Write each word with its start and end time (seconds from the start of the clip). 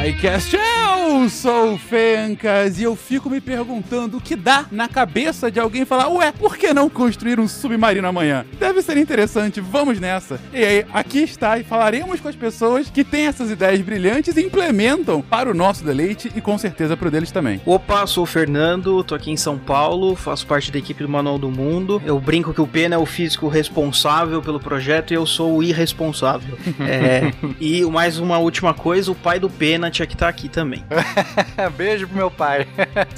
SciCast. 0.00 0.79
Eu 1.10 1.28
sou 1.28 1.74
o 1.74 1.78
Fencas 1.78 2.78
e 2.78 2.84
eu 2.84 2.94
fico 2.94 3.28
me 3.28 3.40
perguntando 3.40 4.18
o 4.18 4.20
que 4.20 4.36
dá 4.36 4.66
na 4.70 4.86
cabeça 4.86 5.50
de 5.50 5.58
alguém 5.58 5.84
falar, 5.84 6.08
ué, 6.08 6.30
por 6.30 6.56
que 6.56 6.72
não 6.72 6.88
construir 6.88 7.40
um 7.40 7.48
submarino 7.48 8.06
amanhã? 8.06 8.46
Deve 8.60 8.80
ser 8.80 8.96
interessante, 8.96 9.60
vamos 9.60 9.98
nessa. 9.98 10.40
E 10.52 10.64
aí, 10.64 10.86
aqui 10.94 11.18
está 11.18 11.58
e 11.58 11.64
falaremos 11.64 12.20
com 12.20 12.28
as 12.28 12.36
pessoas 12.36 12.88
que 12.88 13.02
têm 13.02 13.26
essas 13.26 13.50
ideias 13.50 13.80
brilhantes 13.80 14.36
e 14.36 14.40
implementam 14.40 15.20
para 15.20 15.50
o 15.50 15.54
nosso 15.54 15.84
deleite 15.84 16.30
e 16.34 16.40
com 16.40 16.56
certeza 16.56 16.96
para 16.96 17.08
o 17.08 17.10
deles 17.10 17.32
também. 17.32 17.60
Opa, 17.66 18.06
sou 18.06 18.22
o 18.22 18.26
Fernando, 18.26 19.02
tô 19.02 19.16
aqui 19.16 19.32
em 19.32 19.36
São 19.36 19.58
Paulo, 19.58 20.14
faço 20.14 20.46
parte 20.46 20.70
da 20.70 20.78
equipe 20.78 21.02
do 21.02 21.08
Manual 21.08 21.40
do 21.40 21.50
Mundo. 21.50 22.00
Eu 22.06 22.20
brinco 22.20 22.54
que 22.54 22.60
o 22.60 22.68
Pena 22.68 22.94
é 22.94 22.98
o 22.98 23.04
físico 23.04 23.48
responsável 23.48 24.40
pelo 24.40 24.60
projeto 24.60 25.10
e 25.10 25.14
eu 25.14 25.26
sou 25.26 25.56
o 25.56 25.62
irresponsável. 25.62 26.56
é, 26.80 27.32
e 27.60 27.84
mais 27.84 28.18
uma 28.18 28.38
última 28.38 28.72
coisa, 28.72 29.10
o 29.10 29.14
pai 29.14 29.40
do 29.40 29.50
Pena 29.50 29.90
tinha 29.90 30.06
que 30.06 30.14
estar 30.14 30.28
aqui 30.28 30.48
também. 30.48 30.84
Beijo 31.76 32.06
pro 32.06 32.16
meu 32.16 32.30
pai. 32.30 32.66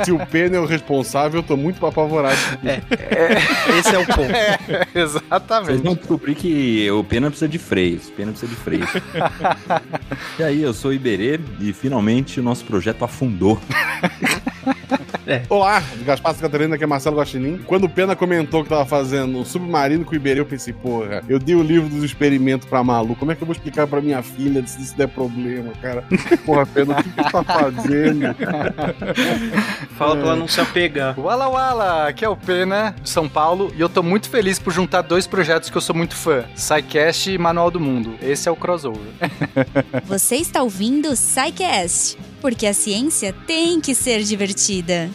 Se 0.04 0.12
o 0.12 0.26
Pena 0.26 0.56
é 0.56 0.60
o 0.60 0.66
responsável, 0.66 1.40
eu 1.40 1.42
tô 1.42 1.56
muito 1.56 1.84
apavorado. 1.84 2.36
É, 2.64 2.80
é, 2.90 3.78
esse 3.78 3.94
é 3.94 3.98
o 3.98 4.06
ponto. 4.06 4.32
É, 4.32 4.58
exatamente. 4.94 5.66
Vocês 5.66 5.80
vão 5.80 5.94
descobrir 5.94 6.34
que 6.34 6.90
o 6.90 7.04
Pena 7.04 7.28
precisa 7.28 7.48
de 7.48 7.58
freios. 7.58 8.10
Pena 8.10 8.32
precisa 8.32 8.52
de 8.52 8.58
freios. 8.58 8.90
e 10.38 10.42
aí, 10.42 10.62
eu 10.62 10.74
sou 10.74 10.90
o 10.90 10.94
Iberê 10.94 11.40
e 11.60 11.72
finalmente 11.72 12.40
o 12.40 12.42
nosso 12.42 12.64
projeto 12.64 13.04
afundou. 13.04 13.60
É. 15.26 15.42
Olá, 15.48 15.82
Gaspar 16.04 16.34
Catarina, 16.34 16.74
aqui 16.74 16.82
é 16.82 16.86
Marcelo 16.86 17.16
Guaxinim. 17.16 17.58
Quando 17.58 17.84
o 17.84 17.88
Pena 17.88 18.16
comentou 18.16 18.64
que 18.64 18.68
tava 18.68 18.84
fazendo 18.84 19.38
um 19.38 19.44
submarino 19.44 20.04
com 20.04 20.12
o 20.12 20.14
Iberê, 20.14 20.40
eu 20.40 20.46
pensei, 20.46 20.72
porra, 20.72 21.22
eu 21.28 21.38
dei 21.38 21.54
o 21.54 21.62
livro 21.62 21.88
dos 21.88 22.02
experimentos 22.02 22.68
pra 22.68 22.82
Malu. 22.82 23.14
Como 23.14 23.30
é 23.30 23.36
que 23.36 23.42
eu 23.42 23.46
vou 23.46 23.54
explicar 23.54 23.86
pra 23.86 24.00
minha 24.00 24.22
filha 24.22 24.66
se 24.66 24.82
isso 24.82 24.96
der 24.96 25.08
problema, 25.08 25.72
cara? 25.80 26.04
Porra, 26.44 26.66
Pena, 26.66 26.94
o 26.94 27.02
que 27.02 27.10
que 27.10 27.22
você 27.22 27.30
tá 27.30 27.44
fazendo? 27.44 28.36
Fala 29.96 30.16
pra 30.16 30.26
ela 30.26 30.36
não 30.36 30.48
se 30.48 30.60
apegar. 30.60 31.18
Wala 31.18 31.48
Wala, 31.48 32.08
aqui 32.08 32.24
é 32.24 32.28
o 32.28 32.36
Pena, 32.36 32.94
de 33.00 33.08
São 33.08 33.28
Paulo, 33.28 33.72
e 33.76 33.80
eu 33.80 33.88
tô 33.88 34.02
muito 34.02 34.28
feliz 34.28 34.58
por 34.58 34.72
juntar 34.72 35.02
dois 35.02 35.26
projetos 35.26 35.70
que 35.70 35.76
eu 35.76 35.80
sou 35.80 35.94
muito 35.94 36.16
fã: 36.16 36.44
SciCast 36.56 37.30
e 37.30 37.38
Manual 37.38 37.70
do 37.70 37.78
Mundo. 37.78 38.14
Esse 38.20 38.48
é 38.48 38.52
o 38.52 38.56
crossover. 38.56 39.12
Você 40.04 40.36
está 40.36 40.62
ouvindo 40.62 41.10
o 41.10 41.16
SciCast, 41.16 42.18
porque 42.42 42.66
a 42.66 42.74
ciência 42.74 43.32
tem 43.46 43.80
que 43.80 43.94
ser 43.94 44.24
divertida. 44.24 45.08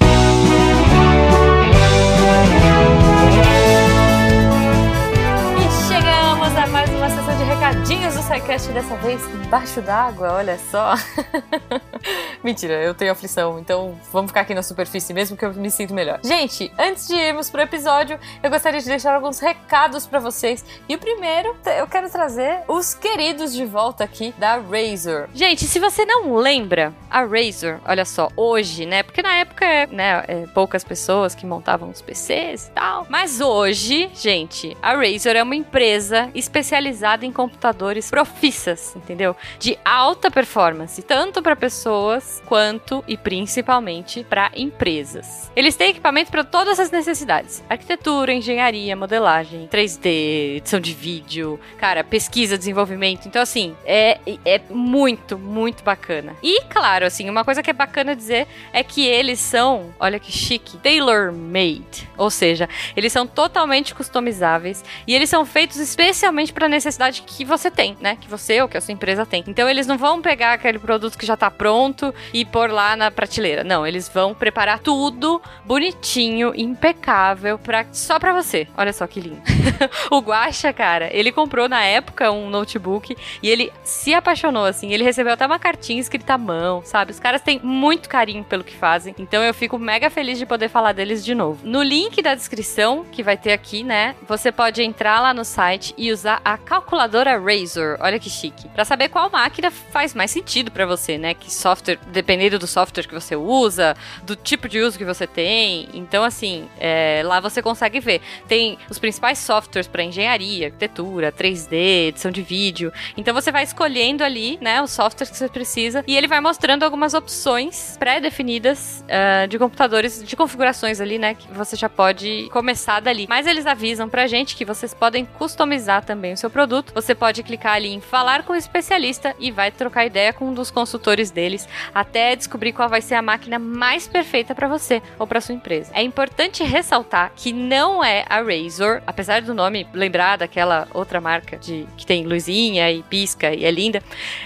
E 5.60 5.88
chegamos 5.88 6.56
a 6.56 6.68
mais 6.68 6.90
uma 6.90 7.10
sessão 7.10 7.38
de 7.38 7.44
recadinhos 7.44 8.14
do 8.16 8.22
SciCast, 8.24 8.72
dessa 8.72 8.96
vez 8.96 9.22
embaixo 9.46 9.82
d'água, 9.82 10.36
olha 10.36 10.58
só. 10.72 10.96
Mentira, 12.44 12.76
eu 12.76 12.94
tenho 12.94 13.12
aflição, 13.12 13.60
então 13.60 14.00
vamos 14.12 14.32
ficar 14.32 14.42
aqui 14.42 14.54
na 14.54 14.64
superfície 14.64 15.14
mesmo 15.14 15.36
que 15.36 15.46
eu 15.46 15.54
me 15.54 15.72
sinto 15.72 15.94
melhor. 15.94 16.20
Gente, 16.24 16.72
antes 16.78 17.08
de 17.08 17.16
irmos 17.16 17.50
pro 17.50 17.62
episódio, 17.62 18.20
eu 18.42 18.50
gostaria 18.50 18.80
de 18.80 18.86
deixar 18.86 19.16
alguns 19.16 19.40
recados 19.40 20.06
pra 20.06 20.20
vocês. 20.20 20.64
E 20.88 20.96
o 20.96 21.00
primeiro, 21.00 21.56
eu 21.78 21.88
quero 21.88 22.10
trazer 22.10 22.62
os 22.68 22.94
queridos 22.94 23.54
de 23.54 23.66
volta 23.66 24.04
aqui 24.04 24.34
da 24.38 24.58
Razer. 24.58 25.30
Gente, 25.34 25.66
se 25.66 25.80
você 25.80 26.06
não 26.06 26.36
lembra, 26.36 26.94
a 27.10 27.24
Razer, 27.24 27.80
olha 27.86 28.06
só, 28.06 28.30
hoje, 28.36 28.86
né? 28.86 29.04
Porque 29.04 29.22
na 29.22 29.36
época, 29.36 29.88
né, 29.88 30.24
é, 30.28 30.46
poucas 30.54 30.84
pessoas 30.84 31.34
que 31.34 31.46
montavam 31.46 31.90
os 31.90 32.02
PCs 32.02 32.68
e 32.68 32.72
tal. 32.72 33.08
Mas 33.10 33.42
hoje, 33.42 34.10
gente, 34.14 34.76
a 34.82 34.94
Razer 34.94 35.36
é 35.36 35.44
uma 35.44 35.56
empresa 35.56 36.30
especializada 36.36 37.26
em 37.26 37.32
computadores 37.32 38.10
profissas, 38.10 38.96
entendeu? 38.96 39.36
De 39.60 39.78
alta 39.84 40.30
performance, 40.30 41.02
tanto 41.02 41.42
para 41.42 41.56
pessoas 41.56 42.27
quanto 42.46 43.04
e 43.08 43.18
principalmente 43.18 44.24
para 44.24 44.52
empresas. 44.56 45.52
Eles 45.56 45.76
têm 45.76 45.90
equipamento 45.90 46.32
para 46.32 46.44
todas 46.44 46.80
as 46.80 46.92
necessidades: 46.92 47.64
arquitetura, 47.70 48.34
engenharia, 48.34 48.96
modelagem, 48.96 49.68
3D, 49.68 50.58
edição 50.58 50.80
de 50.80 50.94
vídeo, 50.94 51.60
cara, 51.78 52.04
pesquisa, 52.04 52.58
desenvolvimento. 52.58 53.28
Então, 53.28 53.42
assim, 53.42 53.76
é, 53.86 54.20
é 54.46 54.62
muito, 54.70 55.38
muito 55.38 55.84
bacana. 55.84 56.36
E, 56.42 56.62
claro, 56.66 57.06
assim, 57.06 57.30
uma 57.30 57.44
coisa 57.44 57.64
que 57.64 57.70
é 57.70 57.74
bacana 57.74 58.16
dizer 58.16 58.48
é 58.74 58.84
que 58.84 59.06
eles 59.06 59.40
são, 59.40 59.94
olha 60.00 60.20
que 60.20 60.32
chique, 60.32 60.78
tailor-made. 60.78 62.08
Ou 62.18 62.30
seja, 62.30 62.68
eles 62.96 63.12
são 63.12 63.28
totalmente 63.28 63.94
customizáveis 63.94 64.84
e 65.06 65.14
eles 65.14 65.30
são 65.30 65.46
feitos 65.46 65.78
especialmente 65.78 66.54
para 66.54 66.66
a 66.66 66.70
necessidade 66.70 67.22
que 67.22 67.46
você 67.46 67.70
tem, 67.70 67.98
né? 68.00 68.18
Que 68.20 68.30
você 68.30 68.62
ou 68.62 68.68
que 68.68 68.78
a 68.78 68.82
sua 68.82 68.94
empresa 68.94 69.26
tem. 69.26 69.44
Então, 69.48 69.68
eles 69.70 69.88
não 69.88 69.98
vão 69.98 70.22
pegar 70.22 70.54
aquele 70.54 70.80
produto 70.80 71.18
que 71.18 71.26
já 71.26 71.38
tá 71.38 71.50
pronto 71.50 72.14
e 72.34 72.46
pôr 72.46 72.70
lá 72.70 72.96
na 72.96 73.12
prateleira. 73.12 73.64
Não, 73.64 73.86
eles 73.86 74.10
vão 74.10 74.34
preparar 74.34 74.80
tudo 74.80 75.42
bonitinho, 75.66 76.54
impecável, 76.56 77.58
pra, 77.58 77.86
só 77.92 78.20
pra 78.20 78.34
você. 78.34 78.68
Olha 78.78 78.94
só 78.94 79.06
que 79.08 79.20
lindo. 79.20 79.42
o 80.12 80.20
Guaxa, 80.20 80.72
cara, 80.74 81.10
ele 81.12 81.32
comprou 81.32 81.68
na 81.68 81.84
época 81.84 82.32
um 82.32 82.50
notebook 82.50 83.16
e 83.42 83.50
ele 83.50 83.72
se 83.84 84.14
apaixonou, 84.14 84.66
assim. 84.66 84.94
Ele 84.94 85.04
recebeu 85.04 85.34
até 85.34 85.46
uma 85.46 85.60
cartinha 85.60 86.00
escrita 86.00 86.34
à 86.34 86.38
mão, 86.38 86.82
sabe? 86.84 87.12
Os 87.12 87.20
caras 87.20 87.42
têm 87.42 87.60
muito 87.64 88.10
carinho 88.10 88.44
pelo 88.44 88.64
que 88.64 88.76
fazem. 88.76 89.14
Então 89.18 89.44
eu 89.44 89.54
fico 89.54 89.78
mega 89.78 90.10
feliz 90.10 90.38
de 90.38 90.46
poder 90.46 90.70
falar 90.70 90.94
deles 90.94 91.24
de 91.24 91.36
novo. 91.36 91.60
No 91.64 91.82
link 91.82 92.22
da 92.22 92.36
descrição, 92.36 93.06
que 93.12 93.24
vai 93.24 93.38
ter 93.38 93.54
aqui, 93.54 93.84
né? 93.84 94.16
Você 94.28 94.52
pode 94.52 94.82
entrar 94.82 95.22
lá 95.22 95.34
no 95.34 95.46
site 95.46 95.94
e 95.98 96.12
usar 96.12 96.42
a 96.44 96.58
calculadora 96.58 97.38
Razor. 97.38 97.98
Olha 98.00 98.20
que 98.20 98.30
chique. 98.30 98.68
Pra 98.70 98.86
saber 98.86 99.10
qual 99.10 99.30
máquina 99.30 99.72
faz 99.72 100.14
mais 100.14 100.32
sentido 100.32 100.72
para 100.72 100.86
você, 100.86 101.18
né? 101.18 101.34
Que 101.34 101.52
software, 101.52 102.00
dependendo 102.12 102.60
do 102.60 102.68
software 102.68 103.08
que 103.08 103.14
você 103.14 103.36
usa, 103.36 103.96
do 104.24 104.36
tipo 104.36 104.68
de 104.68 104.80
uso 104.80 104.98
que 104.98 105.06
você 105.06 105.28
tem. 105.28 105.90
Então, 105.94 106.24
assim, 106.24 106.68
é, 106.80 107.22
lá 107.26 107.40
você 107.40 107.62
consegue 107.62 108.00
ver. 108.00 108.22
Tem 108.48 108.78
os 108.90 109.00
principais 109.00 109.38
softwares 109.40 109.88
para 109.88 110.04
engenharia, 110.04 110.68
arquitetura, 110.68 111.32
3D, 111.32 112.08
edição 112.08 112.32
de 112.32 112.42
vídeo. 112.42 112.92
Então 113.16 113.34
você 113.34 113.52
vai 113.52 113.64
escolhendo 113.64 114.24
ali, 114.24 114.58
né, 114.62 114.82
os 114.82 114.92
softwares 114.92 115.30
que 115.30 115.38
você 115.38 115.50
precisa 115.50 116.04
e 116.08 116.16
ele 116.16 116.28
vai 116.28 116.40
mostrando 116.40 116.84
algumas 116.84 117.14
opções 117.14 117.98
pré-definidas 117.98 119.04
uh, 119.04 119.48
de 119.48 119.58
computadores, 119.58 120.24
de 120.24 120.36
configurações 120.36 121.02
ali, 121.02 121.18
né, 121.18 121.34
que 121.34 121.48
você 121.52 121.76
já 121.76 121.90
pode 121.90 122.48
começar 122.52 123.00
dali. 123.00 123.26
Mas 123.28 123.48
eles 123.48 123.66
avisam 123.66 124.10
pra 124.10 124.28
gente 124.28 124.56
que 124.56 124.66
vocês 124.66 124.94
podem 124.94 125.26
customizar 125.26 126.04
também 126.04 126.34
o 126.34 126.38
seu 126.38 126.50
produto. 126.50 126.94
Você 126.94 127.14
pode 127.14 127.44
clicar 127.44 127.74
ali 127.74 127.94
em 127.94 128.02
falar 128.02 128.44
com 128.44 128.54
o 128.54 128.56
especialista 128.56 129.36
e 129.40 129.52
vai 129.52 129.72
trocar 129.72 130.06
ideia 130.06 130.34
com 130.34 130.50
um 130.50 130.54
dos 130.54 130.72
consultores 130.72 131.32
deles 131.32 131.68
até 132.00 132.36
descobrir 132.36 132.74
qual 132.74 132.88
vai 132.88 133.02
ser 133.02 133.16
a 133.16 133.24
máquina 133.24 133.58
mais 133.58 134.08
perfeita 134.08 134.54
para 134.54 134.68
você 134.68 135.02
ou 135.18 135.26
para 135.26 135.42
sua 135.42 135.56
empresa. 135.56 135.92
É 135.96 136.04
importante 136.04 136.64
ressaltar 136.64 137.32
que 137.36 137.52
não 137.52 138.04
é 138.04 138.24
a 138.30 138.40
Razor, 138.42 139.02
apesar 139.08 139.42
do 139.42 139.52
nome 139.52 139.88
lembrar 139.94 140.38
daquela 140.38 140.88
outra 140.94 141.20
marca 141.20 141.58
de 141.58 141.88
que 141.98 142.06
tem 142.06 142.24
luzinha 142.24 142.92
e 142.92 143.02
pisca 143.02 143.52
e 143.52 143.66
é 143.66 143.72
linda. 143.72 144.04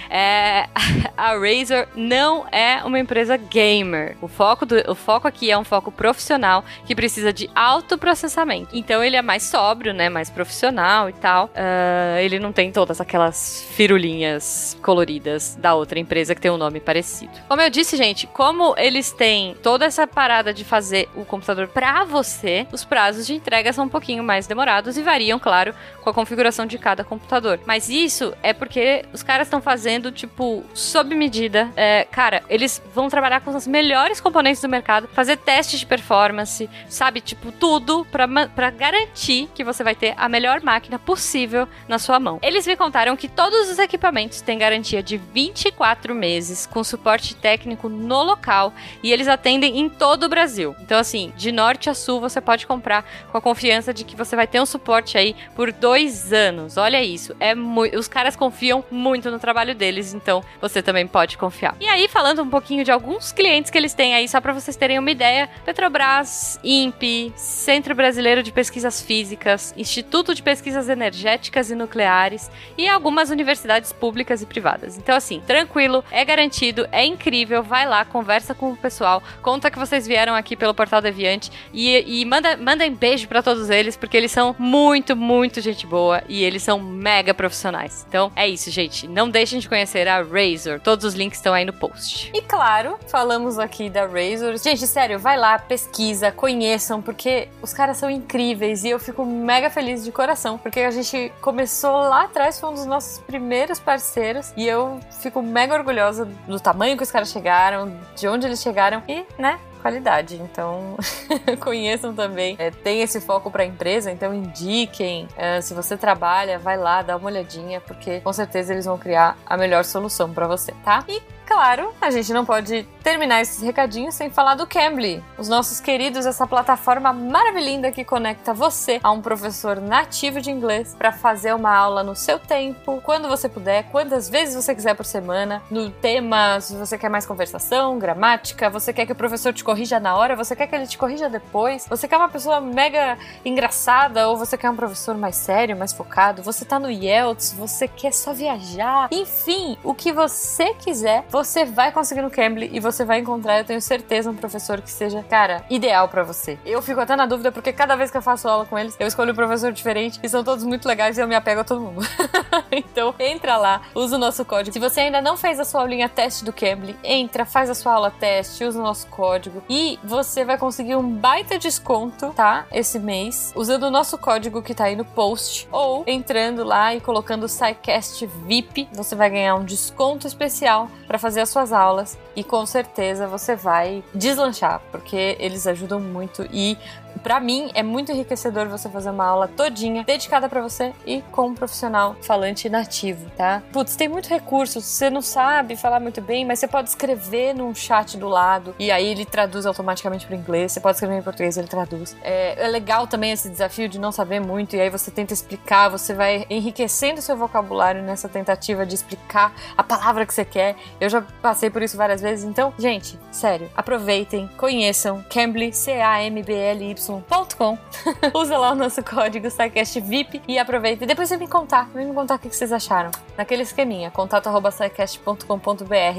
É, 0.08 0.66
a 1.14 1.32
Razor 1.34 1.86
não 1.94 2.46
é 2.50 2.82
uma 2.84 2.98
empresa 2.98 3.36
gamer. 3.36 4.16
O 4.22 4.28
foco, 4.28 4.64
do, 4.64 4.76
o 4.90 4.94
foco 4.94 5.28
aqui 5.28 5.50
é 5.50 5.58
um 5.58 5.64
foco 5.64 5.92
profissional 5.92 6.64
que 6.86 6.94
precisa 6.94 7.34
de 7.34 7.50
alto 7.54 7.98
processamento. 7.98 8.74
Então 8.74 9.04
ele 9.04 9.16
é 9.16 9.22
mais 9.22 9.42
sóbrio, 9.42 9.92
né? 9.92 10.08
Mais 10.08 10.30
profissional 10.30 11.10
e 11.10 11.12
tal. 11.12 11.46
Uh, 11.46 12.18
ele 12.20 12.38
não 12.38 12.50
tem 12.50 12.72
todas 12.72 12.98
aquelas 12.98 13.66
firulinhas 13.72 14.74
coloridas 14.82 15.54
da 15.56 15.74
outra 15.74 15.98
empresa 15.98 16.34
que 16.34 16.40
tem 16.40 16.50
um 16.50 16.56
nome 16.56 16.80
parecido. 16.80 17.41
Como 17.48 17.60
eu 17.60 17.70
disse, 17.70 17.96
gente, 17.96 18.26
como 18.26 18.74
eles 18.78 19.12
têm 19.12 19.54
toda 19.62 19.84
essa 19.84 20.06
parada 20.06 20.54
de 20.54 20.64
fazer 20.64 21.08
o 21.14 21.24
computador 21.24 21.68
para 21.68 22.04
você, 22.04 22.66
os 22.72 22.84
prazos 22.84 23.26
de 23.26 23.34
entrega 23.34 23.72
são 23.72 23.84
um 23.84 23.88
pouquinho 23.88 24.24
mais 24.24 24.46
demorados 24.46 24.96
e 24.96 25.02
variam, 25.02 25.38
claro, 25.38 25.74
com 26.00 26.10
a 26.10 26.14
configuração 26.14 26.66
de 26.66 26.78
cada 26.78 27.04
computador. 27.04 27.60
Mas 27.66 27.88
isso 27.88 28.34
é 28.42 28.52
porque 28.52 29.04
os 29.12 29.22
caras 29.22 29.46
estão 29.46 29.60
fazendo, 29.60 30.10
tipo, 30.10 30.64
sob 30.74 31.14
medida. 31.14 31.70
É, 31.76 32.06
cara, 32.10 32.42
eles 32.48 32.82
vão 32.94 33.08
trabalhar 33.08 33.40
com 33.40 33.54
os 33.54 33.66
melhores 33.66 34.20
componentes 34.20 34.62
do 34.62 34.68
mercado, 34.68 35.08
fazer 35.08 35.36
testes 35.36 35.80
de 35.80 35.86
performance, 35.86 36.68
sabe? 36.88 37.20
Tipo, 37.20 37.52
tudo 37.52 38.06
para 38.06 38.70
garantir 38.70 39.48
que 39.54 39.64
você 39.64 39.84
vai 39.84 39.94
ter 39.94 40.14
a 40.16 40.28
melhor 40.28 40.62
máquina 40.62 40.98
possível 40.98 41.68
na 41.86 41.98
sua 41.98 42.18
mão. 42.18 42.38
Eles 42.42 42.66
me 42.66 42.76
contaram 42.76 43.16
que 43.16 43.28
todos 43.28 43.70
os 43.70 43.78
equipamentos 43.78 44.40
têm 44.40 44.58
garantia 44.58 45.02
de 45.02 45.16
24 45.16 46.14
meses, 46.14 46.66
com 46.66 46.82
suporte 46.82 47.31
técnico 47.34 47.88
no 47.88 48.22
local, 48.22 48.72
e 49.02 49.12
eles 49.12 49.28
atendem 49.28 49.78
em 49.78 49.88
todo 49.88 50.24
o 50.24 50.28
Brasil. 50.28 50.74
Então, 50.80 50.98
assim, 50.98 51.32
de 51.36 51.52
norte 51.52 51.90
a 51.90 51.94
sul, 51.94 52.20
você 52.20 52.40
pode 52.40 52.66
comprar 52.66 53.04
com 53.30 53.38
a 53.38 53.40
confiança 53.40 53.92
de 53.92 54.04
que 54.04 54.16
você 54.16 54.36
vai 54.36 54.46
ter 54.46 54.60
um 54.60 54.66
suporte 54.66 55.16
aí 55.16 55.34
por 55.54 55.72
dois 55.72 56.32
anos. 56.32 56.76
Olha 56.76 57.02
isso. 57.02 57.34
É 57.40 57.54
Os 57.96 58.08
caras 58.08 58.36
confiam 58.36 58.84
muito 58.90 59.30
no 59.30 59.38
trabalho 59.38 59.74
deles, 59.74 60.14
então 60.14 60.42
você 60.60 60.82
também 60.82 61.06
pode 61.06 61.38
confiar. 61.38 61.76
E 61.80 61.86
aí, 61.86 62.08
falando 62.08 62.42
um 62.42 62.50
pouquinho 62.50 62.84
de 62.84 62.90
alguns 62.90 63.32
clientes 63.32 63.70
que 63.70 63.78
eles 63.78 63.94
têm 63.94 64.14
aí, 64.14 64.28
só 64.28 64.40
para 64.40 64.52
vocês 64.52 64.76
terem 64.76 64.98
uma 64.98 65.10
ideia: 65.10 65.48
Petrobras, 65.64 66.58
INPE, 66.62 67.32
Centro 67.36 67.94
Brasileiro 67.94 68.42
de 68.42 68.52
Pesquisas 68.52 69.00
Físicas, 69.00 69.74
Instituto 69.76 70.34
de 70.34 70.42
Pesquisas 70.42 70.88
Energéticas 70.88 71.70
e 71.70 71.74
Nucleares 71.74 72.50
e 72.76 72.88
algumas 72.88 73.30
universidades 73.30 73.92
públicas 73.92 74.42
e 74.42 74.46
privadas. 74.46 74.96
Então, 74.96 75.14
assim, 75.16 75.40
tranquilo, 75.46 76.04
é 76.10 76.24
garantido, 76.24 76.88
é 76.92 77.04
incrível. 77.04 77.21
Vai 77.62 77.86
lá, 77.86 78.04
conversa 78.04 78.54
com 78.54 78.72
o 78.72 78.76
pessoal, 78.76 79.22
conta 79.40 79.70
que 79.70 79.78
vocês 79.78 80.06
vieram 80.06 80.34
aqui 80.34 80.56
pelo 80.56 80.74
Portal 80.74 81.00
Deviante 81.00 81.50
e, 81.72 82.20
e 82.20 82.24
manda, 82.24 82.56
mandem 82.56 82.92
beijo 82.92 83.28
para 83.28 83.42
todos 83.42 83.70
eles, 83.70 83.96
porque 83.96 84.16
eles 84.16 84.32
são 84.32 84.56
muito, 84.58 85.14
muito 85.14 85.60
gente 85.60 85.86
boa 85.86 86.22
e 86.28 86.42
eles 86.42 86.62
são 86.62 86.80
mega 86.80 87.32
profissionais. 87.32 88.04
Então, 88.08 88.32
é 88.34 88.48
isso, 88.48 88.70
gente. 88.70 89.06
Não 89.06 89.30
deixem 89.30 89.60
de 89.60 89.68
conhecer 89.68 90.08
a 90.08 90.22
Razor. 90.22 90.80
Todos 90.80 91.04
os 91.04 91.14
links 91.14 91.38
estão 91.38 91.54
aí 91.54 91.64
no 91.64 91.72
post. 91.72 92.30
E 92.34 92.42
claro, 92.42 92.98
falamos 93.08 93.58
aqui 93.58 93.88
da 93.88 94.06
Razor. 94.06 94.56
Gente, 94.56 94.86
sério, 94.86 95.18
vai 95.18 95.38
lá, 95.38 95.58
pesquisa, 95.58 96.32
conheçam, 96.32 97.00
porque 97.00 97.48
os 97.62 97.72
caras 97.72 97.96
são 97.96 98.10
incríveis 98.10 98.84
e 98.84 98.88
eu 98.88 98.98
fico 98.98 99.24
mega 99.24 99.70
feliz 99.70 100.04
de 100.04 100.10
coração, 100.10 100.58
porque 100.58 100.80
a 100.80 100.90
gente 100.90 101.32
começou 101.40 101.92
lá 101.92 102.24
atrás, 102.24 102.58
foi 102.58 102.70
um 102.70 102.74
dos 102.74 102.86
nossos 102.86 103.18
primeiros 103.18 103.78
parceiros 103.78 104.52
e 104.56 104.66
eu 104.66 104.98
fico 105.20 105.42
mega 105.42 105.74
orgulhosa 105.74 106.24
do 106.46 106.58
tamanho 106.58 106.96
que 106.96 107.02
os 107.02 107.11
caras 107.12 107.30
chegaram, 107.30 107.96
de 108.16 108.26
onde 108.26 108.46
eles 108.46 108.60
chegaram 108.60 109.02
e, 109.06 109.24
né, 109.38 109.60
qualidade. 109.82 110.36
Então, 110.36 110.96
conheçam 111.60 112.14
também. 112.14 112.56
É, 112.58 112.70
tem 112.70 113.02
esse 113.02 113.20
foco 113.20 113.50
para 113.50 113.64
a 113.64 113.66
empresa, 113.66 114.10
então 114.10 114.32
indiquem. 114.32 115.28
É, 115.36 115.60
se 115.60 115.74
você 115.74 115.96
trabalha, 115.96 116.58
vai 116.58 116.78
lá, 116.78 117.02
dá 117.02 117.16
uma 117.16 117.26
olhadinha, 117.26 117.80
porque 117.80 118.20
com 118.20 118.32
certeza 118.32 118.72
eles 118.72 118.86
vão 118.86 118.96
criar 118.96 119.36
a 119.44 119.56
melhor 119.56 119.84
solução 119.84 120.32
para 120.32 120.46
você, 120.46 120.72
tá? 120.84 121.04
E 121.08 121.20
claro, 121.46 121.92
a 122.00 122.10
gente 122.10 122.32
não 122.32 122.44
pode 122.44 122.86
terminar 123.02 123.40
esses 123.40 123.62
recadinhos 123.62 124.14
sem 124.14 124.30
falar 124.30 124.54
do 124.54 124.66
Cambly, 124.66 125.22
os 125.36 125.48
nossos 125.48 125.80
queridos, 125.80 126.26
essa 126.26 126.46
plataforma 126.46 127.12
maravilhosa 127.12 127.62
que 127.92 128.04
conecta 128.04 128.52
você 128.52 128.98
a 129.02 129.10
um 129.10 129.22
professor 129.22 129.80
nativo 129.80 130.40
de 130.40 130.50
inglês 130.50 130.96
para 130.98 131.12
fazer 131.12 131.54
uma 131.54 131.72
aula 131.72 132.02
no 132.02 132.16
seu 132.16 132.38
tempo, 132.38 133.00
quando 133.04 133.28
você 133.28 133.48
puder, 133.48 133.84
quantas 133.84 134.28
vezes 134.28 134.54
você 134.54 134.74
quiser 134.74 134.94
por 134.94 135.06
semana, 135.06 135.62
no 135.70 135.90
tema, 135.90 136.60
se 136.60 136.74
você 136.74 136.98
quer 136.98 137.08
mais 137.08 137.24
conversação, 137.24 137.98
gramática, 137.98 138.68
você 138.68 138.92
quer 138.92 139.06
que 139.06 139.12
o 139.12 139.16
professor 139.16 139.52
te 139.52 139.62
corrija 139.62 140.00
na 140.00 140.16
hora, 140.16 140.34
você 140.34 140.56
quer 140.56 140.66
que 140.66 140.74
ele 140.74 140.86
te 140.86 140.98
corrija 140.98 141.28
depois, 141.28 141.86
você 141.88 142.08
quer 142.08 142.16
uma 142.16 142.28
pessoa 142.28 142.60
mega 142.60 143.16
engraçada 143.44 144.28
ou 144.28 144.36
você 144.36 144.58
quer 144.58 144.70
um 144.70 144.76
professor 144.76 145.16
mais 145.16 145.36
sério, 145.36 145.76
mais 145.76 145.92
focado, 145.92 146.42
você 146.42 146.64
tá 146.64 146.80
no 146.80 146.90
IELTS, 146.90 147.52
você 147.52 147.86
quer 147.86 148.12
só 148.12 148.32
viajar, 148.32 149.08
enfim, 149.12 149.78
o 149.84 149.94
que 149.94 150.12
você 150.12 150.74
quiser, 150.74 151.24
você 151.32 151.64
vai 151.64 151.90
conseguir 151.90 152.20
no 152.20 152.30
Cambly 152.30 152.68
e 152.74 152.78
você 152.78 153.06
vai 153.06 153.18
encontrar, 153.18 153.58
eu 153.58 153.64
tenho 153.64 153.80
certeza, 153.80 154.30
um 154.30 154.36
professor 154.36 154.82
que 154.82 154.90
seja, 154.90 155.22
cara, 155.22 155.64
ideal 155.70 156.06
para 156.06 156.22
você. 156.22 156.58
Eu 156.62 156.82
fico 156.82 157.00
até 157.00 157.16
na 157.16 157.24
dúvida 157.24 157.50
porque 157.50 157.72
cada 157.72 157.96
vez 157.96 158.10
que 158.10 158.18
eu 158.18 158.22
faço 158.22 158.46
aula 158.46 158.66
com 158.66 158.78
eles, 158.78 158.94
eu 159.00 159.06
escolho 159.06 159.32
um 159.32 159.34
professor 159.34 159.72
diferente 159.72 160.20
e 160.22 160.28
são 160.28 160.44
todos 160.44 160.62
muito 160.62 160.86
legais 160.86 161.16
e 161.16 161.22
eu 161.22 161.26
me 161.26 161.34
apego 161.34 161.62
a 161.62 161.64
todo 161.64 161.80
mundo. 161.80 162.06
então, 162.70 163.14
entra 163.18 163.56
lá, 163.56 163.80
usa 163.94 164.16
o 164.16 164.18
nosso 164.18 164.44
código. 164.44 164.74
Se 164.74 164.78
você 164.78 165.00
ainda 165.00 165.22
não 165.22 165.34
fez 165.34 165.58
a 165.58 165.64
sua 165.64 165.80
aulinha 165.80 166.06
teste 166.06 166.44
do 166.44 166.52
Cambly, 166.52 166.98
entra, 167.02 167.46
faz 167.46 167.70
a 167.70 167.74
sua 167.74 167.94
aula 167.94 168.10
teste, 168.10 168.62
usa 168.64 168.78
o 168.78 168.82
nosso 168.82 169.06
código 169.06 169.62
e 169.70 169.98
você 170.04 170.44
vai 170.44 170.58
conseguir 170.58 170.96
um 170.96 171.08
baita 171.16 171.58
desconto, 171.58 172.30
tá? 172.36 172.66
Esse 172.70 172.98
mês, 172.98 173.54
usando 173.56 173.84
o 173.84 173.90
nosso 173.90 174.18
código 174.18 174.60
que 174.60 174.74
tá 174.74 174.84
aí 174.84 174.96
no 174.96 175.06
post 175.06 175.66
ou 175.72 176.04
entrando 176.06 176.62
lá 176.62 176.94
e 176.94 177.00
colocando 177.00 177.44
o 177.44 177.48
SciCast 177.48 178.26
VIP, 178.26 178.86
você 178.92 179.16
vai 179.16 179.30
ganhar 179.30 179.54
um 179.54 179.64
desconto 179.64 180.26
especial 180.26 180.90
para 181.06 181.21
fazer 181.22 181.40
as 181.40 181.48
suas 181.48 181.72
aulas 181.72 182.18
e 182.36 182.42
com 182.42 182.66
certeza 182.66 183.26
você 183.26 183.54
vai 183.54 184.02
deslanchar, 184.12 184.82
porque 184.90 185.36
eles 185.38 185.66
ajudam 185.66 186.00
muito 186.00 186.46
e 186.52 186.76
para 187.22 187.40
mim 187.40 187.70
é 187.74 187.82
muito 187.82 188.12
enriquecedor 188.12 188.68
você 188.68 188.88
fazer 188.88 189.10
uma 189.10 189.24
aula 189.24 189.48
todinha 189.48 190.04
dedicada 190.04 190.48
para 190.48 190.60
você 190.60 190.92
e 191.06 191.22
com 191.30 191.48
um 191.48 191.54
profissional 191.54 192.16
falante 192.22 192.68
nativo, 192.68 193.30
tá? 193.36 193.62
Putz, 193.72 193.96
tem 193.96 194.08
muito 194.08 194.28
recurso, 194.28 194.80
você 194.80 195.10
não 195.10 195.22
sabe 195.22 195.76
falar 195.76 196.00
muito 196.00 196.20
bem, 196.20 196.44
mas 196.44 196.58
você 196.58 196.68
pode 196.68 196.88
escrever 196.88 197.54
num 197.54 197.74
chat 197.74 198.16
do 198.16 198.28
lado 198.28 198.74
e 198.78 198.90
aí 198.90 199.06
ele 199.06 199.24
traduz 199.24 199.66
automaticamente 199.66 200.26
para 200.26 200.36
inglês. 200.36 200.72
Você 200.72 200.80
pode 200.80 200.96
escrever 200.96 201.18
em 201.18 201.22
português, 201.22 201.56
ele 201.56 201.68
traduz. 201.68 202.16
É, 202.22 202.64
é 202.64 202.68
legal 202.68 203.06
também 203.06 203.32
esse 203.32 203.48
desafio 203.48 203.88
de 203.88 203.98
não 203.98 204.12
saber 204.12 204.40
muito 204.40 204.76
e 204.76 204.80
aí 204.80 204.90
você 204.90 205.10
tenta 205.10 205.32
explicar, 205.32 205.88
você 205.88 206.14
vai 206.14 206.46
enriquecendo 206.48 207.20
seu 207.20 207.36
vocabulário 207.36 208.02
nessa 208.02 208.28
tentativa 208.28 208.86
de 208.86 208.94
explicar 208.94 209.52
a 209.76 209.82
palavra 209.82 210.26
que 210.26 210.34
você 210.34 210.44
quer. 210.44 210.76
Eu 211.00 211.08
já 211.08 211.22
passei 211.40 211.70
por 211.70 211.82
isso 211.82 211.96
várias 211.96 212.20
vezes, 212.20 212.44
então, 212.44 212.72
gente, 212.78 213.18
sério, 213.30 213.70
aproveitem, 213.76 214.48
conheçam 214.56 215.24
Cambly, 215.28 215.72
C-A-M-B-L-Y 215.72 217.01
y.com. 217.08 217.78
Usa 218.34 218.58
lá 218.58 218.72
o 218.72 218.74
nosso 218.74 219.02
código 219.02 219.50
SciCast 219.50 220.00
VIP 220.00 220.42
e 220.46 220.58
aproveita. 220.58 221.04
E 221.04 221.06
depois 221.06 221.28
vem 221.30 221.38
me 221.38 221.48
contar, 221.48 221.88
vem 221.94 222.06
me 222.06 222.14
contar 222.14 222.36
o 222.36 222.38
que 222.38 222.48
vocês 222.48 222.72
acharam. 222.72 223.10
Naquele 223.36 223.62
esqueminha, 223.62 224.10
contato 224.10 224.46
arroba 224.46 224.70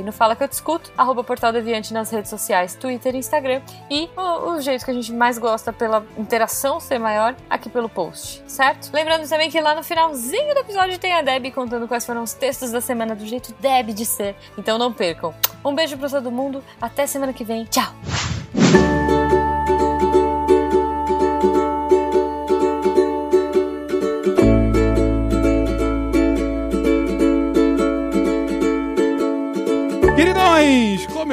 No 0.03 0.11
Fala 0.11 0.35
Que 0.35 0.43
Eu 0.43 0.47
Discuto, 0.47 0.91
arroba 0.97 1.23
Portal 1.23 1.51
Deviante 1.51 1.93
nas 1.93 2.09
redes 2.11 2.29
sociais, 2.29 2.75
Twitter 2.75 3.15
Instagram. 3.15 3.61
E 3.89 4.09
o, 4.17 4.51
o 4.51 4.61
jeito 4.61 4.83
que 4.83 4.91
a 4.91 4.93
gente 4.93 5.11
mais 5.13 5.37
gosta 5.37 5.71
pela 5.71 6.05
interação 6.17 6.79
ser 6.79 6.99
maior, 6.99 7.35
aqui 7.49 7.69
pelo 7.69 7.89
post, 7.89 8.43
certo? 8.47 8.89
Lembrando 8.93 9.27
também 9.27 9.49
que 9.49 9.59
lá 9.59 9.75
no 9.75 9.83
finalzinho 9.83 10.53
do 10.53 10.59
episódio 10.59 10.97
tem 10.97 11.13
a 11.13 11.21
Deb 11.21 11.51
contando 11.51 11.87
quais 11.87 12.05
foram 12.05 12.23
os 12.23 12.33
textos 12.33 12.71
da 12.71 12.81
semana 12.81 13.15
do 13.15 13.25
jeito 13.25 13.53
Deb 13.59 13.89
de 13.89 14.05
ser. 14.05 14.35
Então 14.57 14.77
não 14.77 14.91
percam. 14.91 15.33
Um 15.63 15.73
beijo 15.73 15.97
pra 15.97 16.09
todo 16.09 16.29
mundo, 16.31 16.63
até 16.81 17.07
semana 17.07 17.31
que 17.31 17.43
vem. 17.43 17.65
Tchau! 17.65 17.93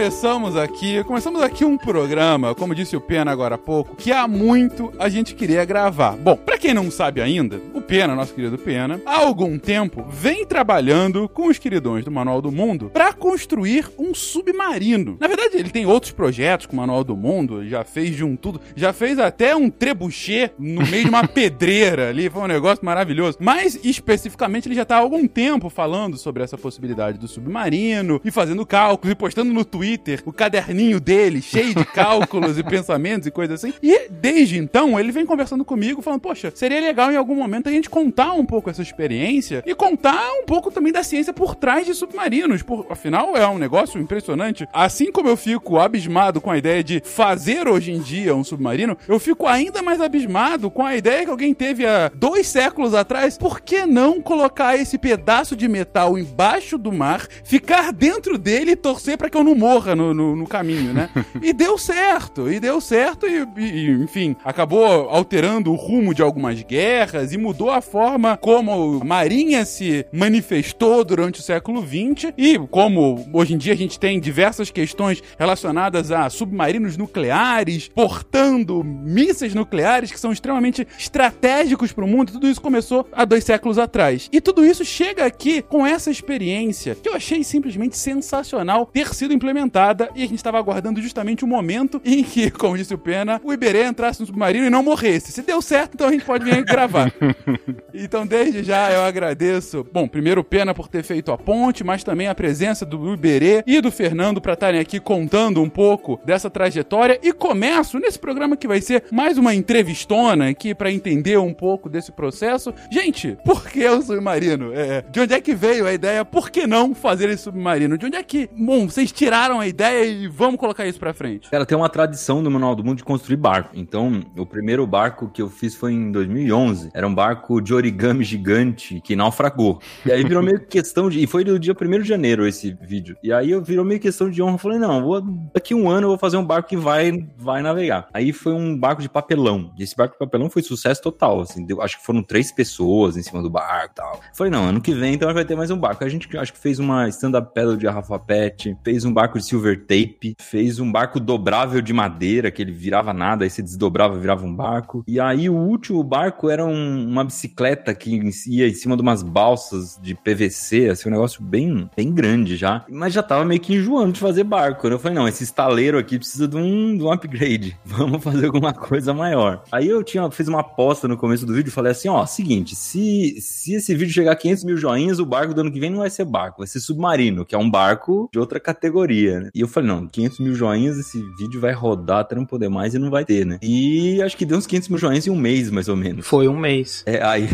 Começamos 0.00 0.56
aqui, 0.56 1.04
começamos 1.04 1.42
aqui 1.42 1.62
um 1.62 1.76
programa, 1.76 2.54
como 2.54 2.74
disse 2.74 2.96
o 2.96 3.00
Pena 3.02 3.30
agora 3.30 3.56
há 3.56 3.58
pouco, 3.58 3.94
que 3.96 4.10
há 4.10 4.26
muito 4.26 4.90
a 4.98 5.10
gente 5.10 5.34
queria 5.34 5.62
gravar. 5.62 6.16
Bom, 6.16 6.38
para 6.38 6.56
quem 6.56 6.72
não 6.72 6.90
sabe 6.90 7.20
ainda, 7.20 7.60
o 7.80 7.82
Pena, 7.82 8.14
nosso 8.14 8.34
querido 8.34 8.58
Pena, 8.58 9.00
há 9.06 9.16
algum 9.16 9.58
tempo 9.58 10.04
vem 10.10 10.44
trabalhando 10.44 11.26
com 11.30 11.48
os 11.48 11.58
queridões 11.58 12.04
do 12.04 12.10
Manual 12.10 12.42
do 12.42 12.52
Mundo 12.52 12.90
para 12.92 13.10
construir 13.12 13.88
um 13.98 14.14
submarino. 14.14 15.16
Na 15.18 15.26
verdade, 15.26 15.56
ele 15.56 15.70
tem 15.70 15.86
outros 15.86 16.12
projetos 16.12 16.66
com 16.66 16.74
o 16.74 16.76
Manual 16.76 17.02
do 17.02 17.16
Mundo, 17.16 17.66
já 17.66 17.82
fez 17.82 18.14
de 18.14 18.22
um 18.22 18.36
tudo, 18.36 18.60
já 18.76 18.92
fez 18.92 19.18
até 19.18 19.56
um 19.56 19.70
trebuchet 19.70 20.52
no 20.58 20.86
meio 20.86 21.04
de 21.04 21.08
uma 21.08 21.26
pedreira 21.28 22.10
ali, 22.10 22.28
foi 22.28 22.42
um 22.42 22.46
negócio 22.46 22.84
maravilhoso. 22.84 23.38
Mas 23.40 23.80
especificamente 23.82 24.68
ele 24.68 24.74
já 24.74 24.84
tá 24.84 24.96
há 24.96 25.00
algum 25.00 25.26
tempo 25.26 25.70
falando 25.70 26.18
sobre 26.18 26.42
essa 26.42 26.58
possibilidade 26.58 27.18
do 27.18 27.26
submarino 27.26 28.20
e 28.22 28.30
fazendo 28.30 28.66
cálculos 28.66 29.12
e 29.12 29.16
postando 29.16 29.54
no 29.54 29.64
Twitter 29.64 30.22
o 30.26 30.32
caderninho 30.32 31.00
dele, 31.00 31.40
cheio 31.40 31.74
de 31.74 31.84
cálculos 31.86 32.58
e 32.58 32.62
pensamentos 32.62 33.26
e 33.26 33.30
coisas 33.30 33.64
assim. 33.64 33.72
E 33.82 34.10
desde 34.10 34.58
então, 34.58 35.00
ele 35.00 35.12
vem 35.12 35.24
conversando 35.24 35.64
comigo, 35.64 36.02
falando: 36.02 36.20
Poxa, 36.20 36.52
seria 36.54 36.80
legal 36.80 37.10
em 37.10 37.16
algum 37.16 37.34
momento 37.34 37.69
a 37.70 37.74
gente 37.74 37.90
contar 37.90 38.32
um 38.32 38.44
pouco 38.44 38.70
essa 38.70 38.82
experiência 38.82 39.62
e 39.66 39.74
contar 39.74 40.30
um 40.32 40.44
pouco 40.44 40.70
também 40.70 40.92
da 40.92 41.02
ciência 41.02 41.32
por 41.32 41.54
trás 41.54 41.86
de 41.86 41.94
submarinos. 41.94 42.62
Por, 42.62 42.86
afinal, 42.90 43.36
é 43.36 43.46
um 43.46 43.58
negócio 43.58 44.00
impressionante. 44.00 44.66
Assim 44.72 45.12
como 45.12 45.28
eu 45.28 45.36
fico 45.36 45.78
abismado 45.78 46.40
com 46.40 46.50
a 46.50 46.58
ideia 46.58 46.82
de 46.82 47.02
fazer 47.04 47.68
hoje 47.68 47.92
em 47.92 48.00
dia 48.00 48.34
um 48.34 48.44
submarino, 48.44 48.96
eu 49.06 49.18
fico 49.18 49.46
ainda 49.46 49.82
mais 49.82 50.00
abismado 50.00 50.70
com 50.70 50.84
a 50.84 50.96
ideia 50.96 51.24
que 51.24 51.30
alguém 51.30 51.52
teve 51.52 51.86
há 51.86 52.10
dois 52.14 52.46
séculos 52.46 52.94
atrás. 52.94 53.36
Por 53.36 53.60
que 53.60 53.84
não 53.84 54.22
colocar 54.22 54.76
esse 54.76 54.96
pedaço 54.98 55.54
de 55.54 55.68
metal 55.68 56.18
embaixo 56.18 56.78
do 56.78 56.92
mar, 56.92 57.26
ficar 57.44 57.92
dentro 57.92 58.38
dele? 58.38 58.70
e 58.72 58.76
torcer 58.76 59.16
para 59.16 59.28
que 59.28 59.36
eu 59.36 59.44
não 59.44 59.54
morra 59.54 59.94
no, 59.94 60.14
no, 60.14 60.36
no 60.36 60.46
caminho, 60.46 60.92
né? 60.92 61.10
e 61.42 61.52
deu 61.52 61.76
certo, 61.76 62.50
e 62.50 62.60
deu 62.60 62.80
certo, 62.80 63.26
e, 63.26 63.46
e, 63.56 63.90
enfim, 63.90 64.36
acabou 64.44 64.84
alterando 65.08 65.72
o 65.72 65.76
rumo 65.76 66.14
de 66.14 66.22
algumas 66.22 66.62
guerras 66.62 67.32
e 67.32 67.38
mudou 67.38 67.59
a 67.68 67.80
forma 67.80 68.36
como 68.36 69.04
Marinha 69.04 69.64
se 69.64 70.06
manifestou 70.12 71.04
durante 71.04 71.40
o 71.40 71.42
século 71.42 71.82
XX. 71.82 72.32
E 72.38 72.58
como 72.58 73.28
hoje 73.32 73.54
em 73.54 73.58
dia 73.58 73.72
a 73.72 73.76
gente 73.76 73.98
tem 73.98 74.20
diversas 74.20 74.70
questões 74.70 75.22
relacionadas 75.38 76.10
a 76.10 76.30
submarinos 76.30 76.96
nucleares, 76.96 77.88
portando 77.88 78.84
mísseis 78.84 79.54
nucleares 79.54 80.12
que 80.12 80.20
são 80.20 80.32
extremamente 80.32 80.86
estratégicos 80.98 81.92
para 81.92 82.04
o 82.04 82.08
mundo, 82.08 82.32
tudo 82.32 82.48
isso 82.48 82.60
começou 82.60 83.06
há 83.12 83.24
dois 83.24 83.44
séculos 83.44 83.78
atrás. 83.78 84.28
E 84.32 84.40
tudo 84.40 84.64
isso 84.64 84.84
chega 84.84 85.26
aqui 85.26 85.60
com 85.60 85.86
essa 85.86 86.10
experiência 86.10 86.94
que 86.94 87.08
eu 87.08 87.14
achei 87.14 87.42
simplesmente 87.42 87.98
sensacional 87.98 88.86
ter 88.86 89.12
sido 89.14 89.34
implementada 89.34 90.08
e 90.14 90.22
a 90.22 90.26
gente 90.26 90.36
estava 90.36 90.58
aguardando 90.58 91.02
justamente 91.02 91.44
o 91.44 91.48
momento 91.48 92.00
em 92.04 92.22
que, 92.22 92.50
como 92.50 92.76
disse 92.76 92.94
o 92.94 92.98
Pena, 92.98 93.40
o 93.42 93.52
Iberê 93.52 93.84
entrasse 93.84 94.20
no 94.20 94.26
submarino 94.26 94.66
e 94.66 94.70
não 94.70 94.82
morresse. 94.82 95.32
Se 95.32 95.42
deu 95.42 95.60
certo, 95.60 95.94
então 95.94 96.08
a 96.08 96.12
gente 96.12 96.24
pode 96.24 96.44
vir 96.44 96.64
gravar. 96.64 97.12
então, 97.94 98.26
desde 98.26 98.62
já, 98.62 98.90
eu 98.92 99.02
agradeço, 99.02 99.86
bom, 99.92 100.06
primeiro 100.06 100.42
Pena 100.44 100.74
por 100.74 100.88
ter 100.88 101.02
feito 101.02 101.32
a 101.32 101.38
ponte, 101.38 101.84
mas 101.84 102.02
também 102.02 102.28
a 102.28 102.34
presença 102.34 102.84
do 102.84 103.12
Iberê 103.12 103.62
e 103.66 103.80
do 103.80 103.90
Fernando 103.90 104.40
para 104.40 104.54
estarem 104.54 104.80
aqui 104.80 104.98
contando 104.98 105.62
um 105.62 105.68
pouco 105.68 106.20
dessa 106.24 106.50
trajetória. 106.50 107.18
E 107.22 107.32
começo 107.32 107.98
nesse 107.98 108.18
programa 108.18 108.56
que 108.56 108.68
vai 108.68 108.80
ser 108.80 109.04
mais 109.10 109.38
uma 109.38 109.54
entrevistona 109.54 110.48
aqui 110.48 110.74
para 110.74 110.90
entender 110.90 111.38
um 111.38 111.54
pouco 111.54 111.88
desse 111.88 112.12
processo. 112.12 112.72
Gente, 112.90 113.36
por 113.44 113.68
que 113.68 113.86
o 113.88 114.02
submarino? 114.02 114.72
É, 114.74 115.02
de 115.10 115.20
onde 115.20 115.34
é 115.34 115.40
que 115.40 115.54
veio 115.54 115.86
a 115.86 115.92
ideia? 115.92 116.24
Por 116.24 116.50
que 116.50 116.66
não 116.66 116.94
fazer 116.94 117.28
esse 117.28 117.44
submarino? 117.44 117.96
De 117.96 118.06
onde 118.06 118.16
é 118.16 118.22
que, 118.22 118.48
bom, 118.56 118.88
vocês 118.88 119.12
tiraram 119.12 119.60
a 119.60 119.66
ideia 119.66 120.04
e 120.04 120.26
vamos 120.28 120.58
colocar 120.58 120.86
isso 120.86 120.98
pra 120.98 121.14
frente? 121.14 121.50
Cara, 121.50 121.66
tem 121.66 121.76
uma 121.76 121.88
tradição 121.88 122.42
do 122.42 122.50
Manual 122.50 122.74
do 122.74 122.84
Mundo 122.84 122.98
de 122.98 123.04
construir 123.04 123.36
barco. 123.36 123.70
Então, 123.74 124.22
o 124.36 124.46
primeiro 124.46 124.86
barco 124.86 125.28
que 125.28 125.42
eu 125.42 125.48
fiz 125.48 125.74
foi 125.74 125.92
em 125.92 126.10
2011. 126.12 126.90
Era 126.94 127.06
um 127.06 127.14
barco 127.14 127.39
de 127.62 127.74
origami 127.74 128.24
gigante 128.24 129.00
que 129.00 129.16
naufragou. 129.16 129.80
E 130.04 130.12
aí 130.12 130.22
virou 130.22 130.42
meio 130.42 130.60
questão 130.60 131.08
de. 131.08 131.22
E 131.22 131.26
foi 131.26 131.44
no 131.44 131.58
dia 131.58 131.74
1 131.80 132.02
de 132.02 132.08
janeiro 132.08 132.46
esse 132.46 132.76
vídeo. 132.80 133.16
E 133.22 133.32
aí 133.32 133.50
eu 133.50 133.62
virou 133.62 133.84
meio 133.84 134.00
questão 134.00 134.30
de 134.30 134.42
honra. 134.42 134.58
Falei, 134.58 134.78
não, 134.78 135.02
vou, 135.02 135.20
daqui 135.54 135.74
um 135.74 135.88
ano 135.88 136.04
eu 136.04 136.08
vou 136.10 136.18
fazer 136.18 136.36
um 136.36 136.44
barco 136.44 136.68
que 136.68 136.76
vai, 136.76 137.26
vai 137.36 137.62
navegar. 137.62 138.08
Aí 138.12 138.32
foi 138.32 138.52
um 138.52 138.78
barco 138.78 139.02
de 139.02 139.08
papelão. 139.08 139.72
E 139.78 139.82
esse 139.82 139.96
barco 139.96 140.14
de 140.14 140.18
papelão 140.18 140.50
foi 140.50 140.62
sucesso 140.62 141.02
total. 141.02 141.40
Assim, 141.40 141.64
deu, 141.64 141.80
acho 141.80 141.98
que 141.98 142.04
foram 142.04 142.22
três 142.22 142.52
pessoas 142.52 143.16
em 143.16 143.22
cima 143.22 143.42
do 143.42 143.50
barco 143.50 143.92
e 143.92 143.94
tal. 143.94 144.20
Falei, 144.34 144.50
não, 144.50 144.64
ano 144.64 144.80
que 144.80 144.94
vem 144.94 145.14
então 145.14 145.32
vai 145.32 145.44
ter 145.44 145.56
mais 145.56 145.70
um 145.70 145.78
barco. 145.78 146.04
A 146.04 146.08
gente 146.08 146.36
acho 146.36 146.52
que 146.52 146.58
fez 146.58 146.78
uma 146.78 147.08
stand-up 147.08 147.52
pedal 147.54 147.76
de 147.76 147.84
garrafa 147.84 148.18
pet, 148.18 148.76
fez 148.84 149.04
um 149.04 149.12
barco 149.12 149.38
de 149.38 149.44
silver 149.44 149.80
tape, 149.80 150.36
fez 150.38 150.78
um 150.78 150.90
barco 150.90 151.18
dobrável 151.18 151.80
de 151.80 151.92
madeira, 151.92 152.50
que 152.50 152.62
ele 152.62 152.72
virava 152.72 153.12
nada, 153.12 153.44
aí 153.44 153.50
você 153.50 153.62
desdobrava 153.62 154.18
virava 154.18 154.44
um 154.44 154.54
barco. 154.54 155.04
E 155.06 155.18
aí 155.18 155.48
o 155.48 155.54
último 155.54 156.02
barco 156.02 156.48
era 156.48 156.64
um, 156.64 157.08
uma 157.08 157.24
bicicleta 157.30 157.94
que 157.94 158.10
ia 158.48 158.68
em 158.68 158.74
cima 158.74 158.96
de 158.96 159.02
umas 159.02 159.22
balsas 159.22 159.98
de 160.02 160.14
PVC, 160.14 160.88
assim, 160.88 161.08
um 161.08 161.12
negócio 161.12 161.42
bem, 161.42 161.88
bem 161.96 162.12
grande 162.12 162.56
já. 162.56 162.84
Mas 162.88 163.14
já 163.14 163.22
tava 163.22 163.44
meio 163.44 163.60
que 163.60 163.74
enjoando 163.74 164.12
de 164.12 164.20
fazer 164.20 164.44
barco. 164.44 164.86
Eu 164.86 164.98
falei, 164.98 165.16
não, 165.16 165.28
esse 165.28 165.44
estaleiro 165.44 165.96
aqui 165.96 166.18
precisa 166.18 166.46
de 166.46 166.56
um, 166.56 166.96
de 166.96 167.02
um 167.02 167.10
upgrade. 167.10 167.78
Vamos 167.84 168.22
fazer 168.22 168.46
alguma 168.46 168.72
coisa 168.72 169.14
maior. 169.14 169.62
Aí 169.70 169.88
eu 169.88 170.02
tinha, 170.02 170.30
fiz 170.30 170.48
uma 170.48 170.60
aposta 170.60 171.06
no 171.06 171.16
começo 171.16 171.46
do 171.46 171.54
vídeo 171.54 171.68
e 171.68 171.72
falei 171.72 171.92
assim, 171.92 172.08
ó, 172.08 172.26
seguinte, 172.26 172.74
se, 172.74 173.36
se 173.40 173.74
esse 173.74 173.94
vídeo 173.94 174.12
chegar 174.12 174.32
a 174.32 174.36
500 174.36 174.64
mil 174.64 174.76
joinhas, 174.76 175.18
o 175.18 175.26
barco 175.26 175.54
do 175.54 175.60
ano 175.60 175.72
que 175.72 175.80
vem 175.80 175.90
não 175.90 175.98
vai 175.98 176.10
ser 176.10 176.24
barco, 176.24 176.58
vai 176.58 176.66
ser 176.66 176.80
submarino, 176.80 177.44
que 177.44 177.54
é 177.54 177.58
um 177.58 177.70
barco 177.70 178.28
de 178.32 178.38
outra 178.38 178.58
categoria, 178.58 179.40
né? 179.40 179.50
E 179.54 179.60
eu 179.60 179.68
falei, 179.68 179.88
não, 179.88 180.06
500 180.06 180.40
mil 180.40 180.54
joinhas, 180.54 180.98
esse 180.98 181.22
vídeo 181.38 181.60
vai 181.60 181.72
rodar 181.72 182.20
até 182.20 182.34
não 182.34 182.44
poder 182.44 182.68
mais 182.68 182.94
e 182.94 182.98
não 182.98 183.10
vai 183.10 183.24
ter, 183.24 183.46
né? 183.46 183.58
E 183.62 184.20
acho 184.22 184.36
que 184.36 184.44
deu 184.44 184.58
uns 184.58 184.66
500 184.66 184.88
mil 184.88 184.98
joinhas 184.98 185.26
em 185.26 185.30
um 185.30 185.36
mês, 185.36 185.70
mais 185.70 185.88
ou 185.88 185.96
menos. 185.96 186.26
Foi 186.26 186.48
um 186.48 186.56
mês. 186.56 187.02
É, 187.06 187.19
aí... 187.20 187.48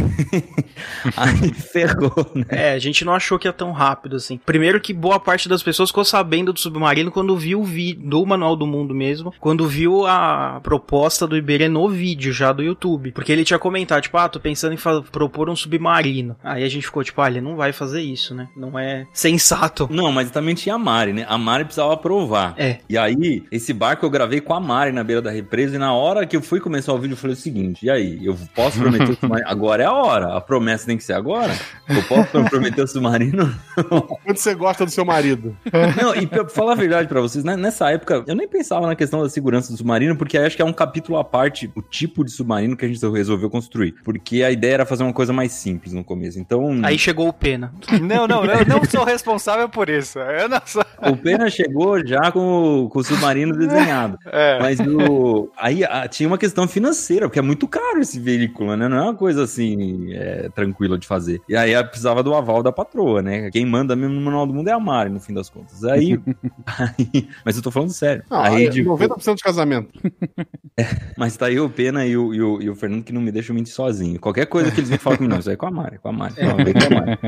aí 1.17 1.53
ferrou, 1.53 2.31
né? 2.35 2.45
É, 2.49 2.73
a 2.73 2.79
gente 2.79 3.05
não 3.05 3.15
achou 3.15 3.39
que 3.39 3.49
ia 3.49 3.53
tão 3.53 3.73
rápido, 3.73 4.17
assim. 4.17 4.39
Primeiro 4.45 4.81
que 4.81 4.93
boa 4.93 5.19
parte 5.19 5.49
das 5.49 5.63
pessoas 5.63 5.91
ficou 5.91 6.05
sabendo 6.05 6.53
do 6.53 6.61
submarino 6.61 7.11
quando 7.11 7.37
viu 7.37 7.61
o 7.61 7.65
vídeo, 7.65 8.09
do 8.09 8.25
Manual 8.25 8.57
do 8.57 8.67
Mundo 8.67 8.95
mesmo, 8.95 9.33
quando 9.41 9.67
viu 9.67 10.07
a 10.07 10.61
proposta 10.63 11.27
do 11.27 11.37
Iberê 11.37 11.69
no 11.69 11.89
vídeo 11.89 12.33
já 12.33 12.53
do 12.53 12.63
YouTube. 12.63 13.13
Porque 13.13 13.33
ele 13.33 13.45
tinha 13.45 13.59
comentado, 13.59 14.03
tipo, 14.03 14.17
ah, 14.17 14.29
tô 14.29 14.41
pensando 14.41 14.75
em 14.75 14.79
propor 15.11 15.49
um 15.49 15.57
submarino. 15.57 16.37
Aí 16.43 16.65
a 16.65 16.69
gente 16.69 16.87
ficou, 16.87 17.03
tipo, 17.03 17.21
ah, 17.21 17.29
ele 17.29 17.41
não 17.41 17.57
vai 17.57 17.73
fazer 17.73 18.03
isso, 18.03 18.35
né? 18.35 18.49
Não 18.57 18.79
é 18.79 19.07
sensato. 19.13 19.89
Não, 19.91 20.13
mas 20.13 20.31
também 20.31 20.55
tinha 20.55 20.75
a 20.75 20.79
Mari, 20.79 21.13
né? 21.13 21.27
A 21.29 21.39
Mari 21.39 21.65
precisava 21.65 21.95
aprovar. 21.95 22.55
É. 22.57 22.79
E 22.89 22.97
aí, 22.97 23.45
esse 23.51 23.73
barco 23.73 24.05
eu 24.05 24.11
gravei 24.11 24.41
com 24.41 24.55
a 24.55 24.61
Mari 24.61 24.93
na 24.93 25.03
beira 25.03 25.23
da 25.23 25.31
represa 25.31 25.77
e 25.77 25.79
na 25.79 25.93
hora 25.93 26.27
que 26.27 26.37
eu 26.37 26.43
fui 26.43 26.61
começar 26.61 26.93
o 26.93 26.99
vídeo, 26.99 27.15
eu 27.15 27.19
falei 27.19 27.35
o 27.35 27.39
seguinte, 27.39 27.85
e 27.87 27.91
aí, 27.91 28.25
eu 28.25 28.37
posso 28.55 28.79
prometer 28.79 29.15
submarino? 29.15 29.49
Agora 29.57 29.83
é 29.83 29.87
a 29.87 29.93
hora. 29.93 30.37
A 30.37 30.41
promessa 30.41 30.85
tem 30.85 30.99
que 30.99 31.05
ser 31.05 31.15
agora? 31.15 31.55
Eu 31.89 32.03
posso 32.03 32.31
prometer 32.51 32.83
o 32.83 32.87
submarino? 32.87 33.55
Quanto 34.25 34.39
você 34.39 34.55
gosta 34.55 34.85
do 34.85 34.91
seu 34.91 35.05
marido? 35.05 35.57
Não, 36.01 36.15
e 36.15 36.27
pra 36.27 36.47
falar 36.47 36.73
a 36.73 36.77
verdade 36.77 37.09
pra 37.09 37.21
vocês, 37.23 37.43
né? 37.43 37.57
nessa 37.57 37.91
época, 37.91 38.23
eu 38.27 38.35
nem 38.35 38.47
pensava 38.47 38.87
na 38.87 38.95
questão 38.95 39.23
da 39.23 39.31
segurança 39.31 39.73
do 39.73 39.79
submarino, 39.79 40.15
porque 40.15 40.37
acho 40.37 40.57
que 40.57 40.63
é 40.63 40.65
um 40.65 40.73
capítulo 40.73 41.19
à 41.19 41.25
parte, 41.25 41.71
o 41.75 41.81
tipo 41.81 42.23
de 42.23 42.31
submarino 42.31 42.77
que 42.77 42.85
a 42.85 42.89
gente 42.89 43.01
resolveu 43.09 43.49
construir. 43.49 43.95
Porque 44.05 44.43
a 44.43 44.51
ideia 44.51 44.75
era 44.75 44.87
fazer 44.87 45.03
uma 45.03 45.13
coisa 45.13 45.33
mais 45.33 45.53
simples 45.53 45.93
no 45.95 46.05
começo. 46.05 46.39
Então. 46.39 46.81
Aí 46.83 46.99
chegou 46.99 47.29
o 47.29 47.33
Pena. 47.33 47.73
Não, 48.03 48.27
não, 48.27 48.45
eu 48.45 48.67
não 48.67 48.85
sou 48.85 49.05
responsável 49.05 49.69
por 49.69 49.89
isso. 49.89 50.19
Eu 50.19 50.49
não 50.49 50.61
sou... 50.67 50.85
O 51.11 51.17
Pena 51.17 51.49
chegou 51.49 52.05
já 52.07 52.31
com, 52.31 52.89
com 52.91 52.99
o 52.99 53.05
submarino 53.05 53.57
desenhado. 53.57 54.19
É. 54.27 54.59
Mas 54.61 54.81
o. 54.81 55.51
Aí 55.57 55.85
a, 55.85 56.07
tinha 56.09 56.29
uma 56.29 56.39
questão 56.39 56.69
financeira, 56.69 57.27
porque 57.27 57.39
é 57.39 57.43
muito 57.43 57.67
caro 57.67 58.01
esse 58.01 58.19
veículo, 58.19 58.77
né? 58.77 58.89
Não 58.89 58.97
é 58.97 59.03
uma 59.03 59.15
coisa 59.15 59.46
assim 59.47 60.13
é, 60.13 60.49
tranquila 60.55 60.99
de 60.99 61.07
fazer. 61.07 61.41
E 61.49 61.57
aí 61.57 61.73
precisava 61.85 62.23
do 62.23 62.35
aval 62.35 62.63
da 62.63 62.71
patroa, 62.71 63.23
né? 63.23 63.51
Quem 63.51 63.65
manda 63.65 63.97
mesmo 63.97 64.15
no 64.15 64.21
Manual 64.21 64.47
do 64.47 64.55
Mundo 64.55 64.69
é 64.69 64.73
a 64.73 64.81
Mari, 64.81 65.11
no 65.11 65.21
fim 65.21 65.33
das 65.33 65.49
contas. 65.49 65.85
Aí. 65.85 66.21
aí 66.67 67.29
mas 67.45 67.57
eu 67.57 67.63
tô 67.63 67.71
falando 67.71 67.91
sério. 67.91 68.23
Não, 68.31 68.41
aí, 68.41 68.69
tipo, 68.71 68.91
90% 68.91 69.37
de 69.37 69.43
casamento. 69.43 69.89
É, 70.79 70.85
mas 71.17 71.35
tá 71.35 71.47
aí 71.47 71.59
o 71.59 71.71
Pena 71.71 72.05
e 72.05 72.15
o, 72.19 72.35
e, 72.35 72.43
o, 72.43 72.61
e 72.61 72.69
o 72.69 72.77
Fernando 72.77 73.03
que 73.03 73.11
não 73.11 73.19
me 73.23 73.33
deixam 73.33 73.57
mentir 73.57 73.73
sozinho. 73.73 74.21
Qualquer 74.21 74.45
coisa 74.45 74.71
que 74.71 74.79
eles 74.79 74.91
me 74.91 74.99
falam 74.99 75.17
comigo, 75.17 75.33
não, 75.33 75.41
isso 75.41 75.49
aí 75.49 75.55
é 75.55 75.57
com 75.57 75.67
a 75.67 75.71
Mari, 75.71 75.99
com 75.99 76.11
a 76.11 76.13
Mari. 76.13 76.35
Não, 76.39 76.55
com 76.55 76.95
a 76.95 77.01
Mari. 77.01 77.19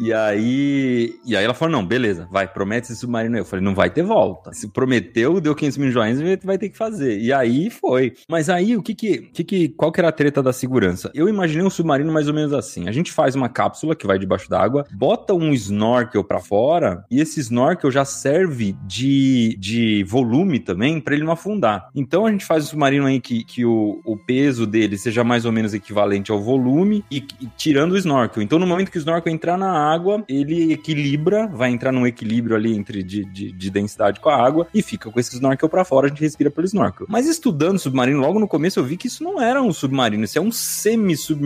E 0.00 0.12
aí. 0.12 1.14
E 1.24 1.36
aí 1.36 1.44
ela 1.44 1.54
falou: 1.54 1.70
não, 1.70 1.86
beleza, 1.86 2.26
vai, 2.32 2.48
promete 2.48 2.90
esse 2.90 2.96
submarino 2.96 3.36
aí. 3.36 3.40
Eu 3.40 3.44
falei, 3.44 3.64
não 3.64 3.76
vai 3.76 3.90
ter 3.90 4.02
volta. 4.02 4.52
Se 4.52 4.66
prometeu, 4.66 5.40
deu 5.40 5.54
500 5.54 5.78
mil 5.78 5.90
joinhas, 5.92 6.20
vai 6.42 6.58
ter 6.58 6.68
que 6.68 6.76
fazer. 6.76 7.20
E 7.20 7.32
aí 7.32 7.70
foi. 7.70 8.14
Mas 8.28 8.50
aí, 8.50 8.76
o 8.76 8.82
que 8.82 8.94
que, 8.94 9.18
que, 9.18 9.44
que. 9.44 9.68
Qual 9.68 9.92
que 9.92 10.00
era 10.00 10.08
a 10.08 10.12
treta 10.12 10.42
da 10.42 10.52
segurança? 10.52 11.10
Eu 11.14 11.28
imaginei 11.56 11.66
um 11.66 11.70
submarino 11.70 12.12
mais 12.12 12.28
ou 12.28 12.34
menos 12.34 12.52
assim. 12.52 12.88
A 12.88 12.92
gente 12.92 13.12
faz 13.12 13.34
uma 13.34 13.48
cápsula 13.48 13.96
que 13.96 14.06
vai 14.06 14.18
debaixo 14.18 14.48
d'água, 14.48 14.84
bota 14.92 15.34
um 15.34 15.52
snorkel 15.52 16.22
para 16.22 16.40
fora, 16.40 17.04
e 17.10 17.20
esse 17.20 17.40
snorkel 17.40 17.90
já 17.90 18.04
serve 18.04 18.76
de, 18.86 19.56
de 19.58 20.04
volume 20.04 20.58
também 20.58 21.00
para 21.00 21.14
ele 21.14 21.24
não 21.24 21.32
afundar. 21.32 21.88
Então 21.94 22.26
a 22.26 22.30
gente 22.30 22.44
faz 22.44 22.64
um 22.64 22.66
submarino 22.68 23.06
aí 23.06 23.20
que, 23.20 23.44
que 23.44 23.64
o, 23.64 24.00
o 24.04 24.16
peso 24.16 24.66
dele 24.66 24.98
seja 24.98 25.24
mais 25.24 25.44
ou 25.44 25.52
menos 25.52 25.74
equivalente 25.74 26.30
ao 26.30 26.40
volume 26.40 27.04
e, 27.10 27.24
e 27.40 27.46
tirando 27.56 27.92
o 27.92 27.96
snorkel. 27.96 28.42
Então 28.42 28.58
no 28.58 28.66
momento 28.66 28.90
que 28.90 28.98
o 28.98 29.00
snorkel 29.00 29.32
entrar 29.32 29.56
na 29.56 29.72
água, 29.72 30.24
ele 30.28 30.72
equilibra, 30.72 31.46
vai 31.46 31.70
entrar 31.70 31.92
num 31.92 32.06
equilíbrio 32.06 32.56
ali 32.56 32.76
entre 32.76 33.02
de, 33.02 33.24
de, 33.24 33.52
de 33.52 33.70
densidade 33.70 34.20
com 34.20 34.28
a 34.28 34.36
água 34.36 34.66
e 34.74 34.82
fica 34.82 35.10
com 35.10 35.18
esse 35.18 35.34
snorkel 35.34 35.68
para 35.68 35.84
fora, 35.84 36.06
a 36.06 36.08
gente 36.08 36.20
respira 36.20 36.50
pelo 36.50 36.66
snorkel. 36.66 37.06
Mas 37.08 37.26
estudando 37.26 37.78
submarino, 37.78 38.20
logo 38.20 38.38
no 38.38 38.48
começo 38.48 38.78
eu 38.78 38.84
vi 38.84 38.96
que 38.96 39.06
isso 39.06 39.22
não 39.22 39.40
era 39.40 39.62
um 39.62 39.72
submarino, 39.72 40.24
isso 40.24 40.38
é 40.38 40.40
um 40.40 40.52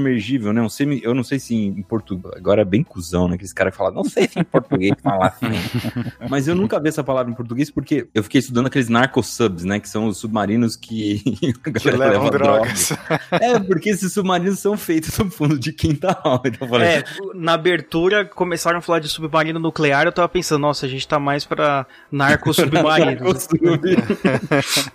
semi-submergível, 0.01 0.53
né? 0.53 0.63
Um 0.63 0.69
semi, 0.69 1.01
eu 1.03 1.15
não 1.15 1.23
sei 1.23 1.39
se 1.39 1.55
em 1.55 1.83
português, 1.83 2.35
agora 2.37 2.63
é 2.63 2.65
bem 2.65 2.83
cuzão, 2.83 3.29
né? 3.29 3.35
Aqueles 3.35 3.53
caras 3.53 3.77
falam, 3.77 3.93
não 3.93 4.05
sei 4.05 4.27
se 4.27 4.39
em 4.39 4.45
português 4.45 4.95
falar 5.03 5.29
assim. 5.29 5.47
Mas 6.29 6.49
eu 6.49 6.55
nunca 6.55 6.81
vi 6.81 6.89
essa 6.89 7.05
palavra 7.05 7.31
em 7.31 7.35
português 7.35 7.71
porque 7.71 8.09
eu 8.15 8.23
fiquei 8.23 8.41
estudando 8.41 8.67
aqueles 8.67 8.89
narcosubs, 8.89 9.65
né? 9.65 9.79
Que 9.79 9.89
são 9.89 10.07
os 10.07 10.19
submarinos 10.19 10.77
que, 10.77 11.23
que 11.79 11.91
levam 11.91 12.25
leva 12.25 12.31
drogas. 12.31 12.89
drogas. 12.89 13.21
É, 13.41 13.59
porque 13.59 13.91
esses 13.91 14.13
submarinos 14.13 14.59
são 14.59 14.77
feitos 14.77 15.17
no 15.19 15.31
fundo 15.31 15.59
de 15.59 15.73
quintal. 15.73 16.43
Então 16.45 16.69
falei, 16.69 16.89
é, 16.89 17.05
na 17.35 17.55
abertura 17.55 18.25
começaram 18.25 18.79
a 18.79 18.81
falar 18.81 18.99
de 18.99 19.09
submarino 19.09 19.59
nuclear, 19.59 20.05
eu 20.05 20.13
tava 20.13 20.29
pensando, 20.29 20.63
nossa, 20.63 20.87
a 20.87 20.89
gente 20.89 21.07
tá 21.07 21.19
mais 21.19 21.45
pra 21.45 21.87
narco 22.11 22.53
submarino. 22.53 23.21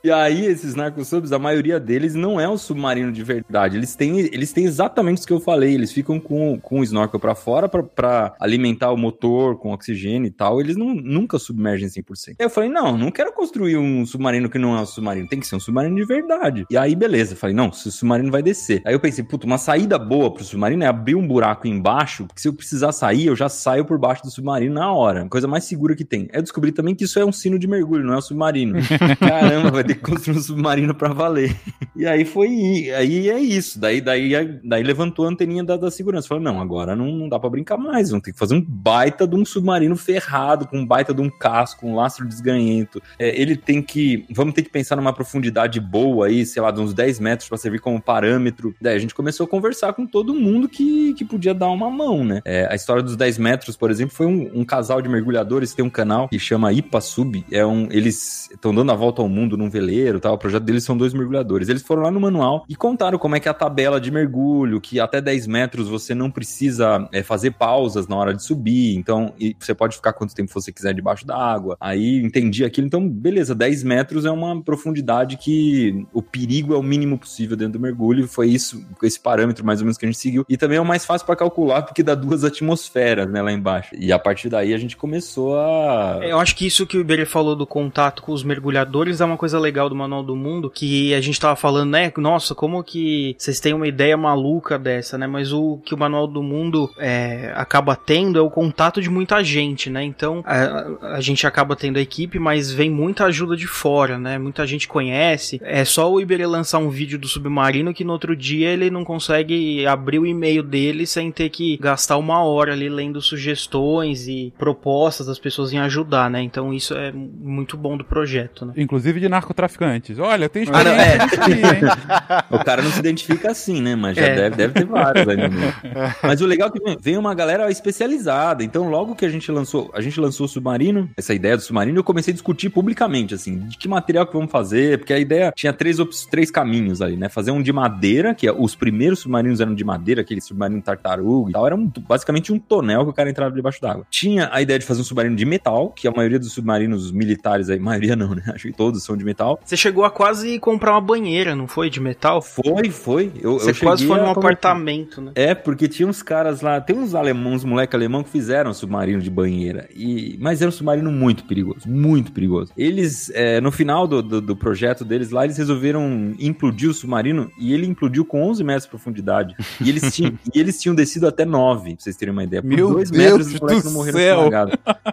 e 0.03 0.11
aí, 0.11 0.45
esses 0.45 0.75
narcosubs, 0.75 1.31
a 1.31 1.39
maioria 1.39 1.79
deles 1.79 2.13
não 2.13 2.39
é 2.39 2.47
um 2.47 2.57
submarino 2.57 3.11
de 3.11 3.23
verdade. 3.23 3.77
Eles 3.77 3.95
têm, 3.95 4.19
eles 4.19 4.51
têm 4.51 4.65
exatamente 4.65 4.94
o 5.01 5.27
que 5.27 5.33
eu 5.33 5.39
falei. 5.39 5.73
Eles 5.73 5.91
ficam 5.91 6.19
com, 6.19 6.59
com 6.59 6.79
o 6.79 6.83
snorkel 6.83 7.19
para 7.19 7.35
fora 7.35 7.67
para 7.67 8.35
alimentar 8.39 8.91
o 8.91 8.97
motor 8.97 9.57
com 9.57 9.71
oxigênio 9.71 10.27
e 10.27 10.31
tal. 10.31 10.59
Eles 10.59 10.75
não, 10.75 10.93
nunca 10.93 11.39
submergem 11.39 11.87
100%. 11.87 12.35
Aí 12.39 12.45
eu 12.45 12.49
falei, 12.49 12.69
não, 12.69 12.97
não 12.97 13.11
quero 13.11 13.31
construir 13.33 13.77
um 13.77 14.05
submarino 14.05 14.49
que 14.49 14.57
não 14.57 14.75
é 14.75 14.81
um 14.81 14.85
submarino. 14.85 15.27
Tem 15.27 15.39
que 15.39 15.47
ser 15.47 15.55
um 15.55 15.59
submarino 15.59 15.95
de 15.95 16.05
verdade. 16.05 16.65
E 16.69 16.77
aí, 16.77 16.95
beleza. 16.95 17.33
Eu 17.33 17.37
falei, 17.37 17.55
não, 17.55 17.69
o 17.69 17.73
submarino 17.73 18.31
vai 18.31 18.41
descer. 18.41 18.81
Aí 18.85 18.93
eu 18.93 18.99
pensei, 18.99 19.23
puta, 19.23 19.45
uma 19.45 19.57
saída 19.57 19.97
boa 19.97 20.31
pro 20.33 20.43
submarino 20.43 20.83
é 20.83 20.87
abrir 20.87 21.15
um 21.15 21.27
buraco 21.27 21.67
embaixo, 21.67 22.25
porque 22.25 22.41
se 22.41 22.47
eu 22.47 22.53
precisar 22.53 22.91
sair, 22.91 23.27
eu 23.27 23.35
já 23.35 23.49
saio 23.49 23.85
por 23.85 23.97
baixo 23.97 24.23
do 24.23 24.31
submarino 24.31 24.75
na 24.75 24.91
hora. 24.91 25.27
Coisa 25.27 25.47
mais 25.47 25.63
segura 25.65 25.95
que 25.95 26.05
tem. 26.05 26.27
Eu 26.31 26.41
descobri 26.41 26.71
também 26.71 26.95
que 26.95 27.03
isso 27.03 27.19
é 27.19 27.25
um 27.25 27.31
sino 27.31 27.57
de 27.57 27.67
mergulho, 27.67 28.05
não 28.05 28.13
é 28.13 28.17
um 28.17 28.21
submarino. 28.21 28.77
Caramba, 29.19 29.71
vai 29.71 29.83
ter 29.83 29.95
que 29.95 30.01
construir 30.01 30.37
um 30.37 30.41
submarino 30.41 30.93
para 30.93 31.13
valer. 31.13 31.55
E 31.95 32.05
aí 32.05 32.25
foi. 32.25 32.91
Aí 32.91 33.29
é 33.29 33.39
isso. 33.39 33.79
Daí, 33.79 34.01
daí, 34.01 34.59
daí 34.63 34.83
levantou 34.85 35.25
a 35.25 35.29
anteninha 35.29 35.63
da, 35.63 35.77
da 35.77 35.91
segurança. 35.91 36.27
Falou: 36.27 36.43
não, 36.43 36.59
agora 36.61 36.95
não, 36.95 37.07
não 37.07 37.29
dá 37.29 37.39
pra 37.39 37.49
brincar 37.49 37.77
mais. 37.77 38.09
Vamos 38.09 38.23
ter 38.23 38.33
que 38.33 38.39
fazer 38.39 38.55
um 38.55 38.61
baita 38.61 39.27
de 39.27 39.35
um 39.35 39.45
submarino 39.45 39.95
ferrado, 39.95 40.67
com 40.67 40.79
um 40.79 40.85
baita 40.85 41.13
de 41.13 41.21
um 41.21 41.29
casco, 41.29 41.87
um 41.87 41.95
lastro 41.95 42.27
desganhento. 42.27 43.01
É, 43.19 43.39
ele 43.39 43.55
tem 43.55 43.81
que. 43.81 44.25
Vamos 44.29 44.53
ter 44.53 44.63
que 44.63 44.69
pensar 44.69 44.95
numa 44.95 45.13
profundidade 45.13 45.79
boa 45.79 46.27
aí, 46.27 46.45
sei 46.45 46.61
lá, 46.61 46.71
de 46.71 46.79
uns 46.79 46.93
10 46.93 47.19
metros 47.19 47.49
para 47.49 47.57
servir 47.57 47.79
como 47.79 48.01
parâmetro. 48.01 48.73
Daí 48.81 48.95
a 48.95 48.99
gente 48.99 49.13
começou 49.13 49.45
a 49.45 49.49
conversar 49.49 49.93
com 49.93 50.05
todo 50.05 50.33
mundo 50.33 50.67
que, 50.67 51.13
que 51.13 51.25
podia 51.25 51.53
dar 51.53 51.69
uma 51.69 51.89
mão, 51.89 52.23
né? 52.23 52.41
É, 52.45 52.67
a 52.71 52.75
história 52.75 53.03
dos 53.03 53.15
10 53.15 53.37
metros, 53.37 53.75
por 53.75 53.91
exemplo, 53.91 54.15
foi 54.15 54.25
um, 54.25 54.51
um 54.53 54.65
casal 54.65 55.01
de 55.01 55.09
mergulhadores 55.09 55.73
tem 55.73 55.85
um 55.85 55.89
canal 55.89 56.29
que 56.29 56.39
chama 56.39 56.71
Ipa 56.71 57.01
Sub. 57.01 57.45
É 57.51 57.65
um, 57.65 57.87
eles 57.91 58.49
estão 58.51 58.73
dando 58.73 58.91
a 58.91 58.95
volta 58.95 59.21
ao 59.21 59.29
mundo 59.29 59.57
num 59.57 59.69
veleiro, 59.69 60.19
tal. 60.19 60.35
O 60.35 60.37
projeto 60.37 60.63
deles 60.63 60.83
são 60.83 60.97
dois 60.97 61.13
mergulhadores. 61.13 61.69
Eles 61.69 61.83
foram 61.83 62.03
lá 62.03 62.11
no 62.11 62.19
manual 62.19 62.65
e 62.67 62.75
contaram 62.75 63.17
como 63.17 63.35
é 63.35 63.39
que 63.39 63.47
é 63.47 63.51
a 63.51 63.53
tabela 63.53 63.99
de 63.99 64.09
mergulho, 64.09 64.74
que 64.81 64.99
até 64.99 65.21
10 65.21 65.47
metros 65.47 65.87
você 65.87 66.13
não 66.13 66.29
precisa 66.29 67.07
é, 67.11 67.23
fazer 67.23 67.51
pausas 67.51 68.07
na 68.07 68.15
hora 68.15 68.33
de 68.33 68.43
subir. 68.43 68.95
Então, 68.95 69.33
você 69.59 69.73
pode 69.73 69.95
ficar 69.95 70.13
quanto 70.13 70.35
tempo 70.35 70.51
você 70.53 70.71
quiser 70.71 70.93
debaixo 70.93 71.25
da 71.25 71.35
água. 71.35 71.77
Aí 71.79 72.17
entendi 72.17 72.63
aquilo. 72.63 72.87
Então, 72.87 73.07
beleza, 73.07 73.55
10 73.55 73.83
metros 73.83 74.25
é 74.25 74.31
uma 74.31 74.61
profundidade 74.61 75.37
que 75.37 76.05
o 76.13 76.21
perigo 76.21 76.73
é 76.73 76.77
o 76.77 76.83
mínimo 76.83 77.17
possível 77.17 77.55
dentro 77.55 77.73
do 77.73 77.79
mergulho. 77.79 78.27
Foi 78.27 78.49
isso, 78.49 78.85
esse 79.03 79.19
parâmetro 79.19 79.65
mais 79.65 79.79
ou 79.79 79.85
menos 79.85 79.97
que 79.97 80.05
a 80.05 80.09
gente 80.09 80.19
seguiu. 80.19 80.45
E 80.49 80.57
também 80.57 80.77
é 80.77 80.81
o 80.81 80.85
mais 80.85 81.05
fácil 81.05 81.25
para 81.25 81.35
calcular, 81.35 81.83
porque 81.83 82.03
dá 82.03 82.15
duas 82.15 82.43
atmosferas, 82.43 83.29
né, 83.29 83.41
lá 83.41 83.51
embaixo. 83.51 83.95
E 83.97 84.11
a 84.11 84.19
partir 84.19 84.49
daí 84.49 84.73
a 84.73 84.77
gente 84.77 84.97
começou 84.97 85.57
a. 85.57 86.19
Eu 86.23 86.39
acho 86.39 86.55
que 86.55 86.65
isso 86.65 86.85
que 86.85 86.97
o 86.97 87.01
Iberê 87.01 87.25
falou 87.25 87.55
do 87.55 87.67
contato 87.67 88.21
com 88.21 88.31
os 88.31 88.43
mergulhadores 88.43 89.21
é 89.21 89.25
uma 89.25 89.37
coisa 89.37 89.59
legal 89.59 89.89
do 89.89 89.95
Manual 89.95 90.23
do 90.23 90.35
Mundo, 90.35 90.69
que 90.69 91.13
a 91.13 91.21
gente 91.21 91.39
tava 91.39 91.55
falando, 91.55 91.91
né? 91.91 92.11
Nossa, 92.17 92.55
como 92.55 92.83
que 92.83 93.35
vocês 93.37 93.59
têm 93.59 93.73
uma 93.73 93.87
ideia 93.87 94.17
maluca 94.17 94.64
dessa, 94.79 95.17
né? 95.17 95.27
Mas 95.27 95.53
o 95.53 95.77
que 95.85 95.93
o 95.93 95.97
Manual 95.97 96.25
do 96.27 96.41
Mundo 96.41 96.89
é, 96.97 97.51
acaba 97.55 97.95
tendo 97.95 98.39
é 98.39 98.41
o 98.41 98.49
contato 98.49 98.99
de 99.01 99.09
muita 99.09 99.43
gente, 99.43 99.89
né? 99.89 100.03
Então 100.03 100.43
a, 100.45 101.15
a 101.15 101.21
gente 101.21 101.45
acaba 101.45 101.75
tendo 101.75 101.97
a 101.97 102.01
equipe, 102.01 102.39
mas 102.39 102.71
vem 102.71 102.89
muita 102.89 103.25
ajuda 103.25 103.55
de 103.55 103.67
fora, 103.67 104.17
né? 104.17 104.37
Muita 104.39 104.65
gente 104.65 104.87
conhece. 104.87 105.61
É 105.63 105.85
só 105.85 106.11
o 106.11 106.19
Iberê 106.19 106.45
lançar 106.47 106.79
um 106.79 106.89
vídeo 106.89 107.19
do 107.19 107.27
submarino 107.27 107.93
que 107.93 108.03
no 108.03 108.11
outro 108.13 108.35
dia 108.35 108.69
ele 108.69 108.89
não 108.89 109.03
consegue 109.05 109.85
abrir 109.85 110.19
o 110.19 110.25
e-mail 110.25 110.63
dele 110.63 111.05
sem 111.05 111.31
ter 111.31 111.49
que 111.49 111.77
gastar 111.77 112.17
uma 112.17 112.43
hora 112.43 112.73
ali 112.73 112.89
lendo 112.89 113.21
sugestões 113.21 114.27
e 114.27 114.53
propostas 114.57 115.27
das 115.27 115.39
pessoas 115.39 115.71
em 115.73 115.79
ajudar, 115.79 116.29
né? 116.29 116.41
Então 116.41 116.73
isso 116.73 116.93
é 116.95 117.11
muito 117.11 117.77
bom 117.77 117.95
do 117.95 118.03
projeto, 118.03 118.65
né? 118.65 118.73
Inclusive 118.77 119.19
de 119.19 119.29
narcotraficantes. 119.29 120.17
Olha, 120.19 120.49
tem 120.49 120.65
Ah, 120.71 120.83
não, 120.83 120.91
experiência 120.95 121.35
é. 121.35 121.41
aqui, 121.41 121.51
hein? 121.51 122.45
O 122.51 122.63
cara 122.63 122.81
não 122.81 122.91
se 122.91 122.99
identifica 122.99 123.51
assim, 123.51 123.81
né? 123.81 123.95
Mas 123.95 124.15
já 124.15 124.23
É. 124.25 124.35
deve, 124.35 124.54
deve 124.55 124.73
ter 124.73 124.85
vários 124.85 125.25
meio. 125.25 125.39
Mas 126.23 126.41
o 126.41 126.45
legal 126.45 126.69
é 126.69 126.71
que 126.71 126.97
vem- 127.01 127.17
uma 127.17 127.33
galera 127.33 127.69
especializada. 127.71 128.63
Então, 128.63 128.89
logo 128.89 129.15
que 129.15 129.25
a 129.25 129.29
gente 129.29 129.51
lançou, 129.51 129.89
a 129.93 130.01
gente 130.01 130.19
lançou 130.19 130.45
o 130.45 130.49
submarino, 130.49 131.09
essa 131.17 131.33
ideia 131.33 131.55
do 131.55 131.61
submarino, 131.63 131.99
eu 131.99 132.03
comecei 132.03 132.31
a 132.31 132.33
discutir 132.33 132.69
publicamente, 132.69 133.33
assim, 133.33 133.59
de 133.59 133.77
que 133.77 133.87
material 133.87 134.25
que 134.27 134.33
vamos 134.33 134.51
fazer, 134.51 134.97
porque 134.99 135.13
a 135.13 135.19
ideia 135.19 135.51
tinha 135.55 135.71
três, 135.73 135.97
três 136.29 136.51
caminhos 136.51 137.01
ali, 137.01 137.15
né? 137.15 137.29
Fazer 137.29 137.51
um 137.51 137.61
de 137.61 137.71
madeira, 137.71 138.33
que 138.33 138.47
é, 138.47 138.51
os 138.51 138.75
primeiros 138.75 139.19
submarinos 139.19 139.59
eram 139.61 139.73
de 139.73 139.83
madeira, 139.83 140.21
aquele 140.21 140.41
submarino 140.41 140.81
tartaruga 140.81 141.49
e 141.49 141.53
tal, 141.53 141.65
era 141.65 141.75
um- 141.75 141.91
basicamente 142.07 142.51
um 142.51 142.59
tonel 142.59 143.03
que 143.05 143.09
o 143.09 143.13
cara 143.13 143.29
entrava 143.29 143.53
debaixo 143.55 143.81
d'água. 143.81 144.05
Tinha 144.09 144.49
a 144.51 144.61
ideia 144.61 144.79
de 144.79 144.85
fazer 144.85 145.01
um 145.01 145.03
submarino 145.05 145.35
de 145.35 145.45
metal, 145.45 145.89
que 145.89 146.07
a 146.07 146.11
maioria 146.11 146.39
dos 146.39 146.51
submarinos 146.51 147.11
militares 147.11 147.69
aí, 147.69 147.79
maioria 147.79 148.15
não, 148.15 148.35
né? 148.35 148.43
Acho 148.53 148.67
que 148.67 148.73
todos 148.73 149.03
são 149.03 149.15
de 149.17 149.23
metal. 149.23 149.59
Você 149.63 149.77
chegou 149.77 150.03
a 150.05 150.09
quase 150.09 150.59
comprar 150.59 150.91
uma 150.91 151.01
banheira, 151.01 151.55
não 151.55 151.67
foi? 151.67 151.89
De 151.89 151.99
metal? 151.99 152.41
Foi, 152.41 152.89
foi. 152.89 153.31
Eu, 153.41 153.53
Você 153.59 153.71
eu 153.71 153.75
quase 153.75 154.05
foi 154.05 154.19
a 154.19 154.23
num 154.23 154.33
comentar. 154.33 154.44
Apartamento, 154.53 155.21
né? 155.21 155.31
É, 155.35 155.53
porque 155.55 155.87
tinha 155.87 156.07
uns 156.07 156.21
caras 156.21 156.61
lá, 156.61 156.79
tem 156.81 156.95
uns 156.97 157.13
alemãos, 157.15 157.63
moleque 157.63 157.95
alemão 157.95 158.23
que 158.23 158.29
fizeram 158.29 158.73
submarino 158.73 159.21
de 159.21 159.29
banheira. 159.29 159.87
E, 159.95 160.37
mas 160.39 160.61
era 160.61 160.69
um 160.69 160.71
submarino 160.71 161.11
muito 161.11 161.43
perigoso, 161.45 161.87
muito 161.87 162.31
perigoso. 162.31 162.71
Eles, 162.77 163.29
é, 163.33 163.59
no 163.61 163.71
final 163.71 164.07
do, 164.07 164.21
do, 164.21 164.41
do 164.41 164.55
projeto 164.55 165.03
deles 165.05 165.29
lá, 165.29 165.43
eles 165.45 165.57
resolveram 165.57 166.33
implodir 166.39 166.89
o 166.89 166.93
submarino 166.93 167.51
e 167.59 167.73
ele 167.73 167.85
implodiu 167.85 168.25
com 168.25 168.43
11 168.43 168.63
metros 168.63 168.83
de 168.83 168.89
profundidade. 168.89 169.55
E 169.81 169.89
eles 169.89 170.13
tinham, 170.13 170.33
e 170.53 170.59
eles 170.59 170.79
tinham 170.79 170.95
descido 170.95 171.27
até 171.27 171.45
9, 171.45 171.95
pra 171.95 172.03
vocês 172.03 172.15
terem 172.15 172.31
uma 172.31 172.43
ideia. 172.43 172.61
Por 172.61 172.67
Meu 172.67 172.91
dois 172.91 173.09
Deus 173.09 173.23
metros, 173.23 173.47
os 173.53 173.59
moleques 173.59 173.83
não 173.85 173.91
morreram. 173.93 174.49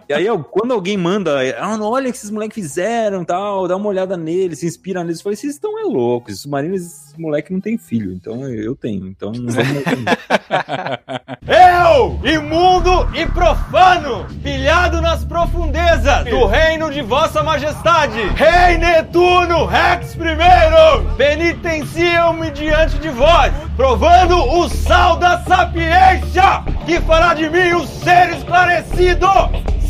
E 0.07 0.13
aí, 0.13 0.25
eu- 0.25 0.43
quando 0.43 0.71
alguém 0.73 0.97
manda, 0.97 1.39
ah, 1.59 1.77
olha 1.81 2.09
o 2.09 2.11
que 2.11 2.17
esses 2.17 2.29
moleques 2.31 2.55
fizeram 2.55 3.23
tal, 3.23 3.67
dá 3.67 3.75
uma 3.75 3.87
olhada 3.87 4.15
neles, 4.17 4.59
se 4.59 4.65
inspira 4.65 5.03
neles. 5.03 5.19
Eu 5.19 5.23
falei, 5.23 5.35
vocês 5.35 5.53
estão 5.53 5.79
é 5.79 5.83
loucos, 5.83 6.33
esses 6.33 6.41
submarinos, 6.43 7.12
esses 7.13 7.17
moleques 7.17 7.51
não 7.51 7.61
têm 7.61 7.77
filho, 7.77 8.11
então 8.11 8.47
eu 8.49 8.75
tenho, 8.75 9.07
então 9.07 9.31
não 9.31 9.53
vamos... 9.53 9.83
Eu, 11.45 12.19
imundo 12.23 13.09
e 13.13 13.25
profano, 13.27 14.25
pilhado 14.41 15.01
nas 15.01 15.25
profundezas 15.25 16.23
do 16.25 16.45
reino 16.45 16.89
de 16.89 17.01
Vossa 17.01 17.43
Majestade, 17.43 18.19
Rei 18.35 18.77
Netuno 18.77 19.65
Rex 19.65 20.15
I, 20.15 21.15
penitenciam-me 21.17 22.49
diante 22.51 22.97
de 22.97 23.09
vós, 23.09 23.53
provando 23.75 24.37
o 24.37 24.69
sal 24.69 25.17
da 25.17 25.43
sapiência, 25.43 26.63
que 26.85 27.01
fará 27.01 27.33
de 27.33 27.49
mim 27.49 27.73
um 27.73 27.85
ser 27.85 28.29
esclarecido. 28.37 29.27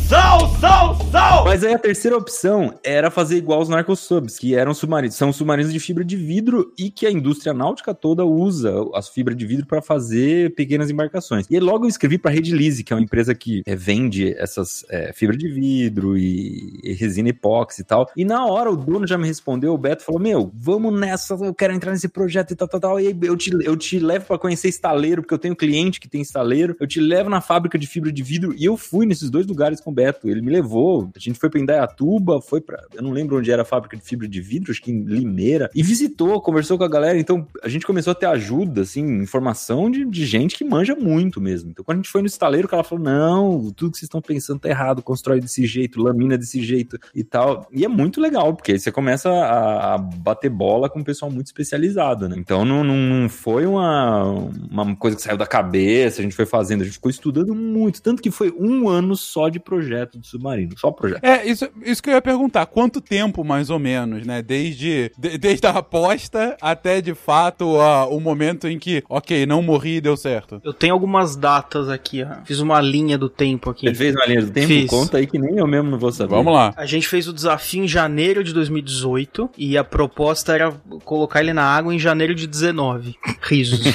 Sal, 0.08 0.54
sal, 0.60 0.96
sal! 1.10 1.44
Mas 1.46 1.64
aí 1.64 1.72
a 1.72 1.78
terceira 1.78 2.16
opção 2.16 2.74
era 2.84 3.10
fazer 3.10 3.38
igual 3.38 3.62
os 3.62 3.70
narcosubs, 3.70 4.38
que 4.38 4.54
eram 4.54 4.74
submarinos, 4.74 5.16
são 5.16 5.32
submarinos 5.32 5.72
de 5.72 5.80
fibra 5.80 6.04
de 6.04 6.14
vidro 6.14 6.74
e 6.78 6.90
que 6.90 7.06
a 7.06 7.10
indústria 7.10 7.54
náutica 7.54 7.94
toda 7.94 8.22
usa 8.22 8.70
as 8.94 9.08
fibras 9.08 9.34
de 9.34 9.46
vidro 9.46 9.66
para 9.66 9.80
fazer 9.80 10.54
pequenas 10.54 10.90
embarcações. 10.90 11.46
E 11.48 11.54
aí 11.54 11.60
logo 11.60 11.86
eu 11.86 11.88
escrevi 11.88 12.18
para 12.18 12.30
a 12.30 12.34
Redlise, 12.34 12.84
que 12.84 12.92
é 12.92 12.96
uma 12.96 13.02
empresa 13.02 13.34
que 13.34 13.62
é, 13.64 13.74
vende 13.74 14.34
essas 14.36 14.84
é, 14.90 15.10
fibras 15.14 15.38
de 15.38 15.48
vidro 15.48 16.18
e, 16.18 16.80
e 16.84 16.92
resina 16.92 17.30
epóxi 17.30 17.80
e 17.80 17.84
tal. 17.84 18.10
E 18.14 18.26
na 18.26 18.44
hora 18.44 18.70
o 18.70 18.76
dono 18.76 19.06
já 19.06 19.16
me 19.16 19.26
respondeu, 19.26 19.72
o 19.72 19.78
Beto 19.78 20.04
falou: 20.04 20.20
Meu, 20.20 20.52
vamos 20.54 20.92
nessa, 20.98 21.34
eu 21.34 21.54
quero 21.54 21.72
entrar 21.72 21.92
nesse 21.92 22.08
projeto 22.08 22.50
e 22.50 22.56
tal, 22.56 22.68
tal, 22.68 22.80
tal. 22.80 23.00
E 23.00 23.06
aí 23.06 23.18
eu 23.22 23.36
te, 23.36 23.50
eu 23.62 23.76
te 23.76 23.98
levo 23.98 24.26
para 24.26 24.38
conhecer 24.38 24.68
estaleiro, 24.68 25.22
porque 25.22 25.34
eu 25.34 25.38
tenho 25.38 25.56
cliente 25.56 25.98
que 25.98 26.08
tem 26.08 26.20
estaleiro. 26.20 26.76
Eu 26.78 26.86
te 26.86 27.00
levo 27.00 27.30
na 27.30 27.40
fábrica 27.40 27.78
de 27.78 27.86
fibra 27.86 28.12
de 28.12 28.22
vidro. 28.22 28.54
E 28.54 28.66
eu 28.66 28.76
fui 28.76 29.06
nesses 29.06 29.30
dois 29.30 29.46
lugares 29.46 29.80
com 29.80 29.93
Beto. 29.94 30.28
Ele 30.28 30.42
me 30.42 30.50
levou. 30.50 31.10
A 31.14 31.18
gente 31.18 31.38
foi 31.38 31.48
pra 31.48 31.60
Indaiatuba, 31.60 32.40
foi 32.40 32.60
pra. 32.60 32.82
Eu 32.92 33.02
não 33.02 33.10
lembro 33.10 33.38
onde 33.38 33.50
era 33.50 33.62
a 33.62 33.64
fábrica 33.64 33.96
de 33.96 34.02
fibra 34.02 34.28
de 34.28 34.40
vidro, 34.40 34.70
acho 34.70 34.82
que 34.82 34.90
em 34.90 35.04
Limeira. 35.04 35.70
E 35.74 35.82
visitou, 35.82 36.40
conversou 36.40 36.76
com 36.76 36.84
a 36.84 36.88
galera. 36.88 37.18
Então 37.18 37.46
a 37.62 37.68
gente 37.68 37.86
começou 37.86 38.10
a 38.10 38.14
ter 38.14 38.26
ajuda, 38.26 38.82
assim, 38.82 39.22
informação 39.22 39.90
de, 39.90 40.04
de 40.04 40.26
gente 40.26 40.56
que 40.56 40.64
manja 40.64 40.94
muito 40.94 41.40
mesmo. 41.40 41.70
Então 41.70 41.84
quando 41.84 41.98
a 41.98 42.02
gente 42.02 42.10
foi 42.10 42.20
no 42.20 42.26
estaleiro, 42.26 42.66
o 42.66 42.70
cara 42.70 42.84
falou: 42.84 43.04
Não, 43.04 43.72
tudo 43.72 43.92
que 43.92 43.98
vocês 43.98 44.08
estão 44.08 44.20
pensando 44.20 44.60
tá 44.60 44.68
errado, 44.68 45.02
constrói 45.02 45.40
desse 45.40 45.66
jeito, 45.66 46.02
lamina 46.02 46.36
desse 46.36 46.62
jeito 46.62 46.98
e 47.14 47.22
tal. 47.22 47.68
E 47.72 47.84
é 47.84 47.88
muito 47.88 48.20
legal, 48.20 48.54
porque 48.54 48.72
aí 48.72 48.78
você 48.78 48.90
começa 48.90 49.30
a, 49.30 49.94
a 49.94 49.98
bater 49.98 50.50
bola 50.50 50.88
com 50.88 51.00
um 51.00 51.04
pessoal 51.04 51.30
muito 51.30 51.46
especializado, 51.46 52.28
né? 52.28 52.36
Então 52.38 52.64
não, 52.64 52.82
não, 52.82 53.28
foi 53.28 53.66
uma, 53.66 54.24
uma 54.70 54.96
coisa 54.96 55.16
que 55.16 55.22
saiu 55.22 55.36
da 55.36 55.46
cabeça, 55.46 56.20
a 56.20 56.24
gente 56.24 56.34
foi 56.34 56.46
fazendo, 56.46 56.82
a 56.82 56.84
gente 56.84 56.94
ficou 56.94 57.10
estudando 57.10 57.54
muito. 57.54 58.02
Tanto 58.02 58.22
que 58.22 58.30
foi 58.30 58.52
um 58.58 58.88
ano 58.88 59.16
só 59.16 59.48
de 59.48 59.60
projeto 59.60 59.83
de 59.84 60.26
submarino, 60.26 60.72
só 60.78 60.90
projeto. 60.90 61.22
É, 61.24 61.46
isso, 61.46 61.68
isso 61.84 62.02
que 62.02 62.10
eu 62.10 62.14
ia 62.14 62.22
perguntar. 62.22 62.66
Quanto 62.66 63.00
tempo, 63.00 63.44
mais 63.44 63.70
ou 63.70 63.78
menos, 63.78 64.26
né? 64.26 64.42
Desde, 64.42 65.10
de- 65.18 65.38
desde 65.38 65.66
a 65.66 65.70
aposta 65.70 66.56
até, 66.60 67.00
de 67.00 67.14
fato, 67.14 67.80
a- 67.80 68.06
o 68.06 68.20
momento 68.20 68.66
em 68.68 68.78
que, 68.78 69.02
ok, 69.08 69.46
não 69.46 69.62
morri 69.62 69.96
e 69.96 70.00
deu 70.00 70.16
certo. 70.16 70.60
Eu 70.64 70.72
tenho 70.72 70.92
algumas 70.92 71.36
datas 71.36 71.88
aqui, 71.88 72.22
ó. 72.22 72.44
Fiz 72.44 72.58
uma 72.60 72.80
linha 72.80 73.16
do 73.18 73.28
tempo 73.28 73.70
aqui. 73.70 73.86
Ele 73.86 73.94
fez 73.94 74.14
uma 74.14 74.26
linha 74.26 74.42
do 74.42 74.50
tempo? 74.50 74.66
Fiz. 74.66 74.90
Conta 74.90 75.18
aí 75.18 75.26
que 75.26 75.38
nem 75.38 75.56
eu 75.56 75.66
mesmo 75.66 75.90
não 75.90 75.98
vou 75.98 76.12
saber. 76.12 76.30
Vamos 76.34 76.52
lá. 76.52 76.72
A 76.76 76.86
gente 76.86 77.06
fez 77.08 77.28
o 77.28 77.32
desafio 77.32 77.84
em 77.84 77.88
janeiro 77.88 78.42
de 78.44 78.52
2018 78.52 79.50
e 79.56 79.76
a 79.76 79.84
proposta 79.84 80.52
era 80.54 80.72
colocar 81.04 81.40
ele 81.40 81.52
na 81.52 81.64
água 81.64 81.94
em 81.94 81.98
janeiro 81.98 82.34
de 82.34 82.46
19. 82.46 83.14
Risos. 83.42 83.80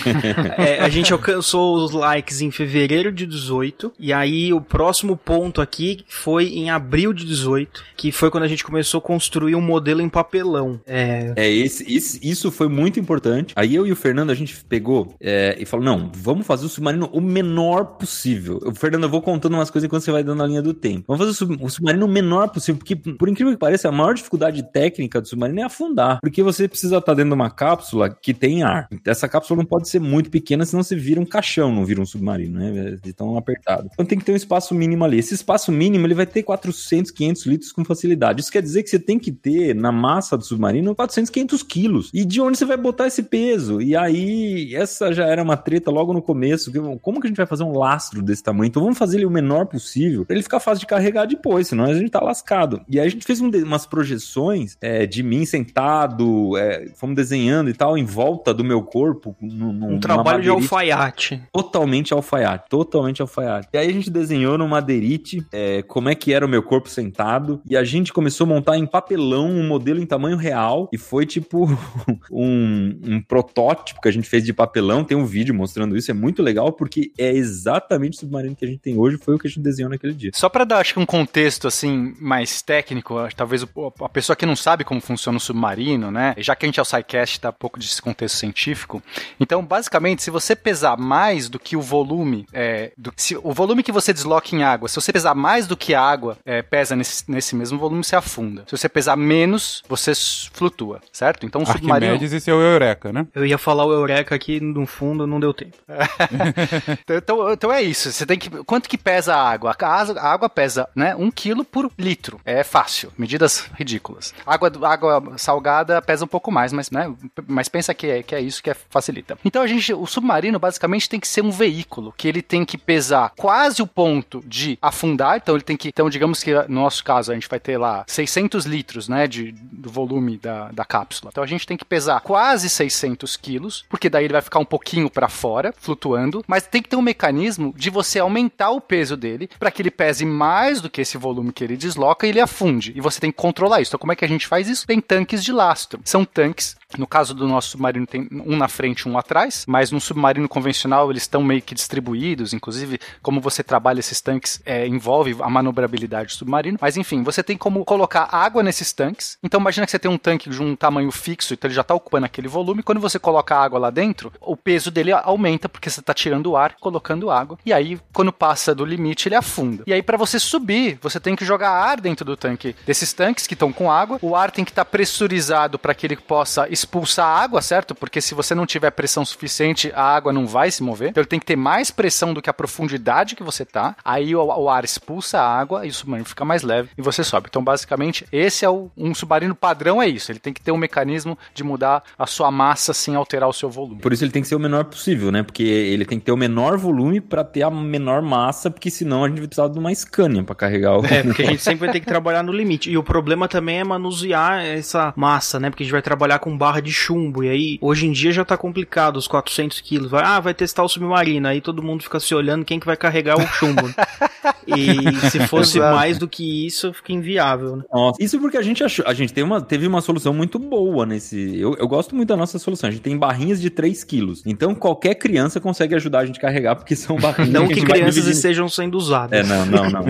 É, 0.58 0.80
a 0.82 0.89
gente 0.89 1.12
alcançou 1.13 1.75
os 1.75 1.91
likes 1.91 2.41
em 2.41 2.52
fevereiro 2.52 3.12
de 3.12 3.25
18 3.25 3.93
e 3.99 4.12
aí 4.12 4.52
o 4.54 4.60
próximo 4.62 5.15
ponto 5.15 5.62
aqui 5.62 5.79
foi 6.08 6.48
em 6.48 6.70
abril 6.70 7.13
de 7.13 7.26
18, 7.26 7.84
que 7.98 8.12
foi 8.12 8.30
quando 8.30 8.44
a 8.44 8.48
gente 8.48 8.63
começou 8.63 9.00
a 9.00 9.02
construir 9.02 9.56
um 9.56 9.62
modelo 9.62 10.02
em 10.02 10.10
papelão. 10.10 10.80
É, 10.86 11.34
É, 11.36 11.50
esse, 11.50 11.84
esse- 11.94 12.20
isso 12.28 12.52
foi 12.52 12.68
muito 12.68 13.00
importante. 13.00 13.54
Aí 13.56 13.74
eu 13.76 13.86
e 13.88 13.92
o 13.92 13.96
Fernando, 13.96 14.30
a 14.30 14.36
gente 14.36 14.63
pegou 14.65 15.13
é, 15.20 15.56
e 15.60 15.65
falou: 15.65 15.86
não, 15.86 16.12
vamos 16.13 16.46
fazer 16.46 16.65
o 16.65 16.70
submarino 16.70 17.10
o 17.12 17.20
menor 17.22 17.98
possível. 17.98 18.60
O 18.63 18.74
Fernando, 18.76 19.04
eu 19.04 19.10
vou 19.10 19.22
contando 19.22 19.54
umas 19.56 19.70
coisas 19.70 19.86
enquanto 19.86 20.04
você 20.04 20.12
vai 20.12 20.24
dando 20.24 20.44
a 20.44 20.48
linha 20.48 20.62
do 20.62 20.74
tempo. 20.74 21.06
Vamos 21.08 21.20
fazer 21.20 21.32
o, 21.32 21.34
sub- 21.36 21.63
o 21.63 21.70
submarino 21.70 22.06
o 22.06 22.10
menor 22.10 22.50
possível, 22.50 22.78
porque, 22.78 22.96
por 22.96 23.28
incrível 23.30 23.54
que 23.54 23.60
pareça, 23.60 23.89
a 23.89 23.92
maior 23.92 24.13
dificuldade 24.13 24.62
técnica 24.72 25.20
do 25.22 25.28
submarino 25.28 25.60
é 25.60 25.63
afundar. 25.63 26.20
Porque 26.22 26.44
você 26.44 26.68
precisa 26.68 26.98
estar 26.98 27.13
dentro 27.13 27.30
de 27.32 27.36
uma 27.36 27.50
cápsula 27.50 28.10
que 28.10 28.34
tem 28.34 28.63
ar. 28.63 28.88
Essa 29.06 29.28
cápsula 29.28 29.39
cápsula 29.39 29.60
não 29.60 29.65
pode 29.65 29.88
ser 29.88 30.02
muito 30.02 30.30
pequena, 30.30 30.65
senão 30.65 30.84
você 30.84 30.98
vira 30.98 31.18
um 31.22 31.26
caixão, 31.26 31.74
não 31.74 31.86
vira 31.86 32.02
um 32.02 32.06
submarino, 32.06 32.60
né? 32.60 32.98
De 33.02 33.13
tão 33.13 33.38
apertado. 33.38 33.89
Então 33.94 34.06
tem 34.06 34.20
que 34.20 34.26
ter 34.26 34.34
um 34.34 34.36
espaço 34.36 34.76
mínimo 34.76 35.06
ali. 35.06 35.18
Esse 35.18 35.34
espaço 35.34 35.68
mínimo, 35.71 36.05
ele 36.05 36.13
vai 36.13 36.25
ter 36.25 36.43
400, 36.43 37.12
500 37.12 37.45
litros 37.45 37.71
com 37.71 37.84
facilidade. 37.84 38.41
Isso 38.41 38.51
quer 38.51 38.62
dizer 38.62 38.84
que 38.84 38.89
você 38.89 38.99
tem 38.99 39.19
que 39.19 39.32
ter 39.32 39.75
na 39.75 39.91
massa 39.91 40.38
do 40.38 40.43
submarino 40.43 40.95
400, 40.95 41.29
500 41.29 41.63
quilos. 41.63 42.10
E 42.13 42.25
de 42.25 42.41
onde 42.41 42.58
você 42.58 42.65
vai 42.65 42.77
botar 42.77 43.08
esse 43.08 43.23
peso? 43.23 43.82
E 43.82 43.95
aí, 43.95 44.75
essa 44.75 45.13
já 45.13 45.25
era 45.25 45.41
uma 45.41 45.58
treta 45.58 45.91
logo 45.91 46.13
no 46.13 46.21
começo. 46.21 46.71
Como 47.01 47.19
que 47.19 47.27
a 47.27 47.29
gente 47.29 47.38
vai 47.38 47.45
fazer 47.45 47.63
um 47.63 47.77
lastro 47.77 48.21
desse 48.21 48.43
tamanho? 48.43 48.67
Então 48.67 48.82
vamos 48.82 48.97
fazer 48.97 49.17
ele 49.17 49.25
o 49.25 49.32
menor 49.32 49.65
possível, 49.65 50.25
pra 50.25 50.36
ele 50.36 50.43
ficar 50.43 50.60
fácil 50.60 50.82
de 50.82 50.88
carregar 50.88 51.25
depois, 51.25 51.67
senão 51.67 51.86
a 51.86 51.93
gente 51.93 52.10
tá 52.10 52.21
lascado. 52.21 52.82
E 52.89 52.99
aí 52.99 53.08
a 53.08 53.10
gente 53.10 53.25
fez 53.25 53.41
um, 53.41 53.49
umas 53.49 53.86
projeções 53.86 54.77
é, 54.82 55.05
de 55.05 55.23
mim 55.23 55.45
sentado, 55.45 56.58
é, 56.58 56.88
fomos 56.95 57.15
desenhando 57.15 57.69
e 57.69 57.73
tal, 57.73 57.97
em 57.97 58.05
volta 58.05 58.53
do 58.53 58.63
meu 58.63 58.82
corpo. 58.82 59.36
Num, 59.41 59.95
um 59.95 59.99
trabalho 59.99 60.41
de 60.41 60.49
alfaiate. 60.49 61.41
Totalmente 61.51 62.13
alfaiate, 62.13 62.65
totalmente 62.69 63.21
alfaiate. 63.21 63.69
E 63.73 63.77
aí 63.77 63.88
a 63.88 63.93
gente 63.93 64.10
desenhou 64.10 64.58
no 64.58 64.67
madeirite 64.67 65.45
é, 65.51 65.59
como 65.88 66.10
é 66.10 66.15
que 66.15 66.34
era 66.34 66.45
o 66.45 66.50
meu 66.50 66.63
corpo 66.63 66.89
sentado, 66.89 67.62
e 67.69 67.76
a 67.76 67.84
gente 67.84 68.13
começou 68.13 68.45
a 68.45 68.48
montar 68.48 68.78
em 68.78 68.86
papelão 68.86 69.50
um 69.50 69.67
modelo 69.67 70.00
em 70.00 70.06
tamanho 70.06 70.38
real, 70.38 70.89
e 70.93 70.98
foi 70.98 71.26
tipo 71.26 71.67
um, 72.32 73.00
um 73.04 73.22
protótipo 73.22 74.02
que 74.02 74.08
a 74.08 74.12
gente 74.12 74.28
fez 74.28 74.43
de 74.43 74.54
papelão, 74.54 75.04
tem 75.04 75.17
um 75.17 75.26
vídeo 75.26 75.54
mostrando 75.54 75.98
isso, 75.98 76.12
é 76.12 76.13
muito 76.13 76.41
legal, 76.41 76.74
porque 76.74 77.12
é 77.17 77.32
exatamente 77.32 78.17
o 78.17 78.19
submarino 78.19 78.56
que 78.56 78.65
a 78.65 78.67
gente 78.67 78.80
tem 78.80 78.98
hoje, 78.98 79.17
foi 79.17 79.36
o 79.36 79.39
que 79.39 79.48
a 79.48 79.50
gente 79.50 79.62
desenhou 79.62 79.89
naquele 79.89 80.13
dia. 80.13 80.32
Só 80.34 80.50
para 80.50 80.63
dar, 80.63 80.80
acho 80.80 80.93
que 80.93 81.00
um 81.00 81.06
contexto, 81.06 81.67
assim, 81.67 82.13
mais 82.19 82.62
técnico, 82.62 83.15
talvez 83.36 83.65
a 84.02 84.10
pessoa 84.10 84.36
que 84.36 84.45
não 84.45 84.56
sabe 84.56 84.84
como 84.84 85.02
funciona 85.02 85.38
o 85.38 85.41
submarino, 85.41 86.12
né, 86.12 86.36
já 86.38 86.56
que 86.56 86.65
a 86.65 86.67
gente 86.67 86.80
é 86.80 86.82
o 86.82 86.86
SciCast, 86.86 87.39
tá 87.39 87.50
um 87.50 87.54
pouco 87.54 87.80
desse 87.80 88.02
contexto 88.02 88.38
científico, 88.38 89.02
então, 89.39 89.63
basicamente, 89.63 90.24
se 90.24 90.30
você 90.30 90.56
pesar 90.56 90.98
mais 90.98 91.50
do 91.50 91.60
que 91.60 91.76
o 91.76 91.82
volume, 91.82 92.45
é, 92.54 92.91
do, 92.98 93.13
se, 93.15 93.36
o 93.36 93.52
volume 93.54 93.84
que 93.84 93.91
você 93.91 94.13
desloca 94.13 94.56
em 94.56 94.63
água, 94.63 94.88
se 94.88 94.95
você 94.95 95.12
pesar 95.12 95.36
mais 95.36 95.48
do 95.67 95.77
que 95.77 95.93
a 95.93 96.01
água 96.01 96.38
é, 96.45 96.62
pesa 96.62 96.95
nesse, 96.95 97.29
nesse 97.29 97.55
mesmo 97.55 97.77
volume, 97.77 98.03
você 98.03 98.15
afunda. 98.15 98.63
Se 98.67 98.77
você 98.77 98.89
pesar 98.89 99.15
menos, 99.15 99.83
você 99.88 100.13
flutua, 100.53 101.01
certo? 101.12 101.45
Então, 101.45 101.62
o 101.62 101.65
submarino... 101.65 102.13
Arquimedes 102.13 102.33
e 102.33 102.39
seu 102.39 102.59
Eureka, 102.59 103.12
né? 103.12 103.27
Eu 103.33 103.45
ia 103.45 103.57
falar 103.57 103.85
o 103.85 103.91
Eureka 103.91 104.35
aqui 104.35 104.59
no 104.59 104.85
fundo, 104.85 105.25
não 105.25 105.39
deu 105.39 105.53
tempo. 105.53 105.77
então, 105.88 107.17
então, 107.17 107.53
então, 107.53 107.71
é 107.71 107.81
isso. 107.81 108.12
Você 108.12 108.25
tem 108.25 108.38
que. 108.38 108.49
Quanto 108.63 108.89
que 108.89 108.97
pesa 108.97 109.35
a 109.35 109.49
água? 109.49 109.75
A 109.79 110.31
água 110.31 110.49
pesa, 110.49 110.88
né? 110.95 111.15
Um 111.15 111.31
quilo 111.31 111.63
por 111.63 111.91
litro. 111.97 112.39
É 112.45 112.63
fácil. 112.63 113.12
Medidas 113.17 113.69
ridículas. 113.75 114.33
Água, 114.45 114.71
água 114.83 115.38
salgada 115.38 116.01
pesa 116.01 116.25
um 116.25 116.27
pouco 116.27 116.51
mais, 116.51 116.73
mas, 116.73 116.89
né? 116.91 117.13
Mas 117.47 117.69
pensa 117.69 117.93
que 117.93 118.07
é, 118.07 118.23
que 118.23 118.35
é 118.35 118.41
isso 118.41 118.62
que 118.62 118.69
é, 118.69 118.75
facilita. 118.89 119.38
Então 119.43 119.62
a 119.62 119.67
gente, 119.67 119.93
o 119.93 120.05
submarino 120.05 120.59
basicamente 120.59 121.09
tem 121.09 121.19
que 121.19 121.27
ser 121.27 121.41
um 121.41 121.51
veículo 121.51 122.13
que 122.17 122.27
ele 122.27 122.41
tem 122.41 122.65
que 122.65 122.77
pesar 122.77 123.33
quase 123.38 123.81
o 123.81 123.88
ponto 123.88 124.43
de 124.45 124.77
afundar. 124.81 125.38
Então 125.41 125.56
ele 125.56 125.63
tem 125.63 125.78
que, 125.78 125.89
então 125.89 126.10
digamos 126.10 126.43
que 126.43 126.54
no 126.54 126.82
nosso 126.82 127.04
caso 127.04 127.32
a 127.32 127.36
gente 127.36 127.49
vai 127.49 127.60
ter 127.60 127.78
lá 127.78 128.04
600 128.08 128.65
litros, 128.65 129.08
né? 129.08 129.28
De, 129.28 129.52
do 129.52 129.89
volume 129.89 130.38
da, 130.38 130.71
da 130.71 130.86
cápsula. 130.86 131.30
Então 131.32 131.43
a 131.43 131.47
gente 131.47 131.65
tem 131.65 131.78
que 131.78 131.86
pesar 131.86 132.21
quase 132.21 132.69
600 132.69 133.36
quilos, 133.38 133.86
porque 133.89 134.10
daí 134.10 134.25
ele 134.25 134.34
vai 134.34 134.41
ficar 134.41 134.60
um 134.60 134.65
pouquinho 134.65 135.10
para 135.10 135.30
fora, 135.30 135.73
flutuando. 135.78 136.43
Mas 136.47 136.67
tem 136.67 136.82
que 136.82 136.89
ter 136.89 136.95
um 136.95 137.02
mecanismo 137.02 137.73
de 137.75 137.89
você 137.89 138.19
aumentar 138.19 138.71
o 138.71 138.82
peso 138.82 139.15
dele 139.15 139.49
para 139.60 139.71
que 139.71 139.82
ele 139.82 139.91
pese 139.91 140.25
mais 140.25 140.82
do 140.82 140.89
que 140.89 141.02
esse 141.02 141.17
volume 141.17 141.52
que 141.52 141.63
ele 141.63 141.78
desloca 141.78 142.25
e 142.25 142.30
ele 142.30 142.39
afunde. 142.39 142.93
E 142.95 143.02
você 143.02 143.19
tem 143.19 143.32
que 143.32 143.38
controlar 143.38 143.82
isso. 143.82 143.89
Então, 143.89 143.99
como 143.99 144.12
é 144.12 144.15
que 144.15 144.25
a 144.25 144.28
gente 144.28 144.47
faz 144.47 144.67
isso? 144.67 144.86
Tem 144.86 144.99
tanques 144.99 145.43
de 145.43 145.52
lastro. 145.52 145.99
São 146.04 146.25
tanques 146.25 146.78
no 146.97 147.06
caso 147.06 147.36
do 147.36 147.47
nosso 147.47 147.69
submarino, 147.69 148.08
tem 148.08 148.28
um 148.32 148.58
na 148.58 148.67
frente 148.67 149.02
e 149.02 149.10
um 149.10 149.17
atrás, 149.17 149.63
mas 149.67 149.91
no 149.91 150.02
submarino 150.02 150.49
convencional 150.49 151.12
eles 151.12 151.23
estão 151.23 151.43
meio 151.43 151.62
que 151.62 151.75
distribuídos. 151.75 152.54
Inclusive, 152.54 152.99
como 153.21 153.39
você 153.39 153.63
trabalha 153.63 153.99
esses 153.99 154.19
tanques, 154.21 154.60
é, 154.65 154.88
envolve 154.88 155.29
a 155.39 155.50
manobrabilidade 155.50 156.28
do 156.30 156.38
submarino. 156.38 156.78
Mas 156.82 156.98
enfim, 156.98 157.24
você 157.24 157.44
tem 157.44 157.58
como 157.58 157.84
colocar 157.86 158.30
água 158.32 158.63
nesses 158.63 158.92
tanques. 158.94 159.38
Então, 159.44 159.60
imagina 159.60 159.86
que 159.86 159.92
você 159.92 160.00
tem 160.00 160.12
um 160.12 160.18
tanque 160.18 160.50
de 160.50 160.62
um 160.62 160.76
tamanho 160.76 161.12
fixo, 161.12 161.54
então 161.54 161.68
ele 161.68 161.76
já 161.76 161.82
está 161.82 161.94
ocupando 161.94 162.26
aquele 162.26 162.48
volume. 162.48 162.84
Quando 162.84 163.02
você 163.02 163.20
coloca 163.20 163.56
água 163.56 163.80
lá 163.80 163.89
dentro, 163.89 164.32
o 164.42 164.56
peso 164.56 164.92
dele 164.92 165.12
aumenta, 165.12 165.70
porque 165.70 165.89
você 165.89 166.00
está 166.00 166.13
tirando 166.13 166.56
ar, 166.56 166.76
colocando 166.80 167.30
água. 167.30 167.58
E 167.65 167.74
aí, 167.74 168.00
quando 168.13 168.32
passa 168.32 168.74
do 168.74 168.86
limite, 168.86 169.28
ele 169.28 169.36
afunda. 169.36 169.84
E 169.86 169.94
aí, 169.94 170.02
para 170.02 170.18
você 170.18 170.39
subir, 170.39 170.98
você 171.02 171.20
tem 171.20 171.36
que 171.36 171.46
jogar 171.46 171.72
ar 171.72 172.00
dentro 172.00 172.26
do 172.26 172.36
tanque 172.36 172.76
desses 172.86 173.13
tanques 173.13 173.48
que 173.48 173.54
estão 173.54 173.72
com 173.72 173.92
água. 173.92 174.20
O 174.22 174.36
ar 174.36 174.52
tem 174.52 174.65
que 174.65 174.72
estar 174.72 174.86
tá 174.86 174.89
pressurizado 174.89 175.78
para 175.80 175.94
que 175.94 176.06
ele 176.06 176.15
possa 176.15 176.68
expulsar 176.70 177.26
água, 177.26 177.62
certo? 177.62 177.96
Porque 177.96 178.22
se 178.22 178.34
você 178.34 178.56
não 178.56 178.65
tiver 178.65 178.92
pressão 178.92 179.26
suficiente, 179.26 179.92
a 179.96 180.04
água 180.04 180.34
não 180.34 180.48
vai 180.48 180.72
se 180.72 180.84
mover. 180.84 181.10
Então 181.10 181.22
ele 181.22 181.28
tem 181.28 181.39
que 181.39 181.46
ter 181.46 181.56
mais 181.56 181.92
pressão 181.92 182.34
do 182.34 182.42
que 182.42 182.50
a 182.50 182.54
profundidade 182.54 183.36
que 183.36 183.44
você 183.44 183.65
tá. 183.65 183.96
Aí 184.04 184.36
o, 184.36 184.44
o 184.44 184.70
ar 184.70 184.84
expulsa 184.84 185.09
a 185.38 185.43
água 185.43 185.86
e 185.86 185.89
o 185.89 185.93
submarino 185.93 186.28
fica 186.28 186.45
mais 186.45 186.63
leve 186.63 186.89
e 186.98 187.02
você 187.02 187.24
sobe. 187.24 187.48
Então, 187.50 187.63
basicamente, 187.63 188.26
esse 188.32 188.65
é 188.65 188.69
o, 188.69 188.89
um 188.98 189.13
submarino 189.13 189.56
padrão, 189.56 190.02
é 190.02 190.08
isso. 190.08 190.32
Ele 190.32 190.39
tem 190.39 190.54
que 190.54 190.62
ter 190.62 190.72
um 190.72 190.78
mecanismo 190.78 191.38
de 191.54 191.63
mudar 191.63 192.04
a 192.17 192.26
sua 192.26 192.52
massa 192.52 192.93
sem 192.93 193.15
alterar 193.15 193.50
o 193.50 193.54
seu 193.54 193.69
volume. 193.69 194.02
Por 194.02 194.13
isso 194.13 194.24
ele 194.24 194.32
tem 194.32 194.41
que 194.41 194.48
ser 194.48 194.56
o 194.56 194.60
menor 194.60 194.86
possível, 194.86 195.32
né? 195.32 195.43
Porque 195.43 195.63
ele 195.63 196.06
tem 196.06 196.19
que 196.19 196.26
ter 196.26 196.32
o 196.32 196.38
menor 196.38 196.78
volume 196.78 197.22
para 197.22 197.43
ter 197.43 197.63
a 197.63 197.72
menor 197.72 198.22
massa, 198.22 198.69
porque 198.69 198.89
senão 198.89 199.24
a 199.24 199.28
gente 199.28 199.39
vai 199.39 199.48
precisar 199.48 199.67
de 199.67 199.80
uma 199.80 199.93
Scania 199.93 200.43
para 200.43 200.56
carregar 200.56 200.98
o. 200.98 201.06
É, 201.06 201.24
porque 201.24 201.43
a 201.43 201.45
gente 201.45 201.62
sempre 201.62 201.86
vai 201.86 201.91
ter 201.91 202.00
que 202.00 202.06
trabalhar 202.06 202.43
no 202.43 202.52
limite. 202.52 202.89
E 202.89 202.98
o 202.98 203.04
problema 203.04 203.48
também 203.48 203.80
é 203.80 203.84
manusear 203.84 204.63
essa 204.63 205.13
massa, 205.15 205.60
né? 205.60 205.69
Porque 205.69 205.84
a 205.84 205.86
gente 205.86 205.93
vai 205.93 206.02
trabalhar 206.02 206.39
com 206.39 206.58
barra 206.58 206.82
de 206.82 206.91
chumbo. 206.91 207.43
E 207.43 207.50
aí, 207.50 207.78
hoje 207.82 208.08
em 208.08 208.12
dia 208.12 208.32
já 208.32 208.45
tá 208.45 208.58
complicado 208.58 209.17
os 209.17 209.28
400 209.28 209.82
quilos. 209.82 210.12
Vai, 210.12 210.24
ah, 210.24 210.39
vai 210.39 210.54
testar 210.54 210.84
o 210.84 210.89
submarino. 210.89 211.48
Aí 211.48 211.62
todo 211.62 211.84
mundo 211.84 212.04
fica 212.04 212.19
se 212.19 212.34
olhando 212.34 212.65
quem 212.65 212.80
que 212.80 212.86
vai 212.86 212.98
carregar 212.98 213.38
o 213.38 213.48
chumbo. 213.48 213.89
e 214.67 215.30
se 215.30 215.39
fosse 215.47 215.80
mais 215.80 216.17
do 216.17 216.28
que 216.28 216.65
isso, 216.65 216.93
fica 216.93 217.12
inviável, 217.13 217.78
né? 217.78 217.84
Nossa, 217.91 218.21
isso 218.23 218.39
porque 218.39 218.58
a 218.58 218.62
gente 218.62 218.84
achou, 218.84 219.06
a 219.08 219.13
gente 219.13 219.34
teve 219.34 219.45
uma, 219.45 219.62
teve 219.62 219.88
uma 219.88 220.02
solução 220.02 220.34
muito 220.34 220.58
boa 220.58 221.06
nesse. 221.06 221.60
Eu, 221.60 221.75
eu 221.75 221.88
gosto 221.88 222.15
muito 222.15 222.30
da 222.30 222.38
nossa 222.38 222.58
solução. 222.60 222.88
A 222.88 222.91
gente 222.91 223.02
tem 223.02 223.17
barrinhas 223.17 223.60
de 223.60 223.69
3 223.69 224.04
quilos. 224.04 224.43
Então 224.45 224.73
qualquer 224.73 225.15
criança 225.15 225.60
consegue 225.60 225.95
ajudar 225.95 226.19
a 226.19 226.25
gente 226.25 226.38
a 226.38 226.41
carregar, 226.41 226.75
porque 226.75 226.95
são 226.95 227.17
barrinhas. 227.19 227.54
Não 227.54 227.67
que, 227.67 227.75
que 227.75 227.86
crianças 227.86 228.25
estejam 228.28 228.69
sendo 228.69 228.97
usadas. 228.97 229.39
É, 229.39 229.43
não, 229.43 229.65
não, 229.65 229.89
não. 229.89 230.06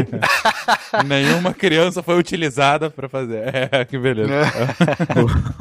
Nenhuma 1.05 1.53
criança 1.53 2.03
foi 2.03 2.17
utilizada 2.17 2.89
para 2.89 3.09
fazer. 3.09 3.43
É, 3.71 3.85
que 3.85 3.97
beleza. 3.97 4.31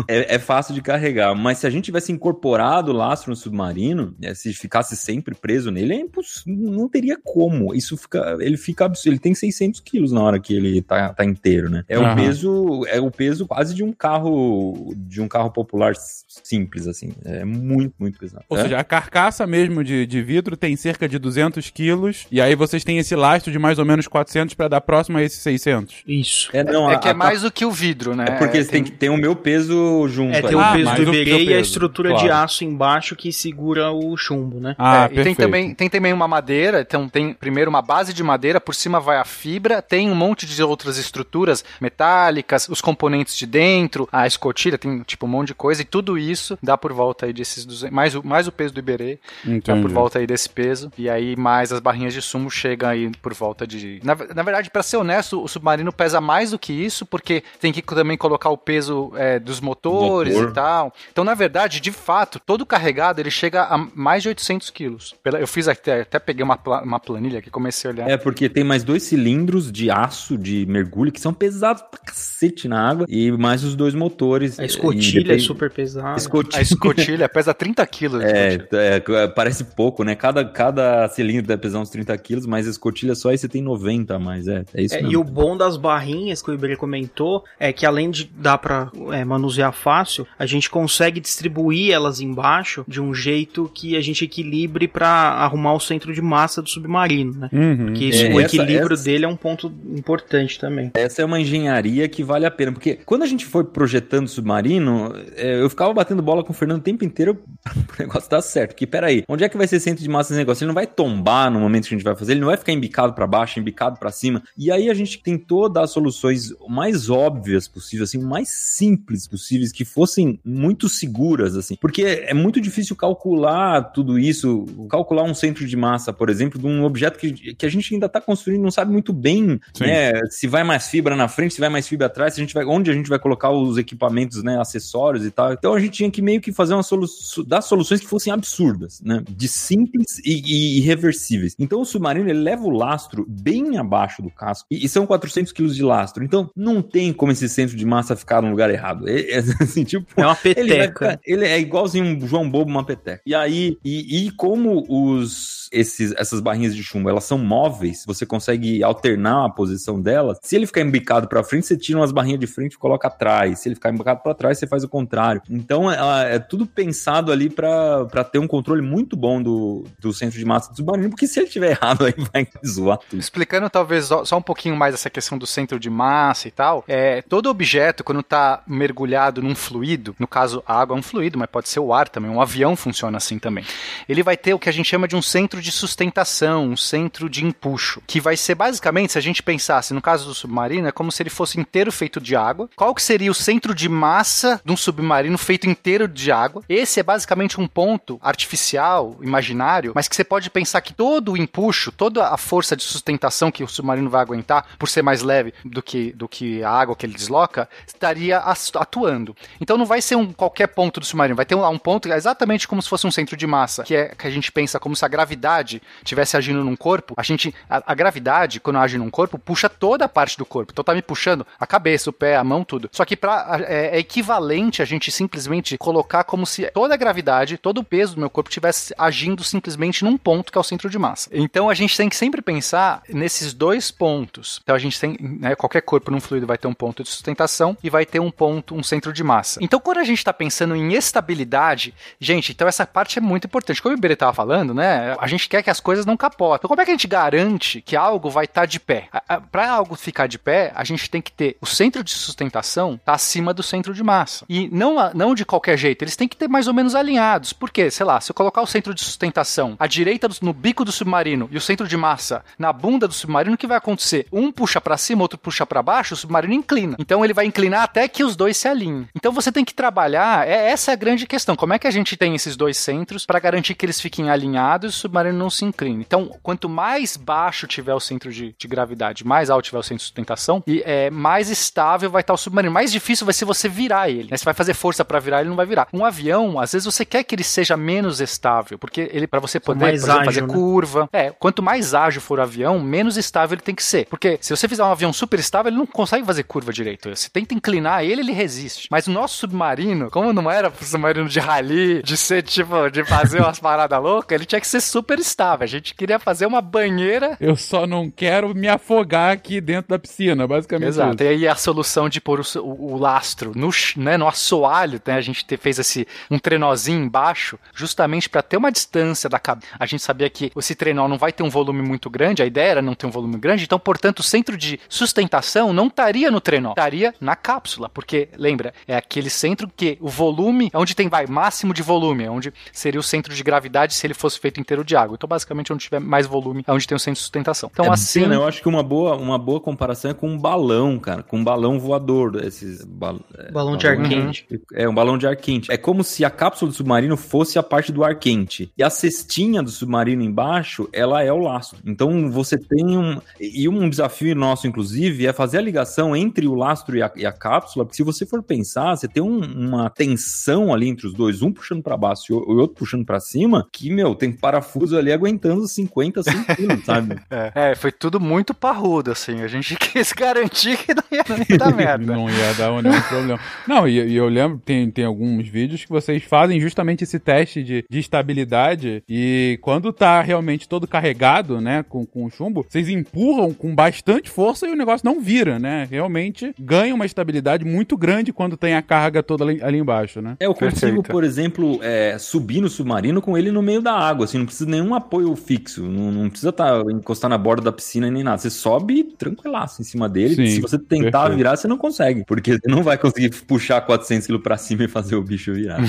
é, 0.07 0.35
é 0.35 0.39
fácil 0.39 0.75
de 0.75 0.83
carregar, 0.83 1.35
mas 1.35 1.59
se 1.59 1.67
a 1.67 1.71
gente 1.71 1.85
tivesse 1.85 2.13
incorporado 2.13 2.93
o 2.93 2.95
lastro 2.95 3.31
no 3.31 3.37
submarino, 3.37 4.15
né, 4.19 4.35
se 4.35 4.53
ficasse 4.53 4.97
sempre 4.97 5.35
preso 5.35 5.71
nele, 5.71 5.95
é 5.95 6.05
não 6.47 6.89
teria 6.89 7.19
como. 7.23 7.75
Isso 7.75 7.97
fica, 7.97 8.37
ele 8.41 8.57
fica 8.59 8.85
absurdo. 8.85 9.15
Ele 9.15 9.19
tem 9.19 9.35
600 9.35 9.81
quilos 9.81 10.13
na 10.13 10.23
hora 10.23 10.39
que 10.39 10.55
ele 10.55 10.83
tá, 10.83 11.15
tá 11.15 11.25
inteiro, 11.25 11.71
né? 11.71 11.85
É 11.89 11.99
uhum. 11.99 12.13
o 12.13 12.17
peso, 12.17 12.87
é 12.89 13.01
o 13.01 13.11
peso 13.11 13.47
quase 13.47 13.75
de 13.75 13.83
um 13.83 13.93
carro, 13.93 14.93
de 14.97 15.21
um 15.21 15.29
carro 15.29 15.51
popular 15.51 15.95
simples, 16.43 16.87
assim. 16.87 17.13
É 17.25 17.45
muito, 17.45 17.95
muito 17.99 18.19
pesado. 18.19 18.45
Ou 18.49 18.59
é? 18.59 18.63
seja, 18.63 18.79
a 18.79 18.85
carcaça 18.85 19.47
mesmo 19.47 19.83
de, 19.83 20.07
de 20.07 20.23
vidro 20.23 20.57
tem 20.57 20.77
cerca 20.77 21.09
de 21.09 21.19
200 21.19 21.71
quilos, 21.71 22.27
e 22.31 22.41
aí 22.41 22.55
vocês 22.55 22.85
têm 22.85 22.99
esse 22.99 23.15
lastro 23.17 23.51
de 23.51 23.59
mais 23.59 23.79
ou 23.79 23.85
menos 23.85 24.07
400 24.07 24.55
para 24.55 24.69
dar 24.69 24.81
próximo 24.81 25.19
a 25.19 25.23
esses 25.23 25.41
600. 25.41 26.03
Isso. 26.07 26.51
É, 26.53 26.63
não, 26.65 26.91
é, 26.91 26.95
é 26.95 26.99
que 26.99 27.09
é 27.09 27.15
mais 27.15 27.43
do 27.43 27.51
que 27.51 27.65
o 27.65 27.71
vidro, 27.71 28.15
né? 28.15 28.27
É 28.29 28.31
porque 28.33 28.65
tem, 28.65 28.85
tem, 28.85 28.93
tem 28.93 29.09
o 29.09 29.17
meu 29.17 29.35
peso 29.35 30.07
junto. 30.09 30.35
É, 30.35 30.43
tem 30.43 30.55
o 30.55 30.61
ah, 30.61 30.73
peso 30.73 30.95
do 30.97 31.15
Iberê 31.15 31.45
e 31.45 31.55
a 31.55 31.61
estrutura 31.61 32.11
claro. 32.11 32.25
de 32.25 32.31
aço 32.31 32.65
embaixo 32.65 33.17
que 33.17 33.33
segura 33.33 33.91
o 33.91 34.17
chumbo, 34.17 34.61
né? 34.61 34.75
Ah, 34.79 35.09
é, 35.11 35.21
e 35.21 35.25
tem 35.25 35.35
também, 35.35 35.75
tem 35.75 35.89
também 35.89 36.13
uma 36.13 36.29
madeira, 36.29 36.81
então 36.81 37.09
tem 37.09 37.33
primeiro 37.33 37.71
uma 37.71 37.83
base 37.83 38.13
de 38.13 38.23
madeira, 38.23 38.48
por 38.61 38.75
cima 38.75 38.99
vai 39.01 39.19
a 39.19 39.25
fibra, 39.25 39.83
tem 39.83 40.11
um 40.11 40.15
monte 40.15 40.47
de 40.47 40.63
outras 40.63 40.97
estruturas 40.97 41.65
metálicas, 41.81 42.69
os 42.69 42.81
componentes 42.81 43.37
de 43.37 43.47
dentro, 43.47 44.09
a 44.11 44.27
escotilha, 44.27 44.79
tem 44.79 45.03
tipo 45.03 45.27
um 45.27 45.29
monte 45.29 45.49
de 45.49 45.55
coisa, 45.55 45.83
e 45.83 45.85
tudo 45.85 46.17
isso 46.17 46.59
dá 46.63 46.79
por 46.79 46.93
volta 46.93 47.27
aí 47.27 47.33
desses 47.33 47.65
200, 47.65 47.95
mais 47.95 48.15
o, 48.15 48.27
mais 48.27 48.49
o 48.49 48.53
peso 48.53 48.73
do 48.73 48.81
Iberê, 48.81 49.19
Entendi. 49.45 49.63
dá 49.67 49.77
por 49.77 49.91
volta 49.91 50.19
aí 50.19 50.27
desse 50.27 50.49
peso, 50.49 50.91
e 50.97 51.11
aí 51.11 51.37
mais 51.37 51.73
as 51.73 51.81
barrinhas 51.81 52.15
de 52.15 52.23
sumo 52.23 52.51
chegam 52.51 52.89
aí 52.89 53.11
por 53.23 53.35
volta 53.35 53.67
de... 53.67 54.01
Na, 54.03 54.15
na 54.35 54.43
verdade, 54.43 54.71
para 54.71 54.83
ser 54.83 54.97
honesto, 54.97 55.43
o 55.43 55.49
submarino 55.49 55.93
pesa 55.93 56.21
mais 56.21 56.51
do 56.51 56.59
que 56.59 56.73
isso, 56.73 57.05
porque 57.05 57.43
tem 57.61 57.73
que 57.73 57.83
também 57.83 58.17
colocar 58.17 58.51
o 58.51 58.57
peso 58.57 59.13
é, 59.17 59.39
dos 59.39 59.61
motores 59.61 60.35
Motor. 60.35 60.51
e 60.51 60.55
tal. 60.55 60.93
Então, 61.11 61.25
na 61.25 61.35
verdade, 61.35 61.81
de 61.81 61.93
fato, 61.93 62.39
todo 62.39 62.65
carregado, 62.65 63.21
ele 63.21 63.31
chega 63.31 63.63
a 63.65 63.79
mais 63.95 64.23
de 64.23 64.29
800 64.29 64.71
quilos. 64.71 65.15
Eu 65.25 65.47
fiz 65.47 65.69
até, 65.69 66.03
até 66.03 66.19
peguei 66.19 66.45
uma, 66.45 66.59
uma 66.83 67.01
planilha 67.01 67.43
que 67.43 67.51
comecei 67.51 67.91
a 67.91 67.95
olhar. 67.95 68.11
É, 68.11 68.17
porque 68.17 68.38
tem 68.47 68.63
mais 68.63 68.85
dois 68.85 69.05
cilindros 69.05 69.73
de 69.73 69.91
aço 69.91 70.37
de 70.37 70.67
mergulho 70.67 71.11
que 71.11 71.21
são 71.21 71.33
pesados 71.33 71.83
pra 71.91 71.99
cacete 72.01 72.28
na 72.69 72.89
água 72.89 73.07
e 73.09 73.31
mais 73.33 73.65
os 73.65 73.75
dois 73.75 73.95
motores. 73.95 74.59
A 74.59 74.63
E 74.63 74.67
escotilha 74.67 75.21
é 75.21 75.23
depois- 75.25 75.43
super 75.45 75.71
pesada. 75.71 76.17
Escotilha. 76.17 76.59
A 76.59 76.63
escotilha 76.63 77.29
pesa 77.29 77.53
30 77.55 77.87
quilos. 77.87 78.23
É, 78.23 78.59
é, 78.73 79.29
parece 79.29 79.65
pouco, 79.65 80.05
né? 80.05 80.15
Cada, 80.15 80.45
cada 80.45 81.09
cilindro 81.09 81.47
deve 81.47 81.61
pesar 81.63 81.79
uns 81.81 81.91
30 81.91 82.17
quilos, 82.19 82.47
mas 82.47 82.67
a 82.67 82.71
escotilha 82.71 83.15
só 83.15 83.31
aí 83.31 83.39
você 83.39 83.49
tem 83.49 83.63
90 83.63 84.15
a 84.15 84.19
mais. 84.19 84.47
É, 84.47 84.65
é 84.75 84.83
isso 84.83 84.95
É, 84.95 84.99
mesmo. 84.99 85.13
e 85.13 85.17
o 85.17 85.25
bom 85.25 85.57
das 85.57 85.77
barrinhas 85.77 86.43
que 86.43 86.51
o 86.51 86.55
Iberê 86.55 86.77
comentou 86.77 87.45
é 87.59 87.73
que 87.73 87.85
além 87.85 88.11
de 88.11 88.25
dar 88.37 88.59
pra 88.59 88.91
é, 89.13 89.25
manusear 89.25 89.73
fácil, 89.73 90.27
a 90.39 90.47
gente 90.47 90.71
consegue 90.71 91.21
distribuir 91.21 91.93
elas 91.93 92.21
embaixo 92.21 92.85
de 92.87 93.01
um 93.01 93.13
jeito 93.15 93.71
que 93.75 93.97
a 93.97 94.01
gente 94.01 94.25
equilibre 94.25 94.87
pra 94.89 95.09
arrumar 95.09 95.75
o 95.75 95.81
centro 95.81 96.13
de 96.13 96.23
massa 96.23 96.63
do 96.63 96.69
submarino, 96.69 97.33
né? 97.35 97.49
Uhum. 97.53 97.87
Porque 97.87 98.05
isso, 98.07 98.23
É, 98.25 98.29
o 98.35 98.41
essa- 98.41 98.57
equilíbrio 98.57 98.95
essa- 98.95 99.05
dele 99.05 99.25
é 99.25 99.29
um 99.29 99.37
ponto 99.37 99.73
importante 99.97 100.59
também. 100.59 100.91
Essa 100.95 101.23
é 101.23 101.25
uma 101.25 101.41
engenharia 101.41 102.09
que 102.09 102.23
vale 102.29 102.47
a 102.47 102.51
pena, 102.51 102.71
porque 102.71 103.01
quando 103.07 103.23
a 103.23 103.27
gente 103.27 103.47
foi 103.47 103.65
projetando 103.65 104.29
submarino, 104.29 105.13
é, 105.35 105.61
eu 105.61 105.71
ficava 105.71 105.93
batendo 105.93 106.23
bola 106.23 106.45
com 106.45 106.53
o 106.53 106.55
Fernando 106.55 106.81
o 106.81 106.85
tempo 106.85 107.05
inteiro 107.05 107.43
pro 107.87 107.99
negócio 107.99 108.31
dar 108.31 108.43
certo. 108.43 108.77
Que 108.77 108.87
peraí, 108.87 109.25
onde 109.27 109.43
é 109.43 109.49
que 109.49 109.57
vai 109.57 109.67
ser 109.67 109.81
centro 109.81 110.03
de 110.03 110.09
massa 110.09 110.33
esse 110.33 110.39
negócio? 110.39 110.63
Ele 110.63 110.69
não 110.69 110.75
vai 110.75 110.87
tombar 110.87 111.51
no 111.51 111.59
momento 111.59 111.89
que 111.89 111.95
a 111.95 111.97
gente 111.97 112.05
vai 112.05 112.15
fazer, 112.15 112.33
ele 112.33 112.41
não 112.41 112.49
vai 112.49 112.57
ficar 112.57 112.73
embicado 112.73 113.15
pra 113.15 113.27
baixo, 113.27 113.59
embicado 113.59 113.99
pra 113.99 114.13
cima. 114.13 114.43
E 114.57 114.71
aí 114.71 114.91
a 114.91 114.95
gente 114.95 115.23
tentou 115.23 115.69
dar 115.69 115.87
soluções 115.87 116.51
mais 116.69 117.09
óbvias 117.09 117.67
possíveis, 117.67 118.11
assim, 118.11 118.23
mais 118.23 118.49
simples 118.51 119.27
possíveis, 119.27 119.73
que 119.73 119.85
fossem 119.85 120.39
muito 120.45 120.89
seguras, 120.89 121.57
assim. 121.57 121.77
Porque 121.81 122.03
é 122.03 122.35
muito 122.35 122.61
difícil 122.61 122.95
calcular 122.95 123.83
tudo 123.93 124.19
isso, 124.19 124.67
calcular 124.91 125.23
um 125.23 125.35
centro 125.35 125.67
de 125.67 125.77
massa, 125.77 126.13
por 126.13 126.29
exemplo, 126.29 126.61
de 126.61 126.67
um 126.67 126.85
objeto 126.85 127.19
que, 127.19 127.55
que 127.55 127.65
a 127.67 127.71
gente 127.71 127.95
ainda 127.95 128.09
tá 128.09 128.21
construindo, 128.21 128.63
não 128.63 128.71
sabe 128.71 128.93
muito 128.93 129.13
bem, 129.13 129.59
Sim. 129.73 129.85
né? 129.85 130.13
Se 130.29 130.47
vai 130.47 130.63
mais 130.63 130.89
fibra 130.89 131.17
na 131.17 131.29
frente, 131.29 131.55
se 131.55 131.61
vai 131.61 131.69
mais 131.69 131.89
fibra 131.89 132.07
atrás, 132.07 132.18
se 132.31 132.41
a 132.41 132.43
gente 132.45 132.55
vai, 132.55 132.65
onde 132.65 132.91
a 132.91 132.95
gente 132.95 133.09
vai 133.09 133.19
colocar 133.19 133.51
os 133.51 133.79
equipamentos, 133.79 134.43
né, 134.43 134.61
acessórios 134.61 135.25
e 135.25 135.31
tal. 135.31 135.53
Então 135.53 135.75
a 135.75 135.81
gente 135.81 135.93
tinha 135.93 136.11
que 136.11 136.23
meio 136.23 136.41
que 136.41 136.53
fazer 136.53 136.75
uma 136.75 136.83
solução, 136.83 137.45
dar 137.45 137.61
soluções 137.61 138.01
que 138.01 138.07
fossem 138.07 138.33
absurdas, 138.33 139.01
né? 139.03 139.23
De 139.29 139.49
simples 139.49 140.19
e, 140.25 140.43
e 140.45 140.79
irreversíveis. 140.79 141.55
Então 141.59 141.81
o 141.81 141.85
submarino 141.85 142.29
ele 142.29 142.41
leva 142.41 142.63
o 142.65 142.71
lastro 142.71 143.25
bem 143.29 143.79
abaixo 143.79 144.23
do 144.23 144.31
casco 144.31 144.67
e, 144.71 144.85
e 144.85 144.89
são 144.89 145.07
400 145.07 145.53
quilos 145.53 145.77
de 145.77 145.83
lastro. 145.83 146.25
Então 146.25 146.51
não 146.57 146.83
tem 146.83 147.13
como 147.13 147.33
esse 147.33 147.49
centro 147.49 147.77
de 147.77 147.85
massa 147.85 148.17
ficar 148.17 148.43
no 148.43 148.51
lugar 148.51 148.71
errado. 148.71 149.09
É, 149.09 149.31
é 149.31 149.39
assim, 149.61 149.85
tipo, 149.85 150.07
É 150.17 150.27
uma 150.27 150.37
ele, 150.45 150.77
vai 150.77 150.89
peteca. 150.89 151.21
ele 151.25 151.45
é 151.45 151.59
igualzinho 151.59 152.05
um 152.05 152.27
João 152.27 152.49
Bobo, 152.49 152.71
uma 152.71 152.85
peteca. 152.85 153.23
E 153.27 153.35
aí, 153.35 153.77
e, 153.85 154.27
e 154.27 154.31
como 154.33 154.85
os, 154.89 155.69
esses, 155.73 156.13
essas 156.17 156.41
barrinhas 156.41 156.75
de 156.75 156.83
chumbo, 156.83 157.09
elas 157.09 157.25
são 157.25 157.39
móveis, 157.39 158.05
você 158.07 158.25
consegue 158.27 158.83
alternar 158.83 159.47
a 159.47 159.51
posição 159.51 160.01
delas. 160.01 160.39
Se 160.43 160.57
ele 160.57 160.67
ficar 160.67 160.81
embicado 160.81 161.29
pra 161.29 161.45
frente, 161.45 161.67
você 161.67 161.77
tira 161.77 161.99
umas 161.99 162.08
barrinhas 162.13 162.41
de 162.41 162.47
frente 162.47 162.75
e 162.75 162.79
coloca 162.79 163.09
atrás. 163.09 163.61
Se 163.61 163.69
ele 163.69 163.75
ficar 163.75 163.91
embicado 163.91 164.23
pra 164.23 164.35
trás, 164.35 164.59
você 164.59 164.67
faz 164.67 164.85
o 164.85 164.89
contrário. 164.89 165.43
Então, 165.51 165.91
é, 165.91 166.37
é 166.37 166.39
tudo 166.39 166.67
pensado 166.67 167.33
ali 167.33 167.51
pra 167.51 168.25
ter 168.31 168.39
um 168.39 168.47
controle 168.47 168.83
muito 168.83 169.17
bom 169.17 169.43
do, 169.43 169.85
do 169.99 170.13
centro 170.13 170.39
de 170.39 170.45
massa 170.45 170.71
do 170.71 170.77
submarino, 170.77 171.11
porque 171.11 171.27
se 171.27 171.41
ele 171.41 171.49
tiver 171.49 171.71
errado, 171.79 172.05
aí 172.05 172.15
vai 172.33 172.47
zoar 172.67 172.99
tudo. 173.09 173.19
Explicando 173.19 173.69
talvez 173.69 174.07
só 174.07 174.25
só 174.29 174.37
um 174.37 174.43
pouquinho 174.43 174.77
mais 174.77 174.95
essa 174.95 175.09
questão 175.09 175.39
do 175.39 175.47
centro 175.47 175.81
de 175.81 175.89
massa 175.89 176.49
e 176.49 176.51
tal, 176.51 176.85
é, 176.87 177.23
todo 177.23 177.49
objeto, 177.49 178.05
quando 178.05 178.21
está 178.21 178.63
mergulhado 178.67 179.43
num 179.43 179.55
fluido, 179.55 180.15
no 180.19 180.27
caso 180.27 180.63
a 180.67 180.81
água 180.81 180.95
é 180.95 180.99
um 180.99 181.03
fluido, 181.03 181.39
mas 181.39 181.49
pode 181.49 181.69
ser 181.69 181.81
o 181.81 181.93
ar 181.93 182.09
também, 182.09 182.31
um 182.31 182.41
avião 182.41 182.77
funciona 182.77 183.17
assim 183.17 183.39
também, 183.39 183.65
ele 184.09 184.23
vai 184.23 184.37
ter 184.37 184.55
o 184.55 184.59
que 184.59 184.69
a 184.69 184.73
gente 184.73 184.89
chama 184.89 185.09
de 185.09 185.17
um 185.17 185.23
centro 185.23 185.63
de 185.63 185.73
sustentação, 185.73 186.67
um 186.67 186.77
centro 186.77 187.29
de 187.29 187.45
empuxo, 187.45 188.03
que 188.07 188.21
vai 188.21 188.37
ser 188.37 188.55
basicamente, 188.55 189.13
se 189.13 189.19
a 189.19 189.23
gente 189.23 189.43
pensasse 189.43 189.95
no 189.95 190.03
caso 190.03 190.27
do 190.27 190.35
submarino, 190.35 190.89
é 190.89 190.93
como 190.93 191.11
se 191.11 191.23
ele 191.23 191.31
fosse 191.31 191.59
inteiro 191.59 191.91
feito 191.99 192.21
de 192.21 192.37
água. 192.37 192.71
Qual 192.77 192.95
que 192.95 193.03
seria 193.03 193.31
o 193.31 193.35
centro 193.35 193.75
de 193.75 193.89
massa 193.89 194.61
de 194.65 194.73
um 194.73 194.77
submarino 194.77 195.37
feito 195.37 195.69
inteiro 195.69 196.07
de 196.07 196.31
água? 196.31 196.63
Esse 196.69 197.01
é 197.01 197.03
basicamente 197.03 197.61
um 197.61 197.67
ponto 197.67 198.19
artificial, 198.23 199.17
imaginário, 199.21 199.93
mas 199.95 200.07
que 200.07 200.15
você 200.15 200.25
pode 200.25 200.49
pensar 200.49 200.81
que 200.81 200.95
todo 200.95 201.33
o 201.33 201.37
empuxo, 201.37 201.91
toda 201.91 202.29
a 202.29 202.37
força 202.37 202.77
de 202.77 202.85
sustentação 202.85 203.51
que 203.51 203.65
o 203.65 203.69
submarino 203.69 204.09
vai 204.09 204.23
aguentar, 204.23 204.67
por 204.79 204.89
ser 204.89 205.03
mais 205.03 205.23
leve 205.23 205.53
do 205.65 205.83
que, 205.83 206.13
do 206.13 206.29
que 206.29 206.63
a 206.63 206.71
água 206.71 206.95
que 206.95 207.05
ele 207.05 207.15
desloca, 207.15 207.69
estaria 207.87 208.39
atuando. 208.39 209.37
Então 209.61 209.77
não 209.77 209.87
vai 209.87 210.01
ser 210.01 210.17
um 210.17 210.33
qualquer 210.33 210.69
ponto 210.69 211.01
do 211.01 211.07
submarino, 211.07 211.37
vai 211.37 211.47
ter 211.47 211.55
um, 211.55 211.67
um 211.67 211.79
ponto 211.79 212.09
exatamente 212.09 212.69
como 212.69 212.81
se 212.81 212.89
fosse 212.89 213.07
um 213.07 213.11
centro 213.11 213.37
de 213.37 213.47
massa, 213.47 213.83
que 213.83 213.97
é 213.97 214.15
que 214.17 214.27
a 214.27 214.31
gente 214.31 214.53
pensa 214.53 214.79
como 214.79 214.95
se 214.95 215.05
a 215.05 215.09
gravidade 215.09 215.83
estivesse 215.99 216.37
agindo 216.37 216.63
num 216.63 216.77
corpo. 216.77 217.15
A 217.17 217.23
gente, 217.23 217.55
a, 217.69 217.93
a 217.93 217.95
gravidade, 217.95 218.61
quando 218.61 218.79
age 218.79 218.99
num 218.99 219.11
corpo, 219.11 219.39
puxa 219.39 219.69
toda 219.69 220.05
a 220.05 220.09
parte 220.09 220.39
do 220.39 220.47
corpo. 220.47 220.73
Então 220.73 220.85
tá 220.85 220.95
me 220.95 221.03
puxando 221.03 221.47
a 221.59 221.67
cabeça, 221.67 221.88
o 222.07 222.13
pé, 222.13 222.37
a 222.37 222.45
mão, 222.45 222.65
tudo. 222.65 222.89
Só 222.93 223.05
que 223.05 223.17
pra, 223.17 223.61
é, 223.67 223.97
é 223.97 223.99
equivalente 223.99 224.83
a 224.83 224.85
gente 224.85 225.11
simplesmente 225.11 225.77
colocar 225.79 226.25
como 226.25 226.47
se 226.47 226.71
toda 226.71 226.95
a 226.95 226.97
gravidade, 226.97 227.59
todo 227.59 227.79
o 227.79 227.85
peso 227.85 228.15
do 228.15 228.21
meu 228.21 228.31
corpo 228.31 228.51
estivesse 228.51 228.95
agindo 228.99 229.43
simplesmente 229.43 230.05
num 230.05 230.17
ponto 230.17 230.53
que 230.53 230.59
é 230.59 230.61
o 230.61 230.65
centro 230.65 230.89
de 230.91 230.99
massa. 230.99 231.31
Então 231.33 231.69
a 231.69 231.75
gente 231.75 231.97
tem 231.97 232.09
que 232.09 232.17
sempre 232.17 232.43
pensar 232.43 233.03
nesses 233.09 233.53
dois 233.53 233.91
pontos. 233.91 234.61
Então 234.63 234.75
a 234.75 234.79
gente 234.79 235.01
tem, 235.01 235.17
né, 235.21 235.55
qualquer 235.55 235.83
corpo 235.83 236.11
num 236.11 236.21
fluido 236.21 236.47
vai 236.47 236.59
ter 236.59 236.69
um 236.69 236.75
ponto 236.75 237.03
de 237.03 237.09
sustentação 237.09 237.77
e 237.83 237.91
vai 237.91 238.05
ter 238.05 238.21
um 238.21 238.31
ponto, 238.31 238.75
um 238.75 238.83
centro 238.83 239.13
de 239.13 239.25
massa. 239.25 239.59
Então 239.63 239.81
quando 239.81 239.99
a 239.99 240.05
gente 240.05 240.19
está 240.19 240.33
pensando 240.33 240.75
em 240.75 240.93
estabilidade, 240.95 241.95
gente, 242.21 242.53
então 242.53 242.69
essa 242.69 242.87
parte 242.87 243.19
é 243.19 243.23
muito 243.23 243.47
importante. 243.47 243.83
Como 243.83 243.95
o 243.95 243.99
Iberê 243.99 244.15
estava 244.15 244.33
falando, 244.33 244.75
né, 244.75 245.17
a 245.19 245.27
gente 245.27 245.49
quer 245.49 245.63
que 245.63 245.71
as 245.71 245.81
coisas 245.81 246.07
não 246.07 246.17
capotem. 246.17 246.59
Então 246.59 246.69
como 246.69 246.81
é 246.81 246.85
que 246.85 246.91
a 246.91 246.95
gente 246.95 247.07
garante 247.07 247.81
que 247.81 247.97
algo 247.97 248.31
vai 248.31 248.45
estar 248.45 248.67
de 248.67 248.81
pé? 248.81 249.09
Para 249.51 249.71
algo 249.71 249.95
ficar 249.95 250.27
de 250.27 250.39
pé, 250.39 250.73
a 250.75 250.85
gente 250.85 251.09
tem 251.11 251.21
que 251.21 251.33
ter 251.33 251.57
o 251.61 251.67
centro 251.69 252.03
de 252.05 252.11
sustentação 252.13 252.99
tá 253.05 253.13
acima 253.15 253.53
do 253.55 253.63
centro 253.63 253.93
de 253.95 254.03
massa. 254.03 254.45
E 254.49 254.69
não, 254.73 254.97
não 255.15 255.35
de 255.35 255.45
qualquer 255.45 255.77
jeito, 255.77 256.03
eles 256.03 256.17
têm 256.17 256.29
que 256.29 256.37
ter 256.37 256.49
mais 256.49 256.67
ou 256.69 256.75
menos 256.75 256.95
alinhados. 256.95 257.53
Por 257.53 257.71
quê? 257.71 257.91
Sei 257.91 258.05
lá, 258.07 258.21
se 258.21 258.31
eu 258.31 258.35
colocar 258.35 258.61
o 258.63 258.67
centro 258.67 258.95
de 258.95 259.03
sustentação 259.03 259.77
à 259.79 259.87
direita 259.87 260.29
do- 260.29 260.37
no 260.43 260.53
bico 260.53 260.85
do 260.85 260.93
submarino 260.93 261.49
e 261.51 261.57
o 261.57 261.61
centro 261.61 261.87
de 261.89 261.97
massa 261.97 262.45
na 262.59 262.73
bunda 262.73 263.07
do 263.09 263.15
submarino, 263.15 263.55
o 263.55 263.59
que 263.59 263.67
vai 263.67 263.77
acontecer? 263.79 264.27
Um 264.33 264.51
puxa 264.53 264.81
para 264.81 264.97
cima, 264.97 265.23
outro 265.23 265.39
puxa 265.39 265.67
para 265.67 265.83
baixo, 265.83 266.15
o 266.15 266.17
submarino 266.17 266.55
inclina. 266.55 266.97
Então 266.99 267.25
ele 267.25 267.35
vai 267.35 267.47
inclinar 267.47 267.83
até 267.83 268.07
que 268.09 268.25
os 268.25 268.37
dois 268.37 268.57
se 268.57 268.69
alinhem. 268.69 269.09
Então 269.15 269.33
você 269.33 269.51
tem 269.53 269.65
que 269.65 269.75
trabalhar, 269.75 270.47
é 270.47 270.71
essa 270.71 270.91
é 270.91 270.95
a 270.95 270.97
grande 270.97 271.27
questão. 271.27 271.57
Como 271.57 271.73
é 271.73 271.79
que 271.79 271.87
a 271.87 271.91
gente 271.91 272.17
tem 272.17 272.35
esses 272.35 272.57
dois 272.57 272.79
centros 272.79 273.27
para 273.27 273.39
garantir 273.41 273.75
que 273.75 273.85
eles 273.85 274.01
fiquem 274.01 274.31
alinhados 274.31 274.95
e 274.95 274.97
o 274.97 275.01
submarino 275.01 275.39
não 275.39 275.51
se 275.51 275.65
incline? 275.65 276.01
Então, 276.01 276.35
quanto 276.43 276.69
mais 276.69 277.17
baixo 277.17 277.67
tiver 277.67 277.95
o 277.95 278.01
centro 278.01 278.33
de, 278.33 278.55
de 278.59 278.69
gravidade, 278.69 279.27
mais 279.27 279.51
alto 279.51 279.65
tiver 279.67 279.79
o 279.79 279.83
centro 279.83 279.99
de 279.99 280.03
sustentação, 280.05 280.63
e 280.67 280.83
é, 280.85 281.11
mais 281.11 281.51
estável 281.59 282.11
vai 282.11 282.21
estar 282.21 282.35
o 282.35 282.37
submarino. 282.37 282.73
Mais 282.73 282.93
difícil 282.93 283.25
vai 283.25 283.35
ser 283.35 283.45
você 283.45 283.69
virar 283.69 284.09
ele. 284.09 284.29
Né? 284.31 284.37
Você 284.37 284.45
vai 284.45 284.55
fazer 284.55 284.75
força 284.75 285.05
para 285.05 285.19
virar, 285.19 285.41
ele 285.41 285.49
não 285.49 285.57
vai 285.57 285.67
virar. 285.67 285.89
Um 285.93 286.05
avião, 286.05 286.59
às 286.61 286.73
vezes 286.73 286.87
você 286.87 287.05
quer 287.05 287.25
que 287.25 287.35
ele 287.35 287.45
seja 287.45 287.77
menos 287.77 288.21
estável, 288.21 288.79
porque 288.79 289.11
ele 289.13 289.27
para 289.27 289.41
você 289.41 289.59
poder 289.59 289.81
mais 289.81 290.01
por 290.01 290.07
exemplo, 290.07 290.21
ágil, 290.21 290.33
fazer 290.33 290.47
né? 290.47 290.55
curva. 290.55 291.09
É, 291.13 291.31
quanto 291.31 291.63
mais 291.63 291.95
ágil 291.95 292.21
for 292.21 292.39
o 292.39 292.43
avião, 292.43 292.79
menos 292.79 293.17
estável 293.17 293.55
ele 293.55 293.63
tem 293.63 293.75
que 293.75 293.83
ser. 293.83 294.07
Porque 294.07 294.39
se 294.41 294.55
você 294.55 294.69
fizer 294.69 294.85
um 294.85 294.93
avião 294.93 295.13
super 295.13 295.39
estável, 295.39 295.71
ele 295.71 295.79
não 295.79 295.87
consegue 295.87 296.25
fazer 296.25 296.45
curva 296.45 296.73
direito. 296.73 297.09
Você 297.11 297.29
tenta 297.29 297.55
inclinar 297.55 298.05
ele, 298.05 298.21
ele 298.21 298.33
resiste. 298.33 298.89
Mas 298.91 299.07
o 299.07 299.11
nosso 299.11 299.37
submarino, 299.39 300.11
como 300.11 300.33
não 300.33 300.51
era 300.51 300.73
submarino 300.81 301.29
de 301.29 301.41
rally, 301.41 302.03
de 302.03 302.17
ser 302.17 302.43
tipo, 302.43 302.91
de 302.91 303.05
fazer 303.05 303.41
umas 303.41 303.59
paradas 303.59 304.01
loucas, 304.01 304.37
ele 304.37 304.47
tinha 304.47 304.61
que 304.61 304.67
ser 304.67 304.81
super 304.81 305.19
estável. 305.19 305.65
A 305.65 305.69
gente 305.69 305.95
queria 305.95 306.19
fazer 306.19 306.47
uma 306.47 306.61
banheira 306.61 307.37
Eu 307.41 307.57
só 307.57 307.87
não 307.87 308.11
quero 308.11 308.55
me 308.55 308.69
afogar 308.69 309.33
aqui 309.33 309.61
dentro 309.61 309.91
da 309.91 309.99
piscina, 309.99 310.47
basicamente. 310.47 310.89
Exato. 310.89 311.15
isso. 311.15 311.25
E 311.25 311.29
aí 311.29 311.48
a 311.49 311.55
solução 311.57 312.09
de 312.09 312.21
pôr 312.21 312.41
o, 312.41 312.43
o- 312.61 312.93
o 312.95 312.99
lastro 312.99 313.53
no, 313.55 313.71
né, 313.97 314.17
no 314.17 314.27
assoalho, 314.29 315.01
né, 315.07 315.15
a 315.15 315.21
gente 315.21 315.45
te- 315.45 315.57
fez 315.57 315.79
esse 315.79 316.07
um 316.31 316.39
trenozinho 316.39 317.03
embaixo, 317.05 317.59
justamente 317.75 318.29
para 318.29 318.43
ter 318.43 318.57
uma 318.57 318.71
distância 318.73 319.29
da 319.29 319.39
cabeça. 319.39 319.73
A 319.79 319.87
gente 319.87 320.03
sabia 320.03 320.29
que 320.31 320.51
esse 320.57 320.75
trenó 320.75 321.07
não 321.09 321.19
vai 321.19 321.33
ter 321.33 321.43
um 321.43 321.51
volume 321.51 321.83
muito 321.83 322.09
grande, 322.11 322.43
a 322.43 322.47
ideia 322.47 322.71
era 322.71 322.83
não 322.83 322.95
ter 322.95 323.07
um 323.07 323.11
volume 323.11 323.37
grande, 323.39 323.65
então, 323.65 323.79
portanto, 323.79 324.21
o 324.21 324.23
centro 324.23 324.57
de 324.57 324.79
sustentação 324.89 325.73
não 325.73 325.87
estaria 325.89 326.31
no 326.31 326.41
trenó, 326.41 326.71
estaria 326.71 327.15
na 327.21 327.35
cápsula, 327.35 327.89
porque 327.89 328.29
lembra, 328.37 328.73
é 328.87 328.97
aquele 328.97 329.31
centro 329.31 329.71
que 329.75 329.97
o 330.01 330.09
volume, 330.09 330.71
é 330.73 330.79
onde 330.79 330.95
tem 330.95 331.09
vai 331.09 331.27
máximo 331.27 331.73
de 331.73 331.83
volume, 331.83 332.25
é 332.25 332.31
onde 332.31 332.53
seria 332.73 333.01
o 333.01 333.03
centro 333.03 333.35
de 333.35 333.43
gravidade 333.43 333.95
se 333.95 334.07
ele 334.07 334.15
fosse 334.15 334.39
feito 334.39 334.61
inteiro 334.61 334.85
de 334.85 334.95
água. 334.97 335.15
Então, 335.15 335.29
basicamente, 335.29 335.73
onde 335.73 335.85
tiver 335.85 336.01
mais 336.01 336.27
volume 336.27 336.63
é 336.67 336.73
onde 336.73 336.87
tem 336.87 336.95
o 336.97 336.99
centro 336.99 337.15
de 337.19 337.21
sustentação. 337.23 337.71
Então, 337.73 337.87
é 337.87 337.89
assim, 337.91 338.21
pena, 338.23 338.35
eu 338.35 338.47
acho 338.47 338.61
que 338.61 338.69
uma 338.69 338.83
boa, 338.83 339.17
uma 339.17 339.39
boa 339.39 339.61
comparação 339.61 340.11
é 340.11 340.15
com 340.15 340.29
um 340.29 340.39
balão, 340.39 340.99
cara, 340.99 341.23
com 341.23 341.38
um 341.39 341.45
balão 341.45 341.79
voador, 341.79 342.43
esses 342.45 342.85
bal- 342.85 343.21
é, 343.37 343.51
Balão 343.53 343.77
de 343.77 343.87
ar 343.87 343.97
quente. 344.09 344.47
É 344.75 344.89
um 344.89 344.95
balão 344.95 345.17
de 345.19 345.27
ar 345.27 345.37
quente. 345.37 345.71
É 345.73 345.77
como 345.77 346.03
se 346.05 346.25
a 346.25 346.31
cápsula 346.31 346.71
do 346.71 346.75
submarino 346.75 347.17
fosse 347.17 347.59
a 347.59 347.63
parte 347.63 347.91
do 347.93 348.05
ar 348.05 348.17
quente. 348.19 348.71
E 348.77 348.83
a 348.83 348.91
cestinha 348.91 349.63
do 349.63 349.71
submarino 349.71 350.23
embaixo, 350.23 350.89
ela 350.93 351.23
é 351.23 351.33
o 351.33 351.39
lastro. 351.39 351.79
Então 351.87 352.31
você 352.31 352.57
tem 352.59 352.97
um. 352.97 353.21
E 353.41 353.69
um 353.69 353.89
desafio 353.89 354.35
nosso, 354.35 354.67
inclusive, 354.67 355.27
é 355.27 355.33
fazer 355.33 355.59
a 355.59 355.63
ligação 355.63 356.15
entre 356.17 356.47
o 356.47 356.55
lastro 356.55 356.97
e 356.97 357.03
a, 357.03 357.11
e 357.17 357.25
a 357.27 357.33
cápsula, 357.33 357.85
porque 357.85 357.97
se 357.97 358.03
você 358.03 358.27
for 358.27 358.43
pensar, 358.43 358.97
você 358.97 359.07
tem 359.09 359.23
um- 359.23 359.39
uma 359.69 359.89
tensão 359.91 360.73
ali 360.73 360.89
entre 360.89 361.07
os 361.07 361.15
dois, 361.15 361.43
um 361.43 361.53
puxando 361.53 361.83
para 361.83 361.97
baixo 361.97 362.25
e 362.31 362.33
o, 362.33 362.39
o 362.39 362.57
outro 362.59 362.77
puxando 362.77 363.05
para 363.05 363.21
cima, 363.21 363.67
que, 363.73 363.91
meu, 363.91 364.15
tem 364.15 364.33
parafuso 364.33 364.97
ali 364.97 365.13
aguentando 365.13 365.67
50, 365.67 366.23
100 366.23 366.45
quilos, 366.57 366.85
sabe? 366.85 367.17
É, 367.55 367.75
foi 367.75 367.93
tudo 367.93 368.19
muito 368.21 368.53
parrudo, 368.55 369.11
assim. 369.11 369.43
A 369.43 369.49
gente 369.49 369.77
quis 369.79 370.13
garantir 370.13 370.77
que 370.79 370.95
não 370.95 371.03
ia, 371.11 371.25
não 371.37 371.47
ia 371.49 371.59
dar 371.59 371.75
merda. 371.75 372.13
Não 372.15 372.31
ia 372.31 372.55
dar 372.55 372.83
nenhum 372.83 373.01
problema. 373.03 373.41
Não, 373.67 373.89
e, 373.89 374.09
e 374.09 374.17
eu 374.17 374.29
lembro, 374.29 374.61
tem, 374.65 374.91
tem 374.91 375.05
alguns 375.05 375.49
vídeos 375.49 375.85
que 375.85 375.91
vocês 375.91 376.23
fazem 376.23 376.61
justamente 376.61 377.05
esse 377.05 377.19
teste 377.19 377.63
de, 377.63 377.85
de 377.89 377.99
estabilidade 377.99 379.03
e 379.09 379.59
quando 379.63 379.93
tá 379.93 380.21
realmente 380.21 380.69
todo 380.69 380.87
carregado, 380.87 381.61
né, 381.61 381.85
com, 381.89 382.05
com 382.07 382.25
o 382.25 382.31
chumbo, 382.31 382.65
vocês 382.69 382.89
empurram 382.89 383.53
com 383.53 383.75
bastante 383.75 384.31
força 384.31 384.67
e 384.67 384.73
o 384.73 384.77
negócio 384.77 385.05
não 385.05 385.21
vira, 385.21 385.59
né? 385.59 385.87
Realmente 385.91 386.55
ganha 386.59 386.95
uma 386.95 387.07
estabilidade 387.07 387.65
muito 387.65 387.97
grande 387.97 388.33
quando 388.33 388.57
tem 388.57 388.75
a 388.75 388.83
carga 388.83 389.23
toda 389.23 389.45
ali, 389.45 389.63
ali 389.63 389.79
embaixo, 389.79 390.21
né? 390.21 390.37
É, 390.41 390.47
eu 390.47 390.55
consigo, 390.55 390.81
Perfeito. 390.81 391.11
por 391.11 391.25
exemplo, 391.25 391.79
é, 391.83 392.17
subir 392.19 392.61
no 392.61 392.69
submarino 392.69 393.21
com 393.21 393.37
ele 393.37 393.51
no 393.51 393.63
meio 393.63 393.81
da 393.81 393.93
água, 393.93 394.25
assim, 394.25 394.39
não 394.39 394.47
precisa 394.47 394.67
de 394.67 394.73
nenhum 394.73 394.95
apoio 394.95 395.35
fixo, 395.37 395.83
não, 395.83 396.11
não 396.11 396.31
precisa 396.31 396.53
tá, 396.53 396.83
encostar 396.91 397.29
na 397.29 397.39
borda 397.39 397.63
da 397.63 397.73
piscina 397.73 398.11
nem 398.11 398.23
nada. 398.23 398.39
Você 398.39 398.51
sobe 398.51 399.05
tranquilaço 399.05 399.83
em 399.83 399.85
cima 399.85 400.09
dele. 400.09 400.35
Sim, 400.35 400.47
Se 400.47 400.61
você 400.61 400.79
tentar 400.79 401.18
perfeito. 401.23 401.39
virar, 401.39 401.57
você 401.57 401.69
não 401.69 401.79
consegue, 401.79 402.25
porque 402.27 402.53
você 402.53 402.69
não 402.69 402.83
vai 402.83 402.99
conseguir 402.99 403.31
puxar 403.47 403.81
400 403.81 404.27
kg 404.27 404.39
pra 404.39 404.57
cima 404.57 404.85
e 404.85 404.89
fazer 404.89 405.17
o 405.17 405.23
bicho 405.23 405.53
virar. 405.53 405.79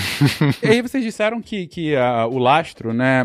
E 0.62 0.68
aí 0.68 0.82
vocês 0.82 1.04
disseram 1.04 1.42
que, 1.42 1.68
que 1.68 1.96
ah, 1.96 2.28
o 2.28 2.38
lastro, 2.38 2.94
né, 2.94 3.24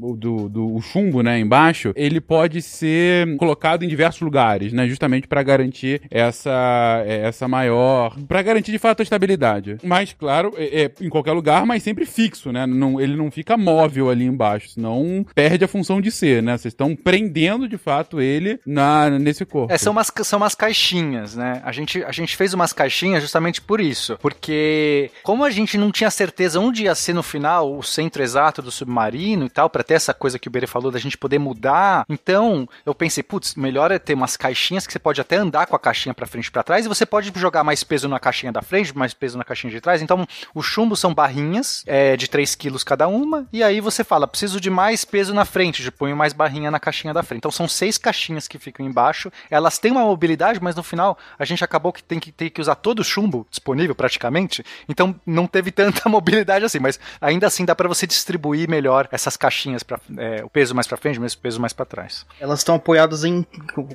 o 0.00 0.16
do, 0.16 0.48
do 0.48 0.74
o 0.74 0.80
chumbo, 0.80 1.22
né, 1.22 1.38
embaixo, 1.38 1.92
ele 1.96 2.20
pode 2.20 2.62
ser 2.62 3.36
colocado 3.36 3.84
em 3.84 3.88
diversos 3.88 4.20
lugares, 4.20 4.72
né, 4.72 4.86
justamente 4.88 5.26
para 5.26 5.42
garantir 5.42 6.02
essa 6.10 7.02
essa 7.06 7.48
maior, 7.48 8.16
para 8.28 8.42
garantir 8.42 8.72
de 8.72 8.78
fato 8.78 9.00
a 9.00 9.02
estabilidade. 9.02 9.78
Mas 9.82 10.12
claro, 10.12 10.52
é, 10.56 10.82
é 10.82 10.92
em 11.00 11.08
qualquer 11.08 11.32
lugar, 11.32 11.66
mas 11.66 11.82
sempre 11.82 12.06
fixo, 12.06 12.52
né? 12.52 12.66
Não, 12.66 13.00
ele 13.00 13.16
não 13.16 13.30
fica 13.30 13.56
móvel 13.56 14.10
ali 14.10 14.24
embaixo, 14.24 14.70
senão 14.70 15.24
perde 15.34 15.64
a 15.64 15.68
função 15.68 16.00
de 16.00 16.10
ser, 16.10 16.42
né? 16.42 16.56
Vocês 16.56 16.72
estão 16.72 16.94
prendendo 16.94 17.68
de 17.68 17.78
fato 17.78 18.20
ele 18.20 18.60
na 18.66 19.10
nesse 19.18 19.44
corpo. 19.44 19.72
É, 19.72 19.78
são 19.78 19.92
umas, 19.92 20.12
são 20.22 20.38
umas 20.38 20.54
caixinhas, 20.54 20.89
né? 20.92 21.60
A 21.64 21.72
gente, 21.72 22.02
a 22.04 22.12
gente 22.12 22.36
fez 22.36 22.54
umas 22.54 22.72
caixinhas 22.72 23.22
justamente 23.22 23.60
por 23.60 23.80
isso. 23.80 24.18
Porque, 24.20 25.10
como 25.22 25.44
a 25.44 25.50
gente 25.50 25.78
não 25.78 25.90
tinha 25.90 26.10
certeza 26.10 26.60
onde 26.60 26.84
ia 26.84 26.94
ser 26.94 27.12
no 27.12 27.22
final 27.22 27.76
o 27.76 27.82
centro 27.82 28.22
exato 28.22 28.62
do 28.62 28.70
submarino 28.70 29.46
e 29.46 29.50
tal, 29.50 29.68
pra 29.70 29.82
ter 29.82 29.94
essa 29.94 30.14
coisa 30.14 30.38
que 30.38 30.48
o 30.48 30.50
Bere 30.50 30.66
falou 30.66 30.90
da 30.90 30.98
gente 30.98 31.16
poder 31.16 31.38
mudar, 31.38 32.04
então 32.08 32.68
eu 32.84 32.94
pensei, 32.94 33.22
putz, 33.22 33.54
melhor 33.54 33.90
é 33.90 33.98
ter 33.98 34.14
umas 34.14 34.36
caixinhas 34.36 34.86
que 34.86 34.92
você 34.92 34.98
pode 34.98 35.20
até 35.20 35.36
andar 35.36 35.66
com 35.66 35.76
a 35.76 35.78
caixinha 35.78 36.14
pra 36.14 36.26
frente 36.26 36.46
e 36.46 36.50
pra 36.50 36.62
trás, 36.62 36.84
e 36.84 36.88
você 36.88 37.06
pode 37.06 37.32
jogar 37.36 37.64
mais 37.64 37.84
peso 37.84 38.08
na 38.08 38.18
caixinha 38.18 38.52
da 38.52 38.62
frente, 38.62 38.96
mais 38.96 39.14
peso 39.14 39.38
na 39.38 39.44
caixinha 39.44 39.70
de 39.70 39.80
trás. 39.80 40.02
Então, 40.02 40.26
os 40.54 40.66
chumbos 40.66 41.00
são 41.00 41.14
barrinhas 41.14 41.84
é, 41.86 42.16
de 42.16 42.28
3 42.28 42.54
quilos 42.54 42.84
cada 42.84 43.08
uma, 43.08 43.46
e 43.52 43.62
aí 43.62 43.80
você 43.80 44.04
fala, 44.04 44.26
preciso 44.26 44.60
de 44.60 44.70
mais 44.70 45.04
peso 45.04 45.34
na 45.34 45.44
frente, 45.44 45.82
de 45.82 45.90
põe 45.90 46.14
mais 46.14 46.32
barrinha 46.32 46.70
na 46.70 46.80
caixinha 46.80 47.12
da 47.12 47.22
frente. 47.22 47.38
Então, 47.38 47.50
são 47.50 47.68
seis 47.68 47.98
caixinhas 47.98 48.48
que 48.48 48.58
ficam 48.58 48.84
embaixo. 48.86 49.30
Elas 49.50 49.78
têm 49.78 49.92
uma 49.92 50.04
mobilidade, 50.04 50.60
mas 50.62 50.76
no 50.80 50.82
final 50.82 51.18
a 51.38 51.44
gente 51.44 51.62
acabou 51.62 51.92
que 51.92 52.02
tem 52.02 52.18
que 52.18 52.32
ter 52.32 52.50
que 52.50 52.60
usar 52.60 52.74
todo 52.74 53.00
o 53.00 53.04
chumbo 53.04 53.46
disponível 53.50 53.94
praticamente. 53.94 54.64
Então, 54.88 55.14
não 55.26 55.46
teve 55.46 55.70
tanta 55.70 56.08
mobilidade 56.08 56.64
assim, 56.64 56.78
mas 56.78 56.98
ainda 57.20 57.46
assim 57.46 57.64
dá 57.64 57.74
pra 57.74 57.88
você 57.88 58.06
distribuir 58.06 58.68
melhor 58.68 59.08
essas 59.12 59.36
caixinhas 59.36 59.82
para 59.82 60.00
o 60.44 60.50
peso 60.50 60.74
mais 60.74 60.86
pra 60.86 60.96
frente, 60.96 61.18
o 61.18 61.38
peso 61.38 61.60
mais 61.60 61.72
pra 61.72 61.84
trás. 61.84 62.26
Elas 62.40 62.60
estão 62.60 62.74
apoiadas 62.74 63.24
em 63.24 63.42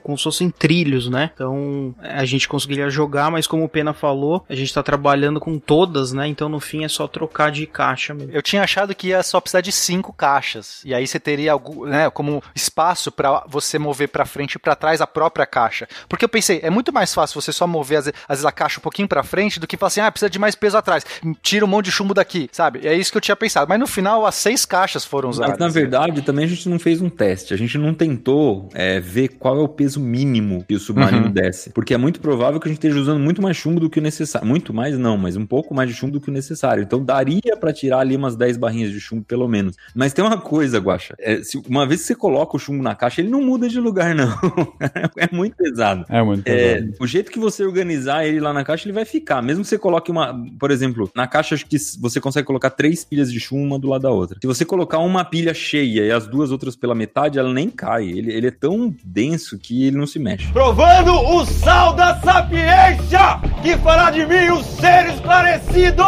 como 0.02 0.18
se 0.18 0.24
fossem 0.24 0.50
trilhos, 0.50 1.10
né? 1.10 1.32
Então 1.34 1.96
a 2.00 2.26
gente 2.26 2.48
conseguiria 2.48 2.90
jogar, 2.90 3.32
mas 3.32 3.48
como 3.48 3.64
o 3.64 3.70
Pena 3.70 3.94
falou, 3.94 4.46
a 4.48 4.56
gente 4.56 4.74
tá 4.74 4.84
trabalhando 4.84 5.40
com 5.40 5.58
todas, 5.58 6.14
né? 6.14 6.28
Então 6.28 6.48
no 6.48 6.60
fim 6.60 6.84
é 6.86 6.88
só 6.88 7.08
trocar 7.08 7.52
de 7.52 7.66
caixa 7.66 8.14
mesmo. 8.14 8.32
Eu 8.32 8.42
tinha 8.42 8.64
achado 8.64 8.94
que 8.94 9.08
ia 9.08 9.24
só 9.24 9.40
precisar 9.40 9.62
de 9.62 9.72
cinco 9.72 10.14
caixas. 10.14 10.82
E 10.86 10.94
aí 10.94 11.08
você 11.08 11.20
teria 11.20 11.52
algum, 11.52 11.86
né, 11.86 12.10
como 12.10 12.44
espaço 12.54 13.12
pra 13.12 13.44
você 13.48 13.80
mover 13.80 14.10
pra 14.10 14.26
frente 14.26 14.56
e 14.56 14.60
pra 14.60 14.76
trás 14.76 15.02
a 15.02 15.08
própria 15.08 15.46
caixa. 15.46 15.88
Porque 16.08 16.26
eu 16.26 16.30
pensei, 16.30 16.60
é 16.62 16.70
muito 16.76 16.94
mais 16.94 17.14
fácil 17.14 17.42
você 17.42 17.52
só 17.52 17.66
mover 17.66 17.98
às, 18.00 18.06
vezes 18.30 18.46
a 18.46 18.52
caixa 18.52 18.80
um 18.80 18.84
pouquinho 18.84 19.08
pra 19.08 19.24
frente 19.24 19.60
do 19.60 19.66
que 19.66 19.78
falar 19.78 19.88
assim, 19.88 20.02
ah, 20.02 20.12
precisa 20.12 20.30
de 20.30 20.38
mais 20.38 20.54
peso 20.56 20.78
atrás. 20.78 21.04
Tira 21.42 21.66
um 21.66 21.68
monte 21.68 21.86
de 21.86 21.92
chumbo 21.92 22.14
daqui, 22.14 22.50
sabe? 22.52 22.86
É 22.88 22.94
isso 22.94 23.12
que 23.12 23.18
eu 23.18 23.22
tinha 23.22 23.36
pensado. 23.36 23.68
Mas 23.68 23.80
no 23.80 23.88
final 23.88 24.26
as 24.26 24.36
seis 24.36 24.66
caixas 24.66 25.04
foram 25.06 25.30
usadas. 25.30 25.52
Mas 25.52 25.60
na 25.60 25.68
verdade, 25.70 26.22
também 26.22 26.46
a 26.46 26.48
gente 26.48 26.68
não 26.70 26.78
fez 26.78 27.02
um 27.02 27.10
teste. 27.10 27.54
A 27.54 27.58
gente 27.58 27.78
não 27.78 27.94
tentou 27.94 28.70
é, 28.74 29.00
ver 29.00 29.30
qual 29.30 29.58
é 29.58 29.62
o 29.62 29.68
peso 29.68 30.00
mínimo 30.00 30.64
que 30.68 30.76
o 30.76 30.80
submarino 30.80 31.26
Uhum. 31.28 31.32
desce. 31.32 31.70
Porque 31.72 31.94
é 31.94 31.98
muito 31.98 32.20
provável 32.20 32.60
que 32.60 32.68
a 32.68 32.70
gente 32.70 32.78
esteja 32.78 33.00
usando 33.00 33.20
muito 33.20 33.42
mais 33.42 33.56
chumbo 33.56 33.80
do 33.80 33.90
que 33.90 34.00
o 34.00 34.02
necessário. 34.04 34.48
Muito 34.48 34.74
mais 34.74 34.98
não, 34.98 35.18
mas 35.18 35.36
um 35.38 35.46
pouco 35.46 35.74
mais 35.74 35.90
de 35.90 35.96
chumbo 35.96 36.14
do 36.14 36.20
que 36.22 36.30
o 36.30 36.34
necessário. 36.34 36.84
Então 36.84 37.04
daria 37.04 37.56
pra 37.60 37.72
tirar 37.72 38.00
ali 38.00 38.16
umas 38.16 38.36
10 38.36 38.58
barrinhas 38.58 38.92
de 38.92 39.00
chumbo, 39.00 39.24
pelo 39.24 39.48
menos. 39.48 39.76
Mas 39.96 40.12
tem 40.14 40.24
uma 40.26 40.38
coisa, 40.38 40.78
Guaxa. 40.80 41.16
É, 41.20 41.42
se- 41.42 41.62
uma 41.70 41.86
vez 41.88 42.02
que 42.02 42.08
você 42.08 42.16
coloca 42.16 42.56
o 42.58 42.60
chumbo 42.60 42.84
na 42.84 42.94
caixa, 42.96 43.22
ele 43.22 43.30
não 43.30 43.42
muda 43.42 43.70
de 43.70 43.80
lugar, 43.80 44.14
não. 44.14 44.30
é 45.18 45.34
muito 45.34 45.56
pesado. 45.56 46.06
É 46.10 46.22
muito 46.22 46.44
É, 46.56 46.88
o 47.00 47.08
jeito 47.08 47.32
que 47.32 47.40
você 47.40 47.64
organizar 47.64 48.26
ele 48.26 48.40
lá 48.40 48.54
na 48.54 48.64
caixa, 48.64 48.88
ele 48.88 48.94
vai 48.94 49.06
ficar. 49.06 49.42
Mesmo 49.42 49.64
que 49.64 49.70
você 49.70 49.78
coloque 49.78 50.12
uma, 50.12 50.34
por 50.60 50.72
exemplo, 50.72 51.10
na 51.16 51.28
caixa 51.28 51.56
acho 51.56 51.66
que 51.66 51.78
você 52.00 52.20
consegue 52.20 52.46
colocar 52.46 52.70
três 52.70 53.04
pilhas 53.04 53.32
de 53.32 53.40
chumbo 53.40 53.66
uma 53.66 53.80
do 53.80 53.88
lado 53.88 54.02
da 54.02 54.12
outra. 54.12 54.38
Se 54.42 54.48
você 54.48 54.64
colocar 54.64 55.00
uma 55.00 55.26
pilha 55.26 55.54
cheia 55.54 56.06
e 56.06 56.12
as 56.12 56.28
duas 56.28 56.52
outras 56.52 56.76
pela 56.76 56.94
metade, 56.94 57.40
ela 57.40 57.52
nem 57.52 57.70
cai. 57.70 58.06
Ele, 58.06 58.32
ele 58.32 58.48
é 58.48 58.52
tão 58.52 58.96
denso 59.04 59.58
que 59.58 59.86
ele 59.86 59.98
não 59.98 60.06
se 60.06 60.20
mexe. 60.20 60.52
Provando 60.52 61.12
o 61.12 61.46
sal 61.46 61.94
da 61.94 62.20
sapiência 62.20 63.40
que 63.62 63.78
fará 63.78 64.12
de 64.12 64.26
mim 64.26 64.52
um 64.52 64.64
ser 64.64 65.14
esclarecido. 65.14 66.04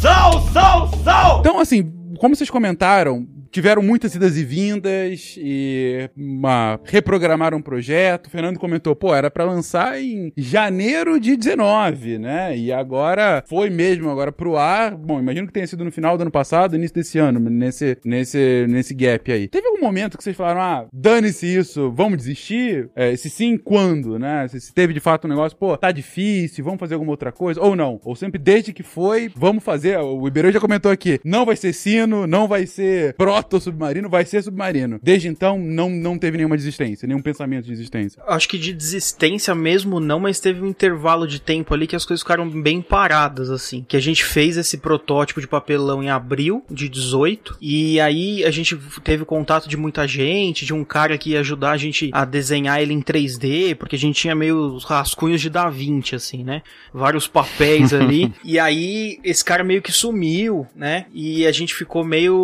Sal, 0.00 0.42
sal, 0.52 0.90
sal. 1.04 1.40
Então, 1.40 1.60
assim, 1.60 1.92
como 2.18 2.34
vocês 2.36 2.50
comentaram, 2.50 3.26
tiveram 3.52 3.82
muitas 3.82 4.14
idas 4.14 4.36
e 4.36 4.44
vindas 4.44 5.36
e 5.38 6.10
uma, 6.16 6.80
reprogramaram 6.84 7.58
um 7.58 7.62
projeto. 7.62 8.26
O 8.26 8.30
Fernando 8.30 8.58
comentou, 8.58 8.96
pô, 8.96 9.14
era 9.14 9.30
pra 9.30 9.44
lançar 9.44 10.00
em 10.00 10.32
janeiro 10.36 11.20
de 11.20 11.36
19, 11.36 12.18
né? 12.18 12.56
E 12.56 12.72
agora 12.72 13.44
foi 13.46 13.68
mesmo 13.68 14.10
agora 14.10 14.32
pro 14.32 14.56
ar. 14.56 14.96
Bom, 14.96 15.20
imagino 15.20 15.46
que 15.46 15.52
tenha 15.52 15.66
sido 15.66 15.84
no 15.84 15.92
final 15.92 16.16
do 16.16 16.22
ano 16.22 16.30
passado, 16.30 16.74
início 16.74 16.94
desse 16.94 17.18
ano, 17.18 17.38
nesse, 17.38 17.98
nesse, 18.04 18.66
nesse 18.68 18.94
gap 18.94 19.30
aí. 19.30 19.46
Teve 19.48 19.68
algum 19.68 19.80
momento 19.80 20.16
que 20.16 20.24
vocês 20.24 20.36
falaram, 20.36 20.60
ah, 20.60 20.86
dane-se 20.92 21.46
isso, 21.46 21.92
vamos 21.92 22.18
desistir? 22.18 22.90
É, 22.96 23.14
se 23.16 23.28
sim, 23.28 23.58
quando, 23.58 24.18
né? 24.18 24.48
Se, 24.48 24.60
se 24.60 24.72
teve 24.72 24.94
de 24.94 25.00
fato 25.00 25.26
um 25.26 25.30
negócio, 25.30 25.58
pô, 25.58 25.76
tá 25.76 25.92
difícil, 25.92 26.64
vamos 26.64 26.80
fazer 26.80 26.94
alguma 26.94 27.12
outra 27.12 27.30
coisa? 27.30 27.60
Ou 27.60 27.76
não? 27.76 28.00
Ou 28.02 28.16
sempre 28.16 28.38
desde 28.38 28.72
que 28.72 28.82
foi, 28.82 29.30
vamos 29.36 29.62
fazer. 29.62 29.98
O 29.98 30.26
Iberê 30.26 30.50
já 30.50 30.60
comentou 30.60 30.90
aqui, 30.90 31.20
não 31.22 31.44
vai 31.44 31.56
ser 31.56 31.74
sino, 31.74 32.26
não 32.26 32.48
vai 32.48 32.66
ser 32.66 33.14
proto-submarino, 33.42 34.08
vai 34.08 34.24
ser 34.24 34.42
submarino. 34.42 34.98
Desde 35.02 35.28
então, 35.28 35.58
não, 35.58 35.90
não 35.90 36.18
teve 36.18 36.36
nenhuma 36.36 36.56
desistência, 36.56 37.06
nenhum 37.06 37.22
pensamento 37.22 37.64
de 37.64 37.70
desistência. 37.70 38.22
Acho 38.26 38.48
que 38.48 38.58
de 38.58 38.72
desistência 38.72 39.54
mesmo 39.54 40.00
não, 40.00 40.20
mas 40.20 40.40
teve 40.40 40.60
um 40.60 40.66
intervalo 40.66 41.26
de 41.26 41.40
tempo 41.40 41.74
ali 41.74 41.86
que 41.86 41.96
as 41.96 42.04
coisas 42.04 42.22
ficaram 42.22 42.48
bem 42.48 42.80
paradas, 42.80 43.50
assim. 43.50 43.84
Que 43.86 43.96
a 43.96 44.00
gente 44.00 44.24
fez 44.24 44.56
esse 44.56 44.78
protótipo 44.78 45.40
de 45.40 45.46
papelão 45.46 46.02
em 46.02 46.10
abril 46.10 46.64
de 46.70 46.88
18, 46.88 47.56
e 47.60 48.00
aí 48.00 48.44
a 48.44 48.50
gente 48.50 48.76
teve 49.02 49.24
contato 49.24 49.68
de 49.68 49.76
muita 49.76 50.06
gente, 50.06 50.64
de 50.64 50.72
um 50.72 50.84
cara 50.84 51.16
que 51.18 51.30
ia 51.30 51.40
ajudar 51.40 51.72
a 51.72 51.76
gente 51.76 52.10
a 52.12 52.24
desenhar 52.24 52.80
ele 52.80 52.92
em 52.92 53.02
3D, 53.02 53.74
porque 53.76 53.96
a 53.96 53.98
gente 53.98 54.20
tinha 54.20 54.34
meio 54.34 54.74
os 54.74 54.84
rascunhos 54.84 55.40
de 55.40 55.50
Da 55.50 55.68
Vinci, 55.68 56.14
assim, 56.14 56.44
né? 56.44 56.62
Vários 56.92 57.26
papéis 57.26 57.92
ali. 57.94 58.32
e 58.44 58.58
aí 58.58 59.18
esse 59.24 59.44
cara 59.44 59.64
meio 59.64 59.82
que 59.82 59.92
sumiu, 59.92 60.66
né? 60.74 61.06
E 61.12 61.46
a 61.46 61.52
gente 61.52 61.74
ficou 61.74 62.04
meio 62.04 62.36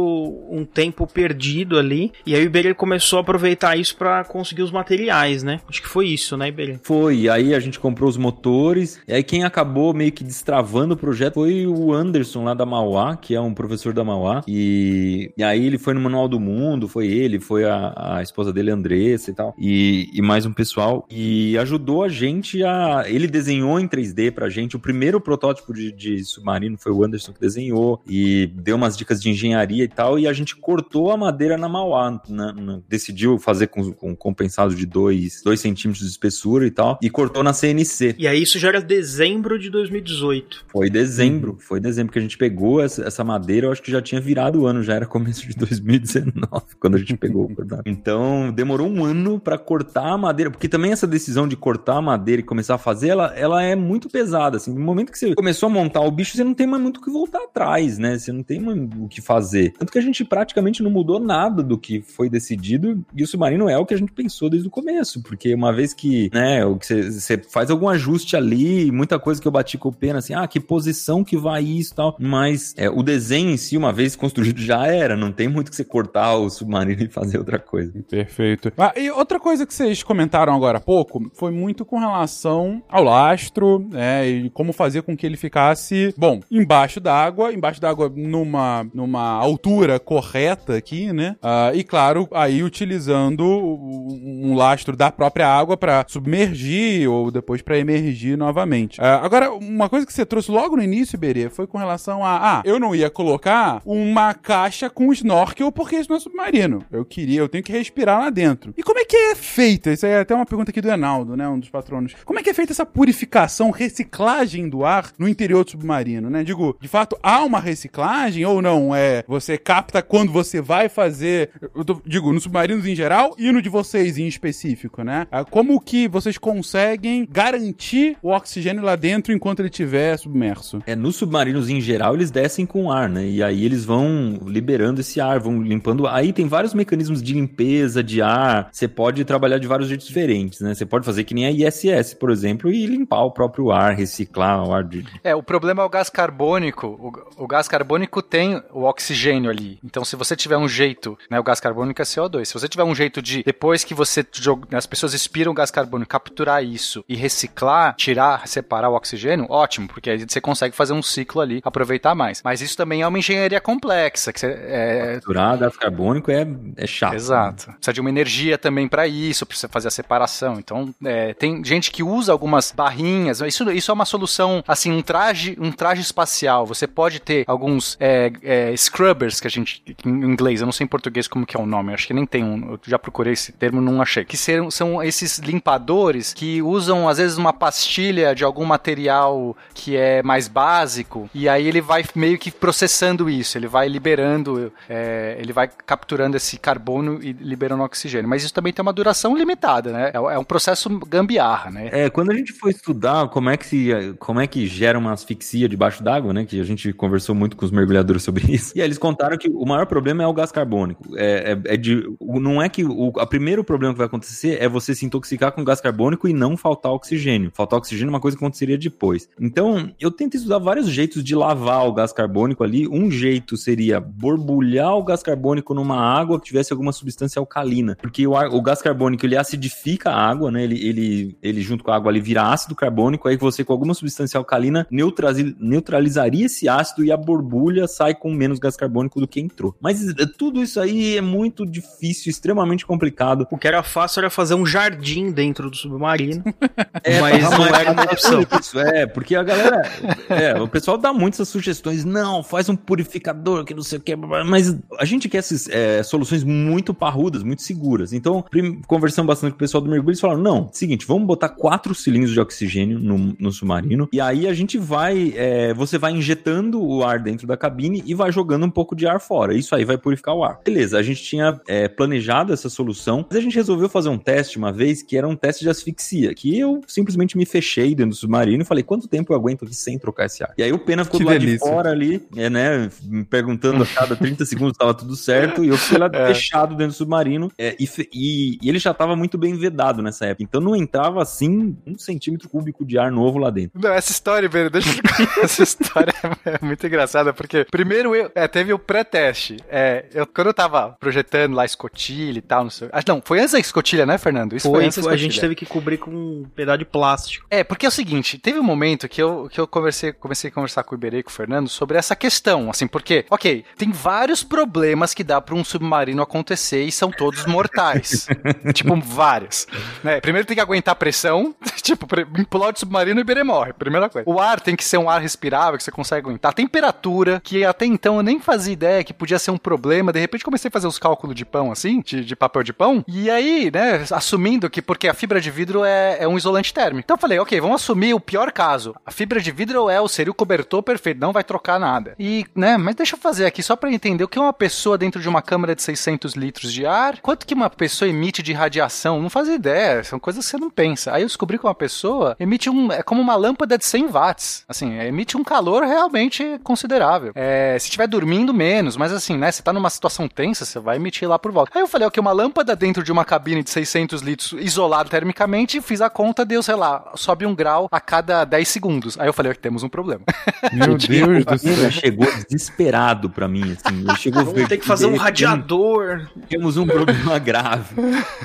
um 0.50 0.64
tempo 0.64 0.87
perdido 0.92 1.78
ali. 1.78 2.12
E 2.26 2.34
aí 2.34 2.42
o 2.42 2.46
Iberê 2.46 2.74
começou 2.74 3.18
a 3.18 3.22
aproveitar 3.22 3.76
isso 3.76 3.96
pra 3.96 4.24
conseguir 4.24 4.62
os 4.62 4.70
materiais, 4.70 5.42
né? 5.42 5.60
Acho 5.68 5.82
que 5.82 5.88
foi 5.88 6.08
isso, 6.08 6.36
né, 6.36 6.48
Iberê? 6.48 6.78
Foi, 6.82 7.28
aí 7.28 7.54
a 7.54 7.60
gente 7.60 7.78
comprou 7.78 8.08
os 8.08 8.16
motores, 8.16 9.00
e 9.06 9.12
aí 9.12 9.22
quem 9.22 9.44
acabou 9.44 9.94
meio 9.94 10.12
que 10.12 10.24
destravando 10.24 10.94
o 10.94 10.96
projeto 10.96 11.34
foi 11.34 11.66
o 11.66 11.92
Anderson 11.92 12.44
lá 12.44 12.54
da 12.54 12.66
Mauá, 12.66 13.16
que 13.16 13.34
é 13.34 13.40
um 13.40 13.54
professor 13.54 13.92
da 13.92 14.04
Mauá, 14.04 14.42
e, 14.46 15.32
e 15.36 15.42
aí 15.42 15.66
ele 15.66 15.78
foi 15.78 15.94
no 15.94 16.00
Manual 16.00 16.28
do 16.28 16.40
Mundo, 16.40 16.88
foi 16.88 17.06
ele, 17.06 17.38
foi 17.38 17.64
a, 17.64 18.16
a 18.16 18.22
esposa 18.22 18.52
dele, 18.52 18.70
Andressa 18.70 19.30
e 19.30 19.34
tal, 19.34 19.54
e, 19.58 20.10
e 20.12 20.22
mais 20.22 20.46
um 20.46 20.52
pessoal, 20.52 21.06
e 21.10 21.56
ajudou 21.58 22.02
a 22.02 22.08
gente 22.08 22.62
a... 22.64 23.04
Ele 23.06 23.26
desenhou 23.26 23.78
em 23.78 23.88
3D 23.88 24.32
pra 24.32 24.48
gente, 24.48 24.76
o 24.76 24.80
primeiro 24.80 25.20
protótipo 25.20 25.72
de, 25.72 25.92
de 25.92 26.24
submarino 26.24 26.76
foi 26.78 26.92
o 26.92 27.04
Anderson 27.04 27.32
que 27.32 27.40
desenhou, 27.40 28.00
e 28.06 28.50
deu 28.54 28.76
umas 28.76 28.96
dicas 28.96 29.22
de 29.22 29.30
engenharia 29.30 29.84
e 29.84 29.88
tal, 29.88 30.18
e 30.18 30.26
a 30.26 30.32
gente 30.32 30.56
cortou 30.56 30.77
a 31.10 31.16
madeira 31.16 31.56
na 31.56 31.68
Mauá, 31.68 32.20
na- 32.28 32.52
na- 32.52 32.80
decidiu 32.88 33.38
fazer 33.38 33.66
com, 33.68 33.92
com 33.92 34.14
compensado 34.16 34.74
de 34.74 34.86
2 34.86 35.42
centímetros 35.56 36.04
de 36.04 36.10
espessura 36.10 36.66
e 36.66 36.70
tal, 36.70 36.98
e 37.02 37.08
cortou 37.10 37.42
na 37.42 37.52
CNC. 37.52 38.14
E 38.18 38.26
aí 38.26 38.42
isso 38.42 38.58
já 38.58 38.68
era 38.68 38.80
dezembro 38.80 39.58
de 39.58 39.70
2018. 39.70 40.64
Foi 40.68 40.88
dezembro, 40.90 41.56
foi 41.60 41.80
dezembro 41.80 42.12
que 42.12 42.18
a 42.18 42.22
gente 42.22 42.36
pegou 42.38 42.80
essa, 42.80 43.02
essa 43.04 43.24
madeira, 43.24 43.66
eu 43.66 43.72
acho 43.72 43.82
que 43.82 43.90
já 43.90 44.00
tinha 44.02 44.20
virado 44.20 44.60
o 44.62 44.66
ano, 44.66 44.82
já 44.82 44.94
era 44.94 45.06
começo 45.06 45.46
de 45.48 45.54
2019, 45.56 46.64
quando 46.80 46.94
a 46.96 46.98
gente 46.98 47.16
pegou 47.16 47.44
o 47.44 47.54
cortado. 47.54 47.82
Então, 47.86 48.52
demorou 48.52 48.88
um 48.88 49.04
ano 49.04 49.38
pra 49.40 49.58
cortar 49.58 50.06
a 50.12 50.18
madeira, 50.18 50.50
porque 50.50 50.68
também 50.68 50.92
essa 50.92 51.06
decisão 51.06 51.46
de 51.48 51.56
cortar 51.56 51.96
a 51.96 52.02
madeira 52.02 52.40
e 52.40 52.44
começar 52.44 52.74
a 52.74 52.78
fazer, 52.78 53.08
ela, 53.08 53.32
ela 53.36 53.62
é 53.62 53.74
muito 53.74 54.08
pesada, 54.08 54.56
assim, 54.56 54.72
no 54.72 54.80
momento 54.80 55.12
que 55.12 55.18
você 55.18 55.34
começou 55.34 55.68
a 55.68 55.70
montar 55.70 56.00
o 56.00 56.10
bicho, 56.10 56.36
você 56.36 56.44
não 56.44 56.54
tem 56.54 56.66
mais 56.66 56.82
muito 56.82 56.98
o 56.98 57.02
que 57.02 57.10
voltar 57.10 57.42
atrás, 57.44 57.98
né, 57.98 58.18
você 58.18 58.32
não 58.32 58.42
tem 58.42 58.60
mais 58.60 58.78
o 58.98 59.08
que 59.08 59.20
fazer. 59.20 59.72
Tanto 59.78 59.92
que 59.92 59.98
a 59.98 60.02
gente 60.02 60.24
praticamente 60.24 60.67
não 60.82 60.90
mudou 60.90 61.18
nada 61.18 61.62
do 61.62 61.78
que 61.78 62.00
foi 62.00 62.28
decidido 62.28 63.04
e 63.14 63.22
o 63.22 63.26
submarino 63.26 63.68
é 63.68 63.78
o 63.78 63.86
que 63.86 63.94
a 63.94 63.96
gente 63.96 64.12
pensou 64.12 64.50
desde 64.50 64.68
o 64.68 64.70
começo, 64.70 65.22
porque 65.22 65.54
uma 65.54 65.72
vez 65.72 65.94
que, 65.94 66.30
né, 66.32 66.64
você 66.64 67.38
faz 67.38 67.70
algum 67.70 67.88
ajuste 67.88 68.36
ali, 68.36 68.90
muita 68.92 69.18
coisa 69.18 69.40
que 69.40 69.48
eu 69.48 69.52
bati 69.52 69.78
com 69.78 69.88
o 69.88 69.92
pena, 69.92 70.18
assim, 70.18 70.34
ah, 70.34 70.46
que 70.46 70.60
posição 70.60 71.24
que 71.24 71.36
vai 71.36 71.62
isso 71.62 71.92
e 71.92 71.96
tal, 71.96 72.16
mas 72.18 72.74
é, 72.76 72.88
o 72.88 73.02
desenho 73.02 73.50
em 73.50 73.56
si, 73.56 73.76
uma 73.76 73.92
vez 73.92 74.14
construído, 74.14 74.60
já 74.60 74.86
era, 74.86 75.16
não 75.16 75.32
tem 75.32 75.48
muito 75.48 75.70
que 75.70 75.76
você 75.76 75.84
cortar 75.84 76.34
o 76.34 76.50
submarino 76.50 77.02
e 77.04 77.08
fazer 77.08 77.38
outra 77.38 77.58
coisa. 77.58 77.92
Perfeito. 78.08 78.72
Ah, 78.76 78.92
e 78.96 79.10
outra 79.10 79.40
coisa 79.40 79.66
que 79.66 79.74
vocês 79.74 80.02
comentaram 80.02 80.54
agora 80.54 80.78
há 80.78 80.80
pouco 80.80 81.30
foi 81.34 81.50
muito 81.50 81.84
com 81.84 81.98
relação 81.98 82.82
ao 82.88 83.04
lastro, 83.04 83.86
né, 83.90 84.28
e 84.28 84.50
como 84.50 84.72
fazer 84.72 85.02
com 85.02 85.16
que 85.16 85.26
ele 85.26 85.36
ficasse, 85.36 86.14
bom, 86.16 86.40
embaixo 86.50 87.00
d'água, 87.00 87.52
embaixo 87.52 87.80
d'água 87.80 88.12
numa, 88.14 88.86
numa 88.92 89.32
altura 89.32 89.98
correta 89.98 90.57
aqui, 90.72 91.12
né, 91.12 91.36
ah, 91.42 91.70
e 91.74 91.84
claro, 91.84 92.28
aí 92.32 92.62
utilizando 92.62 93.44
um 93.44 94.54
lastro 94.54 94.96
da 94.96 95.10
própria 95.10 95.48
água 95.48 95.76
para 95.76 96.04
submergir 96.08 97.10
ou 97.10 97.30
depois 97.30 97.62
para 97.62 97.78
emergir 97.78 98.36
novamente. 98.36 99.00
Ah, 99.00 99.20
agora, 99.22 99.52
uma 99.52 99.88
coisa 99.88 100.06
que 100.06 100.12
você 100.12 100.24
trouxe 100.24 100.50
logo 100.50 100.76
no 100.76 100.82
início, 100.82 101.18
Berê, 101.18 101.48
foi 101.48 101.66
com 101.66 101.78
relação 101.78 102.24
a, 102.24 102.58
ah, 102.58 102.62
eu 102.64 102.78
não 102.78 102.94
ia 102.94 103.10
colocar 103.10 103.80
uma 103.84 104.34
caixa 104.34 104.90
com 104.90 105.12
snorkel 105.12 105.70
porque 105.72 105.96
isso 105.96 106.10
não 106.10 106.16
é 106.16 106.20
submarino. 106.20 106.84
Eu 106.90 107.04
queria, 107.04 107.40
eu 107.40 107.48
tenho 107.48 107.64
que 107.64 107.72
respirar 107.72 108.18
lá 108.18 108.30
dentro. 108.30 108.72
E 108.76 108.82
como 108.82 108.98
é 108.98 109.04
que 109.04 109.16
é 109.16 109.34
feita? 109.34 109.92
Isso 109.92 110.06
é 110.06 110.20
até 110.20 110.34
uma 110.34 110.46
pergunta 110.46 110.70
aqui 110.70 110.80
do 110.80 110.90
Enaldo, 110.90 111.36
né, 111.36 111.48
um 111.48 111.58
dos 111.58 111.70
patronos. 111.70 112.14
Como 112.24 112.38
é 112.38 112.42
que 112.42 112.50
é 112.50 112.54
feita 112.54 112.72
essa 112.72 112.86
purificação, 112.86 113.70
reciclagem 113.70 114.68
do 114.68 114.84
ar 114.84 115.12
no 115.18 115.28
interior 115.28 115.64
do 115.64 115.70
submarino, 115.70 116.30
né? 116.30 116.42
Digo, 116.44 116.76
de 116.80 116.88
fato, 116.88 117.16
há 117.22 117.42
uma 117.44 117.60
reciclagem 117.60 118.44
ou 118.44 118.60
não? 118.60 118.94
É, 118.94 119.24
você 119.26 119.56
capta 119.58 120.02
quando 120.02 120.32
você 120.38 120.60
vai 120.60 120.88
fazer, 120.88 121.50
eu 121.74 121.84
tô, 121.84 122.00
digo, 122.06 122.32
nos 122.32 122.44
submarinos 122.44 122.86
em 122.86 122.94
geral 122.94 123.34
e 123.38 123.50
no 123.50 123.60
de 123.60 123.68
vocês 123.68 124.18
em 124.18 124.26
específico, 124.26 125.02
né? 125.02 125.26
Ah, 125.30 125.44
como 125.44 125.80
que 125.80 126.06
vocês 126.06 126.38
conseguem 126.38 127.26
garantir 127.30 128.16
o 128.22 128.30
oxigênio 128.30 128.82
lá 128.82 128.94
dentro 128.94 129.32
enquanto 129.32 129.60
ele 129.60 129.68
estiver 129.68 130.16
submerso? 130.16 130.80
É, 130.86 130.94
nos 130.94 131.16
submarinos 131.16 131.68
em 131.68 131.80
geral, 131.80 132.14
eles 132.14 132.30
descem 132.30 132.64
com 132.64 132.90
ar, 132.90 133.08
né? 133.08 133.26
E 133.26 133.42
aí 133.42 133.64
eles 133.64 133.84
vão 133.84 134.40
liberando 134.46 135.00
esse 135.00 135.20
ar, 135.20 135.40
vão 135.40 135.60
limpando. 135.60 136.06
Aí 136.06 136.32
tem 136.32 136.46
vários 136.46 136.72
mecanismos 136.72 137.22
de 137.22 137.34
limpeza 137.34 138.02
de 138.02 138.22
ar. 138.22 138.68
Você 138.70 138.86
pode 138.86 139.24
trabalhar 139.24 139.58
de 139.58 139.66
vários 139.66 139.88
jeitos 139.88 140.06
diferentes, 140.06 140.60
né? 140.60 140.74
Você 140.74 140.86
pode 140.86 141.04
fazer 141.04 141.24
que 141.24 141.34
nem 141.34 141.46
a 141.46 141.50
ISS, 141.50 142.14
por 142.14 142.30
exemplo, 142.30 142.70
e 142.70 142.86
limpar 142.86 143.24
o 143.24 143.32
próprio 143.32 143.72
ar, 143.72 143.94
reciclar 143.94 144.66
o 144.66 144.72
ar 144.72 144.84
de. 144.84 145.04
É, 145.24 145.34
o 145.34 145.42
problema 145.42 145.82
é 145.82 145.86
o 145.86 145.88
gás 145.88 146.08
carbônico. 146.08 146.86
O, 146.86 147.44
o 147.44 147.46
gás 147.46 147.66
carbônico 147.66 148.22
tem 148.22 148.62
o 148.72 148.84
oxigênio 148.84 149.50
ali. 149.50 149.78
Então, 149.84 150.04
se 150.04 150.16
você 150.16 150.27
tiver 150.36 150.56
um 150.56 150.68
jeito, 150.68 151.18
né? 151.30 151.38
O 151.38 151.42
gás 151.42 151.60
carbônico 151.60 152.00
é 152.00 152.04
CO2. 152.04 152.44
Se 152.46 152.54
você 152.54 152.68
tiver 152.68 152.84
um 152.84 152.94
jeito 152.94 153.20
de, 153.20 153.42
depois 153.42 153.84
que 153.84 153.94
você 153.94 154.24
as 154.72 154.86
pessoas 154.86 155.14
expiram 155.14 155.52
o 155.52 155.54
gás 155.54 155.70
carbônico, 155.70 156.10
capturar 156.10 156.62
isso 156.62 157.04
e 157.08 157.16
reciclar, 157.16 157.94
tirar, 157.96 158.46
separar 158.46 158.88
o 158.90 158.94
oxigênio, 158.94 159.46
ótimo, 159.48 159.88
porque 159.88 160.10
aí 160.10 160.18
você 160.26 160.40
consegue 160.40 160.74
fazer 160.74 160.92
um 160.92 161.02
ciclo 161.02 161.40
ali, 161.40 161.60
aproveitar 161.64 162.14
mais. 162.14 162.42
Mas 162.42 162.60
isso 162.60 162.76
também 162.76 163.02
é 163.02 163.06
uma 163.06 163.18
engenharia 163.18 163.60
complexa, 163.60 164.32
que 164.32 164.40
você, 164.40 164.46
é... 164.46 165.14
Capturar 165.14 165.58
gás 165.58 165.76
carbônico 165.76 166.30
é, 166.30 166.46
é 166.76 166.86
chato. 166.86 167.14
Exato. 167.14 167.68
Né? 167.68 167.74
Precisa 167.74 167.92
de 167.92 168.00
uma 168.00 168.10
energia 168.10 168.58
também 168.58 168.88
para 168.88 169.06
isso, 169.06 169.46
precisa 169.46 169.68
fazer 169.68 169.88
a 169.88 169.90
separação. 169.90 170.58
Então, 170.58 170.94
é, 171.04 171.34
tem 171.34 171.64
gente 171.64 171.90
que 171.90 172.02
usa 172.02 172.32
algumas 172.32 172.72
barrinhas. 172.72 173.40
Isso, 173.40 173.70
isso 173.70 173.90
é 173.90 173.94
uma 173.94 174.04
solução, 174.04 174.62
assim, 174.66 174.92
um 174.92 175.02
traje, 175.02 175.56
um 175.60 175.72
traje 175.72 176.00
espacial. 176.00 176.66
Você 176.66 176.86
pode 176.86 177.20
ter 177.20 177.44
alguns 177.46 177.96
é, 178.00 178.32
é, 178.42 178.76
scrubbers 178.76 179.40
que 179.40 179.46
a 179.46 179.50
gente, 179.50 179.82
em 180.04 180.17
inglês, 180.26 180.60
eu 180.60 180.66
não 180.66 180.72
sei 180.72 180.84
em 180.84 180.88
português 180.88 181.28
como 181.28 181.46
que 181.46 181.56
é 181.56 181.60
o 181.60 181.66
nome. 181.66 181.92
Acho 181.92 182.06
que 182.06 182.14
nem 182.14 182.26
tem 182.26 182.44
um. 182.44 182.72
Eu 182.72 182.80
já 182.86 182.98
procurei 182.98 183.32
esse 183.32 183.52
termo, 183.52 183.80
não 183.80 184.00
achei. 184.00 184.24
Que 184.24 184.36
são 184.36 185.02
esses 185.02 185.38
limpadores 185.38 186.32
que 186.32 186.62
usam 186.62 187.08
às 187.08 187.18
vezes 187.18 187.36
uma 187.36 187.52
pastilha 187.52 188.34
de 188.34 188.44
algum 188.44 188.64
material 188.64 189.56
que 189.74 189.96
é 189.96 190.22
mais 190.22 190.48
básico 190.48 191.28
e 191.34 191.48
aí 191.48 191.66
ele 191.66 191.80
vai 191.80 192.04
meio 192.14 192.38
que 192.38 192.50
processando 192.50 193.28
isso. 193.28 193.56
Ele 193.56 193.66
vai 193.66 193.88
liberando, 193.88 194.72
é, 194.88 195.36
ele 195.38 195.52
vai 195.52 195.68
capturando 195.86 196.36
esse 196.36 196.58
carbono 196.58 197.18
e 197.22 197.32
liberando 197.32 197.82
oxigênio. 197.82 198.28
Mas 198.28 198.42
isso 198.42 198.54
também 198.54 198.72
tem 198.72 198.82
uma 198.82 198.92
duração 198.92 199.36
limitada, 199.36 199.92
né? 199.92 200.10
É, 200.12 200.16
é 200.16 200.38
um 200.38 200.44
processo 200.44 200.88
gambiarra, 201.06 201.70
né? 201.70 201.88
É, 201.92 202.10
quando 202.10 202.30
a 202.30 202.34
gente 202.34 202.52
foi 202.52 202.70
estudar 202.70 203.28
como 203.28 203.50
é 203.50 203.56
que 203.56 203.66
se, 203.66 204.14
como 204.18 204.40
é 204.40 204.46
que 204.46 204.66
gera 204.66 204.98
uma 204.98 205.12
asfixia 205.12 205.68
debaixo 205.68 206.02
d'água, 206.02 206.32
né? 206.32 206.44
Que 206.44 206.60
a 206.60 206.64
gente 206.64 206.92
conversou 206.92 207.34
muito 207.34 207.56
com 207.56 207.64
os 207.64 207.70
mergulhadores 207.70 208.22
sobre 208.22 208.44
isso. 208.52 208.72
E 208.76 208.80
aí 208.80 208.86
eles 208.86 208.98
contaram 208.98 209.36
que 209.36 209.48
o 209.48 209.66
maior 209.66 209.86
problema 209.86 210.07
é 210.10 210.26
o 210.26 210.32
gás 210.32 210.52
carbônico. 210.52 211.04
É, 211.16 211.52
é, 211.52 211.74
é 211.74 211.76
de, 211.76 212.02
não 212.20 212.62
é 212.62 212.68
que 212.68 212.84
o 212.84 213.12
a 213.18 213.26
primeiro 213.26 213.64
problema 213.64 213.94
que 213.94 213.98
vai 213.98 214.06
acontecer 214.06 214.58
é 214.60 214.68
você 214.68 214.94
se 214.94 215.04
intoxicar 215.04 215.52
com 215.52 215.64
gás 215.64 215.80
carbônico 215.80 216.28
e 216.28 216.32
não 216.32 216.56
faltar 216.56 216.92
oxigênio. 216.92 217.50
Faltar 217.54 217.78
oxigênio 217.78 218.10
é 218.10 218.14
uma 218.14 218.20
coisa 218.20 218.36
que 218.36 218.42
aconteceria 218.42 218.78
depois. 218.78 219.28
Então, 219.40 219.90
eu 220.00 220.10
tento 220.10 220.36
estudar 220.36 220.58
vários 220.58 220.88
jeitos 220.88 221.22
de 221.22 221.34
lavar 221.34 221.86
o 221.86 221.92
gás 221.92 222.12
carbônico 222.12 222.62
ali. 222.64 222.88
Um 222.88 223.10
jeito 223.10 223.56
seria 223.56 224.00
borbulhar 224.00 224.94
o 224.96 225.04
gás 225.04 225.22
carbônico 225.22 225.74
numa 225.74 225.98
água 225.98 226.38
que 226.38 226.46
tivesse 226.46 226.72
alguma 226.72 226.92
substância 226.92 227.40
alcalina, 227.40 227.96
porque 228.00 228.26
o, 228.26 228.36
ar, 228.36 228.48
o 228.48 228.60
gás 228.60 228.82
carbônico 228.82 229.24
ele 229.24 229.36
acidifica 229.36 230.10
a 230.10 230.28
água, 230.28 230.50
né? 230.50 230.64
Ele, 230.64 230.86
ele, 230.86 231.38
ele 231.42 231.60
junto 231.60 231.84
com 231.84 231.90
a 231.90 231.96
água 231.96 232.10
ele 232.10 232.20
vira 232.20 232.42
ácido 232.42 232.74
carbônico, 232.74 233.28
aí 233.28 233.36
você 233.36 233.64
com 233.64 233.72
alguma 233.72 233.94
substância 233.94 234.38
alcalina 234.38 234.86
neutralizaria 234.90 236.46
esse 236.46 236.68
ácido 236.68 237.04
e 237.04 237.12
a 237.12 237.16
borbulha 237.16 237.86
sai 237.86 238.14
com 238.14 238.32
menos 238.32 238.58
gás 238.58 238.76
carbônico 238.76 239.20
do 239.20 239.28
que 239.28 239.40
entrou. 239.40 239.74
Mas 239.80 239.97
eh, 240.06 240.26
tudo 240.36 240.62
isso 240.62 240.80
aí 240.80 241.16
é 241.16 241.20
muito 241.20 241.64
difícil, 241.66 242.30
extremamente 242.30 242.84
complicado. 242.84 243.46
O 243.50 243.58
que 243.58 243.66
era 243.66 243.82
fácil 243.82 244.20
era 244.20 244.30
fazer 244.30 244.54
um 244.54 244.66
jardim 244.66 245.30
dentro 245.30 245.70
do 245.70 245.76
submarino, 245.76 246.42
é, 247.02 247.20
mas 247.20 247.42
não 247.42 247.66
era 247.66 247.92
uma 247.92 248.04
opção. 248.04 248.44
Isso, 248.60 248.78
é, 248.78 249.06
porque 249.06 249.34
a 249.34 249.42
galera, 249.42 249.82
é, 250.28 250.60
o 250.60 250.68
pessoal 250.68 250.98
dá 250.98 251.12
muitas 251.12 251.48
sugestões, 251.48 252.04
não, 252.04 252.42
faz 252.42 252.68
um 252.68 252.76
purificador 252.76 253.64
que 253.64 253.74
não 253.74 253.82
sei 253.82 253.98
o 253.98 254.00
que, 254.00 254.16
mas 254.16 254.76
a 254.98 255.04
gente 255.04 255.28
quer 255.28 255.38
essas 255.38 255.68
é, 255.68 256.02
soluções 256.02 256.44
muito 256.44 256.92
parrudas, 256.92 257.42
muito 257.42 257.62
seguras. 257.62 258.12
Então, 258.12 258.44
conversando 258.86 259.26
bastante 259.26 259.52
com 259.52 259.56
o 259.56 259.58
pessoal 259.58 259.80
do 259.80 259.90
mergulho, 259.90 260.10
eles 260.10 260.20
falaram, 260.20 260.40
não, 260.40 260.68
seguinte, 260.72 261.06
vamos 261.06 261.26
botar 261.26 261.48
quatro 261.50 261.94
cilindros 261.94 262.32
de 262.32 262.40
oxigênio 262.40 262.98
no, 262.98 263.36
no 263.38 263.52
submarino, 263.52 264.08
e 264.12 264.20
aí 264.20 264.46
a 264.46 264.54
gente 264.54 264.78
vai, 264.78 265.32
é, 265.36 265.74
você 265.74 265.98
vai 265.98 266.12
injetando 266.12 266.82
o 266.82 267.04
ar 267.04 267.18
dentro 267.18 267.46
da 267.46 267.56
cabine 267.56 268.02
e 268.06 268.14
vai 268.14 268.32
jogando 268.32 268.66
um 268.66 268.70
pouco 268.70 268.94
de 268.94 269.06
ar 269.06 269.20
fora. 269.20 269.54
Isso 269.54 269.74
aí 269.74 269.84
vai 269.88 269.98
purificar 269.98 270.34
o 270.34 270.44
ar. 270.44 270.60
Beleza, 270.64 270.98
a 270.98 271.02
gente 271.02 271.22
tinha 271.22 271.60
é, 271.66 271.88
planejado 271.88 272.52
essa 272.52 272.68
solução, 272.68 273.26
mas 273.28 273.38
a 273.38 273.40
gente 273.40 273.56
resolveu 273.56 273.88
fazer 273.88 274.08
um 274.08 274.18
teste 274.18 274.58
uma 274.58 274.72
vez 274.72 275.02
que 275.02 275.16
era 275.16 275.26
um 275.26 275.34
teste 275.34 275.64
de 275.64 275.70
asfixia, 275.70 276.34
que 276.34 276.56
eu 276.56 276.80
simplesmente 276.86 277.36
me 277.36 277.44
fechei 277.44 277.94
dentro 277.94 278.10
do 278.10 278.16
submarino 278.16 278.62
e 278.62 278.66
falei, 278.66 278.84
quanto 278.84 279.08
tempo 279.08 279.32
eu 279.32 279.36
aguento 279.36 279.64
aqui 279.64 279.74
sem 279.74 279.98
trocar 279.98 280.26
esse 280.26 280.44
ar? 280.44 280.52
E 280.56 280.62
aí 280.62 280.72
o 280.72 280.78
Pena 280.78 281.04
ficou 281.04 281.18
que 281.18 281.24
do 281.24 281.30
lado 281.30 281.40
delícia. 281.40 281.66
de 281.66 281.72
fora 281.72 281.90
ali, 281.90 282.26
é, 282.36 282.50
né, 282.50 282.90
me 283.02 283.24
perguntando 283.24 283.82
a 283.82 283.86
cada 283.86 284.14
30 284.14 284.44
segundos 284.44 284.74
se 284.74 284.78
tava 284.78 284.94
tudo 284.94 285.16
certo, 285.16 285.64
e 285.64 285.68
eu 285.68 285.76
fiquei 285.76 285.98
lá 285.98 286.10
é. 286.12 286.26
fechado 286.28 286.76
dentro 286.76 286.92
do 286.92 286.96
submarino, 286.96 287.50
é, 287.58 287.74
e, 287.78 287.88
e, 288.12 288.58
e, 288.62 288.68
ele 288.68 288.78
já 288.78 288.92
tava 288.92 289.16
muito 289.16 289.38
bem 289.38 289.54
vedado 289.54 290.02
nessa 290.02 290.26
época, 290.26 290.42
então 290.42 290.60
não 290.60 290.76
entrava 290.76 291.22
assim 291.22 291.76
um 291.86 291.98
centímetro 291.98 292.48
cúbico 292.48 292.84
de 292.84 292.98
ar 292.98 293.10
novo 293.10 293.38
lá 293.38 293.50
dentro. 293.50 293.80
Não, 293.80 293.90
essa 293.90 294.12
história, 294.12 294.48
velho, 294.48 294.70
deixa 294.70 294.90
eu 294.90 294.98
essa 295.42 295.62
história 295.62 296.12
é 296.44 296.64
muito 296.64 296.86
engraçada, 296.86 297.32
porque 297.32 297.64
primeiro 297.70 298.14
eu, 298.14 298.30
é, 298.34 298.46
teve 298.46 298.72
o 298.72 298.78
pré-teste, 298.78 299.56
é, 299.68 299.77
eu, 300.12 300.26
quando 300.26 300.48
eu 300.48 300.54
tava 300.54 300.96
projetando 300.98 301.54
lá 301.54 301.64
escotilha 301.64 302.38
e 302.38 302.42
tal, 302.42 302.64
não 302.64 302.70
sei, 302.70 302.88
ah, 302.92 303.00
não, 303.06 303.22
foi 303.24 303.40
antes 303.40 303.52
da 303.52 303.58
escotilha, 303.58 304.06
né, 304.06 304.18
Fernando? 304.18 304.56
Isso 304.56 304.70
foi, 304.70 304.90
foi 304.90 305.14
a 305.14 305.16
gente 305.16 305.40
teve 305.40 305.54
que 305.54 305.66
cobrir 305.66 305.98
com 305.98 306.10
um 306.10 306.46
pedaço 306.54 306.78
de 306.78 306.84
plástico. 306.84 307.46
É, 307.50 307.62
porque 307.62 307.86
é 307.86 307.88
o 307.88 307.92
seguinte, 307.92 308.38
teve 308.38 308.58
um 308.58 308.62
momento 308.62 309.08
que 309.08 309.22
eu, 309.22 309.48
que 309.50 309.60
eu 309.60 309.66
conversei, 309.66 310.12
comecei 310.12 310.50
a 310.50 310.52
conversar 310.52 310.82
com 310.82 310.94
o 310.94 310.98
Iberê 310.98 311.18
e 311.18 311.22
com 311.22 311.30
o 311.30 311.32
Fernando 311.32 311.68
sobre 311.68 311.98
essa 311.98 312.16
questão, 312.16 312.70
assim, 312.70 312.86
porque, 312.86 313.24
ok, 313.30 313.64
tem 313.76 313.90
vários 313.90 314.42
problemas 314.42 315.14
que 315.14 315.24
dá 315.24 315.40
para 315.40 315.54
um 315.54 315.64
submarino 315.64 316.22
acontecer 316.22 316.82
e 316.84 316.92
são 316.92 317.10
todos 317.10 317.46
mortais. 317.46 318.26
tipo, 318.74 318.98
vários. 319.00 319.66
Né? 320.02 320.20
Primeiro 320.20 320.46
tem 320.46 320.56
que 320.56 320.60
aguentar 320.60 320.94
pressão, 320.96 321.54
tipo, 321.82 322.06
implode 322.38 322.80
submarino 322.80 323.20
e 323.20 323.22
o 323.22 323.24
Iberê 323.24 323.42
morre, 323.42 323.72
primeira 323.72 324.08
coisa. 324.08 324.28
O 324.28 324.40
ar 324.40 324.60
tem 324.60 324.76
que 324.76 324.84
ser 324.84 324.98
um 324.98 325.08
ar 325.08 325.20
respirável 325.20 325.76
que 325.76 325.84
você 325.84 325.90
consegue 325.90 326.26
aguentar. 326.26 326.50
A 326.50 326.54
temperatura, 326.54 327.40
que 327.42 327.64
até 327.64 327.86
então 327.86 328.16
eu 328.16 328.22
nem 328.22 328.40
fazia 328.40 328.72
ideia 328.72 329.04
que 329.04 329.12
podia 329.12 329.38
ser 329.38 329.50
um 329.50 329.58
problema, 329.68 330.14
de 330.14 330.18
repente 330.18 330.44
comecei 330.44 330.70
a 330.70 330.72
fazer 330.72 330.86
uns 330.86 330.98
cálculos 330.98 331.36
de 331.36 331.44
pão, 331.44 331.70
assim, 331.70 332.00
de, 332.00 332.24
de 332.24 332.34
papel 332.34 332.62
de 332.62 332.72
pão, 332.72 333.04
e 333.06 333.28
aí, 333.28 333.70
né, 333.70 334.02
assumindo 334.10 334.70
que 334.70 334.80
porque 334.80 335.06
a 335.06 335.12
fibra 335.12 335.42
de 335.42 335.50
vidro 335.50 335.84
é, 335.84 336.16
é 336.20 336.26
um 336.26 336.38
isolante 336.38 336.72
térmico. 336.72 337.04
Então 337.04 337.16
eu 337.16 337.20
falei, 337.20 337.38
ok, 337.38 337.60
vamos 337.60 337.82
assumir 337.82 338.14
o 338.14 338.20
pior 338.20 338.50
caso. 338.50 338.96
A 339.04 339.10
fibra 339.10 339.40
de 339.40 339.52
vidro 339.52 339.90
é 339.90 340.00
o 340.00 340.08
seria 340.08 340.30
o 340.30 340.34
cobertor 340.34 340.82
perfeito, 340.82 341.20
não 341.20 341.32
vai 341.32 341.44
trocar 341.44 341.78
nada. 341.78 342.14
E, 342.18 342.46
né, 342.54 342.78
mas 342.78 342.94
deixa 342.94 343.14
eu 343.14 343.20
fazer 343.20 343.44
aqui 343.44 343.62
só 343.62 343.76
para 343.76 343.92
entender 343.92 344.24
o 344.24 344.28
que 344.28 344.38
é 344.38 344.42
uma 344.42 344.54
pessoa 344.54 344.96
dentro 344.96 345.20
de 345.20 345.28
uma 345.28 345.42
câmara 345.42 345.74
de 345.74 345.82
600 345.82 346.32
litros 346.32 346.72
de 346.72 346.86
ar, 346.86 347.20
quanto 347.20 347.46
que 347.46 347.52
uma 347.52 347.68
pessoa 347.68 348.08
emite 348.08 348.42
de 348.42 348.54
radiação, 348.54 349.20
não 349.20 349.28
faz 349.28 349.48
ideia, 349.48 350.02
são 350.02 350.18
coisas 350.18 350.44
que 350.44 350.50
você 350.50 350.56
não 350.56 350.70
pensa. 350.70 351.12
Aí 351.12 351.22
eu 351.22 351.26
descobri 351.26 351.58
que 351.58 351.66
uma 351.66 351.74
pessoa 351.74 352.34
emite 352.40 352.70
um, 352.70 352.90
é 352.90 353.02
como 353.02 353.20
uma 353.20 353.36
lâmpada 353.36 353.76
de 353.76 353.84
100 353.84 354.06
watts, 354.06 354.64
assim, 354.66 354.98
emite 354.98 355.36
um 355.36 355.44
calor 355.44 355.82
realmente 355.82 356.58
considerável. 356.64 357.32
É, 357.34 357.76
se 357.78 357.86
estiver 357.86 358.06
dormindo, 358.06 358.54
menos, 358.54 358.96
mas 358.96 359.12
assim, 359.12 359.36
né, 359.36 359.50
Você 359.58 359.62
tá 359.64 359.72
numa 359.72 359.90
situação 359.90 360.28
tensa, 360.28 360.64
você 360.64 360.78
vai 360.78 360.94
emitir 360.96 361.28
lá 361.28 361.36
por 361.36 361.50
volta. 361.50 361.72
Aí 361.74 361.82
eu 361.82 361.88
falei, 361.88 362.06
ok, 362.06 362.20
uma 362.20 362.30
lâmpada 362.30 362.76
dentro 362.76 363.02
de 363.02 363.10
uma 363.10 363.24
cabine 363.24 363.60
de 363.64 363.70
600 363.70 364.22
litros 364.22 364.52
isolado 364.60 365.10
termicamente, 365.10 365.80
fiz 365.80 366.00
a 366.00 366.08
conta, 366.08 366.44
deu, 366.44 366.62
sei 366.62 366.76
lá, 366.76 367.10
sobe 367.16 367.44
um 367.44 367.52
grau 367.52 367.88
a 367.90 368.00
cada 368.00 368.44
10 368.44 368.68
segundos. 368.68 369.18
Aí 369.18 369.26
eu 369.28 369.32
falei, 369.32 369.50
ok, 369.50 369.60
temos 369.60 369.82
um 369.82 369.88
problema. 369.88 370.20
Meu 370.72 370.96
Deus 370.96 371.44
do 371.44 371.58
céu. 371.58 371.90
Chegou 371.90 372.26
desesperado 372.48 373.28
pra 373.28 373.48
mim, 373.48 373.62
assim. 373.84 373.98
Ele 374.08 374.16
chegou 374.16 374.44
Vamos 374.44 374.68
ter 374.68 374.78
que 374.78 374.86
fazer 374.86 375.06
um 375.06 375.16
radiador. 375.16 376.28
Temos 376.48 376.76
um 376.76 376.86
problema 376.86 377.36
grave. 377.40 377.96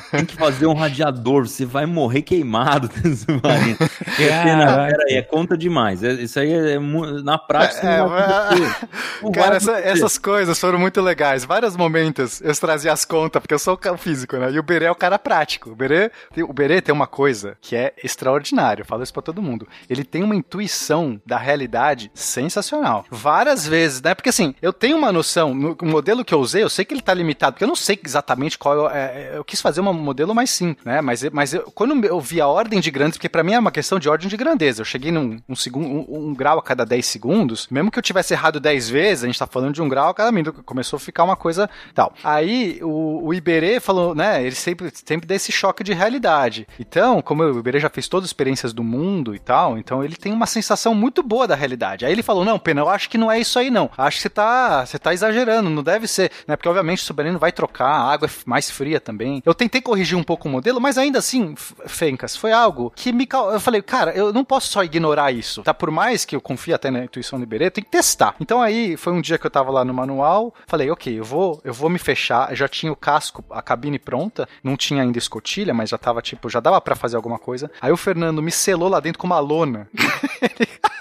Tem 0.09 0.25
que 0.25 0.35
fazer 0.35 0.65
um 0.65 0.73
radiador. 0.73 1.47
Você 1.47 1.63
vai 1.65 1.85
morrer 1.85 2.23
queimado 2.23 2.87
dentro 2.87 3.09
do 3.11 3.15
submarino. 3.15 3.77
Pena, 4.17 4.65
pera 4.87 5.03
aí, 5.09 5.15
é 5.17 5.21
conta 5.21 5.55
demais. 5.55 6.01
É- 6.03 6.13
Isso 6.13 6.39
aí 6.39 6.51
é, 6.51 6.79
mu- 6.79 7.21
na 7.21 7.37
prática. 7.37 7.87
É. 7.87 7.99
Não 7.99 8.09
vai 8.09 9.31
Cara, 9.33 9.57
essa- 9.57 9.79
essas 9.79 10.17
coisas 10.17 10.59
foram 10.59 10.79
muito 10.79 10.92
legais. 11.01 11.43
Vários 11.45 11.75
momentos 11.75 12.41
eu 12.41 12.53
trazia 12.55 12.91
as 12.93 13.05
contas, 13.05 13.41
porque 13.41 13.53
eu 13.53 13.59
sou 13.59 13.79
o 13.93 13.97
físico, 13.97 14.37
né? 14.37 14.51
E 14.51 14.59
o 14.59 14.63
Berê 14.63 14.85
é 14.85 14.91
o 14.91 14.95
cara 14.95 15.19
prático. 15.19 15.71
O 15.71 15.75
Berê, 15.75 16.11
o 16.37 16.53
Berê 16.53 16.81
tem 16.81 16.93
uma 16.93 17.07
coisa 17.07 17.57
que 17.61 17.75
é 17.75 17.93
extraordinária. 18.03 18.81
Eu 18.81 18.85
falo 18.85 19.03
isso 19.03 19.13
pra 19.13 19.21
todo 19.21 19.41
mundo. 19.41 19.67
Ele 19.89 20.03
tem 20.03 20.23
uma 20.23 20.35
intuição 20.35 21.21
da 21.25 21.37
realidade 21.37 22.11
sensacional. 22.13 23.05
Várias 23.09 23.67
vezes, 23.67 24.01
né? 24.01 24.13
Porque 24.13 24.29
assim, 24.29 24.53
eu 24.61 24.73
tenho 24.73 24.97
uma 24.97 25.11
noção, 25.11 25.53
no 25.53 25.75
modelo 25.83 26.23
que 26.25 26.33
eu 26.33 26.39
usei, 26.39 26.63
eu 26.63 26.69
sei 26.69 26.83
que 26.85 26.93
ele 26.93 27.01
tá 27.01 27.13
limitado, 27.13 27.53
porque 27.53 27.63
eu 27.63 27.67
não 27.67 27.75
sei 27.75 27.99
exatamente 28.03 28.57
qual 28.57 28.89
é. 28.89 29.31
é, 29.33 29.37
eu 29.37 29.43
quis 29.43 29.61
fazer 29.61 29.81
um 29.81 29.93
modelo 29.93 30.33
mais 30.33 30.49
simples, 30.49 30.85
né? 30.85 31.01
Mas, 31.01 31.23
mas 31.31 31.53
eu- 31.53 31.71
quando 31.73 32.03
eu 32.05 32.19
vi 32.19 32.41
a 32.41 32.47
ordem 32.47 32.79
de 32.79 32.89
grandes, 32.91 33.17
porque 33.17 33.29
pra 33.29 33.43
mim 33.43 33.53
é 33.53 33.59
uma 33.59 33.71
questão 33.71 33.99
de 33.99 34.09
ordem 34.09 34.27
de 34.27 34.37
grandeza. 34.37 34.81
Eu 34.81 34.85
cheguei 34.85 35.11
num 35.11 35.39
um, 35.47 35.55
segundo, 35.55 35.87
um, 35.87 36.29
um 36.29 36.33
grau 36.33 36.59
a 36.59 36.63
cada 36.63 36.85
10 36.85 37.05
segundos, 37.05 37.67
mesmo 37.69 37.91
que 37.91 37.99
eu 37.99 38.03
tivesse 38.03 38.33
errado 38.33 38.59
10 38.59 38.89
vezes, 38.89 39.23
a 39.23 39.27
gente 39.27 39.39
tá 39.39 39.47
falando 39.47 39.73
de 39.73 39.81
um 39.81 39.89
grau 39.89 40.09
a 40.09 40.13
cada 40.13 40.31
minuto, 40.31 40.63
começou 40.83 40.97
a 40.97 40.99
ficar 40.99 41.23
uma 41.23 41.35
coisa 41.35 41.69
tal. 41.95 42.13
Aí 42.23 42.79
o, 42.83 43.27
o 43.27 43.33
Iberê 43.33 43.79
falou, 43.79 44.13
né? 44.13 44.43
Ele 44.45 44.55
sempre, 44.55 44.91
sempre 44.93 45.25
dá 45.25 45.33
esse 45.33 45.51
choque 45.51 45.83
de 45.83 45.93
realidade. 45.93 46.67
Então, 46.77 47.21
como 47.21 47.43
o 47.43 47.59
Iberê 47.59 47.79
já 47.79 47.89
fez 47.89 48.07
todas 48.07 48.25
as 48.25 48.29
experiências 48.29 48.73
do 48.73 48.83
mundo 48.83 49.33
e 49.33 49.39
tal, 49.39 49.77
então 49.77 50.03
ele 50.03 50.15
tem 50.15 50.33
uma 50.33 50.45
sensação 50.45 50.93
muito 50.93 51.23
boa 51.23 51.47
da 51.47 51.55
realidade. 51.55 52.05
Aí 52.05 52.11
ele 52.11 52.21
falou: 52.21 52.43
Não, 52.43 52.59
Pena, 52.59 52.81
eu 52.81 52.89
acho 52.89 53.09
que 53.09 53.17
não 53.17 53.31
é 53.31 53.39
isso 53.39 53.57
aí, 53.57 53.69
não. 53.69 53.89
Acho 53.97 54.17
que 54.17 54.23
você 54.23 54.29
tá, 54.29 54.85
você 54.85 54.99
tá 54.99 55.13
exagerando, 55.13 55.69
não 55.69 55.81
deve 55.81 56.07
ser, 56.07 56.31
né? 56.47 56.55
Porque 56.55 56.67
obviamente 56.67 57.01
o 57.01 57.05
submarino 57.05 57.39
vai 57.39 57.51
trocar, 57.51 57.87
a 57.87 58.11
água 58.11 58.27
é 58.27 58.31
mais 58.45 58.69
fria 58.69 58.99
também. 58.99 59.41
Eu 59.45 59.53
tentei 59.53 59.81
corrigir 59.81 60.17
um 60.17 60.23
pouco 60.23 60.47
o 60.47 60.51
modelo, 60.51 60.81
mas 60.81 60.97
ainda 60.97 61.19
assim, 61.19 61.55
Fencas, 61.85 62.35
foi 62.35 62.51
algo 62.51 62.91
que 62.95 63.11
me. 63.11 63.27
Eu 63.31 63.59
falei, 63.59 63.81
cara, 63.81 64.11
eu 64.11 64.33
não 64.33 64.43
posso 64.43 64.67
só 64.67 64.83
ignorar 64.83 65.31
isso, 65.31 65.63
tá? 65.63 65.73
Por 65.73 65.89
mais 65.89 66.25
que 66.25 66.35
eu 66.35 66.41
confie 66.41 66.73
até 66.73 66.91
na 66.91 67.05
intuição 67.05 67.39
do 67.39 67.43
Iberê, 67.43 67.69
tem 67.69 67.83
que 67.83 67.89
testar. 67.89 68.35
Então 68.39 68.61
aí 68.61 68.97
foi 68.97 69.13
um 69.13 69.21
dia 69.21 69.37
que 69.37 69.45
eu 69.45 69.51
tava 69.51 69.71
lá 69.71 69.85
no 69.85 69.93
manual, 69.93 70.53
falei, 70.73 70.89
ok, 70.89 71.19
eu 71.19 71.23
vou, 71.23 71.61
eu 71.63 71.71
vou 71.71 71.87
me 71.87 71.99
fechar. 71.99 72.49
Eu 72.49 72.55
já 72.55 72.67
tinha 72.67 72.91
o 72.91 72.95
casco, 72.95 73.45
a 73.51 73.61
cabine 73.61 73.99
pronta, 73.99 74.49
não 74.63 74.75
tinha 74.75 75.03
ainda 75.03 75.19
escotilha, 75.19 75.71
mas 75.71 75.91
já 75.91 75.99
tava 75.99 76.19
tipo, 76.19 76.49
já 76.49 76.59
dava 76.59 76.81
pra 76.81 76.95
fazer 76.95 77.15
alguma 77.15 77.37
coisa. 77.37 77.69
Aí 77.79 77.91
o 77.91 77.97
Fernando 77.97 78.41
me 78.41 78.49
selou 78.49 78.89
lá 78.89 78.99
dentro 78.99 79.19
com 79.19 79.27
uma 79.27 79.39
lona. 79.39 79.87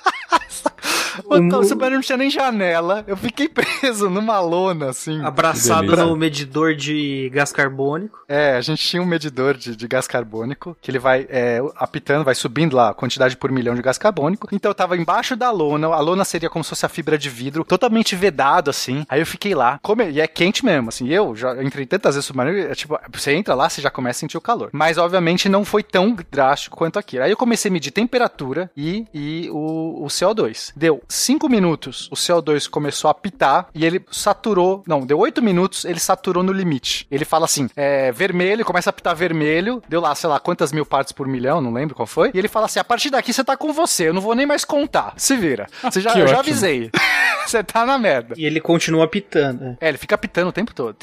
O, 1.33 1.61
o 1.61 1.65
submarino 1.65 1.97
não 1.97 2.03
tinha 2.03 2.17
nem 2.19 2.31
janela. 2.31 3.05
Eu 3.07 3.17
fiquei 3.17 3.49
preso 3.51 4.09
numa 4.11 4.41
lona, 4.41 4.91
assim. 4.91 5.21
Abraçado 5.25 5.87
no 6.07 6.17
medidor 6.17 6.75
de 6.75 7.31
gás 7.33 7.53
carbônico. 7.53 8.19
É, 8.29 8.57
a 8.57 8.61
gente 8.61 8.83
tinha 8.87 9.03
um 9.03 9.07
medidor 9.07 9.57
de, 9.57 9.77
de 9.77 9.87
gás 9.89 10.07
carbônico, 10.07 10.77
que 10.81 10.91
ele 10.91 10.99
vai 10.99 11.27
é, 11.29 11.61
apitando, 11.77 12.25
vai 12.25 12.35
subindo 12.35 12.75
lá 12.77 12.91
a 12.91 12.95
quantidade 12.95 13.37
por 13.37 13.51
milhão 13.53 13.75
de 13.75 13.83
gás 13.83 13.99
carbônico. 13.99 14.49
Então 14.53 14.71
eu 14.71 14.75
tava 14.75 14.97
embaixo 14.97 15.37
da 15.37 15.51
lona, 15.51 15.89
a 15.89 16.01
lona 16.01 16.25
seria 16.25 16.49
como 16.51 16.65
se 16.65 16.71
fosse 16.71 16.87
a 16.87 16.89
fibra 16.89 17.19
de 17.19 17.29
vidro, 17.29 17.65
totalmente 17.65 18.15
vedado, 18.17 18.71
assim. 18.71 19.05
Aí 19.09 19.21
eu 19.21 19.27
fiquei 19.27 19.55
lá, 19.55 19.79
come- 19.83 20.11
e 20.11 20.21
é 20.21 20.27
quente 20.27 20.65
mesmo, 20.65 20.89
assim. 20.89 21.09
Eu 21.09 21.35
já 21.37 21.63
entrei 21.63 21.85
tantas 21.87 22.15
vezes 22.15 22.29
no 22.29 22.33
submarino, 22.35 22.59
é, 22.71 22.75
tipo, 22.75 22.99
você 23.13 23.33
entra 23.35 23.55
lá, 23.55 23.69
você 23.69 23.81
já 23.83 23.91
começa 23.91 24.19
a 24.19 24.21
sentir 24.21 24.37
o 24.37 24.41
calor. 24.41 24.71
Mas 24.73 24.97
obviamente 24.99 25.49
não 25.49 25.65
foi 25.65 25.83
tão 25.83 26.17
drástico 26.31 26.77
quanto 26.77 26.99
aquilo. 26.99 27.25
Aí 27.25 27.31
eu 27.31 27.37
comecei 27.37 27.69
a 27.69 27.73
medir 27.73 27.91
temperatura 27.91 28.71
e, 28.77 29.07
e 29.13 29.49
o, 29.51 30.05
o 30.05 30.07
CO2. 30.07 30.73
Deu 30.77 31.03
5 31.23 31.49
minutos, 31.49 32.09
o 32.11 32.15
CO2 32.15 32.69
começou 32.69 33.09
a 33.09 33.13
apitar 33.13 33.69
e 33.75 33.85
ele 33.85 34.05
saturou. 34.11 34.83
Não, 34.87 35.07
deu 35.07 35.19
8 35.19 35.41
minutos, 35.41 35.85
ele 35.85 36.01
saturou 36.01 36.43
no 36.43 36.53
limite. 36.53 37.07
Ele 37.11 37.25
fala 37.25 37.45
assim: 37.45 37.69
é, 37.77 38.11
vermelho, 38.13 38.65
começa 38.65 38.89
a 38.89 38.93
apitar 38.93 39.15
vermelho, 39.15 39.83
deu 39.89 40.01
lá, 40.01 40.15
sei 40.15 40.29
lá, 40.29 40.41
quantas 40.41 40.73
mil 40.73 40.85
partes 40.85 41.13
por 41.13 41.29
milhão, 41.29 41.61
não 41.61 41.73
lembro 41.73 41.95
qual 41.95 42.07
foi. 42.07 42.31
E 42.35 42.39
ele 42.39 42.49
fala 42.49 42.67
assim: 42.67 42.81
a 42.81 42.85
partir 42.85 43.11
daqui 43.11 43.33
você 43.33 43.45
tá 43.45 43.57
com 43.57 43.73
você, 43.73 44.09
eu 44.09 44.15
não 44.15 44.21
vou 44.21 44.35
nem 44.35 44.47
mais 44.47 44.65
contar. 44.65 45.15
Se 45.17 45.37
vira. 45.37 45.67
Você 45.83 46.01
já, 46.01 46.13
eu 46.15 46.27
já 46.27 46.41
avisei. 46.41 46.91
Você 47.47 47.63
tá 47.63 47.85
na 47.85 47.99
merda. 47.99 48.35
E 48.39 48.45
ele 48.45 48.61
continua 48.61 49.07
pitando. 49.07 49.61
né? 49.61 49.77
É, 49.81 49.89
ele 49.89 49.99
fica 49.99 50.15
apitando 50.15 50.49
o 50.49 50.53
tempo 50.53 50.75
todo. 50.75 50.97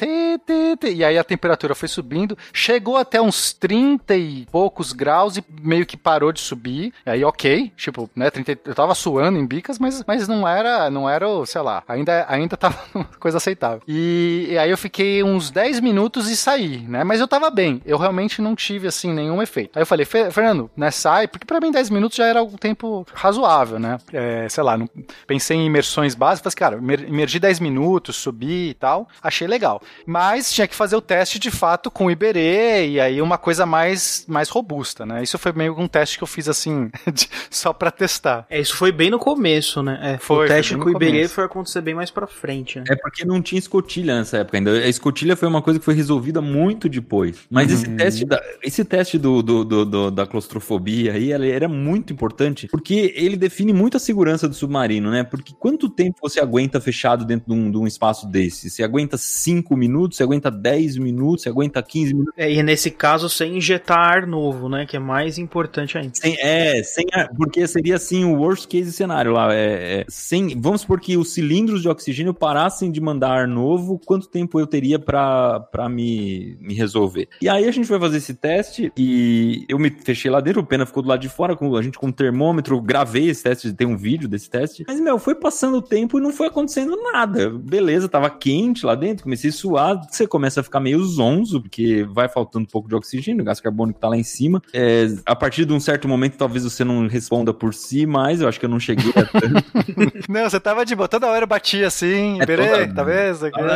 E 0.84 1.04
aí 1.04 1.18
a 1.18 1.24
temperatura 1.24 1.74
foi 1.74 1.88
subindo, 1.88 2.36
chegou 2.52 2.96
até 2.96 3.20
uns 3.20 3.52
30 3.52 4.16
e 4.16 4.46
poucos 4.50 4.92
graus 4.92 5.36
e 5.36 5.44
meio 5.62 5.86
que 5.86 5.96
parou 5.96 6.32
de 6.32 6.40
subir. 6.40 6.92
Aí, 7.04 7.24
ok, 7.24 7.72
tipo, 7.76 8.08
né, 8.14 8.30
30, 8.30 8.58
eu 8.64 8.74
tava 8.74 8.94
suando 8.94 9.38
em 9.38 9.46
bicas, 9.46 9.78
mas, 9.78 10.02
mas 10.06 10.26
não 10.28 10.46
era, 10.46 10.90
não 10.90 11.08
era, 11.08 11.26
sei 11.46 11.60
lá, 11.60 11.82
ainda, 11.86 12.24
ainda 12.28 12.56
tava 12.56 12.78
uma 12.94 13.04
coisa 13.18 13.36
aceitável. 13.38 13.82
E, 13.86 14.48
e 14.50 14.58
aí 14.58 14.70
eu 14.70 14.78
fiquei 14.78 15.22
uns 15.22 15.50
10 15.50 15.80
minutos 15.80 16.28
e 16.30 16.36
saí, 16.36 16.78
né, 16.78 17.04
mas 17.04 17.20
eu 17.20 17.28
tava 17.28 17.50
bem, 17.50 17.80
eu 17.84 17.98
realmente 17.98 18.40
não 18.42 18.54
tive, 18.54 18.86
assim, 18.88 19.12
nenhum 19.12 19.42
efeito. 19.42 19.70
Aí 19.78 19.82
eu 19.82 19.86
falei, 19.86 20.04
"Fe- 20.06 20.30
Fernando, 20.30 20.70
né, 20.76 20.90
sai, 20.90 21.26
porque 21.28 21.44
pra 21.46 21.60
mim 21.60 21.70
10 21.70 21.90
minutos 21.90 22.16
já 22.16 22.26
era 22.26 22.42
um 22.42 22.56
tempo 22.56 23.06
razoável, 23.14 23.78
né, 23.78 23.98
é, 24.12 24.48
sei 24.48 24.62
lá, 24.62 24.76
não, 24.76 24.88
pensei 25.26 25.56
em 25.56 25.66
imersões 25.66 26.14
básicas, 26.14 26.29
falei 26.38 26.48
assim, 26.48 26.56
cara, 26.56 27.06
imergi 27.08 27.38
10 27.38 27.58
minutos, 27.60 28.16
subi 28.16 28.70
e 28.70 28.74
tal, 28.74 29.08
achei 29.22 29.46
legal. 29.48 29.82
Mas 30.06 30.52
tinha 30.52 30.68
que 30.68 30.74
fazer 30.74 30.96
o 30.96 31.00
teste 31.00 31.38
de 31.38 31.50
fato 31.50 31.90
com 31.90 32.06
o 32.06 32.10
Iberê 32.10 32.88
e 32.88 33.00
aí 33.00 33.20
uma 33.20 33.36
coisa 33.38 33.66
mais, 33.66 34.24
mais 34.28 34.48
robusta, 34.48 35.04
né? 35.04 35.22
Isso 35.22 35.38
foi 35.38 35.52
meio 35.52 35.74
que 35.74 35.80
um 35.82 35.88
teste 35.88 36.16
que 36.18 36.22
eu 36.24 36.28
fiz 36.28 36.48
assim, 36.48 36.90
só 37.50 37.72
pra 37.72 37.90
testar. 37.90 38.46
É, 38.48 38.60
isso 38.60 38.76
foi 38.76 38.92
bem 38.92 39.10
no 39.10 39.18
começo, 39.18 39.82
né? 39.82 39.98
É, 40.02 40.18
Foi, 40.18 40.44
o 40.46 40.48
teste 40.48 40.74
foi 40.74 40.82
com 40.82 40.88
o 40.88 40.92
Iberê 40.96 41.12
começo. 41.12 41.34
foi 41.34 41.44
acontecer 41.44 41.80
bem 41.80 41.94
mais 41.94 42.10
pra 42.10 42.26
frente, 42.26 42.78
né? 42.78 42.84
É 42.88 42.96
porque 42.96 43.24
não 43.24 43.40
tinha 43.42 43.58
escotilha 43.58 44.16
nessa 44.18 44.38
época 44.38 44.58
ainda. 44.58 44.70
A 44.72 44.88
escotilha 44.88 45.36
foi 45.36 45.48
uma 45.48 45.62
coisa 45.62 45.78
que 45.78 45.84
foi 45.84 45.94
resolvida 45.94 46.40
muito 46.40 46.88
depois. 46.88 47.38
Mas 47.50 47.70
esse 47.72 47.88
teste, 47.96 48.24
da, 48.24 48.40
esse 48.62 48.84
teste 48.84 49.18
do, 49.18 49.42
do- 49.42 49.64
do- 49.64 49.84
do- 49.84 50.10
da 50.10 50.26
claustrofobia 50.26 51.12
aí, 51.14 51.32
ele 51.32 51.50
era 51.50 51.68
muito 51.68 52.12
importante, 52.12 52.68
porque 52.68 53.12
ele 53.16 53.36
define 53.36 53.72
muito 53.72 53.96
a 53.96 54.00
segurança 54.00 54.48
do 54.48 54.54
submarino, 54.54 55.10
né? 55.10 55.24
Porque 55.24 55.52
quanto 55.58 55.88
tempo 55.88 56.18
você 56.22 56.40
aguenta 56.40 56.80
fechado 56.80 57.24
dentro 57.24 57.52
de 57.52 57.58
um, 57.58 57.70
de 57.70 57.76
um 57.78 57.86
espaço 57.86 58.26
desse? 58.26 58.70
Você 58.70 58.82
aguenta 58.82 59.16
5 59.16 59.76
minutos, 59.76 60.16
você 60.16 60.22
aguenta 60.22 60.50
10 60.50 60.96
minutos, 60.96 61.42
você 61.42 61.48
aguenta 61.48 61.82
15 61.82 62.12
minutos? 62.14 62.34
É, 62.36 62.50
e 62.52 62.62
nesse 62.62 62.90
caso, 62.90 63.28
sem 63.28 63.56
injetar 63.56 63.98
ar 63.98 64.26
novo, 64.26 64.68
né? 64.68 64.86
Que 64.86 64.96
é 64.96 65.00
mais 65.00 65.38
importante 65.38 65.96
ainda. 65.98 66.12
Sem- 66.14 66.36
é, 66.40 66.82
sem 66.82 67.06
a- 67.12 67.28
porque 67.36 67.66
seria 67.66 67.96
assim 67.96 68.24
o 68.24 68.36
worst 68.36 68.66
case 68.68 68.92
cenário 68.92 69.32
lá. 69.32 69.54
É, 69.54 70.00
é, 70.00 70.04
sem, 70.08 70.60
vamos 70.60 70.82
supor 70.82 71.00
que 71.00 71.16
os 71.16 71.32
cilindros 71.32 71.82
de 71.82 71.88
oxigênio 71.88 72.34
parassem 72.34 72.90
de 72.90 73.00
mandar 73.00 73.30
ar 73.30 73.48
novo, 73.48 73.98
quanto 74.04 74.28
tempo 74.28 74.58
eu 74.60 74.66
teria 74.66 74.98
pra 74.98 75.60
pra 75.60 75.88
me, 75.88 76.56
me 76.60 76.74
resolver? 76.74 77.28
E 77.40 77.48
aí 77.48 77.66
a 77.66 77.70
gente 77.70 77.88
vai 77.88 77.98
fazer 77.98 78.16
esse 78.18 78.34
teste 78.34 78.92
e 78.96 79.64
eu 79.68 79.78
me 79.78 79.90
fechei 79.90 80.30
lá 80.30 80.40
dentro, 80.40 80.60
o 80.60 80.66
Pena 80.66 80.84
ficou 80.86 81.02
do 81.02 81.08
lado 81.08 81.20
de 81.20 81.28
fora, 81.28 81.54
com, 81.56 81.74
a 81.76 81.82
gente 81.82 81.98
com 81.98 82.06
um 82.08 82.12
termômetro, 82.12 82.80
gravei 82.80 83.28
esse 83.30 83.42
teste, 83.42 83.72
tem 83.72 83.86
um 83.86 83.96
vídeo 83.96 84.28
desse 84.28 84.48
teste. 84.50 84.84
Mas, 84.86 85.00
meu, 85.00 85.18
foi 85.18 85.34
passando 85.34 85.76
o 85.78 85.82
tempo 85.82 86.09
e 86.18 86.22
não 86.22 86.32
foi 86.32 86.46
acontecendo 86.48 86.96
nada. 87.12 87.50
Beleza, 87.50 88.08
tava 88.08 88.30
quente 88.30 88.84
lá 88.84 88.94
dentro, 88.94 89.24
comecei 89.24 89.50
a 89.50 89.52
suar, 89.52 90.00
você 90.10 90.26
começa 90.26 90.60
a 90.60 90.64
ficar 90.64 90.80
meio 90.80 91.02
zonzo, 91.04 91.60
porque 91.60 92.06
vai 92.10 92.28
faltando 92.28 92.64
um 92.64 92.70
pouco 92.70 92.88
de 92.88 92.94
oxigênio, 92.94 93.42
o 93.42 93.44
gás 93.44 93.60
carbônico 93.60 94.00
tá 94.00 94.08
lá 94.08 94.16
em 94.16 94.22
cima. 94.22 94.60
É, 94.72 95.06
a 95.26 95.36
partir 95.36 95.64
de 95.64 95.72
um 95.72 95.80
certo 95.80 96.08
momento, 96.08 96.36
talvez 96.36 96.64
você 96.64 96.84
não 96.84 97.06
responda 97.06 97.52
por 97.52 97.74
si 97.74 98.06
mais, 98.06 98.40
eu 98.40 98.48
acho 98.48 98.58
que 98.58 98.66
eu 98.66 98.70
não 98.70 98.80
cheguei 98.80 99.10
a 99.16 99.24
tanto. 99.24 99.70
Não, 100.28 100.48
você 100.48 100.60
tava 100.60 100.84
de 100.84 100.94
boa, 100.94 101.08
toda 101.08 101.26
hora 101.26 101.44
eu 101.44 101.48
batia 101.48 101.86
assim, 101.86 102.40
É 102.40 102.46
toda- 102.46 102.94
tá 102.94 103.04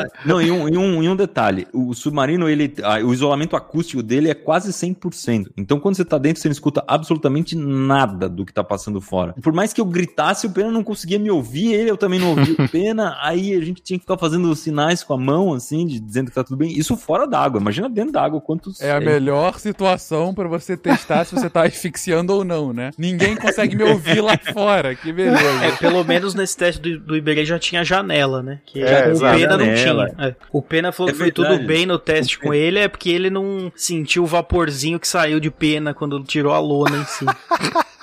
né? 0.03 0.05
Não, 0.25 0.41
e 0.41 0.51
um, 0.51 0.69
e, 0.69 0.77
um, 0.77 1.03
e 1.03 1.09
um 1.09 1.17
detalhe: 1.17 1.67
o 1.73 1.93
submarino, 1.95 2.49
ele, 2.49 2.73
ah, 2.83 2.99
o 2.99 3.13
isolamento 3.13 3.57
acústico 3.57 4.03
dele 4.03 4.31
é 4.31 4.35
quase 4.35 4.73
100%. 4.73 5.51
Então, 5.57 5.81
quando 5.81 5.97
você 5.97 6.05
tá 6.05 6.19
dentro, 6.19 6.41
você 6.41 6.49
não 6.49 6.53
escuta 6.53 6.85
absolutamente 6.87 7.57
nada 7.57 8.29
do 8.29 8.45
que 8.45 8.53
tá 8.53 8.63
passando 8.63 9.01
fora. 9.01 9.35
Por 9.43 9.53
mais 9.53 9.73
que 9.73 9.81
eu 9.81 9.85
gritasse, 9.85 10.47
o 10.47 10.51
Pena 10.51 10.71
não 10.71 10.85
conseguia 10.85 11.19
me 11.19 11.31
ouvir, 11.31 11.73
ele 11.73 11.91
eu 11.91 11.97
também 11.97 12.19
não 12.19 12.24
ouvia 12.31 12.55
o 12.59 12.69
Pena. 12.69 13.17
Aí 13.21 13.55
a 13.55 13.61
gente 13.61 13.83
tinha 13.83 13.99
que 13.99 14.05
ficar 14.05 14.19
fazendo 14.19 14.55
sinais 14.55 15.03
com 15.03 15.15
a 15.15 15.19
mão, 15.19 15.53
assim, 15.55 15.87
de- 15.87 16.01
dizendo 16.01 16.29
que 16.31 16.35
tá 16.35 16.45
tudo 16.45 16.57
bem. 16.57 16.73
Isso 16.77 16.97
fora 16.97 17.27
d'água. 17.27 17.61
Imagina 17.61 17.89
dentro 17.89 18.13
d'água 18.13 18.41
quantos. 18.41 18.81
É 18.81 18.93
a 18.93 19.01
melhor 19.01 19.59
situação 19.59 20.35
pra 20.35 20.49
você 20.49 20.77
testar 20.77 21.25
se 21.25 21.35
você 21.35 21.49
tá 21.51 21.63
asfixiando 21.67 22.33
ou 22.33 22.45
não, 22.45 22.73
né? 22.73 22.91
Ninguém 22.99 23.37
consegue 23.37 23.77
me 23.77 23.85
ouvir 23.85 24.21
lá 24.21 24.39
fora. 24.53 24.95
Que 24.95 25.13
beleza. 25.13 25.65
É, 25.65 25.73
pelo 25.73 26.03
menos 26.05 26.35
nesse 26.35 26.57
teste 26.57 26.81
do, 26.81 26.99
do 27.01 27.17
Iberê 27.17 27.45
já 27.45 27.59
tinha 27.59 27.85
janela, 27.85 28.43
né? 28.43 28.61
Que 28.67 28.81
É, 28.83 29.09
o 29.09 29.11
exato. 29.13 29.39
Pena 29.39 29.57
não 29.57 29.65
Janela. 29.77 30.11
tinha. 30.11 30.29
É. 30.29 30.35
O 30.53 30.63
Pena 30.63 30.93
falou 30.93 31.11
É 31.11 31.13
que 31.13 31.19
foi 31.19 31.27
verdade. 31.31 31.57
tudo 31.57 31.67
bem 31.67 31.87
no 31.87 31.99
teste 31.99 32.39
com 32.39 32.53
ele, 32.55 32.79
é 32.79 32.89
porque 32.89 33.11
ele 33.11 33.31
não 33.31 33.71
sentiu 33.75 34.23
o 34.23 34.27
vaporzinho 34.27 34.99
que 35.01 35.09
saiu 35.09 35.39
de 35.41 35.51
Pena 35.51 35.93
quando 35.95 36.23
tirou 36.25 36.53
a 36.53 36.59
lona 36.59 36.97
em 36.99 37.05
si. 37.05 37.25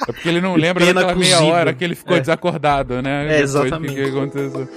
É 0.07 0.11
porque 0.11 0.27
ele 0.29 0.41
não 0.41 0.55
lembra 0.55 0.85
daquela 0.93 1.15
meia 1.15 1.41
hora 1.43 1.73
que 1.73 1.83
ele 1.83 1.95
ficou 1.95 2.17
É. 2.17 2.19
desacordado, 2.19 3.01
né? 3.01 3.37
É, 3.37 3.41
exatamente. 3.41 3.93
que 3.93 4.01
aconteceu. 4.03 4.67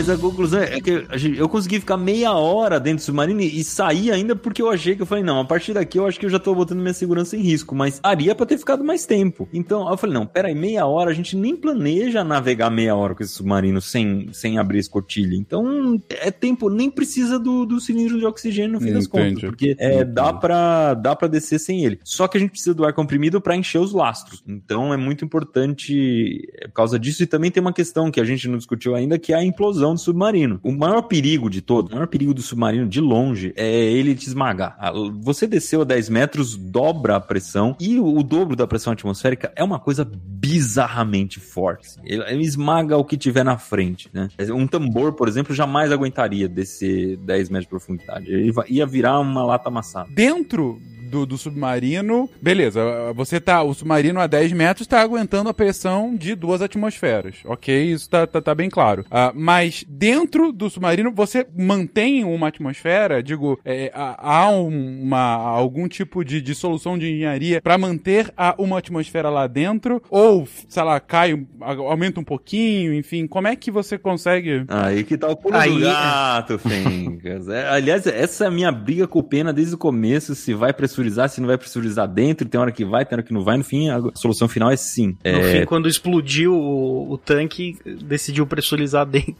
Mas 0.00 0.08
a 0.08 0.16
conclusão 0.16 0.60
é 0.62 0.80
que 0.80 1.04
a 1.08 1.16
gente- 1.18 1.38
eu 1.38 1.48
consegui 1.48 1.78
ficar 1.78 1.96
meia 1.98 2.32
hora 2.32 2.80
dentro 2.80 2.98
do 3.02 3.06
submarino 3.06 3.40
e 3.42 3.62
sair 3.62 4.10
ainda 4.10 4.34
porque 4.34 4.62
eu 4.62 4.70
achei 4.70 4.96
que 4.96 5.02
eu 5.02 5.06
falei, 5.06 5.22
não, 5.22 5.40
a 5.40 5.44
partir 5.44 5.74
daqui 5.74 5.98
eu 5.98 6.06
acho 6.06 6.18
que 6.18 6.24
eu 6.24 6.30
já 6.30 6.38
tô 6.38 6.54
botando 6.54 6.78
minha 6.80 6.94
segurança 6.94 7.36
em 7.36 7.40
risco, 7.40 7.74
mas 7.74 8.00
daria 8.00 8.34
pra 8.34 8.46
ter 8.46 8.56
ficado 8.56 8.82
mais 8.82 9.04
tempo. 9.04 9.48
Então 9.52 9.88
eu 9.90 9.96
falei, 9.98 10.14
não, 10.14 10.24
peraí, 10.26 10.54
meia 10.54 10.86
hora, 10.86 11.10
a 11.10 11.14
gente 11.14 11.36
nem 11.36 11.54
planeja 11.54 12.24
navegar 12.24 12.70
meia 12.70 12.94
hora 12.96 13.14
com 13.14 13.22
esse 13.22 13.34
submarino 13.34 13.80
sem, 13.80 14.28
sem 14.32 14.58
abrir 14.58 14.78
escotilha. 14.78 15.36
Então 15.36 16.00
é 16.08 16.30
tempo, 16.30 16.70
nem 16.70 16.90
precisa 16.90 17.38
do, 17.38 17.66
do 17.66 17.78
cilindro 17.80 18.18
de 18.18 18.24
oxigênio 18.24 18.72
no 18.72 18.80
fim 18.80 18.92
das 18.92 19.04
Entendi. 19.04 19.34
contas, 19.34 19.50
porque 19.50 19.76
é, 19.78 20.02
dá, 20.04 20.32
pra, 20.32 20.94
dá 20.94 21.14
pra 21.14 21.28
descer 21.28 21.58
sem 21.58 21.84
ele. 21.84 22.00
Só 22.04 22.26
que 22.26 22.36
a 22.38 22.40
gente 22.40 22.50
precisa 22.50 22.72
do 22.74 22.84
ar 22.84 22.92
comprimido 22.94 23.40
pra 23.40 23.54
encher 23.56 23.78
os 23.78 23.92
lastros. 23.92 24.42
Então 24.48 24.94
é 24.94 24.96
muito 24.96 25.24
importante 25.24 26.48
é, 26.58 26.66
por 26.68 26.74
causa 26.74 26.98
disso. 26.98 27.22
E 27.22 27.26
também 27.26 27.50
tem 27.50 27.60
uma 27.60 27.72
questão 27.72 28.10
que 28.10 28.20
a 28.20 28.24
gente 28.24 28.48
não 28.48 28.56
discutiu 28.56 28.94
ainda, 28.94 29.18
que 29.18 29.32
é 29.32 29.36
a 29.36 29.44
implosão 29.44 29.89
do 29.94 30.00
submarino. 30.00 30.60
O 30.62 30.72
maior 30.72 31.02
perigo 31.02 31.48
de 31.48 31.60
todo, 31.60 31.88
o 31.88 31.94
maior 31.94 32.06
perigo 32.06 32.34
do 32.34 32.42
submarino 32.42 32.88
de 32.88 33.00
longe 33.00 33.52
é 33.56 33.68
ele 33.70 34.14
te 34.14 34.26
esmagar. 34.26 34.76
Ah, 34.78 34.92
Você 35.20 35.46
desceu 35.46 35.82
a 35.82 35.84
10 35.84 36.08
metros, 36.08 36.56
dobra 36.56 37.16
a 37.16 37.20
pressão 37.20 37.76
e 37.80 37.98
o, 37.98 38.22
dobro 38.22 38.54
da 38.54 38.66
pressão 38.66 38.92
atmosférica 38.92 39.52
é 39.56 39.64
uma 39.64 39.78
coisa 39.78 40.04
bizarramente 40.04 41.40
forte. 41.40 41.88
Ele, 42.04 42.42
esmaga 42.42 42.96
o 42.96 43.04
que 43.04 43.16
tiver 43.16 43.44
na 43.44 43.58
frente, 43.58 44.08
né? 44.12 44.28
Um 44.52 44.66
tambor, 44.66 45.12
por 45.12 45.28
exemplo, 45.28 45.54
jamais 45.54 45.92
aguentaria 45.92 46.48
descer 46.48 47.16
10 47.18 47.48
metros 47.48 47.64
de 47.64 47.70
profundidade. 47.70 48.26
Ele 48.30 48.52
ia 48.68 48.86
virar 48.86 49.20
uma 49.20 49.44
lata 49.44 49.68
amassada. 49.68 50.08
Dentro 50.14 50.80
do, 51.10 51.26
do 51.26 51.36
submarino, 51.36 52.28
beleza, 52.40 52.80
você 53.14 53.40
tá, 53.40 53.62
o 53.62 53.74
submarino 53.74 54.20
a 54.20 54.26
10 54.26 54.52
metros 54.52 54.86
tá 54.86 55.00
aguentando 55.00 55.48
a 55.50 55.54
pressão 55.54 56.14
de 56.14 56.34
duas 56.34 56.62
atmosferas, 56.62 57.36
ok? 57.44 57.92
Isso 57.92 58.08
tá, 58.08 58.26
tá, 58.26 58.40
tá 58.40 58.54
bem 58.54 58.70
claro. 58.70 59.04
Ah, 59.10 59.32
mas 59.34 59.84
dentro 59.88 60.52
do 60.52 60.70
submarino, 60.70 61.12
você 61.12 61.46
mantém 61.56 62.24
uma 62.24 62.48
atmosfera, 62.48 63.22
digo, 63.22 63.58
é, 63.64 63.90
há 63.94 64.48
um- 64.50 65.02
uma, 65.02 65.18
algum 65.34 65.88
tipo 65.88 66.24
de, 66.24 66.40
de 66.40 66.54
solução 66.54 66.98
de 66.98 67.10
engenharia 67.10 67.60
pra 67.60 67.76
manter 67.78 68.32
a, 68.36 68.54
uma 68.58 68.78
atmosfera 68.78 69.28
lá 69.30 69.46
dentro, 69.46 70.02
ou, 70.08 70.46
sei 70.68 70.82
lá, 70.82 71.00
cai, 71.00 71.44
aumenta 71.60 72.20
um 72.20 72.24
pouquinho, 72.24 72.94
enfim, 72.94 73.26
como 73.26 73.48
é 73.48 73.56
que 73.56 73.70
você 73.70 73.98
consegue... 73.98 74.64
Aí 74.68 75.02
que 75.04 75.16
tá 75.18 75.28
o 75.28 75.36
pulo 75.36 75.56
Aí- 75.56 75.70
do 75.72 75.80
gato, 75.80 76.58
Fencas. 76.58 77.48
É, 77.48 77.68
aliás, 77.68 78.06
essa 78.06 78.44
é 78.44 78.46
a 78.46 78.50
minha 78.50 78.70
briga 78.70 79.06
com 79.06 79.18
o 79.18 79.22
Pena 79.22 79.52
desde 79.52 79.74
o 79.74 79.78
começo, 79.78 80.34
se 80.34 80.54
vai 80.54 80.72
pressurizar, 80.72 80.99
se 81.28 81.40
não 81.40 81.46
vai 81.46 81.56
pressurizar 81.58 82.06
dentro, 82.08 82.48
tem 82.48 82.60
hora 82.60 82.72
que 82.72 82.84
vai, 82.84 83.04
tem 83.04 83.16
hora 83.16 83.22
que 83.22 83.32
não 83.32 83.42
vai, 83.42 83.56
no 83.56 83.64
fim, 83.64 83.88
a 83.90 84.00
solução 84.14 84.48
final 84.48 84.70
é 84.70 84.76
sim. 84.76 85.16
No 85.24 85.30
É, 85.30 85.60
fim, 85.60 85.64
quando 85.66 85.88
explodiu 85.88 86.54
o, 86.54 87.12
o 87.12 87.18
tanque, 87.18 87.76
decidiu 88.02 88.46
pressurizar 88.46 89.06
dentro. 89.06 89.34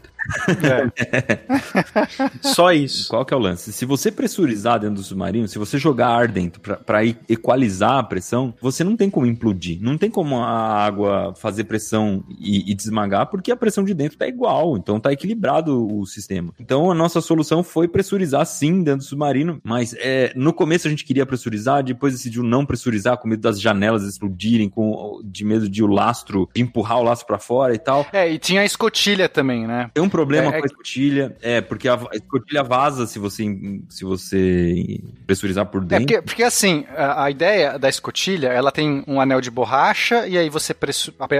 Só 2.41 2.71
isso. 2.71 3.09
Qual 3.09 3.25
que 3.25 3.33
é 3.33 3.37
o 3.37 3.39
lance? 3.39 3.71
Se 3.73 3.85
você 3.85 4.11
pressurizar 4.11 4.79
dentro 4.79 4.95
do 4.95 5.03
submarino, 5.03 5.47
se 5.47 5.57
você 5.57 5.77
jogar 5.77 6.09
ar 6.09 6.27
dentro 6.27 6.61
e- 7.03 7.15
equalizar 7.29 7.97
a 7.97 8.03
pressão, 8.03 8.53
você 8.61 8.83
não 8.83 8.95
tem 8.95 9.09
como 9.09 9.25
implodir. 9.25 9.79
Não 9.81 9.97
tem 9.97 10.09
como 10.09 10.37
a 10.37 10.83
água 10.85 11.33
fazer 11.35 11.63
pressão 11.65 12.23
e, 12.39 12.71
e 12.71 12.73
desmagar, 12.73 13.27
porque 13.27 13.51
a 13.51 13.55
pressão 13.55 13.83
de 13.83 13.93
dentro 13.93 14.17
tá 14.17 14.27
igual. 14.27 14.77
Então 14.77 14.99
tá 14.99 15.11
equilibrado 15.11 15.87
o 15.87 16.05
sistema. 16.05 16.53
Então 16.59 16.91
a 16.91 16.95
nossa 16.95 17.21
solução 17.21 17.63
foi 17.63 17.87
pressurizar 17.87 18.45
sim 18.45 18.83
dentro 18.83 18.99
do 18.99 19.03
submarino, 19.05 19.59
mas 19.63 19.95
é, 19.99 20.31
no 20.35 20.53
começo 20.53 20.87
a 20.87 20.89
gente 20.89 21.05
queria 21.05 21.25
pressurizar, 21.25 21.83
depois 21.83 22.13
decidiu 22.13 22.43
não 22.43 22.65
pressurizar, 22.65 23.17
com 23.17 23.27
medo 23.27 23.41
das 23.41 23.59
janelas 23.59 24.03
explodirem, 24.03 24.69
com, 24.69 25.19
de 25.23 25.43
medo 25.43 25.69
de 25.69 25.83
o 25.83 25.87
lastro, 25.87 26.49
de 26.53 26.61
empurrar 26.61 26.99
o 26.99 27.03
lastro 27.03 27.27
pra 27.27 27.39
fora 27.39 27.73
e 27.73 27.79
tal. 27.79 28.05
É, 28.11 28.29
e 28.31 28.37
tinha 28.39 28.61
a 28.61 28.65
escotilha 28.65 29.27
também, 29.27 29.65
né? 29.67 29.89
Tem 29.93 30.03
um 30.03 30.09
problema 30.11 30.47
É, 30.47 30.49
é 30.49 30.59
com 30.59 30.63
a 30.63 30.67
escotilha, 30.67 31.37
é, 31.41 31.61
porque 31.61 31.87
a, 31.87 31.95
a 31.95 32.15
escotilha 32.15 32.63
vaza 32.63 33.07
se 33.07 33.17
você, 33.17 33.45
se 33.89 34.03
você 34.05 34.99
pressurizar 35.25 35.65
por 35.65 35.81
É, 35.83 35.85
dentro. 35.85 36.05
porque, 36.05 36.21
porque 36.21 36.43
assim, 36.43 36.85
a, 36.95 37.23
a 37.23 37.31
ideia 37.31 37.79
da 37.79 37.89
escotilha, 37.89 38.49
ela 38.49 38.71
tem 38.71 39.03
um 39.07 39.19
anel 39.19 39.41
de 39.41 39.49
borracha 39.49 40.27
e 40.27 40.37
aí 40.37 40.49
você 40.49 40.75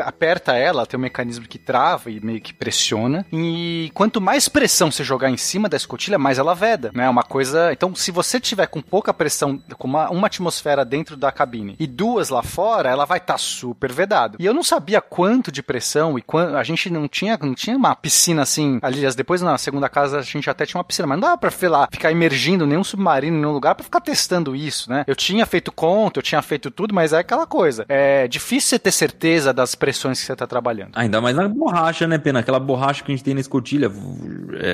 aperta 0.06 0.54
ela, 0.54 0.86
tem 0.86 0.98
um 0.98 1.04
mecanismo 1.04 1.46
que 1.48 1.58
trava 1.58 2.10
e 2.10 2.20
meio 2.20 2.42
que 2.42 2.54
pressiona. 2.54 3.26
E 3.32 3.92
quanto 3.94 4.22
mais 4.22 4.48
pressão 4.48 4.90
você 4.92 5.04
jogar 5.04 5.30
em 5.30 5.38
cima 5.38 5.68
da 5.68 5.78
escotilha, 5.78 6.18
mais 6.18 6.38
ela 6.40 6.54
veda, 6.54 6.92
né? 6.94 7.10
Uma 7.10 7.24
coisa... 7.24 7.72
Então, 7.74 7.94
se 7.96 8.12
você 8.12 8.40
tiver 8.40 8.68
com 8.68 8.82
pouca 8.82 9.14
pressão, 9.14 9.62
com 9.78 9.88
uma, 9.88 10.10
uma 10.10 10.28
atmosfera 10.28 10.86
dentro 10.86 11.18
da 11.18 11.32
cabine 11.32 11.76
e 11.80 11.88
duas 11.88 12.30
lá 12.30 12.44
fora, 12.44 12.90
ela 12.90 13.06
vai 13.06 13.18
estar 13.18 13.38
super 13.38 13.92
vedado. 13.92 14.38
E 14.40 14.46
eu 14.46 14.54
não 14.54 14.64
sabia 14.64 15.02
quanto 15.02 15.52
de 15.52 15.62
pressão 15.62 16.18
e 16.18 16.22
quando 16.22 16.56
a 16.56 16.64
gente 16.64 16.90
não 16.90 17.08
tinha, 17.08 17.38
não 17.42 17.54
tinha 17.54 17.76
uma 17.76 17.96
piscina 17.96 18.42
assim. 18.44 18.61
Aliás, 18.82 19.16
depois 19.16 19.42
na 19.42 19.58
segunda 19.58 19.90
casa 19.90 20.20
a 20.20 20.22
gente 20.22 20.50
até 20.50 20.66
tinha 20.66 20.78
uma 20.80 20.84
piscina, 20.84 21.08
mas 21.08 21.18
não 21.20 21.28
dava 21.28 21.38
pra 21.38 21.52
sei 21.52 21.70
lá, 21.70 21.88
ficar 21.92 22.12
imergindo 22.12 22.66
nenhum 22.66 22.84
submarino 22.84 23.36
em 23.38 23.40
nenhum 23.40 23.54
lugar 23.54 23.76
pra 23.76 23.84
ficar 23.84 24.02
testando 24.02 24.56
isso, 24.56 24.90
né? 24.90 25.04
Eu 25.08 25.16
tinha 25.16 25.46
feito 25.46 25.72
conta, 25.72 26.20
eu 26.20 26.24
tinha 26.24 26.42
feito 26.42 26.72
tudo, 26.72 26.94
mas 26.94 27.14
é 27.14 27.20
aquela 27.20 27.46
coisa. 27.46 27.86
É 27.90 28.28
difícil 28.28 28.70
você 28.70 28.80
ter 28.80 28.92
certeza 28.92 29.54
das 29.54 29.76
pressões 29.76 30.20
que 30.20 30.26
você 30.26 30.36
tá 30.36 30.48
trabalhando. 30.48 30.92
Ainda 30.96 31.20
mais 31.22 31.36
na 31.36 31.48
borracha, 31.48 32.08
né, 32.08 32.18
Pena? 32.18 32.40
Aquela 32.40 32.60
borracha 32.60 33.04
que 33.04 33.12
a 33.12 33.16
gente 33.16 33.24
tem 33.24 33.34
na 33.34 33.42
escotilha. 33.42 33.92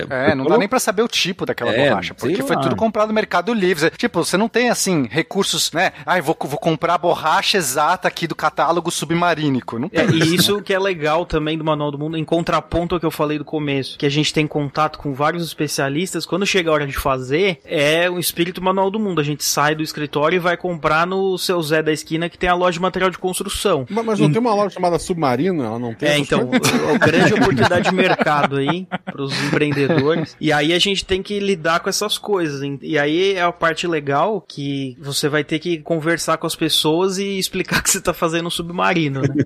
É, 0.09 0.35
não 0.35 0.45
dá 0.45 0.57
nem 0.57 0.67
pra 0.67 0.79
saber 0.79 1.01
o 1.01 1.07
tipo 1.07 1.45
daquela 1.45 1.71
É, 1.73 1.89
borracha, 1.89 2.13
porque 2.13 2.41
foi 2.43 2.55
lá. 2.55 2.61
tudo 2.61 2.75
comprado 2.75 3.07
no 3.09 3.13
Mercado 3.13 3.53
Livre. 3.53 3.89
Tipo, 3.91 4.23
você 4.23 4.37
não 4.37 4.47
tem, 4.49 4.69
assim, 4.69 5.07
recursos, 5.09 5.71
né? 5.71 5.91
Ah, 6.05 6.17
eu 6.17 6.23
vou, 6.23 6.35
vou 6.39 6.59
comprar 6.59 6.95
a 6.95 6.97
borracha 6.97 7.57
exata 7.57 8.07
aqui 8.07 8.27
do 8.27 8.35
catálogo 8.35 8.91
submarínico. 8.91 9.79
Não 9.79 9.89
tem 9.89 10.01
É, 10.05 10.09
e 10.09 10.35
isso 10.35 10.61
que 10.61 10.73
é 10.73 10.79
legal 10.79 11.25
também 11.25 11.57
do 11.57 11.63
Manual 11.63 11.91
do 11.91 11.97
Mundo, 11.99 12.17
em 12.17 12.23
contraponto 12.25 12.95
ao 12.95 12.99
que 12.99 13.05
eu 13.05 13.11
falei 13.11 13.37
do 13.37 13.45
começo, 13.45 13.76
que 13.97 14.05
a 14.05 14.09
gente 14.09 14.33
tem 14.33 14.47
contato 14.47 14.97
com 14.99 15.13
vários 15.13 15.43
especialistas, 15.43 16.25
quando 16.25 16.45
chega 16.45 16.69
a 16.69 16.73
hora 16.73 16.87
de 16.87 16.97
fazer, 16.97 17.59
é 17.65 18.09
o 18.09 18.19
espírito 18.19 18.61
Manual 18.61 18.89
do 18.91 18.99
Mundo. 18.99 19.21
A 19.21 19.23
gente 19.23 19.43
sai 19.43 19.75
do 19.75 19.83
escritório 19.83 20.35
e 20.37 20.39
vai 20.39 20.57
comprar 20.57 21.05
no 21.07 21.37
seu 21.37 21.61
Zé 21.61 21.81
da 21.81 21.91
esquina 21.91 22.29
que 22.29 22.37
tem 22.37 22.49
a 22.49 22.53
loja 22.55 22.73
de 22.73 22.81
material 22.81 23.09
de 23.09 23.17
construção. 23.17 23.85
Mas, 23.89 24.05
mas 24.05 24.19
não 24.19 24.31
tem 24.31 24.39
uma 24.39 24.53
loja 24.53 24.71
chamada 24.71 24.97
Submarino? 24.99 25.63
Ela 25.63 25.79
não 25.79 25.93
tem 25.93 26.09
É, 26.09 26.17
então, 26.17 26.47
coisas? 26.47 26.71
o- 26.71 26.95
o 26.95 26.99
grande 26.99 27.33
oportunidade 27.33 27.89
de 27.89 27.95
mercado 27.95 28.57
aí 28.57 28.87
para 29.05 29.21
os 29.21 29.33
empreendedores. 29.45 30.35
E 30.39 30.51
aí 30.51 30.73
a 30.73 30.79
gente 30.79 31.05
tem 31.05 31.21
que 31.21 31.39
lidar 31.39 31.79
com 31.79 31.89
essas 31.89 32.17
coisas. 32.17 32.61
hein? 32.61 32.79
E 32.81 32.97
aí 32.97 33.33
é 33.33 33.41
a 33.41 33.51
parte 33.51 33.87
legal 33.87 34.41
que 34.47 34.95
você 34.99 35.27
vai 35.29 35.43
ter 35.43 35.59
que 35.59 35.77
conversar 35.79 36.37
com 36.37 36.47
as 36.47 36.55
pessoas 36.55 37.17
e 37.17 37.37
explicar 37.37 37.81
que 37.83 37.89
você 37.89 38.01
tá 38.01 38.13
fazendo 38.13 38.47
um 38.47 38.51
submarino, 38.51 39.21
né? 39.21 39.43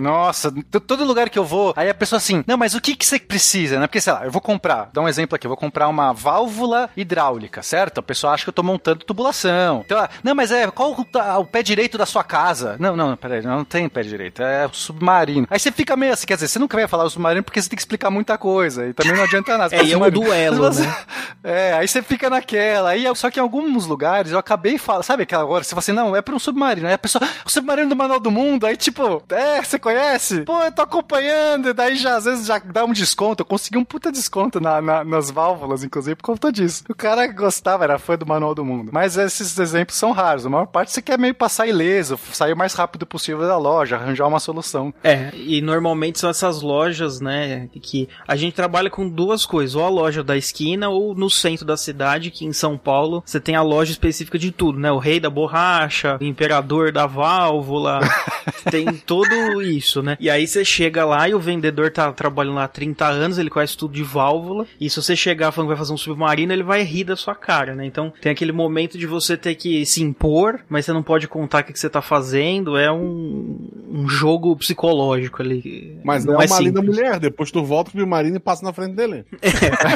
Nossa, 0.00 0.52
todo 0.86 1.04
lugar 1.04 1.28
que 1.30 1.38
eu 1.38 1.44
vou, 1.44 1.72
aí 1.76 1.88
a 1.88 1.94
pessoa 1.94 2.16
assim, 2.18 2.42
não, 2.46 2.56
mas 2.56 2.74
o 2.74 2.80
que, 2.80 2.94
que 2.96 3.04
você 3.04 3.18
precisa, 3.18 3.71
né? 3.78 3.86
Porque, 3.86 4.00
sei 4.00 4.12
lá, 4.12 4.24
eu 4.24 4.30
vou 4.30 4.40
comprar, 4.40 4.90
dá 4.92 5.00
um 5.00 5.08
exemplo 5.08 5.36
aqui, 5.36 5.46
eu 5.46 5.50
vou 5.50 5.56
comprar 5.56 5.88
uma 5.88 6.12
válvula 6.12 6.88
hidráulica, 6.96 7.62
certo? 7.62 7.98
A 7.98 8.02
pessoa 8.02 8.32
acha 8.32 8.44
que 8.44 8.48
eu 8.48 8.52
tô 8.54 8.62
montando 8.62 9.04
tubulação. 9.04 9.82
Então, 9.84 10.08
não, 10.22 10.34
mas 10.34 10.50
é, 10.50 10.70
qual 10.70 10.92
o, 10.92 11.04
tá- 11.04 11.38
o 11.38 11.44
pé 11.44 11.62
direito 11.62 11.96
da 11.98 12.06
sua 12.06 12.24
casa? 12.24 12.76
Não, 12.78 12.96
não, 12.96 13.16
peraí, 13.16 13.42
não 13.42 13.64
tem 13.64 13.88
pé 13.88 14.02
direito, 14.02 14.42
é 14.42 14.66
o 14.66 14.74
submarino. 14.74 15.46
Aí 15.50 15.58
você 15.58 15.70
fica 15.72 15.96
meio 15.96 16.12
assim, 16.12 16.26
quer 16.26 16.34
dizer, 16.34 16.48
você 16.48 16.58
nunca 16.58 16.76
vai 16.76 16.86
falar 16.88 17.04
o 17.04 17.10
submarino 17.10 17.42
porque 17.42 17.60
você 17.60 17.68
tem 17.68 17.76
que 17.76 17.82
explicar 17.82 18.10
muita 18.10 18.36
coisa, 18.38 18.86
e 18.86 18.92
também 18.92 19.14
não 19.14 19.24
adianta 19.24 19.56
nada. 19.58 19.72
É, 19.82 19.82
e 19.84 19.92
é 19.92 19.96
um 19.96 20.10
duelo, 20.10 20.64
Mas 20.64 20.78
né? 20.78 20.94
É, 21.44 21.72
aí 21.72 21.88
você 21.88 22.02
fica 22.02 22.28
naquela. 22.30 22.90
Aí, 22.90 23.04
só 23.16 23.30
que 23.30 23.40
em 23.40 23.42
alguns 23.42 23.86
lugares 23.86 24.30
eu 24.32 24.38
acabei 24.38 24.78
falando, 24.78 25.02
sabe 25.02 25.24
aquela 25.24 25.44
hora? 25.44 25.64
Você 25.64 25.70
fala 25.70 25.80
assim, 25.80 25.92
não, 25.92 26.14
é 26.14 26.22
pra 26.22 26.34
um 26.34 26.38
submarino. 26.38 26.86
Aí 26.86 26.94
a 26.94 26.98
pessoa, 26.98 27.26
o 27.44 27.50
submarino 27.50 27.88
do 27.88 27.96
Manual 27.96 28.20
do 28.20 28.30
Mundo. 28.30 28.64
Aí 28.66 28.76
tipo, 28.76 29.22
é, 29.30 29.60
você 29.62 29.78
conhece? 29.78 30.42
Pô, 30.42 30.62
eu 30.62 30.70
tô 30.70 30.82
acompanhando. 30.82 31.70
E 31.70 31.72
daí 31.72 31.96
já 31.96 32.16
às 32.16 32.24
vezes 32.26 32.46
já 32.46 32.58
dá 32.58 32.84
um 32.84 32.92
desconto. 32.92 33.40
Eu 33.42 33.46
consegui 33.62 33.78
um 33.78 33.84
puta 33.84 34.10
desconto 34.10 34.60
na, 34.60 34.80
na- 34.82 35.04
nas 35.04 35.30
válvulas, 35.30 35.84
inclusive, 35.84 36.16
por 36.16 36.24
conta 36.24 36.50
disso. 36.50 36.82
O 36.88 36.94
cara 36.94 37.26
gostava, 37.28 37.84
era 37.84 37.98
fã 37.98 38.16
do 38.16 38.26
Manual 38.26 38.54
do 38.54 38.64
Mundo. 38.64 38.90
Mas 38.92 39.16
esses 39.16 39.56
exemplos 39.58 39.96
são 39.96 40.10
raros. 40.12 40.44
A 40.44 40.50
maior 40.50 40.66
parte 40.66 40.90
você 40.92 41.00
quer 41.00 41.18
meio 41.18 41.34
passar 41.34 41.66
ileso, 41.66 42.18
sair 42.32 42.52
o 42.52 42.56
mais 42.56 42.74
rápido 42.74 43.06
possível 43.06 43.46
da 43.46 43.56
loja, 43.56 43.96
arranjar 43.96 44.26
uma 44.26 44.40
solução. 44.40 44.92
É, 45.04 45.30
e 45.34 45.60
normalmente 45.60 46.18
são 46.18 46.28
essas 46.28 46.60
lojas, 46.62 47.20
né, 47.20 47.68
que 47.80 48.08
a 48.26 48.34
gente 48.36 48.54
trabalha 48.54 48.90
com 48.90 49.08
duas 49.08 49.46
coisas, 49.46 49.74
ou 49.76 49.84
a 49.84 49.88
loja 49.88 50.22
da 50.24 50.36
esquina 50.36 50.88
ou 50.88 51.14
no 51.14 51.30
centro 51.30 51.64
da 51.64 51.76
cidade, 51.76 52.30
que 52.30 52.44
em 52.44 52.52
São 52.52 52.76
Paulo 52.76 53.22
você 53.24 53.38
tem 53.40 53.54
a 53.54 53.62
loja 53.62 53.92
específica 53.92 54.38
de 54.38 54.50
tudo, 54.50 54.78
né, 54.78 54.90
o 54.90 54.98
rei 54.98 55.20
da 55.20 55.30
borracha, 55.30 56.18
o 56.20 56.24
imperador 56.24 56.90
da 56.92 57.06
válvula, 57.06 58.00
tem 58.70 58.86
tudo 59.06 59.62
isso, 59.62 60.02
né. 60.02 60.16
E 60.18 60.28
aí 60.28 60.46
você 60.46 60.64
chega 60.64 61.04
lá 61.04 61.28
e 61.28 61.34
o 61.34 61.40
vendedor 61.40 61.90
tá 61.90 62.12
trabalhando 62.12 62.56
lá 62.56 62.64
há 62.64 62.68
30 62.68 63.06
anos, 63.06 63.38
ele 63.38 63.50
conhece 63.52 63.76
tudo 63.76 63.94
de 63.94 64.02
válvula, 64.02 64.66
e 64.80 64.88
se 64.88 65.00
você 65.00 65.14
chegar 65.14 65.52
falando 65.52 65.68
que 65.68 65.74
vai 65.74 65.78
fazer 65.78 65.92
um 65.92 65.98
submarino, 65.98 66.52
ele 66.52 66.62
vai 66.62 66.82
rir 66.82 67.04
da 67.04 67.16
sua 67.16 67.34
cara, 67.34 67.74
né. 67.74 67.84
Então 67.86 68.12
tem 68.20 68.32
aquele 68.32 68.52
momento 68.52 68.98
de 68.98 69.06
você 69.06 69.36
ter 69.36 69.54
que 69.54 69.84
se 69.86 70.02
impor, 70.02 70.60
mas 70.68 70.84
você 70.84 70.92
não 70.92 71.02
pode 71.02 71.28
contar 71.28 71.62
o 71.62 71.64
que 71.64 71.72
que 71.72 71.78
você 71.78 71.90
tá 71.90 72.02
fazendo, 72.02 72.76
é 72.76 72.90
um, 72.90 73.68
um 73.88 74.08
jogo 74.08 74.56
psicológico 74.56 75.42
ali. 75.42 76.00
Mas 76.04 76.24
não 76.24 76.34
é 76.34 76.36
uma 76.36 76.48
simples. 76.48 76.66
linda 76.66 76.82
mulher. 76.82 77.20
Depois 77.20 77.50
tu 77.50 77.62
volta 77.64 77.90
pro 77.90 78.00
submarino 78.00 78.36
e 78.36 78.40
passa 78.40 78.64
na 78.64 78.72
frente 78.72 78.94
dele. 78.94 79.24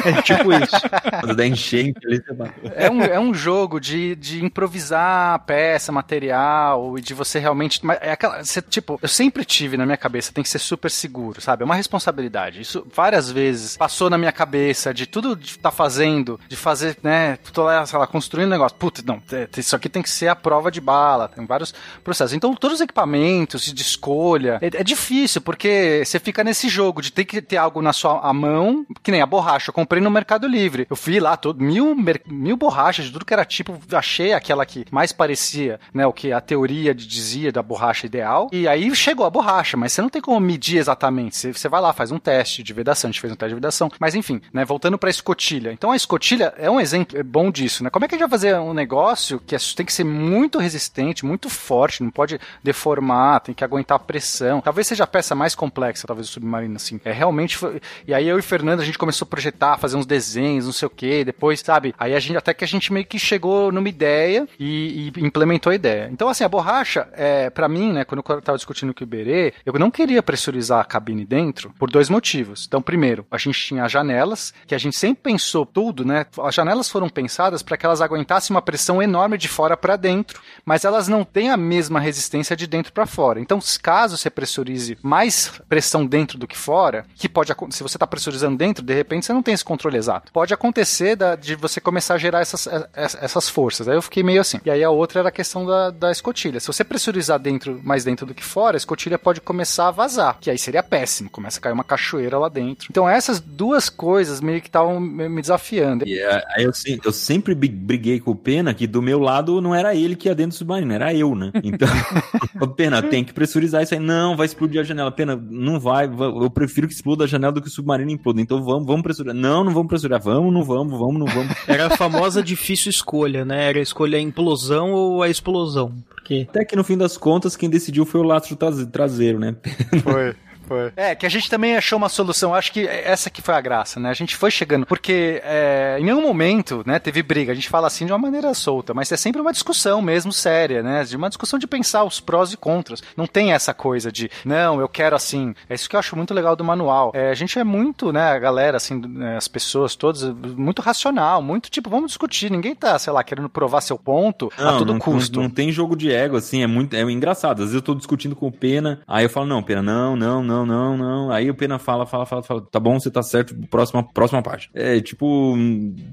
É 0.07 0.21
tipo 0.21 0.53
isso. 0.53 0.75
Quando 1.19 1.35
der 1.35 1.47
enchente 1.47 1.99
ali, 2.05 2.21
você 2.21 2.33
vai. 2.33 2.53
É 2.75 2.89
um, 2.89 3.01
é 3.01 3.19
um 3.19 3.33
jogo 3.33 3.79
de, 3.79 4.15
de 4.15 4.43
improvisar 4.43 5.43
peça, 5.45 5.91
material, 5.91 6.97
e 6.97 7.01
de 7.01 7.13
você 7.13 7.39
realmente. 7.39 7.85
mas 7.85 7.97
É 8.01 8.11
aquela. 8.11 8.43
Você, 8.43 8.61
tipo, 8.61 8.99
eu 9.01 9.07
sempre 9.07 9.43
tive 9.43 9.77
na 9.77 9.85
minha 9.85 9.97
cabeça, 9.97 10.31
tem 10.31 10.43
que 10.43 10.49
ser 10.49 10.59
super 10.59 10.89
seguro, 10.91 11.41
sabe? 11.41 11.63
É 11.63 11.65
uma 11.65 11.75
responsabilidade. 11.75 12.61
Isso 12.61 12.85
várias 12.93 13.31
vezes 13.31 13.46
vezes. 13.47 13.77
Passou 13.77 14.09
na 14.09 14.17
minha 14.17 14.31
cabeça 14.31 14.93
de 14.93 15.05
tudo 15.05 15.35
de 15.35 15.57
tá 15.57 15.71
fazendo, 15.71 16.39
de 16.47 16.55
fazer, 16.55 16.97
né? 17.01 17.37
Tô 17.53 17.63
lá, 17.63 17.85
sei 17.85 17.97
lá, 17.97 18.07
construindo 18.07 18.49
negócio. 18.49 18.77
Putz, 18.77 19.03
não, 19.03 19.21
isso 19.57 19.75
aqui 19.75 19.89
tem 19.89 20.01
que 20.01 20.09
ser 20.09 20.27
a 20.27 20.35
prova 20.35 20.71
de 20.71 20.81
bala. 20.81 21.27
Tem 21.27 21.45
vários 21.45 21.73
processos. 22.03 22.33
Então, 22.33 22.53
todos 22.53 22.75
os 22.75 22.81
equipamentos 22.81 23.71
de 23.73 23.81
escolha 23.81 24.59
é, 24.61 24.67
é 24.67 24.83
difícil, 24.83 25.41
porque 25.41 26.03
você 26.05 26.19
fica 26.19 26.43
nesse 26.43 26.69
jogo 26.69 27.01
de 27.01 27.11
ter 27.11 27.25
que 27.25 27.41
ter 27.41 27.57
algo 27.57 27.81
na 27.81 27.93
sua 27.93 28.33
mão, 28.33 28.85
que 29.01 29.11
nem 29.11 29.21
a 29.21 29.25
borracha. 29.25 29.69
Eu 29.69 29.73
comprei 29.73 30.01
no 30.01 30.11
Mercado 30.11 30.47
Livre. 30.47 30.85
Eu 30.89 30.95
fui 30.95 31.19
lá, 31.19 31.37
todo, 31.37 31.63
mil, 31.63 31.95
mil 32.25 32.57
borrachas 32.57 33.05
de 33.05 33.11
tudo 33.11 33.25
que 33.25 33.33
era 33.33 33.45
tipo, 33.45 33.79
achei 33.93 34.33
aquela 34.33 34.65
que 34.65 34.85
mais 34.91 35.11
parecia, 35.11 35.79
né? 35.93 36.05
O 36.05 36.13
que 36.13 36.31
a 36.31 36.41
teoria 36.41 36.93
dizia 36.93 37.51
da 37.51 37.61
borracha 37.61 38.05
ideal. 38.05 38.49
E 38.51 38.67
aí 38.67 38.93
chegou 38.95 39.25
a 39.25 39.29
borracha, 39.29 39.77
mas 39.77 39.93
você 39.93 40.01
não 40.01 40.09
tem 40.09 40.21
como 40.21 40.39
medir 40.39 40.77
exatamente. 40.77 41.35
Você, 41.35 41.53
você 41.53 41.69
vai 41.69 41.81
lá, 41.81 41.93
faz 41.93 42.11
um 42.11 42.19
teste 42.19 42.63
de 42.63 42.73
vedação. 42.73 43.11
Gente 43.11 43.21
fez 43.27 43.33
um 43.33 43.35
teste 43.35 43.49
de 43.49 43.55
vedação. 43.55 43.91
Mas 43.99 44.15
enfim, 44.15 44.41
né? 44.53 44.65
Voltando 44.65 44.97
pra 44.97 45.09
escotilha. 45.09 45.71
Então 45.71 45.91
a 45.91 45.95
escotilha 45.95 46.53
é 46.57 46.69
um 46.69 46.79
exemplo 46.79 47.21
bom 47.23 47.51
disso, 47.51 47.83
né? 47.83 47.89
Como 47.89 48.05
é 48.05 48.07
que 48.07 48.15
a 48.15 48.17
gente 48.17 48.27
vai 48.27 48.37
fazer 48.37 48.55
um 48.55 48.73
negócio 48.73 49.39
que 49.45 49.55
é, 49.55 49.57
tem 49.75 49.85
que 49.85 49.93
ser 49.93 50.03
muito 50.03 50.57
resistente, 50.59 51.25
muito 51.25 51.49
forte, 51.49 52.03
não 52.03 52.11
pode 52.11 52.39
deformar, 52.63 53.41
tem 53.41 53.53
que 53.53 53.63
aguentar 53.63 53.99
pressão. 53.99 54.61
Talvez 54.61 54.87
seja 54.87 55.03
a 55.03 55.07
peça 55.07 55.35
mais 55.35 55.55
complexa, 55.55 56.07
talvez, 56.07 56.27
do 56.27 56.31
submarino, 56.31 56.75
assim. 56.75 56.99
É 57.03 57.11
realmente. 57.11 57.57
Foi... 57.57 57.81
E 58.07 58.13
aí 58.13 58.27
eu 58.27 58.37
e 58.37 58.39
o 58.39 58.43
Fernando, 58.43 58.81
a 58.81 58.85
gente 58.85 58.97
começou 58.97 59.25
a 59.25 59.29
projetar, 59.29 59.77
fazer 59.77 59.97
uns 59.97 60.05
desenhos, 60.05 60.65
não 60.65 60.73
sei 60.73 60.87
o 60.87 60.89
quê. 60.89 61.23
Depois, 61.23 61.59
sabe? 61.59 61.93
Aí 61.97 62.13
a 62.13 62.19
gente, 62.19 62.37
até 62.37 62.53
que 62.53 62.63
a 62.63 62.67
gente 62.67 62.91
meio 62.93 63.05
que 63.05 63.19
chegou 63.19 63.71
numa 63.71 63.89
ideia 63.89 64.47
e, 64.59 65.11
e 65.17 65.25
implementou 65.25 65.71
a 65.71 65.75
ideia. 65.75 66.09
Então, 66.11 66.29
assim, 66.29 66.43
a 66.43 66.49
borracha, 66.49 67.07
é, 67.13 67.49
para 67.49 67.67
mim, 67.67 67.93
né, 67.93 68.05
quando 68.05 68.23
eu 68.27 68.41
tava 68.41 68.57
discutindo 68.57 68.93
com 68.93 69.01
o 69.01 69.03
Iberê, 69.03 69.53
eu 69.65 69.73
não 69.73 69.91
queria 69.91 70.23
pressurizar 70.23 70.79
a 70.79 70.85
cabine 70.85 71.25
dentro 71.25 71.71
por 71.77 71.89
dois 71.89 72.09
motivos. 72.09 72.65
Então, 72.67 72.81
primeiro, 72.81 73.16
a 73.29 73.37
gente 73.37 73.59
tinha 73.59 73.83
as 73.83 73.91
janelas, 73.91 74.53
que 74.65 74.75
a 74.75 74.77
gente 74.77 74.95
sempre 74.95 75.23
pensou 75.23 75.65
tudo, 75.65 76.05
né? 76.05 76.25
As 76.43 76.55
janelas 76.55 76.89
foram 76.89 77.09
pensadas 77.09 77.61
para 77.61 77.77
que 77.77 77.85
elas 77.85 78.01
aguentassem 78.01 78.55
uma 78.55 78.61
pressão 78.61 79.01
enorme 79.01 79.37
de 79.37 79.47
fora 79.47 79.77
para 79.77 79.95
dentro, 79.95 80.41
mas 80.65 80.85
elas 80.85 81.07
não 81.07 81.23
têm 81.23 81.49
a 81.49 81.57
mesma 81.57 81.99
resistência 81.99 82.55
de 82.55 82.67
dentro 82.67 82.93
para 82.93 83.05
fora. 83.05 83.39
Então, 83.39 83.59
caso 83.81 84.17
você 84.17 84.29
pressurize 84.29 84.97
mais 85.01 85.51
pressão 85.69 86.05
dentro 86.05 86.37
do 86.37 86.47
que 86.47 86.57
fora, 86.57 87.05
que 87.15 87.29
pode 87.29 87.53
se 87.71 87.83
você 87.83 87.97
está 87.97 88.07
pressurizando 88.07 88.57
dentro, 88.57 88.83
de 88.83 88.93
repente 88.93 89.25
você 89.25 89.33
não 89.33 89.43
tem 89.43 89.53
esse 89.53 89.63
controle 89.63 89.97
exato. 89.97 90.31
Pode 90.31 90.53
acontecer 90.53 91.15
da, 91.15 91.35
de 91.35 91.55
você 91.55 91.79
começar 91.79 92.15
a 92.15 92.17
gerar 92.17 92.41
essas, 92.41 92.67
essas 92.93 93.49
forças. 93.49 93.87
Aí 93.87 93.95
eu 93.95 94.01
fiquei 94.01 94.23
meio 94.23 94.41
assim. 94.41 94.59
E 94.65 94.69
aí 94.69 94.83
a 94.83 94.89
outra 94.89 95.19
era 95.19 95.29
a 95.29 95.31
questão 95.31 95.65
da, 95.65 95.89
da 95.89 96.11
escotilha. 96.11 96.59
Se 96.59 96.67
você 96.67 96.83
pressurizar 96.83 97.39
dentro, 97.39 97.79
mais 97.83 98.03
dentro 98.03 98.25
do 98.25 98.33
que 98.33 98.43
fora, 98.43 98.75
a 98.75 98.79
escotilha 98.79 99.17
pode 99.17 99.41
começar 99.41 99.87
a 99.87 99.91
vazar, 99.91 100.37
que 100.39 100.49
aí 100.49 100.57
seria 100.57 100.83
péssimo. 100.83 101.29
Começa 101.29 101.59
a 101.59 101.61
cair 101.61 101.73
uma 101.73 101.83
cachoeira 101.83 102.37
lá 102.37 102.49
dentro. 102.49 102.87
Então 102.89 103.06
essas 103.09 103.39
duas 103.39 103.89
coisas 103.89 104.41
meio 104.41 104.61
que 104.61 104.67
estavam 104.67 104.99
me 104.99 105.41
desafiando. 105.41 106.05
E 106.07 106.13
yeah, 106.13 106.43
aí 106.55 106.63
eu, 106.63 106.71
eu 107.03 107.11
sempre 107.11 107.53
briguei 107.55 108.19
com 108.19 108.31
o 108.31 108.35
Pena 108.35 108.73
que 108.73 108.87
do 108.87 109.01
meu 109.01 109.19
lado 109.19 109.61
não 109.61 109.73
era 109.73 109.95
ele 109.95 110.15
que 110.15 110.27
ia 110.27 110.35
dentro 110.35 110.51
do 110.51 110.57
submarino, 110.59 110.93
era 110.93 111.13
eu, 111.13 111.35
né? 111.35 111.51
Então, 111.63 111.87
Pena, 112.75 113.01
tem 113.01 113.23
que 113.23 113.33
pressurizar 113.33 113.83
isso 113.83 113.93
aí. 113.93 113.99
Não, 113.99 114.35
vai 114.35 114.45
explodir 114.45 114.81
a 114.81 114.83
janela. 114.83 115.11
Pena, 115.11 115.35
não 115.35 115.79
vai. 115.79 116.05
Eu 116.05 116.49
prefiro 116.49 116.87
que 116.87 116.93
exploda 116.93 117.23
a 117.23 117.27
janela 117.27 117.53
do 117.53 117.61
que 117.61 117.67
o 117.67 117.71
submarino 117.71 118.11
imploda. 118.11 118.41
Então 118.41 118.63
vamos, 118.63 118.85
vamos 118.85 119.01
pressurizar. 119.01 119.35
Não, 119.35 119.63
não 119.63 119.73
vamos 119.73 119.87
pressurizar. 119.87 120.21
Vamos, 120.21 120.53
não 120.53 120.63
vamos, 120.63 120.97
vamos, 120.97 121.19
não 121.19 121.27
vamos. 121.27 121.55
Era 121.67 121.87
a 121.87 121.97
famosa 121.97 122.41
difícil 122.41 122.89
escolha, 122.89 123.43
né? 123.45 123.69
Era 123.69 123.79
escolher 123.79 124.17
a 124.17 124.21
implosão 124.21 124.91
ou 124.91 125.23
a 125.23 125.29
explosão. 125.29 125.93
Porque... 126.09 126.47
Até 126.49 126.65
que 126.65 126.75
no 126.75 126.83
fim 126.83 126.97
das 126.97 127.17
contas, 127.17 127.55
quem 127.55 127.69
decidiu 127.69 128.05
foi 128.05 128.21
o 128.21 128.23
lastro 128.23 128.57
traseiro, 128.91 129.39
né? 129.39 129.55
Foi. 130.03 130.35
Foi. 130.67 130.91
É, 130.95 131.15
que 131.15 131.25
a 131.25 131.29
gente 131.29 131.49
também 131.49 131.77
achou 131.77 131.97
uma 131.97 132.09
solução. 132.09 132.53
Acho 132.53 132.71
que 132.71 132.85
essa 132.87 133.29
que 133.29 133.41
foi 133.41 133.55
a 133.55 133.61
graça, 133.61 133.99
né? 133.99 134.09
A 134.09 134.13
gente 134.13 134.35
foi 134.35 134.51
chegando. 134.51 134.85
Porque 134.85 135.41
é, 135.43 135.97
em 135.99 136.03
nenhum 136.03 136.21
momento, 136.21 136.83
né, 136.85 136.99
teve 136.99 137.23
briga. 137.23 137.51
A 137.51 137.55
gente 137.55 137.69
fala 137.69 137.87
assim 137.87 138.05
de 138.05 138.11
uma 138.11 138.17
maneira 138.17 138.53
solta, 138.53 138.93
mas 138.93 139.11
é 139.11 139.17
sempre 139.17 139.41
uma 139.41 139.53
discussão 139.53 140.01
mesmo 140.01 140.33
séria, 140.33 140.83
né? 140.83 141.03
De 141.03 141.15
uma 141.15 141.29
discussão 141.29 141.57
de 141.57 141.67
pensar 141.67 142.03
os 142.03 142.19
prós 142.19 142.51
e 142.51 142.57
contras. 142.57 143.01
Não 143.15 143.25
tem 143.25 143.53
essa 143.53 143.73
coisa 143.73 144.11
de, 144.11 144.29
não, 144.43 144.81
eu 144.81 144.89
quero 144.89 145.15
assim. 145.15 145.53
É 145.69 145.75
isso 145.75 145.89
que 145.89 145.95
eu 145.95 145.99
acho 145.99 146.15
muito 146.15 146.33
legal 146.33 146.55
do 146.55 146.63
manual. 146.63 147.11
É, 147.13 147.29
a 147.29 147.33
gente 147.33 147.57
é 147.57 147.63
muito, 147.63 148.11
né, 148.11 148.31
a 148.31 148.39
galera, 148.39 148.77
assim, 148.77 148.99
né, 149.07 149.37
as 149.37 149.47
pessoas 149.47 149.95
todas, 149.95 150.23
muito 150.23 150.81
racional, 150.81 151.41
muito 151.41 151.69
tipo, 151.69 151.89
vamos 151.89 152.07
discutir. 152.07 152.51
Ninguém 152.51 152.75
tá, 152.75 152.97
sei 152.99 153.13
lá, 153.13 153.23
querendo 153.23 153.49
provar 153.49 153.81
seu 153.81 153.97
ponto 153.97 154.51
não, 154.57 154.69
a 154.69 154.77
todo 154.77 154.93
não, 154.93 154.99
custo. 154.99 155.37
Não, 155.37 155.43
não, 155.43 155.49
tem 155.49 155.71
jogo 155.71 155.95
de 155.95 156.11
ego, 156.11 156.35
assim, 156.35 156.63
é 156.63 156.67
muito 156.67 156.95
é 156.95 157.01
engraçado. 157.01 157.59
Às 157.59 157.69
vezes 157.69 157.75
eu 157.75 157.81
tô 157.81 157.95
discutindo 157.95 158.35
com 158.35 158.47
o 158.47 158.51
Pena, 158.51 158.99
aí 159.07 159.25
eu 159.25 159.29
falo, 159.29 159.45
não, 159.45 159.63
Pena, 159.63 159.81
não, 159.81 160.15
não, 160.15 160.43
não 160.43 160.56
não, 160.65 160.97
não, 160.97 160.97
não. 160.97 161.31
Aí 161.31 161.49
o 161.49 161.55
Pena 161.55 161.77
fala, 161.79 162.05
fala, 162.05 162.25
fala, 162.25 162.43
fala, 162.43 162.61
tá 162.61 162.79
bom, 162.79 162.99
você 162.99 163.09
tá 163.09 163.21
certo, 163.21 163.55
próxima, 163.69 164.03
próxima 164.03 164.41
parte. 164.41 164.69
É, 164.73 164.99
tipo, 164.99 165.55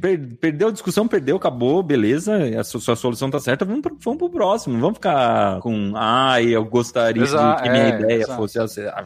per, 0.01 0.37
perdeu 0.41 0.69
a 0.69 0.73
discussão, 0.73 1.07
perdeu, 1.09 1.37
acabou, 1.37 1.83
beleza, 1.83 2.35
a 2.59 2.65
sua, 2.65 2.81
sua 2.81 2.97
solução 2.97 3.31
tá 3.31 3.41
certa, 3.41 3.65
vamos 3.65 3.83
pro, 3.83 3.97
vamos 4.01 4.19
pro 4.19 4.31
próximo, 4.31 4.79
vamos 4.79 4.95
ficar 4.97 5.61
com, 5.61 5.93
ai, 5.95 6.47
eu 6.47 6.65
gostaria 6.65 7.23
Exato, 7.23 7.57
de 7.57 7.63
que 7.63 7.71
minha 7.71 7.85
é, 7.85 8.01
ideia 8.01 8.23
exato. 8.23 8.37
fosse 8.37 8.59
assim, 8.59 8.83
ah, 8.83 9.05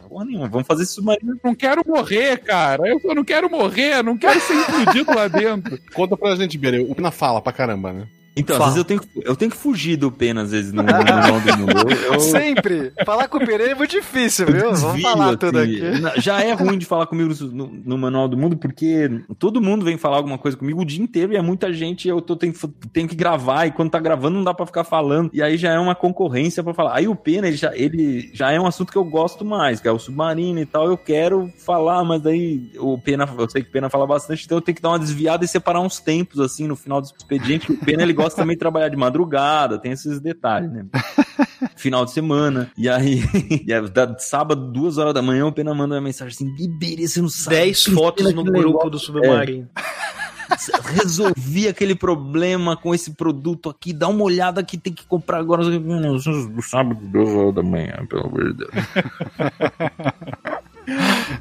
vamos 0.49 0.67
fazer 0.67 0.85
submarino. 0.85 1.37
Não 1.43 1.55
quero 1.55 1.81
morrer, 1.85 2.37
cara, 2.39 2.87
eu, 2.87 2.99
eu 3.03 3.15
não 3.15 3.23
quero 3.23 3.49
morrer, 3.49 4.03
não 4.03 4.17
quero 4.17 4.39
ser 4.41 4.53
implodido 4.53 5.13
lá 5.13 5.27
dentro. 5.27 5.79
Conta 5.93 6.17
pra 6.17 6.35
gente, 6.35 6.57
Bere, 6.57 6.79
o 6.79 6.95
Pena 6.95 7.11
fala 7.11 7.41
pra 7.41 7.53
caramba, 7.53 7.93
né? 7.93 8.07
Então, 8.39 8.55
Fala. 8.55 8.69
às 8.69 8.75
vezes 8.75 8.89
eu 8.89 8.97
tenho, 8.97 9.25
eu 9.25 9.35
tenho 9.35 9.51
que 9.51 9.57
fugir 9.57 9.97
do 9.97 10.09
Pena, 10.09 10.43
às 10.43 10.51
vezes, 10.51 10.71
no, 10.71 10.81
no 10.81 10.91
Manual 10.91 11.41
do 11.41 11.57
Mundo. 11.57 11.91
Eu, 11.91 12.13
eu... 12.15 12.19
Sempre! 12.21 12.93
Falar 13.05 13.27
com 13.27 13.37
o 13.37 13.45
Pereira 13.45 13.73
é 13.73 13.75
muito 13.75 13.91
difícil, 13.91 14.45
viu? 14.45 14.73
Vamos 14.73 15.01
falar 15.01 15.27
assim, 15.27 15.37
tudo 15.37 15.59
aqui. 15.59 15.81
Já 16.17 16.41
é 16.41 16.53
ruim 16.53 16.77
de 16.77 16.85
falar 16.85 17.05
comigo 17.05 17.33
no, 17.51 17.67
no, 17.67 17.97
Manual 17.97 18.29
do 18.29 18.37
Mundo, 18.37 18.55
porque 18.55 19.09
todo 19.37 19.61
mundo 19.61 19.83
vem 19.83 19.97
falar 19.97 20.17
alguma 20.17 20.37
coisa 20.37 20.55
comigo 20.55 20.81
o 20.81 20.85
dia 20.85 21.03
inteiro 21.03 21.33
e 21.33 21.35
é 21.35 21.41
muita 21.41 21.73
gente, 21.73 22.07
eu 22.07 22.21
tô, 22.21 22.35
tenho, 22.35 22.53
tenho 22.93 23.09
que 23.09 23.15
gravar, 23.15 23.65
e 23.65 23.71
quando 23.71 23.91
tá 23.91 23.99
gravando 23.99 24.37
não 24.37 24.43
dá 24.43 24.53
pra 24.53 24.65
ficar 24.65 24.85
falando, 24.85 25.29
e 25.33 25.41
aí 25.41 25.57
já 25.57 25.73
é 25.73 25.79
uma 25.79 25.93
concorrência 25.93 26.63
pra 26.63 26.73
falar. 26.73 26.95
Aí 26.95 27.07
o 27.07 27.15
Pena, 27.15 27.47
ele 27.47 27.57
já, 27.57 27.75
ele 27.75 28.29
já 28.33 28.51
é 28.51 28.59
um 28.59 28.67
assunto 28.67 28.91
que 28.91 28.97
eu 28.97 29.03
gosto 29.03 29.43
mais, 29.43 29.81
que 29.81 29.87
é 29.87 29.91
o 29.91 29.99
submarino 29.99 30.61
e 30.61 30.65
tal, 30.65 30.87
eu 30.87 30.97
quero 30.97 31.51
falar, 31.57 32.05
mas 32.05 32.25
aí 32.25 32.71
o 32.77 32.97
Pena, 32.97 33.27
eu 33.37 33.49
sei 33.49 33.63
que 33.63 33.69
o 33.69 33.71
Pena 33.71 33.89
fala 33.89 34.07
bastante, 34.07 34.45
então 34.45 34.57
eu 34.57 34.61
tenho 34.61 34.77
que 34.77 34.81
dar 34.81 34.89
uma 34.89 34.99
desviada 34.99 35.43
e 35.43 35.47
separar 35.47 35.81
uns 35.81 35.99
tempos, 35.99 36.39
assim, 36.39 36.67
no 36.67 36.75
final 36.77 37.01
do 37.01 37.05
expediente, 37.05 37.71
o 37.71 37.77
Pena, 37.77 38.03
ele 38.03 38.13
gosta 38.13 38.28
também 38.35 38.55
de 38.55 38.59
trabalhar 38.59 38.89
de 38.89 38.97
madrugada, 38.97 39.79
tem 39.79 39.91
esses 39.91 40.19
detalhes, 40.19 40.71
né? 40.71 40.85
Final 41.75 42.05
de 42.05 42.11
semana. 42.11 42.71
E 42.77 42.89
aí, 42.89 43.23
e 43.65 43.73
aí 43.73 43.89
da, 43.89 44.17
sábado, 44.17 44.71
duas 44.71 44.97
horas 44.97 45.13
da 45.13 45.21
manhã, 45.21 45.45
o 45.45 45.51
Pena 45.51 45.73
manda 45.73 45.95
uma 45.95 46.01
mensagem 46.01 46.33
assim: 46.33 46.53
Biberê, 46.55 47.07
você 47.07 47.21
não 47.21 47.29
sabe. 47.29 47.55
Dez 47.55 47.85
fotos 47.85 48.33
no 48.33 48.43
grupo 48.43 48.89
do 48.89 48.99
Submarino. 48.99 49.69
É. 49.75 50.19
resolvi 50.95 51.67
aquele 51.67 51.95
problema 51.95 52.75
com 52.75 52.93
esse 52.93 53.11
produto 53.11 53.69
aqui, 53.69 53.93
dá 53.93 54.07
uma 54.07 54.23
olhada 54.23 54.63
que 54.63 54.77
tem 54.77 54.93
que 54.93 55.05
comprar 55.05 55.39
agora. 55.39 55.63
No 55.63 56.61
sábado, 56.61 56.99
duas 57.03 57.29
horas 57.29 57.55
da 57.55 57.63
manhã, 57.63 58.05
pelo 58.09 58.25
amor 58.25 58.51
de 58.51 58.57
Deus. 58.57 58.71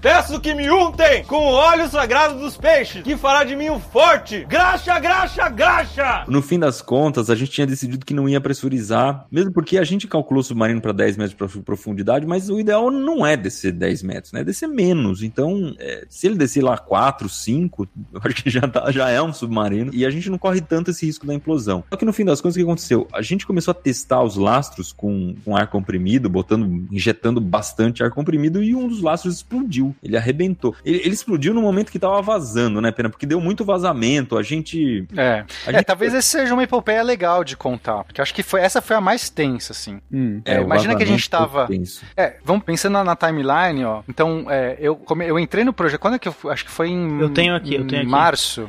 Peço 0.00 0.40
que 0.40 0.54
me 0.54 0.70
untem 0.70 1.24
com 1.24 1.36
o 1.36 1.52
óleo 1.52 1.88
sagrado 1.88 2.38
dos 2.38 2.56
peixes, 2.56 3.02
que 3.02 3.16
fará 3.16 3.44
de 3.44 3.56
mim 3.56 3.70
um 3.70 3.80
forte. 3.80 4.44
Graxa, 4.48 4.98
graxa, 4.98 5.48
graxa! 5.48 6.24
No 6.28 6.42
fim 6.42 6.58
das 6.58 6.80
contas, 6.80 7.30
a 7.30 7.34
gente 7.34 7.50
tinha 7.50 7.66
decidido 7.66 8.04
que 8.04 8.14
não 8.14 8.28
ia 8.28 8.40
pressurizar, 8.40 9.26
mesmo 9.30 9.52
porque 9.52 9.78
a 9.78 9.84
gente 9.84 10.06
calculou 10.06 10.40
o 10.40 10.44
submarino 10.44 10.80
para 10.80 10.92
10 10.92 11.16
metros 11.16 11.52
de 11.52 11.60
profundidade, 11.60 12.26
mas 12.26 12.48
o 12.48 12.58
ideal 12.60 12.90
não 12.90 13.26
é 13.26 13.36
descer 13.36 13.72
10 13.72 14.02
metros, 14.02 14.32
né? 14.32 14.40
É 14.40 14.44
descer 14.44 14.68
menos. 14.68 15.22
Então, 15.22 15.74
é, 15.78 16.06
se 16.08 16.26
ele 16.26 16.36
descer 16.36 16.62
lá 16.62 16.76
4, 16.76 17.28
5, 17.28 17.88
eu 18.14 18.20
acho 18.24 18.42
que 18.42 18.50
já, 18.50 18.62
tá, 18.62 18.90
já 18.90 19.08
é 19.08 19.20
um 19.20 19.32
submarino. 19.32 19.90
E 19.92 20.04
a 20.04 20.10
gente 20.10 20.30
não 20.30 20.38
corre 20.38 20.60
tanto 20.60 20.90
esse 20.90 21.06
risco 21.06 21.26
da 21.26 21.34
implosão. 21.34 21.84
Só 21.90 21.96
que 21.96 22.04
no 22.04 22.12
fim 22.12 22.24
das 22.24 22.40
contas, 22.40 22.56
o 22.56 22.58
que 22.58 22.64
aconteceu? 22.64 23.06
A 23.12 23.22
gente 23.22 23.46
começou 23.46 23.72
a 23.72 23.74
testar 23.74 24.22
os 24.22 24.36
lastros 24.36 24.92
com, 24.92 25.34
com 25.44 25.56
ar 25.56 25.66
comprimido, 25.68 26.28
botando, 26.28 26.86
injetando 26.92 27.40
bastante 27.40 28.02
ar 28.02 28.10
comprimido, 28.10 28.62
e 28.62 28.74
um 28.74 28.88
dos 28.88 29.02
lastros 29.02 29.37
explodiu. 29.38 29.94
Ele 30.02 30.16
arrebentou. 30.16 30.74
Ele, 30.84 30.98
ele 30.98 31.14
explodiu 31.14 31.54
no 31.54 31.62
momento 31.62 31.90
que 31.90 31.98
tava 31.98 32.20
vazando, 32.22 32.80
né, 32.80 32.90
Pena? 32.92 33.08
Porque 33.08 33.26
deu 33.26 33.40
muito 33.40 33.64
vazamento. 33.64 34.36
A 34.36 34.42
gente. 34.42 35.06
É. 35.16 35.44
A 35.66 35.70
é, 35.70 35.72
gente... 35.72 35.84
talvez 35.84 36.14
esse 36.14 36.28
seja 36.28 36.54
uma 36.54 36.62
epopeia 36.62 37.02
legal 37.02 37.42
de 37.42 37.56
contar. 37.56 38.04
Porque 38.04 38.20
acho 38.20 38.34
que 38.34 38.42
foi, 38.42 38.60
essa 38.60 38.80
foi 38.80 38.96
a 38.96 39.00
mais 39.00 39.28
tensa, 39.28 39.72
assim. 39.72 40.00
Hum, 40.12 40.40
é, 40.44 40.56
é, 40.56 40.60
imagina 40.62 40.94
que 40.96 41.02
a 41.02 41.06
gente 41.06 41.28
tava. 41.28 41.68
É, 42.16 42.36
vamos 42.44 42.64
pensando 42.64 42.92
na, 42.92 43.04
na 43.04 43.16
timeline, 43.16 43.84
ó. 43.84 44.02
Então, 44.08 44.46
é, 44.48 44.76
eu, 44.80 45.00
eu 45.26 45.38
entrei 45.38 45.64
no 45.64 45.72
projeto. 45.72 46.00
Quando 46.00 46.14
é 46.14 46.18
que 46.18 46.28
eu. 46.28 46.34
Acho 46.48 46.64
que 46.64 46.70
foi 46.70 46.88
em. 46.88 47.20
Eu 47.20 47.30
tenho 47.30 47.54
aqui, 47.54 47.74
eu 47.74 47.86
tenho 47.86 48.02
aqui. 48.02 48.10
Março. 48.10 48.68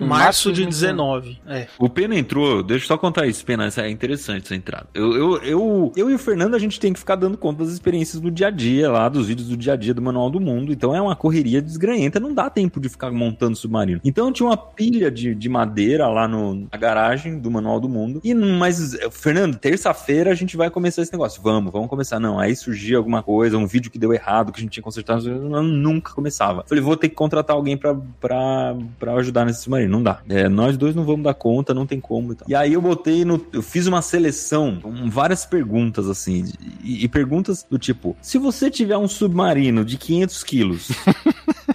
Em 0.00 0.06
Março 0.06 0.52
de 0.52 0.64
19. 0.64 1.38
É. 1.46 1.66
O 1.78 1.88
Pena 1.88 2.16
entrou, 2.16 2.62
deixa 2.62 2.84
eu 2.84 2.88
só 2.88 2.98
contar 2.98 3.26
isso, 3.26 3.44
Pena, 3.44 3.68
isso 3.68 3.80
é 3.80 3.90
interessante 3.90 4.44
essa 4.44 4.54
entrada. 4.54 4.86
Eu, 4.94 5.12
eu, 5.14 5.42
eu, 5.42 5.92
eu 5.96 6.10
e 6.10 6.14
o 6.14 6.18
Fernando, 6.18 6.54
a 6.54 6.58
gente 6.58 6.78
tem 6.80 6.92
que 6.92 6.98
ficar 6.98 7.16
dando 7.16 7.36
conta 7.36 7.64
das 7.64 7.72
experiências 7.72 8.20
do 8.20 8.30
dia 8.30 8.48
a 8.48 8.50
dia 8.50 8.90
lá, 8.90 9.08
dos 9.08 9.28
vídeos 9.28 9.48
do 9.48 9.56
dia 9.56 9.74
a 9.74 9.76
dia 9.76 9.94
do 9.94 10.02
Manual 10.02 10.30
do 10.30 10.40
Mundo. 10.40 10.72
Então 10.72 10.94
é 10.94 11.00
uma 11.00 11.16
correria 11.16 11.62
desgranhenta, 11.62 12.20
não 12.20 12.34
dá 12.34 12.50
tempo 12.50 12.80
de 12.80 12.88
ficar 12.88 13.10
montando 13.10 13.56
submarino. 13.56 14.00
Então 14.04 14.32
tinha 14.32 14.48
uma 14.48 14.56
pilha 14.56 15.10
de, 15.10 15.34
de 15.34 15.48
madeira 15.48 16.08
lá 16.08 16.26
no, 16.26 16.66
na 16.70 16.78
garagem 16.78 17.38
do 17.38 17.50
Manual 17.50 17.80
do 17.80 17.88
Mundo. 17.88 18.20
E, 18.22 18.34
mas, 18.34 18.96
Fernando, 19.10 19.56
terça-feira 19.56 20.30
a 20.30 20.34
gente 20.34 20.56
vai 20.56 20.70
começar 20.70 21.02
esse 21.02 21.12
negócio. 21.12 21.40
Vamos, 21.42 21.72
vamos 21.72 21.88
começar. 21.88 22.18
Não, 22.18 22.38
aí 22.38 22.54
surgia 22.54 22.96
alguma 22.96 23.22
coisa, 23.22 23.56
um 23.56 23.66
vídeo 23.66 23.90
que 23.90 23.98
deu 23.98 24.12
errado, 24.12 24.52
que 24.52 24.58
a 24.58 24.62
gente 24.62 24.72
tinha 24.72 24.84
consertado. 24.84 25.28
Eu 25.28 25.62
nunca 25.62 26.12
começava. 26.12 26.64
Falei, 26.66 26.82
vou 26.82 26.96
ter 26.96 27.08
que 27.08 27.14
contratar 27.14 27.54
alguém 27.56 27.76
pra, 27.76 27.94
pra, 28.20 28.76
pra 28.98 29.14
ajudar 29.14 29.44
nesse 29.44 29.62
submarino. 29.62 29.75
Não 29.86 30.02
dá. 30.02 30.20
É, 30.28 30.48
nós 30.48 30.76
dois 30.76 30.94
não 30.94 31.04
vamos 31.04 31.24
dar 31.24 31.34
conta, 31.34 31.74
não 31.74 31.86
tem 31.86 32.00
como. 32.00 32.32
E, 32.32 32.36
e 32.48 32.54
aí 32.54 32.72
eu 32.72 32.80
botei 32.80 33.24
no. 33.24 33.44
Eu 33.52 33.62
fiz 33.62 33.86
uma 33.86 34.00
seleção 34.00 34.78
com 34.80 35.10
várias 35.10 35.44
perguntas, 35.44 36.08
assim. 36.08 36.44
E, 36.82 37.04
e 37.04 37.08
perguntas 37.08 37.66
do 37.68 37.78
tipo: 37.78 38.16
se 38.22 38.38
você 38.38 38.70
tiver 38.70 38.96
um 38.96 39.08
submarino 39.08 39.84
de 39.84 39.98
500 39.98 40.44
quilos. 40.44 40.88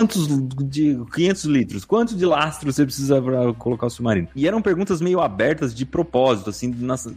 Quantos 0.01 0.27
de 0.69 0.99
500 1.13 1.43
litros, 1.45 1.85
quanto 1.85 2.15
de 2.15 2.25
lastro 2.25 2.71
você 2.71 2.83
precisa 2.83 3.21
para 3.21 3.53
colocar 3.53 3.87
o 3.87 3.89
submarino? 3.89 4.27
E 4.35 4.47
eram 4.47 4.61
perguntas 4.61 4.99
meio 4.99 5.19
abertas 5.19 5.75
de 5.75 5.85
propósito, 5.85 6.49
assim, 6.49 6.73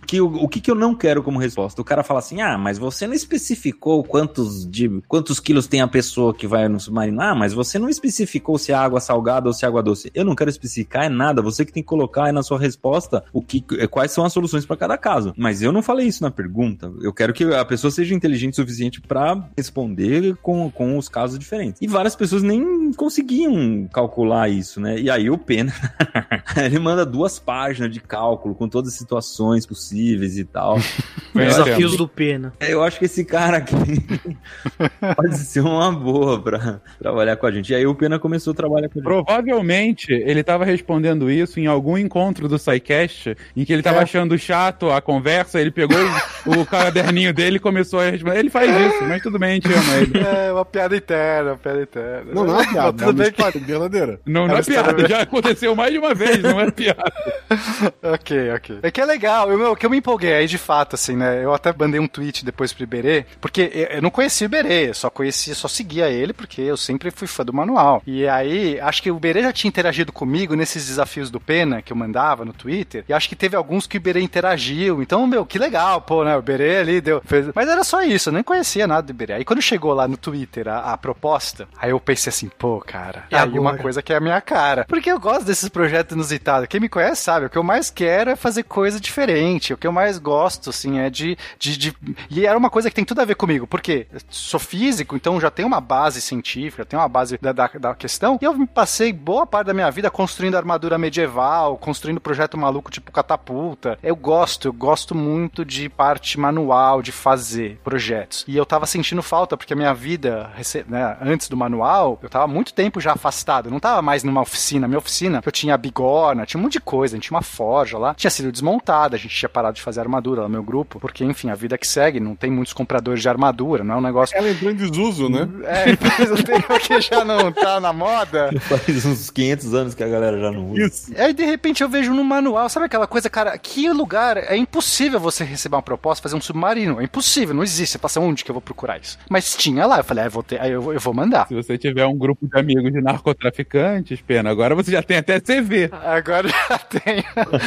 que 0.07 0.21
o, 0.21 0.27
o 0.27 0.49
que, 0.49 0.61
que 0.61 0.71
eu 0.71 0.75
não 0.75 0.95
quero 0.95 1.23
como 1.23 1.39
resposta? 1.39 1.81
O 1.81 1.85
cara 1.85 2.03
fala 2.03 2.21
assim: 2.21 2.41
"Ah, 2.41 2.59
mas 2.59 2.79
você 2.79 3.07
não 3.07 3.15
especificou 3.15 4.05
quantos 4.05 4.69
de 4.71 5.01
quantos 5.09 5.41
quilos 5.41 5.67
tem 5.67 5.81
a 5.81 5.89
pessoa 5.89 6.35
que 6.35 6.47
vai 6.47 6.69
no 6.69 6.79
submarino? 6.79 7.21
Ah, 7.21 7.35
mas 7.35 7.53
você 7.53 7.79
não 7.79 7.89
especificou 7.89 8.59
se 8.59 8.73
é 8.73 8.75
água 8.75 9.01
salgada 9.01 9.49
ou 9.49 9.53
se 9.53 9.65
é 9.65 9.69
água 9.69 9.83
doce. 9.83 10.11
Eu 10.15 10.25
não 10.25 10.35
quero 10.35 10.51
especificar 10.51 11.05
é 11.05 11.09
nada, 11.09 11.43
você 11.43 11.65
que 11.65 11.73
tem 11.73 11.83
que 11.83 11.89
colocar 11.89 12.27
aí 12.27 12.33
na 12.33 12.43
sua 12.43 12.59
resposta 12.59 13.25
o 13.33 13.43
que 13.43 13.63
quais 13.89 14.11
são 14.11 14.25
as 14.25 14.33
soluções 14.33 14.67
para 14.67 14.77
cada 14.77 14.99
caso. 14.99 15.33
Mas 15.37 15.63
eu 15.63 15.73
não 15.73 15.83
falei 15.83 16.07
isso 16.07 16.23
na 16.23 16.31
pergunta. 16.31 16.93
Eu 17.01 17.13
quero 17.13 17.33
que 17.33 17.45
a 17.45 17.65
pessoa 17.65 17.91
seja 17.91 18.15
inteligente 18.15 18.55
o 18.55 18.57
suficiente 18.57 19.01
para 19.01 19.49
responder 19.57 20.37
com, 20.43 20.71
com 20.71 20.99
os 20.99 21.09
casos 21.09 21.39
diferentes. 21.39 21.81
E 21.81 21.87
várias 21.87 22.17
pessoas 22.17 22.43
nem 22.43 22.74
conseguiam 22.97 23.89
calcular 23.93 24.49
isso, 24.49 24.81
né? 24.81 24.99
E 24.99 25.11
aí 25.11 25.31
o 25.31 25.39
Pena, 25.39 25.73
ele 26.63 26.79
manda 26.79 27.05
duas 27.05 27.39
páginas 27.39 27.91
de 27.91 28.01
cálculo 28.01 28.55
com 28.55 28.69
todas 28.69 28.93
as 28.93 28.99
situações 28.99 29.67
possíveis 29.67 30.39
e 30.39 30.45
tal. 30.45 30.79
Desafios 31.35 31.97
do 31.97 32.07
Pena. 32.07 32.53
É, 32.61 32.73
eu 32.73 32.83
acho 32.83 32.99
que 32.99 33.07
esse 33.07 33.25
cara 33.25 33.59
aqui 33.59 33.75
pode 35.17 35.39
ser 35.39 35.61
uma 35.61 35.91
boa 35.93 36.41
pra 36.41 36.81
trabalhar 36.99 37.37
com 37.37 37.47
a 37.47 37.53
gente. 37.53 37.73
E 37.73 37.75
aí 37.75 37.87
o 37.87 37.95
Pena 37.95 38.19
começou 38.19 38.53
a 38.53 38.55
trabalhar 38.55 38.89
com 38.89 38.99
a 38.99 39.03
gente. 39.03 39.05
Provavelmente 39.05 40.13
ele 40.13 40.43
tava 40.43 40.65
respondendo 40.65 41.31
isso 41.31 41.59
em 41.59 41.67
algum 41.67 41.99
encontro 41.99 42.49
do 42.49 42.59
SciCast, 42.59 43.37
em 43.57 43.65
que 43.65 43.73
ele 43.73 43.83
tava 43.83 43.99
É. 43.99 44.03
achando 44.03 44.39
chato 44.39 44.91
a 44.91 45.01
conversa, 45.01 45.61
ele 45.61 45.71
pegou 45.71 45.99
o, 46.47 46.65
caderninho 46.65 47.33
dele 47.33 47.57
e 47.57 47.61
começou 47.61 48.01
a 48.01 48.11
responder. 48.11 48.39
Ele 48.39 48.51
faz 48.51 48.71
isso, 48.71 49.05
mas 49.05 49.23
tudo 49.23 49.39
bem, 49.39 49.51
a 49.51 49.55
gente 49.55 49.73
ama 49.73 49.95
ele. 49.97 50.19
É, 50.19 50.53
uma 50.53 50.65
piada 50.65 50.97
interna, 50.97 51.51
uma 51.51 51.57
piada 51.57 51.83
interna. 51.83 52.33
Não, 52.33 52.45
não 52.45 52.61
é 52.61 52.64
piada, 52.67 52.89
é 52.89 52.93
Tudo 52.93 53.05
uma 53.05 53.13
bem 53.13 53.33
que... 53.33 53.43
história 53.43 53.61
verdadeira. 53.61 54.21
Não, 54.27 54.45
É 54.45 54.49
não 54.49 54.57
é 54.57 54.63
piada, 54.63 55.09
já 55.09 55.23
aconteceu 55.23 55.75
mais 55.75 55.93
de 55.93 55.99
uma 55.99 56.15
vez, 56.15 56.43
não 56.43 56.61
é 56.61 56.71
piada. 56.71 57.13
ok, 58.03 58.53
ok. 58.53 58.79
É 58.83 58.91
que 58.91 59.01
é 59.01 59.05
legal, 59.05 59.51
eu, 59.51 59.59
meu, 59.59 59.77
que 59.77 59.87
eu 59.87 59.91
me 59.91 59.99
empolguei 59.99 60.33
aí 60.35 60.47
de 60.47 60.59
fato, 60.59 60.95
assim, 60.95 61.17
né? 61.17 61.45
Eu 61.45 61.53
até 61.55 61.75
mandei 61.77 62.01
um 62.01 62.07
tweet 62.07 62.45
depois 62.45 62.73
pro 62.73 62.85
Iberê, 62.85 63.27
porque 63.41 63.71
eu, 63.73 63.97
eu 63.97 64.03
não 64.03 64.11
conhecia 64.11 64.47
o 64.47 64.49
Iberê, 64.49 64.91
eu 64.91 64.95
só 64.95 65.11
conhecia, 65.11 65.55
só 65.55 65.69
seguia 65.69 66.09
ele, 66.09 66.33
porque 66.33 66.61
eu 66.61 66.77
sempre 66.77 67.11
fui 67.11 67.27
fã 67.27 67.45
do 67.45 67.53
manual. 67.53 68.03
E 68.07 68.27
aí, 68.27 68.79
acho 68.81 69.03
que 69.03 69.11
o 69.11 69.17
Iberê 69.17 69.43
já 69.43 69.53
tinha 69.53 69.69
interagido 69.69 70.13
comigo 70.13 70.55
nesses 70.55 70.87
desafios 70.87 71.31
do 71.31 71.41
Pena 71.41 71.83
que 71.83 71.93
eu 71.93 71.97
mandava 71.97 72.45
no 72.45 72.53
Twitter, 72.53 73.05
e 73.09 73.13
acho 73.13 73.29
que 73.29 73.37
teve 73.37 73.57
alguns 73.57 73.87
que 73.87 73.97
o 73.97 73.99
Iberê 73.99 74.21
interagiu. 74.21 75.03
Então, 75.03 75.27
meu, 75.27 75.45
que 75.45 75.59
legal, 75.59 76.01
pô, 76.01 76.25
né? 76.25 76.37
O 76.37 76.41
Iberê 76.41 76.79
ali 76.79 77.01
deu. 77.01 77.23
Fez... 77.25 77.49
Mas 77.55 77.69
era 77.69 77.85
só 77.85 78.03
isso, 78.03 78.29
eu 78.29 78.33
nem 78.33 78.43
conhecia 78.43 78.87
nada 78.87 79.03
do 79.03 79.11
Iberê. 79.11 79.35
Aí 79.35 79.45
quando 79.45 79.63
chegou 79.63 79.93
lá 79.93 80.07
no 80.09 80.17
Twitter 80.17 80.69
a, 80.69 80.93
a 80.93 80.99
proposta, 80.99 81.69
aí 81.79 81.91
eu 81.91 82.01
pensei 82.01 82.31
assim, 82.31 82.51
pô, 82.59 82.81
cara, 82.81 83.25
E 83.31 83.35
aí 83.35 83.43
agora? 83.43 83.61
uma 83.61 83.77
coisa 83.79 84.03
que 84.03 84.13
é 84.13 84.17
a 84.17 84.21
minha 84.21 84.41
cara. 84.41 84.85
Porque 84.89 85.11
eu 85.11 85.19
gosto 85.21 85.45
desses 85.45 85.69
projetos 85.69 86.15
inusitados. 86.15 86.67
Quem 86.69 86.81
me 86.81 86.89
conhece 86.89 87.23
sabe, 87.23 87.47
o 87.47 87.51
que 87.51 87.59
eu 87.59 87.63
mais 87.63 87.91
quero 87.91 88.31
é 88.31 88.37
fazer 88.37 88.63
coisa 88.65 88.99
diferente. 89.01 89.73
O 89.73 89.77
que 89.77 89.87
eu 89.87 89.93
mais 89.93 90.19
gosto, 90.19 90.71
assim, 90.71 90.99
é 90.99 91.11
de, 91.11 91.37
de, 91.59 91.77
de- 91.77 91.97
E 92.31 92.47
era 92.47 92.57
uma 92.59 92.71
coisa 92.71 92.89
que 92.89 92.95
tem 92.97 93.05
tudo 93.05 93.21
a 93.21 93.25
ver 93.25 93.35
comigo. 93.37 93.67
Porque 93.67 94.07
sou 94.29 94.61
físico, 94.61 95.17
então 95.17 95.41
já 95.41 95.51
tenho 95.51 95.69
uma 95.69 95.81
base 95.81 96.21
científica, 96.21 96.85
tenho 96.85 97.01
uma 97.03 97.09
base 97.09 97.39
da, 97.41 97.53
da, 97.53 97.71
da 97.79 97.95
questão. 97.95 98.39
E 98.41 98.45
eu 98.45 98.55
me 98.55 98.67
passei 98.67 99.13
boa 99.13 99.47
parte 99.47 99.67
da 99.67 99.75
minha 99.75 99.91
vida 99.91 100.11
construindo 100.11 100.57
armadura 100.57 100.97
medieval, 100.99 101.77
construindo 101.77 102.21
projeto 102.21 102.57
maluco 102.57 102.91
tipo 102.91 103.11
catapulta. 103.13 103.99
Eu 104.03 104.17
gosto, 104.17 104.69
eu 104.69 104.73
gosto 104.73 105.15
muito 105.15 105.65
de 105.65 105.89
parte 105.89 106.39
manual, 106.39 107.03
de 107.03 107.13
fazer 107.13 107.79
projetos. 107.85 108.45
E 108.47 108.57
eu 108.57 108.65
tava 108.67 108.87
sentindo 108.87 109.23
falta, 109.23 109.57
porque 109.57 109.73
a 109.73 109.77
minha 109.77 109.93
vida, 109.95 110.51
né, 110.87 111.17
antes 111.21 111.49
do 111.49 111.57
manual, 111.57 112.19
eu 112.23 112.29
tava 112.35 112.45
há 112.45 112.49
muito 112.49 112.75
tempo 112.75 113.01
já 113.01 113.13
afastado. 113.13 113.67
Eu 113.67 113.73
não 113.73 113.79
tava 113.81 114.03
mais 114.03 114.25
numa 114.25 114.41
oficina. 114.41 114.89
Minha 114.89 114.99
oficina, 114.99 115.41
eu 115.45 115.53
tinha 115.53 115.77
bigorna, 115.79 116.45
tinha 116.45 116.59
um 116.59 116.65
monte 116.65 116.73
de 116.75 116.81
coisa, 116.81 117.15
a 117.15 117.17
gente 117.17 117.29
tinha 117.29 117.37
uma 117.37 117.43
forja 117.43 117.97
lá. 117.97 118.15
Tinha 118.15 118.31
sido 118.31 118.51
desmontada, 118.51 119.17
a 119.17 119.19
gente 119.19 119.35
tinha 119.35 119.49
parado 119.49 119.77
de 119.77 119.83
fazer 119.83 120.01
armadura 120.01 120.43
lá 120.43 120.49
no 120.49 120.53
meu 120.53 120.63
grupo, 120.63 120.99
porque, 120.99 121.25
enfim, 121.25 121.49
a 121.51 121.55
vida 121.55 121.79
que 121.79 121.87
segue, 121.87 122.19
não 122.21 122.35
tem 122.35 122.51
muitos 122.51 122.73
compradores 122.73 123.23
de 123.23 123.29
armadura, 123.29 123.85
não 123.85 123.95
é 123.95 123.99
um 123.99 124.01
negócio. 124.01 124.37
Ela 124.37 124.51
entrou 124.51 124.71
em 124.71 124.75
desuso, 124.75 125.29
né? 125.29 125.49
É, 125.65 125.97
faz 125.97 126.31
um 126.33 126.37
tempo 126.37 126.79
que 126.81 127.01
já 127.01 127.25
não 127.25 127.53
tá 127.53 127.79
na 127.81 127.93
moda. 127.93 128.51
Faz 128.65 129.05
uns 129.05 129.31
500 129.31 129.75
anos 129.75 129.95
que 129.95 130.03
a 130.03 130.09
galera 130.09 130.39
já 130.41 130.51
não 130.51 130.71
usa. 130.71 130.83
Isso. 130.83 131.13
Aí 131.17 131.33
de 131.33 131.45
repente 131.45 131.83
eu 131.83 131.89
vejo 131.89 132.13
no 132.13 132.25
manual, 132.25 132.69
sabe 132.69 132.87
aquela 132.87 133.07
coisa, 133.07 133.31
cara, 133.31 133.57
que 133.59 133.89
lugar 133.91 134.37
é 134.39 134.57
impossível 134.57 135.21
você 135.21 135.45
receber 135.45 135.77
uma 135.77 135.83
proposta, 135.83 136.23
fazer 136.23 136.35
um 136.37 136.41
submarino. 136.41 137.01
É 137.01 137.05
impossível, 137.05 137.55
não 137.55 137.63
existe. 137.63 137.93
Você 137.93 137.99
passa 137.99 138.21
onde 138.21 138.45
que 138.45 138.51
eu 138.51 138.55
vou 138.55 138.63
procurar 138.63 138.99
isso? 139.01 139.19
Mas 139.31 139.55
tinha 139.57 139.87
lá, 139.87 139.99
eu 139.99 140.05
falei, 140.05 140.25
ah, 140.25 140.27
eu 140.27 140.31
vou 140.31 140.43
ter, 140.43 140.61
aí 140.61 140.73
eu, 140.73 140.83
vou- 140.83 140.93
eu 140.95 141.01
vou 141.01 141.15
mandar. 141.15 141.47
Se 141.49 141.55
você 141.55 141.77
tiver 141.79 142.07
um 142.07 142.17
grupo 142.25 142.47
de 142.47 142.59
amigos 142.59 142.91
de 142.91 143.03
narcotraficantes, 143.03 144.21
pena, 144.23 144.51
agora 144.51 144.75
você 144.75 144.91
já 144.91 145.03
tem 145.03 145.19
até 145.19 145.39
CV. 145.39 145.91
Agora 145.93 146.49
já 146.69 146.79
tem. 146.79 147.23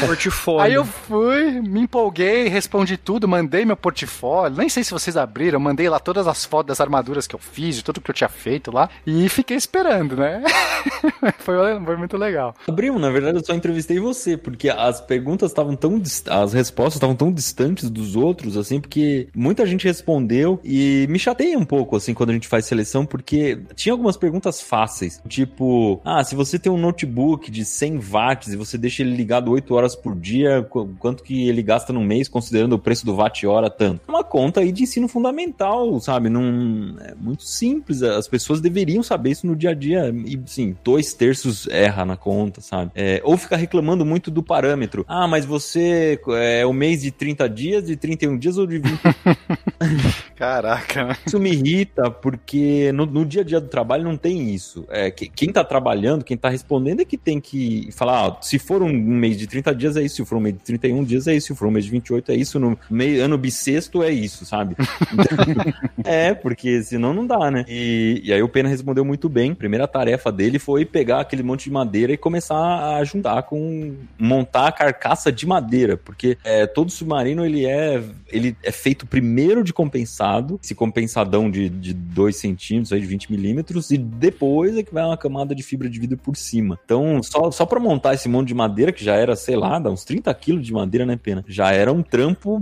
Portfólio. 0.05 0.61
Aí 0.61 0.73
eu 0.73 0.83
fui, 0.83 1.61
me 1.61 1.81
empolguei, 1.81 2.47
respondi 2.47 2.97
tudo, 2.97 3.27
mandei 3.27 3.65
meu 3.65 3.77
portfólio. 3.77 4.57
Nem 4.57 4.67
sei 4.67 4.83
se 4.83 4.91
vocês 4.91 5.15
abriram, 5.15 5.59
mandei 5.59 5.87
lá 5.87 5.99
todas 5.99 6.27
as 6.27 6.43
fotos 6.43 6.69
das 6.69 6.81
armaduras 6.81 7.27
que 7.27 7.35
eu 7.35 7.39
fiz, 7.39 7.75
de 7.75 7.83
tudo 7.83 8.01
que 8.01 8.09
eu 8.09 8.15
tinha 8.15 8.29
feito 8.29 8.71
lá. 8.71 8.89
E 9.05 9.29
fiquei 9.29 9.55
esperando, 9.55 10.15
né? 10.15 10.41
foi, 11.37 11.55
foi 11.85 11.97
muito 11.97 12.17
legal. 12.17 12.55
Abriu, 12.67 12.97
na 12.97 13.11
verdade 13.11 13.37
eu 13.37 13.45
só 13.45 13.53
entrevistei 13.53 13.99
você, 13.99 14.35
porque 14.35 14.69
as 14.69 14.99
perguntas 14.99 15.51
estavam 15.51 15.75
tão. 15.75 16.01
As 16.29 16.53
respostas 16.53 16.95
estavam 16.95 17.15
tão 17.15 17.31
distantes 17.31 17.89
dos 17.89 18.15
outros, 18.15 18.57
assim, 18.57 18.81
porque 18.81 19.27
muita 19.35 19.65
gente 19.65 19.85
respondeu 19.85 20.59
e 20.63 21.05
me 21.09 21.19
chateia 21.19 21.57
um 21.57 21.65
pouco, 21.65 21.95
assim, 21.95 22.13
quando 22.13 22.31
a 22.31 22.33
gente 22.33 22.47
faz 22.47 22.65
seleção, 22.65 23.05
porque 23.05 23.59
tinha 23.75 23.93
algumas 23.93 24.17
perguntas 24.17 24.46
fáceis, 24.61 25.21
tipo, 25.27 26.01
ah, 26.03 26.23
se 26.23 26.35
você 26.35 26.57
tem 26.57 26.71
um 26.71 26.77
notebook 26.77 27.49
de 27.51 27.63
100 27.65 27.97
watts 27.99 28.53
e 28.53 28.55
você 28.57 28.77
deixa 28.77 29.01
ele 29.03 29.15
ligado 29.15 29.51
8 29.51 29.73
horas 29.73 29.95
por 29.95 30.15
dia, 30.15 30.63
qu- 30.69 30.87
quanto 30.99 31.23
que 31.23 31.47
ele 31.47 31.61
gasta 31.61 31.91
no 31.93 32.01
mês, 32.01 32.27
considerando 32.27 32.73
o 32.73 32.79
preço 32.79 33.05
do 33.05 33.15
watt-hora 33.15 33.69
tanto? 33.69 34.01
É 34.07 34.11
Uma 34.11 34.23
conta 34.23 34.61
aí 34.61 34.71
de 34.71 34.83
ensino 34.83 35.07
fundamental, 35.07 35.99
sabe? 35.99 36.29
Não, 36.29 36.95
é 37.01 37.13
muito 37.15 37.43
simples, 37.43 38.01
as 38.03 38.27
pessoas 38.27 38.61
deveriam 38.61 39.03
saber 39.03 39.31
isso 39.31 39.45
no 39.47 39.55
dia 39.55 39.71
a 39.71 39.73
dia, 39.73 40.13
e 40.25 40.39
sim, 40.45 40.75
dois 40.83 41.13
terços 41.13 41.67
erra 41.67 42.05
na 42.05 42.15
conta, 42.17 42.61
sabe? 42.61 42.91
É, 42.95 43.21
ou 43.23 43.37
ficar 43.37 43.57
reclamando 43.57 44.05
muito 44.05 44.29
do 44.31 44.41
parâmetro. 44.43 45.05
Ah, 45.07 45.27
mas 45.27 45.45
você 45.45 46.19
é 46.37 46.65
o 46.65 46.73
mês 46.73 47.01
de 47.01 47.11
30 47.11 47.47
dias, 47.49 47.85
de 47.85 47.95
31 47.95 48.37
dias 48.37 48.57
ou 48.57 48.65
de 48.67 48.79
20 48.79 48.99
Caraca, 50.35 51.17
isso 51.25 51.39
me 51.39 51.51
irrita 51.51 52.09
porque 52.11 52.91
no, 52.93 53.05
no 53.05 53.25
dia 53.25 53.41
a 53.41 53.43
dia 53.45 53.59
do 53.59 53.67
trabalho 53.67 54.03
não 54.03 54.17
tem 54.17 54.36
isso. 54.41 54.85
É, 54.89 55.11
que- 55.11 55.27
quem 55.27 55.51
tá 55.51 55.63
trabalhando, 55.63 56.23
quem 56.23 56.37
tá 56.37 56.49
respondendo 56.49 57.01
é 57.01 57.05
que 57.05 57.17
tem 57.17 57.39
que 57.39 57.89
falar, 57.91 58.27
ó, 58.27 58.37
se 58.41 58.57
for 58.59 58.81
um 58.81 58.91
mês 58.91 59.37
de 59.37 59.47
30 59.47 59.73
dias 59.73 59.97
é 59.97 60.03
isso, 60.03 60.15
se 60.17 60.25
for 60.25 60.37
um 60.37 60.41
mês 60.41 60.55
de 60.55 60.61
31 60.61 61.03
dias 61.03 61.27
é 61.27 61.35
isso, 61.35 61.47
se 61.47 61.55
for 61.55 61.67
um 61.67 61.71
mês 61.71 61.85
de 61.85 61.91
28 61.91 62.31
é 62.31 62.35
isso, 62.35 62.59
no 62.59 62.77
meio, 62.89 63.23
ano 63.23 63.37
bissexto 63.37 64.03
é 64.03 64.11
isso, 64.11 64.45
sabe? 64.45 64.75
Então, 65.13 65.73
é, 66.03 66.33
porque 66.33 66.81
senão 66.83 67.13
não 67.13 67.25
dá, 67.25 67.49
né? 67.51 67.65
E, 67.67 68.21
e 68.23 68.33
aí 68.33 68.41
o 68.41 68.49
Pena 68.49 68.69
respondeu 68.69 69.03
muito 69.05 69.29
bem. 69.29 69.51
A 69.51 69.55
primeira 69.55 69.87
tarefa 69.87 70.31
dele 70.31 70.59
foi 70.59 70.85
pegar 70.85 71.21
aquele 71.21 71.43
monte 71.43 71.65
de 71.65 71.71
madeira 71.71 72.13
e 72.13 72.17
começar 72.17 72.97
a 72.97 73.03
juntar 73.03 73.43
com 73.43 73.95
montar 74.17 74.67
a 74.67 74.71
carcaça 74.71 75.31
de 75.31 75.45
madeira, 75.45 75.97
porque 75.97 76.37
é, 76.43 76.65
todo 76.65 76.91
submarino 76.91 77.45
ele 77.45 77.65
é 77.65 78.01
ele 78.29 78.55
é 78.63 78.71
feito 78.71 79.05
primeiro 79.05 79.63
de 79.63 79.71
compensado, 79.73 80.59
esse 80.63 80.75
compensadão 80.75 81.49
de 81.49 81.69
2 81.93 82.35
centímetros, 82.35 82.91
aí 82.91 82.99
de 82.99 83.05
20 83.07 83.31
milímetros, 83.31 83.91
e 83.91 83.97
depois 84.27 84.77
é 84.77 84.83
que 84.83 84.93
vai 84.93 85.03
uma 85.03 85.17
camada 85.17 85.55
de 85.55 85.63
fibra 85.63 85.89
de 85.89 85.99
vidro 85.99 86.17
por 86.17 86.35
cima. 86.35 86.77
Então, 86.83 87.21
só, 87.23 87.49
só 87.49 87.65
pra 87.65 87.79
montar 87.79 88.13
esse 88.13 88.27
monte 88.27 88.49
de 88.49 88.53
madeira, 88.53 88.91
que 88.91 89.03
já 89.03 89.15
era, 89.15 89.35
sei 89.35 89.55
lá, 89.55 89.79
dá 89.79 89.89
uns 89.89 90.03
30 90.03 90.33
quilos 90.33 90.65
de 90.65 90.73
madeira, 90.73 91.05
né, 91.05 91.17
Pena? 91.17 91.43
Já 91.47 91.71
era 91.71 91.91
um 91.91 92.03
trampo 92.03 92.61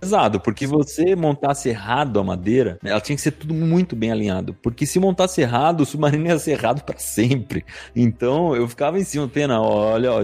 pesado, 0.00 0.40
porque 0.40 0.66
você 0.66 1.14
montasse 1.14 1.68
errado 1.68 2.18
a 2.18 2.24
madeira, 2.24 2.78
ela 2.84 3.00
tinha 3.00 3.14
que 3.14 3.22
ser 3.22 3.30
tudo 3.30 3.54
muito 3.54 3.94
bem 3.94 4.10
alinhado. 4.10 4.54
Porque 4.54 4.86
se 4.86 4.98
montasse 4.98 5.40
errado, 5.40 5.82
o 5.82 5.86
submarino 5.86 6.26
ia 6.26 6.38
ser 6.38 6.52
errado 6.52 6.82
pra 6.82 6.98
sempre. 6.98 7.64
Então, 7.94 8.56
eu 8.56 8.68
ficava 8.68 8.98
em 8.98 9.04
cima, 9.04 9.28
Pena, 9.28 9.60
olha, 9.60 10.12
ó, 10.12 10.20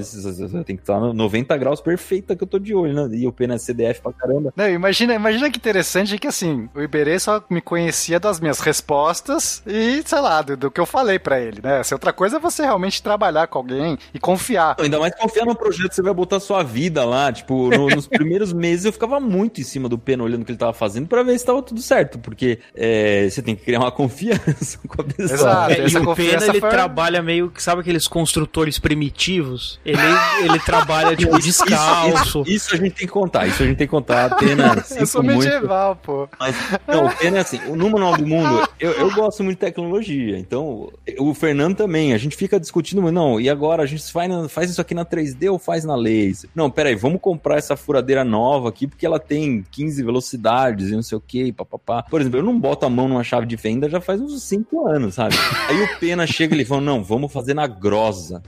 tem 0.64 0.76
que 0.76 0.82
estar 0.82 0.98
no 0.98 1.12
90 1.12 1.56
graus 1.56 1.80
perfeita 1.80 2.34
que 2.34 2.42
eu 2.42 2.48
tô 2.48 2.58
de 2.58 2.74
olho, 2.74 2.94
né? 2.94 3.16
E 3.16 3.26
o 3.26 3.32
Pena 3.32 3.54
é 3.54 3.58
CDF 3.58 4.00
pra 4.00 4.12
caramba. 4.12 4.52
Não, 4.56 4.68
imagina, 4.68 5.14
imagina 5.14 5.50
que 5.50 5.58
interessante 5.58 6.18
que 6.18 6.26
assim, 6.26 6.68
o 6.74 6.80
Iberê 6.80 7.18
só 7.18 7.42
me 7.48 7.60
conhecia 7.60 8.18
das 8.18 8.40
minhas 8.40 8.58
respostas 8.60 9.62
e, 9.66 10.02
sei 10.04 10.20
lá, 10.20 10.42
do, 10.42 10.56
do 10.56 10.70
que 10.70 10.79
eu 10.80 10.86
falei 10.86 11.18
pra 11.18 11.40
ele, 11.40 11.60
né? 11.62 11.82
Se 11.82 11.94
outra 11.94 12.12
coisa 12.12 12.36
é 12.36 12.40
você 12.40 12.62
realmente 12.62 13.02
trabalhar 13.02 13.46
com 13.46 13.58
alguém 13.58 13.98
e 14.14 14.18
confiar. 14.18 14.76
Ainda 14.80 14.98
mais 14.98 15.14
confiar 15.14 15.44
no 15.46 15.54
projeto 15.54 15.88
que 15.90 15.94
você 15.94 16.02
vai 16.02 16.14
botar 16.14 16.40
sua 16.40 16.62
vida 16.62 17.04
lá. 17.04 17.32
Tipo, 17.32 17.68
no- 17.70 17.88
nos 17.88 18.06
primeiros 18.08 18.52
meses 18.52 18.84
eu 18.84 18.92
ficava 18.92 19.20
muito 19.20 19.60
em 19.60 19.64
cima 19.64 19.88
do 19.88 19.98
Pena 19.98 20.22
olhando 20.24 20.42
o 20.42 20.44
que 20.44 20.52
ele 20.52 20.58
tava 20.58 20.72
fazendo 20.72 21.06
pra 21.06 21.22
ver 21.22 21.38
se 21.38 21.44
tava 21.44 21.62
tudo 21.62 21.80
certo. 21.82 22.18
Porque 22.18 22.58
é, 22.74 23.28
você 23.28 23.42
tem 23.42 23.54
que 23.56 23.64
criar 23.64 23.80
uma 23.80 23.92
confiança 23.92 24.78
com 24.86 25.00
a 25.02 25.04
pessoa. 25.04 25.34
Exato. 25.38 25.72
É, 25.72 25.78
e 25.78 25.84
essa 25.84 26.00
o 26.00 26.04
confiança 26.04 26.38
Pena, 26.40 26.52
ele 26.52 26.60
foi- 26.60 26.70
trabalha 26.70 27.22
meio 27.22 27.50
que, 27.50 27.62
sabe 27.62 27.80
aqueles 27.80 28.06
construtores 28.08 28.78
primitivos? 28.78 29.78
Ele, 29.84 29.98
ele 30.42 30.58
trabalha, 30.60 31.16
tipo, 31.16 31.38
descalço. 31.38 32.42
Isso, 32.42 32.44
isso 32.46 32.74
a 32.74 32.78
gente 32.78 32.94
tem 32.94 33.06
que 33.06 33.12
contar, 33.12 33.46
isso 33.46 33.62
a 33.62 33.66
gente 33.66 33.76
tem 33.76 33.86
que 33.86 33.90
contar. 33.90 34.36
Pena, 34.36 34.74
Eu 34.76 34.82
sinto 34.84 35.06
sou 35.06 35.22
muito. 35.22 35.38
medieval, 35.44 35.96
pô. 35.96 36.28
Mas, 36.38 36.54
não, 36.86 37.06
o 37.06 37.16
Pena 37.16 37.38
é 37.38 37.40
assim, 37.40 37.58
no 37.74 37.90
Manual 37.90 38.16
do 38.16 38.26
Mundo, 38.26 38.68
eu, 38.78 38.92
eu 38.92 39.10
gosto 39.14 39.42
muito 39.42 39.58
de 39.58 39.60
tecnologia, 39.66 40.38
então 40.38 40.69
o 41.18 41.34
Fernando 41.34 41.76
também, 41.76 42.12
a 42.12 42.18
gente 42.18 42.36
fica 42.36 42.58
discutindo, 42.60 43.02
mas 43.02 43.12
não, 43.12 43.40
e 43.40 43.48
agora 43.48 43.82
a 43.82 43.86
gente 43.86 44.10
faz, 44.12 44.28
na- 44.28 44.48
faz 44.48 44.70
isso 44.70 44.80
aqui 44.80 44.94
na 44.94 45.04
3D 45.04 45.50
ou 45.50 45.58
faz 45.58 45.84
na 45.84 45.94
laser? 45.94 46.48
Não, 46.54 46.70
peraí, 46.70 46.94
vamos 46.94 47.20
comprar 47.20 47.56
essa 47.56 47.76
furadeira 47.76 48.24
nova 48.24 48.68
aqui, 48.68 48.86
porque 48.86 49.04
ela 49.06 49.18
tem 49.18 49.64
15 49.70 50.02
velocidades 50.02 50.88
e 50.90 50.94
não 50.94 51.02
sei 51.02 51.18
o 51.18 51.20
que, 51.20 51.52
papapá. 51.52 52.02
Por 52.04 52.20
exemplo, 52.20 52.38
eu 52.38 52.44
não 52.44 52.58
boto 52.58 52.86
a 52.86 52.90
mão 52.90 53.08
numa 53.08 53.24
chave 53.24 53.46
de 53.46 53.56
fenda 53.56 53.88
já 53.88 54.00
faz 54.00 54.20
uns 54.20 54.42
5 54.42 54.86
anos, 54.88 55.14
sabe? 55.14 55.34
Aí 55.68 55.82
o 55.82 55.98
Pena 55.98 56.26
chega 56.26 56.54
e 56.54 56.58
ele 56.58 56.64
fala, 56.64 56.80
não, 56.80 57.02
vamos 57.02 57.32
fazer 57.32 57.54
na 57.54 57.66
grosa. 57.66 58.42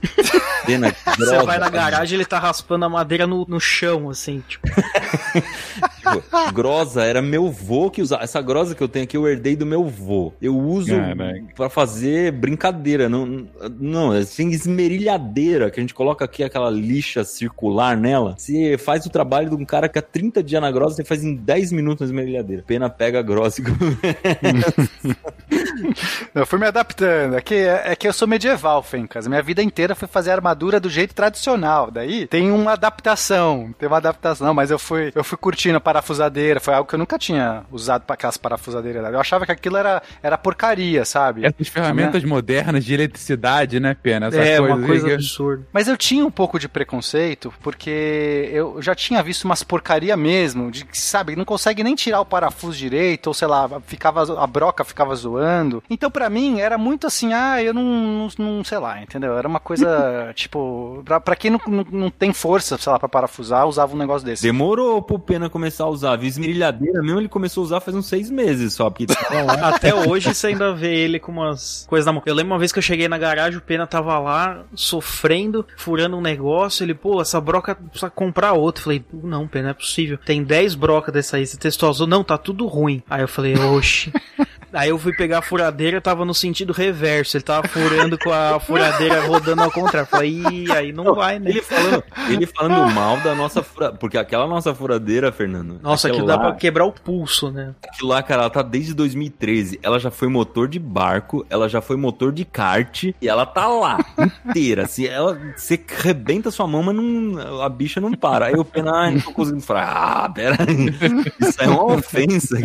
Pena, 0.65 0.93
Você 1.05 1.15
grosa. 1.25 1.43
vai 1.43 1.59
na 1.59 1.69
garagem 1.69 2.15
ele 2.15 2.25
tá 2.25 2.39
raspando 2.39 2.85
a 2.85 2.89
madeira 2.89 3.27
no, 3.27 3.45
no 3.47 3.59
chão, 3.59 4.09
assim, 4.09 4.41
tipo. 4.47 4.67
Tipo, 6.03 6.53
grosa 6.53 7.03
era 7.03 7.21
meu 7.21 7.49
vô 7.49 7.89
que 7.89 8.01
usava. 8.01 8.23
Essa 8.23 8.41
grosa 8.41 8.75
que 8.75 8.83
eu 8.83 8.87
tenho 8.87 9.05
aqui 9.05 9.15
eu 9.15 9.27
herdei 9.27 9.55
do 9.55 9.65
meu 9.65 9.85
vô. 9.85 10.33
Eu 10.41 10.57
uso 10.57 10.93
pra 11.55 11.69
fazer 11.69 12.31
brincadeira. 12.31 13.07
Não, 13.07 13.47
não, 13.79 14.11
assim, 14.11 14.49
esmerilhadeira, 14.49 15.71
que 15.71 15.79
a 15.79 15.83
gente 15.83 15.93
coloca 15.93 16.25
aqui 16.25 16.43
aquela 16.43 16.69
lixa 16.69 17.23
circular 17.23 17.95
nela. 17.95 18.35
Você 18.37 18.77
faz 18.77 19.05
o 19.05 19.09
trabalho 19.09 19.49
de 19.49 19.55
um 19.55 19.65
cara 19.65 19.87
que 19.87 19.97
há 19.97 20.01
30 20.01 20.43
dias 20.43 20.61
na 20.61 20.71
grosa, 20.71 20.95
você 20.95 21.03
faz 21.03 21.23
em 21.23 21.35
10 21.35 21.71
minutos 21.71 22.01
na 22.01 22.07
esmerilhadeira. 22.07 22.63
Pena 22.63 22.89
pega 22.89 23.21
grossa 23.21 23.61
e 23.61 23.63
Eu 26.33 26.45
fui 26.45 26.59
me 26.59 26.65
adaptando. 26.65 27.35
É 27.35 27.41
que, 27.41 27.55
é 27.55 27.95
que 27.95 28.07
eu 28.07 28.13
sou 28.13 28.27
medieval, 28.27 28.81
Fencas. 28.83 29.27
Minha 29.27 29.41
vida 29.41 29.61
inteira 29.61 29.95
foi 29.95 30.07
fazer 30.07 30.31
armadura 30.31 30.79
do 30.79 30.89
jeito 30.89 31.13
tradicional. 31.13 31.91
Daí 31.91 32.27
tem 32.27 32.51
uma 32.51 32.73
adaptação. 32.73 33.73
Tem 33.77 33.87
uma 33.87 33.97
adaptação, 33.97 34.53
mas 34.53 34.71
eu 34.71 34.79
fui, 34.79 35.11
eu 35.13 35.23
fui 35.23 35.37
curtindo 35.37 35.77
a 35.77 35.81
parafusadeira. 35.93 36.59
Foi 36.59 36.73
algo 36.73 36.87
que 36.89 36.95
eu 36.95 36.99
nunca 36.99 37.17
tinha 37.19 37.63
usado 37.71 38.03
para 38.03 38.15
aquelas 38.15 38.37
parafusadeiras. 38.37 39.13
Eu 39.13 39.19
achava 39.19 39.45
que 39.45 39.51
aquilo 39.51 39.77
era, 39.77 40.01
era 40.21 40.37
porcaria, 40.37 41.05
sabe? 41.05 41.45
Essas 41.45 41.67
ferramentas 41.67 42.23
modernas 42.23 42.83
de 42.83 42.93
eletricidade, 42.93 43.79
né, 43.79 43.95
Pena? 44.01 44.27
Essa 44.27 44.37
é, 44.37 44.57
coisa 44.57 44.75
uma 44.75 44.85
coisa 44.87 45.07
que- 45.07 45.13
absurda. 45.13 45.63
Mas 45.71 45.87
eu 45.87 45.95
tinha 45.97 46.25
um 46.25 46.31
pouco 46.31 46.57
de 46.59 46.67
preconceito, 46.67 47.53
porque 47.61 48.49
eu 48.51 48.81
já 48.81 48.95
tinha 48.95 49.21
visto 49.21 49.43
umas 49.45 49.63
porcaria 49.63 50.17
mesmo, 50.17 50.71
de 50.71 50.85
que, 50.85 50.99
sabe, 50.99 51.35
não 51.35 51.45
consegue 51.45 51.83
nem 51.83 51.95
tirar 51.95 52.21
o 52.21 52.25
parafuso 52.25 52.77
direito, 52.77 53.27
ou 53.27 53.33
sei 53.33 53.47
lá, 53.47 53.69
ficava, 53.85 54.41
a 54.41 54.47
broca 54.47 54.83
ficava 54.83 55.15
zoando. 55.15 55.83
Então, 55.89 56.09
pra 56.09 56.29
mim, 56.29 56.59
era 56.59 56.77
muito 56.77 57.07
assim, 57.07 57.33
ah, 57.33 57.61
eu 57.61 57.73
não, 57.73 57.83
não, 57.83 58.27
não 58.57 58.63
sei 58.63 58.77
lá, 58.79 59.01
entendeu? 59.01 59.37
Era 59.37 59.47
uma 59.47 59.59
coisa, 59.59 60.31
tipo, 60.35 61.01
pra, 61.05 61.19
pra 61.19 61.35
quem 61.35 61.51
não, 61.51 61.61
não, 61.67 61.85
não 61.91 62.09
tem 62.09 62.33
força, 62.33 62.77
sei 62.77 62.91
lá, 62.91 62.99
pra 62.99 63.09
parafusar, 63.09 63.67
usava 63.67 63.93
um 63.93 63.97
negócio 63.97 64.25
desse. 64.25 64.43
Demorou 64.43 65.01
pro 65.01 65.19
Pena 65.19 65.49
começar 65.49 65.82
a 65.85 65.89
usar. 65.89 66.23
Esmerilhadeira 66.23 67.01
mesmo 67.01 67.19
ele 67.19 67.29
começou 67.29 67.61
a 67.61 67.65
usar 67.65 67.79
faz 67.79 67.95
uns 67.95 68.05
seis 68.05 68.29
meses 68.29 68.73
só. 68.73 68.89
Porque 68.89 69.07
lá. 69.31 69.69
Até 69.69 69.93
hoje 69.93 70.33
você 70.33 70.47
ainda 70.47 70.73
vê 70.73 70.95
ele 70.95 71.19
com 71.19 71.31
umas 71.31 71.85
coisas 71.87 72.05
na 72.05 72.13
mão. 72.13 72.21
Eu 72.25 72.35
lembro 72.35 72.53
uma 72.53 72.59
vez 72.59 72.71
que 72.71 72.79
eu 72.79 72.83
cheguei 72.83 73.07
na 73.07 73.17
garagem, 73.17 73.57
o 73.57 73.61
Pena 73.61 73.87
tava 73.87 74.17
lá, 74.19 74.63
sofrendo, 74.75 75.65
furando 75.77 76.17
um 76.17 76.21
negócio. 76.21 76.83
Ele, 76.83 76.93
pô, 76.93 77.21
essa 77.21 77.39
broca 77.41 77.75
precisa 77.75 78.09
comprar 78.09 78.53
outra. 78.53 78.81
Eu 78.81 78.83
falei, 78.83 78.99
"Pô, 78.99 79.27
não, 79.27 79.47
Pena, 79.47 79.63
não 79.63 79.69
é 79.71 79.73
possível. 79.73 80.17
Tem 80.17 80.43
10 80.43 80.75
brocas 80.75 81.13
dessa 81.13 81.37
aí, 81.37 81.45
você 81.45 81.57
testou 81.57 81.89
azul? 81.89 82.07
Não, 82.07 82.23
tá 82.23 82.37
tudo 82.37 82.67
ruim. 82.67 83.01
Aí 83.09 83.21
eu 83.21 83.27
falei, 83.27 83.55
oxe. 83.57 84.11
Aí 84.73 84.89
eu 84.89 84.97
fui 84.97 85.13
pegar 85.15 85.39
a 85.39 85.41
furadeira, 85.41 86.01
tava 86.01 86.25
no 86.25 86.33
sentido 86.33 86.73
reverso. 86.73 87.37
Ele 87.37 87.43
tava 87.43 87.67
furando 87.67 88.17
com 88.17 88.31
a 88.31 88.59
furadeira 88.61 89.21
rodando 89.21 89.61
ao 89.61 89.71
contrário. 89.71 90.07
Eu 90.07 90.09
falei, 90.09 90.29
Ih, 90.31 90.71
aí 90.71 90.91
não 90.91 91.13
vai, 91.13 91.39
né? 91.39 91.51
Ele 91.51 91.61
falando, 91.61 92.03
ele 92.29 92.45
falando 92.45 92.89
mal 92.93 93.17
da 93.17 93.35
nossa 93.35 93.61
furadeira. 93.61 93.97
Porque 93.99 94.17
aquela 94.17 94.47
nossa 94.47 94.73
furadeira, 94.73 95.31
Fernando. 95.31 95.79
Nossa, 95.81 96.07
aquilo 96.07 96.23
aquilo 96.23 96.27
dá 96.27 96.35
lá, 96.35 96.51
pra 96.51 96.59
quebrar 96.59 96.85
o 96.85 96.91
pulso, 96.91 97.51
né? 97.51 97.73
Aquilo 97.87 98.09
lá, 98.09 98.23
cara, 98.23 98.43
ela 98.43 98.49
tá 98.49 98.61
desde 98.61 98.93
2013. 98.93 99.79
Ela 99.83 99.99
já 99.99 100.09
foi 100.09 100.27
motor 100.27 100.67
de 100.67 100.79
barco, 100.79 101.45
ela 101.49 101.69
já 101.69 101.81
foi 101.81 101.95
motor 101.95 102.31
de 102.31 102.45
kart 102.45 103.03
e 103.03 103.27
ela 103.27 103.45
tá 103.45 103.67
lá, 103.67 103.99
inteira. 104.45 104.87
Se 104.87 105.07
ela, 105.07 105.39
você 105.55 105.79
rebenta 105.87 106.51
sua 106.51 106.67
mão, 106.67 106.83
mas 106.83 106.95
não, 106.95 107.61
a 107.61 107.69
bicha 107.69 108.01
não 108.01 108.13
para. 108.13 108.47
Aí 108.47 108.55
o 108.55 108.65
Pena, 108.65 108.91
ah, 108.91 109.11
não 109.11 109.19
tô 109.19 109.31
conseguindo 109.31 109.63
falar. 109.63 110.23
Ah, 110.23 110.29
pera 110.29 110.57
aí. 110.59 110.93
Isso 111.39 111.61
é 111.61 111.67
uma 111.67 111.85
ofensa. 111.85 112.57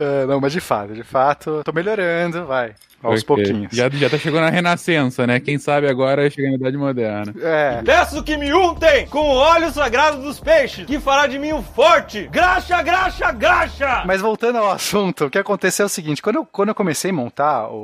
É, 0.00 0.24
não, 0.24 0.39
mas 0.40 0.52
de 0.52 0.60
fato, 0.60 0.92
de 0.94 1.02
fato, 1.04 1.62
tô 1.64 1.72
melhorando, 1.72 2.44
vai, 2.46 2.74
aos 3.02 3.22
Ok. 3.22 3.24
pouquinhos. 3.26 3.72
Já, 3.72 3.88
já 3.88 4.10
tá 4.10 4.18
chegando 4.18 4.42
na 4.44 4.50
renascença, 4.50 5.26
né? 5.26 5.40
Quem 5.40 5.58
sabe 5.58 5.88
agora 5.88 6.28
chega 6.30 6.48
na 6.50 6.54
Idade 6.56 6.76
Moderna. 6.76 7.34
É, 7.40 7.82
Peço 7.82 8.22
que 8.22 8.36
me 8.36 8.52
untem 8.52 9.06
com 9.06 9.20
o 9.20 9.34
óleo 9.34 9.70
sagrado 9.72 10.20
dos 10.22 10.38
peixes, 10.38 10.84
que 10.86 11.00
fará 11.00 11.26
de 11.26 11.38
mim 11.38 11.52
um 11.52 11.62
forte. 11.62 12.28
Graxa, 12.30 12.82
graxa, 12.82 13.32
graxa! 13.32 14.02
Mas 14.06 14.20
voltando 14.20 14.58
ao 14.58 14.70
assunto, 14.70 15.24
o 15.26 15.30
que 15.30 15.38
aconteceu 15.38 15.84
é 15.84 15.86
o 15.86 15.88
seguinte: 15.88 16.20
quando 16.20 16.36
eu, 16.36 16.46
quando 16.46 16.68
eu 16.68 16.74
comecei 16.74 17.10
a 17.10 17.14
montar 17.14 17.68
o, 17.68 17.74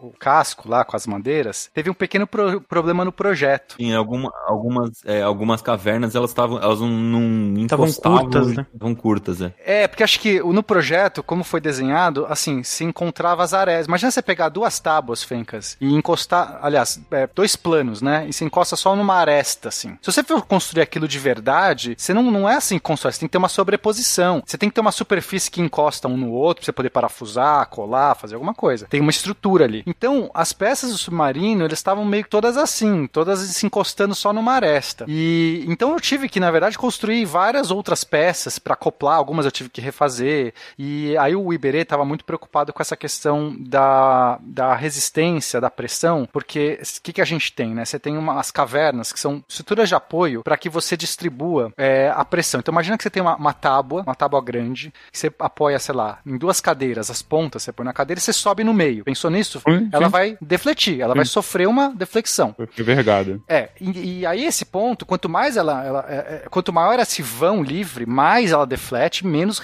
o- 0.00 0.08
o 0.08 0.14
casco 0.18 0.68
lá 0.68 0.84
com 0.84 0.96
as 0.96 1.06
madeiras, 1.06 1.70
teve 1.72 1.88
um 1.88 1.94
pequeno 1.94 2.26
pro- 2.26 2.60
problema 2.60 3.04
no 3.04 3.12
projeto. 3.12 3.76
Em 3.78 3.94
alguma, 3.94 4.32
algumas, 4.46 4.90
é, 5.04 5.22
algumas 5.22 5.62
cavernas, 5.62 6.14
elas 6.16 6.30
estavam. 6.30 6.58
Elas 6.60 6.80
não, 6.80 6.88
não 6.88 7.66
Tavam 7.68 7.86
encostavam, 7.86 8.18
curtas, 8.22 8.46
né? 8.56 8.66
Estavam 8.74 8.94
curtas, 8.94 9.40
é. 9.40 9.52
É, 9.64 9.86
porque 9.88 10.02
acho 10.02 10.18
que 10.20 10.40
no 10.40 10.62
projeto, 10.64 11.22
como 11.22 11.44
foi 11.44 11.60
desenhado, 11.60 12.03
assim, 12.28 12.62
se 12.62 12.84
encontrava 12.84 13.42
as 13.42 13.54
arestas. 13.54 13.86
Imagina 13.86 14.10
você 14.10 14.22
pegar 14.22 14.48
duas 14.48 14.78
tábuas, 14.78 15.22
Fencas, 15.22 15.76
e 15.80 15.92
encostar, 15.92 16.58
aliás, 16.62 17.00
é, 17.10 17.28
dois 17.34 17.56
planos, 17.56 18.02
né? 18.02 18.26
E 18.28 18.32
se 18.32 18.44
encosta 18.44 18.76
só 18.76 18.94
numa 18.96 19.14
aresta, 19.14 19.68
assim. 19.68 19.98
Se 20.00 20.12
você 20.12 20.22
for 20.22 20.42
construir 20.42 20.82
aquilo 20.82 21.08
de 21.08 21.18
verdade, 21.18 21.94
você 21.96 22.12
não, 22.12 22.30
não 22.30 22.48
é 22.48 22.56
assim 22.56 22.76
que 22.76 22.84
constrói, 22.84 23.12
você 23.12 23.20
tem 23.20 23.28
que 23.28 23.32
ter 23.32 23.38
uma 23.38 23.48
sobreposição. 23.48 24.42
Você 24.44 24.58
tem 24.58 24.68
que 24.68 24.74
ter 24.74 24.80
uma 24.80 24.92
superfície 24.92 25.50
que 25.50 25.60
encosta 25.60 26.08
um 26.08 26.16
no 26.16 26.30
outro 26.30 26.60
pra 26.60 26.66
você 26.66 26.72
poder 26.72 26.90
parafusar, 26.90 27.68
colar, 27.68 28.14
fazer 28.14 28.34
alguma 28.34 28.54
coisa. 28.54 28.86
Tem 28.86 29.00
uma 29.00 29.10
estrutura 29.10 29.64
ali. 29.64 29.82
Então, 29.86 30.30
as 30.34 30.52
peças 30.52 30.90
do 30.90 30.98
submarino, 30.98 31.64
eles 31.64 31.78
estavam 31.78 32.04
meio 32.04 32.24
que 32.24 32.30
todas 32.30 32.56
assim, 32.56 33.06
todas 33.06 33.40
se 33.40 33.66
encostando 33.66 34.14
só 34.14 34.32
numa 34.32 34.52
aresta. 34.52 35.04
E 35.08 35.64
então 35.68 35.92
eu 35.92 36.00
tive 36.00 36.28
que, 36.28 36.40
na 36.40 36.50
verdade, 36.50 36.78
construir 36.78 37.24
várias 37.24 37.70
outras 37.70 38.04
peças 38.04 38.58
pra 38.58 38.74
acoplar, 38.74 39.16
algumas 39.16 39.44
eu 39.44 39.52
tive 39.52 39.70
que 39.70 39.80
refazer. 39.80 40.54
E 40.78 41.16
aí 41.18 41.34
o 41.34 41.52
Iberê 41.52 41.84
estava 41.94 42.04
muito 42.04 42.24
preocupado 42.24 42.72
com 42.72 42.82
essa 42.82 42.96
questão 42.96 43.54
da, 43.60 44.38
da 44.42 44.74
resistência, 44.74 45.60
da 45.60 45.70
pressão, 45.70 46.28
porque 46.32 46.80
o 46.98 47.02
que, 47.02 47.12
que 47.14 47.20
a 47.22 47.24
gente 47.24 47.52
tem, 47.52 47.74
né? 47.74 47.84
Você 47.84 47.98
tem 47.98 48.16
umas 48.18 48.50
cavernas 48.50 49.12
que 49.12 49.20
são 49.20 49.42
estruturas 49.48 49.88
de 49.88 49.94
apoio 49.94 50.42
para 50.42 50.56
que 50.56 50.68
você 50.68 50.96
distribua 50.96 51.72
é, 51.76 52.12
a 52.14 52.24
pressão. 52.24 52.60
Então 52.60 52.72
imagina 52.72 52.96
que 52.96 53.02
você 53.02 53.10
tem 53.10 53.22
uma, 53.22 53.36
uma 53.36 53.52
tábua, 53.52 54.02
uma 54.02 54.14
tábua 54.14 54.42
grande, 54.42 54.92
que 55.12 55.18
você 55.18 55.32
apoia, 55.38 55.78
sei 55.78 55.94
lá, 55.94 56.18
em 56.26 56.36
duas 56.36 56.60
cadeiras, 56.60 57.10
as 57.10 57.22
pontas 57.22 57.62
você 57.62 57.72
põe 57.72 57.84
na 57.84 57.92
cadeira 57.92 58.18
e 58.18 58.22
você 58.22 58.32
sobe 58.32 58.64
no 58.64 58.74
meio. 58.74 59.04
Pensou 59.04 59.30
nisso? 59.30 59.60
Sim, 59.60 59.88
Ela 59.92 60.06
sim. 60.06 60.10
vai 60.10 60.36
defletir, 60.40 61.00
ela 61.00 61.14
vai 61.14 61.24
sofrer 61.24 61.68
uma 61.68 61.94
deflexão. 61.94 62.54
Foi 62.56 62.66
vergado. 62.84 63.42
É, 63.48 63.70
e, 63.80 64.20
e 64.20 64.26
aí 64.26 64.44
esse 64.44 64.64
ponto, 64.64 65.06
quanto 65.06 65.28
mais 65.28 65.56
ela, 65.56 65.84
ela- 65.84 66.04
é, 66.08 66.14
é, 66.44 66.48
quanto 66.50 66.72
maior 66.72 66.98
esse 66.98 67.22
vão 67.22 67.62
livre, 67.62 68.06
mais 68.06 68.52
ela 68.52 68.66
deflete, 68.66 69.26
menos, 69.26 69.62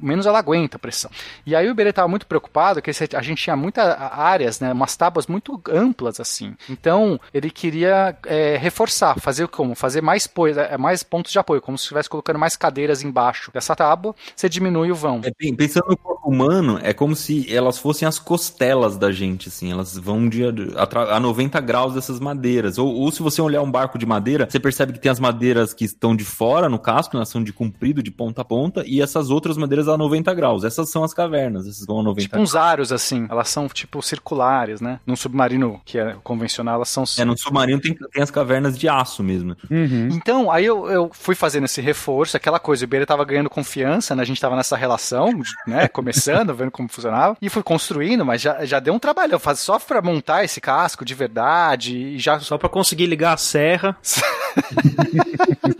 menos 0.00 0.26
ela 0.26 0.38
aguenta 0.38 0.76
a 0.76 0.80
pressão. 0.80 1.10
E 1.46 1.54
aí 1.56 1.69
o 1.70 1.72
Iberê 1.72 1.92
tava 1.92 2.08
muito 2.08 2.26
preocupado 2.26 2.82
que 2.82 2.90
a 2.90 3.22
gente 3.22 3.42
tinha 3.42 3.56
muitas 3.56 3.86
áreas, 3.98 4.60
né, 4.60 4.72
umas 4.72 4.96
tábuas 4.96 5.26
muito 5.26 5.60
amplas 5.68 6.20
assim. 6.20 6.54
Então, 6.68 7.20
ele 7.32 7.50
queria 7.50 8.16
é, 8.26 8.56
reforçar, 8.56 9.18
fazer 9.18 9.48
como? 9.48 9.74
Fazer 9.74 10.00
mais, 10.00 10.28
é, 10.56 10.76
mais 10.76 11.02
pontos 11.02 11.32
de 11.32 11.38
apoio, 11.38 11.60
como 11.60 11.78
se 11.78 11.84
estivesse 11.84 12.08
colocando 12.08 12.38
mais 12.38 12.56
cadeiras 12.56 13.02
embaixo 13.02 13.50
dessa 13.52 13.74
tábua, 13.74 14.14
você 14.34 14.48
diminui 14.48 14.90
o 14.90 14.94
vão. 14.94 15.20
É, 15.24 15.30
pensando 15.56 15.88
no 15.88 15.96
corpo 15.96 16.28
humano, 16.28 16.78
é 16.82 16.92
como 16.92 17.14
se 17.16 17.52
elas 17.54 17.78
fossem 17.78 18.06
as 18.06 18.18
costelas 18.18 18.96
da 18.96 19.10
gente, 19.10 19.48
assim, 19.48 19.70
elas 19.72 19.96
vão 19.96 20.28
de, 20.28 20.44
a, 20.76 21.16
a 21.16 21.20
90 21.20 21.60
graus 21.60 21.94
dessas 21.94 22.20
madeiras. 22.20 22.78
Ou, 22.78 22.88
ou 22.94 23.10
se 23.10 23.22
você 23.22 23.40
olhar 23.40 23.62
um 23.62 23.70
barco 23.70 23.98
de 23.98 24.06
madeira, 24.06 24.48
você 24.48 24.60
percebe 24.60 24.92
que 24.92 25.00
tem 25.00 25.10
as 25.10 25.20
madeiras 25.20 25.72
que 25.74 25.84
estão 25.84 26.14
de 26.14 26.24
fora, 26.24 26.68
no 26.68 26.78
casco, 26.78 27.16
elas 27.16 27.28
são 27.28 27.42
de 27.42 27.52
comprido, 27.52 28.02
de 28.02 28.10
ponta 28.10 28.42
a 28.42 28.44
ponta, 28.44 28.84
e 28.86 29.00
essas 29.00 29.30
outras 29.30 29.56
madeiras 29.56 29.88
a 29.88 29.96
90 29.96 30.32
graus. 30.34 30.64
Essas 30.64 30.90
são 30.90 31.04
as 31.04 31.14
cavernas, 31.14 31.49
essas 31.58 31.86
vão 31.86 32.00
a 32.00 32.02
90 32.02 32.22
tipo 32.22 32.38
uns 32.38 32.54
aros, 32.54 32.92
assim, 32.92 33.26
elas 33.30 33.48
são 33.48 33.68
tipo 33.68 34.02
circulares, 34.02 34.80
né? 34.80 35.00
Num 35.06 35.16
submarino 35.16 35.80
que 35.84 35.98
é 35.98 36.16
convencional, 36.22 36.76
elas 36.76 36.88
são... 36.88 37.04
É, 37.18 37.24
no 37.24 37.36
submarino 37.36 37.80
tem, 37.80 37.94
tem 37.94 38.22
as 38.22 38.30
cavernas 38.30 38.78
de 38.78 38.88
aço 38.88 39.22
mesmo. 39.22 39.56
Uhum. 39.70 40.08
Então, 40.12 40.50
aí 40.50 40.64
eu, 40.64 40.90
eu 40.90 41.10
fui 41.12 41.34
fazendo 41.34 41.64
esse 41.64 41.80
reforço, 41.80 42.36
aquela 42.36 42.58
coisa, 42.58 42.84
o 42.84 42.86
Iberê 42.86 43.06
tava 43.06 43.24
ganhando 43.24 43.50
confiança, 43.50 44.14
né? 44.14 44.22
A 44.22 44.26
gente 44.26 44.40
tava 44.40 44.56
nessa 44.56 44.76
relação, 44.76 45.30
né? 45.66 45.88
Começando, 45.88 46.54
vendo 46.54 46.70
como 46.70 46.88
funcionava, 46.88 47.36
e 47.40 47.48
fui 47.48 47.62
construindo, 47.62 48.24
mas 48.24 48.40
já, 48.40 48.64
já 48.64 48.80
deu 48.80 48.94
um 48.94 48.98
trabalho, 48.98 49.34
eu 49.34 49.56
só 49.56 49.78
pra 49.78 50.00
montar 50.00 50.44
esse 50.44 50.60
casco 50.60 51.04
de 51.04 51.14
verdade, 51.14 51.96
e 51.96 52.18
já... 52.18 52.38
Só 52.40 52.56
pra 52.56 52.68
conseguir 52.68 53.06
ligar 53.06 53.34
a 53.34 53.36
serra. 53.36 53.96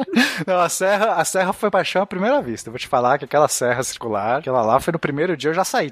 Não, 0.47 0.61
a 0.61 0.69
serra, 0.69 1.15
a 1.15 1.25
serra 1.25 1.53
foi 1.53 1.71
paixão 1.71 2.03
à 2.03 2.07
primeira 2.07 2.41
vista. 2.41 2.69
Eu 2.69 2.73
vou 2.73 2.79
te 2.79 2.89
falar 2.89 3.19
que 3.19 3.25
aquela 3.25 3.49
serra 3.49 3.83
circular, 3.83 4.39
aquela 4.39 4.63
lá 4.63 4.81
foi 4.81 4.93
no 4.93 4.99
primeiro 4.99 5.37
dia 5.37 5.51
eu 5.51 5.55
já 5.55 5.60
saí, 5.65 5.91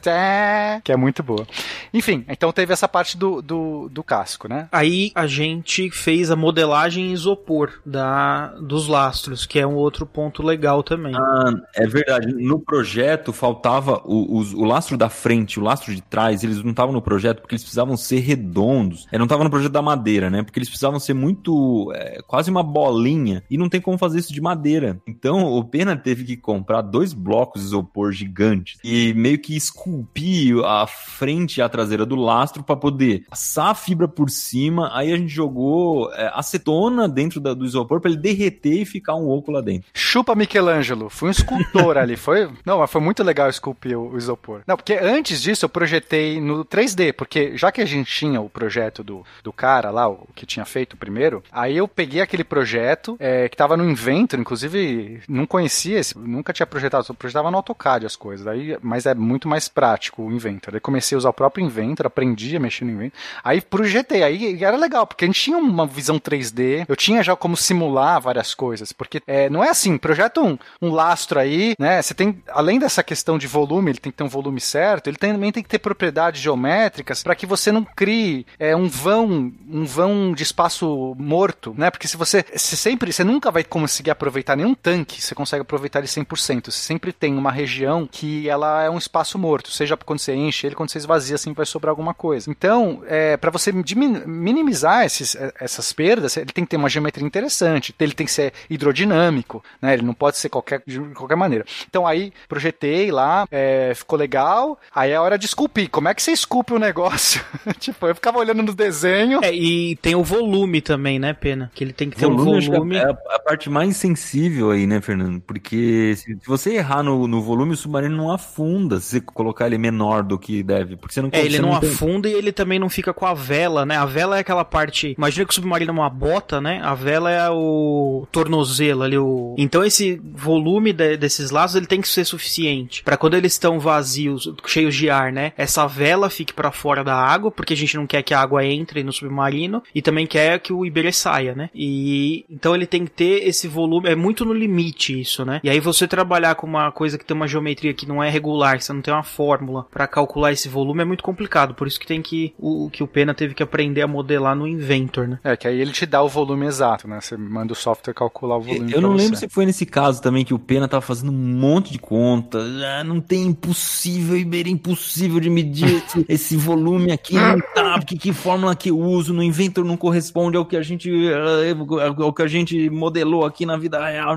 que 0.84 0.92
é 0.92 0.96
muito 0.96 1.22
boa. 1.22 1.46
Enfim, 1.92 2.24
então 2.28 2.52
teve 2.52 2.72
essa 2.72 2.88
parte 2.88 3.16
do, 3.16 3.42
do, 3.42 3.88
do 3.88 4.02
casco, 4.02 4.48
né? 4.48 4.68
Aí 4.70 5.10
a 5.14 5.26
gente 5.26 5.90
fez 5.90 6.30
a 6.30 6.36
modelagem 6.36 7.10
em 7.10 7.12
isopor 7.12 7.80
da, 7.84 8.48
dos 8.60 8.86
lastros, 8.88 9.46
que 9.46 9.58
é 9.58 9.66
um 9.66 9.74
outro 9.74 10.06
ponto 10.06 10.42
legal 10.42 10.82
também. 10.82 11.14
Ah, 11.14 11.52
é 11.74 11.86
verdade. 11.86 12.32
No 12.32 12.58
projeto 12.58 13.32
faltava 13.32 14.00
o, 14.04 14.38
o, 14.38 14.62
o 14.62 14.64
lastro 14.64 14.96
da 14.96 15.08
frente, 15.08 15.58
o 15.58 15.62
lastro 15.62 15.94
de 15.94 16.00
trás, 16.02 16.42
eles 16.42 16.62
não 16.62 16.70
estavam 16.70 16.92
no 16.92 17.02
projeto 17.02 17.40
porque 17.40 17.54
eles 17.54 17.62
precisavam 17.62 17.96
ser 17.96 18.20
redondos. 18.20 19.06
É, 19.10 19.18
não 19.18 19.24
estava 19.24 19.44
no 19.44 19.50
projeto 19.50 19.72
da 19.72 19.82
madeira, 19.82 20.30
né? 20.30 20.42
Porque 20.42 20.58
eles 20.58 20.68
precisavam 20.68 21.00
ser 21.00 21.14
muito. 21.14 21.92
É, 21.94 22.20
quase 22.26 22.50
uma 22.50 22.62
bolinha. 22.62 23.42
E 23.50 23.56
não 23.56 23.68
tem 23.68 23.80
como 23.80 23.98
fazer 23.98 24.18
isso 24.18 24.32
de 24.32 24.40
madeira. 24.40 25.00
Então 25.06 25.44
o 25.44 25.64
Pena 25.64 25.96
teve 25.96 26.24
que 26.24 26.36
comprar 26.36 26.82
dois 26.82 27.12
blocos 27.12 27.62
de 27.62 27.68
isopor 27.68 28.12
gigantes 28.12 28.78
e 28.84 29.12
meio 29.14 29.38
que 29.38 29.57
esculpir 29.59 30.59
a 30.64 30.86
frente 30.86 31.59
e 31.59 31.62
a 31.62 31.68
traseira 31.68 32.06
do 32.06 32.16
lastro 32.16 32.62
para 32.62 32.76
poder 32.76 33.24
passar 33.28 33.70
a 33.70 33.74
fibra 33.74 34.09
por 34.09 34.30
cima. 34.30 34.90
Aí 34.94 35.12
a 35.12 35.16
gente 35.16 35.28
jogou 35.28 36.12
é, 36.14 36.30
acetona 36.34 37.09
dentro 37.09 37.40
da, 37.40 37.52
do 37.54 37.64
isopor 37.64 38.00
para 38.00 38.11
ele 38.11 38.20
derreter 38.20 38.82
e 38.82 38.84
ficar 38.84 39.14
um 39.14 39.28
oco 39.28 39.50
lá 39.50 39.61
dentro. 39.61 39.90
Chupa 39.94 40.34
Michelangelo, 40.34 41.11
fui 41.11 41.28
um 41.28 41.32
escultor 41.32 41.98
ali. 41.98 42.16
Foi, 42.16 42.50
não, 42.64 42.78
mas 42.78 42.90
foi 42.90 43.00
muito 43.00 43.22
legal 43.22 43.48
esculpir 43.48 43.98
o, 43.98 44.16
isopor. 44.16 44.62
Não, 44.66 44.76
porque 44.76 44.94
antes 44.94 45.42
disso 45.42 45.64
eu 45.64 45.68
projetei 45.68 46.40
no 46.40 46.64
3D, 46.64 47.12
porque 47.12 47.56
já 47.56 47.70
que 47.70 47.80
a 47.80 47.86
gente 47.86 48.12
tinha 48.12 48.40
o 48.40 48.48
projeto 48.48 49.02
do, 49.02 49.24
do 49.42 49.52
cara 49.52 49.90
lá, 49.90 50.09
o 50.09 50.28
que 50.34 50.46
tinha 50.46 50.64
feito 50.64 50.96
primeiro, 50.96 51.42
aí 51.50 51.76
eu 51.76 51.88
peguei 51.88 52.20
aquele 52.20 52.44
projeto 52.44 53.16
é, 53.18 53.48
que 53.48 53.56
tava 53.56 53.76
no 53.76 53.88
Inventor, 53.88 54.38
inclusive 54.38 55.20
não 55.28 55.46
conhecia 55.46 55.98
esse, 55.98 56.18
nunca 56.18 56.52
tinha 56.52 56.66
projetado, 56.66 57.04
só 57.04 57.12
projetava 57.12 57.50
no 57.50 57.56
AutoCAD 57.56 58.06
as 58.06 58.16
coisas, 58.16 58.46
aí, 58.46 58.76
mas 58.82 59.06
é 59.06 59.14
muito 59.14 59.47
mais 59.49 59.68
prático 59.68 60.22
o 60.22 60.32
Inventor. 60.32 60.74
Aí 60.74 60.80
comecei 60.80 61.16
a 61.16 61.18
usar 61.18 61.30
o 61.30 61.32
próprio 61.32 61.64
Inventor, 61.64 62.07
aprendi 62.07 62.57
a 62.57 62.61
mexer 62.61 62.84
no 62.84 62.92
Inventor, 62.92 63.18
aí 63.42 63.61
projetei, 63.61 64.22
aí 64.22 64.62
era 64.62 64.76
legal, 64.76 65.07
porque 65.07 65.24
a 65.24 65.28
gente 65.28 65.40
tinha 65.40 65.59
uma 65.59 65.86
visão 65.86 66.18
3D, 66.18 66.84
eu 66.88 66.96
tinha 66.96 67.22
já 67.22 67.34
como 67.34 67.57
simular 67.57 68.20
várias 68.20 68.55
coisas, 68.55 68.92
porque 68.92 69.20
é, 69.26 69.49
não 69.49 69.64
é 69.64 69.70
assim, 69.70 69.96
projeta 69.99 70.40
um, 70.40 70.59
um 70.80 70.90
lastro 70.90 71.38
aí, 71.38 71.74
né, 71.78 72.03
você 72.03 72.14
tem, 72.14 72.42
além 72.49 72.78
dessa 72.78 73.03
questão 73.03 73.38
de 73.38 73.46
volume, 73.46 73.90
ele 73.90 73.99
tem 73.99 74.12
que 74.12 74.18
ter 74.18 74.24
um 74.24 74.28
volume 74.28 74.61
certo, 74.61 75.09
ele 75.09 75.16
também 75.16 75.53
tem 75.53 75.62
que 75.62 75.68
ter 75.68 75.78
propriedades 75.78 76.40
geométricas 76.40 77.22
para 77.22 77.34
que 77.34 77.46
você 77.46 77.72
não 77.72 77.84
crie 77.84 78.46
é, 78.59 78.76
um 78.76 78.88
vão, 78.88 79.53
um 79.68 79.84
vão 79.84 80.32
de 80.32 80.42
espaço 80.42 81.14
morto, 81.18 81.74
né, 81.76 81.90
porque 81.90 82.09
se 82.09 82.16
você, 82.16 82.44
você 82.55 82.76
sempre, 82.76 83.12
você 83.12 83.24
nunca 83.24 83.51
vai 83.51 83.64
conseguir 83.64 84.11
aproveitar 84.11 84.57
nenhum 84.57 84.74
tanque, 84.74 85.22
você 85.22 85.34
consegue 85.34 85.62
aproveitar 85.62 86.01
ele 86.01 86.09
100%, 86.09 86.66
você 86.66 86.72
sempre 86.72 87.12
tem 87.12 87.36
uma 87.36 87.51
região 87.51 88.09
que 88.11 88.49
ela 88.49 88.82
é 88.82 88.90
um 88.90 88.99
espaço 88.99 89.38
morto, 89.39 89.70
seja 89.70 89.97
quando 89.97 90.18
você 90.18 90.34
enche 90.34 90.66
ele, 90.66 90.74
quando 90.74 90.91
você 90.91 90.99
esvazia, 90.99 91.36
assim 91.36 91.53
vai 91.53 91.64
sobrar 91.66 91.91
alguma 91.91 92.12
coisa. 92.12 92.51
Então, 92.51 93.03
é, 93.07 93.36
para 93.36 93.51
você 93.51 93.72
minimizar 93.72 95.05
esses, 95.05 95.36
essas 95.59 95.93
perdas, 95.93 96.36
ele 96.36 96.53
tem 96.53 96.64
que 96.64 96.70
ter 96.70 96.76
uma 96.76 96.89
geometria 96.89 97.26
interessante, 97.26 97.95
ele 97.99 98.12
tem 98.12 98.26
que 98.26 98.32
ser 98.32 98.53
hidrodinâmico, 98.68 99.62
né, 99.80 99.95
ele 99.95 100.03
não 100.03 100.14
pode 100.14 100.39
ser 100.39 100.49
qualquer, 100.49 100.82
de 100.86 101.01
qualquer 101.14 101.36
maneira. 101.36 101.64
Então 101.89 102.07
aí, 102.07 102.32
projetei 102.49 103.11
lá, 103.11 103.47
é, 103.51 103.93
ficou 103.95 104.18
legal, 104.18 104.78
aí 104.95 105.12
é 105.12 105.20
hora 105.20 105.39
de 105.39 105.47
esculpir. 105.47 105.89
Como 105.91 106.09
é 106.09 106.14
que 106.14 106.22
você 106.22 106.32
esculpe 106.32 106.72
o 106.72 106.78
negócio? 106.78 107.45
tipo, 107.78 108.07
eu 108.07 108.14
ficava 108.14 108.39
olhando 108.39 108.62
no 108.62 108.74
desenho. 108.74 109.41
É, 109.43 109.55
e 109.55 109.97
tem 109.97 110.14
o 110.14 110.24
volume 110.24 110.80
também, 110.80 111.18
né, 111.18 111.32
Pena? 111.32 111.70
Que 111.74 111.84
ele 111.84 111.93
tem 111.93 112.11
que 112.11 112.16
ter 112.16 112.26
volume, 112.26 112.68
um 112.68 112.72
volume. 112.72 112.97
É 112.97 113.05
a, 113.05 113.11
a, 113.11 113.39
parte 113.39 113.70
mais 113.70 113.97
sensível 113.97 114.70
aí, 114.70 114.86
né, 114.86 115.01
Fernando? 115.01 115.41
Porque 115.41 116.14
se, 116.16 116.34
se, 116.34 116.47
você 116.47 116.74
errar 116.74 117.03
no, 117.03 117.26
no 117.26 117.43
volume, 117.43 117.74
o 117.74 117.76
submarino 117.76 118.16
não 118.16 118.32
afunda 118.32 119.01
se 119.01 119.11
você 119.11 119.20
colocar 119.33 119.66
ele 119.66 119.79
menor 119.79 120.22
do 120.22 120.39
que 120.39 120.62
deve. 120.62 120.97
Porque 120.97 121.14
você 121.14 121.22
não 121.22 121.31
É, 121.33 121.45
ele 121.45 121.59
não, 121.59 121.70
não 121.70 121.76
afunda 121.76 122.29
e 122.29 122.33
ele 122.33 122.53
também 122.53 122.79
não 122.79 122.89
fica 122.89 123.12
com 123.12 123.26
a 123.26 123.35
vela, 123.35 123.85
né? 123.85 123.97
A 123.97 124.05
vela 124.05 124.37
é 124.37 124.41
aquela 124.41 124.64
parte. 124.64 125.14
Imagina 125.16 125.47
que 125.47 125.53
o 125.53 125.55
submarino 125.55 125.91
é 125.91 125.95
uma 125.95 126.11
bota, 126.11 126.61
né? 126.61 126.81
A 126.83 126.95
vela 126.95 127.31
é 127.31 127.49
o 127.51 128.26
tornozelo 128.31 129.03
ali. 129.03 129.18
O... 129.18 129.55
Então 129.59 129.85
esse 129.85 130.20
volume 130.35 130.93
de, 130.93 131.16
desses 131.16 131.51
laços 131.51 131.76
ele 131.76 131.87
tem 131.87 132.01
que 132.01 132.09
ser 132.09 132.24
suficiente 132.24 133.03
para 133.03 133.16
quando 133.16 133.35
eles 133.35 133.53
estão 133.53 133.79
vazios, 133.79 134.53
cheios 134.66 134.95
de 134.95 135.11
ar, 135.11 135.33
né? 135.33 135.53
Essa 135.57 135.87
vela 135.87 136.31
fique 136.31 136.53
para 136.53 136.70
fora 136.70 137.05
da 137.05 137.14
água, 137.14 137.51
porque 137.51 137.74
a 137.74 137.76
gente 137.76 137.97
não 137.97 138.07
quer 138.07 138.22
que 138.22 138.35
a 138.35 138.41
água 138.41 138.64
entre 138.64 139.03
no 139.03 139.12
submarino 139.12 139.83
e 139.95 140.03
também 140.03 140.26
quer 140.26 140.59
que 140.61 140.72
o 140.72 140.85
Iberê 140.85 141.12
saia, 141.12 141.55
né? 141.55 141.70
E 141.74 142.45
então 142.51 142.74
ele 142.74 142.87
tem 142.87 143.05
que 143.05 143.11
ter 143.11 143.47
esse 143.47 143.68
volume, 143.68 144.09
é 144.09 144.14
muito 144.14 144.45
no 144.45 144.53
limite 144.53 145.18
isso, 145.18 145.45
né? 145.45 145.61
E 145.62 145.70
aí 145.70 145.81
você 145.81 146.07
trabalhar 146.07 146.55
com 146.55 146.66
uma 146.66 146.91
coisa 146.91 147.18
que 147.18 147.24
tem 147.24 147.37
uma 147.37 147.49
geometria 147.49 147.95
que 147.95 148.07
não 148.07 148.22
é 148.22 148.29
regular, 148.29 148.76
que 148.76 148.85
você 148.85 148.93
não 148.93 149.03
tem 149.03 149.12
uma 149.12 149.17
fórmula 149.22 149.86
para 149.90 150.06
calcular 150.06 150.52
esse 150.52 150.68
volume 150.68 151.02
é 151.02 151.04
muito 151.04 151.22
complicado, 151.22 151.74
por 151.74 151.86
isso 151.86 151.98
que 151.98 152.06
tem 152.06 152.22
que 152.22 152.54
o 152.58 152.90
que 152.90 153.02
o 153.02 153.06
Pena 153.06 153.34
teve 153.34 153.54
que 153.54 153.62
aprender 153.62 154.02
a 154.02 154.06
modelar 154.06 154.54
no 154.54 154.66
Inventor, 154.66 155.28
né? 155.28 155.38
É, 155.44 155.56
que 155.56 155.66
aí 155.66 155.80
ele 155.80 155.92
te 155.92 156.06
dá 156.06 156.22
o 156.22 156.28
volume 156.28 156.66
exato, 156.66 157.08
né? 157.08 157.20
Você 157.20 157.36
manda 157.36 157.72
o 157.72 157.76
software 157.76 158.14
calcular 158.14 158.56
o 158.56 158.62
volume. 158.62 158.92
Eu 158.92 159.00
não 159.00 159.12
lembro 159.12 159.36
se 159.36 159.48
foi 159.48 159.66
nesse 159.66 159.86
caso 159.86 160.20
também 160.22 160.44
que 160.44 160.54
o 160.54 160.58
Pena 160.58 160.88
tava 160.88 161.02
fazendo 161.02 161.32
um 161.32 161.34
monte 161.34 161.92
de 161.92 161.98
conta, 161.98 162.58
ah, 162.58 163.04
não 163.04 163.20
tem 163.20 163.46
impossível, 163.46 164.36
Iberê, 164.36 164.70
impossível 164.70 165.40
de 165.40 165.50
medir 165.50 166.02
esse, 166.04 166.26
esse 166.28 166.56
volume 166.56 167.12
aqui, 167.12 167.34
não 167.34 167.60
tá, 167.74 167.98
porque 167.98 168.16
que 168.16 168.32
fórmula 168.32 168.74
que 168.74 168.90
eu 168.90 168.98
uso 168.98 169.32
no 169.32 169.42
Inventor 169.42 169.84
não 169.84 169.96
corresponde 169.96 170.56
ao 170.56 170.64
que 170.64 170.76
a 170.76 170.82
gente 170.82 171.10
ah, 171.32 172.22
ao 172.22 172.32
que 172.32 172.42
a 172.42 172.46
gente 172.46 172.88
modelou 172.90 173.44
aqui 173.44 173.64
na 173.66 173.76
vida 173.76 174.04
real. 174.04 174.36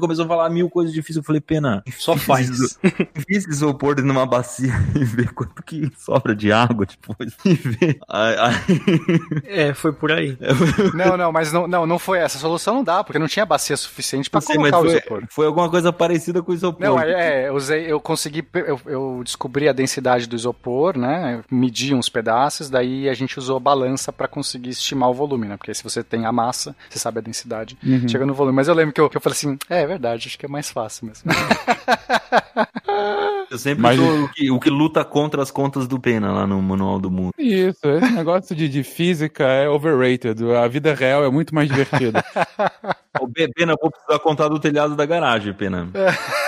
Começou 0.00 0.24
a 0.24 0.28
falar 0.28 0.50
mil 0.50 0.68
coisas 0.68 0.92
difíceis. 0.92 1.16
Eu 1.16 1.22
falei, 1.22 1.40
pena, 1.40 1.82
só 1.98 2.16
faz. 2.16 2.78
Fiz 3.28 3.46
isopor 3.62 4.02
numa 4.02 4.26
bacia 4.26 4.72
e 4.94 5.04
ver 5.04 5.32
quanto 5.32 5.62
que 5.62 5.90
sobra 5.96 6.34
de 6.34 6.52
água 6.52 6.86
depois. 6.86 7.32
E 7.44 7.54
ver. 7.54 7.98
É, 9.44 9.74
foi 9.74 9.92
por 9.92 10.10
aí. 10.10 10.38
Não, 10.94 11.16
não, 11.16 11.32
mas 11.32 11.52
não, 11.52 11.66
não, 11.66 11.86
não 11.86 11.98
foi 11.98 12.18
essa. 12.18 12.38
A 12.38 12.40
solução 12.40 12.74
não 12.74 12.84
dá, 12.84 13.02
porque 13.02 13.18
não 13.18 13.26
tinha 13.26 13.44
bacia 13.44 13.76
suficiente 13.76 14.30
para 14.30 14.40
colocar 14.40 14.80
o 14.80 14.86
isopor. 14.86 15.24
Foi 15.28 15.46
alguma 15.46 15.68
coisa 15.68 15.92
parecida 15.92 16.40
com 16.42 16.52
o 16.52 16.54
isopor. 16.54 16.80
Não, 16.80 17.00
é, 17.00 17.44
é 17.44 17.48
eu 17.48 17.54
usei, 17.54 17.90
eu 17.90 18.00
consegui, 18.00 18.46
eu, 18.54 18.80
eu 18.86 19.20
descobri 19.24 19.68
a 19.68 19.72
densidade 19.72 20.26
do 20.26 20.36
isopor, 20.36 20.96
né? 20.96 21.42
Medi 21.50 21.94
uns 21.94 22.08
pedaços, 22.08 22.70
daí 22.70 23.08
a 23.08 23.14
gente 23.14 23.38
usou 23.38 23.58
balança 23.60 24.12
para 24.12 24.28
conseguir 24.28 24.70
estimar 24.70 25.10
o 25.10 25.14
volume, 25.14 25.48
né? 25.48 25.56
Porque 25.56 25.74
se 25.74 25.82
você 25.82 26.02
tem 26.02 26.24
a 26.24 26.32
massa, 26.32 26.74
você 26.88 26.98
sabe 26.98 27.18
a 27.18 27.22
densidade, 27.22 27.76
uhum. 27.84 28.08
chega 28.08 28.24
no 28.24 28.34
volume. 28.34 28.56
Mas 28.56 28.68
eu 28.68 28.74
lembro 28.74 28.94
que 28.94 29.00
eu, 29.00 29.10
que 29.10 29.16
eu 29.16 29.20
falei 29.20 29.36
assim, 29.36 29.58
é, 29.68 29.82
é 29.82 29.86
verdade, 29.86 30.28
acho 30.28 30.38
que 30.38 30.46
é 30.46 30.48
mais 30.48 30.70
fácil 30.70 31.06
mesmo. 31.06 31.30
Eu 33.52 33.58
sempre 33.58 33.82
Mas... 33.82 33.98
sou 33.98 34.24
o 34.24 34.28
que, 34.30 34.50
o 34.50 34.58
que, 34.58 34.70
luta 34.70 35.04
contra 35.04 35.42
as 35.42 35.50
contas 35.50 35.86
do 35.86 36.00
Pena 36.00 36.32
lá 36.32 36.46
no 36.46 36.60
Manual 36.62 36.98
do 36.98 37.10
Mundo. 37.10 37.34
Isso, 37.36 37.86
esse 37.86 38.10
negócio 38.16 38.56
de, 38.56 38.66
de 38.66 38.82
física 38.82 39.44
é 39.44 39.68
overrated. 39.68 40.42
A 40.56 40.66
vida 40.66 40.94
real 40.94 41.22
é 41.22 41.30
muito 41.30 41.54
mais 41.54 41.68
divertida. 41.68 42.24
o 43.20 43.28
Pena, 43.28 43.74
vou 43.78 43.90
precisar 43.90 44.18
contar 44.20 44.48
do 44.48 44.58
telhado 44.58 44.96
da 44.96 45.04
garagem, 45.04 45.52
Pena. 45.52 45.86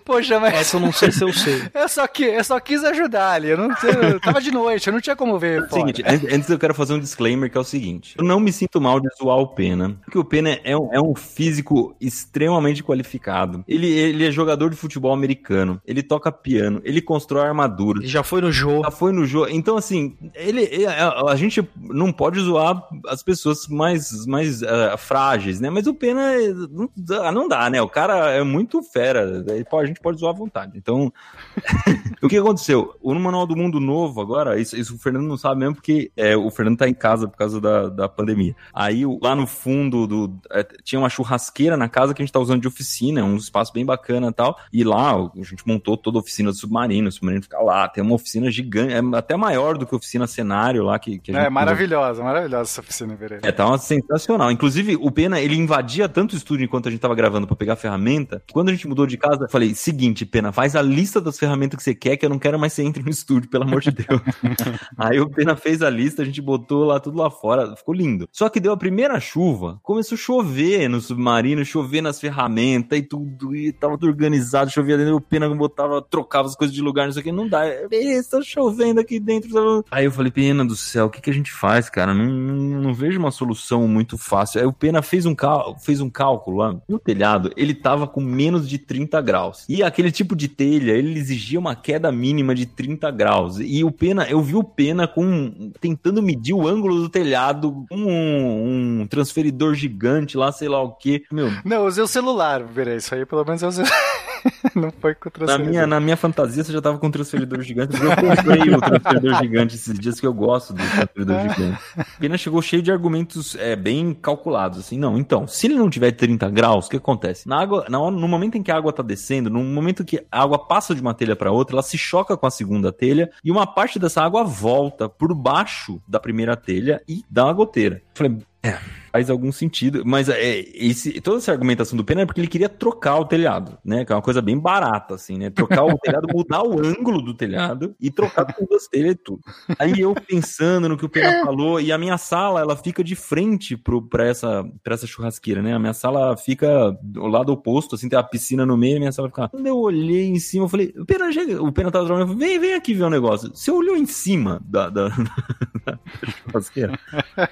Poxa, 0.00 0.38
mas. 0.40 0.54
Essa 0.54 0.76
eu 0.76 0.80
não 0.80 0.92
sei 0.92 1.10
se 1.12 1.22
eu 1.22 1.32
sei. 1.32 1.62
Eu 1.74 1.88
só, 1.88 2.06
que, 2.06 2.24
eu 2.24 2.42
só 2.44 2.58
quis 2.58 2.82
ajudar 2.84 3.32
ali. 3.32 3.48
Eu, 3.50 3.56
não, 3.58 3.68
eu 4.10 4.20
tava 4.20 4.40
de 4.40 4.50
noite, 4.50 4.86
eu 4.86 4.92
não 4.92 5.00
tinha 5.00 5.14
como 5.16 5.38
ver. 5.38 5.62
É 5.64 5.68
seguinte, 5.68 6.02
antes 6.06 6.48
eu 6.48 6.58
quero 6.58 6.74
fazer 6.74 6.94
um 6.94 6.98
disclaimer 6.98 7.50
que 7.50 7.56
é 7.56 7.60
o 7.60 7.64
seguinte: 7.64 8.14
eu 8.18 8.24
não 8.24 8.40
me 8.40 8.52
sinto 8.52 8.80
mal 8.80 8.98
de 9.00 9.08
zoar 9.16 9.38
o 9.38 9.48
Pena, 9.48 9.96
porque 10.04 10.18
o 10.18 10.24
Pena 10.24 10.58
é 10.64 10.76
um, 10.76 10.92
é 10.92 11.00
um 11.00 11.14
físico 11.14 11.94
extremamente 12.00 12.82
qualificado. 12.82 13.64
Ele, 13.68 13.86
ele 13.88 14.26
é 14.26 14.30
jogador 14.30 14.70
de 14.70 14.76
futebol 14.76 15.12
americano, 15.12 15.80
ele 15.86 16.02
toca 16.02 16.32
piano, 16.32 16.80
ele 16.84 17.00
constrói 17.00 17.46
armaduras. 17.46 18.02
Ele 18.02 18.10
já 18.12 18.22
foi 18.22 18.40
no 18.40 18.50
jogo. 18.50 18.82
Já 18.84 18.90
foi 18.90 19.12
no 19.12 19.24
jogo. 19.26 19.48
Então, 19.50 19.76
assim, 19.76 20.16
ele, 20.34 20.62
ele- 20.70 20.86
a, 20.86 21.20
a 21.28 21.36
gente 21.36 21.66
não 21.78 22.10
pode 22.12 22.40
zoar 22.40 22.82
as 23.08 23.22
pessoas 23.22 23.66
mais, 23.68 24.26
mais 24.26 24.62
ah, 24.62 24.96
frágeis, 24.96 25.60
né? 25.60 25.70
Mas 25.70 25.86
o 25.86 25.94
Pena 25.94 26.34
eh, 26.34 26.52
não, 26.70 26.90
dá- 26.96 27.32
não 27.32 27.48
dá, 27.48 27.68
né? 27.70 27.80
O 27.82 27.88
cara 27.88 28.30
é 28.30 28.42
muito 28.42 28.82
fera. 28.82 29.44
Ele 29.48 29.64
pode- 29.64 29.85
a 29.86 29.88
gente 29.88 30.00
pode 30.00 30.18
zoar 30.18 30.34
à 30.34 30.36
vontade. 30.36 30.72
Então, 30.76 31.12
o 32.22 32.28
que 32.28 32.36
aconteceu? 32.36 32.94
O 33.00 33.14
no 33.14 33.20
Manual 33.20 33.46
do 33.46 33.56
Mundo 33.56 33.80
Novo, 33.80 34.20
agora, 34.20 34.60
isso, 34.60 34.76
isso 34.76 34.94
o 34.94 34.98
Fernando 34.98 35.26
não 35.26 35.36
sabe 35.36 35.60
mesmo, 35.60 35.76
porque 35.76 36.10
é, 36.16 36.36
o 36.36 36.50
Fernando 36.50 36.78
tá 36.78 36.88
em 36.88 36.94
casa 36.94 37.28
por 37.28 37.36
causa 37.36 37.60
da, 37.60 37.88
da 37.88 38.08
pandemia. 38.08 38.54
Aí, 38.72 39.04
lá 39.22 39.34
no 39.34 39.46
fundo 39.46 40.06
do. 40.06 40.38
é, 40.50 40.64
tinha 40.84 40.98
uma 40.98 41.08
churrasqueira 41.08 41.76
na 41.76 41.88
casa 41.88 42.14
que 42.14 42.22
a 42.22 42.24
gente 42.24 42.32
tá 42.32 42.40
usando 42.40 42.60
de 42.60 42.68
oficina, 42.68 43.24
um 43.24 43.36
espaço 43.36 43.72
bem 43.72 43.84
bacana 43.84 44.28
e 44.28 44.32
tal. 44.32 44.58
E 44.72 44.84
lá 44.84 45.14
a 45.14 45.30
gente 45.42 45.66
montou 45.66 45.96
toda 45.96 46.18
a 46.18 46.20
oficina 46.20 46.50
do 46.50 46.56
submarino, 46.56 47.08
o 47.08 47.12
submarino 47.12 47.42
fica 47.42 47.58
lá. 47.58 47.88
Tem 47.88 48.02
uma 48.02 48.14
oficina 48.14 48.50
gigante, 48.50 48.92
é 48.92 49.00
até 49.16 49.36
maior 49.36 49.78
do 49.78 49.86
que 49.86 49.94
a 49.94 49.98
oficina 49.98 50.26
cenário 50.26 50.82
lá 50.82 50.98
que, 50.98 51.18
que 51.18 51.30
a 51.30 51.34
gente 51.34 51.46
É 51.46 51.50
maravilhosa, 51.50 52.22
maravilhosa 52.22 52.70
essa 52.70 52.80
oficina, 52.80 53.14
Iberê. 53.14 53.38
é, 53.42 53.52
tá 53.52 53.66
uma 53.66 53.78
sensacional. 53.78 54.50
Inclusive, 54.50 54.96
o 54.96 55.10
Pena, 55.10 55.40
ele 55.40 55.56
invadia 55.56 56.08
tanto 56.08 56.32
o 56.34 56.36
estúdio 56.36 56.64
enquanto 56.64 56.88
a 56.88 56.90
gente 56.90 57.00
tava 57.00 57.14
gravando 57.14 57.46
pra 57.46 57.56
pegar 57.56 57.74
a 57.74 57.76
ferramenta. 57.76 58.42
que 58.46 58.52
Quando 58.52 58.68
a 58.68 58.72
gente 58.72 58.86
mudou 58.86 59.06
de 59.06 59.16
casa, 59.16 59.44
eu 59.44 59.48
falei: 59.48 59.74
seguinte, 59.76 60.24
Pena, 60.26 60.52
faz 60.52 60.74
a 60.76 60.82
lista 60.82 61.20
das 61.20 61.38
ferramentas 61.38 61.76
que 61.78 61.82
você 61.84 61.94
quer, 61.94 62.16
que 62.16 62.24
eu 62.24 62.30
não 62.30 62.38
quero 62.38 62.58
mais 62.58 62.72
que 62.72 62.82
você 62.82 62.88
entre 62.88 63.02
no 63.02 63.10
estúdio, 63.10 63.48
pelo 63.50 63.64
amor 63.64 63.80
de 63.80 63.90
Deus. 63.90 64.20
Aí 64.96 65.20
o 65.20 65.28
Pena 65.28 65.56
fez 65.56 65.82
a 65.82 65.90
lista, 65.90 66.22
a 66.22 66.24
gente 66.24 66.40
botou 66.40 66.84
lá 66.84 66.98
tudo 67.00 67.18
lá 67.18 67.30
fora, 67.30 67.76
ficou 67.76 67.94
lindo. 67.94 68.28
Só 68.32 68.48
que 68.48 68.60
deu 68.60 68.72
a 68.72 68.76
primeira 68.76 69.18
chuva, 69.20 69.78
começou 69.82 70.16
a 70.16 70.18
chover 70.18 70.88
no 70.88 71.00
submarino, 71.00 71.64
chover 71.64 72.00
nas 72.00 72.20
ferramentas 72.20 72.98
e 72.98 73.02
tudo, 73.02 73.54
e 73.54 73.72
tava 73.72 73.96
tudo 73.98 74.08
organizado, 74.10 74.70
chovia 74.70 74.96
dentro, 74.96 75.16
o 75.16 75.20
Pena 75.20 75.48
botava, 75.54 76.00
trocava 76.02 76.48
as 76.48 76.56
coisas 76.56 76.74
de 76.74 76.82
lugar, 76.82 77.06
não 77.06 77.12
sei 77.12 77.20
o 77.20 77.24
que, 77.24 77.32
não 77.32 77.48
dá. 77.48 77.62
Está 77.90 78.40
chovendo 78.42 79.00
aqui 79.00 79.18
dentro. 79.20 79.84
Aí 79.90 80.04
eu 80.04 80.12
falei, 80.12 80.30
Pena 80.30 80.64
do 80.64 80.76
céu, 80.76 81.06
o 81.06 81.10
que, 81.10 81.20
que 81.20 81.30
a 81.30 81.34
gente 81.34 81.52
faz, 81.52 81.88
cara? 81.88 82.12
Não, 82.14 82.26
não, 82.26 82.82
não 82.82 82.94
vejo 82.94 83.18
uma 83.18 83.30
solução 83.30 83.86
muito 83.88 84.16
fácil. 84.18 84.60
Aí 84.60 84.66
o 84.66 84.72
Pena 84.72 85.02
fez 85.02 85.26
um, 85.26 85.34
cal- 85.34 85.76
fez 85.78 86.00
um 86.00 86.10
cálculo 86.10 86.58
lá 86.58 86.76
no 86.88 86.98
telhado, 86.98 87.50
ele 87.56 87.74
tava 87.74 88.06
com 88.06 88.20
menos 88.20 88.68
de 88.68 88.78
30 88.78 89.20
graus. 89.20 89.64
E 89.68 89.82
aquele 89.82 90.12
tipo 90.12 90.36
de 90.36 90.48
telha, 90.48 90.92
ele 90.92 91.18
exigia 91.18 91.58
uma 91.58 91.74
queda 91.74 92.12
mínima 92.12 92.54
de 92.54 92.66
30 92.66 93.10
graus. 93.10 93.58
E 93.60 93.82
o 93.82 93.90
Pena, 93.90 94.26
eu 94.28 94.40
vi 94.40 94.54
o 94.54 94.64
Pena 94.64 95.06
com 95.08 95.72
tentando 95.80 96.22
medir 96.22 96.54
o 96.54 96.66
ângulo 96.66 97.00
do 97.00 97.08
telhado 97.08 97.84
com 97.88 97.96
um, 97.96 99.00
um 99.00 99.06
transferidor 99.06 99.74
gigante 99.74 100.36
lá, 100.36 100.52
sei 100.52 100.68
lá 100.68 100.82
o 100.82 100.92
que. 100.92 101.24
Meu, 101.30 101.50
Não, 101.64 101.86
usei 101.86 102.02
o 102.02 102.08
celular, 102.08 102.60
Iberê. 102.60 102.96
Isso 102.96 103.14
aí 103.14 103.26
pelo 103.26 103.44
menos 103.44 103.62
eu 103.62 103.68
usei. 103.68 103.84
não 104.74 104.90
foi 104.90 105.14
com 105.14 105.28
o 105.28 105.32
na 105.32 105.38
transferidor. 105.38 105.70
minha, 105.70 105.86
na 105.86 106.00
minha 106.00 106.16
fantasia 106.16 106.62
você 106.62 106.72
já 106.72 106.80
tava 106.80 106.98
com 106.98 107.06
um 107.06 107.10
transferidor 107.10 107.60
gigante. 107.62 107.96
porque 107.96 108.06
Eu 108.06 108.10
comprei 108.10 108.74
o 108.74 108.80
transferidor 108.80 109.34
gigante 109.38 109.74
esses 109.74 109.98
dias 109.98 110.20
que 110.20 110.26
eu 110.26 110.34
gosto 110.34 110.72
do 110.72 110.82
transferidor 110.82 111.40
gigante. 111.40 111.78
Pena 112.18 112.38
chegou 112.38 112.62
cheio 112.62 112.82
de 112.82 112.90
argumentos 112.90 113.54
é, 113.56 113.76
bem 113.76 114.14
calculados, 114.14 114.78
assim. 114.78 114.98
Não, 114.98 115.18
então, 115.18 115.46
se 115.46 115.66
ele 115.66 115.74
não 115.74 115.90
tiver 115.90 116.12
30 116.12 116.48
graus, 116.50 116.86
o 116.86 116.90
que 116.90 116.96
acontece? 116.96 117.48
Na 117.48 117.60
água, 117.60 117.86
na 117.88 117.98
no 118.10 118.28
momento 118.28 118.56
em 118.56 118.62
que 118.62 118.70
a 118.70 118.76
água 118.76 118.92
tá 118.92 119.02
descendo, 119.02 119.50
no 119.50 119.62
momento 119.62 120.04
que 120.04 120.24
a 120.30 120.42
água 120.42 120.58
passa 120.58 120.94
de 120.94 121.00
uma 121.00 121.14
telha 121.14 121.34
para 121.34 121.50
outra, 121.50 121.74
ela 121.74 121.82
se 121.82 121.98
choca 121.98 122.36
com 122.36 122.46
a 122.46 122.50
segunda 122.50 122.92
telha 122.92 123.30
e 123.44 123.50
uma 123.50 123.66
parte 123.66 123.98
dessa 123.98 124.22
água 124.22 124.44
volta 124.44 125.08
por 125.08 125.34
baixo 125.34 126.00
da 126.06 126.20
primeira 126.20 126.56
telha 126.56 127.02
e 127.08 127.24
dá 127.30 127.44
uma 127.44 127.52
goteira. 127.52 128.02
Falei, 128.16 128.38
é, 128.62 128.78
faz 129.12 129.30
algum 129.30 129.52
sentido, 129.52 130.02
mas 130.04 130.28
é, 130.28 130.58
esse, 130.74 131.20
toda 131.20 131.38
essa 131.38 131.52
argumentação 131.52 131.96
do 131.96 132.04
Pena 132.04 132.22
é 132.22 132.26
porque 132.26 132.40
ele 132.40 132.48
queria 132.48 132.68
trocar 132.68 133.18
o 133.18 133.24
telhado, 133.24 133.78
né? 133.84 134.04
Que 134.04 134.12
é 134.12 134.16
uma 134.16 134.22
coisa 134.22 134.42
bem 134.42 134.58
barata, 134.58 135.14
assim, 135.14 135.38
né? 135.38 135.50
Trocar 135.50 135.84
o 135.84 135.96
telhado, 136.02 136.26
mudar 136.34 136.62
o 136.62 136.78
ângulo 136.84 137.22
do 137.22 137.32
telhado 137.32 137.94
e 138.00 138.10
trocar 138.10 138.44
todas 138.44 138.82
as 138.82 138.88
telhas 138.88 139.12
e 139.12 139.14
tudo. 139.14 139.40
Aí 139.78 140.00
eu 140.00 140.14
pensando 140.14 140.88
no 140.88 140.96
que 140.96 141.04
o 141.04 141.08
Pena 141.08 141.40
falou, 141.44 141.80
e 141.80 141.92
a 141.92 141.98
minha 141.98 142.18
sala, 142.18 142.60
ela 142.60 142.76
fica 142.76 143.04
de 143.04 143.14
frente 143.14 143.76
pro, 143.76 144.02
pra, 144.02 144.26
essa, 144.26 144.64
pra 144.82 144.94
essa 144.94 145.06
churrasqueira, 145.06 145.62
né? 145.62 145.74
A 145.74 145.78
minha 145.78 145.94
sala 145.94 146.36
fica 146.36 146.96
do 147.02 147.26
lado 147.26 147.52
oposto, 147.52 147.94
assim, 147.94 148.08
tem 148.08 148.18
a 148.18 148.22
piscina 148.22 148.66
no 148.66 148.76
meio, 148.76 148.94
e 148.94 148.96
a 148.96 149.00
minha 149.00 149.12
sala 149.12 149.28
fica. 149.28 149.48
Quando 149.48 149.66
eu 149.66 149.76
olhei 149.78 150.28
em 150.28 150.38
cima, 150.38 150.64
eu 150.64 150.68
falei, 150.68 150.92
o 150.96 151.06
Pena, 151.06 151.30
chega- 151.30 151.62
o 151.62 151.70
Pena 151.70 151.90
tava 151.90 152.06
trabalhando, 152.06 152.32
eu 152.32 152.36
falei, 152.36 152.48
vem, 152.48 152.58
vem 152.58 152.74
aqui 152.74 152.94
ver 152.94 153.04
um 153.04 153.10
negócio. 153.10 153.50
Você 153.54 153.70
olhou 153.70 153.96
em 153.96 154.06
cima 154.06 154.60
da, 154.64 154.90
da, 154.90 155.08
da 155.86 155.98
churrasqueira? 156.42 156.98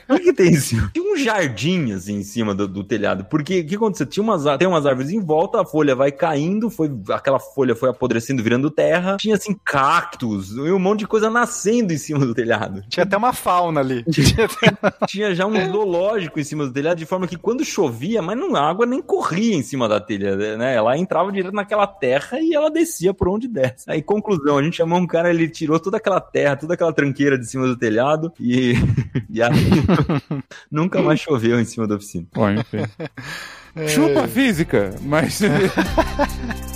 O 0.08 0.16
que 0.18 0.32
tem 0.32 0.53
em 0.54 0.60
cima? 0.60 0.90
Tinha 0.92 1.12
um 1.12 1.16
jardim, 1.16 1.92
assim, 1.92 2.16
em 2.16 2.22
cima 2.22 2.54
do, 2.54 2.66
do 2.66 2.84
telhado. 2.84 3.24
Porque 3.24 3.60
o 3.60 3.66
que 3.66 3.76
aconteceu? 3.76 4.06
Tinha 4.06 4.22
umas, 4.22 4.44
tem 4.58 4.68
umas 4.68 4.86
árvores 4.86 5.10
em 5.10 5.20
volta, 5.20 5.60
a 5.60 5.66
folha 5.66 5.94
vai 5.94 6.12
caindo, 6.12 6.70
foi, 6.70 6.90
aquela 7.10 7.38
folha 7.38 7.74
foi 7.74 7.90
apodrecendo, 7.90 8.42
virando 8.42 8.70
terra. 8.70 9.16
Tinha, 9.18 9.36
assim, 9.36 9.56
cactos 9.64 10.52
e 10.52 10.70
um 10.70 10.78
monte 10.78 11.00
de 11.00 11.06
coisa 11.06 11.30
nascendo 11.30 11.92
em 11.92 11.98
cima 11.98 12.24
do 12.24 12.34
telhado. 12.34 12.82
Tinha 12.88 13.04
até 13.04 13.16
uma 13.16 13.32
fauna 13.32 13.80
ali. 13.80 14.04
Tinha 15.08 15.34
já 15.34 15.46
um 15.46 15.54
zoológico 15.70 16.38
em 16.38 16.44
cima 16.44 16.66
do 16.66 16.72
telhado, 16.72 16.98
de 16.98 17.06
forma 17.06 17.26
que 17.26 17.36
quando 17.36 17.64
chovia, 17.64 18.22
mas 18.22 18.38
não, 18.38 18.54
a 18.56 18.68
água 18.68 18.86
nem 18.86 19.02
corria 19.02 19.54
em 19.54 19.62
cima 19.62 19.88
da 19.88 20.00
telha, 20.00 20.56
né? 20.56 20.74
Ela 20.74 20.96
entrava 20.98 21.32
direto 21.32 21.54
naquela 21.54 21.86
terra 21.86 22.40
e 22.40 22.54
ela 22.54 22.70
descia 22.70 23.12
por 23.14 23.28
onde 23.28 23.48
desce. 23.48 23.84
Aí, 23.88 24.02
conclusão, 24.02 24.58
a 24.58 24.62
gente 24.62 24.76
chamou 24.76 24.98
um 24.98 25.06
cara, 25.06 25.30
ele 25.30 25.48
tirou 25.48 25.78
toda 25.78 25.96
aquela 25.96 26.20
terra, 26.20 26.56
toda 26.56 26.74
aquela 26.74 26.92
tranqueira 26.92 27.38
de 27.38 27.46
cima 27.46 27.66
do 27.66 27.76
telhado 27.76 28.32
e, 28.38 28.74
e 29.30 29.42
aí 29.42 29.52
nunca 30.70 31.00
mais 31.02 31.20
choveu 31.20 31.60
em 31.60 31.64
cima 31.64 31.86
da 31.86 31.96
oficina. 31.96 32.26
Bom, 32.32 32.50
enfim. 32.50 32.78
Chupa 33.88 34.24
a 34.24 34.28
física, 34.28 34.94
mas. 35.02 35.40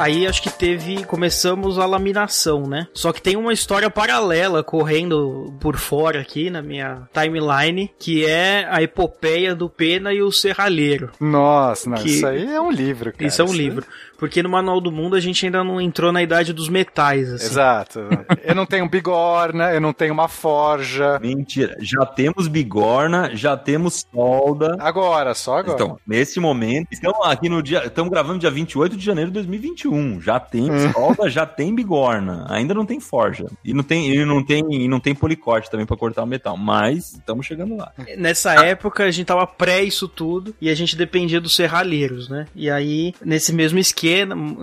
Aí 0.00 0.26
acho 0.26 0.42
que 0.42 0.50
teve. 0.50 1.04
Começamos 1.04 1.78
a 1.78 1.86
laminação, 1.86 2.66
né? 2.66 2.86
Só 2.94 3.12
que 3.12 3.20
tem 3.22 3.36
uma 3.36 3.52
história 3.52 3.90
paralela 3.90 4.62
correndo 4.62 5.52
por 5.60 5.76
fora 5.76 6.20
aqui 6.20 6.50
na 6.50 6.62
minha 6.62 7.02
timeline, 7.12 7.90
que 7.98 8.24
é 8.24 8.66
a 8.70 8.82
epopeia 8.82 9.54
do 9.54 9.68
Pena 9.68 10.12
e 10.12 10.22
o 10.22 10.30
Serralheiro. 10.32 11.10
Nossa, 11.20 11.88
não, 11.90 11.98
Que- 11.98 12.10
isso 12.10 12.26
aí 12.26 12.46
é 12.54 12.60
um 12.60 12.70
livro, 12.70 13.12
cara. 13.12 13.24
Isso 13.26 13.42
é 13.42 13.44
um 13.44 13.52
livro. 13.52 13.84
Porque 14.20 14.42
no 14.42 14.50
Manual 14.50 14.82
do 14.82 14.92
Mundo 14.92 15.16
a 15.16 15.20
gente 15.20 15.46
ainda 15.46 15.64
não 15.64 15.80
entrou 15.80 16.12
na 16.12 16.22
idade 16.22 16.52
dos 16.52 16.68
metais, 16.68 17.32
assim. 17.32 17.46
Exato. 17.46 18.00
Eu 18.44 18.54
não 18.54 18.66
tenho 18.66 18.86
bigorna, 18.88 19.72
eu 19.72 19.80
não 19.80 19.92
tenho 19.92 20.12
uma 20.12 20.28
forja. 20.28 21.18
Mentira, 21.20 21.76
já 21.80 22.04
temos 22.04 22.48
bigorna, 22.48 23.30
já 23.34 23.56
temos 23.56 24.04
solda. 24.12 24.76
Agora, 24.80 25.34
só 25.34 25.58
agora. 25.58 25.74
Então, 25.74 25.98
nesse 26.06 26.40
momento, 26.40 26.88
estamos 26.90 27.18
aqui 27.24 27.48
no 27.48 27.62
dia, 27.62 27.86
estamos 27.86 28.10
gravando 28.10 28.40
dia 28.40 28.50
28 28.50 28.96
de 28.96 29.04
janeiro 29.04 29.30
de 29.30 29.34
2021. 29.34 30.20
Já 30.20 30.40
tem 30.40 30.68
solda, 30.92 31.30
já 31.30 31.46
tem 31.46 31.74
bigorna. 31.74 32.44
Ainda 32.48 32.74
não 32.74 32.84
tem 32.84 32.98
forja. 32.98 33.46
E 33.64 33.72
não 33.72 33.82
tem, 33.82 34.12
e 34.12 34.24
não 34.24 34.44
tem, 34.44 34.64
e 34.70 34.88
não 34.88 35.00
tem 35.00 35.14
policorte 35.14 35.70
também 35.70 35.86
pra 35.86 35.96
cortar 35.96 36.24
o 36.24 36.26
metal, 36.26 36.56
mas 36.56 37.14
estamos 37.14 37.46
chegando 37.46 37.76
lá. 37.76 37.92
Nessa 38.18 38.54
época 38.64 39.04
a 39.04 39.10
gente 39.10 39.26
tava 39.26 39.46
pré 39.46 39.82
isso 39.82 40.08
tudo 40.08 40.54
e 40.60 40.68
a 40.68 40.74
gente 40.74 40.96
dependia 40.96 41.40
dos 41.40 41.54
serralheiros, 41.54 42.28
né? 42.28 42.46
E 42.54 42.68
aí, 42.68 43.14
nesse 43.24 43.52
mesmo 43.52 43.78
esquema, 43.78 44.09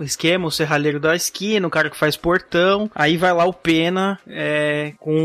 esquema 0.02 0.46
o 0.46 0.50
serralheiro 0.50 1.00
da 1.00 1.14
esquina, 1.14 1.66
o 1.66 1.70
cara 1.70 1.90
que 1.90 1.96
faz 1.96 2.16
portão, 2.16 2.90
aí 2.94 3.16
vai 3.16 3.32
lá 3.32 3.44
o 3.44 3.52
Pena 3.52 4.18
é, 4.26 4.92
com 4.98 5.16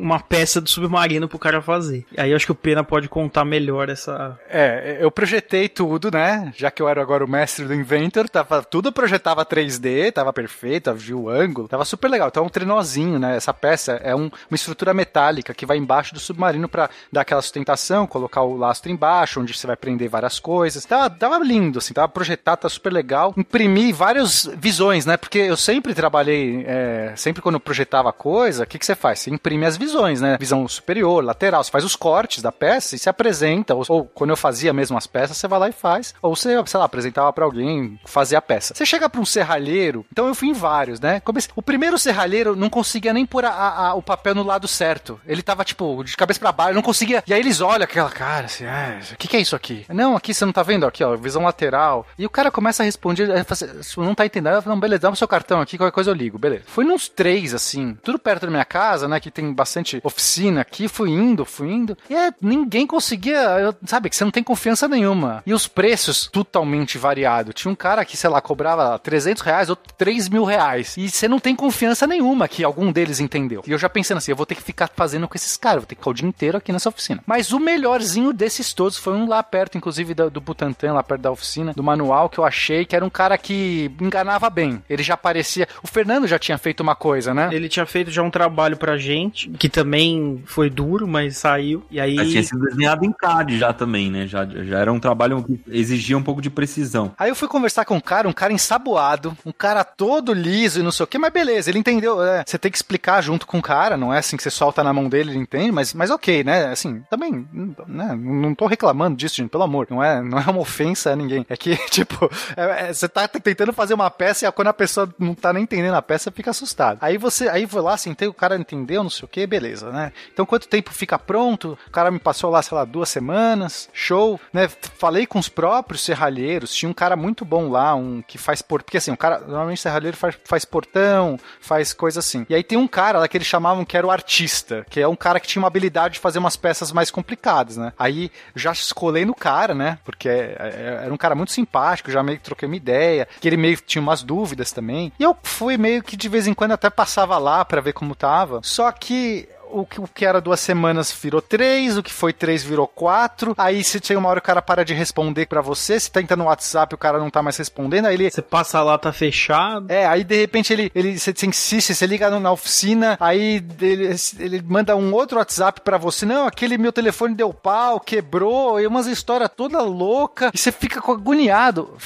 uma 0.00 0.20
peça 0.20 0.60
do 0.60 0.68
submarino 0.68 1.28
pro 1.28 1.38
cara 1.38 1.60
fazer. 1.62 2.04
Aí 2.16 2.30
eu 2.30 2.36
acho 2.36 2.46
que 2.46 2.52
o 2.52 2.54
Pena 2.54 2.82
pode 2.84 3.08
contar 3.08 3.44
melhor 3.44 3.88
essa. 3.88 4.38
É, 4.48 4.98
eu 5.00 5.10
projetei 5.10 5.68
tudo, 5.68 6.10
né? 6.10 6.52
Já 6.56 6.70
que 6.70 6.82
eu 6.82 6.88
era 6.88 7.00
agora 7.00 7.24
o 7.24 7.28
mestre 7.28 7.64
do 7.64 7.74
Inventor, 7.74 8.28
tava, 8.28 8.62
tudo 8.62 8.92
projetava 8.92 9.44
3D, 9.44 10.12
tava 10.12 10.32
perfeito, 10.32 10.92
viu 10.94 11.22
o 11.24 11.28
ângulo, 11.28 11.68
tava 11.68 11.84
super 11.84 12.08
legal. 12.08 12.28
Então 12.28 12.42
é 12.42 12.46
um 12.46 12.50
trenozinho, 12.50 13.18
né? 13.18 13.36
Essa 13.36 13.52
peça 13.54 13.92
é 14.02 14.14
um- 14.14 14.30
uma 14.50 14.54
estrutura 14.54 14.92
metálica 14.94 15.54
que 15.54 15.66
vai 15.66 15.76
embaixo 15.76 16.12
do 16.14 16.20
submarino 16.20 16.68
pra 16.68 16.88
dar 17.12 17.20
aquela 17.22 17.42
sustentação, 17.42 18.06
colocar 18.06 18.42
o 18.42 18.56
lastro 18.56 18.90
embaixo, 18.90 19.40
onde 19.40 19.54
você 19.54 19.66
vai 19.66 19.76
prender 19.76 20.08
várias 20.08 20.38
coisas. 20.40 20.84
Tava, 20.84 21.10
tava 21.10 21.38
lindo, 21.38 21.78
assim, 21.78 21.94
tava 21.94 22.08
projetado, 22.08 22.62
tá 22.62 22.68
super 22.68 22.92
legal. 22.92 23.32
Imprimi 23.36 23.69
várias 23.92 24.48
visões, 24.56 25.06
né? 25.06 25.16
Porque 25.16 25.38
eu 25.38 25.56
sempre 25.56 25.94
trabalhei, 25.94 26.64
é, 26.66 27.12
sempre 27.16 27.42
quando 27.42 27.54
eu 27.56 27.60
projetava 27.60 28.12
coisa, 28.12 28.64
o 28.64 28.66
que, 28.66 28.78
que 28.78 28.86
você 28.86 28.94
faz? 28.94 29.20
Você 29.20 29.30
imprime 29.30 29.66
as 29.66 29.76
visões, 29.76 30.20
né? 30.20 30.36
Visão 30.38 30.66
superior, 30.68 31.24
lateral, 31.24 31.62
você 31.62 31.70
faz 31.70 31.84
os 31.84 31.96
cortes 31.96 32.42
da 32.42 32.52
peça 32.52 32.96
e 32.96 32.98
se 32.98 33.08
apresenta. 33.08 33.74
Ou, 33.74 33.84
ou 33.88 34.04
quando 34.04 34.30
eu 34.30 34.36
fazia 34.36 34.72
mesmo 34.72 34.96
as 34.96 35.06
peças, 35.06 35.36
você 35.36 35.48
vai 35.48 35.58
lá 35.58 35.68
e 35.68 35.72
faz. 35.72 36.14
Ou 36.22 36.34
você, 36.34 36.50
sei 36.66 36.78
lá, 36.78 36.84
apresentava 36.86 37.32
pra 37.32 37.44
alguém 37.44 37.98
fazer 38.04 38.36
a 38.36 38.42
peça. 38.42 38.74
Você 38.74 38.84
chega 38.86 39.08
pra 39.08 39.20
um 39.20 39.24
serralheiro, 39.24 40.04
então 40.12 40.26
eu 40.26 40.34
fui 40.34 40.48
em 40.48 40.52
vários, 40.52 41.00
né? 41.00 41.20
Comecei- 41.20 41.50
o 41.54 41.62
primeiro 41.62 41.98
serralheiro 41.98 42.56
não 42.56 42.68
conseguia 42.70 43.12
nem 43.12 43.26
pôr 43.26 43.44
a- 43.44 43.50
a- 43.88 43.94
o 43.94 44.02
papel 44.02 44.34
no 44.34 44.42
lado 44.42 44.66
certo. 44.68 45.20
Ele 45.26 45.42
tava, 45.42 45.64
tipo, 45.64 46.02
de 46.04 46.16
cabeça 46.16 46.40
pra 46.40 46.52
baixo, 46.52 46.74
não 46.74 46.82
conseguia. 46.82 47.22
E 47.26 47.32
aí 47.34 47.40
eles 47.40 47.60
olham 47.60 47.84
aquela 47.84 48.10
cara 48.10 48.46
assim, 48.46 48.64
ah, 48.66 48.98
o 49.12 49.16
que, 49.16 49.28
que 49.28 49.36
é 49.36 49.40
isso 49.40 49.54
aqui? 49.56 49.84
Não, 49.88 50.16
aqui 50.16 50.32
você 50.34 50.44
não 50.44 50.52
tá 50.52 50.62
vendo? 50.62 50.86
Aqui, 50.86 51.02
ó, 51.04 51.16
visão 51.16 51.42
lateral. 51.42 52.06
E 52.18 52.24
o 52.26 52.30
cara 52.30 52.50
começa 52.50 52.82
a 52.82 52.86
responder, 52.86 53.30
aí 53.30 53.44
fala 53.44 53.59
"Você 53.66 54.00
não 54.00 54.14
tá 54.14 54.26
entendendo. 54.26 54.62
Não, 54.66 54.78
beleza, 54.78 55.02
dá 55.02 55.10
o 55.10 55.16
seu 55.16 55.28
cartão 55.28 55.60
aqui, 55.60 55.76
qualquer 55.78 55.94
coisa 55.94 56.10
eu 56.10 56.14
ligo, 56.14 56.38
beleza. 56.38 56.64
Fui 56.66 56.84
nos 56.84 57.08
três, 57.08 57.54
assim, 57.54 57.96
tudo 58.02 58.18
perto 58.18 58.42
da 58.46 58.50
minha 58.50 58.64
casa, 58.64 59.06
né, 59.08 59.20
que 59.20 59.30
tem 59.30 59.52
bastante 59.52 60.00
oficina 60.02 60.60
aqui, 60.60 60.88
fui 60.88 61.10
indo, 61.10 61.44
fui 61.44 61.68
indo. 61.70 61.96
E 62.08 62.14
é, 62.14 62.32
ninguém 62.40 62.86
conseguia, 62.86 63.38
eu- 63.60 63.74
sabe, 63.86 64.08
que 64.10 64.16
você 64.16 64.24
não 64.24 64.30
tem 64.30 64.42
confiança 64.42 64.88
nenhuma. 64.88 65.42
E 65.46 65.52
os 65.54 65.66
preços 65.66 66.26
totalmente 66.26 66.98
variados. 66.98 67.54
Tinha 67.54 67.70
um 67.70 67.74
cara 67.74 68.04
que, 68.04 68.16
sei 68.16 68.28
lá, 68.30 68.40
cobrava 68.40 68.98
300 68.98 69.42
reais, 69.42 69.70
outro 69.70 69.92
3 69.96 70.28
mil 70.28 70.44
reais. 70.44 70.96
E 70.96 71.08
você 71.10 71.28
não 71.28 71.38
tem 71.38 71.54
confiança 71.56 72.06
nenhuma 72.06 72.48
que 72.48 72.64
algum 72.64 72.90
deles 72.92 73.20
entendeu. 73.20 73.62
E 73.66 73.70
eu 73.72 73.78
já 73.78 73.88
pensando 73.88 74.18
assim, 74.18 74.30
eu 74.32 74.36
vou 74.36 74.46
ter 74.46 74.54
que 74.54 74.62
ficar 74.62 74.90
fazendo 74.94 75.26
com 75.28 75.36
esses 75.36 75.56
caras, 75.56 75.82
vou 75.82 75.86
ter 75.86 75.94
que 75.94 76.00
ficar 76.00 76.10
o 76.10 76.14
dia 76.14 76.28
inteiro 76.28 76.58
aqui 76.58 76.72
nessa 76.72 76.88
oficina. 76.88 77.22
Mas 77.26 77.52
o 77.52 77.58
melhorzinho 77.60 78.32
desses 78.32 78.72
todos 78.72 78.96
foi 78.96 79.14
um 79.14 79.28
lá 79.28 79.42
perto, 79.42 79.76
inclusive, 79.78 80.14
do, 80.14 80.30
do 80.30 80.40
Butantan, 80.40 80.92
lá 80.92 81.02
perto 81.02 81.20
da 81.22 81.30
oficina, 81.30 81.72
do 81.72 81.82
manual, 81.82 82.28
que 82.28 82.38
eu 82.38 82.44
achei 82.44 82.84
que 82.84 82.94
era 82.96 83.04
um 83.04 83.10
cara 83.10 83.36
que 83.40 83.90
enganava 84.00 84.48
bem. 84.50 84.82
Ele 84.88 85.02
já 85.02 85.16
parecia. 85.16 85.66
O 85.82 85.86
Fernando 85.88 86.26
já 86.26 86.38
tinha 86.38 86.58
feito 86.58 86.80
uma 86.80 86.94
coisa, 86.94 87.32
né? 87.34 87.48
Ele 87.52 87.68
tinha 87.68 87.86
feito 87.86 88.10
já 88.10 88.22
um 88.22 88.30
trabalho 88.30 88.76
pra 88.76 88.96
gente, 88.96 89.48
que 89.50 89.68
também 89.68 90.42
foi 90.46 90.68
duro, 90.70 91.06
mas 91.08 91.36
saiu. 91.38 91.82
E 91.90 92.00
aí. 92.00 92.16
Mas 92.16 92.30
tinha 92.30 92.42
sido 92.42 92.60
desenhado 92.60 93.04
em 93.04 93.12
CAD 93.12 93.58
já 93.58 93.72
também, 93.72 94.10
né? 94.10 94.26
Já, 94.26 94.44
já 94.46 94.78
era 94.78 94.92
um 94.92 95.00
trabalho 95.00 95.42
que 95.42 95.60
exigia 95.68 96.16
um 96.16 96.22
pouco 96.22 96.40
de 96.42 96.50
precisão. 96.50 97.12
Aí 97.18 97.30
eu 97.30 97.34
fui 97.36 97.48
conversar 97.48 97.84
com 97.84 97.96
um 97.96 98.00
cara, 98.00 98.28
um 98.28 98.32
cara 98.32 98.52
ensaboado, 98.52 99.36
um 99.44 99.52
cara 99.52 99.82
todo 99.84 100.32
liso 100.32 100.80
e 100.80 100.82
não 100.82 100.92
sei 100.92 101.04
o 101.04 101.06
que, 101.06 101.18
mas 101.18 101.32
beleza, 101.32 101.70
ele 101.70 101.78
entendeu. 101.78 102.22
é, 102.22 102.44
você 102.46 102.58
tem 102.58 102.70
que 102.70 102.76
explicar 102.76 103.20
junto 103.22 103.46
com 103.46 103.58
o 103.58 103.62
cara, 103.62 103.96
não 103.96 104.12
é 104.12 104.18
assim 104.18 104.36
que 104.36 104.42
você 104.42 104.50
solta 104.50 104.82
na 104.84 104.92
mão 104.92 105.08
dele, 105.08 105.30
ele 105.30 105.38
entende, 105.38 105.72
mas, 105.72 105.94
mas 105.94 106.10
ok, 106.10 106.44
né? 106.44 106.66
Assim, 106.66 107.02
também, 107.10 107.46
né? 107.86 108.14
Não 108.20 108.54
tô 108.54 108.66
reclamando 108.66 109.16
disso, 109.16 109.36
gente, 109.36 109.50
pelo 109.50 109.62
amor. 109.64 109.86
Não 109.90 110.02
é, 110.02 110.22
não 110.22 110.38
é 110.38 110.42
uma 110.42 110.60
ofensa 110.60 111.10
a 111.12 111.16
ninguém. 111.16 111.44
É 111.48 111.56
que, 111.56 111.76
tipo, 111.90 112.30
é- 112.56 112.88
é, 112.88 112.92
você 112.92 113.08
tá 113.08 113.26
tentando 113.38 113.72
fazer 113.72 113.94
uma 113.94 114.10
peça 114.10 114.46
e 114.46 114.52
quando 114.52 114.68
a 114.68 114.72
pessoa 114.74 115.08
não 115.18 115.34
tá 115.34 115.52
nem 115.52 115.62
entendendo 115.62 115.94
a 115.94 116.02
peça, 116.02 116.30
fica 116.30 116.50
assustado. 116.50 116.98
Aí 117.00 117.16
você, 117.16 117.48
aí 117.48 117.66
foi 117.66 117.82
lá, 117.82 117.96
sentei, 117.96 118.26
o 118.28 118.34
cara 118.34 118.56
entendeu, 118.56 119.02
não 119.02 119.10
sei 119.10 119.24
o 119.24 119.28
que, 119.28 119.46
beleza, 119.46 119.90
né? 119.90 120.12
Então 120.32 120.44
quanto 120.46 120.68
tempo 120.68 120.92
fica 120.92 121.18
pronto? 121.18 121.78
O 121.86 121.90
cara 121.90 122.10
me 122.10 122.18
passou 122.18 122.50
lá, 122.50 122.62
sei 122.62 122.76
lá, 122.76 122.84
duas 122.84 123.08
semanas, 123.08 123.88
show, 123.92 124.40
né? 124.52 124.68
Falei 124.68 125.26
com 125.26 125.38
os 125.38 125.48
próprios 125.48 126.02
serralheiros, 126.02 126.74
tinha 126.74 126.88
um 126.88 126.94
cara 126.94 127.16
muito 127.16 127.44
bom 127.44 127.68
lá, 127.68 127.94
um 127.94 128.22
que 128.22 128.38
faz 128.38 128.62
por... 128.62 128.82
Porque 128.82 128.96
assim, 128.96 129.12
o 129.12 129.16
cara, 129.16 129.38
normalmente 129.40 129.80
serralheiro 129.80 130.16
faz, 130.16 130.36
faz 130.44 130.64
portão, 130.64 131.38
faz 131.60 131.92
coisa 131.92 132.20
assim. 132.20 132.46
E 132.48 132.54
aí 132.54 132.62
tem 132.64 132.78
um 132.78 132.88
cara 132.88 133.18
lá 133.18 133.28
que 133.28 133.36
eles 133.36 133.46
chamavam 133.46 133.84
que 133.84 133.96
era 133.96 134.06
o 134.06 134.10
artista, 134.10 134.86
que 134.90 135.00
é 135.00 135.06
um 135.08 135.16
cara 135.16 135.38
que 135.40 135.46
tinha 135.46 135.60
uma 135.60 135.68
habilidade 135.68 136.14
de 136.14 136.20
fazer 136.20 136.38
umas 136.38 136.56
peças 136.56 136.92
mais 136.92 137.10
complicadas, 137.10 137.76
né? 137.76 137.92
Aí 137.98 138.30
já 138.54 138.72
escolei 138.72 139.24
no 139.24 139.34
cara, 139.34 139.74
né? 139.74 139.98
Porque 140.04 140.28
é- 140.28 140.56
é- 140.58 141.00
era 141.04 141.12
um 141.12 141.16
cara 141.16 141.34
muito 141.34 141.52
simpático, 141.52 142.10
já 142.10 142.22
meio 142.22 142.38
que 142.38 142.44
troquei 142.44 142.66
uma 142.66 142.76
ideia, 142.76 143.19
que 143.40 143.48
ele 143.48 143.56
meio 143.56 143.76
que 143.76 143.82
tinha 143.82 144.02
umas 144.02 144.22
dúvidas 144.22 144.72
também. 144.72 145.12
E 145.18 145.22
eu 145.22 145.36
fui 145.42 145.76
meio 145.76 146.02
que 146.02 146.16
de 146.16 146.28
vez 146.28 146.46
em 146.46 146.54
quando 146.54 146.72
até 146.72 146.90
passava 146.90 147.38
lá 147.38 147.64
pra 147.64 147.80
ver 147.80 147.92
como 147.92 148.14
tava. 148.14 148.60
Só 148.62 148.90
que 148.92 149.48
o 149.72 149.86
que, 149.86 150.24
era 150.24 150.40
duas 150.40 150.60
semanas 150.60 151.12
virou 151.12 151.40
três, 151.40 151.96
o 151.96 152.02
que 152.02 152.12
foi 152.12 152.32
três 152.32 152.62
virou 152.62 152.86
quatro. 152.86 153.54
Aí 153.56 153.82
se 153.84 154.00
chega 154.02 154.18
uma 154.18 154.28
hora 154.28 154.38
o 154.38 154.42
cara 154.42 154.60
para 154.60 154.84
de 154.84 154.92
responder 154.94 155.46
pra 155.46 155.60
você, 155.60 155.98
se 155.98 156.10
tenta 156.10 156.36
no 156.36 156.44
WhatsApp 156.44 156.94
o 156.94 156.98
cara 156.98 157.18
não 157.18 157.30
tá 157.30 157.42
mais 157.42 157.56
respondendo, 157.56 158.06
aí 158.06 158.14
ele 158.14 158.30
Você 158.30 158.42
passa 158.42 158.82
lá, 158.82 158.98
tá 158.98 159.12
fechado. 159.12 159.90
é, 159.90 160.06
aí 160.06 160.24
de 160.24 160.36
repente 160.36 160.72
ele, 160.72 160.90
ele 160.94 161.18
você, 161.18 161.32
você 161.32 161.46
insiste, 161.46 161.94
você 161.94 162.06
liga 162.06 162.30
na 162.30 162.52
oficina, 162.52 163.16
aí 163.20 163.64
ele, 163.80 164.16
ele 164.38 164.62
manda 164.62 164.96
um 164.96 165.12
outro 165.12 165.38
WhatsApp 165.38 165.80
pra 165.82 165.98
você, 165.98 166.26
não, 166.26 166.46
aquele 166.46 166.76
meu 166.76 166.92
telefone 166.92 167.34
deu 167.34 167.52
pau, 167.52 168.00
quebrou, 168.00 168.80
e 168.80 168.86
umas 168.86 169.06
histórias 169.06 169.50
toda 169.56 169.80
louca, 169.82 170.50
e 170.52 170.58
você 170.58 170.72
fica 170.72 171.00
agoniado. 171.00 171.96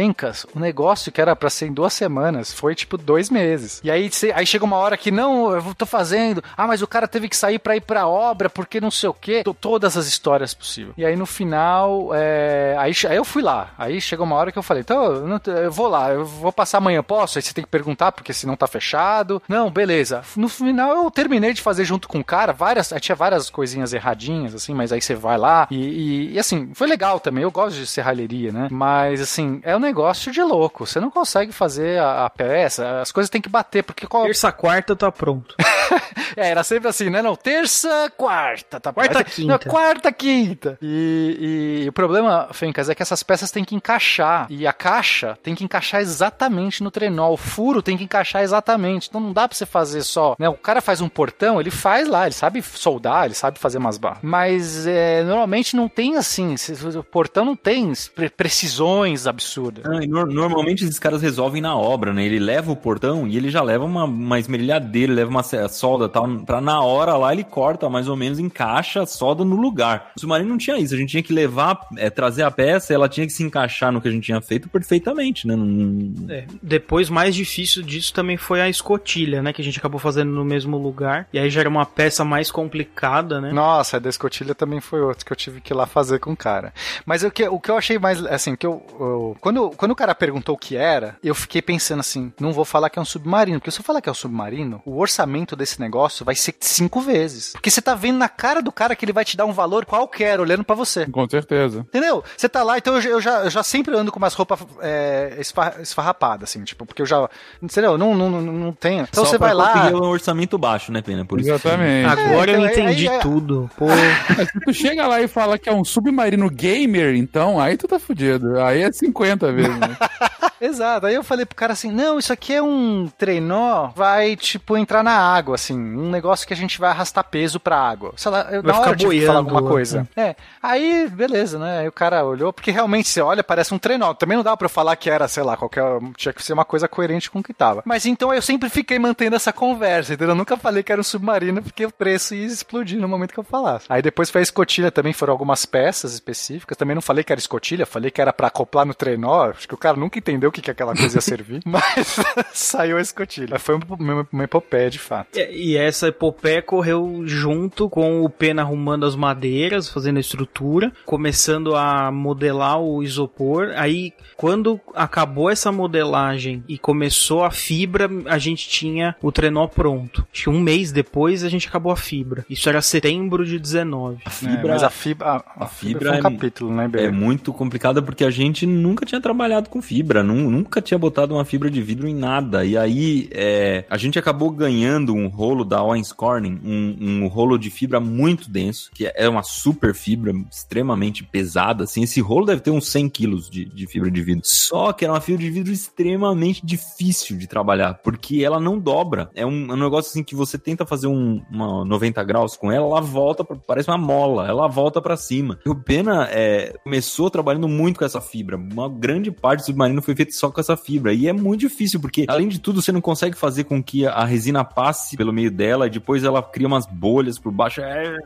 Fencas, 0.00 0.44
o 0.54 0.60
negócio 0.60 1.10
que 1.10 1.22
era 1.22 1.34
pra 1.34 1.48
ser 1.48 1.68
em 1.68 1.72
duas 1.72 1.94
semanas 1.94 2.52
foi 2.52 2.74
tipo 2.74 2.98
dois 2.98 3.30
meses. 3.30 3.80
E 3.82 3.90
aí, 3.90 4.10
você- 4.10 4.30
aí 4.36 4.44
chega 4.46 4.62
uma 4.62 4.76
hora 4.76 4.94
que 4.94 5.10
não, 5.10 5.50
eu 5.54 5.74
tô 5.74 5.86
fazendo. 5.86 6.44
Ah, 6.54 6.66
mas 6.66 6.82
o 6.82 6.86
cara 6.86 7.08
teve 7.08 7.30
que 7.30 7.36
sair 7.36 7.58
pra 7.58 7.76
ir 7.76 7.80
pra 7.80 8.06
obra 8.06 8.50
porque 8.50 8.78
não 8.78 8.90
sei 8.90 9.08
o 9.08 9.14
quê. 9.14 9.42
Tô- 9.42 9.54
Todas 9.54 9.96
as 9.96 10.06
histórias 10.06 10.52
possíveis. 10.52 10.92
E 10.98 11.04
aí 11.06 11.16
no 11.16 11.24
final, 11.24 12.10
é, 12.14 12.76
aí, 12.78 12.92
aí 13.08 13.16
eu 13.16 13.24
fui 13.24 13.40
lá. 13.42 13.70
Aí 13.78 13.98
chegou 13.98 14.26
uma 14.26 14.36
hora 14.36 14.52
que 14.52 14.58
eu 14.58 14.62
falei, 14.62 14.82
então 14.82 15.02
eu, 15.02 15.40
eu 15.54 15.72
vou 15.72 15.88
lá, 15.88 16.10
eu 16.12 16.26
vou 16.26 16.52
passar 16.52 16.76
amanhã, 16.76 17.02
posso? 17.02 17.38
Aí 17.38 17.42
você 17.42 17.54
tem 17.54 17.64
que 17.64 17.70
perguntar 17.70 18.12
porque 18.12 18.34
senão 18.34 18.54
tá 18.54 18.66
fechado. 18.66 19.42
Não, 19.48 19.70
beleza. 19.70 20.22
No 20.36 20.50
final 20.50 20.94
eu 21.04 21.10
terminei 21.10 21.54
de 21.54 21.62
fazer 21.62 21.86
junto 21.86 22.06
com 22.06 22.18
o 22.20 22.24
cara 22.24 22.52
várias, 22.52 22.92
tinha 23.00 23.16
várias 23.16 23.48
coisinhas 23.48 23.94
erradinhas, 23.94 24.54
assim, 24.54 24.74
mas 24.74 24.92
aí 24.92 25.00
você 25.00 25.14
vai 25.14 25.38
lá 25.38 25.66
e, 25.70 25.76
e- 25.78 26.32
e, 26.34 26.38
assim, 26.38 26.70
foi 26.74 26.86
legal 26.86 27.18
também. 27.18 27.42
Eu 27.44 27.50
gosto 27.50 27.76
de 27.78 27.86
serralheria, 27.86 28.52
né? 28.52 28.68
Mas 28.70 29.22
assim, 29.22 29.58
é 29.62 29.74
um 29.74 29.85
negócio 29.86 30.30
de 30.32 30.42
louco. 30.42 30.86
Você 30.86 31.00
não 31.00 31.10
consegue 31.10 31.52
fazer 31.52 31.98
a, 32.00 32.26
a 32.26 32.30
peça, 32.30 33.00
as 33.00 33.12
coisas 33.12 33.30
têm 33.30 33.40
que 33.40 33.48
bater, 33.48 33.82
porque 33.82 34.06
qual, 34.06 34.24
Terça, 34.24 34.50
quarta, 34.52 34.94
tá 34.96 35.10
pronto. 35.12 35.54
é, 36.36 36.50
era 36.50 36.62
sempre 36.64 36.88
assim, 36.88 37.08
né? 37.08 37.22
Não, 37.22 37.36
terça, 37.36 38.10
quarta, 38.16 38.80
tá 38.80 38.92
Quarta, 38.92 39.18
Aí, 39.18 39.24
quinta. 39.24 39.52
Não, 39.52 39.58
quarta, 39.58 40.12
quinta. 40.12 40.78
E, 40.82 41.82
e 41.84 41.88
o 41.88 41.92
problema, 41.92 42.48
Fencas, 42.52 42.88
é 42.88 42.94
que 42.94 43.02
essas 43.02 43.22
peças 43.22 43.50
têm 43.50 43.64
que 43.64 43.74
encaixar. 43.74 44.46
E 44.50 44.66
a 44.66 44.72
caixa 44.72 45.38
tem 45.42 45.54
que 45.54 45.64
encaixar 45.64 46.00
exatamente 46.00 46.82
no 46.82 46.90
trenó. 46.90 47.30
O 47.30 47.36
furo 47.36 47.82
tem 47.82 47.96
que 47.96 48.04
encaixar 48.04 48.42
exatamente. 48.42 49.08
Então 49.08 49.20
não 49.20 49.32
dá 49.32 49.46
pra 49.46 49.56
você 49.56 49.66
fazer 49.66 50.02
só. 50.02 50.34
Né? 50.38 50.48
O 50.48 50.54
cara 50.54 50.80
faz 50.80 51.00
um 51.00 51.08
portão, 51.08 51.60
ele 51.60 51.70
faz 51.70 52.08
lá, 52.08 52.24
ele 52.26 52.34
sabe 52.34 52.62
soldar, 52.62 53.26
ele 53.26 53.34
sabe 53.34 53.58
fazer 53.58 53.78
umas 53.78 53.98
barras. 53.98 54.18
Mas 54.22 54.86
é, 54.86 55.22
normalmente 55.22 55.76
não 55.76 55.88
tem 55.88 56.16
assim. 56.16 56.54
O 56.98 57.02
portão 57.04 57.44
não 57.44 57.56
tem 57.56 57.92
pre- 58.14 58.30
precisões 58.30 59.26
absurdas. 59.26 59.65
Não, 59.84 60.02
e 60.02 60.06
nor- 60.06 60.26
normalmente 60.26 60.84
esses 60.84 60.98
caras 60.98 61.22
resolvem 61.22 61.60
na 61.62 61.76
obra, 61.76 62.12
né? 62.12 62.24
Ele 62.24 62.38
leva 62.38 62.70
o 62.72 62.76
portão 62.76 63.26
e 63.26 63.36
ele 63.36 63.50
já 63.50 63.62
leva 63.62 63.84
uma, 63.84 64.04
uma 64.04 64.38
esmerilhadeira, 64.38 65.12
leva 65.12 65.30
uma 65.30 65.42
solda 65.68 66.06
e 66.06 66.08
tal, 66.08 66.28
pra 66.40 66.60
na 66.60 66.80
hora 66.82 67.16
lá 67.16 67.32
ele 67.32 67.44
corta, 67.44 67.88
mais 67.88 68.08
ou 68.08 68.16
menos, 68.16 68.38
encaixa 68.38 69.02
a 69.02 69.06
solda 69.06 69.44
no 69.44 69.56
lugar. 69.56 70.12
O 70.16 70.20
submarino 70.20 70.50
não 70.50 70.58
tinha 70.58 70.78
isso, 70.78 70.94
a 70.94 70.96
gente 70.98 71.10
tinha 71.10 71.22
que 71.22 71.32
levar, 71.32 71.78
é, 71.96 72.10
trazer 72.10 72.42
a 72.42 72.50
peça, 72.50 72.92
ela 72.94 73.08
tinha 73.08 73.26
que 73.26 73.32
se 73.32 73.42
encaixar 73.42 73.92
no 73.92 74.00
que 74.00 74.08
a 74.08 74.10
gente 74.10 74.24
tinha 74.24 74.40
feito 74.40 74.68
perfeitamente, 74.68 75.46
né? 75.46 75.54
Não- 75.56 76.28
É, 76.28 76.44
Depois, 76.62 77.08
mais 77.10 77.34
difícil 77.34 77.82
disso 77.82 78.12
também 78.12 78.36
foi 78.36 78.60
a 78.60 78.68
escotilha, 78.68 79.42
né? 79.42 79.52
Que 79.52 79.60
a 79.62 79.64
gente 79.64 79.78
acabou 79.78 79.98
fazendo 80.00 80.30
no 80.30 80.44
mesmo 80.44 80.76
lugar. 80.76 81.28
E 81.32 81.38
aí 81.38 81.48
já 81.50 81.60
era 81.60 81.68
uma 81.68 81.86
peça 81.86 82.24
mais 82.24 82.50
complicada, 82.50 83.40
né? 83.40 83.52
Nossa, 83.52 83.96
a 83.96 84.00
da 84.00 84.08
escotilha 84.08 84.54
também 84.54 84.80
foi 84.80 85.00
outro 85.00 85.24
que 85.24 85.32
eu 85.32 85.36
tive 85.36 85.60
que 85.60 85.72
ir 85.72 85.76
lá 85.76 85.86
fazer 85.86 86.18
com 86.18 86.32
o 86.32 86.36
cara. 86.36 86.72
Mas 87.04 87.22
o 87.22 87.30
que, 87.30 87.46
o 87.48 87.58
que 87.60 87.70
eu 87.70 87.76
achei 87.76 87.98
mais, 87.98 88.24
assim, 88.26 88.54
que 88.56 88.66
eu, 88.66 88.82
eu- 88.98 89.36
quando, 89.40 89.55
quando 89.76 89.90
o 89.92 89.96
cara 89.96 90.14
perguntou 90.14 90.54
o 90.54 90.58
que 90.58 90.76
era, 90.76 91.16
eu 91.22 91.34
fiquei 91.34 91.60
pensando 91.62 92.00
assim, 92.00 92.32
não 92.40 92.52
vou 92.52 92.64
falar 92.64 92.90
que 92.90 92.98
é 92.98 93.02
um 93.02 93.04
submarino, 93.04 93.58
porque 93.58 93.70
se 93.70 93.80
eu 93.80 93.84
falar 93.84 94.00
que 94.00 94.08
é 94.08 94.12
um 94.12 94.14
submarino, 94.14 94.82
o 94.84 94.98
orçamento 94.98 95.54
desse 95.56 95.80
negócio 95.80 96.24
vai 96.24 96.34
ser 96.34 96.54
cinco 96.60 97.00
vezes. 97.00 97.52
Porque 97.52 97.70
você 97.70 97.80
tá 97.82 97.94
vendo 97.94 98.18
na 98.18 98.28
cara 98.28 98.60
do 98.62 98.70
cara 98.72 98.94
que 98.96 99.04
ele 99.04 99.12
vai 99.12 99.24
te 99.24 99.36
dar 99.36 99.44
um 99.46 99.52
valor 99.52 99.84
qualquer, 99.84 100.40
olhando 100.40 100.64
pra 100.64 100.74
você. 100.76 101.06
Com 101.06 101.28
certeza. 101.28 101.80
Entendeu? 101.80 102.22
Você 102.36 102.48
tá 102.48 102.62
lá, 102.62 102.78
então 102.78 102.94
eu, 102.94 103.00
já- 103.00 103.10
eu 103.10 103.20
já, 103.20 103.38
eu 103.44 103.50
já 103.50 103.62
sempre 103.62 103.96
ando 103.96 104.10
com 104.12 104.18
umas 104.18 104.34
roupas 104.34 104.58
é, 104.80 105.36
esfa- 105.38 105.76
esfarrapadas, 105.80 106.50
assim, 106.50 106.62
tipo, 106.64 106.84
porque 106.86 107.02
eu 107.02 107.06
já. 107.06 107.28
Entendeu? 107.62 107.96
Não, 107.98 108.14
não, 108.14 108.30
não, 108.30 108.40
não 108.42 108.72
tenho. 108.72 109.06
Então 109.08 109.24
Só 109.24 109.30
você 109.30 109.38
pra 109.38 109.48
vai 109.48 109.54
lá. 109.54 109.72
conseguir 109.72 109.94
um 109.94 110.08
orçamento 110.08 110.58
baixo, 110.58 110.92
né, 110.92 111.02
Pena? 111.02 111.24
Por 111.24 111.40
isso 111.40 111.48
que- 111.48 111.54
Exatamente. 111.54 112.06
Agora 112.08 112.50
eu 112.52 112.56
então, 112.66 112.84
aí- 112.86 112.92
entendi 112.92 113.08
aí- 113.08 113.18
tudo. 113.20 113.70
Pô, 113.76 113.86
Mas 114.36 114.48
se 114.50 114.60
tu 114.60 114.72
chega 114.74 115.06
lá 115.06 115.20
e 115.20 115.28
fala 115.28 115.58
que 115.58 115.68
é 115.68 115.72
um 115.72 115.84
submarino 115.84 116.48
gamer, 116.50 117.14
então 117.16 117.60
aí 117.60 117.76
tu 117.76 117.86
tá 117.88 117.98
fudido. 117.98 118.60
Aí 118.60 118.82
é 118.82 118.92
50 118.92 119.45
vezes. 119.54 119.98
Exato. 120.66 121.06
Aí 121.06 121.14
eu 121.14 121.24
falei 121.24 121.46
pro 121.46 121.56
cara 121.56 121.72
assim: 121.72 121.90
não, 121.90 122.18
isso 122.18 122.32
aqui 122.32 122.52
é 122.54 122.62
um 122.62 123.08
trenó, 123.18 123.88
vai, 123.94 124.36
tipo, 124.36 124.76
entrar 124.76 125.02
na 125.02 125.16
água, 125.16 125.54
assim. 125.54 125.78
Um 125.78 126.10
negócio 126.10 126.46
que 126.46 126.52
a 126.52 126.56
gente 126.56 126.78
vai 126.78 126.90
arrastar 126.90 127.24
peso 127.24 127.58
pra 127.60 127.78
água. 127.78 128.12
Sei 128.16 128.30
lá, 128.30 128.48
eu, 128.50 128.62
Vai 128.62 128.72
na 128.72 128.80
hora 128.80 128.96
tive 128.96 128.98
que 128.98 129.06
boiando, 129.06 129.26
falar 129.26 129.38
alguma 129.38 129.60
né? 129.60 129.68
coisa. 129.68 130.08
É. 130.16 130.36
Aí, 130.62 131.08
beleza, 131.08 131.58
né? 131.58 131.80
Aí 131.80 131.88
o 131.88 131.92
cara 131.92 132.24
olhou, 132.24 132.52
porque 132.52 132.70
realmente 132.70 133.08
você 133.08 133.20
olha, 133.20 133.44
parece 133.44 133.72
um 133.72 133.78
trenó. 133.78 134.14
Também 134.14 134.36
não 134.36 134.44
dá 134.44 134.56
pra 134.56 134.66
eu 134.66 134.70
falar 134.70 134.96
que 134.96 135.08
era, 135.10 135.28
sei 135.28 135.42
lá, 135.42 135.56
qualquer. 135.56 135.84
Tinha 136.16 136.32
que 136.32 136.42
ser 136.42 136.52
uma 136.52 136.64
coisa 136.64 136.88
coerente 136.88 137.30
com 137.30 137.38
o 137.38 137.42
que 137.42 137.54
tava. 137.54 137.82
Mas 137.84 138.06
então 138.06 138.32
eu 138.32 138.42
sempre 138.42 138.68
fiquei 138.68 138.98
mantendo 138.98 139.36
essa 139.36 139.52
conversa, 139.52 140.14
entendeu? 140.14 140.32
Eu 140.32 140.36
nunca 140.36 140.56
falei 140.56 140.82
que 140.82 140.92
era 140.92 141.00
um 141.00 141.04
submarino, 141.04 141.62
porque 141.62 141.86
o 141.86 141.92
preço 141.92 142.34
ia 142.34 142.46
explodir 142.46 142.98
no 142.98 143.08
momento 143.08 143.32
que 143.32 143.38
eu 143.38 143.44
falasse. 143.44 143.86
Aí 143.88 144.02
depois 144.02 144.30
foi 144.30 144.40
a 144.40 144.42
escotilha 144.42 144.90
também, 144.90 145.12
foram 145.12 145.32
algumas 145.32 145.64
peças 145.66 146.12
específicas. 146.12 146.76
Também 146.76 146.94
não 146.94 147.02
falei 147.02 147.22
que 147.22 147.32
era 147.32 147.38
escotilha, 147.38 147.86
falei 147.86 148.10
que 148.10 148.20
era 148.20 148.32
pra 148.32 148.48
acoplar 148.48 148.84
no 148.84 148.94
trenó. 148.94 149.50
Acho 149.50 149.68
que 149.68 149.74
o 149.74 149.78
cara 149.78 149.96
nunca 149.96 150.18
entendeu 150.18 150.48
o 150.48 150.52
que, 150.56 150.62
que 150.62 150.70
aquela 150.70 150.94
coisa 150.94 151.16
ia 151.16 151.20
servir. 151.20 151.60
Mas 151.66 152.16
saiu 152.52 152.96
a 152.96 153.00
escotilha. 153.00 153.58
Foi 153.58 153.74
uma, 153.98 154.26
uma 154.32 154.44
epopeia 154.44 154.90
de 154.90 154.98
fato. 154.98 155.38
E 155.38 155.66
e 155.66 155.76
essa 155.76 156.08
epopeia 156.08 156.62
correu 156.62 157.22
junto 157.24 157.88
com 157.90 158.22
o 158.24 158.30
Pena 158.30 158.62
arrumando 158.62 159.04
as 159.04 159.16
madeiras, 159.16 159.88
fazendo 159.88 160.16
a 160.18 160.20
estrutura, 160.20 160.92
começando 161.04 161.74
a 161.74 162.10
modelar 162.12 162.80
o 162.80 163.02
isopor. 163.02 163.72
Aí, 163.76 164.12
quando 164.36 164.80
acabou 164.94 165.50
essa 165.50 165.72
modelagem 165.72 166.62
e 166.68 166.78
começou 166.78 167.44
a 167.44 167.50
fibra, 167.50 168.08
a 168.26 168.38
gente 168.38 168.68
tinha 168.68 169.16
o 169.22 169.32
trenó 169.32 169.66
pronto. 169.66 170.26
Acho 170.32 170.44
que 170.44 170.50
um 170.50 170.60
mês 170.60 170.92
depois 170.92 171.42
a 171.42 171.48
gente 171.48 171.66
acabou 171.68 171.90
a 171.92 171.96
fibra. 171.96 172.44
Isso 172.48 172.68
era 172.68 172.80
setembro 172.80 173.44
de 173.44 173.58
19. 173.58 174.18
É, 174.24 174.62
mas 174.68 174.82
a 174.82 174.90
fibra, 174.90 175.26
a, 175.26 175.36
a 175.36 175.64
a 175.64 175.66
fibra, 175.66 175.98
fibra 175.98 176.08
foi 176.10 176.16
um 176.16 176.20
é- 176.20 176.22
capítulo, 176.22 176.74
né, 176.74 176.84
É 176.84 176.88
Bê? 176.88 177.10
muito 177.10 177.52
complicada 177.52 178.00
porque 178.00 178.24
a 178.24 178.30
gente 178.30 178.66
nunca 178.66 179.04
tinha 179.04 179.20
trabalhado 179.20 179.68
com 179.68 179.82
fibra, 179.82 180.22
nu- 180.22 180.35
nunca 180.50 180.80
tinha 180.80 180.98
botado 180.98 181.34
uma 181.34 181.44
fibra 181.44 181.70
de 181.70 181.82
vidro 181.82 182.08
em 182.08 182.14
nada. 182.14 182.64
E 182.64 182.76
aí 182.76 183.28
é, 183.32 183.84
a 183.88 183.96
gente 183.96 184.18
acabou 184.18 184.50
ganhando 184.50 185.14
um 185.14 185.28
rolo 185.28 185.64
da 185.64 185.82
Owens 185.82 186.12
Corning, 186.12 186.60
um, 186.64 186.96
um 187.00 187.26
rolo 187.28 187.58
de 187.58 187.70
fibra 187.70 188.00
muito 188.00 188.50
denso, 188.50 188.90
que 188.94 189.10
é 189.14 189.28
uma 189.28 189.42
super 189.42 189.94
fibra 189.94 190.32
extremamente 190.50 191.24
pesada. 191.24 191.84
Assim, 191.84 192.02
esse 192.02 192.20
rolo 192.20 192.46
deve 192.46 192.60
ter 192.60 192.70
uns 192.70 192.88
100 192.88 193.08
quilos 193.08 193.50
de, 193.50 193.64
de 193.64 193.86
fibra 193.86 194.10
de 194.10 194.22
vidro. 194.22 194.42
Só 194.44 194.92
que 194.92 195.04
era 195.04 195.12
uma 195.12 195.20
fibra 195.20 195.42
de 195.42 195.50
vidro 195.50 195.72
extremamente 195.72 196.64
difícil 196.64 197.36
de 197.36 197.46
trabalhar, 197.46 197.94
porque 197.94 198.42
ela 198.44 198.60
não 198.60 198.78
dobra. 198.78 199.30
É 199.34 199.44
um, 199.44 199.72
um 199.72 199.76
negócio 199.76 200.10
assim 200.10 200.22
que 200.22 200.34
você 200.34 200.58
tenta 200.58 200.86
fazer 200.86 201.06
um, 201.06 201.42
uma 201.50 201.84
90 201.84 202.22
graus 202.24 202.56
com 202.56 202.70
ela, 202.70 202.86
ela 202.86 203.00
volta, 203.00 203.44
pra, 203.44 203.56
parece 203.56 203.88
uma 203.88 203.98
mola, 203.98 204.46
ela 204.46 204.66
volta 204.66 205.00
pra 205.00 205.16
cima. 205.16 205.58
E 205.64 205.68
o 205.68 205.74
Pena 205.74 206.28
é, 206.30 206.74
começou 206.82 207.30
trabalhando 207.30 207.68
muito 207.68 207.98
com 207.98 208.04
essa 208.04 208.20
fibra. 208.20 208.56
Uma 208.56 208.88
grande 208.88 209.30
parte 209.30 209.60
do 209.60 209.66
submarino 209.66 210.02
foi 210.02 210.14
feita 210.14 210.25
só 210.34 210.50
com 210.50 210.60
essa 210.60 210.76
fibra. 210.76 211.12
E 211.12 211.28
é 211.28 211.32
muito 211.32 211.60
difícil, 211.60 212.00
porque 212.00 212.24
além 212.28 212.48
de 212.48 212.58
tudo, 212.58 212.80
você 212.82 212.92
não 212.92 213.00
consegue 213.00 213.36
fazer 213.36 213.64
com 213.64 213.82
que 213.82 214.06
a 214.06 214.24
resina 214.24 214.64
passe 214.64 215.16
pelo 215.16 215.32
meio 215.32 215.50
dela 215.50 215.86
e 215.86 215.90
depois 215.90 216.24
ela 216.24 216.42
cria 216.42 216.66
umas 216.66 216.86
bolhas 216.86 217.38
por 217.38 217.52
baixo. 217.52 217.80
É... 217.80 218.16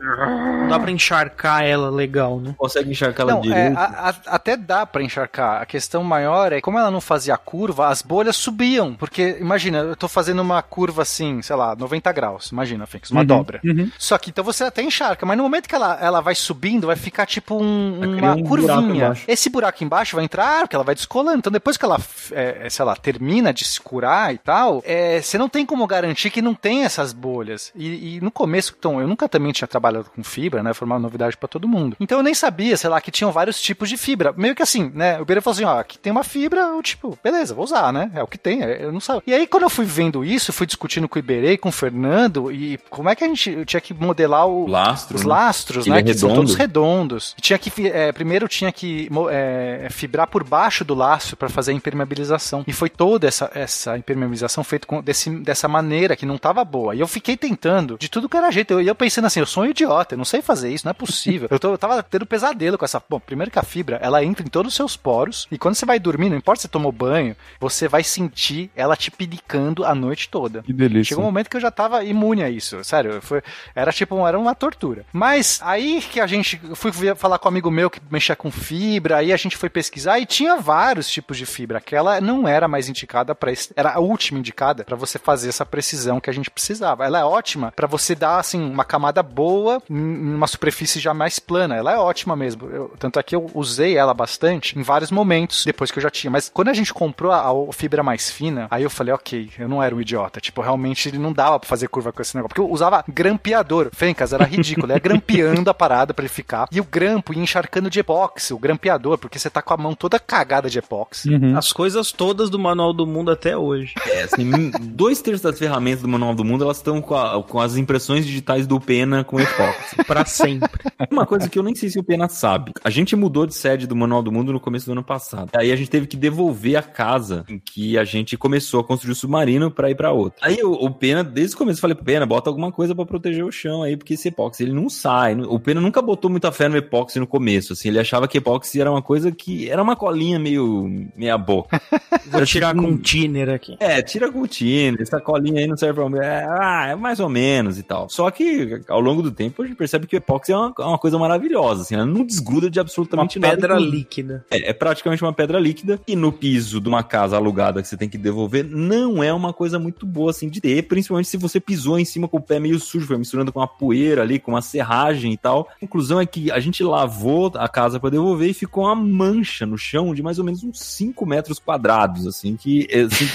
Não 0.61 0.67
dá 0.69 0.79
pra 0.79 0.91
encharcar 0.91 1.63
ela 1.63 1.89
legal, 1.89 2.37
né? 2.39 2.47
Não 2.49 2.53
consegue 2.53 2.89
enxergar 2.91 3.23
ela 3.23 3.33
Não, 3.33 3.39
é, 3.39 3.41
direito. 3.41 3.77
a- 3.77 4.09
a- 4.09 4.35
até 4.35 4.55
dá 4.57 4.85
pra 4.85 5.03
encharcar. 5.03 5.61
A 5.61 5.65
questão 5.65 6.03
maior 6.03 6.51
é 6.53 6.61
como 6.61 6.77
ela 6.77 6.91
não 6.91 7.01
fazia 7.01 7.37
curva, 7.37 7.87
as 7.87 8.01
bolhas 8.01 8.35
subiam. 8.35 8.93
Porque, 8.95 9.37
imagina, 9.39 9.79
eu 9.79 9.95
tô 9.95 10.07
fazendo 10.07 10.41
uma 10.41 10.61
curva 10.61 11.01
assim, 11.01 11.41
sei 11.41 11.55
lá, 11.55 11.75
90 11.75 12.11
graus. 12.11 12.47
Imagina, 12.51 12.85
Fix, 12.85 13.11
uma 13.11 13.21
Uhum, 13.21 13.25
dobra. 13.27 13.59
uhum. 13.63 13.89
Só 13.97 14.17
que 14.17 14.29
então 14.29 14.43
você 14.43 14.63
até 14.63 14.81
encharca, 14.81 15.25
mas 15.25 15.37
no 15.37 15.43
momento 15.43 15.67
que 15.67 15.75
ela, 15.75 15.97
ela 16.01 16.21
vai 16.21 16.35
subindo, 16.35 16.87
vai 16.87 16.95
ficar 16.95 17.25
tipo 17.25 17.55
um- 17.55 17.99
uma 18.17 18.33
um 18.35 18.41
buraco 18.43 18.47
curvinha. 18.47 19.05
embaixo. 19.05 19.25
Esse 19.27 19.49
buraco 19.49 19.83
embaixo 19.83 20.15
vai 20.15 20.25
entrar, 20.25 20.61
porque 20.61 20.75
ela 20.75 20.83
vai 20.85 20.95
descolando. 20.95 21.37
Então 21.39 21.51
depois 21.51 21.77
que 21.77 21.85
ela, 21.85 21.90
é, 22.31 22.69
sei 22.69 22.85
lá, 22.85 22.95
termina 22.95 23.53
de 23.53 23.65
se 23.65 23.79
curar 23.79 24.33
e 24.33 24.37
tal, 24.37 24.81
é, 24.85 25.21
você 25.21 25.37
não 25.37 25.49
tem 25.49 25.65
como 25.65 25.85
garantir 25.87 26.29
que 26.29 26.41
não 26.41 26.53
tem 26.53 26.83
essas 26.83 27.13
bolhas. 27.13 27.71
E, 27.75 28.17
e 28.17 28.21
no 28.21 28.31
começo, 28.31 28.75
então, 28.77 29.01
eu 29.01 29.07
nunca 29.07 29.27
também 29.27 29.51
tinha 29.51 29.67
trabalhado 29.67 30.09
com 30.15 30.23
fibra, 30.23 30.63
né? 30.63 30.73
Foi 30.73 30.85
uma 30.85 30.99
novidade 30.99 31.37
pra 31.37 31.47
todo 31.47 31.67
mundo. 31.67 31.95
Então 31.99 32.19
eu 32.19 32.23
nem 32.23 32.33
sabia, 32.33 32.75
sei 32.77 32.89
lá, 32.89 32.99
que 33.01 33.11
tinham 33.11 33.31
vários 33.31 33.61
tipos 33.61 33.89
de 33.89 33.97
fibra. 33.97 34.33
Meio 34.35 34.55
que 34.55 34.63
assim, 34.63 34.91
né? 34.93 35.19
O 35.19 35.25
Beira 35.25 35.41
falou 35.41 35.55
assim: 35.55 35.65
ó, 35.65 35.79
aqui 35.79 35.97
tem 35.97 36.11
uma 36.11 36.23
fibra, 36.23 36.61
eu 36.61 36.81
tipo, 36.81 37.17
beleza, 37.23 37.53
vou 37.53 37.63
usar, 37.63 37.91
né? 37.91 38.11
É 38.13 38.23
o 38.23 38.27
que 38.27 38.37
tem, 38.37 38.63
é, 38.63 38.83
eu 38.83 38.91
não 38.91 38.99
sabia. 38.99 39.23
E 39.27 39.33
aí 39.33 39.47
quando 39.47 39.63
eu 39.63 39.69
fui 39.69 39.85
vendo 39.85 40.23
isso, 40.23 40.53
fui 40.53 40.65
discutindo 40.65 41.07
com 41.07 41.17
o 41.17 41.19
Iberê, 41.19 41.57
com 41.57 41.69
o 41.69 41.71
Fernando, 41.71 42.51
e 42.51 42.77
como 42.89 43.09
é 43.09 43.15
que 43.15 43.23
a 43.23 43.27
gente 43.27 43.49
eu 43.49 43.65
tinha 43.65 43.81
que 43.81 43.93
modelar 43.93 44.47
o, 44.47 44.67
Lastro, 44.67 45.15
os 45.17 45.23
né? 45.23 45.29
lastros, 45.29 45.85
Ele 45.85 45.95
né? 45.95 46.01
é 46.01 46.03
que 46.03 46.13
são 46.13 46.29
redondo. 46.29 46.47
todos 46.47 46.55
redondos. 46.55 47.35
Tinha 47.41 47.59
que 47.59 47.87
é, 47.87 48.11
primeiro 48.11 48.47
tinha 48.47 48.71
que 48.71 49.09
é, 49.29 49.87
fibrar 49.89 50.27
por 50.27 50.43
baixo 50.43 50.83
do 50.83 50.93
laço 50.93 51.35
para 51.35 51.49
fazer 51.49 51.71
a 51.71 51.75
impermeabilização. 51.81 52.63
E 52.67 52.73
foi 52.73 52.89
toda 52.89 53.27
essa, 53.27 53.49
essa 53.53 53.97
impermeabilização 53.97 54.63
feita 54.63 54.87
com, 54.87 55.01
desse, 55.01 55.29
dessa 55.41 55.67
maneira 55.67 56.15
que 56.15 56.25
não 56.25 56.37
tava 56.37 56.63
boa. 56.63 56.95
E 56.95 56.99
eu 56.99 57.07
fiquei 57.07 57.35
tentando 57.37 57.97
de 57.99 58.09
tudo 58.09 58.29
que 58.29 58.37
era 58.37 58.51
jeito. 58.51 58.73
Eu, 58.73 58.81
e 58.81 58.87
eu 58.87 58.95
pensando 58.95 59.25
assim, 59.25 59.39
eu 59.39 59.45
sou 59.45 59.63
um 59.63 59.67
idiota, 59.67 60.13
eu 60.13 60.17
não 60.17 60.25
sei 60.25 60.41
fazer 60.41 60.71
isso, 60.71 60.85
não 60.85 60.91
é 60.91 60.93
possível. 60.93 61.47
eu, 61.51 61.59
tô- 61.59 61.71
eu 61.71 61.77
tava 61.77 62.01
tendo 62.03 62.25
pesadelo 62.25 62.77
com 62.77 62.85
essa. 62.85 63.01
Bom, 63.09 63.19
primeiro 63.19 63.51
que 63.51 63.59
a 63.59 63.63
fibra, 63.63 63.99
ela 64.01 64.23
entra 64.23 64.45
em 64.45 64.49
todos 64.49 64.71
os 64.71 64.75
seus 64.75 64.95
poros. 64.95 65.47
E 65.51 65.57
quando 65.57 65.75
você 65.75 65.85
vai 65.85 65.99
dormir, 65.99 66.29
não 66.29 66.37
importa 66.37 66.59
se 66.59 66.63
você 66.63 66.67
tomou 66.69 66.91
banho, 66.91 67.35
você 67.59 67.87
vai 67.87 68.03
sentir 68.03 68.69
ela 68.75 68.95
te 68.95 69.09
pinicando 69.11 69.83
a 69.85 69.93
noite 69.95 70.29
toda. 70.29 70.61
Que 70.63 70.73
delícia. 70.73 71.09
Chegou 71.09 71.23
um 71.23 71.27
momento 71.27 71.49
que 71.49 71.57
eu 71.57 71.61
já 71.61 71.71
tava 71.71 72.03
imune 72.03 72.43
a 72.43 72.49
isso, 72.49 72.83
sério, 72.83 73.21
foi, 73.21 73.41
era 73.75 73.91
tipo, 73.91 74.25
era 74.27 74.37
uma 74.37 74.53
tortura. 74.55 75.05
Mas 75.11 75.59
aí 75.63 76.01
que 76.01 76.19
a 76.19 76.27
gente, 76.27 76.59
eu 76.67 76.75
fui 76.75 76.91
falar 77.15 77.37
com 77.39 77.47
um 77.47 77.51
amigo 77.51 77.71
meu 77.71 77.89
que 77.89 77.99
mexia 78.09 78.35
com 78.35 78.51
fibra, 78.51 79.17
aí 79.17 79.33
a 79.33 79.37
gente 79.37 79.57
foi 79.57 79.69
pesquisar 79.69 80.19
e 80.19 80.25
tinha 80.25 80.57
vários 80.57 81.09
tipos 81.09 81.37
de 81.37 81.45
fibra. 81.45 81.70
Aquela 81.77 82.19
não 82.21 82.47
era 82.47 82.67
mais 82.67 82.89
indicada 82.89 83.33
para 83.35 83.51
era 83.75 83.93
a 83.95 83.99
última 83.99 84.39
indicada 84.39 84.83
para 84.83 84.95
você 84.95 85.19
fazer 85.19 85.49
essa 85.49 85.65
precisão 85.65 86.19
que 86.19 86.29
a 86.29 86.33
gente 86.33 86.49
precisava. 86.49 87.05
Ela 87.05 87.19
é 87.19 87.23
ótima 87.25 87.71
para 87.75 87.87
você 87.87 88.15
dar 88.15 88.39
assim 88.39 88.61
uma 88.63 88.83
camada 88.85 89.21
boa 89.21 89.81
uma 89.89 90.47
superfície 90.47 90.99
já 90.99 91.13
mais 91.13 91.39
plana. 91.39 91.75
Ela 91.75 91.93
é 91.93 91.97
ótima 91.97 92.35
mesmo. 92.35 92.67
Eu- 92.69 92.93
tanto 92.99 93.19
é 93.19 93.23
que 93.23 93.35
eu 93.35 93.49
usei 93.53 93.97
ela 93.97 94.13
bastante 94.13 94.77
em 94.77 94.81
vários 94.83 95.11
momentos 95.11 95.65
depois 95.65 95.91
que 95.91 95.99
eu 95.99 96.03
já 96.03 96.09
tinha. 96.09 96.31
Mas 96.31 96.49
quando 96.53 96.69
a 96.69 96.73
gente 96.73 96.93
comprou 96.93 97.31
a, 97.31 97.49
a 97.49 97.73
fibra 97.73 98.01
mais 98.03 98.29
fina, 98.31 98.67
aí 98.71 98.83
eu 98.83 98.89
falei, 98.89 99.13
ok, 99.13 99.49
eu 99.59 99.67
não 99.67 99.81
era 99.81 99.95
um 99.95 100.01
idiota. 100.01 100.39
Tipo, 100.39 100.61
realmente 100.61 101.07
ele 101.09 101.17
não 101.17 101.33
dava 101.33 101.59
pra 101.59 101.67
fazer 101.69 101.87
curva 101.87 102.11
com 102.11 102.21
esse 102.21 102.35
negócio. 102.35 102.49
Porque 102.49 102.61
eu 102.61 102.69
usava 102.71 103.03
grampeador. 103.07 103.89
Fencas, 103.93 104.33
era 104.33 104.43
ridículo. 104.45 104.91
Ia 104.91 104.99
grampeando 104.99 105.69
a 105.69 105.73
parada 105.73 106.13
pra 106.13 106.23
ele 106.23 106.29
ficar. 106.33 106.67
E 106.71 106.79
o 106.79 106.83
grampo 106.83 107.33
ia 107.33 107.41
encharcando 107.41 107.89
de 107.89 107.99
epóxi, 107.99 108.53
o 108.53 108.59
grampeador, 108.59 109.17
porque 109.17 109.39
você 109.39 109.49
tá 109.49 109.61
com 109.61 109.73
a 109.73 109.77
mão 109.77 109.93
toda 109.93 110.19
cagada 110.19 110.69
de 110.69 110.79
epóxi. 110.79 111.33
Uhum. 111.33 111.55
As 111.61 111.71
coisas 111.71 112.11
todas 112.11 112.49
do 112.49 112.57
Manual 112.57 112.91
do 112.91 113.05
Mundo 113.05 113.29
até 113.29 113.55
hoje. 113.55 113.93
É, 114.07 114.23
assim, 114.23 114.71
dois 114.81 115.21
terços 115.21 115.41
das 115.43 115.59
ferramentas 115.59 116.01
do 116.01 116.07
Manual 116.07 116.33
do 116.33 116.43
Mundo, 116.43 116.63
elas 116.63 116.77
estão 116.77 116.99
com, 116.99 117.13
a- 117.15 117.43
com 117.43 117.59
as 117.59 117.77
impressões 117.77 118.25
digitais 118.25 118.65
do 118.65 118.79
Pena 118.79 119.23
com 119.23 119.39
epóxi. 119.39 119.95
Pra 120.07 120.25
sempre. 120.25 120.67
Uma 121.11 121.23
coisa 121.27 121.47
que 121.47 121.59
eu 121.59 121.61
nem 121.61 121.75
sei 121.75 121.89
se 121.91 121.99
o 121.99 122.03
Pena 122.03 122.27
sabe. 122.27 122.71
A 122.83 122.89
gente 122.89 123.15
mudou 123.15 123.45
de 123.45 123.53
sede 123.53 123.85
do 123.85 123.95
Manual 123.95 124.23
do 124.23 124.31
Mundo 124.31 124.51
no 124.51 124.59
começo 124.59 124.87
do 124.87 124.93
ano 124.93 125.03
passado. 125.03 125.51
Aí 125.53 125.71
a 125.71 125.75
gente 125.75 125.89
teve 125.91 126.07
que 126.07 126.17
devolver 126.17 126.75
a 126.77 126.81
casa 126.81 127.45
em 127.47 127.59
que 127.59 127.95
a 127.95 128.03
gente 128.03 128.35
começou 128.37 128.79
a 128.79 128.83
construir 128.83 129.11
o 129.11 129.15
submarino 129.15 129.69
pra 129.69 129.91
ir 129.91 129.95
pra 129.95 130.11
outra. 130.11 130.39
Aí 130.41 130.63
o, 130.63 130.71
o 130.71 130.89
Pena, 130.89 131.23
desde 131.23 131.53
o 131.55 131.59
começo, 131.59 131.77
eu 131.77 131.81
falei, 131.81 131.95
Pena, 131.95 132.25
bota 132.25 132.49
alguma 132.49 132.71
coisa 132.71 132.95
pra 132.95 133.05
proteger 133.05 133.45
o 133.45 133.51
chão 133.51 133.83
aí, 133.83 133.95
porque 133.95 134.15
esse 134.15 134.29
epóxi, 134.29 134.63
ele 134.63 134.73
não 134.73 134.89
sai. 134.89 135.39
O 135.39 135.59
Pena 135.59 135.79
nunca 135.79 136.01
botou 136.01 136.29
muita 136.31 136.51
fé 136.51 136.67
no 136.67 136.75
epóxi 136.75 137.19
no 137.19 137.27
começo, 137.27 137.73
assim. 137.73 137.89
Ele 137.89 137.99
achava 137.99 138.27
que 138.27 138.39
epóxi 138.39 138.81
era 138.81 138.89
uma 138.91 139.01
coisa 139.01 139.31
que... 139.31 139.69
Era 139.69 139.83
uma 139.83 139.95
colinha 139.95 140.39
meio... 140.39 140.89
meia 141.15 141.37
boca. 141.37 141.50
Vou 142.27 142.45
tirar 142.45 142.73
com 142.75 142.81
um- 142.87 142.97
tiner 142.97 143.49
aqui. 143.49 143.75
É, 143.79 144.01
tira 144.01 144.31
com 144.31 144.41
o 144.41 144.47
time, 144.47 144.97
essa 144.99 145.19
colinha 145.19 145.59
aí 145.61 145.67
não 145.67 145.75
serve 145.77 146.01
pra... 146.09 146.25
É, 146.25 146.45
ah, 146.47 146.87
é 146.89 146.95
mais 146.95 147.19
ou 147.19 147.29
menos 147.29 147.77
e 147.77 147.83
tal. 147.83 148.09
Só 148.09 148.29
que, 148.31 148.81
ao 148.87 148.99
longo 149.01 149.21
do 149.21 149.31
tempo, 149.31 149.61
a 149.61 149.65
gente 149.67 149.75
percebe 149.75 150.07
que 150.07 150.15
o 150.15 150.17
epóxi 150.17 150.51
é 150.51 150.57
uma, 150.57 150.73
é 150.79 150.83
uma 150.83 150.97
coisa 150.97 151.17
maravilhosa, 151.17 151.81
assim. 151.81 151.95
Ela 151.95 152.05
não 152.05 152.25
desgruda 152.25 152.69
de 152.69 152.79
Uma 152.79 152.83
absolutamente 152.83 153.39
nada. 153.39 153.55
pedra 153.55 153.75
líquida. 153.79 154.45
É, 154.49 154.69
é 154.69 154.73
praticamente 154.73 155.23
uma 155.23 155.33
pedra 155.33 155.59
líquida. 155.59 155.99
E 156.07 156.15
no 156.15 156.31
piso 156.31 156.79
de 156.79 156.87
uma 156.87 157.03
casa 157.03 157.35
alugada 157.35 157.81
que 157.81 157.87
você 157.87 157.97
tem 157.97 158.09
que 158.09 158.17
devolver, 158.17 158.65
não 158.65 159.23
é 159.23 159.33
uma 159.33 159.51
coisa 159.53 159.77
muito 159.79 160.05
boa, 160.05 160.31
assim, 160.31 160.49
de 160.49 160.61
ter. 160.61 160.83
Principalmente 160.83 161.27
se 161.29 161.37
você 161.37 161.59
pisou 161.59 161.99
em 161.99 162.05
cima 162.05 162.27
com 162.27 162.37
o 162.37 162.41
pé 162.41 162.59
meio 162.59 162.79
sujo, 162.79 163.07
foi 163.07 163.17
misturando 163.17 163.51
com 163.51 163.61
a 163.61 163.67
poeira 163.67 164.21
ali, 164.21 164.39
com 164.39 164.55
a 164.55 164.61
serragem 164.61 165.33
e 165.33 165.37
tal. 165.37 165.67
A 165.75 165.79
conclusão 165.79 166.19
é 166.19 166.25
que 166.25 166.51
a 166.51 166.59
gente 166.59 166.83
lavou 166.83 167.51
a 167.55 167.67
casa 167.67 167.99
pra 167.99 168.09
devolver 168.09 168.49
e 168.49 168.53
ficou 168.53 168.85
uma 168.85 168.95
mancha 168.95 169.65
no 169.65 169.77
chão 169.77 170.13
de 170.13 170.21
mais 170.21 170.37
ou 170.39 170.45
menos 170.45 170.63
uns 170.63 170.79
5 170.79 171.25
metros 171.25 171.40
quadrados, 171.59 172.27
assim, 172.27 172.55
que... 172.55 172.87
assim, 172.93 173.29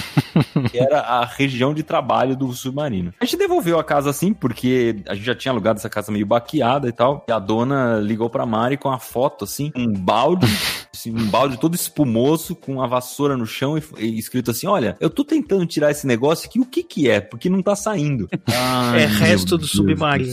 que 0.71 0.79
era 0.79 1.01
a 1.01 1.25
região 1.25 1.75
de 1.75 1.83
trabalho 1.83 2.37
do 2.37 2.53
submarino. 2.53 3.13
A 3.21 3.25
gente 3.25 3.37
devolveu 3.37 3.79
a 3.79 3.85
casa 3.85 4.11
assim, 4.11 4.33
porque 4.33 5.03
a 5.07 5.15
gente 5.15 5.25
já 5.25 5.35
tinha 5.35 5.53
alugado 5.53 5.79
essa 5.79 5.89
casa 5.89 6.13
meio 6.13 6.27
baqueada 6.27 6.89
e 6.89 6.93
tal. 6.93 7.25
E 7.29 7.33
a 7.33 7.39
dona 7.39 7.99
ligou 8.01 8.29
pra 8.29 8.47
Mari 8.47 8.77
com 8.77 8.91
a 8.91 8.99
foto, 8.99 9.45
assim, 9.45 9.73
um 9.77 9.93
balde, 9.93 10.47
assim, 10.95 11.11
um 11.11 11.27
balde 11.27 11.59
todo 11.59 11.75
espumoso, 11.75 12.55
com 12.55 12.83
a 12.83 12.87
vassoura 12.87 13.37
no 13.37 13.47
chão 13.47 13.77
e, 13.79 13.83
e 13.99 14.19
escrito 14.19 14.51
assim: 14.51 14.67
Olha, 14.67 14.97
eu 15.01 15.11
tô 15.11 15.25
tentando 15.25 15.67
tirar 15.67 15.91
esse 15.91 16.07
negócio 16.07 16.49
aqui, 16.49 16.61
o 16.61 16.65
que 16.65 16.83
que 16.83 17.09
é? 17.09 17.21
Porque 17.21 17.49
não 17.49 17.63
tá 17.63 17.75
saindo. 17.77 18.29
Ai, 18.53 19.03
É 19.03 19.07
resto 19.07 19.57
do 19.57 19.59
Deus 19.59 19.71
submarino. 19.71 20.33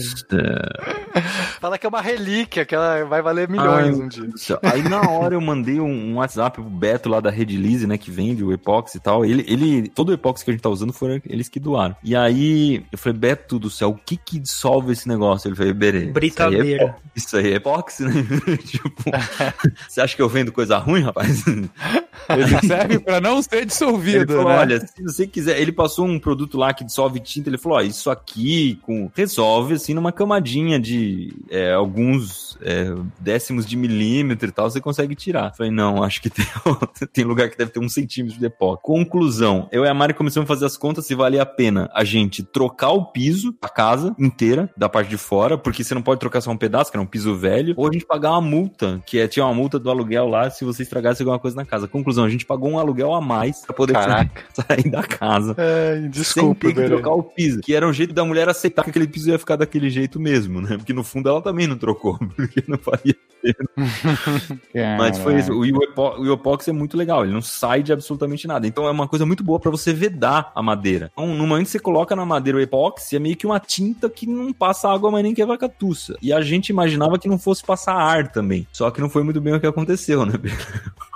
Fala 1.60 1.78
que 1.78 1.86
é 1.86 1.88
uma 1.88 2.00
relíquia, 2.00 2.64
que 2.64 2.74
ela 2.74 3.04
vai 3.04 3.22
valer 3.22 3.48
milhões 3.48 3.96
Ai, 3.96 4.04
um 4.04 4.08
dia. 4.08 4.24
do 4.24 4.38
céu. 4.38 4.58
Aí 4.62 4.82
na 4.82 5.08
hora 5.08 5.34
eu 5.34 5.40
mandei 5.40 5.80
um, 5.80 6.12
um 6.12 6.16
WhatsApp 6.16 6.60
pro 6.60 6.70
Beto 6.70 7.08
lá 7.08 7.20
da 7.20 7.30
Rede 7.30 7.56
Lise, 7.56 7.86
né, 7.86 7.96
que 7.96 8.10
vende 8.10 8.42
o 8.42 8.52
epóxi 8.52 8.98
e 8.98 9.00
tal. 9.00 9.24
Ele, 9.24 9.44
ele, 9.48 9.88
todo 9.94 10.10
o 10.10 10.12
epóxi 10.12 10.44
que 10.44 10.50
a 10.50 10.54
gente 10.54 10.62
tá 10.62 10.68
usando 10.68 10.92
foram 10.92 11.20
eles 11.26 11.48
que 11.48 11.60
doaram. 11.60 11.96
E 12.02 12.14
aí 12.16 12.84
eu 12.90 12.98
falei, 12.98 13.18
Beto 13.18 13.58
do 13.58 13.70
céu, 13.70 13.90
o 13.90 13.94
que 13.94 14.16
que 14.16 14.38
dissolve 14.38 14.92
esse 14.92 15.08
negócio? 15.08 15.48
Ele 15.48 15.56
falou, 15.56 15.74
Berê. 15.74 16.06
Britadeira. 16.06 16.96
Isso 17.14 17.36
aí 17.36 17.52
é, 17.52 17.56
epó- 17.56 17.74
isso 17.74 18.04
aí 18.04 18.04
é 18.04 18.04
epóxi, 18.04 18.04
né? 18.04 18.12
tipo, 18.64 19.02
você 19.88 20.00
acha 20.00 20.16
que 20.16 20.22
eu 20.22 20.28
vendo 20.28 20.52
coisa 20.52 20.78
ruim, 20.78 21.02
rapaz? 21.02 21.44
Ele 21.46 22.66
serve 22.66 22.98
pra 22.98 23.20
não 23.20 23.42
ser 23.42 23.56
Ele 23.56 23.66
dissolvido, 23.66 24.32
falou, 24.34 24.48
né? 24.48 24.58
olha, 24.58 24.80
se 24.80 25.02
você 25.02 25.26
quiser, 25.26 25.60
ele 25.60 25.72
passou 25.72 26.06
um 26.06 26.18
produto 26.18 26.56
lá 26.56 26.72
que 26.72 26.84
dissolve 26.84 27.20
tinta, 27.20 27.48
ele 27.48 27.58
falou, 27.58 27.78
ó, 27.78 27.82
isso 27.82 28.10
aqui 28.10 28.78
com 28.82 29.10
resolve 29.14 29.74
assim 29.74 29.94
numa 29.94 30.12
camadinha 30.12 30.78
de 30.80 31.34
é, 31.50 31.72
alguns 31.72 32.56
é, 32.62 32.94
décimos 33.20 33.66
de 33.66 33.76
milímetro 33.76 34.48
e 34.48 34.52
tal, 34.52 34.70
você 34.70 34.80
consegue 34.80 35.14
tirar. 35.14 35.50
Eu 35.50 35.56
falei, 35.56 35.72
não, 35.72 36.02
acho 36.02 36.20
que 36.22 36.30
tem, 36.30 36.46
tem 37.12 37.24
lugar 37.24 37.50
que 37.50 37.58
deve 37.58 37.70
ter 37.70 37.80
um 37.80 37.88
centímetro 37.88 38.38
de 38.38 38.46
epóxi. 38.46 38.82
Conclusão, 38.82 39.68
eu 39.70 39.83
e 39.84 39.88
a 39.88 39.94
Mari 39.94 40.14
começamos 40.14 40.48
a 40.48 40.54
fazer 40.54 40.66
as 40.66 40.76
contas 40.76 41.06
se 41.06 41.14
valia 41.14 41.42
a 41.42 41.46
pena 41.46 41.90
a 41.94 42.04
gente 42.04 42.42
trocar 42.42 42.90
o 42.90 43.06
piso 43.06 43.54
da 43.60 43.68
casa 43.68 44.14
inteira, 44.18 44.70
da 44.76 44.88
parte 44.88 45.08
de 45.08 45.16
fora, 45.16 45.56
porque 45.56 45.82
você 45.82 45.94
não 45.94 46.02
pode 46.02 46.20
trocar 46.20 46.40
só 46.40 46.50
um 46.50 46.56
pedaço, 46.56 46.90
que 46.90 46.96
era 46.96 47.02
um 47.02 47.06
piso 47.06 47.34
velho, 47.36 47.74
ou 47.76 47.88
a 47.88 47.92
gente 47.92 48.06
pagar 48.06 48.32
uma 48.32 48.40
multa, 48.40 49.02
que 49.06 49.18
é, 49.18 49.28
tinha 49.28 49.44
uma 49.44 49.54
multa 49.54 49.78
do 49.78 49.90
aluguel 49.90 50.28
lá 50.28 50.50
se 50.50 50.64
você 50.64 50.82
estragasse 50.82 51.22
alguma 51.22 51.38
coisa 51.38 51.56
na 51.56 51.64
casa. 51.64 51.88
Conclusão, 51.88 52.24
a 52.24 52.28
gente 52.28 52.46
pagou 52.46 52.70
um 52.70 52.78
aluguel 52.78 53.14
a 53.14 53.20
mais 53.20 53.64
pra 53.64 53.74
poder 53.74 53.92
Caraca. 53.92 54.42
sair 54.52 54.90
da 54.90 55.02
casa. 55.02 55.54
É, 55.58 56.00
sem 56.00 56.10
desculpa, 56.10 56.66
ter 56.66 56.74
que 56.74 56.84
trocar 56.84 57.12
o 57.12 57.22
piso. 57.22 57.60
Que 57.60 57.74
era 57.74 57.86
um 57.86 57.92
jeito 57.92 58.12
da 58.12 58.24
mulher 58.24 58.48
aceitar 58.48 58.84
que 58.84 58.90
aquele 58.90 59.06
piso 59.06 59.30
ia 59.30 59.38
ficar 59.38 59.56
daquele 59.56 59.90
jeito 59.90 60.20
mesmo, 60.20 60.60
né? 60.60 60.76
Porque 60.76 60.92
no 60.92 61.04
fundo 61.04 61.28
ela 61.28 61.42
também 61.42 61.66
não 61.66 61.76
trocou, 61.76 62.18
porque 62.36 62.62
não 62.66 62.78
faria. 62.78 63.16
Mas 64.98 65.18
foi 65.18 65.38
isso. 65.38 65.52
O 65.52 66.24
iopox 66.24 66.66
é 66.68 66.72
muito 66.72 66.96
legal, 66.96 67.24
ele 67.24 67.32
não 67.32 67.42
sai 67.42 67.82
de 67.82 67.92
absolutamente 67.92 68.46
nada. 68.46 68.66
Então 68.66 68.86
é 68.86 68.90
uma 68.90 69.06
coisa 69.06 69.26
muito 69.26 69.44
boa 69.44 69.60
pra 69.60 69.70
você 69.76 69.92
vedar 69.92 70.52
a 70.54 70.62
madeira. 70.62 71.10
Então, 71.12 71.26
no 71.34 71.46
momento 71.46 71.66
que 71.66 71.72
você 71.72 71.78
coloca 71.78 72.14
na 72.16 72.24
madeira 72.24 72.58
o 72.58 72.60
epóxi, 72.60 73.16
é 73.16 73.18
meio 73.18 73.36
que 73.36 73.46
uma 73.46 73.60
tinta 73.60 74.08
que 74.08 74.26
não 74.26 74.52
passa 74.52 74.88
água, 74.92 75.10
mas 75.10 75.22
nem 75.22 75.34
que 75.34 75.42
é 75.42 75.46
vacatuça. 75.46 76.16
E 76.22 76.32
a 76.32 76.40
gente 76.40 76.68
imaginava 76.68 77.18
que 77.18 77.28
não 77.28 77.38
fosse 77.38 77.64
passar 77.64 77.94
ar 77.94 78.28
também. 78.28 78.66
Só 78.72 78.90
que 78.90 79.00
não 79.00 79.08
foi 79.08 79.22
muito 79.22 79.40
bem 79.40 79.54
o 79.54 79.60
que 79.60 79.66
aconteceu, 79.66 80.24
né? 80.26 80.34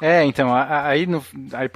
É, 0.00 0.24
então, 0.24 0.54
a- 0.54 0.62
a- 0.62 0.88
aí 0.88 1.06
no, 1.06 1.22
a 1.52 1.68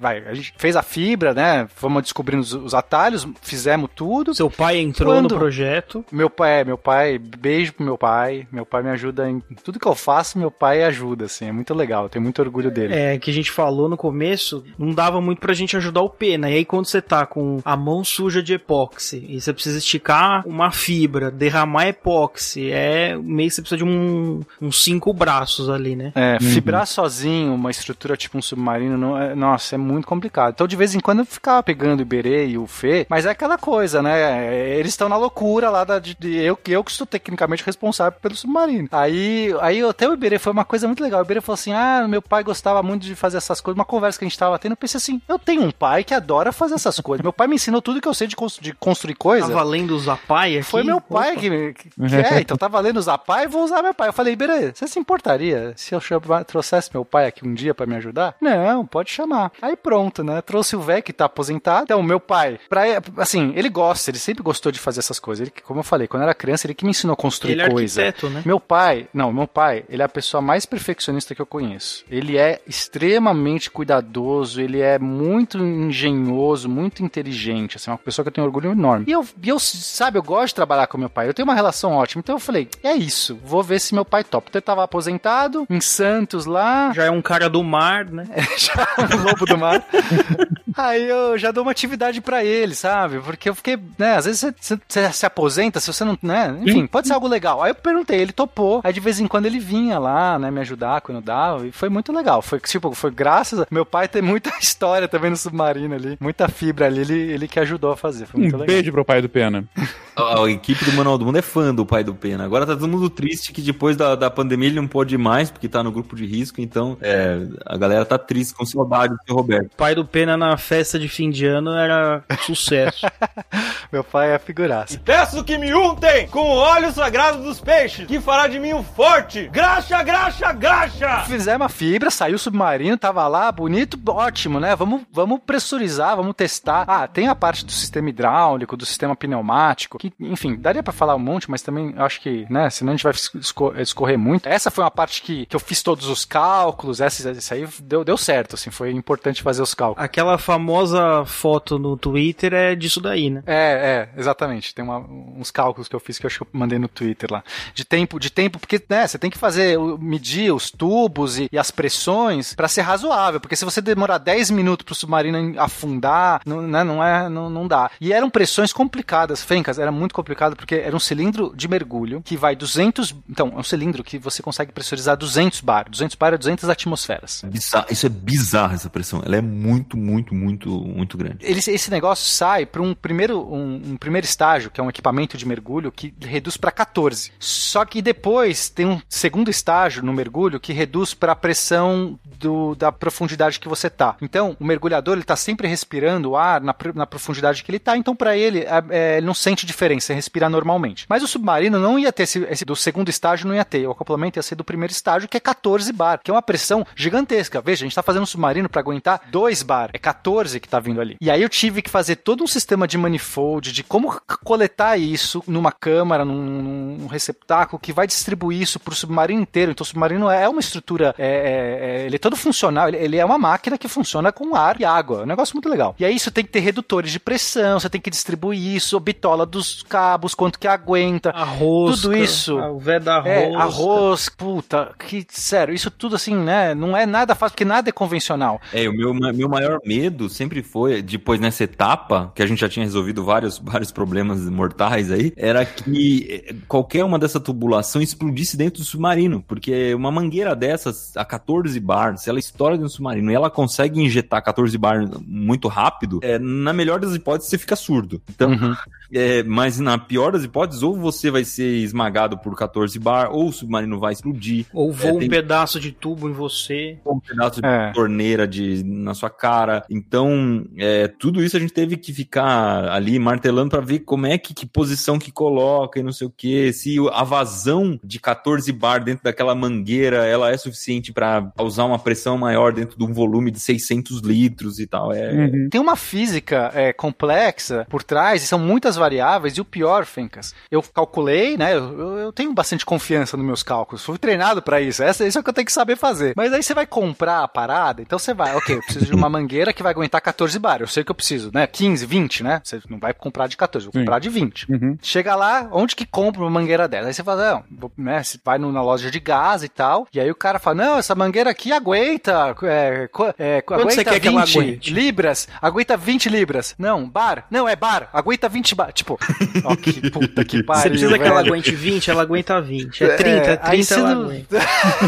vai, 0.00 0.18
a 0.26 0.34
gente 0.34 0.52
fez 0.58 0.76
a 0.76 0.82
fibra, 0.82 1.32
né? 1.34 1.68
Fomos 1.74 2.02
descobrindo 2.02 2.42
os, 2.42 2.52
os 2.52 2.74
atalhos, 2.74 3.26
fizemos 3.42 3.90
tudo. 3.94 4.34
Seu 4.34 4.50
pai 4.50 4.78
entrou 4.78 5.12
Quando? 5.14 5.32
no 5.32 5.38
projeto. 5.38 6.04
Meu 6.10 6.28
pai, 6.28 6.60
é, 6.60 6.64
meu 6.64 6.76
pai, 6.78 7.18
beijo 7.18 7.72
pro 7.74 7.84
meu 7.84 7.96
pai. 7.98 8.46
Meu 8.50 8.66
pai 8.66 8.82
me 8.82 8.90
ajuda 8.90 9.28
em 9.30 9.40
tudo 9.62 9.78
que 9.78 9.86
eu 9.86 9.94
faço, 9.94 10.38
meu 10.38 10.50
pai 10.50 10.82
ajuda, 10.84 11.24
assim, 11.26 11.46
é 11.46 11.52
muito 11.52 11.72
legal, 11.74 12.04
eu 12.04 12.08
tenho 12.08 12.22
muito 12.22 12.40
orgulho 12.40 12.70
dele. 12.70 12.94
É, 12.94 13.18
que 13.18 13.30
a 13.30 13.34
gente 13.34 13.50
falou 13.50 13.88
no 13.88 13.96
começo, 13.96 14.64
não 14.78 14.92
dava 14.92 15.20
muito 15.20 15.38
pra 15.40 15.54
gente 15.54 15.76
ajudar 15.76 15.93
o 16.02 16.08
pena. 16.10 16.50
E 16.50 16.54
aí, 16.54 16.64
quando 16.64 16.86
você 16.86 17.00
tá 17.02 17.26
com 17.26 17.60
a 17.64 17.76
mão 17.76 18.04
suja 18.04 18.42
de 18.42 18.54
epóxi 18.54 19.24
e 19.28 19.40
você 19.40 19.52
precisa 19.52 19.78
esticar 19.78 20.46
uma 20.46 20.70
fibra, 20.70 21.30
derramar 21.30 21.86
epóxi, 21.88 22.70
é 22.70 23.16
meio 23.16 23.48
que 23.48 23.54
você 23.56 23.62
precisa 23.62 23.78
de 23.78 23.84
um, 23.84 24.40
uns 24.60 24.82
cinco 24.84 25.12
braços 25.12 25.68
ali, 25.70 25.96
né? 25.96 26.12
É, 26.14 26.38
fibrar 26.40 26.86
sozinho 26.86 27.54
uma 27.54 27.70
estrutura 27.70 28.16
tipo 28.16 28.38
um 28.38 28.42
submarino, 28.42 28.96
não 28.96 29.18
é- 29.18 29.34
nossa, 29.34 29.74
é 29.74 29.78
muito 29.78 30.06
complicado. 30.06 30.52
Então, 30.54 30.66
de 30.66 30.76
vez 30.76 30.94
em 30.94 31.00
quando 31.00 31.20
eu 31.20 31.26
ficava 31.26 31.62
pegando 31.62 31.98
o 32.00 32.02
Iberê 32.02 32.46
e 32.48 32.58
o 32.58 32.66
Fê, 32.66 33.06
mas 33.08 33.26
é 33.26 33.30
aquela 33.30 33.58
coisa, 33.58 34.02
né? 34.02 34.78
Eles 34.78 34.92
estão 34.92 35.08
na 35.08 35.16
loucura 35.16 35.70
lá 35.70 35.84
da, 35.84 35.98
de, 35.98 36.14
de- 36.18 36.36
eu, 36.36 36.58
eu 36.68 36.84
que 36.84 36.92
sou 36.92 37.06
tecnicamente 37.06 37.64
responsável 37.64 38.18
pelo 38.20 38.34
submarino. 38.36 38.88
Aí, 38.92 39.54
aí 39.60 39.82
até 39.82 40.08
o 40.08 40.14
Iberê 40.14 40.38
foi 40.38 40.52
uma 40.52 40.64
coisa 40.64 40.86
muito 40.86 41.02
legal. 41.02 41.20
O 41.20 41.24
Iberê 41.24 41.40
falou 41.40 41.54
assim: 41.54 41.72
ah, 41.72 42.06
meu 42.08 42.22
pai 42.22 42.42
gostava 42.42 42.82
muito 42.82 43.02
de 43.02 43.14
fazer 43.14 43.36
essas 43.38 43.60
coisas. 43.60 43.78
Uma 43.78 43.84
conversa 43.84 44.18
que 44.18 44.24
a 44.24 44.28
gente 44.28 44.38
tava 44.38 44.58
tendo, 44.58 44.72
eu 44.72 44.76
pensei 44.76 44.98
assim: 44.98 45.20
eu 45.28 45.38
tenho 45.38 45.62
um 45.62 45.70
pai 45.70 45.83
que 46.04 46.14
adora 46.14 46.52
fazer 46.52 46.74
essas 46.74 46.98
coisas. 47.00 47.22
Meu 47.22 47.32
pai 47.32 47.46
me 47.46 47.56
ensinou 47.56 47.82
tudo 47.82 48.00
que 48.00 48.08
eu 48.08 48.14
sei 48.14 48.26
de, 48.26 48.36
cons- 48.36 48.58
de 48.60 48.72
construir 48.72 49.14
coisa. 49.14 49.48
Tá 49.48 49.54
valendo 49.54 49.92
o 49.94 49.98
Zapai 50.00 50.54
aqui? 50.56 50.62
Foi 50.70 50.82
meu 50.82 51.00
pai 51.00 51.32
Opa. 51.32 51.40
que, 51.40 51.72
que, 51.74 51.90
que 51.90 52.16
é, 52.16 52.40
então 52.42 52.56
tá 52.56 52.68
valendo 52.68 52.96
usar 52.96 53.18
pai, 53.18 53.46
vou 53.46 53.64
usar 53.64 53.82
meu 53.82 53.92
pai. 53.94 54.08
Eu 54.08 54.12
falei, 54.12 54.34
Berê, 54.36 54.72
você 54.74 54.86
se 54.86 54.98
importaria 54.98 55.72
se 55.76 55.94
eu 55.94 56.00
trouxesse 56.46 56.90
meu 56.92 57.04
pai 57.04 57.26
aqui 57.26 57.46
um 57.46 57.52
dia 57.54 57.74
pra 57.74 57.86
me 57.86 57.94
ajudar? 57.96 58.34
Não, 58.40 58.86
pode 58.86 59.10
chamar. 59.10 59.52
Aí 59.60 59.76
pronto, 59.76 60.22
né? 60.24 60.40
Trouxe 60.42 60.76
o 60.76 60.80
velho 60.80 61.02
que 61.02 61.12
tá 61.12 61.26
aposentado. 61.26 61.84
Então, 61.84 62.02
meu 62.02 62.20
pai, 62.20 62.58
pra, 62.68 62.82
assim, 63.18 63.52
ele 63.56 63.68
gosta, 63.68 64.10
ele 64.10 64.18
sempre 64.18 64.42
gostou 64.42 64.70
de 64.72 64.78
fazer 64.78 65.00
essas 65.00 65.18
coisas. 65.18 65.42
Ele, 65.42 65.52
como 65.64 65.80
eu 65.80 65.84
falei, 65.84 66.06
quando 66.06 66.22
eu 66.22 66.28
era 66.28 66.34
criança, 66.34 66.66
ele 66.66 66.74
que 66.74 66.84
me 66.84 66.90
ensinou 66.90 67.14
a 67.14 67.16
construir 67.16 67.52
Ele 67.52 67.62
é 67.62 67.70
coisa. 67.70 68.00
arquiteto, 68.02 68.30
né? 68.30 68.42
Meu 68.44 68.58
pai, 68.60 69.08
não, 69.12 69.32
meu 69.32 69.46
pai, 69.46 69.84
ele 69.88 70.02
é 70.02 70.04
a 70.04 70.08
pessoa 70.08 70.40
mais 70.40 70.64
perfeccionista 70.66 71.34
que 71.34 71.42
eu 71.42 71.46
conheço. 71.46 72.04
Ele 72.10 72.36
é 72.38 72.60
extremamente 72.66 73.70
cuidadoso, 73.70 74.60
ele 74.60 74.80
é 74.80 74.98
muito 74.98 75.58
engenhoso, 75.74 76.68
muito 76.68 77.02
inteligente, 77.02 77.76
assim, 77.76 77.90
uma 77.90 77.98
pessoa 77.98 78.24
que 78.24 78.28
eu 78.28 78.32
tenho 78.32 78.46
orgulho 78.46 78.72
enorme. 78.72 79.04
E 79.08 79.12
eu, 79.12 79.26
e 79.42 79.48
eu, 79.48 79.58
sabe, 79.58 80.18
eu 80.18 80.22
gosto 80.22 80.48
de 80.48 80.54
trabalhar 80.54 80.86
com 80.86 80.98
meu 80.98 81.10
pai, 81.10 81.28
eu 81.28 81.34
tenho 81.34 81.46
uma 81.46 81.54
relação 81.54 81.92
ótima, 81.92 82.20
então 82.20 82.36
eu 82.36 82.40
falei, 82.40 82.68
é 82.82 82.92
isso, 82.92 83.38
vou 83.44 83.62
ver 83.62 83.80
se 83.80 83.94
meu 83.94 84.04
pai 84.04 84.24
topa. 84.24 84.48
Então 84.48 84.58
ele 84.58 84.64
tava 84.64 84.84
aposentado, 84.84 85.66
em 85.68 85.80
Santos 85.80 86.46
lá, 86.46 86.92
Já 86.92 87.04
é 87.04 87.10
um 87.10 87.22
cara 87.22 87.48
do 87.48 87.62
mar, 87.62 88.06
né? 88.06 88.26
já 88.58 88.86
o 88.98 89.22
lobo 89.22 89.46
do 89.46 89.58
mar. 89.58 89.84
Aí 90.76 91.08
eu 91.08 91.38
já 91.38 91.52
dou 91.52 91.62
uma 91.62 91.70
atividade 91.70 92.20
pra 92.20 92.44
ele, 92.44 92.74
sabe? 92.74 93.20
Porque 93.20 93.48
eu 93.48 93.54
fiquei, 93.54 93.78
né, 93.96 94.16
às 94.16 94.24
vezes 94.24 94.52
você 94.58 95.12
se 95.12 95.26
aposenta, 95.26 95.78
se 95.78 95.92
você 95.92 96.04
não, 96.04 96.18
né, 96.20 96.56
enfim, 96.62 96.86
pode 96.86 97.06
ser 97.06 97.14
algo 97.14 97.28
legal. 97.28 97.62
Aí 97.62 97.70
eu 97.70 97.74
perguntei, 97.74 98.20
ele 98.20 98.32
topou. 98.32 98.80
Aí 98.82 98.92
de 98.92 99.00
vez 99.00 99.20
em 99.20 99.28
quando 99.28 99.46
ele 99.46 99.60
vinha 99.60 99.98
lá, 99.98 100.38
né, 100.38 100.50
me 100.50 100.60
ajudar 100.60 101.00
quando 101.00 101.20
dava, 101.20 101.66
e 101.66 101.72
foi 101.72 101.88
muito 101.88 102.12
legal. 102.12 102.42
Foi 102.42 102.58
tipo, 102.58 102.92
foi 102.92 103.10
graças 103.10 103.60
a 103.60 103.66
meu 103.70 103.86
pai 103.86 104.08
ter 104.08 104.22
muita 104.22 104.50
história 104.60 105.06
também 105.06 105.30
no 105.30 105.36
submarino 105.36 105.63
ali, 105.66 106.16
muita 106.20 106.48
fibra 106.48 106.86
ali, 106.86 107.00
ele, 107.00 107.14
ele 107.32 107.48
que 107.48 107.58
ajudou 107.60 107.92
a 107.92 107.96
fazer. 107.96 108.26
Foi 108.26 108.40
muito 108.40 108.54
Um 108.56 108.58
legal. 108.60 108.74
beijo 108.74 108.92
pro 108.92 109.04
pai 109.04 109.20
do 109.22 109.28
Pena. 109.28 109.64
A, 110.16 110.42
a 110.42 110.50
equipe 110.50 110.84
do 110.84 110.92
Manual 110.92 111.18
do 111.18 111.24
Mundo 111.24 111.38
é 111.38 111.42
fã 111.42 111.74
do 111.74 111.84
pai 111.84 112.04
do 112.04 112.14
Pena. 112.14 112.44
Agora 112.44 112.66
tá 112.66 112.74
todo 112.74 112.88
mundo 112.88 113.10
triste 113.10 113.52
que 113.52 113.60
depois 113.60 113.96
da, 113.96 114.14
da 114.14 114.30
pandemia 114.30 114.68
ele 114.68 114.76
não 114.76 114.86
pode 114.86 115.14
ir 115.14 115.18
mais, 115.18 115.50
porque 115.50 115.68
tá 115.68 115.82
no 115.82 115.90
grupo 115.90 116.14
de 116.14 116.24
risco, 116.24 116.60
então 116.60 116.96
é, 117.00 117.46
a 117.66 117.76
galera 117.76 118.04
tá 118.04 118.18
triste, 118.18 118.54
com 118.54 118.64
saudade 118.64 119.14
do 119.14 119.20
seu 119.26 119.34
Roberto. 119.34 119.72
O 119.72 119.76
pai 119.76 119.94
do 119.94 120.04
Pena 120.04 120.36
na 120.36 120.56
festa 120.56 120.98
de 120.98 121.08
fim 121.08 121.30
de 121.30 121.46
ano 121.46 121.72
era 121.72 122.22
sucesso. 122.44 123.06
Meu 123.92 124.04
pai 124.04 124.32
é 124.32 124.38
figuraça. 124.38 125.00
Peço 125.04 125.42
que 125.44 125.58
me 125.58 125.74
untem 125.74 126.28
com 126.28 126.40
o 126.40 126.56
óleo 126.56 126.92
sagrado 126.92 127.42
dos 127.42 127.60
peixes, 127.60 128.06
que 128.06 128.20
fará 128.20 128.46
de 128.46 128.58
mim 128.58 128.72
um 128.72 128.82
forte. 128.82 129.48
Graxa, 129.48 130.02
graxa, 130.02 130.52
graxa! 130.52 131.24
Fizemos 131.26 131.66
a 131.66 131.68
fibra, 131.68 132.10
saiu 132.10 132.36
o 132.36 132.38
submarino, 132.38 132.96
tava 132.96 133.26
lá, 133.28 133.50
bonito, 133.50 133.98
ótimo, 134.06 134.60
né? 134.60 134.74
Vamos, 134.76 135.02
vamos 135.12 135.40
pressurizar, 135.44 136.16
vamos 136.16 136.34
testar. 136.34 136.84
Ah, 136.86 137.06
tem 137.06 137.28
a 137.28 137.34
parte 137.34 137.64
do 137.64 137.72
sistema 137.72 138.08
hidráulico, 138.08 138.76
do 138.76 138.86
sistema 138.86 139.16
pneumático, 139.16 139.98
que, 140.10 140.12
enfim, 140.20 140.56
daria 140.56 140.82
pra 140.82 140.92
falar 140.92 141.14
um 141.14 141.18
monte, 141.18 141.50
mas 141.50 141.62
também 141.62 141.94
acho 141.96 142.20
que, 142.20 142.46
né, 142.50 142.68
senão 142.70 142.92
a 142.92 142.96
gente 142.96 143.04
vai 143.04 143.12
esco- 143.12 143.72
escorrer 143.76 144.18
muito. 144.18 144.46
Essa 144.48 144.70
foi 144.70 144.84
uma 144.84 144.90
parte 144.90 145.22
que, 145.22 145.46
que 145.46 145.56
eu 145.56 145.60
fiz 145.60 145.82
todos 145.82 146.08
os 146.08 146.24
cálculos, 146.24 147.00
essa, 147.00 147.30
essa 147.30 147.54
aí 147.54 147.66
deu, 147.82 148.04
deu 148.04 148.16
certo, 148.16 148.54
assim, 148.54 148.70
foi 148.70 148.90
importante 148.90 149.42
fazer 149.42 149.62
os 149.62 149.74
cálculos. 149.74 150.04
Aquela 150.04 150.38
famosa 150.38 151.24
foto 151.24 151.78
no 151.78 151.96
Twitter 151.96 152.52
é 152.54 152.74
disso 152.74 153.00
daí, 153.00 153.30
né? 153.30 153.42
É, 153.46 154.08
é, 154.14 154.18
exatamente. 154.20 154.74
Tem 154.74 154.84
uma- 154.84 154.98
uns 154.98 155.50
cálculos 155.50 155.88
que 155.88 155.94
eu 155.96 156.00
fiz 156.00 156.18
que 156.18 156.26
eu 156.26 156.28
acho 156.28 156.38
que 156.38 156.42
eu 156.44 156.48
mandei 156.52 156.78
no 156.78 156.88
Twitter 156.88 157.30
lá. 157.32 157.42
De 157.74 157.84
tempo, 157.84 158.18
de 158.18 158.30
tempo, 158.30 158.58
porque, 158.58 158.82
né, 158.88 159.06
você 159.06 159.18
tem 159.18 159.30
que 159.30 159.38
fazer, 159.38 159.78
medir 159.98 160.52
os 160.52 160.70
tubos 160.70 161.38
e, 161.38 161.48
e 161.52 161.58
as 161.58 161.70
pressões 161.70 162.54
pra 162.54 162.68
ser 162.68 162.82
razoável, 162.82 163.40
porque 163.40 163.56
se 163.56 163.64
você 163.64 163.80
demorar 163.80 164.18
10 164.18 164.50
minutos 164.50 164.84
pro 164.84 164.94
submarino 164.94 165.54
afundar, 165.60 166.40
não, 166.46 166.62
né, 166.62 166.82
não 166.84 167.04
é, 167.04 167.28
não, 167.28 167.48
não 167.50 167.66
dá. 167.66 167.90
E 168.00 168.12
eram 168.12 168.30
pressões 168.30 168.72
complicadas, 168.72 169.42
Fencas, 169.42 169.78
era 169.78 169.92
muito 169.94 170.14
complicado 170.14 170.56
porque 170.56 170.74
era 170.76 170.94
um 170.94 171.00
cilindro 171.00 171.52
de 171.56 171.68
mergulho 171.68 172.22
que 172.22 172.36
vai 172.36 172.54
200, 172.56 173.14
então, 173.28 173.52
é 173.54 173.58
um 173.58 173.62
cilindro 173.62 174.02
que 174.04 174.18
você 174.18 174.42
consegue 174.42 174.72
pressurizar 174.72 175.16
200 175.16 175.60
bar. 175.60 175.88
200 175.90 176.16
bar 176.16 176.34
é 176.34 176.38
200 176.38 176.68
atmosferas. 176.68 177.42
Bizarro- 177.46 177.86
isso 177.90 178.06
é 178.06 178.08
bizarro 178.08 178.74
essa 178.74 178.90
pressão. 178.90 179.22
Ela 179.24 179.36
é 179.36 179.40
muito, 179.40 179.96
muito, 179.96 180.34
muito, 180.34 180.68
muito 180.70 181.16
grande. 181.16 181.38
Ele- 181.40 181.58
esse 181.60 181.90
negócio 181.90 182.26
sai 182.28 182.66
para 182.66 182.82
um 182.82 182.94
primeiro 182.94 183.40
um 183.40 183.74
um, 183.84 183.96
primeiro 183.96 184.24
estágio, 184.24 184.70
que 184.70 184.80
é 184.80 184.84
um 184.84 184.88
equipamento 184.88 185.36
de 185.36 185.46
mergulho, 185.46 185.90
que 185.90 186.14
reduz 186.22 186.56
para 186.56 186.70
14. 186.70 187.32
Só 187.38 187.84
que 187.84 188.00
depois 188.02 188.68
tem 188.68 188.86
um 188.86 189.00
segundo 189.08 189.50
estágio 189.50 190.02
no 190.02 190.12
mergulho 190.12 190.60
que 190.60 190.72
reduz 190.72 191.12
para 191.14 191.32
a 191.32 191.36
pressão 191.36 192.18
do, 192.38 192.74
da 192.74 192.90
profundidade 192.92 193.58
que 193.60 193.68
você 193.68 193.88
tá. 193.90 194.16
Então, 194.20 194.56
o 194.60 194.64
mergulhador 194.64 195.14
ele 195.16 195.24
tá 195.24 195.36
sempre 195.36 195.66
respirando 195.68 196.30
o 196.30 196.36
ar 196.36 196.60
na, 196.60 196.74
na 196.94 197.06
profundidade 197.06 197.62
que 197.62 197.70
ele 197.70 197.78
tá, 197.78 197.96
então 197.96 198.14
para 198.14 198.36
ele 198.36 198.60
é, 198.60 198.84
é, 198.90 199.16
ele 199.18 199.26
não 199.26 199.34
sente 199.34 199.64
diferença, 199.66 199.83
ele 199.84 200.00
respira 200.14 200.48
normalmente. 200.48 201.06
Mas 201.08 201.22
o 201.22 201.26
submarino 201.26 201.78
não 201.78 201.98
ia 201.98 202.12
ter 202.12 202.24
esse, 202.24 202.38
esse, 202.44 202.64
do 202.64 202.76
segundo 202.76 203.08
estágio 203.08 203.46
não 203.46 203.54
ia 203.54 203.64
ter, 203.64 203.86
o 203.86 203.90
acoplamento 203.90 204.38
ia 204.38 204.42
ser 204.42 204.54
do 204.54 204.64
primeiro 204.64 204.92
estágio, 204.92 205.28
que 205.28 205.36
é 205.36 205.40
14 205.40 205.92
bar, 205.92 206.20
que 206.22 206.30
é 206.30 206.34
uma 206.34 206.42
pressão 206.42 206.86
gigantesca. 206.94 207.60
Veja, 207.60 207.84
a 207.84 207.86
gente 207.86 207.94
tá 207.94 208.02
fazendo 208.02 208.22
um 208.22 208.26
submarino 208.26 208.68
para 208.68 208.80
aguentar 208.80 209.22
2 209.30 209.62
bar, 209.62 209.90
é 209.92 209.98
14 209.98 210.60
que 210.60 210.68
tá 210.68 210.80
vindo 210.80 211.00
ali. 211.00 211.16
E 211.20 211.30
aí 211.30 211.42
eu 211.42 211.48
tive 211.48 211.82
que 211.82 211.90
fazer 211.90 212.16
todo 212.16 212.42
um 212.42 212.46
sistema 212.46 212.86
de 212.86 212.98
manifold, 212.98 213.72
de 213.72 213.82
como 213.82 214.20
coletar 214.42 214.98
isso 214.98 215.42
numa 215.46 215.72
câmara, 215.72 216.24
num, 216.24 216.96
num 216.98 217.06
receptáculo 217.06 217.78
que 217.78 217.92
vai 217.92 218.06
distribuir 218.06 218.60
isso 218.60 218.78
pro 218.80 218.94
submarino 218.94 219.40
inteiro. 219.40 219.72
Então 219.72 219.84
o 219.84 219.86
submarino 219.86 220.28
é 220.28 220.48
uma 220.48 220.60
estrutura, 220.60 221.14
é, 221.18 221.26
é, 221.26 222.02
é, 222.02 222.06
ele 222.06 222.16
é 222.16 222.18
todo 222.18 222.36
funcional, 222.36 222.88
ele, 222.88 222.96
ele, 222.96 223.16
é 223.16 223.24
uma 223.24 223.38
máquina 223.38 223.78
que 223.78 223.88
funciona 223.88 224.32
com 224.32 224.54
ar 224.54 224.80
e 224.80 224.84
água. 224.84 225.20
É 225.20 225.22
um 225.22 225.26
negócio 225.26 225.54
muito 225.54 225.68
legal. 225.68 225.94
E 225.98 226.04
aí 226.04 226.14
isso 226.14 226.30
tem 226.30 226.44
que 226.44 226.50
ter 226.50 226.60
redutores 226.60 227.10
de 227.10 227.20
pressão, 227.20 227.78
você 227.78 227.88
tem 227.88 228.00
que 228.00 228.10
distribuir 228.10 228.76
isso, 228.76 228.98
bitola 229.00 229.46
dos 229.46 229.73
cabos, 229.82 230.34
quanto 230.34 230.58
que 230.58 230.66
aguenta. 230.66 231.30
A 231.30 231.44
rosca, 231.44 232.02
tudo 232.02 232.16
isso. 232.16 232.58
O 232.58 232.78
vé 232.78 233.00
da 233.00 233.16
rosca. 233.16 233.30
É, 233.30 233.54
arroz, 233.54 234.28
puta, 234.28 234.92
que 234.98 235.26
sério, 235.28 235.74
isso 235.74 235.90
tudo 235.90 236.16
assim, 236.16 236.36
né? 236.36 236.74
Não 236.74 236.96
é 236.96 237.06
nada 237.06 237.34
fácil, 237.34 237.52
porque 237.52 237.64
nada 237.64 237.88
é 237.88 237.92
convencional. 237.92 238.60
É, 238.72 238.88
o 238.88 238.92
meu, 238.92 239.14
meu 239.14 239.48
maior 239.48 239.80
medo 239.84 240.28
sempre 240.28 240.62
foi, 240.62 241.02
depois 241.02 241.40
nessa 241.40 241.64
etapa, 241.64 242.32
que 242.34 242.42
a 242.42 242.46
gente 242.46 242.60
já 242.60 242.68
tinha 242.68 242.84
resolvido 242.84 243.24
vários, 243.24 243.58
vários 243.62 243.90
problemas 243.90 244.40
mortais 244.48 245.10
aí, 245.10 245.32
era 245.36 245.64
que 245.64 246.44
eh, 246.48 246.54
qualquer 246.68 247.04
uma 247.04 247.18
dessa 247.18 247.40
tubulação 247.40 248.00
explodisse 248.02 248.56
dentro 248.56 248.80
do 248.80 248.84
submarino, 248.84 249.42
porque 249.46 249.94
uma 249.94 250.10
mangueira 250.10 250.54
dessas 250.54 251.16
a 251.16 251.24
14 251.24 251.78
bar, 251.80 252.16
se 252.16 252.28
ela 252.28 252.38
estoura 252.38 252.74
dentro 252.74 252.88
do 252.88 252.92
submarino 252.92 253.30
e 253.30 253.34
ela 253.34 253.50
consegue 253.50 254.00
injetar 254.00 254.42
14 254.42 254.76
bar 254.78 255.08
muito 255.26 255.68
rápido, 255.68 256.20
é, 256.22 256.38
na 256.38 256.72
melhor 256.72 257.00
das 257.00 257.14
hipóteses 257.14 257.50
você 257.50 257.58
fica 257.58 257.76
surdo. 257.76 258.20
Então, 258.28 258.50
uhum. 258.50 258.74
É, 259.14 259.42
mas 259.42 259.78
na 259.78 259.96
pior 259.96 260.32
das 260.32 260.44
hipóteses, 260.44 260.82
ou 260.82 260.96
você 260.96 261.30
vai 261.30 261.44
ser 261.44 261.76
esmagado 261.78 262.38
por 262.38 262.56
14 262.56 262.98
bar, 262.98 263.30
ou 263.30 263.48
o 263.48 263.52
submarino 263.52 263.98
vai 263.98 264.12
explodir. 264.12 264.66
Ou 264.72 264.92
voa 264.92 265.10
é, 265.10 265.18
tem... 265.18 265.28
um 265.28 265.30
pedaço 265.30 265.78
de 265.78 265.92
tubo 265.92 266.28
em 266.28 266.32
você. 266.32 266.98
Ou 267.04 267.16
um 267.16 267.20
pedaço 267.20 267.60
de 267.60 267.66
é. 267.66 267.92
torneira 267.92 268.46
de, 268.46 268.82
na 268.84 269.14
sua 269.14 269.30
cara. 269.30 269.84
Então, 269.88 270.66
é, 270.76 271.08
tudo 271.08 271.42
isso 271.42 271.56
a 271.56 271.60
gente 271.60 271.72
teve 271.72 271.96
que 271.96 272.12
ficar 272.12 272.88
ali 272.88 273.18
martelando 273.18 273.70
para 273.70 273.80
ver 273.80 274.00
como 274.00 274.26
é 274.26 274.36
que, 274.36 274.52
que 274.52 274.66
posição 274.66 275.18
que 275.18 275.30
coloca 275.30 276.00
e 276.00 276.02
não 276.02 276.12
sei 276.12 276.26
o 276.26 276.30
que. 276.30 276.72
Se 276.72 276.96
a 277.12 277.24
vazão 277.24 277.98
de 278.02 278.18
14 278.18 278.70
bar 278.72 278.98
dentro 279.02 279.24
daquela 279.24 279.54
mangueira 279.54 280.24
ela 280.26 280.50
é 280.50 280.56
suficiente 280.56 281.12
para 281.12 281.52
usar 281.60 281.84
uma 281.84 281.98
pressão 281.98 282.36
maior 282.36 282.72
dentro 282.72 282.98
de 282.98 283.04
um 283.04 283.12
volume 283.12 283.50
de 283.50 283.60
600 283.60 284.20
litros 284.20 284.78
e 284.78 284.86
tal. 284.86 285.12
É... 285.12 285.32
Uhum. 285.32 285.68
Tem 285.70 285.80
uma 285.80 285.96
física 285.96 286.70
é, 286.74 286.92
complexa 286.92 287.86
por 287.88 288.02
trás 288.02 288.42
e 288.42 288.46
são 288.46 288.58
muitas 288.58 288.96
variáveis. 289.04 289.56
E 289.56 289.60
o 289.60 289.64
pior, 289.64 290.06
Fencas, 290.06 290.54
eu 290.70 290.82
calculei, 290.82 291.56
né? 291.56 291.74
Eu, 291.76 292.18
eu 292.18 292.32
tenho 292.32 292.52
bastante 292.52 292.86
confiança 292.86 293.36
nos 293.36 293.44
meus 293.44 293.62
cálculos. 293.62 294.04
Fui 294.04 294.18
treinado 294.18 294.62
para 294.62 294.80
isso. 294.80 295.02
Essa, 295.02 295.26
isso 295.26 295.38
é 295.38 295.40
o 295.40 295.44
que 295.44 295.50
eu 295.50 295.54
tenho 295.54 295.66
que 295.66 295.72
saber 295.72 295.96
fazer. 295.96 296.32
Mas 296.36 296.52
aí 296.52 296.62
você 296.62 296.72
vai 296.74 296.86
comprar 296.86 297.42
a 297.42 297.48
parada, 297.48 298.00
então 298.00 298.18
você 298.18 298.32
vai, 298.32 298.54
ok, 298.56 298.76
eu 298.76 298.80
preciso 298.80 299.06
de 299.06 299.14
uma 299.14 299.28
mangueira 299.30 299.72
que 299.72 299.82
vai 299.82 299.92
aguentar 299.92 300.20
14 300.20 300.58
bar. 300.58 300.80
Eu 300.80 300.86
sei 300.86 301.04
que 301.04 301.10
eu 301.10 301.14
preciso, 301.14 301.50
né? 301.52 301.66
15, 301.66 302.06
20, 302.06 302.42
né? 302.42 302.60
Você 302.64 302.80
não 302.88 302.98
vai 302.98 303.12
comprar 303.12 303.46
de 303.46 303.56
14, 303.56 303.86
vou 303.86 303.92
Sim. 303.92 304.00
comprar 304.00 304.18
de 304.18 304.28
20. 304.28 304.70
Uhum. 304.70 304.98
Chega 305.02 305.34
lá, 305.34 305.68
onde 305.72 305.94
que 305.94 306.06
compra 306.06 306.40
uma 306.40 306.50
mangueira 306.50 306.88
dessa? 306.88 307.08
Aí 307.08 307.14
você 307.14 307.22
fala, 307.22 307.64
não, 307.70 307.90
né? 307.96 308.22
Você 308.22 308.38
vai 308.42 308.58
na 308.58 308.82
loja 308.82 309.10
de 309.10 309.20
gás 309.20 309.62
e 309.62 309.68
tal. 309.68 310.06
E 310.12 310.20
aí 310.20 310.30
o 310.30 310.34
cara 310.34 310.58
fala, 310.58 310.76
não, 310.76 310.98
essa 310.98 311.14
mangueira 311.14 311.50
aqui 311.50 311.72
aguenta. 311.72 312.54
É, 312.62 313.08
é, 313.38 313.60
Quanto 313.60 313.80
aguenta 313.80 313.94
você 313.96 314.04
quer 314.04 314.14
20 314.14 314.22
que 314.22 314.28
ela 314.28 314.42
aguente? 314.42 314.92
libras, 314.92 315.48
aguenta 315.60 315.96
20 315.96 316.28
libras. 316.28 316.74
Não, 316.78 317.08
bar. 317.08 317.46
Não, 317.50 317.68
é 317.68 317.76
bar. 317.76 318.08
Aguenta 318.12 318.48
20 318.48 318.74
bar. 318.74 318.92
Tipo, 318.94 319.18
ó, 319.64 319.74
que 319.74 320.10
puta 320.10 320.44
que 320.44 320.62
pariu. 320.62 320.82
Você 320.82 320.88
precisa 320.88 321.10
velho. 321.10 321.22
que 321.22 321.28
ela 321.28 321.40
aguente 321.40 321.74
20, 321.74 322.10
ela 322.10 322.22
aguenta 322.22 322.60
20. 322.60 323.04
É 323.04 323.16
30, 323.16 323.50
é, 323.50 323.56
30 323.56 323.94
ela 323.94 324.14
não... 324.14 324.22
aguenta. 324.22 324.58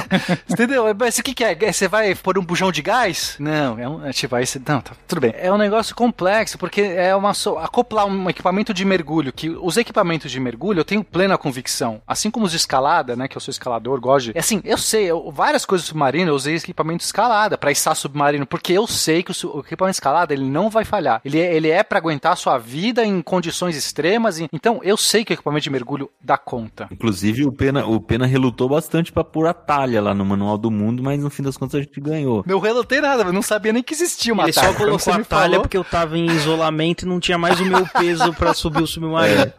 Entendeu? 0.51 0.85
Mas 0.99 1.19
o 1.19 1.23
que, 1.23 1.33
que 1.33 1.45
é? 1.45 1.57
é? 1.61 1.73
Você 1.73 1.87
vai 1.87 2.15
pôr 2.15 2.37
um 2.39 2.45
bujão 2.45 2.73
de 2.73 2.83
gás? 2.83 3.37
Não, 3.39 3.79
é 3.79 3.89
um. 3.89 4.05
É, 4.05 4.13
tipo, 4.13 4.35
aí 4.35 4.45
você. 4.45 4.61
Não, 4.67 4.81
tá, 4.81 4.93
tudo 5.07 5.21
bem. 5.21 5.33
É 5.37 5.53
um 5.53 5.57
negócio 5.57 5.95
complexo, 5.95 6.59
porque 6.59 6.81
é 6.81 7.15
uma. 7.15 7.33
Acoplar 7.63 8.07
um 8.07 8.29
equipamento 8.29 8.75
de 8.75 8.85
mergulho, 8.85 9.33
que 9.33 9.51
os 9.51 9.77
equipamentos 9.77 10.31
de 10.31 10.41
mergulho 10.41 10.81
eu 10.81 10.85
tenho 10.85 11.05
plena 11.05 11.39
convicção. 11.39 12.03
Assim 12.07 12.31
como 12.31 12.47
os 12.47 12.51
de 12.51 12.57
escalada, 12.57 13.15
né? 13.15 13.29
Que 13.29 13.37
eu 13.37 13.41
sou 13.41 13.53
escalador, 13.53 14.01
gosto 14.01 14.33
de. 14.33 14.39
Assim, 14.39 14.61
eu 14.65 14.79
sei, 14.79 15.05
eu, 15.05 15.31
várias 15.31 15.65
coisas 15.65 15.87
submarinas 15.87 16.29
eu 16.29 16.35
usei 16.35 16.57
equipamento 16.57 16.99
de 16.99 17.05
escalada 17.05 17.57
para 17.57 17.71
içar 17.71 17.95
submarino, 17.95 18.47
porque 18.47 18.73
eu 18.73 18.87
sei 18.87 19.23
que 19.23 19.31
o, 19.31 19.57
o 19.57 19.61
equipamento 19.61 19.93
de 19.93 19.97
escalada 19.97 20.35
ele 20.35 20.45
não 20.45 20.69
vai 20.69 20.85
falhar. 20.85 21.21
Ele 21.25 21.39
é, 21.39 21.55
ele 21.55 21.71
é 21.71 21.83
para 21.83 21.99
aguentar 21.99 22.33
a 22.33 22.37
sua 22.37 22.59
vida 22.59 23.05
em 23.05 23.21
condições 23.23 23.66
extremas. 23.75 24.39
Então, 24.53 24.81
eu 24.83 24.97
sei 24.97 25.25
que 25.25 25.33
o 25.33 25.35
equipamento 25.35 25.65
de 25.65 25.71
mergulho 25.71 26.11
dá 26.23 26.37
conta. 26.37 26.89
Inclusive, 26.91 27.45
o 27.45 27.53
Pena, 27.53 27.87
o 27.87 28.01
Pena 28.01 28.27
relutou 28.27 28.69
bastante 28.69 29.13
para 29.13 29.25
pôr 29.25 29.47
a 29.47 29.55
talha 29.55 30.01
lá 30.01 30.15
no 30.15 30.25
Manual 30.25 30.59
do 30.59 30.71
Mundo, 30.71 31.03
mas 31.03 31.23
no 31.23 31.31
fim 31.31 31.43
das 31.43 31.57
contas 31.57 31.81
a 31.81 31.83
gente 31.83 32.01
ganhou. 32.01 32.45
Não 32.47 32.59
relutei 32.59 33.01
nada, 33.01 33.23
eu 33.23 33.33
não 33.33 33.43
sabia 33.43 33.73
nem 33.73 33.83
que 33.83 33.95
existia 33.95 34.33
uma 34.33 34.45
Ele 34.45 34.53
talha. 34.53 34.69
só 34.69 34.75
colocou 34.75 35.13
a 35.13 35.25
talha 35.25 35.51
falou... 35.51 35.61
porque 35.63 35.77
eu 35.77 35.85
tava 35.85 36.17
em 36.17 36.27
isolamento 36.27 37.03
e 37.03 37.09
não 37.09 37.19
tinha 37.19 37.39
mais 37.39 37.59
o 37.61 37.65
meu 37.65 37.87
peso 37.87 38.33
para 38.35 38.53
subir 38.55 38.83
o 38.83 38.87
submarino. 38.87 39.41
É. 39.43 39.55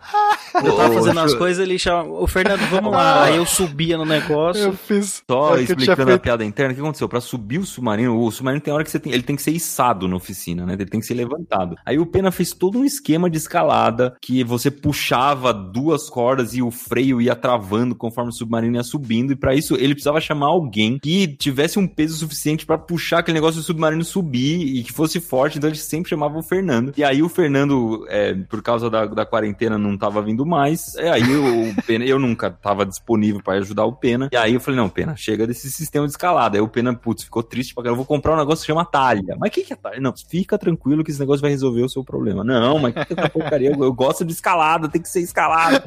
Eu 0.63 0.75
tava 0.75 0.93
fazendo 0.93 1.19
as 1.19 1.34
coisas, 1.34 1.63
ele 1.63 1.77
chamava, 1.77 2.09
ô 2.09 2.27
Fernando, 2.27 2.61
vamos 2.69 2.91
lá. 2.91 3.25
Aí 3.25 3.35
eu 3.35 3.45
subia 3.45 3.97
no 3.97 4.05
negócio. 4.05 4.63
Eu 4.63 4.73
fiz. 4.73 5.23
Só 5.29 5.57
é 5.57 5.61
explicando 5.63 6.13
a 6.13 6.19
piada 6.19 6.43
interna, 6.43 6.71
o 6.71 6.75
que 6.75 6.81
aconteceu? 6.81 7.07
Pra 7.07 7.21
subir 7.21 7.59
o 7.59 7.65
submarino, 7.65 8.19
o 8.19 8.31
submarino 8.31 8.61
tem 8.61 8.73
hora 8.73 8.84
que 8.84 8.89
você 8.89 8.99
tem, 8.99 9.13
ele 9.13 9.23
tem 9.23 9.35
que 9.35 9.41
ser 9.41 9.51
içado 9.51 10.07
na 10.07 10.15
oficina, 10.15 10.65
né? 10.65 10.73
Ele 10.73 10.85
tem 10.85 10.99
que 10.99 11.05
ser 11.05 11.13
levantado. 11.13 11.75
Aí 11.85 11.99
o 11.99 12.05
Pena 12.05 12.31
fez 12.31 12.53
todo 12.53 12.79
um 12.79 12.85
esquema 12.85 13.29
de 13.29 13.38
escalada 13.38 13.97
que 14.22 14.44
você 14.44 14.69
puxava 14.69 15.53
duas 15.53 16.10
cordas 16.10 16.53
e 16.53 16.61
o 16.61 16.72
freio 16.72 17.22
ia 17.22 17.36
travando 17.36 17.95
conforme 17.95 18.30
o 18.30 18.34
submarino 18.34 18.76
ia 18.76 18.84
subindo. 18.84 19.32
E 19.32 19.36
para 19.36 19.56
isso 19.56 19.76
ele 19.76 19.94
precisava 19.94 20.19
chamar 20.19 20.48
alguém 20.48 20.99
que 20.99 21.28
tivesse 21.28 21.80
um 21.80 21.88
peso 21.88 22.18
suficiente 22.18 22.65
para 22.65 22.78
puxar 22.78 23.19
aquele 23.19 23.36
negócio 23.36 23.61
do 23.61 23.65
submarino 23.65 24.03
subir 24.03 24.78
e 24.78 24.84
que 24.84 24.94
fosse 24.94 25.19
forte. 25.19 25.57
Então 25.57 25.69
ele 25.69 25.78
sempre 25.78 26.10
chamava 26.10 26.38
o 26.38 26.44
Fernando. 26.44 26.94
E 26.98 27.03
aí 27.03 27.22
o 27.24 27.30
Fernando, 27.30 28.06
é, 28.10 28.34
por 28.34 28.61
causa 28.61 28.90
da, 28.90 29.06
da 29.06 29.26
quarentena, 29.26 29.78
não 29.78 29.98
tava 29.98 30.22
vindo 30.22 30.45
mais. 30.45 30.95
E 30.95 31.07
aí 31.07 31.24
o 31.24 31.76
Pena, 31.86 32.06
eu 32.06 32.19
nunca 32.19 32.52
tava 32.52 32.86
disponível 32.86 33.41
para 33.41 33.60
ajudar 33.60 33.86
o 33.86 33.94
Pena. 33.94 34.30
E 34.32 34.38
aí 34.38 34.53
eu 34.53 34.60
falei, 34.60 34.80
não, 34.80 34.90
Pena, 34.90 35.15
chega 35.15 35.48
desse 35.48 35.72
sistema 35.72 36.06
de 36.06 36.11
escalada. 36.11 36.57
Aí 36.57 36.61
o 36.61 36.68
Pena, 36.68 36.94
putz, 36.94 37.24
ficou 37.24 37.44
triste 37.44 37.74
pra 37.74 37.84
caramba. 37.84 37.94
Eu 37.94 37.98
vou 37.98 38.06
comprar 38.06 38.34
um 38.34 38.38
negócio 38.38 38.64
que 38.64 38.68
chama 38.68 38.86
talha. 38.86 39.36
Mas 39.40 39.49
o 39.49 39.53
que, 39.53 39.64
que 39.64 39.74
é 39.74 39.76
talha? 39.76 39.99
Não, 39.99 40.14
fica 40.30 40.57
tranquilo 40.57 41.03
que 41.03 41.11
esse 41.11 41.19
negócio 41.19 41.41
vai 41.41 41.52
resolver 41.52 41.84
o 41.84 41.90
seu 41.90 42.03
problema. 42.03 42.44
Não, 42.44 42.80
mas 42.80 42.94
que, 42.94 43.06
que 43.06 43.14
é 43.14 43.19
essa 43.19 43.30
porcaria? 43.30 43.72
Eu, 43.72 43.86
eu, 43.88 43.93
gosto 43.93 44.26
de 44.26 44.34
escalada, 44.34 44.88
tem 44.88 45.01
que 45.01 45.09
ser 45.09 45.22
escalada. 45.22 45.84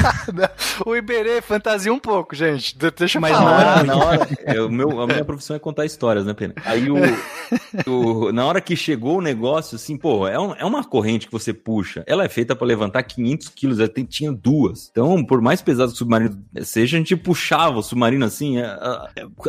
o 0.84 0.94
Iberê 0.94 1.40
fantasia 1.40 1.92
um 1.92 1.98
pouco, 1.98 2.34
gente. 2.34 2.76
Deixa 2.96 3.18
eu 3.18 3.22
mas 3.22 3.32
falar. 3.32 3.50
Na 3.50 3.56
hora, 3.56 3.84
na 3.84 3.96
hora 3.96 4.28
eu, 4.54 4.70
meu, 4.70 5.00
a 5.00 5.06
minha 5.06 5.24
profissão 5.24 5.56
é 5.56 5.58
contar 5.58 5.84
histórias, 5.84 6.24
né, 6.24 6.34
Pena? 6.34 6.54
Aí 6.64 6.88
o, 6.90 6.96
o, 7.86 8.32
na 8.32 8.44
hora 8.44 8.60
que 8.60 8.76
chegou 8.76 9.18
o 9.18 9.22
negócio, 9.22 9.76
assim, 9.76 9.96
pô, 9.96 10.26
é, 10.28 10.38
um, 10.38 10.54
é 10.54 10.64
uma 10.64 10.84
corrente 10.84 11.26
que 11.26 11.32
você 11.32 11.52
puxa. 11.52 12.04
Ela 12.06 12.24
é 12.24 12.28
feita 12.28 12.54
para 12.54 12.66
levantar 12.66 13.02
500 13.02 13.48
quilos, 13.48 13.78
ela 13.78 13.88
tem, 13.88 14.04
tinha 14.04 14.32
duas. 14.32 14.88
Então, 14.90 15.24
por 15.24 15.40
mais 15.40 15.62
pesado 15.62 15.90
que 15.90 15.96
o 15.96 15.98
submarino 15.98 16.38
seja, 16.62 16.96
a 16.96 16.98
gente 16.98 17.16
puxava 17.16 17.78
o 17.78 17.82
submarino 17.82 18.24
assim, 18.24 18.56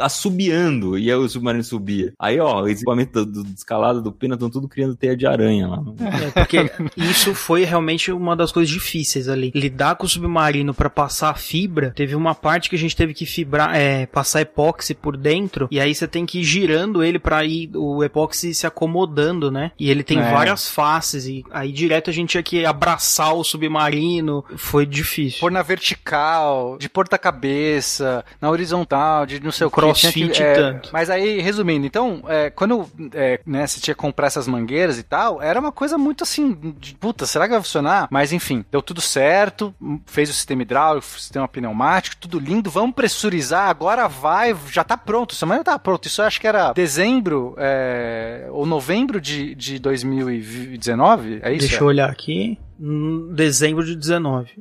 assobiando, 0.01 0.97
e 0.97 1.11
aí 1.11 1.17
o 1.17 1.27
submarino 1.27 1.63
subia. 1.63 2.13
Aí, 2.19 2.39
ó, 2.39 2.63
o 2.63 2.69
equipamento 2.69 3.25
do, 3.25 3.43
do 3.43 3.53
escalado 3.53 4.01
do 4.01 4.11
Pena 4.11 4.35
estão 4.35 4.49
tudo 4.49 4.67
criando 4.67 4.95
teia 4.95 5.15
de 5.15 5.25
aranha 5.25 5.67
lá. 5.67 5.83
É, 5.99 6.31
porque 6.31 6.71
isso 6.95 7.33
foi 7.35 7.64
realmente 7.65 8.11
uma 8.11 8.35
das 8.35 8.51
coisas 8.51 8.73
difíceis 8.73 9.27
ali. 9.27 9.51
Lidar 9.53 9.95
com 9.95 10.05
o 10.05 10.09
submarino 10.09 10.73
para 10.73 10.89
passar 10.89 11.29
a 11.29 11.35
fibra, 11.35 11.91
teve 11.95 12.15
uma 12.15 12.33
parte 12.33 12.69
que 12.69 12.75
a 12.75 12.79
gente 12.79 12.95
teve 12.95 13.13
que 13.13 13.25
fibrar, 13.25 13.75
é, 13.75 14.05
passar 14.05 14.41
epóxi 14.41 14.93
por 14.93 15.17
dentro, 15.17 15.67
e 15.71 15.79
aí 15.79 15.93
você 15.93 16.07
tem 16.07 16.25
que 16.25 16.39
ir 16.39 16.43
girando 16.43 17.03
ele 17.03 17.19
para 17.19 17.43
ir 17.43 17.69
o 17.75 18.03
epóxi 18.03 18.53
se 18.53 18.67
acomodando, 18.67 19.51
né? 19.51 19.71
E 19.79 19.89
ele 19.89 20.03
tem 20.03 20.19
é. 20.19 20.31
várias 20.31 20.69
faces, 20.69 21.25
e 21.25 21.43
aí 21.51 21.71
direto 21.71 22.09
a 22.09 22.13
gente 22.13 22.29
tinha 22.29 22.43
que 22.43 22.65
abraçar 22.65 23.33
o 23.33 23.43
submarino, 23.43 24.43
foi 24.55 24.85
difícil. 24.85 25.39
Pôr 25.39 25.51
na 25.51 25.61
vertical, 25.61 26.77
de 26.77 26.89
porta 26.89 27.17
cabeça, 27.17 28.23
na 28.41 28.49
horizontal, 28.49 29.25
de 29.25 29.39
não 29.39 29.51
sei 29.51 29.67
o 29.67 29.71
crossfit 29.71 30.29
que, 30.29 30.43
é, 30.43 30.53
tanto. 30.53 30.89
Mas 30.91 31.09
aí, 31.09 31.39
resumindo, 31.41 31.85
então, 31.85 32.23
é, 32.27 32.49
quando 32.49 32.87
é, 33.13 33.39
né, 33.45 33.65
você 33.65 33.79
tinha 33.79 33.95
que 33.95 34.01
comprar 34.01 34.27
essas 34.27 34.47
mangueiras 34.47 34.97
e 34.97 35.03
tal, 35.03 35.41
era 35.41 35.59
uma 35.59 35.71
coisa 35.71 35.97
muito 35.97 36.23
assim, 36.23 36.75
de, 36.79 36.95
puta, 36.95 37.25
será 37.25 37.47
que 37.47 37.54
vai 37.55 37.63
funcionar? 37.63 38.07
Mas 38.09 38.31
enfim, 38.31 38.65
deu 38.71 38.81
tudo 38.81 39.01
certo, 39.01 39.73
fez 40.05 40.29
o 40.29 40.33
sistema 40.33 40.61
hidráulico, 40.61 41.05
sistema 41.19 41.47
pneumático, 41.47 42.17
tudo 42.17 42.39
lindo, 42.39 42.69
vamos 42.69 42.95
pressurizar, 42.95 43.69
agora 43.69 44.07
vai, 44.07 44.55
já 44.71 44.83
tá 44.83 44.97
pronto, 44.97 45.35
semana 45.35 45.63
tá 45.63 45.77
pronto, 45.77 46.07
isso 46.07 46.21
eu 46.21 46.25
acho 46.25 46.39
que 46.39 46.47
era 46.47 46.73
dezembro 46.73 47.55
é, 47.57 48.47
ou 48.51 48.65
novembro 48.65 49.19
de, 49.19 49.55
de 49.55 49.79
2019, 49.79 51.39
é 51.41 51.51
isso? 51.51 51.67
Deixa 51.67 51.83
eu 51.83 51.87
olhar 51.87 52.09
aqui. 52.09 52.57
Em 52.79 53.33
dezembro 53.33 53.85
de 53.85 53.95
19. 53.95 54.51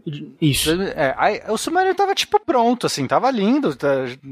Isso. 0.40 0.70
É, 0.82 1.14
aí, 1.16 1.42
o 1.48 1.56
submarino 1.56 1.94
tava 1.94 2.14
tipo 2.14 2.38
pronto, 2.40 2.86
assim, 2.86 3.06
tava 3.06 3.30
lindo, 3.30 3.74
tá, 3.74 3.88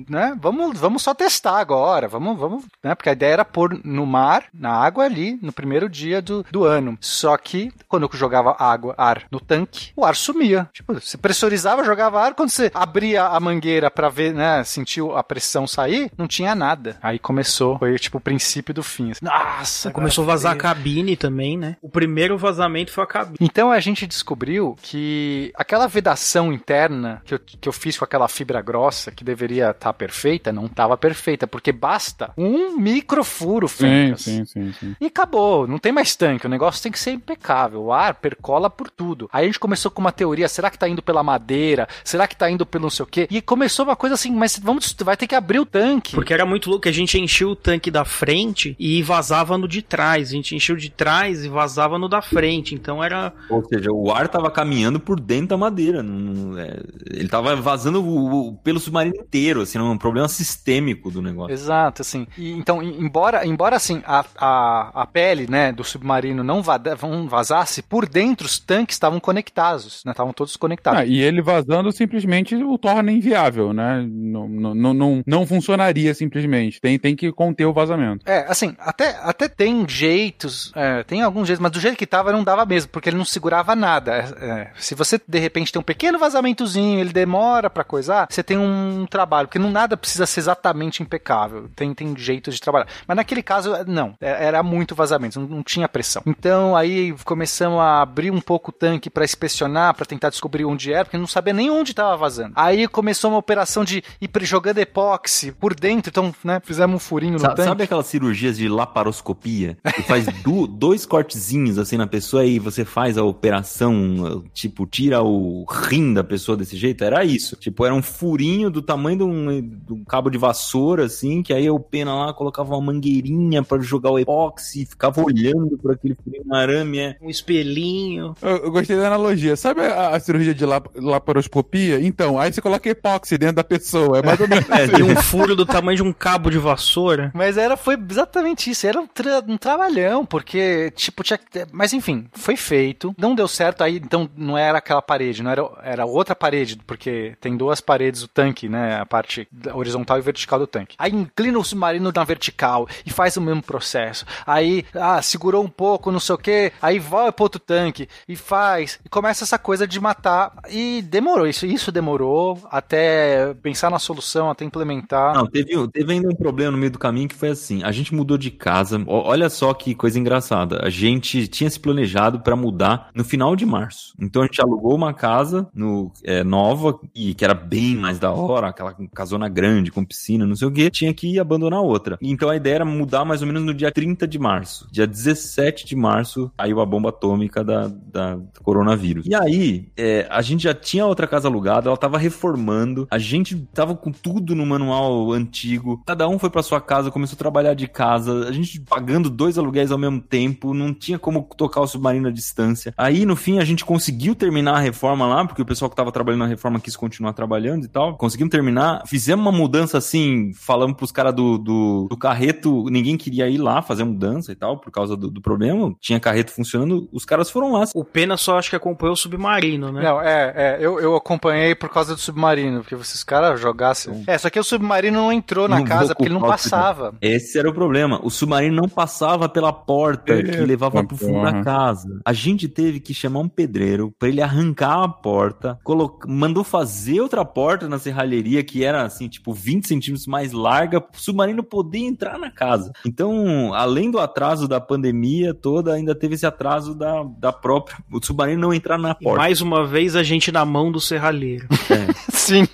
né? 0.08 0.36
Vamos, 0.40 0.78
vamos 0.78 1.02
só 1.02 1.14
testar 1.14 1.58
agora, 1.58 2.08
vamos, 2.08 2.38
vamos, 2.38 2.64
né? 2.82 2.94
Porque 2.94 3.08
a 3.08 3.12
ideia 3.12 3.32
era 3.32 3.44
pôr 3.44 3.80
no 3.84 4.06
mar, 4.06 4.44
na 4.52 4.70
água 4.70 5.04
ali, 5.04 5.38
no 5.42 5.52
primeiro 5.52 5.88
dia 5.88 6.22
do, 6.22 6.44
do 6.50 6.64
ano. 6.64 6.96
Só 7.00 7.36
que 7.36 7.72
quando 7.88 8.04
eu 8.04 8.18
jogava 8.18 8.56
água, 8.58 8.94
ar 8.96 9.24
no 9.30 9.40
tanque, 9.40 9.90
o 9.96 10.04
ar 10.04 10.14
sumia. 10.14 10.68
Tipo, 10.72 10.94
você 10.94 11.16
pressurizava, 11.16 11.84
jogava 11.84 12.20
ar, 12.20 12.34
quando 12.34 12.50
você 12.50 12.70
abria 12.74 13.24
a 13.24 13.40
mangueira 13.40 13.90
para 13.90 14.08
ver, 14.08 14.32
né, 14.34 14.62
sentiu 14.64 15.16
a 15.16 15.22
pressão 15.22 15.66
sair, 15.66 16.10
não 16.16 16.28
tinha 16.28 16.54
nada. 16.54 16.96
Aí 17.02 17.18
começou, 17.18 17.78
foi 17.78 17.98
tipo 17.98 18.18
o 18.18 18.20
princípio 18.20 18.74
do 18.74 18.82
fim. 18.82 19.10
Assim, 19.10 19.24
Nossa, 19.24 19.90
Começou 19.90 20.24
a 20.24 20.26
vazar 20.26 20.52
a 20.52 20.56
cabine 20.56 21.16
também, 21.16 21.56
né? 21.56 21.76
O 21.82 21.88
primeiro 21.88 22.36
vazamento 22.38 22.92
foi 22.92 23.04
a 23.04 23.06
cabine. 23.06 23.38
então 23.40 23.71
a 23.72 23.80
gente 23.80 24.06
descobriu 24.06 24.76
que 24.82 25.52
aquela 25.54 25.86
vedação 25.86 26.52
interna 26.52 27.22
que 27.24 27.34
eu, 27.34 27.38
que 27.38 27.68
eu 27.68 27.72
fiz 27.72 27.98
com 27.98 28.04
aquela 28.04 28.28
fibra 28.28 28.60
grossa, 28.60 29.10
que 29.10 29.24
deveria 29.24 29.70
estar 29.70 29.92
perfeita, 29.92 30.52
não 30.52 30.66
estava 30.66 30.96
perfeita, 30.96 31.46
porque 31.46 31.72
basta 31.72 32.32
um 32.36 32.76
microfuro, 32.76 33.68
Fencas. 33.68 34.22
sim, 34.22 34.44
sim, 34.44 34.72
sim. 34.78 34.96
E 35.00 35.06
acabou, 35.06 35.66
não 35.66 35.78
tem 35.78 35.92
mais 35.92 36.14
tanque, 36.14 36.46
o 36.46 36.50
negócio 36.50 36.82
tem 36.82 36.92
que 36.92 36.98
ser 36.98 37.12
impecável, 37.12 37.82
o 37.82 37.92
ar 37.92 38.14
percola 38.14 38.68
por 38.68 38.90
tudo. 38.90 39.28
Aí 39.32 39.44
a 39.44 39.46
gente 39.46 39.58
começou 39.58 39.90
com 39.90 40.00
uma 40.00 40.12
teoria, 40.12 40.48
será 40.48 40.70
que 40.70 40.78
tá 40.78 40.88
indo 40.88 41.02
pela 41.02 41.22
madeira? 41.22 41.88
Será 42.04 42.26
que 42.26 42.36
tá 42.36 42.50
indo 42.50 42.66
pelo 42.66 42.82
não 42.82 42.90
sei 42.90 43.04
o 43.04 43.06
quê? 43.06 43.28
E 43.30 43.40
começou 43.40 43.84
uma 43.86 43.96
coisa 43.96 44.14
assim, 44.14 44.32
mas 44.32 44.58
vamos, 44.58 44.94
vai 45.00 45.16
ter 45.16 45.26
que 45.26 45.34
abrir 45.34 45.60
o 45.60 45.66
tanque. 45.66 46.14
Porque 46.14 46.34
era 46.34 46.44
muito 46.44 46.68
louco, 46.68 46.88
a 46.88 46.92
gente 46.92 47.18
enchia 47.18 47.48
o 47.48 47.54
tanque 47.54 47.90
da 47.90 48.04
frente 48.04 48.76
e 48.78 49.02
vazava 49.02 49.56
no 49.56 49.68
de 49.68 49.80
trás. 49.80 50.28
A 50.28 50.32
gente 50.32 50.54
enchia 50.54 50.74
o 50.74 50.78
de 50.78 50.90
trás 50.90 51.44
e 51.44 51.48
vazava 51.48 51.98
no 51.98 52.08
da 52.08 52.20
frente. 52.20 52.74
Então 52.74 53.02
era. 53.02 53.32
Ou 53.48 53.61
seja, 53.66 53.90
o 53.92 54.10
ar 54.12 54.28
tava 54.28 54.50
caminhando 54.50 54.98
por 55.00 55.18
dentro 55.20 55.48
da 55.48 55.56
madeira. 55.56 56.02
não- 56.02 56.58
é, 56.58 56.76
ele 57.10 57.28
tava 57.28 57.54
vazando 57.56 58.02
o- 58.02 58.48
o- 58.50 58.56
pelo 58.56 58.78
submarino 58.80 59.16
inteiro, 59.16 59.62
assim, 59.62 59.78
um 59.78 59.96
problema 59.98 60.28
sistêmico 60.28 61.10
do 61.10 61.20
negócio. 61.22 61.52
Exato, 61.52 62.02
assim. 62.02 62.26
E, 62.36 62.52
então, 62.52 62.82
em- 62.82 63.00
embora, 63.02 63.46
embora 63.46 63.76
assim, 63.76 64.02
a, 64.06 64.24
a, 64.36 65.02
a 65.02 65.06
pele, 65.06 65.46
né, 65.48 65.72
do 65.72 65.82
submarino 65.84 66.42
não 66.44 66.62
vada- 66.62 66.96
não 67.00 67.28
vazasse, 67.28 67.82
por 67.82 68.08
dentro 68.08 68.46
os 68.46 68.58
tanques 68.58 68.96
estavam 68.96 69.18
conectados, 69.20 70.02
né? 70.04 70.12
Estavam 70.12 70.32
todos 70.32 70.56
conectados. 70.56 71.00
Ah, 71.00 71.04
e 71.06 71.20
ele 71.20 71.42
vazando 71.42 71.90
simplesmente 71.92 72.54
o 72.54 72.78
torna 72.78 73.10
inviável, 73.12 73.72
né? 73.72 74.04
Não, 74.08 74.48
não, 74.48 74.94
não, 74.94 75.22
não, 75.26 75.46
funcionaria 75.46 76.14
simplesmente. 76.14 76.80
Tem, 76.80 76.98
tem 76.98 77.14
que 77.16 77.30
conter 77.32 77.64
o 77.66 77.72
vazamento. 77.72 78.24
É, 78.28 78.46
assim, 78.48 78.74
até, 78.78 79.16
até 79.22 79.48
tem 79.48 79.84
jeitos, 79.88 80.72
é, 80.74 81.02
tem 81.02 81.22
alguns 81.22 81.46
jeitos, 81.46 81.62
mas 81.62 81.72
do 81.72 81.80
jeito 81.80 81.96
que 81.96 82.06
tava 82.06 82.32
não 82.32 82.44
dava 82.44 82.64
mesmo, 82.66 82.90
porque 82.90 83.08
ele 83.08 83.16
não 83.16 83.24
segurava 83.24 83.51
nada. 83.76 84.12
É, 84.12 84.44
é, 84.44 84.70
se 84.78 84.94
você 84.94 85.20
de 85.26 85.38
repente 85.38 85.72
tem 85.72 85.80
um 85.80 85.84
pequeno 85.84 86.18
vazamentozinho, 86.18 86.98
ele 87.00 87.12
demora 87.12 87.68
pra 87.70 87.84
coisar, 87.84 88.26
você 88.30 88.42
tem 88.42 88.56
um 88.58 89.06
trabalho, 89.08 89.48
porque 89.48 89.58
não 89.58 89.70
nada 89.70 89.96
precisa 89.96 90.26
ser 90.26 90.40
exatamente 90.40 91.02
impecável. 91.02 91.68
Tem, 91.76 91.92
tem 91.94 92.14
jeitos 92.16 92.54
de 92.54 92.60
trabalhar. 92.60 92.86
Mas 93.06 93.16
naquele 93.16 93.42
caso, 93.42 93.72
não, 93.86 94.14
é- 94.20 94.46
era 94.46 94.62
muito 94.62 94.94
vazamento, 94.94 95.38
não, 95.40 95.46
não 95.48 95.62
tinha 95.62 95.88
pressão. 95.88 96.22
Então 96.26 96.76
aí 96.76 97.14
começamos 97.24 97.80
a 97.80 98.02
abrir 98.02 98.30
um 98.30 98.40
pouco 98.40 98.70
o 98.70 98.72
tanque 98.74 99.10
pra 99.10 99.24
inspecionar, 99.24 99.94
pra 99.94 100.04
tentar 100.06 100.30
descobrir 100.30 100.64
onde 100.64 100.92
era, 100.92 101.04
porque 101.04 101.18
não 101.18 101.26
sabia 101.26 101.52
nem 101.52 101.70
onde 101.70 101.94
tava 101.94 102.16
vazando. 102.16 102.52
Aí 102.56 102.86
começou 102.88 103.30
uma 103.30 103.38
operação 103.38 103.84
de 103.84 104.02
ir 104.20 104.30
jogando 104.42 104.78
epóxi 104.78 105.52
por 105.52 105.74
dentro, 105.74 106.10
então, 106.10 106.34
né, 106.44 106.60
fizemos 106.64 106.96
um 106.96 106.98
furinho 106.98 107.34
no 107.34 107.38
Sa- 107.40 107.48
tanque. 107.54 107.68
Sabe 107.68 107.84
aquelas 107.84 108.06
cirurgias 108.06 108.56
de 108.56 108.68
laparoscopia? 108.68 109.76
Que 109.94 110.02
faz 110.02 110.26
du- 110.42 110.66
dois 110.68 111.04
cortezinhos 111.06 111.78
assim 111.78 111.96
na 111.96 112.06
pessoa 112.06 112.44
e 112.44 112.58
você 112.58 112.84
faz 112.84 113.16
a 113.18 113.22
operação, 113.42 114.44
tipo, 114.54 114.86
tira 114.86 115.22
o 115.22 115.64
rim 115.68 116.14
da 116.14 116.22
pessoa 116.22 116.56
desse 116.56 116.76
jeito? 116.76 117.02
Era 117.04 117.24
isso. 117.24 117.56
Tipo, 117.56 117.84
era 117.84 117.94
um 117.94 118.02
furinho 118.02 118.70
do 118.70 118.80
tamanho 118.80 119.18
de 119.18 119.24
um, 119.24 119.60
de 119.60 119.92
um 119.92 120.04
cabo 120.04 120.30
de 120.30 120.38
vassoura, 120.38 121.04
assim, 121.06 121.42
que 121.42 121.52
aí 121.52 121.68
o 121.68 121.78
pena 121.80 122.14
lá 122.14 122.32
colocava 122.32 122.74
uma 122.74 122.92
mangueirinha 122.92 123.62
pra 123.62 123.78
jogar 123.80 124.10
o 124.10 124.18
epóxi, 124.18 124.86
ficava 124.86 125.20
olhando 125.22 125.76
por 125.78 125.92
aquele 125.92 126.14
furinho 126.22 126.44
no 126.46 126.54
arame. 126.54 126.98
É. 127.00 127.16
Um 127.20 127.28
espelhinho. 127.30 128.34
Eu, 128.40 128.56
eu 128.58 128.70
gostei 128.70 128.96
da 128.96 129.06
analogia. 129.08 129.56
Sabe 129.56 129.80
a, 129.82 130.10
a 130.10 130.20
cirurgia 130.20 130.54
de 130.54 130.64
lap- 130.64 130.90
laparoscopia? 130.94 132.00
Então, 132.00 132.38
aí 132.38 132.52
você 132.52 132.60
coloca 132.60 132.88
epóxi 132.88 133.36
dentro 133.36 133.56
da 133.56 133.64
pessoa. 133.64 134.18
É 134.18 134.22
mais 134.22 134.38
ou 134.40 134.48
menos 134.48 134.62
É, 134.70 134.84
assim. 134.84 134.92
tem 134.92 135.02
um 135.02 135.16
furo 135.16 135.54
do 135.56 135.66
tamanho 135.66 135.96
de 135.96 136.02
um 136.02 136.12
cabo 136.12 136.50
de 136.50 136.58
vassoura. 136.58 137.30
Mas 137.34 137.56
era, 137.58 137.76
foi 137.76 137.96
exatamente 138.10 138.70
isso. 138.70 138.86
Era 138.86 139.00
um, 139.00 139.06
tra- 139.06 139.42
um 139.46 139.56
trabalhão, 139.56 140.24
porque, 140.24 140.92
tipo, 140.96 141.22
tinha 141.22 141.36
que 141.38 141.50
ter- 141.50 141.66
Mas 141.72 141.92
enfim, 141.92 142.26
foi 142.32 142.56
feito. 142.56 143.14
Não 143.18 143.31
deu 143.34 143.48
certo 143.48 143.82
aí, 143.82 143.96
então 143.96 144.28
não 144.36 144.56
era 144.56 144.78
aquela 144.78 145.02
parede, 145.02 145.42
não 145.42 145.50
era, 145.50 145.62
era 145.82 146.06
outra 146.06 146.34
parede, 146.34 146.76
porque 146.86 147.36
tem 147.40 147.56
duas 147.56 147.80
paredes 147.80 148.22
o 148.22 148.28
tanque, 148.28 148.68
né? 148.68 149.00
A 149.00 149.06
parte 149.06 149.48
horizontal 149.72 150.18
e 150.18 150.22
vertical 150.22 150.58
do 150.58 150.66
tanque. 150.66 150.96
Aí 150.98 151.12
inclina 151.12 151.58
o 151.58 151.64
submarino 151.64 152.12
na 152.14 152.24
vertical 152.24 152.88
e 153.04 153.10
faz 153.10 153.36
o 153.36 153.40
mesmo 153.40 153.62
processo. 153.62 154.24
Aí, 154.46 154.84
ah, 154.94 155.20
segurou 155.22 155.62
um 155.62 155.68
pouco, 155.68 156.12
não 156.12 156.20
sei 156.20 156.34
o 156.34 156.38
que, 156.38 156.72
aí 156.80 156.98
vai 156.98 157.30
pro 157.32 157.44
outro 157.44 157.60
tanque 157.60 158.08
e 158.28 158.36
faz. 158.36 158.98
E 159.04 159.08
começa 159.08 159.44
essa 159.44 159.58
coisa 159.58 159.86
de 159.86 160.00
matar. 160.00 160.52
E 160.70 161.02
demorou, 161.02 161.46
isso, 161.46 161.66
isso 161.66 161.92
demorou 161.92 162.58
até 162.70 163.54
pensar 163.62 163.90
na 163.90 163.98
solução, 163.98 164.50
até 164.50 164.64
implementar. 164.64 165.34
Não, 165.34 165.46
teve, 165.46 165.88
teve 165.88 166.12
ainda 166.12 166.28
um 166.28 166.34
problema 166.34 166.72
no 166.72 166.78
meio 166.78 166.90
do 166.90 166.98
caminho 166.98 167.28
que 167.28 167.34
foi 167.34 167.50
assim: 167.50 167.82
a 167.82 167.92
gente 167.92 168.14
mudou 168.14 168.38
de 168.38 168.50
casa. 168.50 169.02
Olha 169.06 169.48
só 169.48 169.72
que 169.74 169.94
coisa 169.94 170.18
engraçada. 170.18 170.80
A 170.82 170.90
gente 170.90 171.46
tinha 171.48 171.70
se 171.70 171.78
planejado 171.78 172.40
pra 172.40 172.56
mudar 172.56 173.10
no 173.14 173.21
final 173.24 173.56
de 173.56 173.66
março. 173.66 174.14
Então 174.18 174.42
a 174.42 174.46
gente 174.46 174.60
alugou 174.60 174.94
uma 174.94 175.12
casa 175.12 175.68
no, 175.74 176.12
é, 176.24 176.42
nova, 176.42 176.98
e 177.14 177.34
que 177.34 177.44
era 177.44 177.54
bem 177.54 177.96
mais 177.96 178.18
da 178.18 178.30
hora, 178.30 178.68
aquela 178.68 178.94
casona 179.14 179.48
grande, 179.48 179.90
com 179.90 180.04
piscina, 180.04 180.46
não 180.46 180.56
sei 180.56 180.68
o 180.68 180.72
quê. 180.72 180.90
Tinha 180.90 181.12
que 181.12 181.38
abandonar 181.38 181.80
outra. 181.80 182.18
Então 182.20 182.48
a 182.48 182.56
ideia 182.56 182.76
era 182.76 182.84
mudar 182.84 183.24
mais 183.24 183.40
ou 183.40 183.46
menos 183.46 183.62
no 183.62 183.74
dia 183.74 183.90
30 183.90 184.26
de 184.26 184.38
março. 184.38 184.88
Dia 184.90 185.06
17 185.06 185.86
de 185.86 185.96
março 185.96 186.50
caiu 186.56 186.80
a 186.80 186.86
bomba 186.86 187.10
atômica 187.10 187.64
da, 187.64 187.88
da 187.88 188.38
coronavírus. 188.62 189.26
E 189.26 189.34
aí, 189.34 189.90
é, 189.96 190.26
a 190.30 190.42
gente 190.42 190.64
já 190.64 190.74
tinha 190.74 191.06
outra 191.06 191.26
casa 191.26 191.48
alugada, 191.48 191.88
ela 191.88 191.96
tava 191.96 192.18
reformando, 192.18 193.06
a 193.10 193.18
gente 193.18 193.56
tava 193.72 193.94
com 193.94 194.10
tudo 194.10 194.54
no 194.54 194.66
manual 194.66 195.32
antigo, 195.32 196.02
cada 196.06 196.28
um 196.28 196.38
foi 196.38 196.50
pra 196.50 196.62
sua 196.62 196.80
casa, 196.80 197.10
começou 197.10 197.36
a 197.36 197.38
trabalhar 197.38 197.74
de 197.74 197.86
casa, 197.86 198.48
a 198.48 198.52
gente 198.52 198.80
pagando 198.80 199.30
dois 199.30 199.58
aluguéis 199.58 199.90
ao 199.90 199.98
mesmo 199.98 200.20
tempo, 200.20 200.74
não 200.74 200.92
tinha 200.92 201.18
como 201.18 201.42
tocar 201.56 201.80
o 201.80 201.86
submarino 201.86 202.28
à 202.28 202.30
distância. 202.30 202.94
Aí, 203.02 203.26
no 203.26 203.34
fim, 203.34 203.58
a 203.58 203.64
gente 203.64 203.84
conseguiu 203.84 204.32
terminar 204.34 204.76
a 204.76 204.78
reforma 204.78 205.26
lá, 205.26 205.44
porque 205.44 205.60
o 205.60 205.66
pessoal 205.66 205.90
que 205.90 205.96
tava 205.96 206.12
trabalhando 206.12 206.42
na 206.42 206.46
reforma 206.46 206.78
quis 206.78 206.94
continuar 206.94 207.32
trabalhando 207.32 207.84
e 207.84 207.88
tal. 207.88 208.16
Conseguimos 208.16 208.52
terminar, 208.52 209.02
fizemos 209.06 209.44
uma 209.44 209.50
mudança 209.50 209.98
assim, 209.98 210.52
falamos 210.54 210.96
pros 210.96 211.10
caras 211.10 211.34
do, 211.34 211.58
do, 211.58 212.06
do 212.08 212.16
carreto, 212.16 212.84
ninguém 212.90 213.16
queria 213.16 213.48
ir 213.48 213.58
lá 213.58 213.82
fazer 213.82 214.04
mudança 214.04 214.52
e 214.52 214.54
tal, 214.54 214.78
por 214.78 214.92
causa 214.92 215.16
do, 215.16 215.28
do 215.28 215.40
problema, 215.40 215.92
tinha 216.00 216.20
carreto 216.20 216.52
funcionando, 216.52 217.08
os 217.12 217.24
caras 217.24 217.50
foram 217.50 217.72
lá. 217.72 217.84
O 217.92 218.04
Pena 218.04 218.36
só 218.36 218.56
acho 218.56 218.70
que 218.70 218.76
acompanhou 218.76 219.14
o 219.14 219.16
submarino, 219.16 219.90
né? 219.90 220.02
Não, 220.02 220.22
é, 220.22 220.52
é 220.54 220.78
eu, 220.80 221.00
eu 221.00 221.16
acompanhei 221.16 221.74
por 221.74 221.88
causa 221.88 222.14
do 222.14 222.20
submarino, 222.20 222.82
porque 222.82 222.96
se 223.02 223.16
os 223.16 223.24
caras 223.24 223.60
jogassem. 223.60 224.22
É, 224.28 224.38
só 224.38 224.48
que 224.48 224.60
o 224.60 224.64
submarino 224.64 225.20
não 225.20 225.32
entrou 225.32 225.66
na 225.66 225.78
Não 225.78 225.84
casa 225.84 226.14
porque 226.14 226.28
ele 226.28 226.34
não 226.34 226.40
passava. 226.40 227.14
Esse 227.20 227.58
era 227.58 227.68
o 227.68 227.74
problema. 227.74 228.20
O 228.22 228.30
submarino 228.30 228.76
não 228.76 228.88
passava 228.88 229.48
pela 229.48 229.72
porta 229.72 230.40
que 230.42 230.56
levava 230.58 231.02
pro 231.04 231.16
fundo 231.16 231.42
da 231.42 231.62
casa. 231.62 232.20
A 232.24 232.32
gente 232.32 232.68
teve 232.68 232.91
que 233.00 233.14
chamar 233.14 233.40
um 233.40 233.48
pedreiro 233.48 234.12
pra 234.18 234.28
ele 234.28 234.40
arrancar 234.40 235.02
a 235.02 235.08
porta, 235.08 235.78
mandou 236.26 236.64
fazer 236.64 237.20
outra 237.20 237.44
porta 237.44 237.88
na 237.88 237.98
serralheria 237.98 238.62
que 238.62 238.84
era 238.84 239.02
assim, 239.04 239.28
tipo 239.28 239.52
20 239.52 239.86
centímetros 239.86 240.26
mais 240.26 240.52
larga, 240.52 241.00
pro 241.00 241.20
submarino 241.20 241.62
poder 241.62 241.98
entrar 241.98 242.38
na 242.38 242.50
casa. 242.50 242.92
Então, 243.06 243.72
além 243.74 244.10
do 244.10 244.18
atraso 244.18 244.66
da 244.68 244.80
pandemia 244.80 245.54
toda, 245.54 245.92
ainda 245.94 246.14
teve 246.14 246.34
esse 246.34 246.46
atraso 246.46 246.94
da, 246.94 247.22
da 247.38 247.52
própria. 247.52 247.96
O 248.12 248.24
submarino 248.24 248.60
não 248.60 248.74
entrar 248.74 248.98
na 248.98 249.16
E 249.20 249.24
porta. 249.24 249.38
mais 249.38 249.60
uma 249.60 249.86
vez 249.86 250.14
a 250.16 250.22
gente 250.22 250.50
na 250.52 250.64
mão 250.64 250.90
do 250.90 251.00
serralheiro. 251.00 251.66
Sim. 252.32 252.66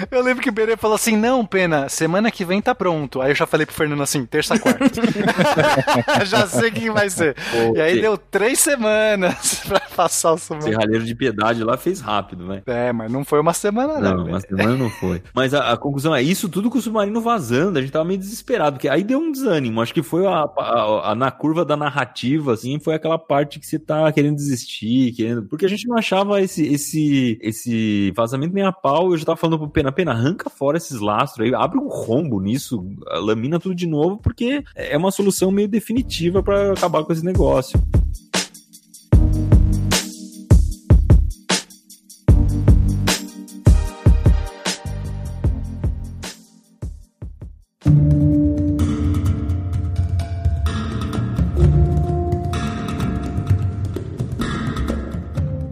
Eu 0.10 0.22
lembro 0.22 0.42
que 0.42 0.48
o 0.48 0.52
Berê 0.52 0.76
falou 0.76 0.94
assim: 0.94 1.16
não, 1.16 1.44
Pena, 1.44 1.88
semana 1.88 2.30
que 2.30 2.44
vem 2.44 2.60
tá 2.60 2.74
pronto. 2.74 3.20
Aí 3.20 3.30
eu 3.30 3.34
já 3.34 3.46
falei 3.46 3.66
pro 3.66 3.74
Fernando 3.74 4.02
assim: 4.02 4.24
terça, 4.26 4.58
quarta. 4.58 4.84
já 6.26 6.46
sei 6.46 6.68
o 6.68 6.72
que 6.72 6.90
vai 6.90 7.08
ser. 7.10 7.34
Pô, 7.34 7.76
E 7.76 7.80
aí 7.80 7.94
se- 7.94 8.00
deu 8.00 8.16
três 8.16 8.58
semanas 8.60 9.62
pra 9.66 9.80
passar 9.94 10.32
o 10.32 10.38
submarino. 10.38 10.78
Serralheiro 10.80 11.04
de 11.04 11.14
piedade 11.14 11.62
lá 11.64 11.76
fez 11.76 12.00
rápido, 12.00 12.46
vai. 12.46 12.62
É, 12.66 12.92
mas 12.92 13.10
não 13.10 13.24
foi 13.24 13.40
uma 13.40 13.52
semana, 13.52 13.94
não. 13.98 14.10
Não, 14.10 14.24
velho. 14.24 14.28
uma 14.34 14.40
semana 14.40 14.76
não 14.76 14.90
foi. 14.90 15.22
Mas 15.34 15.54
a, 15.54 15.72
a 15.72 15.76
conclusão 15.76 16.14
é 16.14 16.22
isso 16.22 16.48
tudo 16.48 16.70
com 16.70 16.78
o 16.78 16.82
submarino 16.82 17.20
vazando. 17.20 17.78
A 17.78 17.82
gente 17.82 17.92
tava 17.92 18.04
meio 18.04 18.18
desesperado, 18.18 18.76
porque 18.76 18.88
aí 18.88 19.02
deu 19.04 19.18
um 19.18 19.32
desânimo. 19.32 19.80
Acho 19.80 19.94
que 19.94 20.02
foi 20.02 20.26
a, 20.26 20.30
a- 20.58 21.10
a- 21.10 21.14
na 21.14 21.30
curva 21.30 21.64
da 21.64 21.76
narrativa, 21.76 22.52
assim, 22.54 22.78
foi 22.78 22.94
aquela 22.94 23.18
parte 23.18 23.58
que 23.58 23.66
você 23.66 23.78
tá 23.78 24.10
querendo 24.12 24.36
desistir, 24.36 25.12
querendo. 25.12 25.42
Porque 25.44 25.66
a 25.66 25.68
gente 25.68 25.86
não 25.86 25.96
achava 25.96 26.40
esse, 26.40 26.66
esse, 26.66 27.38
esse 27.42 28.12
vazamento 28.16 28.54
nem 28.54 28.64
a 28.64 28.72
pau. 28.72 29.10
Eu 29.12 29.16
já 29.18 29.24
tava 29.26 29.36
falando 29.36 29.58
pro 29.58 29.68
Pena, 29.68 29.89
Pena, 29.92 30.12
arranca 30.12 30.48
fora 30.50 30.76
esses 30.76 31.00
lastros 31.00 31.46
aí, 31.46 31.54
abre 31.54 31.78
um 31.78 31.88
rombo 31.88 32.40
nisso, 32.40 32.84
lamina 33.06 33.58
tudo 33.58 33.74
de 33.74 33.86
novo, 33.86 34.18
porque 34.18 34.64
é 34.74 34.96
uma 34.96 35.10
solução 35.10 35.50
meio 35.50 35.68
definitiva 35.68 36.42
pra 36.42 36.72
acabar 36.72 37.04
com 37.04 37.12
esse 37.12 37.24
negócio. 37.24 37.80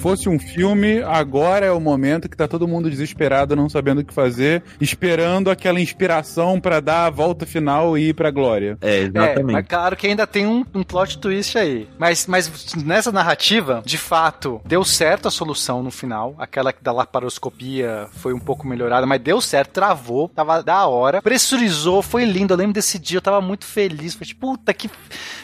Fosse 0.08 0.28
um 0.28 0.38
filme, 0.38 1.02
agora 1.02 1.66
é 1.66 1.70
o 1.70 1.78
momento 1.78 2.30
que 2.30 2.36
tá 2.36 2.48
todo 2.48 2.66
mundo 2.66 2.88
desesperado, 2.88 3.54
não 3.54 3.68
sabendo 3.68 4.00
o 4.00 4.04
que 4.04 4.14
fazer, 4.14 4.62
esperando 4.80 5.50
aquela 5.50 5.78
inspiração 5.80 6.58
pra 6.58 6.80
dar 6.80 7.04
a 7.04 7.10
volta 7.10 7.44
final 7.44 7.96
e 7.98 8.08
ir 8.08 8.14
pra 8.14 8.30
glória. 8.30 8.78
É, 8.80 8.88
É, 8.88 8.98
exatamente. 9.02 9.52
mas 9.52 9.66
claro 9.66 9.96
que 9.96 10.06
ainda 10.06 10.26
tem 10.26 10.46
um, 10.46 10.64
um 10.74 10.82
plot 10.82 11.18
twist 11.18 11.58
aí. 11.58 11.86
Mas, 11.98 12.26
mas 12.26 12.74
nessa 12.74 13.12
narrativa, 13.12 13.82
de 13.84 13.98
fato, 13.98 14.62
deu 14.64 14.82
certo 14.82 15.28
a 15.28 15.30
solução 15.30 15.82
no 15.82 15.90
final. 15.90 16.34
Aquela 16.38 16.72
da 16.80 16.90
laparoscopia 16.90 18.06
foi 18.12 18.32
um 18.32 18.40
pouco 18.40 18.66
melhorada, 18.66 19.06
mas 19.06 19.20
deu 19.20 19.42
certo, 19.42 19.72
travou, 19.72 20.28
tava 20.28 20.62
da 20.62 20.86
hora. 20.86 21.20
Pressurizou, 21.20 22.00
foi 22.02 22.24
lindo. 22.24 22.54
Eu 22.54 22.58
lembro 22.58 22.72
desse 22.72 22.98
dia, 22.98 23.18
eu 23.18 23.22
tava 23.22 23.42
muito 23.42 23.66
feliz. 23.66 24.14
Falei, 24.14 24.28
tipo, 24.28 24.40
puta 24.40 24.72
que. 24.72 24.90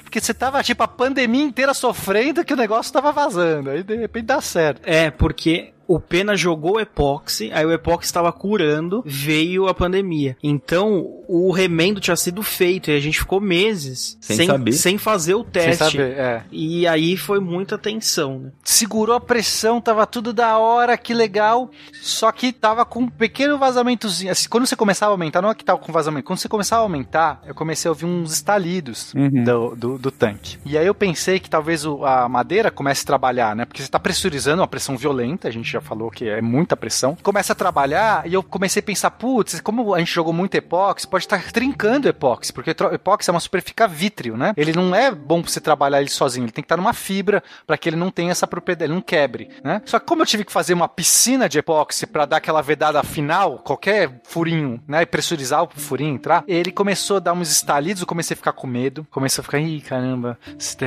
Porque 0.02 0.20
você 0.20 0.32
tava, 0.32 0.62
tipo, 0.62 0.82
a 0.82 0.88
pandemia 0.88 1.42
inteira 1.42 1.74
sofrendo 1.74 2.44
que 2.44 2.54
o 2.54 2.56
negócio 2.56 2.92
tava 2.92 3.12
vazando. 3.12 3.68
Aí 3.68 3.82
de 3.82 3.96
repente 3.96 4.24
dá 4.26 4.40
certo. 4.40 4.53
É, 4.84 5.10
porque 5.10 5.73
o 5.86 6.00
Pena 6.00 6.36
jogou 6.36 6.74
o 6.76 6.80
epóxi, 6.80 7.50
aí 7.52 7.64
o 7.64 7.72
epóxi 7.72 8.06
estava 8.06 8.32
curando, 8.32 9.02
veio 9.06 9.68
a 9.68 9.74
pandemia. 9.74 10.36
Então, 10.42 11.22
o 11.28 11.50
remendo 11.50 12.00
tinha 12.00 12.16
sido 12.16 12.42
feito 12.42 12.90
e 12.90 12.96
a 12.96 13.00
gente 13.00 13.18
ficou 13.18 13.40
meses 13.40 14.16
Sem 14.20 14.36
sem, 14.36 14.46
saber. 14.46 14.72
sem 14.72 14.98
fazer 14.98 15.34
o 15.34 15.42
Sem 15.42 15.50
teste. 15.50 15.84
saber, 15.96 16.12
é. 16.16 16.42
E 16.52 16.86
aí 16.86 17.16
foi 17.16 17.40
muita 17.40 17.76
tensão, 17.78 18.38
né? 18.38 18.50
segurou 18.62 19.14
a 19.16 19.20
pressão, 19.20 19.80
tava 19.80 20.06
tudo 20.06 20.32
da 20.32 20.58
hora, 20.58 20.96
que 20.96 21.14
legal. 21.14 21.70
Só 22.02 22.30
que 22.32 22.52
tava 22.52 22.84
com 22.84 23.00
um 23.00 23.08
pequeno 23.08 23.58
vazamentozinho. 23.58 24.30
Assim, 24.32 24.48
quando 24.48 24.66
você 24.66 24.76
começava 24.76 25.12
a 25.12 25.14
aumentar, 25.14 25.40
não 25.42 25.50
é 25.50 25.54
que 25.54 25.64
tava 25.64 25.78
com 25.78 25.92
vazamento, 25.92 26.26
quando 26.26 26.38
você 26.38 26.48
começava 26.48 26.82
a 26.82 26.84
aumentar, 26.84 27.42
eu 27.46 27.54
comecei 27.54 27.88
a 27.88 27.92
ouvir 27.92 28.04
uns 28.06 28.32
estalidos 28.32 29.12
Uhum. 29.14 29.44
do, 29.44 29.76
do, 29.76 29.98
do 29.98 30.10
tanque. 30.10 30.58
E 30.64 30.76
aí 30.76 30.86
eu 30.86 30.94
pensei 30.94 31.38
que 31.40 31.48
talvez 31.50 31.84
o- 31.84 32.04
a 32.04 32.28
madeira 32.28 32.70
comece 32.70 33.02
a 33.02 33.06
trabalhar, 33.06 33.54
né? 33.56 33.64
Porque 33.64 33.82
você 33.82 33.88
tá 33.88 33.98
pressurizando 33.98 34.60
uma 34.60 34.68
pressão 34.68 34.96
violenta, 34.96 35.48
a 35.48 35.50
gente 35.50 35.73
já 35.74 35.80
falou 35.80 36.10
que 36.10 36.28
é 36.28 36.40
muita 36.40 36.76
pressão. 36.76 37.16
Começa 37.22 37.52
a 37.52 37.56
trabalhar 37.56 38.26
e 38.26 38.34
eu 38.34 38.42
comecei 38.42 38.80
a 38.80 38.82
pensar, 38.82 39.10
putz, 39.10 39.60
como 39.60 39.94
a 39.94 39.98
gente 39.98 40.12
jogou 40.12 40.32
muito 40.32 40.54
epóxi, 40.54 41.06
pode 41.06 41.24
estar 41.24 41.42
trincando 41.52 42.08
epóxi, 42.08 42.52
porque 42.52 42.70
epóxi 42.70 43.30
é 43.30 43.32
uma 43.32 43.40
superfície 43.40 43.74
vítreo, 43.88 44.36
né? 44.36 44.52
Ele 44.56 44.72
não 44.72 44.94
é 44.94 45.10
bom 45.10 45.42
pra 45.42 45.50
você 45.50 45.60
trabalhar 45.60 46.00
ele 46.00 46.10
sozinho, 46.10 46.44
ele 46.44 46.52
tem 46.52 46.62
que 46.62 46.66
estar 46.66 46.76
numa 46.76 46.92
fibra 46.92 47.42
para 47.66 47.76
que 47.76 47.88
ele 47.88 47.96
não 47.96 48.10
tenha 48.10 48.30
essa 48.30 48.46
propriedade, 48.46 48.84
ele 48.84 48.94
não 48.94 49.02
quebre, 49.02 49.48
né? 49.64 49.82
Só 49.84 49.98
que 49.98 50.06
como 50.06 50.22
eu 50.22 50.26
tive 50.26 50.44
que 50.44 50.52
fazer 50.52 50.74
uma 50.74 50.86
piscina 50.86 51.48
de 51.48 51.58
epóxi 51.58 52.06
para 52.06 52.24
dar 52.24 52.36
aquela 52.36 52.62
vedada 52.62 53.02
final, 53.02 53.58
qualquer 53.58 54.20
furinho, 54.24 54.80
né, 54.86 55.02
e 55.02 55.06
pressurizar 55.06 55.62
o 55.64 55.68
furinho 55.74 56.14
entrar, 56.14 56.44
ele 56.46 56.70
começou 56.70 57.16
a 57.16 57.20
dar 57.20 57.32
uns 57.32 57.50
estalidos, 57.50 58.02
eu 58.02 58.06
comecei 58.06 58.34
a 58.34 58.36
ficar 58.36 58.52
com 58.52 58.66
medo, 58.66 59.06
comecei 59.10 59.40
a 59.40 59.44
ficar, 59.44 59.58
ih, 59.58 59.80
caramba, 59.80 60.38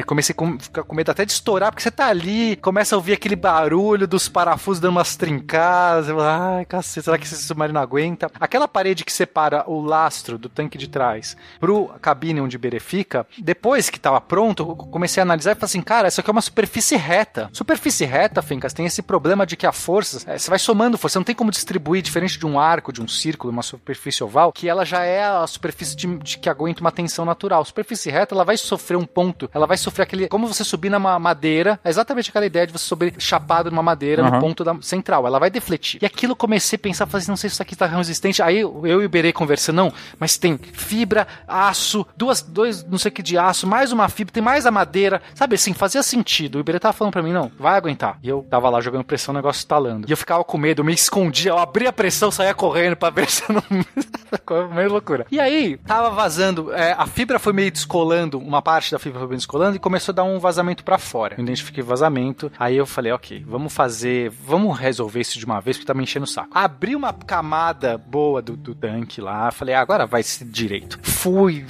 comecei 0.05 0.35
a 0.37 0.59
ficar 0.59 0.83
com 0.83 0.95
medo 0.95 1.11
até 1.11 1.25
de 1.25 1.31
estourar, 1.31 1.71
porque 1.71 1.83
você 1.83 1.91
tá 1.91 2.07
ali, 2.07 2.55
começa 2.57 2.95
a 2.95 2.97
ouvir 2.97 3.13
aquele 3.13 3.35
barulho 3.35 4.07
dos 4.07 4.29
parafusos 4.29 4.76
dando 4.79 4.91
umas 4.91 5.15
trincadas, 5.15 6.09
eu, 6.09 6.19
ai, 6.19 6.65
cacete, 6.65 7.05
será 7.05 7.17
que 7.17 7.25
esse 7.25 7.37
submarino 7.43 7.79
aguenta? 7.79 8.31
Aquela 8.39 8.67
parede 8.67 9.03
que 9.03 9.11
separa 9.11 9.63
o 9.67 9.81
lastro 9.81 10.37
do 10.37 10.49
tanque 10.49 10.77
de 10.77 10.87
trás 10.87 11.35
pro 11.59 11.87
cabine 12.01 12.41
onde 12.41 12.55
o 12.55 12.59
Iberê 12.59 12.79
fica, 12.79 13.25
depois 13.37 13.89
que 13.89 13.99
tava 13.99 14.19
pronto, 14.21 14.63
eu 14.63 14.75
comecei 14.75 15.21
a 15.21 15.23
analisar 15.23 15.51
e 15.51 15.55
falei 15.55 15.65
assim, 15.65 15.81
cara, 15.81 16.07
isso 16.07 16.19
aqui 16.19 16.29
é 16.29 16.31
uma 16.33 16.41
superfície 16.41 16.95
reta. 16.95 17.49
Superfície 17.51 18.05
reta, 18.05 18.41
Fencas, 18.41 18.73
tem 18.73 18.85
esse 18.85 19.01
problema 19.01 19.45
de 19.45 19.55
que 19.55 19.65
a 19.65 19.71
força, 19.71 20.29
é, 20.29 20.37
você 20.37 20.49
vai 20.49 20.59
somando 20.59 20.97
força, 20.97 21.13
você 21.13 21.19
não 21.19 21.23
tem 21.23 21.35
como 21.35 21.51
distribuir, 21.51 22.01
diferente 22.01 22.37
de 22.37 22.45
um 22.45 22.59
arco, 22.59 22.91
de 22.91 23.01
um 23.01 23.07
círculo, 23.07 23.51
uma 23.51 23.63
superfície 23.63 24.23
oval, 24.23 24.51
que 24.51 24.69
ela 24.69 24.85
já 24.85 25.03
é 25.03 25.23
a 25.23 25.45
superfície 25.47 25.95
de, 25.95 26.17
de 26.17 26.37
que 26.37 26.49
aguenta 26.49 26.81
uma 26.81 26.91
tensão 26.91 27.25
natural. 27.25 27.63
Superfície 27.65 28.09
reta, 28.09 28.35
ela 28.35 28.43
vai 28.43 28.57
sofrer 28.57 28.97
um 28.97 29.05
ponto, 29.05 29.49
ela 29.53 29.65
vai 29.65 29.77
sofrer 29.77 30.03
aquele, 30.03 30.27
como 30.27 30.47
você 30.47 30.63
subir 30.63 30.89
numa 30.89 31.17
madeira, 31.19 31.79
é 31.83 31.89
exatamente 31.89 32.29
aquela 32.29 32.45
ideia 32.45 32.67
de 32.67 32.73
você 32.73 32.85
subir 32.85 33.13
chapado 33.17 33.69
numa 33.69 33.83
madeira 33.83 34.21
no 34.21 34.29
Aham. 34.29 34.39
ponto 34.39 34.63
da 34.73 34.81
central, 34.81 35.25
ela 35.25 35.39
vai 35.39 35.49
defletir. 35.49 36.01
E 36.01 36.05
aquilo 36.05 36.33
eu 36.33 36.35
comecei 36.35 36.75
a 36.75 36.79
pensar, 36.79 37.05
falei 37.05 37.23
assim, 37.23 37.31
não 37.31 37.37
sei 37.37 37.49
se 37.49 37.55
isso 37.55 37.61
aqui 37.61 37.75
tá 37.75 37.85
resistente. 37.85 38.41
Aí 38.41 38.59
eu 38.59 39.01
e 39.01 39.05
o 39.05 39.09
Berê 39.09 39.31
conversando, 39.31 39.77
não, 39.77 39.93
mas 40.19 40.37
tem 40.37 40.57
fibra, 40.57 41.27
aço, 41.47 42.05
duas, 42.15 42.41
dois, 42.41 42.83
não 42.83 42.97
sei 42.97 43.09
o 43.09 43.13
que 43.13 43.23
de 43.23 43.37
aço, 43.37 43.65
mais 43.65 43.91
uma 43.91 44.09
fibra, 44.09 44.33
tem 44.33 44.43
mais 44.43 44.65
a 44.65 44.71
madeira, 44.71 45.21
sabe 45.33 45.55
assim, 45.55 45.73
fazia 45.73 46.03
sentido. 46.03 46.55
O 46.55 46.59
Iberê 46.59 46.79
tava 46.79 46.93
falando 46.93 47.13
pra 47.13 47.23
mim, 47.23 47.31
não, 47.31 47.51
vai 47.59 47.75
aguentar. 47.77 48.19
E 48.21 48.29
eu 48.29 48.45
tava 48.49 48.69
lá 48.69 48.81
jogando 48.81 49.03
pressão, 49.03 49.33
o 49.33 49.35
negócio 49.35 49.59
estalando. 49.59 50.07
E 50.07 50.11
eu 50.11 50.17
ficava 50.17 50.43
com 50.43 50.57
medo, 50.57 50.81
eu 50.81 50.85
me 50.85 50.93
escondia, 50.93 51.51
eu 51.51 51.57
abria 51.57 51.89
a 51.89 51.93
pressão, 51.93 52.31
saía 52.31 52.53
correndo 52.53 52.95
pra 52.95 53.09
ver 53.09 53.29
se 53.29 53.43
eu 53.47 53.55
não. 53.55 54.73
Meio 54.73 54.91
loucura. 54.91 55.25
E 55.31 55.39
aí, 55.39 55.77
tava 55.77 56.09
vazando, 56.09 56.73
é, 56.73 56.93
a 56.97 57.05
fibra 57.05 57.39
foi 57.39 57.53
meio 57.53 57.71
descolando, 57.71 58.39
uma 58.39 58.61
parte 58.61 58.91
da 58.91 58.99
fibra 58.99 59.19
foi 59.19 59.27
meio 59.27 59.37
descolando 59.37 59.75
e 59.75 59.79
começou 59.79 60.11
a 60.11 60.15
dar 60.15 60.23
um 60.23 60.39
vazamento 60.39 60.83
pra 60.83 60.97
fora. 60.97 61.35
Eu 61.37 61.43
identifiquei 61.43 61.83
vazamento, 61.83 62.51
aí 62.57 62.75
eu 62.75 62.85
falei, 62.85 63.11
ok, 63.11 63.43
vamos 63.47 63.73
fazer, 63.73 64.29
vamos 64.29 64.56
resolver 64.71 65.21
isso 65.21 65.37
de 65.37 65.45
uma 65.45 65.59
vez, 65.59 65.77
porque 65.77 65.87
tá 65.87 65.93
me 65.93 66.03
enchendo 66.03 66.25
o 66.25 66.27
saco. 66.27 66.49
Abri 66.51 66.95
uma 66.95 67.13
camada 67.13 67.97
boa 67.97 68.41
do, 68.41 68.55
do 68.55 68.73
tanque 68.73 69.21
lá, 69.21 69.51
falei, 69.51 69.75
ah, 69.75 69.81
agora 69.81 70.05
vai 70.05 70.23
ser 70.23 70.45
direito. 70.45 70.99
Fui, 71.03 71.65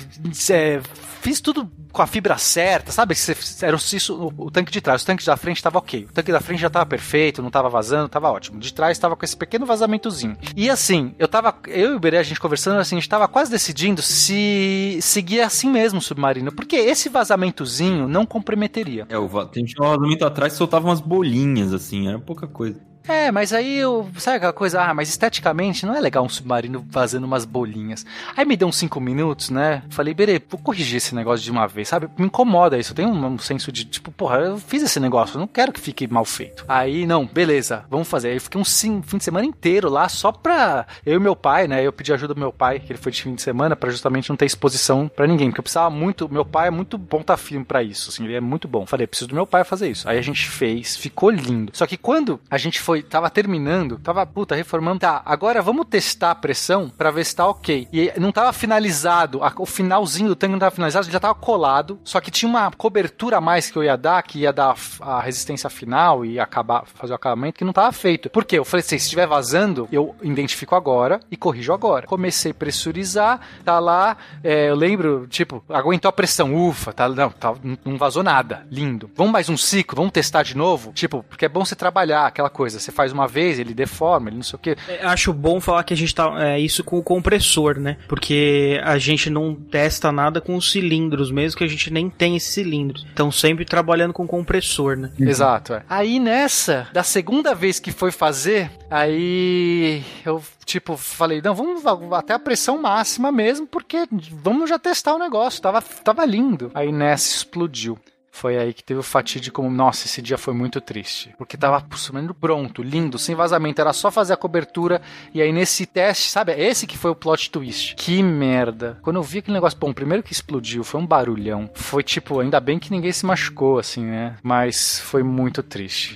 é, 0.50 0.82
fiz 1.22 1.42
tudo 1.42 1.70
com 1.98 2.03
a 2.03 2.07
fibra 2.07 2.38
certa, 2.38 2.91
sabe? 2.91 3.15
Era 3.60 3.76
o, 3.76 4.34
o 4.45 4.52
tanque 4.52 4.72
de 4.72 4.80
trás, 4.80 5.02
o 5.02 5.06
tanque 5.06 5.26
da 5.26 5.36
frente 5.36 5.64
tava 5.64 5.80
ok. 5.80 6.06
O 6.07 6.14
tanque 6.14 6.32
da 6.32 6.40
frente 6.40 6.60
já 6.60 6.69
tava 6.69 6.86
perfeito, 6.86 7.41
não 7.41 7.49
tava 7.49 7.69
vazando, 7.69 8.07
tava 8.07 8.30
ótimo. 8.30 8.60
De 8.60 8.72
trás 8.72 8.99
tava 8.99 9.15
com 9.15 9.26
esse 9.26 9.36
pequeno 9.36 9.65
vazamentozinho. 9.65 10.38
E 10.56 10.69
assim, 10.69 11.15
eu 11.18 11.28
tava, 11.28 11.56
eu 11.65 11.94
e 11.94 11.95
o 11.95 11.99
Berê, 11.99 12.18
a 12.18 12.24
gente 12.24 12.40
conversando 12.40 12.80
assim, 12.80 12.95
a 12.95 12.99
gente 12.99 13.10
tava 13.10 13.28
quase 13.28 13.49
decidindo 13.49 14.03
se 14.03 14.99
seguir 15.02 15.41
assim 15.41 15.72
mesmo 15.72 15.98
o 15.98 16.02
submarino, 16.02 16.52
porque 16.52 16.76
esse 16.76 17.10
vazamentozinho 17.10 18.07
não 18.07 18.28
comprometeria. 18.28 19.07
É, 19.10 19.18
o 19.18 19.28
tem 19.48 19.64
um 19.64 19.84
vazamento 19.84 20.24
atrás 20.24 20.53
que 20.53 20.57
soltava 20.57 20.88
umas 20.88 21.02
bolinhas, 21.02 21.74
assim, 21.74 22.07
era 22.07 22.19
pouca 22.19 22.45
coisa. 22.45 22.80
É, 23.08 23.32
mas 23.32 23.54
aí 23.54 23.78
eu. 23.78 24.10
Sabe 24.18 24.38
aquela 24.38 24.54
coisa? 24.54 24.82
Ah, 24.82 24.94
mas 24.94 25.10
esteticamente 25.10 25.86
não 25.86 25.96
é 25.96 26.00
legal 26.02 26.26
um 26.26 26.30
submarino 26.30 26.86
vazando 26.90 27.26
umas 27.26 27.46
bolinhas. 27.46 28.06
Aí 28.36 28.46
me 28.46 28.58
deu 28.58 28.68
uns 28.68 28.78
5 28.78 29.00
minutos, 29.00 29.50
né? 29.50 29.84
Falei, 29.90 30.14
Berê, 30.14 30.42
vou 30.50 30.60
corrigir 30.60 30.98
esse 30.98 31.16
negócio 31.16 31.44
de 31.44 31.52
uma 31.52 31.68
vez, 31.68 31.88
sabe? 31.88 32.10
Me 32.18 32.26
incomoda 32.26 32.78
isso. 32.78 32.92
Eu 32.92 32.96
tenho 32.96 33.10
um, 33.10 33.38
senso 33.40 33.72
de, 33.72 33.86
tipo, 33.86 34.12
porra, 34.12 34.38
eu 34.40 34.58
fiz 34.58 34.84
esse 34.84 35.00
negócio, 35.00 35.36
eu 35.36 35.40
não 35.40 35.48
quero 35.48 35.72
que 35.72 35.80
fique 35.80 36.08
mal 36.08 36.26
feito. 36.26 36.66
Aí, 36.68 37.06
não, 37.06 37.26
beleza, 37.26 37.86
vamos 37.90 38.08
fazer. 38.08 38.30
Aí 38.30 38.36
eu 38.38 38.42
fiquei 38.42 38.60
um 38.60 38.66
sim- 38.66 39.02
fim 39.02 39.18
de 39.18 39.24
semana 39.24 39.46
inteiro 39.46 39.90
lá 39.90 40.10
só 40.10 40.32
pra. 40.32 40.86
Eu 41.06 41.16
e 41.16 41.20
meu 41.20 41.36
pai, 41.36 41.68
né? 41.68 41.84
Eu 41.86 41.94
pedi 41.94 42.12
ajuda 42.14 42.34
do 42.34 42.40
meu 42.40 42.52
pai, 42.52 42.80
que 42.80 42.92
ele 42.92 43.00
foi 43.00 43.12
de 43.12 43.22
fim 43.24 43.36
de 43.36 43.42
semana, 43.42 43.76
pra 43.76 43.90
justamente 43.90 44.30
não 44.30 44.36
ter 44.36 44.46
exposição 44.46 45.08
pra 45.08 45.26
ninguém. 45.28 45.50
Porque 45.50 45.60
eu 45.60 45.64
precisava 45.64 45.90
muito. 45.90 46.28
Meu 46.32 46.44
pai 46.46 46.68
é 46.68 46.72
muito 46.72 47.00
ponta 47.00 47.38
firme 47.38 47.64
pra 47.64 47.82
isso, 47.82 48.10
assim, 48.10 48.26
ele 48.26 48.36
é 48.36 48.42
muito 48.42 48.68
bom. 48.68 48.86
Falei, 48.86 49.08
preciso 49.08 49.30
do 49.30 49.36
meu 49.36 49.48
pai 49.48 49.64
fazer 49.64 49.90
isso. 49.90 50.08
Aí 50.10 50.18
a 50.18 50.22
gente 50.22 50.48
fez, 50.50 50.96
ficou 50.98 51.30
lindo. 51.30 51.72
Só 51.74 51.86
que 51.88 51.96
quando 51.98 52.40
a 52.50 52.58
gente 52.58 52.80
foi, 52.82 52.97
tava 53.03 53.30
terminando, 53.30 53.98
tava, 53.99 54.26
puta, 54.26 54.56
reformando, 54.56 54.99
tá, 54.99 55.22
agora 55.26 55.61
vamos 55.61 55.86
testar 55.88 56.32
a 56.32 56.36
pressão 56.36 56.90
pra 56.90 57.11
ver 57.11 57.26
se 57.26 57.36
tá 57.36 57.48
ok. 57.48 57.88
E 57.91 58.11
não 58.19 58.32
tava 58.32 58.52
finalizado, 58.53 59.44
a- 59.44 59.52
o 59.57 59.65
finalzinho 59.65 60.30
do 60.30 60.36
tanque 60.36 60.52
não 60.52 60.60
tava 60.60 60.72
finalizado, 60.76 61.10
já 61.10 61.19
tava 61.19 61.36
colado, 61.36 61.99
só 62.03 62.19
que 62.22 62.32
tinha 62.32 62.49
uma 62.49 62.72
cobertura 62.72 63.38
a 63.38 63.41
mais 63.41 63.69
que 63.72 63.78
eu 63.78 63.84
ia 63.84 63.98
dar, 63.98 64.22
que 64.24 64.40
ia 64.40 64.53
dar 64.53 64.76
a 65.02 65.19
resistência 65.22 65.69
final 65.69 66.26
e 66.26 66.40
acabar, 66.40 66.84
fazer 66.86 67.14
o 67.14 67.15
acabamento, 67.15 67.57
que 67.57 67.65
não 67.65 67.74
tava 67.74 67.91
feito. 67.91 68.30
Por 68.30 68.45
quê? 68.45 68.57
Eu 68.60 68.65
falei 68.65 68.82
assim, 68.82 68.98
se 68.98 69.06
estiver 69.06 69.28
vazando, 69.28 69.88
eu 69.91 70.15
identifico 70.22 70.76
agora 70.76 71.19
e 71.32 71.38
corrijo 71.38 71.74
agora. 71.74 72.06
Comecei 72.07 72.52
a 72.52 72.53
pressurizar, 72.53 73.40
tá 73.65 73.80
lá, 73.80 74.18
é, 74.44 74.69
eu 74.69 74.76
lembro, 74.76 75.28
tipo, 75.28 75.64
aguentou 75.69 76.10
a 76.10 76.11
pressão, 76.14 76.56
ufa, 76.56 76.94
tá, 76.94 77.10
não, 77.10 77.30
tá, 77.30 77.53
não 77.84 77.98
vazou 77.98 78.24
nada, 78.24 78.65
lindo. 78.72 79.10
Vamos 79.15 79.32
mais 79.34 79.49
um 79.49 79.57
ciclo, 79.57 79.95
vamos 79.98 80.11
testar 80.11 80.44
de 80.44 80.56
novo? 80.56 80.91
Tipo, 80.94 81.24
porque 81.24 81.45
é 81.45 81.49
bom 81.49 81.65
você 81.65 81.76
trabalhar 81.76 82.26
aquela 82.28 82.49
coisa, 82.49 82.80
você 82.88 82.92
faz 82.92 83.12
uma 83.12 83.28
vez, 83.28 83.60
ele 83.60 83.74
deforma, 83.74 84.30
ele 84.30 84.38
não 84.38 84.44
sei 84.44 84.56
o 84.56 84.60
quê. 84.60 84.78
É, 84.88 85.06
Acho 85.06 85.34
bom 85.34 85.60
falar 85.60 85.84
que 85.84 85.94
a 85.94 85.98
gente 85.98 86.14
tá 86.14 86.34
é, 86.44 86.60
isso 86.60 86.84
com 86.84 86.98
o 86.98 87.04
compressor, 87.04 87.80
né? 87.80 87.98
Porque 88.08 88.80
a 88.84 88.98
gente 88.98 89.30
não 89.30 89.54
testa 89.54 90.12
nada 90.12 90.40
com 90.40 90.56
os 90.56 90.72
cilindros, 90.72 91.32
mesmo 91.32 91.58
que 91.58 91.64
a 91.64 91.68
gente 91.68 91.92
nem 91.92 92.10
tem 92.10 92.36
esses 92.36 92.54
cilindros. 92.54 93.06
Então 93.14 93.32
sempre 93.32 93.66
trabalhando 93.66 94.14
com 94.14 94.26
compressor, 94.26 94.96
né? 94.96 95.12
Exato, 95.20 95.74
é. 95.74 95.84
Aí 95.90 96.20
nessa, 96.20 96.88
da 96.94 97.04
segunda 97.04 97.54
vez 97.54 97.80
que 97.80 97.92
foi 97.92 98.12
fazer, 98.12 98.72
aí 98.90 100.04
eu, 100.26 100.42
tipo, 100.66 100.96
falei, 100.96 101.42
não, 101.44 101.54
vamos 101.54 101.86
até 102.14 102.34
a 102.34 102.40
pressão 102.40 102.82
máxima 102.82 103.32
mesmo, 103.32 103.68
porque 103.68 104.08
vamos 104.32 104.70
já 104.70 104.80
testar 104.80 105.16
o 105.16 105.20
negócio, 105.20 105.62
tava, 105.62 105.82
tava 105.82 106.26
lindo. 106.26 106.72
Aí 106.74 106.92
nessa 106.92 107.36
explodiu. 107.36 107.98
Foi 108.38 108.56
aí 108.56 108.72
que 108.72 108.84
teve 108.84 109.00
o 109.00 109.04
fatídico. 109.04 109.68
Nossa, 109.68 110.06
esse 110.06 110.22
dia 110.22 110.38
foi 110.38 110.54
muito 110.54 110.80
triste. 110.80 111.34
Porque 111.40 111.58
tava 111.58 111.84
sumindo 111.96 112.36
pronto, 112.36 112.84
lindo, 112.84 113.18
sem 113.18 113.34
vazamento. 113.34 113.82
Era 113.82 113.92
só 113.94 114.12
fazer 114.12 114.34
a 114.34 114.38
cobertura. 114.38 115.02
E 115.34 115.42
aí 115.42 115.52
nesse 115.52 115.88
teste, 115.88 116.30
sabe? 116.30 116.52
Esse 116.52 116.86
que 116.86 117.00
foi 117.00 117.10
o 117.10 117.16
plot 117.16 117.50
twist. 117.50 117.96
Que 117.96 118.22
merda. 118.22 119.00
Quando 119.02 119.16
eu 119.16 119.24
vi 119.24 119.40
aquele 119.40 119.56
negócio, 119.56 119.80
bom, 119.80 119.92
primeiro 119.92 120.22
que 120.22 120.32
explodiu, 120.32 120.84
foi 120.84 121.02
um 121.02 121.08
barulhão. 121.08 121.68
Foi 121.74 122.04
tipo, 122.04 122.40
ainda 122.40 122.60
bem 122.60 122.78
que 122.78 122.92
ninguém 122.92 123.12
se 123.12 123.26
machucou, 123.26 123.80
assim, 123.80 124.06
né? 124.06 124.36
Mas 124.44 125.00
foi 125.00 125.24
muito 125.24 125.64
triste. 125.64 126.16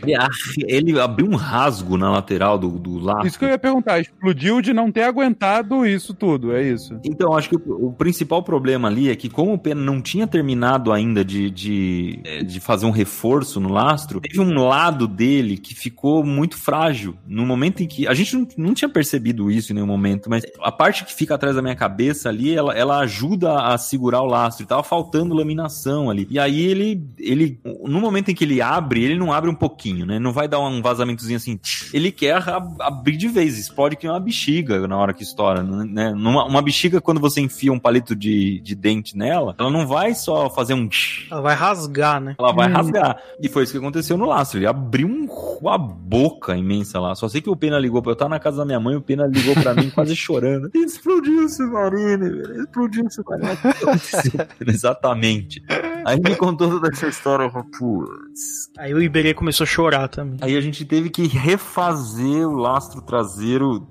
Ele, 0.68 1.00
ah, 1.00 1.04
abriu 1.04 1.26
um 1.26 1.36
rasgo 1.36 1.98
na 1.98 2.12
lateral 2.12 2.60
do, 2.60 2.70
do 2.70 3.00
lado. 3.00 3.26
Isso 3.26 3.40
que 3.40 3.46
eu 3.46 3.50
ia 3.50 3.58
perguntar, 3.58 4.00
explodiu 4.00 4.62
de 4.62 4.74
não 4.74 4.92
ter 4.92 5.04
aguentado 5.04 5.88
isso 5.88 6.14
tudo, 6.14 6.56
é 6.56 6.62
isso. 6.62 7.00
Então, 7.04 7.34
acho 7.34 7.50
que 7.50 7.56
o, 7.56 7.88
o 7.88 7.94
principal 7.94 8.44
problema 8.44 8.88
ali 8.88 9.10
é 9.10 9.16
que, 9.16 9.28
como 9.28 9.54
o 9.54 9.58
Pena 9.58 9.82
não 9.82 10.00
tinha 10.00 10.28
terminado 10.28 10.92
ainda 10.92 11.26
de, 11.26 11.50
de 11.50 12.11
de, 12.18 12.60
fazer 12.60 12.86
um 12.86 12.92
reforço 12.92 13.60
no 13.60 13.70
lastro, 13.70 14.22
teve 14.22 14.40
um 14.40 14.54
lado 14.68 15.08
dele 15.08 15.58
que 15.58 15.74
ficou 15.76 16.24
muito 16.24 16.58
frágil. 16.58 17.16
No 17.28 17.46
momento 17.46 17.82
em 17.82 17.88
que. 17.88 18.08
A 18.08 18.14
gente 18.14 18.36
não, 18.36 18.48
não 18.58 18.74
tinha 18.74 18.90
percebido 18.90 19.50
isso 19.50 19.72
em 19.72 19.76
nenhum 19.76 19.88
momento, 19.88 20.30
mas 20.30 20.44
a 20.62 20.72
parte 20.72 21.06
que 21.06 21.14
fica 21.14 21.36
atrás 21.36 21.56
da 21.56 21.62
minha 21.62 21.76
cabeça 21.76 22.30
ali, 22.30 22.54
ela, 22.54 22.74
ela 22.74 23.00
ajuda 23.00 23.62
a 23.62 23.78
segurar 23.78 24.22
o 24.22 24.26
lastro. 24.26 24.64
E 24.64 24.68
tava 24.68 24.84
faltando 24.84 25.36
laminação 25.36 26.10
ali. 26.10 26.28
E 26.30 26.40
aí 26.40 26.62
ele, 26.62 27.04
ele. 27.18 27.60
No 27.84 28.00
momento 28.00 28.30
em 28.30 28.36
que 28.36 28.44
ele 28.44 28.62
abre, 28.62 29.04
ele 29.04 29.18
não 29.18 29.32
abre 29.32 29.50
um 29.50 29.56
pouquinho, 29.56 30.06
né? 30.06 30.20
Não 30.20 30.32
vai 30.32 30.48
dar 30.48 30.60
um 30.60 30.82
vazamentozinho 30.82 31.38
assim. 31.38 31.60
Ele 31.94 32.12
quer 32.12 32.42
abrir 32.80 33.18
de 33.18 33.28
vez, 33.28 33.58
explode 33.58 33.96
que 33.96 34.08
é 34.08 34.12
uma 34.12 34.20
bexiga 34.20 34.88
na 34.88 34.98
hora 34.98 35.14
que 35.14 35.24
estoura, 35.24 35.64
né? 35.64 36.12
Numa, 36.12 36.46
uma 36.46 36.62
bexiga, 36.62 37.02
quando 37.02 37.20
você 37.20 37.42
enfia 37.42 37.72
um 37.72 37.80
palito 37.80 38.16
de, 38.16 38.60
de 38.60 38.76
dente 38.76 39.18
nela, 39.18 39.56
ela 39.60 39.70
não 39.70 39.88
vai 39.88 40.14
só 40.14 40.50
fazer 40.50 40.74
um. 40.74 40.90
Ela 41.30 41.42
vai 41.42 41.56
rasgar, 41.56 42.01
né? 42.20 42.36
Ela 42.40 42.54
vai 42.54 42.70
hum. 42.70 42.74
rasgar. 42.74 43.22
E 43.40 43.48
foi 43.50 43.64
isso 43.64 43.72
que 43.72 43.78
aconteceu 43.78 44.18
no 44.18 44.26
lastro. 44.26 44.60
Ele 44.60 44.68
abriu 44.68 45.08
um, 45.08 45.28
uma 45.60 45.78
boca 45.78 46.56
imensa 46.56 47.00
lá. 47.00 47.16
Só 47.16 47.28
sei 47.28 47.42
que 47.42 47.50
o 47.50 47.56
Pena 47.56 47.78
ligou 47.80 48.02
pra 48.02 48.12
eu 48.12 48.14
estar 48.14 48.30
na 48.30 48.40
casa 48.40 48.58
da 48.58 48.66
minha 48.66 48.80
mãe, 48.80 48.96
o 48.96 49.02
Pena 49.02 49.28
ligou 49.28 49.54
pra 49.56 49.74
mim 49.74 49.90
quase 49.90 50.16
chorando. 50.18 50.70
Explodiu 50.74 51.46
o 51.46 51.50
submarino, 51.50 52.62
explodiu 52.62 53.06
o 53.06 53.12
submarino. 53.12 53.58
Exatamente. 54.68 55.64
Aí 56.06 56.20
me 56.20 56.36
contou 56.36 56.70
toda 56.70 56.90
essa 56.90 57.08
história, 57.08 57.50
putz. 57.50 58.72
Aí 58.78 58.94
o 58.94 59.02
Iberê 59.02 59.34
começou 59.34 59.64
a 59.64 59.68
chorar 59.68 60.08
também. 60.08 60.38
Aí 60.42 60.58
a 60.58 60.62
gente 60.62 60.84
teve 60.86 61.10
que 61.10 61.28
refazer 61.28 62.48
o 62.48 62.56
lastro 62.56 63.02
traseiro. 63.02 63.88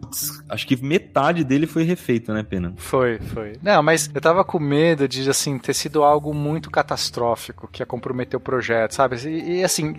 Acho 0.49 0.67
que 0.67 0.83
metade 0.83 1.45
dele 1.45 1.67
foi 1.67 1.85
refeito, 1.85 2.33
né, 2.33 2.43
Pena? 2.43 2.75
Foi, 2.77 3.19
foi. 3.19 3.53
Não, 3.63 3.83
mas 3.83 4.11
eu 4.15 4.21
tava 4.21 4.45
com 4.45 4.59
medo 4.59 5.07
de, 5.07 5.29
assim, 5.29 5.59
ter 5.59 5.75
sido 5.75 6.03
algo 6.03 6.35
muito 6.35 6.71
catastrófico 6.71 7.69
que 7.71 7.83
ia 7.83 7.87
comprometer 8.01 8.39
o 8.39 8.41
projeto, 8.41 8.95
sabe? 8.95 9.17
E, 9.29 9.59
e 9.59 9.65
assim, 9.65 9.95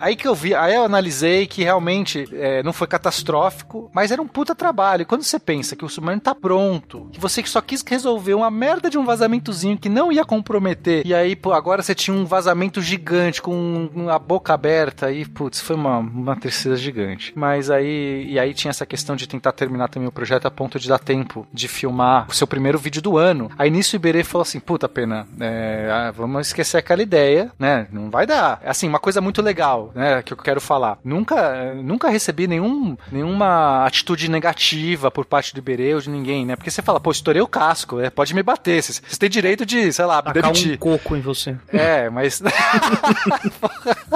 aí 0.00 0.16
que 0.16 0.26
eu 0.26 0.34
vi, 0.34 0.54
aí 0.54 0.74
eu 0.74 0.82
analisei 0.82 1.46
que 1.46 1.62
realmente 1.62 2.28
é, 2.32 2.62
não 2.62 2.72
foi 2.72 2.88
catastrófico, 2.88 3.88
mas 3.94 4.10
era 4.10 4.20
um 4.20 4.26
puta 4.26 4.54
trabalho. 4.54 5.02
E 5.02 5.04
quando 5.04 5.22
você 5.22 5.38
pensa 5.38 5.76
que 5.76 5.84
o 5.84 5.88
submarino 5.88 6.20
tá 6.20 6.34
pronto, 6.34 7.08
que 7.12 7.20
você 7.20 7.44
só 7.46 7.60
quis 7.60 7.82
resolver 7.86 8.34
uma 8.34 8.50
merda 8.50 8.90
de 8.90 8.98
um 8.98 9.04
vazamentozinho 9.04 9.78
que 9.78 9.88
não 9.88 10.10
ia 10.10 10.24
comprometer, 10.24 11.06
e 11.06 11.14
aí, 11.14 11.36
pô, 11.36 11.52
agora 11.52 11.82
você 11.82 11.94
tinha 11.94 12.16
um 12.16 12.24
vazamento 12.24 12.82
gigante 12.82 13.40
com 13.40 13.88
a 14.10 14.18
boca 14.18 14.52
aberta, 14.52 15.12
e, 15.12 15.24
putz, 15.24 15.60
foi 15.60 15.76
uma, 15.76 15.98
uma 15.98 16.36
tristeza 16.36 16.76
gigante. 16.76 17.32
Mas 17.36 17.70
aí, 17.70 18.26
e 18.28 18.38
aí 18.38 18.52
tinha 18.52 18.70
essa 18.70 18.84
questão 18.84 19.14
de 19.14 19.26
tentar 19.26 19.52
terminar 19.52 19.88
também 19.88 20.08
o 20.08 20.12
projeto 20.12 20.46
a 20.46 20.50
ponto 20.50 20.78
de 20.78 20.88
dar 20.88 20.98
tempo 20.98 21.46
de 21.52 21.68
filmar 21.68 22.26
o 22.28 22.34
seu 22.34 22.46
primeiro 22.46 22.78
vídeo 22.78 23.00
do 23.00 23.16
ano. 23.16 23.50
Aí 23.56 23.70
nisso 23.70 23.94
o 23.94 23.96
Iberê 23.96 24.24
falou 24.24 24.42
assim: 24.42 24.58
puta 24.58 24.88
pena, 24.88 25.26
é, 25.38 25.88
ah, 25.90 26.10
vamos 26.10 26.48
esquecer 26.48 26.78
aquela 26.78 27.02
ideia, 27.02 27.27
né? 27.58 27.86
Não 27.92 28.10
vai 28.10 28.26
dar. 28.26 28.60
Assim, 28.64 28.88
uma 28.88 28.98
coisa 28.98 29.20
muito 29.20 29.42
legal, 29.42 29.92
né? 29.94 30.22
Que 30.22 30.32
eu 30.32 30.36
quero 30.36 30.60
falar. 30.60 30.98
Nunca, 31.04 31.74
nunca 31.74 32.08
recebi 32.08 32.46
nenhum, 32.46 32.96
nenhuma 33.10 33.84
atitude 33.84 34.30
negativa 34.30 35.10
por 35.10 35.24
parte 35.24 35.54
do 35.54 35.58
Iberê 35.58 35.94
ou 35.94 36.00
de 36.00 36.10
ninguém, 36.10 36.46
né? 36.46 36.56
Porque 36.56 36.70
você 36.70 36.82
fala, 36.82 37.00
pô, 37.00 37.10
estourei 37.10 37.42
o 37.42 37.46
casco, 37.46 38.00
é, 38.00 38.10
pode 38.10 38.34
me 38.34 38.42
bater. 38.42 38.82
Você, 38.82 39.00
você 39.06 39.18
tem 39.18 39.28
direito 39.30 39.64
de, 39.66 39.92
sei 39.92 40.04
lá, 40.04 40.22
Tacar 40.22 40.42
demitir. 40.42 40.74
um 40.74 40.76
coco 40.76 41.16
em 41.16 41.20
você. 41.20 41.56
É, 41.72 42.08
mas. 42.10 42.42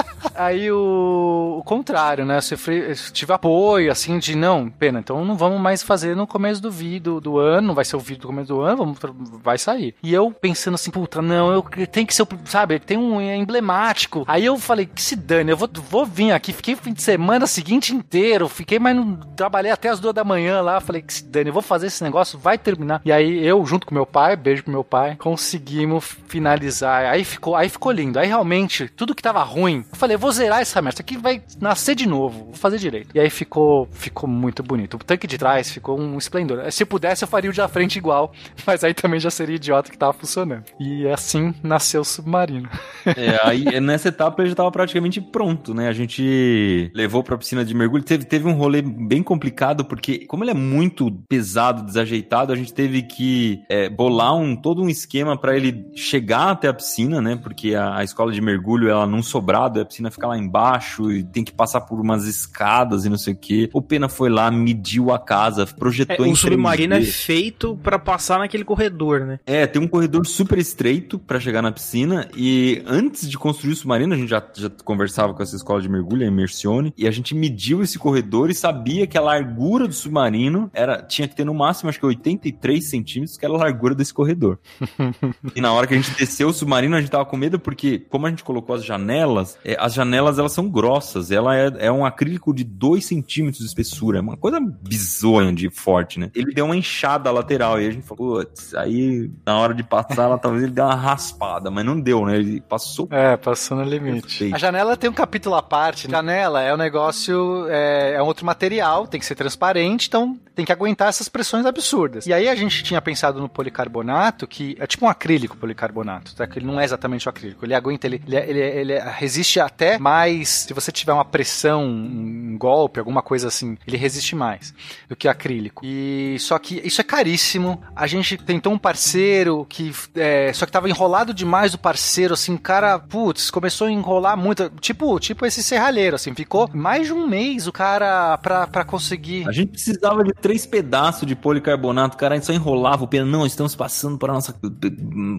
Aí 0.35 0.71
o, 0.71 1.57
o 1.59 1.63
contrário, 1.63 2.25
né? 2.25 2.39
Eu 2.39 2.95
tive 3.11 3.33
apoio, 3.33 3.91
assim, 3.91 4.19
de 4.19 4.35
não, 4.35 4.69
pena, 4.69 4.99
então 4.99 5.23
não 5.23 5.35
vamos 5.35 5.59
mais 5.59 5.83
fazer 5.83 6.15
no 6.15 6.27
começo 6.27 6.61
do 6.61 6.71
vídeo 6.71 7.19
do 7.19 7.37
ano, 7.37 7.67
não 7.67 7.75
vai 7.75 7.85
ser 7.85 7.95
o 7.95 7.99
vídeo 7.99 8.21
do 8.21 8.27
começo 8.27 8.47
do 8.47 8.61
ano, 8.61 8.77
vamos, 8.77 8.97
vai 9.43 9.57
sair. 9.57 9.95
E 10.01 10.13
eu 10.13 10.31
pensando 10.31 10.75
assim, 10.75 10.91
puta, 10.91 11.21
não, 11.21 11.51
eu 11.51 11.63
tem 11.87 12.05
que 12.05 12.13
ser, 12.13 12.27
sabe, 12.45 12.79
tem 12.79 12.97
um 12.97 13.19
é 13.19 13.35
emblemático. 13.35 14.23
Aí 14.27 14.45
eu 14.45 14.57
falei, 14.57 14.85
que 14.85 15.01
se 15.01 15.15
dane, 15.15 15.51
eu 15.51 15.57
vou, 15.57 15.69
vou 15.89 16.05
vir 16.05 16.31
aqui, 16.31 16.53
fiquei 16.53 16.73
o 16.73 16.77
fim 16.77 16.93
de 16.93 17.01
semana 17.01 17.47
seguinte 17.47 17.93
inteiro, 17.93 18.47
fiquei, 18.47 18.79
mas 18.79 18.95
não 18.95 19.15
trabalhei 19.35 19.71
até 19.71 19.89
as 19.89 19.99
duas 19.99 20.13
da 20.13 20.23
manhã 20.23 20.61
lá, 20.61 20.79
falei, 20.79 21.01
que 21.01 21.13
se 21.13 21.23
dane, 21.23 21.49
eu 21.49 21.53
vou 21.53 21.61
fazer 21.61 21.87
esse 21.87 22.03
negócio, 22.03 22.37
vai 22.39 22.57
terminar. 22.57 23.01
E 23.05 23.11
aí 23.11 23.45
eu, 23.45 23.65
junto 23.65 23.85
com 23.85 23.93
meu 23.93 24.05
pai, 24.05 24.35
beijo 24.35 24.63
pro 24.63 24.71
meu 24.71 24.83
pai, 24.83 25.15
conseguimos 25.15 26.15
finalizar. 26.27 27.05
Aí 27.05 27.23
ficou, 27.23 27.55
aí 27.55 27.69
ficou 27.69 27.91
lindo. 27.91 28.19
Aí 28.19 28.27
realmente, 28.27 28.87
tudo 28.89 29.15
que 29.15 29.21
tava 29.21 29.43
ruim, 29.43 29.85
eu 29.91 29.97
falei, 29.97 30.12
vou 30.17 30.31
zerar 30.31 30.61
essa 30.61 30.81
merda, 30.81 30.95
isso 30.95 31.01
aqui 31.01 31.17
vai 31.17 31.41
nascer 31.59 31.95
de 31.95 32.07
novo, 32.07 32.45
vou 32.45 32.53
fazer 32.53 32.77
direito. 32.77 33.09
E 33.15 33.19
aí 33.19 33.29
ficou, 33.29 33.87
ficou 33.91 34.29
muito 34.29 34.63
bonito. 34.63 34.95
O 34.95 34.99
tanque 34.99 35.27
de 35.27 35.37
trás 35.37 35.71
ficou 35.71 35.99
um 35.99 36.17
esplendor. 36.17 36.71
Se 36.71 36.85
pudesse, 36.85 37.23
eu 37.23 37.27
faria 37.27 37.49
o 37.49 37.53
de 37.53 37.67
frente 37.67 37.97
igual, 37.97 38.33
mas 38.65 38.83
aí 38.83 38.93
também 38.93 39.19
já 39.19 39.29
seria 39.29 39.55
idiota 39.55 39.91
que 39.91 39.97
tava 39.97 40.13
funcionando. 40.13 40.63
E 40.79 41.07
assim 41.07 41.53
nasceu 41.63 42.01
o 42.01 42.05
submarino. 42.05 42.69
É, 43.05 43.37
aí 43.43 43.81
nessa 43.81 44.07
etapa 44.07 44.41
ele 44.41 44.49
já 44.49 44.55
tava 44.55 44.71
praticamente 44.71 45.19
pronto, 45.19 45.73
né? 45.73 45.89
A 45.89 45.93
gente 45.93 46.89
levou 46.95 47.21
pra 47.21 47.37
piscina 47.37 47.63
de 47.63 47.73
mergulho. 47.73 48.01
Teve, 48.01 48.23
teve 48.23 48.47
um 48.47 48.53
rolê 48.53 48.81
bem 48.81 49.21
complicado, 49.21 49.83
porque 49.83 50.25
como 50.25 50.43
ele 50.43 50.51
é 50.51 50.55
muito 50.55 51.11
pesado, 51.27 51.83
desajeitado, 51.83 52.53
a 52.53 52.55
gente 52.55 52.73
teve 52.73 53.03
que 53.03 53.61
é, 53.69 53.89
bolar 53.89 54.35
um, 54.35 54.55
todo 54.55 54.81
um 54.81 54.89
esquema 54.89 55.37
para 55.37 55.55
ele 55.55 55.85
chegar 55.95 56.51
até 56.51 56.69
a 56.69 56.73
piscina, 56.73 57.21
né? 57.21 57.35
Porque 57.35 57.75
a, 57.75 57.97
a 57.97 58.03
escola 58.03 58.31
de 58.31 58.39
mergulho, 58.39 58.89
ela 58.89 59.05
num 59.05 59.21
sobrado, 59.21 59.81
a 59.81 59.85
piscina 59.85 60.02
fica 60.11 60.27
lá 60.27 60.37
embaixo 60.37 61.11
e 61.11 61.23
tem 61.23 61.43
que 61.43 61.51
passar 61.51 61.81
por 61.81 61.99
umas 61.99 62.25
escadas 62.25 63.05
e 63.05 63.09
não 63.09 63.17
sei 63.17 63.33
o 63.33 63.37
que. 63.37 63.69
O 63.73 63.81
Pena 63.81 64.09
foi 64.09 64.29
lá, 64.29 64.49
mediu 64.51 65.11
a 65.11 65.19
casa, 65.19 65.65
projetou 65.65 66.25
é, 66.25 66.29
O 66.29 66.35
submarino 66.35 66.95
3D. 66.95 67.01
é 67.01 67.05
feito 67.05 67.79
para 67.81 67.97
passar 67.99 68.39
naquele 68.39 68.63
corredor, 68.63 69.21
né? 69.21 69.39
É, 69.45 69.65
tem 69.67 69.81
um 69.81 69.87
corredor 69.87 70.25
super 70.25 70.57
estreito 70.57 71.17
para 71.19 71.39
chegar 71.39 71.61
na 71.61 71.71
piscina 71.71 72.27
e 72.35 72.81
antes 72.85 73.29
de 73.29 73.37
construir 73.37 73.73
o 73.73 73.75
submarino, 73.75 74.13
a 74.13 74.17
gente 74.17 74.29
já, 74.29 74.43
já 74.55 74.69
conversava 74.83 75.33
com 75.33 75.43
essa 75.43 75.55
escola 75.55 75.81
de 75.81 75.89
mergulho, 75.89 76.25
a 76.25 76.27
Immersione, 76.27 76.93
e 76.97 77.07
a 77.07 77.11
gente 77.11 77.35
mediu 77.35 77.81
esse 77.81 77.97
corredor 77.97 78.49
e 78.49 78.55
sabia 78.55 79.07
que 79.07 79.17
a 79.17 79.21
largura 79.21 79.87
do 79.87 79.93
submarino 79.93 80.69
era 80.73 81.01
tinha 81.01 81.27
que 81.27 81.35
ter 81.35 81.45
no 81.45 81.53
máximo, 81.53 81.89
acho 81.89 81.99
que 81.99 82.05
83 82.05 82.83
centímetros, 82.83 83.37
que 83.37 83.45
era 83.45 83.53
a 83.53 83.57
largura 83.57 83.95
desse 83.95 84.13
corredor. 84.13 84.59
e 85.55 85.61
na 85.61 85.71
hora 85.73 85.87
que 85.87 85.93
a 85.93 85.97
gente 85.97 86.11
desceu 86.17 86.49
o 86.49 86.53
submarino, 86.53 86.95
a 86.95 86.99
gente 86.99 87.11
tava 87.11 87.25
com 87.25 87.37
medo 87.37 87.59
porque, 87.59 87.99
como 87.99 88.25
a 88.25 88.29
gente 88.29 88.43
colocou 88.43 88.75
as 88.75 88.83
janelas, 88.83 89.57
é, 89.63 89.75
as 89.79 89.92
janelas 89.93 90.39
elas 90.39 90.51
são 90.51 90.69
grossas, 90.69 91.31
ela 91.31 91.55
é, 91.55 91.71
é 91.79 91.91
um 91.91 92.05
acrílico 92.05 92.53
de 92.53 92.63
2 92.63 93.05
centímetros 93.05 93.59
de 93.59 93.65
espessura, 93.65 94.19
é 94.19 94.21
uma 94.21 94.37
coisa 94.37 94.59
bizonha 94.59 95.53
de 95.53 95.69
forte, 95.69 96.19
né? 96.19 96.31
Ele 96.35 96.53
deu 96.53 96.65
uma 96.65 96.75
enxada 96.75 97.31
lateral 97.31 97.81
e 97.81 97.87
a 97.87 97.91
gente 97.91 98.05
falou, 98.05 98.43
putz, 98.45 98.73
aí 98.75 99.31
na 99.45 99.57
hora 99.57 99.73
de 99.73 99.83
passar, 99.83 100.23
ela, 100.23 100.37
talvez 100.37 100.63
ele 100.63 100.71
dê 100.71 100.81
uma 100.81 100.95
raspada, 100.95 101.69
mas 101.69 101.85
não 101.85 101.99
deu, 101.99 102.25
né? 102.25 102.37
Ele 102.37 102.61
passou. 102.61 103.07
É, 103.11 103.37
passou 103.37 103.77
no 103.77 103.83
limite. 103.83 104.51
A 104.53 104.57
janela 104.57 104.95
tem 104.97 105.09
um 105.09 105.13
capítulo 105.13 105.55
à 105.55 105.61
parte. 105.61 106.07
Né? 106.07 106.11
Janela 106.11 106.61
é 106.61 106.73
um 106.73 106.77
negócio, 106.77 107.67
é, 107.69 108.13
é 108.13 108.23
um 108.23 108.25
outro 108.25 108.45
material, 108.45 109.07
tem 109.07 109.19
que 109.19 109.25
ser 109.25 109.35
transparente, 109.35 110.07
então 110.07 110.37
tem 110.55 110.65
que 110.65 110.71
aguentar 110.71 111.09
essas 111.09 111.27
pressões 111.27 111.65
absurdas. 111.65 112.25
E 112.25 112.33
aí 112.33 112.47
a 112.47 112.55
gente 112.55 112.83
tinha 112.83 113.01
pensado 113.01 113.39
no 113.39 113.49
policarbonato, 113.49 114.47
que 114.47 114.75
é 114.79 114.85
tipo 114.85 115.05
um 115.05 115.09
acrílico 115.09 115.57
policarbonato, 115.57 116.35
tá? 116.35 116.45
Que 116.45 116.59
ele 116.59 116.65
não 116.65 116.79
é 116.79 116.83
exatamente 116.83 117.27
o 117.27 117.29
acrílico. 117.29 117.65
Ele 117.65 117.73
aguenta, 117.73 118.07
ele, 118.07 118.21
ele, 118.27 118.37
ele, 118.37 118.59
ele 118.59 118.99
resiste 118.99 119.59
até 119.59 119.82
mais. 119.99 120.49
Se 120.49 120.73
você 120.73 120.91
tiver 120.91 121.13
uma 121.13 121.25
pressão, 121.25 121.85
um 121.85 122.57
golpe, 122.57 122.99
alguma 122.99 123.21
coisa 123.21 123.47
assim, 123.47 123.77
ele 123.87 123.97
resiste 123.97 124.35
mais 124.35 124.73
do 125.07 125.15
que 125.15 125.27
acrílico. 125.27 125.81
E 125.85 126.37
só 126.39 126.57
que 126.59 126.81
isso 126.83 127.01
é 127.01 127.03
caríssimo. 127.03 127.81
A 127.95 128.07
gente 128.07 128.37
tentou 128.37 128.73
um 128.73 128.77
parceiro 128.77 129.65
que 129.69 129.91
é, 130.15 130.51
só 130.53 130.65
que 130.65 130.71
tava 130.71 130.89
enrolado 130.89 131.33
demais 131.33 131.73
o 131.73 131.77
parceiro, 131.77 132.33
assim, 132.33 132.57
cara, 132.57 132.99
putz, 132.99 133.49
começou 133.49 133.87
a 133.87 133.91
enrolar 133.91 134.37
muito, 134.37 134.69
tipo, 134.79 135.19
tipo 135.19 135.45
esse 135.45 135.63
serralheiro, 135.63 136.15
assim, 136.15 136.33
ficou 136.33 136.69
mais 136.73 137.07
de 137.07 137.13
um 137.13 137.27
mês 137.27 137.67
o 137.67 137.71
cara 137.71 138.37
pra, 138.37 138.67
pra 138.67 138.83
conseguir. 138.83 139.47
A 139.47 139.51
gente 139.51 139.71
precisava 139.71 140.23
de 140.23 140.33
três 140.33 140.65
pedaços 140.65 141.27
de 141.27 141.35
policarbonato, 141.35 142.15
o 142.15 142.19
cara 142.19 142.39
só 142.41 142.51
enrolava 142.51 143.03
o 143.03 143.07
pena, 143.07 143.25
não, 143.25 143.45
estamos 143.45 143.75
passando 143.75 144.17
para 144.17 144.31
a 144.31 144.35
nossa 144.35 144.55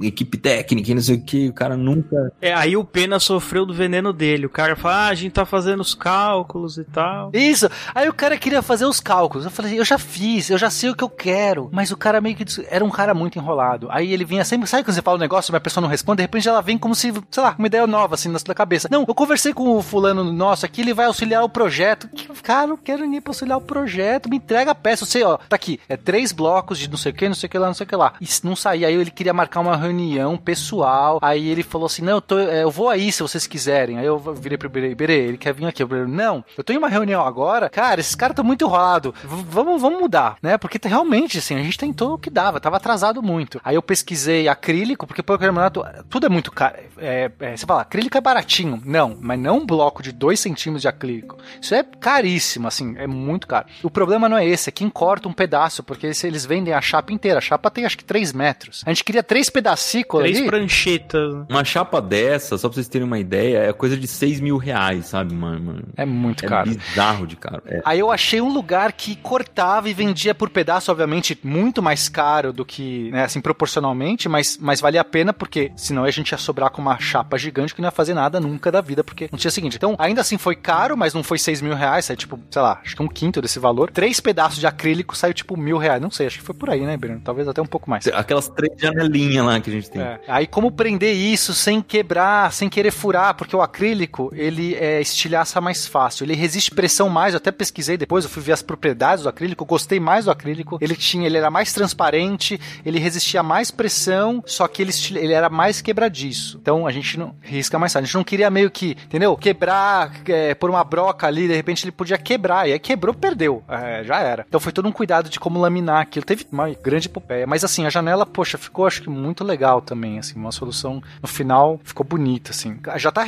equipe 0.02 0.38
técnica 0.38 0.90
e 0.90 0.94
não 0.94 1.02
sei 1.02 1.16
o 1.16 1.22
que, 1.22 1.48
o 1.48 1.52
cara 1.52 1.76
nunca... 1.76 2.32
É, 2.40 2.52
aí 2.52 2.76
o 2.76 2.84
Pena 2.84 3.18
sofreu 3.18 3.66
do 3.66 3.74
veneno 3.74 4.12
dele, 4.12 4.23
o 4.46 4.50
cara 4.50 4.76
fala, 4.76 5.06
ah, 5.06 5.08
a 5.08 5.14
gente 5.14 5.32
tá 5.32 5.44
fazendo 5.44 5.80
os 5.80 5.94
cálculos 5.94 6.78
e 6.78 6.84
tal. 6.84 7.30
Isso, 7.32 7.68
aí 7.94 8.08
o 8.08 8.14
cara 8.14 8.36
queria 8.36 8.62
fazer 8.62 8.86
os 8.86 9.00
cálculos, 9.00 9.44
eu 9.44 9.50
falei, 9.50 9.78
eu 9.78 9.84
já 9.84 9.98
fiz, 9.98 10.50
eu 10.50 10.58
já 10.58 10.70
sei 10.70 10.90
o 10.90 10.94
que 10.94 11.04
eu 11.04 11.08
quero, 11.08 11.68
mas 11.72 11.90
o 11.90 11.96
cara 11.96 12.20
meio 12.20 12.36
que, 12.36 12.44
era 12.68 12.84
um 12.84 12.90
cara 12.90 13.14
muito 13.14 13.38
enrolado, 13.38 13.88
aí 13.90 14.12
ele 14.12 14.24
vinha 14.24 14.44
sempre, 14.44 14.66
sabe 14.66 14.84
quando 14.84 14.94
você 14.94 15.02
fala 15.02 15.16
um 15.16 15.20
negócio 15.20 15.52
e 15.52 15.56
a 15.56 15.60
pessoa 15.60 15.82
não 15.82 15.88
responde, 15.88 16.18
de 16.18 16.22
repente 16.22 16.48
ela 16.48 16.60
vem 16.60 16.78
como 16.78 16.94
se, 16.94 17.12
sei 17.30 17.42
lá, 17.42 17.54
uma 17.58 17.66
ideia 17.66 17.86
nova, 17.86 18.14
assim, 18.14 18.28
na 18.28 18.38
sua 18.38 18.54
cabeça. 18.54 18.88
Não, 18.90 19.04
eu 19.06 19.14
conversei 19.14 19.52
com 19.52 19.76
o 19.76 19.82
fulano 19.82 20.24
nosso 20.32 20.66
aqui, 20.66 20.80
ele 20.80 20.94
vai 20.94 21.06
auxiliar 21.06 21.42
o 21.42 21.48
projeto. 21.48 22.08
Cara, 22.42 22.66
não 22.66 22.76
quero 22.76 23.02
ninguém 23.02 23.20
pra 23.20 23.30
auxiliar 23.30 23.58
o 23.58 23.60
projeto, 23.60 24.28
me 24.28 24.36
entrega 24.36 24.70
a 24.70 24.74
peça, 24.74 25.04
eu 25.04 25.08
sei, 25.08 25.22
ó, 25.22 25.36
tá 25.36 25.56
aqui, 25.56 25.80
é 25.88 25.96
três 25.96 26.32
blocos 26.32 26.78
de 26.78 26.88
não 26.88 26.96
sei 26.96 27.12
o 27.12 27.14
que, 27.14 27.28
não 27.28 27.34
sei 27.34 27.46
o 27.46 27.50
que 27.50 27.58
lá, 27.58 27.66
não 27.66 27.74
sei 27.74 27.84
o 27.84 27.88
que 27.88 27.96
lá. 27.96 28.14
E 28.20 28.26
não 28.42 28.56
saía, 28.56 28.88
aí 28.88 28.94
ele 28.94 29.10
queria 29.10 29.32
marcar 29.32 29.60
uma 29.60 29.76
reunião 29.76 30.36
pessoal, 30.36 31.18
aí 31.22 31.48
ele 31.48 31.62
falou 31.62 31.86
assim, 31.86 32.02
não, 32.02 32.14
eu, 32.14 32.20
tô, 32.20 32.38
é, 32.38 32.62
eu 32.62 32.70
vou 32.70 32.88
aí 32.88 33.10
se 33.10 33.22
vocês 33.22 33.46
quiserem. 33.46 33.98
Aí 33.98 34.06
eu, 34.06 34.13
eu 34.24 34.34
virei 34.34 34.56
pro 34.58 34.68
Iberê, 34.68 34.90
Iberê, 34.90 35.18
ele 35.28 35.38
quer 35.38 35.52
vir 35.54 35.66
aqui. 35.66 35.82
Eu 35.82 35.88
falei, 35.88 36.04
não, 36.06 36.44
eu 36.56 36.64
tô 36.64 36.72
em 36.72 36.76
uma 36.78 36.88
reunião 36.88 37.24
agora, 37.24 37.68
cara, 37.68 38.00
esses 38.00 38.14
caras 38.14 38.32
estão 38.32 38.44
muito 38.44 38.64
enrolados, 38.64 39.12
vamos, 39.24 39.80
vamos 39.80 40.00
mudar, 40.00 40.36
né? 40.42 40.56
Porque 40.58 40.78
tá- 40.78 40.88
realmente, 40.88 41.38
assim, 41.38 41.54
a 41.56 41.62
gente 41.62 41.78
tentou 41.78 42.14
o 42.14 42.18
que 42.18 42.30
dava, 42.30 42.60
tava 42.60 42.76
atrasado 42.76 43.22
muito. 43.22 43.60
Aí 43.64 43.74
eu 43.76 43.82
pesquisei 43.82 44.48
acrílico, 44.48 45.06
porque 45.06 45.22
policarbonato, 45.22 45.84
tudo 46.08 46.26
é 46.26 46.28
muito 46.28 46.50
caro. 46.52 46.76
É, 46.98 47.30
é, 47.40 47.56
você 47.56 47.66
fala, 47.66 47.82
acrílico 47.82 48.16
é 48.16 48.20
baratinho. 48.20 48.80
Não, 48.84 49.16
mas 49.20 49.38
não 49.38 49.58
um 49.58 49.66
bloco 49.66 50.02
de 50.02 50.12
2 50.12 50.38
centímetros 50.38 50.82
de 50.82 50.88
acrílico. 50.88 51.36
Isso 51.60 51.74
é 51.74 51.82
caríssimo, 51.82 52.68
assim, 52.68 52.94
é 52.98 53.06
muito 53.06 53.46
caro. 53.46 53.66
O 53.82 53.90
problema 53.90 54.28
não 54.28 54.36
é 54.38 54.46
esse, 54.46 54.68
é 54.68 54.72
quem 54.72 54.88
corta 54.88 55.28
um 55.28 55.32
pedaço, 55.32 55.82
porque 55.82 56.12
se 56.14 56.26
eles 56.26 56.44
vendem 56.46 56.72
a 56.74 56.80
chapa 56.80 57.12
inteira. 57.12 57.38
A 57.38 57.42
chapa 57.42 57.70
tem 57.70 57.84
acho 57.84 57.98
que 57.98 58.04
3 58.04 58.32
metros. 58.32 58.82
A 58.86 58.90
gente 58.90 59.04
queria 59.04 59.22
três 59.22 59.50
pedacicos 59.50 60.20
Três 60.20 60.38
ali. 60.38 60.46
pranchetas. 60.46 61.32
Uma 61.48 61.64
chapa 61.64 62.00
dessa, 62.00 62.56
só 62.58 62.68
pra 62.68 62.74
vocês 62.74 62.88
terem 62.88 63.06
uma 63.06 63.18
ideia, 63.18 63.58
é 63.58 63.72
coisa 63.72 63.96
de 63.96 64.03
6 64.06 64.40
mil 64.40 64.56
reais, 64.56 65.06
sabe, 65.06 65.34
mano? 65.34 65.82
É 65.96 66.04
muito 66.04 66.44
É 66.44 66.48
caro. 66.48 66.70
bizarro 66.70 67.26
de 67.26 67.36
caro. 67.36 67.62
É. 67.66 67.80
Aí 67.84 67.98
eu 67.98 68.10
achei 68.10 68.40
um 68.40 68.52
lugar 68.52 68.92
que 68.92 69.16
cortava 69.16 69.88
e 69.88 69.94
vendia 69.94 70.34
por 70.34 70.50
pedaço, 70.50 70.90
obviamente, 70.90 71.38
muito 71.42 71.82
mais 71.82 72.08
caro 72.08 72.52
do 72.52 72.64
que, 72.64 73.10
né, 73.10 73.24
assim, 73.24 73.40
proporcionalmente, 73.40 74.28
mas, 74.28 74.58
mas 74.60 74.80
valia 74.80 75.00
a 75.00 75.04
pena 75.04 75.32
porque 75.32 75.72
senão 75.76 76.04
a 76.04 76.10
gente 76.10 76.30
ia 76.32 76.38
sobrar 76.38 76.70
com 76.70 76.80
uma 76.82 76.98
chapa 76.98 77.38
gigante 77.38 77.74
que 77.74 77.80
não 77.80 77.88
ia 77.88 77.92
fazer 77.92 78.14
nada 78.14 78.38
nunca 78.40 78.70
da 78.70 78.80
vida, 78.80 79.02
porque 79.02 79.28
não 79.30 79.38
tinha 79.38 79.48
o 79.48 79.52
seguinte. 79.52 79.76
Então, 79.76 79.94
ainda 79.98 80.20
assim 80.20 80.38
foi 80.38 80.54
caro, 80.56 80.96
mas 80.96 81.14
não 81.14 81.22
foi 81.22 81.38
6 81.38 81.60
mil 81.62 81.74
reais, 81.74 82.04
saiu 82.06 82.16
tipo, 82.16 82.38
sei 82.50 82.62
lá, 82.62 82.80
acho 82.84 82.94
que 82.96 83.02
um 83.02 83.08
quinto 83.08 83.40
desse 83.40 83.58
valor. 83.58 83.90
Três 83.90 84.20
pedaços 84.20 84.58
de 84.60 84.66
acrílico 84.66 85.16
saiu 85.16 85.34
tipo 85.34 85.56
mil 85.56 85.78
reais. 85.78 86.00
Não 86.00 86.10
sei, 86.10 86.26
acho 86.26 86.38
que 86.38 86.44
foi 86.44 86.54
por 86.54 86.70
aí, 86.70 86.80
né, 86.82 86.96
Bruno? 86.96 87.20
Talvez 87.24 87.48
até 87.48 87.60
um 87.62 87.66
pouco 87.66 87.88
mais. 87.90 88.06
Aquelas 88.08 88.48
três 88.48 88.72
janelinhas 88.78 89.44
lá 89.44 89.60
que 89.60 89.70
a 89.70 89.72
gente 89.72 89.90
tem. 89.90 90.02
É. 90.02 90.20
Aí 90.28 90.46
como 90.46 90.70
prender 90.70 91.14
isso 91.14 91.54
sem 91.54 91.80
quebrar, 91.80 92.52
sem 92.52 92.68
querer 92.68 92.90
furar, 92.90 93.34
porque 93.34 93.54
o 93.56 93.62
acrílico, 93.62 93.93
ele 94.32 94.74
é, 94.74 95.00
estilhaça 95.00 95.60
mais 95.60 95.86
fácil, 95.86 96.24
ele 96.24 96.34
resiste 96.34 96.70
pressão 96.70 97.08
mais, 97.08 97.34
eu 97.34 97.38
até 97.38 97.50
pesquisei 97.50 97.96
depois, 97.96 98.24
eu 98.24 98.30
fui 98.30 98.42
ver 98.42 98.52
as 98.52 98.62
propriedades 98.62 99.22
do 99.22 99.28
acrílico, 99.28 99.64
gostei 99.64 100.00
mais 100.00 100.24
do 100.24 100.30
acrílico, 100.30 100.78
ele 100.80 100.96
tinha, 100.96 101.26
ele 101.26 101.38
era 101.38 101.50
mais 101.50 101.72
transparente, 101.72 102.60
ele 102.84 102.98
resistia 102.98 103.42
mais 103.42 103.70
pressão, 103.70 104.42
só 104.46 104.66
que 104.68 104.82
ele, 104.82 104.92
ele 105.14 105.32
era 105.32 105.48
mais 105.48 105.80
quebradiço. 105.80 106.58
Então 106.60 106.86
a 106.86 106.92
gente 106.92 107.18
não 107.18 107.34
risca 107.40 107.78
mais 107.78 107.94
a 107.94 108.00
gente 108.00 108.14
não 108.14 108.24
queria 108.24 108.50
meio 108.50 108.70
que, 108.70 108.96
entendeu? 109.04 109.36
Quebrar 109.36 110.12
é, 110.26 110.54
por 110.54 110.68
uma 110.68 110.82
broca 110.82 111.26
ali, 111.26 111.46
de 111.46 111.54
repente 111.54 111.84
ele 111.84 111.92
podia 111.92 112.18
quebrar, 112.18 112.68
e 112.68 112.72
aí 112.72 112.78
quebrou, 112.78 113.14
perdeu, 113.14 113.62
É, 113.68 114.02
já 114.04 114.18
era. 114.18 114.44
Então 114.48 114.60
foi 114.60 114.72
todo 114.72 114.88
um 114.88 114.92
cuidado 114.92 115.28
de 115.28 115.38
como 115.38 115.60
laminar 115.60 116.00
aquilo, 116.00 116.24
teve 116.24 116.46
uma 116.50 116.70
grande 116.70 117.08
epopeia, 117.08 117.46
mas 117.46 117.64
assim, 117.64 117.86
a 117.86 117.90
janela, 117.90 118.26
poxa, 118.26 118.58
ficou 118.58 118.86
acho 118.86 119.02
que 119.02 119.10
muito 119.10 119.44
legal 119.44 119.80
também, 119.80 120.18
assim, 120.18 120.34
uma 120.36 120.52
solução 120.52 121.02
no 121.22 121.28
final 121.28 121.80
ficou 121.84 122.04
bonita, 122.04 122.50
assim. 122.50 122.78
Já 122.96 123.10
tá 123.12 123.22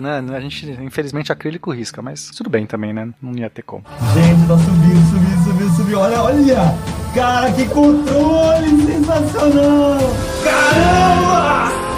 arriscado, 0.00 0.22
né? 0.22 0.36
A 0.36 0.40
gente, 0.40 0.70
infelizmente, 0.82 1.32
acrílico 1.32 1.70
risca, 1.70 2.02
mas 2.02 2.30
tudo 2.30 2.50
bem 2.50 2.66
também, 2.66 2.92
né? 2.92 3.10
Não 3.20 3.36
ia 3.36 3.50
ter 3.50 3.62
como. 3.62 3.84
Gente, 4.14 4.48
tá 4.48 4.58
subindo, 4.58 5.10
subindo, 5.10 5.44
subindo, 5.44 5.76
subindo. 5.76 5.98
Olha, 5.98 6.22
olha! 6.22 6.74
Cara, 7.14 7.52
que 7.52 7.66
controle 7.66 8.68
sensacional! 8.86 9.98
Caramba! 10.44 11.89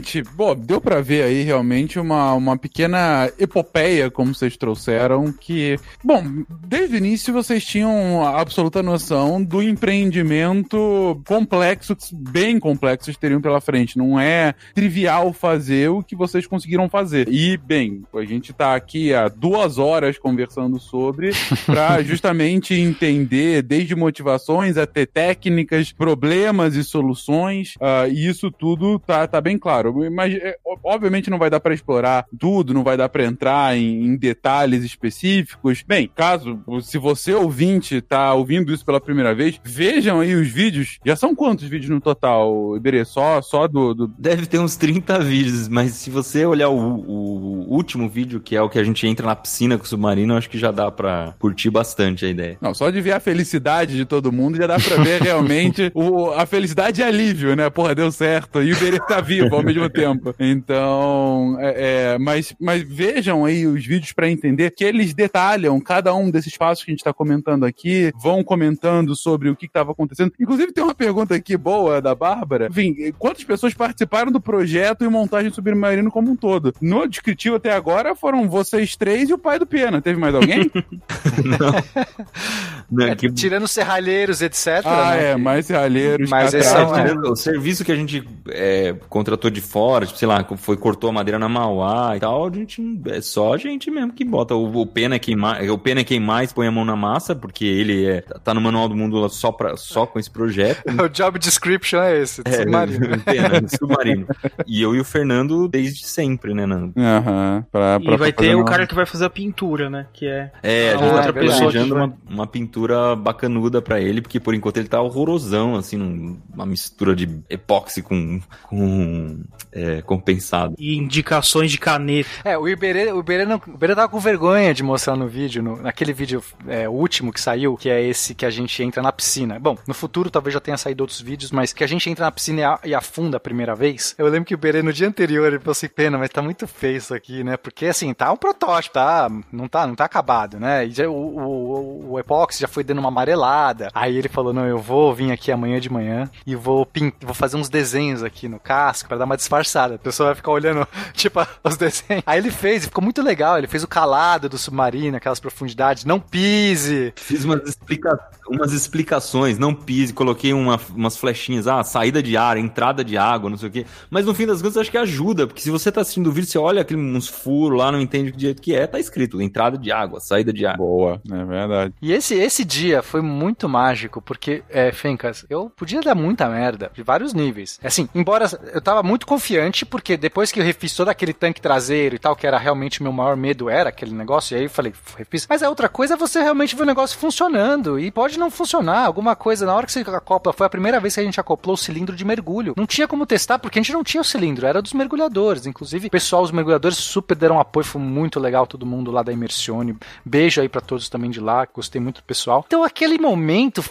Gente, 0.00 0.22
bom, 0.22 0.56
deu 0.56 0.80
pra 0.80 1.00
ver 1.02 1.22
aí 1.22 1.42
realmente 1.42 1.98
uma, 1.98 2.32
uma 2.32 2.56
pequena 2.56 3.30
epopeia, 3.38 4.10
como 4.10 4.34
vocês 4.34 4.56
trouxeram, 4.56 5.30
que, 5.32 5.76
bom, 6.02 6.24
desde 6.66 6.96
o 6.96 6.98
início 6.98 7.32
vocês 7.32 7.64
tinham 7.64 8.24
a 8.24 8.40
absoluta 8.40 8.82
noção 8.82 9.42
do 9.42 9.62
empreendimento 9.62 11.20
complexo, 11.26 11.94
bem 12.12 12.58
complexo, 12.58 13.00
que 13.00 13.04
vocês 13.06 13.16
teriam 13.16 13.40
pela 13.40 13.60
frente. 13.60 13.98
Não 13.98 14.18
é 14.18 14.54
trivial 14.74 15.32
fazer 15.32 15.90
o 15.90 16.02
que 16.02 16.16
vocês 16.16 16.46
conseguiram 16.46 16.88
fazer. 16.88 17.28
E, 17.28 17.56
bem, 17.58 18.02
a 18.14 18.24
gente 18.24 18.52
tá 18.52 18.74
aqui 18.74 19.12
há 19.12 19.28
duas 19.28 19.76
horas 19.78 20.18
conversando 20.18 20.80
sobre, 20.80 21.30
pra 21.66 22.02
justamente 22.02 22.74
entender 22.74 23.62
desde 23.62 23.94
motivações 23.94 24.78
até 24.78 25.04
técnicas, 25.04 25.92
problemas 25.92 26.74
e 26.74 26.82
soluções, 26.82 27.74
ah, 27.80 28.08
e 28.08 28.26
isso 28.26 28.50
tudo 28.50 28.98
tá, 28.98 29.26
tá 29.26 29.40
bem 29.40 29.58
claro. 29.58 29.89
Mas, 30.10 30.34
é, 30.34 30.56
obviamente, 30.84 31.30
não 31.30 31.38
vai 31.38 31.50
dar 31.50 31.60
pra 31.60 31.74
explorar 31.74 32.26
tudo, 32.38 32.74
não 32.74 32.84
vai 32.84 32.96
dar 32.96 33.08
pra 33.08 33.24
entrar 33.24 33.76
em, 33.76 34.06
em 34.06 34.16
detalhes 34.16 34.84
específicos. 34.84 35.82
Bem, 35.86 36.10
caso, 36.14 36.60
se 36.82 36.98
você 36.98 37.34
ouvinte 37.34 38.00
tá 38.00 38.32
ouvindo 38.34 38.72
isso 38.72 38.84
pela 38.84 39.00
primeira 39.00 39.34
vez, 39.34 39.60
vejam 39.64 40.20
aí 40.20 40.34
os 40.34 40.48
vídeos. 40.48 40.98
Já 41.04 41.16
são 41.16 41.34
quantos 41.34 41.68
vídeos 41.68 41.90
no 41.90 42.00
total, 42.00 42.76
Iberê? 42.76 43.04
Só, 43.04 43.40
só 43.42 43.66
do, 43.66 43.94
do, 43.94 44.08
Deve 44.18 44.46
ter 44.46 44.58
uns 44.58 44.76
30 44.76 45.18
vídeos, 45.20 45.68
mas 45.68 45.92
se 45.92 46.10
você 46.10 46.44
olhar 46.44 46.68
o, 46.68 46.76
o 46.76 47.74
último 47.74 48.08
vídeo, 48.08 48.40
que 48.40 48.56
é 48.56 48.62
o 48.62 48.68
que 48.68 48.78
a 48.78 48.84
gente 48.84 49.06
entra 49.06 49.26
na 49.26 49.36
piscina 49.36 49.78
com 49.78 49.84
o 49.84 49.86
submarino, 49.86 50.36
acho 50.36 50.50
que 50.50 50.58
já 50.58 50.70
dá 50.70 50.90
pra 50.90 51.34
curtir 51.38 51.70
bastante 51.70 52.24
a 52.24 52.28
ideia. 52.28 52.58
Não, 52.60 52.74
só 52.74 52.90
de 52.90 53.00
ver 53.00 53.12
a 53.12 53.20
felicidade 53.20 53.96
de 53.96 54.04
todo 54.04 54.32
mundo 54.32 54.56
já 54.56 54.66
dá 54.66 54.78
pra 54.78 55.02
ver 55.02 55.20
realmente 55.22 55.90
o, 55.94 56.30
a 56.30 56.46
felicidade 56.46 57.00
e 57.00 57.04
alívio, 57.04 57.54
né? 57.56 57.70
Porra, 57.70 57.94
deu 57.94 58.10
certo. 58.10 58.62
E 58.62 58.72
o 58.72 58.76
Iberê 58.76 58.98
tá 59.00 59.20
vivo 59.20 59.54
ao 59.54 59.62
mesmo 59.62 59.79
tempo. 59.88 60.34
Então, 60.38 61.56
é, 61.58 62.14
é, 62.14 62.18
mas, 62.18 62.54
mas 62.60 62.82
vejam 62.82 63.44
aí 63.44 63.66
os 63.66 63.84
vídeos 63.84 64.12
pra 64.12 64.28
entender 64.28 64.70
que 64.72 64.84
eles 64.84 65.14
detalham 65.14 65.80
cada 65.80 66.14
um 66.14 66.30
desses 66.30 66.56
passos 66.56 66.84
que 66.84 66.90
a 66.90 66.94
gente 66.94 67.04
tá 67.04 67.12
comentando 67.12 67.64
aqui, 67.64 68.12
vão 68.20 68.44
comentando 68.44 69.14
sobre 69.16 69.48
o 69.48 69.56
que 69.56 69.66
que 69.66 69.72
tava 69.72 69.92
acontecendo. 69.92 70.32
Inclusive, 70.38 70.72
tem 70.72 70.82
uma 70.82 70.94
pergunta 70.94 71.34
aqui 71.34 71.56
boa 71.56 72.02
da 72.02 72.14
Bárbara. 72.14 72.68
Enfim, 72.70 73.12
quantas 73.18 73.44
pessoas 73.44 73.72
participaram 73.72 74.32
do 74.32 74.40
projeto 74.40 75.04
e 75.04 75.08
montagem 75.08 75.52
submarino 75.52 76.10
como 76.10 76.30
um 76.30 76.36
todo? 76.36 76.74
No 76.80 77.06
descritivo 77.06 77.56
até 77.56 77.72
agora 77.72 78.14
foram 78.14 78.48
vocês 78.48 78.96
três 78.96 79.30
e 79.30 79.32
o 79.32 79.38
pai 79.38 79.58
do 79.58 79.66
Pena. 79.66 80.02
Teve 80.02 80.18
mais 80.18 80.34
alguém? 80.34 80.70
Não, 81.44 81.72
É, 83.00 83.14
que- 83.14 83.30
tirando 83.32 83.68
serralheiros, 83.68 84.42
etc. 84.42 84.82
Ah, 84.84 85.10
né? 85.16 85.30
é, 85.32 85.36
mais 85.36 85.66
serralheiros. 85.66 86.28
Mas 86.28 86.52
esse 86.54 86.74
é 86.74 86.82
o 87.14 87.36
serviço 87.36 87.84
que 87.84 87.92
a 87.92 87.96
gente 87.96 88.26
é, 88.48 88.94
contratou 89.08 89.50
de 89.50 89.60
fora, 89.60 90.06
tipo, 90.06 90.18
sei 90.18 90.26
lá, 90.26 90.44
foi 90.56 90.76
cortou 90.76 91.10
a 91.10 91.12
madeira 91.12 91.38
na 91.38 91.48
Mauá 91.48 92.16
e 92.16 92.20
tal, 92.20 92.46
a 92.48 92.52
gente 92.52 92.82
é 93.06 93.20
só 93.20 93.54
a 93.54 93.58
gente 93.58 93.90
mesmo 93.90 94.12
que 94.12 94.24
bota. 94.24 94.54
O, 94.54 94.80
o 94.80 94.86
pena 94.86 95.14
é 95.14 95.18
quem 95.18 95.36
mais, 95.36 95.68
o 95.70 95.78
pena 95.78 96.00
é 96.00 96.04
quem 96.04 96.18
mais 96.20 96.52
põe 96.52 96.66
a 96.66 96.70
mão 96.70 96.84
na 96.84 96.96
massa, 96.96 97.34
porque 97.34 97.64
ele 97.64 98.06
é, 98.06 98.20
tá 98.42 98.52
no 98.54 98.60
manual 98.60 98.88
do 98.88 98.96
mundo 98.96 99.18
lá 99.18 99.28
só 99.28 99.52
para 99.52 99.76
só 99.76 100.06
com 100.06 100.18
esse 100.18 100.30
projeto. 100.30 100.82
O 101.00 101.08
job 101.08 101.38
description 101.38 102.00
é 102.02 102.20
esse, 102.20 102.42
É, 102.44 102.52
submarino. 102.58 103.18
pena, 103.24 103.68
submarino. 103.68 104.26
E 104.66 104.82
eu 104.82 104.94
e 104.94 105.00
o 105.00 105.04
Fernando 105.04 105.66
desde 105.68 106.04
sempre, 106.06 106.52
né, 106.54 106.66
Nando? 106.66 106.92
Aham, 106.96 107.64
pra, 107.70 107.98
E 108.00 108.04
pra 108.04 108.16
vai 108.16 108.32
fazer 108.32 108.48
ter 108.48 108.54
o 108.54 108.64
cara 108.64 108.86
que 108.86 108.94
vai 108.94 109.06
fazer 109.06 109.24
a 109.24 109.30
pintura, 109.30 109.88
né? 109.88 110.06
Que 110.12 110.26
é. 110.26 110.50
É, 110.62 110.92
a 110.92 110.94
Ah, 110.94 110.98
gente 110.98 111.18
é 111.18 111.22
tá 111.22 111.32
planejando 111.32 111.94
uma, 111.94 112.14
uma 112.28 112.46
pintura 112.46 112.79
bacanuda 113.16 113.80
pra 113.82 114.00
ele, 114.00 114.20
porque 114.20 114.40
por 114.40 114.54
enquanto 114.54 114.76
ele 114.78 114.88
tá 114.88 115.00
horrorosão, 115.00 115.76
assim, 115.76 115.96
num- 115.96 116.38
uma 116.52 116.66
mistura 116.66 117.14
de 117.14 117.28
epóxi 117.48 118.02
com, 118.02 118.40
com 118.64 119.40
é, 119.72 120.02
compensado. 120.02 120.74
E 120.78 120.96
indicações 120.96 121.70
de 121.70 121.78
caneta. 121.78 122.28
É, 122.44 122.56
o 122.58 122.68
Iberê, 122.68 123.12
o 123.12 123.20
Iberê, 123.20 123.44
não, 123.44 123.60
o 123.66 123.70
Iberê 123.74 123.94
tava 123.94 124.08
com 124.08 124.18
vergonha 124.18 124.72
de 124.74 124.82
mostrar 124.82 125.16
no 125.16 125.28
vídeo, 125.28 125.62
no- 125.62 125.76
naquele 125.82 126.12
vídeo 126.12 126.42
é, 126.66 126.88
último 126.88 127.32
que 127.32 127.40
saiu, 127.40 127.76
que 127.76 127.88
é 127.90 128.02
esse 128.02 128.34
que 128.34 128.44
a 128.46 128.50
gente 128.50 128.82
entra 128.82 129.02
na 129.02 129.12
piscina. 129.12 129.58
Bom, 129.58 129.76
no 129.86 129.94
futuro 129.94 130.30
talvez 130.30 130.54
já 130.54 130.60
tenha 130.60 130.76
saído 130.76 131.02
outros 131.02 131.20
vídeos, 131.20 131.50
mas 131.52 131.72
que 131.72 131.84
a 131.84 131.86
gente 131.86 132.08
entra 132.08 132.24
na 132.24 132.32
piscina 132.32 132.78
e, 132.84 132.88
e 132.90 132.94
afunda 132.94 133.36
a 133.36 133.40
primeira 133.40 133.74
vez. 133.74 134.14
Eu 134.18 134.26
lembro 134.28 134.44
que 134.46 134.54
o 134.54 134.56
Iberê 134.56 134.82
no 134.82 134.92
dia 134.92 135.06
anterior 135.08 135.46
ele 135.46 135.58
falou 135.58 135.72
assim, 135.72 135.88
pena, 135.88 136.18
mas 136.18 136.30
tá 136.30 136.42
muito 136.42 136.66
feio 136.66 136.96
isso 136.96 137.14
aqui, 137.14 137.42
né? 137.44 137.56
Porque 137.56 137.86
assim, 137.86 138.12
tá 138.14 138.32
um 138.32 138.36
protótipo, 138.36 138.94
tá? 138.94 139.30
Não 139.52 139.68
tá, 139.68 139.86
não 139.86 139.94
tá 139.94 140.04
acabado, 140.04 140.58
né? 140.58 140.86
E 140.86 140.90
já, 140.90 141.08
o, 141.08 141.12
o, 141.12 142.12
o 142.12 142.18
epóxi 142.18 142.60
já 142.60 142.68
foi 142.70 142.84
dando 142.84 142.98
uma 142.98 143.08
amarelada. 143.08 143.90
Aí 143.94 144.16
ele 144.16 144.28
falou, 144.28 144.52
não, 144.52 144.66
eu 144.66 144.78
vou 144.78 145.14
vir 145.14 145.30
aqui 145.32 145.50
amanhã 145.52 145.80
de 145.80 145.90
manhã 145.90 146.30
e 146.46 146.54
vou, 146.54 146.84
pin- 146.86 147.12
vou 147.20 147.34
fazer 147.34 147.56
uns 147.56 147.68
desenhos 147.68 148.22
aqui 148.22 148.48
no 148.48 148.58
casco 148.58 149.08
pra 149.08 149.18
dar 149.18 149.24
uma 149.24 149.36
disfarçada. 149.36 149.94
A 149.96 149.98
pessoa 149.98 150.28
vai 150.28 150.34
ficar 150.36 150.50
olhando, 150.52 150.86
tipo, 151.14 151.40
os 151.64 151.76
desenhos. 151.76 152.22
Aí 152.26 152.38
ele 152.38 152.50
fez, 152.50 152.84
e 152.84 152.86
ficou 152.86 153.02
muito 153.02 153.22
legal. 153.22 153.58
Ele 153.58 153.66
fez 153.66 153.82
o 153.82 153.88
calado 153.88 154.48
do 154.48 154.58
submarino, 154.58 155.16
aquelas 155.16 155.40
profundidades. 155.40 156.04
Não 156.04 156.18
pise! 156.20 157.12
Fiz 157.16 157.44
umas, 157.44 157.68
explica... 157.68 158.18
umas 158.48 158.72
explicações, 158.72 159.58
não 159.58 159.74
pise, 159.74 160.12
coloquei 160.12 160.52
uma- 160.52 160.80
umas 160.94 161.16
flechinhas, 161.16 161.66
ah, 161.66 161.82
saída 161.82 162.22
de 162.22 162.36
ar, 162.36 162.56
entrada 162.56 163.04
de 163.04 163.16
água, 163.16 163.50
não 163.50 163.56
sei 163.56 163.68
o 163.68 163.72
quê. 163.72 163.86
Mas 164.10 164.26
no 164.26 164.34
fim 164.34 164.46
das 164.46 164.60
contas, 164.60 164.76
acho 164.78 164.90
que 164.90 164.98
ajuda, 164.98 165.46
porque 165.46 165.60
se 165.62 165.70
você 165.70 165.90
tá 165.90 166.00
assistindo 166.00 166.28
o 166.28 166.32
vídeo, 166.32 166.48
você 166.50 166.58
olha 166.58 166.82
aquele, 166.82 167.00
uns 167.00 167.28
furos 167.28 167.78
lá, 167.78 167.90
não 167.92 168.00
entende 168.00 168.30
do 168.32 168.40
jeito 168.40 168.60
que 168.62 168.74
é, 168.74 168.86
tá 168.86 168.98
escrito, 168.98 169.40
entrada 169.40 169.76
de 169.78 169.90
água, 169.92 170.20
saída 170.20 170.52
de 170.52 170.66
água. 170.66 170.78
Boa, 170.78 171.22
é 171.30 171.44
verdade. 171.44 171.94
E 172.02 172.12
esse, 172.12 172.34
esse 172.34 172.59
dia 172.64 173.02
foi 173.02 173.20
muito 173.20 173.68
mágico, 173.68 174.20
porque, 174.20 174.62
é, 174.68 174.92
Fencas, 174.92 175.44
eu 175.48 175.70
podia 175.70 176.00
dar 176.00 176.14
muita 176.14 176.48
merda, 176.48 176.90
de 176.94 177.02
vários 177.02 177.32
níveis. 177.32 177.78
Assim, 177.82 178.08
embora 178.14 178.46
eu 178.72 178.80
tava 178.80 179.02
muito 179.02 179.26
confiante 179.26 179.84
porque 179.84 180.16
depois 180.16 180.52
que 180.52 180.60
eu 180.60 180.64
refiz 180.64 180.94
todo 180.94 181.08
aquele 181.08 181.32
tanque 181.32 181.60
traseiro 181.60 182.16
e 182.16 182.18
tal, 182.18 182.36
que 182.36 182.46
era 182.46 182.58
realmente 182.58 183.02
meu 183.02 183.12
maior 183.12 183.36
medo, 183.36 183.68
era 183.68 183.88
aquele 183.90 184.12
negócio, 184.12 184.54
e 184.54 184.58
aí 184.58 184.64
eu 184.64 184.70
falei, 184.70 184.92
refiz. 185.16 185.46
Mas 185.48 185.62
a 185.62 185.68
outra 185.68 185.88
coisa 185.88 186.14
é 186.14 186.16
você 186.16 186.40
realmente 186.40 186.74
ver 186.76 186.82
o 186.82 186.86
negócio 186.86 187.18
funcionando, 187.18 187.98
e 187.98 188.10
pode 188.10 188.38
não 188.38 188.50
funcionar, 188.50 189.04
alguma 189.04 189.36
coisa, 189.36 189.66
na 189.66 189.74
hora 189.74 189.86
que 189.86 189.92
você 189.92 190.00
acopla, 190.00 190.52
foi 190.52 190.66
a 190.66 190.70
primeira 190.70 191.00
vez 191.00 191.14
que 191.14 191.20
a 191.20 191.24
gente 191.24 191.40
acoplou 191.40 191.74
o 191.74 191.78
cilindro 191.78 192.16
de 192.16 192.24
mergulho. 192.24 192.74
Não 192.76 192.86
tinha 192.86 193.06
como 193.06 193.26
testar, 193.26 193.58
porque 193.58 193.78
a 193.78 193.82
gente 193.82 193.92
não 193.92 194.04
tinha 194.04 194.20
o 194.20 194.24
cilindro, 194.24 194.66
era 194.66 194.82
dos 194.82 194.92
mergulhadores. 194.92 195.66
Inclusive, 195.66 196.10
pessoal, 196.10 196.42
os 196.42 196.50
mergulhadores 196.50 196.96
super 196.98 197.36
deram 197.36 197.60
apoio, 197.60 197.84
foi 197.84 198.00
muito 198.00 198.40
legal, 198.40 198.66
todo 198.66 198.86
mundo 198.86 199.10
lá 199.10 199.22
da 199.22 199.32
Imersione. 199.32 199.96
Beijo 200.24 200.60
aí 200.60 200.68
pra 200.68 200.80
todos 200.80 201.08
também 201.08 201.30
de 201.30 201.40
lá, 201.40 201.66
gostei 201.72 202.00
muito 202.00 202.20
do 202.20 202.24
pessoal. 202.24 202.39
Então, 202.66 202.84
aquele 202.84 203.18
momento, 203.18 203.84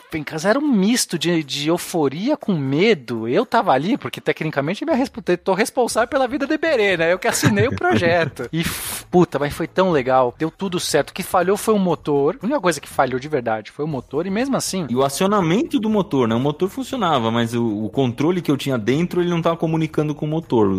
era 0.45 0.57
um 0.57 0.67
misto 0.67 1.17
de, 1.17 1.43
de 1.43 1.67
euforia 1.67 2.37
com 2.37 2.53
medo. 2.53 3.27
Eu 3.27 3.45
tava 3.45 3.71
ali, 3.71 3.97
porque 3.97 4.21
tecnicamente 4.21 4.85
me 4.85 4.93
resp 4.93 5.17
tô 5.43 5.53
responsável 5.53 6.07
pela 6.07 6.27
vida 6.27 6.47
do 6.47 6.53
Iberê, 6.53 6.97
né? 6.97 7.11
Eu 7.11 7.19
que 7.19 7.27
assinei 7.27 7.67
o 7.67 7.75
projeto. 7.75 8.49
E, 8.51 8.63
puta, 9.11 9.37
mas 9.37 9.53
foi 9.53 9.67
tão 9.67 9.91
legal, 9.91 10.33
deu 10.37 10.49
tudo 10.49 10.79
certo. 10.79 11.09
O 11.09 11.13
que 11.13 11.23
falhou 11.23 11.57
foi 11.57 11.73
o 11.73 11.79
motor. 11.79 12.37
A 12.41 12.45
única 12.45 12.61
coisa 12.61 12.79
que 12.79 12.87
falhou 12.87 13.19
de 13.19 13.27
verdade 13.27 13.71
foi 13.71 13.85
o 13.85 13.87
motor, 13.87 14.25
e 14.25 14.29
mesmo 14.29 14.55
assim. 14.55 14.87
E 14.89 14.95
o 14.95 15.03
acionamento 15.03 15.79
do 15.79 15.89
motor, 15.89 16.27
né? 16.27 16.35
O 16.35 16.39
motor 16.39 16.69
funcionava, 16.69 17.29
mas 17.31 17.53
o, 17.53 17.85
o 17.85 17.89
controle 17.89 18.41
que 18.41 18.49
eu 18.49 18.57
tinha 18.57 18.77
dentro, 18.77 19.21
ele 19.21 19.29
não 19.29 19.41
tava 19.41 19.57
comunicando 19.57 20.15
com 20.15 20.25
o 20.25 20.29
motor. 20.29 20.69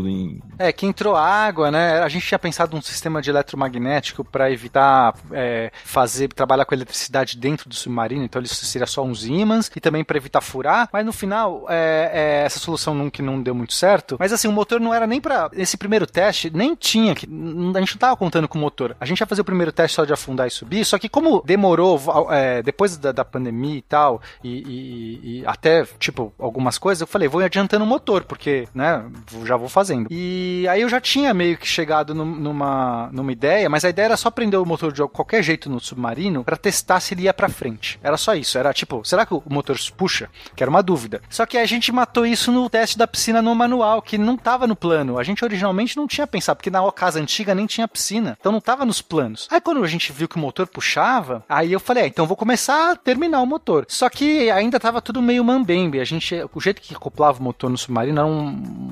É, 0.58 0.72
que 0.72 0.86
entrou 0.86 1.16
água, 1.16 1.70
né? 1.70 2.00
A 2.00 2.08
gente 2.08 2.26
tinha 2.26 2.38
pensado 2.38 2.74
num 2.74 2.82
sistema 2.82 3.20
de 3.20 3.30
eletromagnético 3.30 4.24
para 4.24 4.50
evitar 4.50 5.14
é, 5.32 5.70
fazer 5.84 6.28
trabalhar 6.28 6.64
com 6.64 6.74
eletricidade 6.74 7.36
dentro 7.36 7.59
do 7.68 7.74
submarino, 7.74 8.24
então 8.24 8.40
ele 8.40 8.48
seria 8.48 8.86
só 8.86 9.02
uns 9.02 9.24
ímãs 9.24 9.70
e 9.74 9.80
também 9.80 10.04
para 10.04 10.16
evitar 10.16 10.40
furar. 10.40 10.88
Mas 10.92 11.04
no 11.04 11.12
final, 11.12 11.66
é, 11.68 12.10
é, 12.42 12.46
essa 12.46 12.58
solução 12.58 12.94
não, 12.94 13.10
que 13.10 13.22
não 13.22 13.40
deu 13.42 13.54
muito 13.54 13.72
certo. 13.74 14.16
Mas 14.18 14.32
assim, 14.32 14.48
o 14.48 14.52
motor 14.52 14.80
não 14.80 14.92
era 14.94 15.06
nem 15.06 15.20
para 15.20 15.50
esse 15.54 15.76
primeiro 15.76 16.06
teste, 16.06 16.50
nem 16.54 16.74
tinha 16.74 17.14
que 17.14 17.26
a 17.26 17.80
gente 17.80 17.94
não 17.94 17.98
tava 17.98 18.16
contando 18.16 18.48
com 18.48 18.58
o 18.58 18.60
motor. 18.60 18.96
A 19.00 19.04
gente 19.04 19.20
ia 19.20 19.26
fazer 19.26 19.40
o 19.42 19.44
primeiro 19.44 19.72
teste 19.72 19.96
só 19.96 20.04
de 20.04 20.12
afundar 20.12 20.46
e 20.46 20.50
subir, 20.50 20.84
só 20.84 20.98
que 20.98 21.08
como 21.08 21.42
demorou 21.44 22.00
é, 22.30 22.62
depois 22.62 22.96
da, 22.96 23.12
da 23.12 23.24
pandemia 23.24 23.76
e 23.78 23.82
tal 23.82 24.20
e, 24.42 24.50
e- 24.50 25.40
e 25.40 25.46
até 25.46 25.84
tipo 25.98 26.32
algumas 26.38 26.78
coisas, 26.78 27.00
eu 27.00 27.06
falei 27.06 27.28
vou 27.28 27.40
adiantando 27.42 27.84
o 27.84 27.86
motor 27.88 28.24
porque, 28.24 28.66
né, 28.74 29.04
já 29.44 29.56
vou 29.56 29.68
fazendo. 29.68 30.08
E 30.10 30.66
aí 30.68 30.80
eu 30.82 30.88
já 30.88 31.00
tinha 31.00 31.32
meio 31.34 31.56
que 31.56 31.66
chegado 31.66 32.14
num- 32.14 32.24
numa, 32.36 33.08
numa 33.12 33.32
ideia, 33.32 33.68
mas 33.68 33.84
a 33.84 33.88
ideia 33.90 34.06
era 34.06 34.16
só 34.16 34.30
prender 34.30 34.58
o 34.60 34.66
motor 34.66 34.92
de 34.92 35.02
qualquer 35.08 35.42
jeito 35.42 35.68
no 35.70 35.80
submarino 35.80 36.44
pra 36.44 36.56
testar 36.56 37.00
se 37.00 37.14
ele 37.14 37.22
ia 37.22 37.34
pra 37.34 37.48
frente. 37.50 37.98
Era 38.02 38.16
só 38.16 38.34
isso. 38.34 38.56
Era 38.58 38.72
tipo, 38.72 39.02
será 39.04 39.24
que 39.26 39.34
o 39.34 39.42
motor 39.48 39.76
puxa? 39.96 40.28
Que 40.54 40.62
era 40.62 40.70
uma 40.70 40.82
dúvida. 40.82 41.20
Só 41.28 41.44
que 41.46 41.58
a 41.58 41.66
gente 41.66 41.92
matou 41.92 42.24
isso 42.26 42.50
no 42.52 42.68
teste 42.68 42.96
da 42.98 43.06
piscina 43.06 43.40
no 43.42 43.54
manual, 43.54 44.00
que 44.02 44.16
não 44.18 44.36
tava 44.36 44.66
no 44.66 44.76
plano. 44.76 45.18
A 45.18 45.22
gente 45.22 45.44
originalmente 45.44 45.96
não 45.96 46.06
tinha 46.06 46.26
pensado, 46.26 46.56
porque 46.56 46.70
na 46.70 46.90
casa 46.92 47.20
antiga 47.20 47.54
nem 47.54 47.66
tinha 47.66 47.86
piscina. 47.88 48.36
Então 48.40 48.52
não 48.52 48.60
tava 48.60 48.84
nos 48.84 49.00
planos. 49.02 49.48
Aí 49.50 49.60
quando 49.60 49.82
a 49.82 49.88
gente 49.88 50.12
viu 50.12 50.28
que 50.28 50.36
o 50.36 50.40
motor 50.40 50.66
puxava, 50.66 51.44
aí 51.48 51.72
eu 51.72 51.80
falei, 51.80 52.04
ah, 52.04 52.06
então 52.06 52.26
vou 52.26 52.36
começar 52.36 52.92
a 52.92 52.96
terminar 52.96 53.40
o 53.40 53.46
motor. 53.46 53.84
Só 53.88 54.08
que 54.08 54.50
ainda 54.50 54.78
tava 54.80 55.00
tudo 55.00 55.22
meio 55.22 55.44
mambembe. 55.44 56.00
A 56.00 56.04
gente, 56.04 56.34
o 56.54 56.60
jeito 56.60 56.80
que 56.82 56.94
acoplava 56.94 57.38
o 57.38 57.42
motor 57.42 57.70
no 57.70 57.78
submarino 57.78 58.18
era 58.20 58.26
um, 58.26 58.48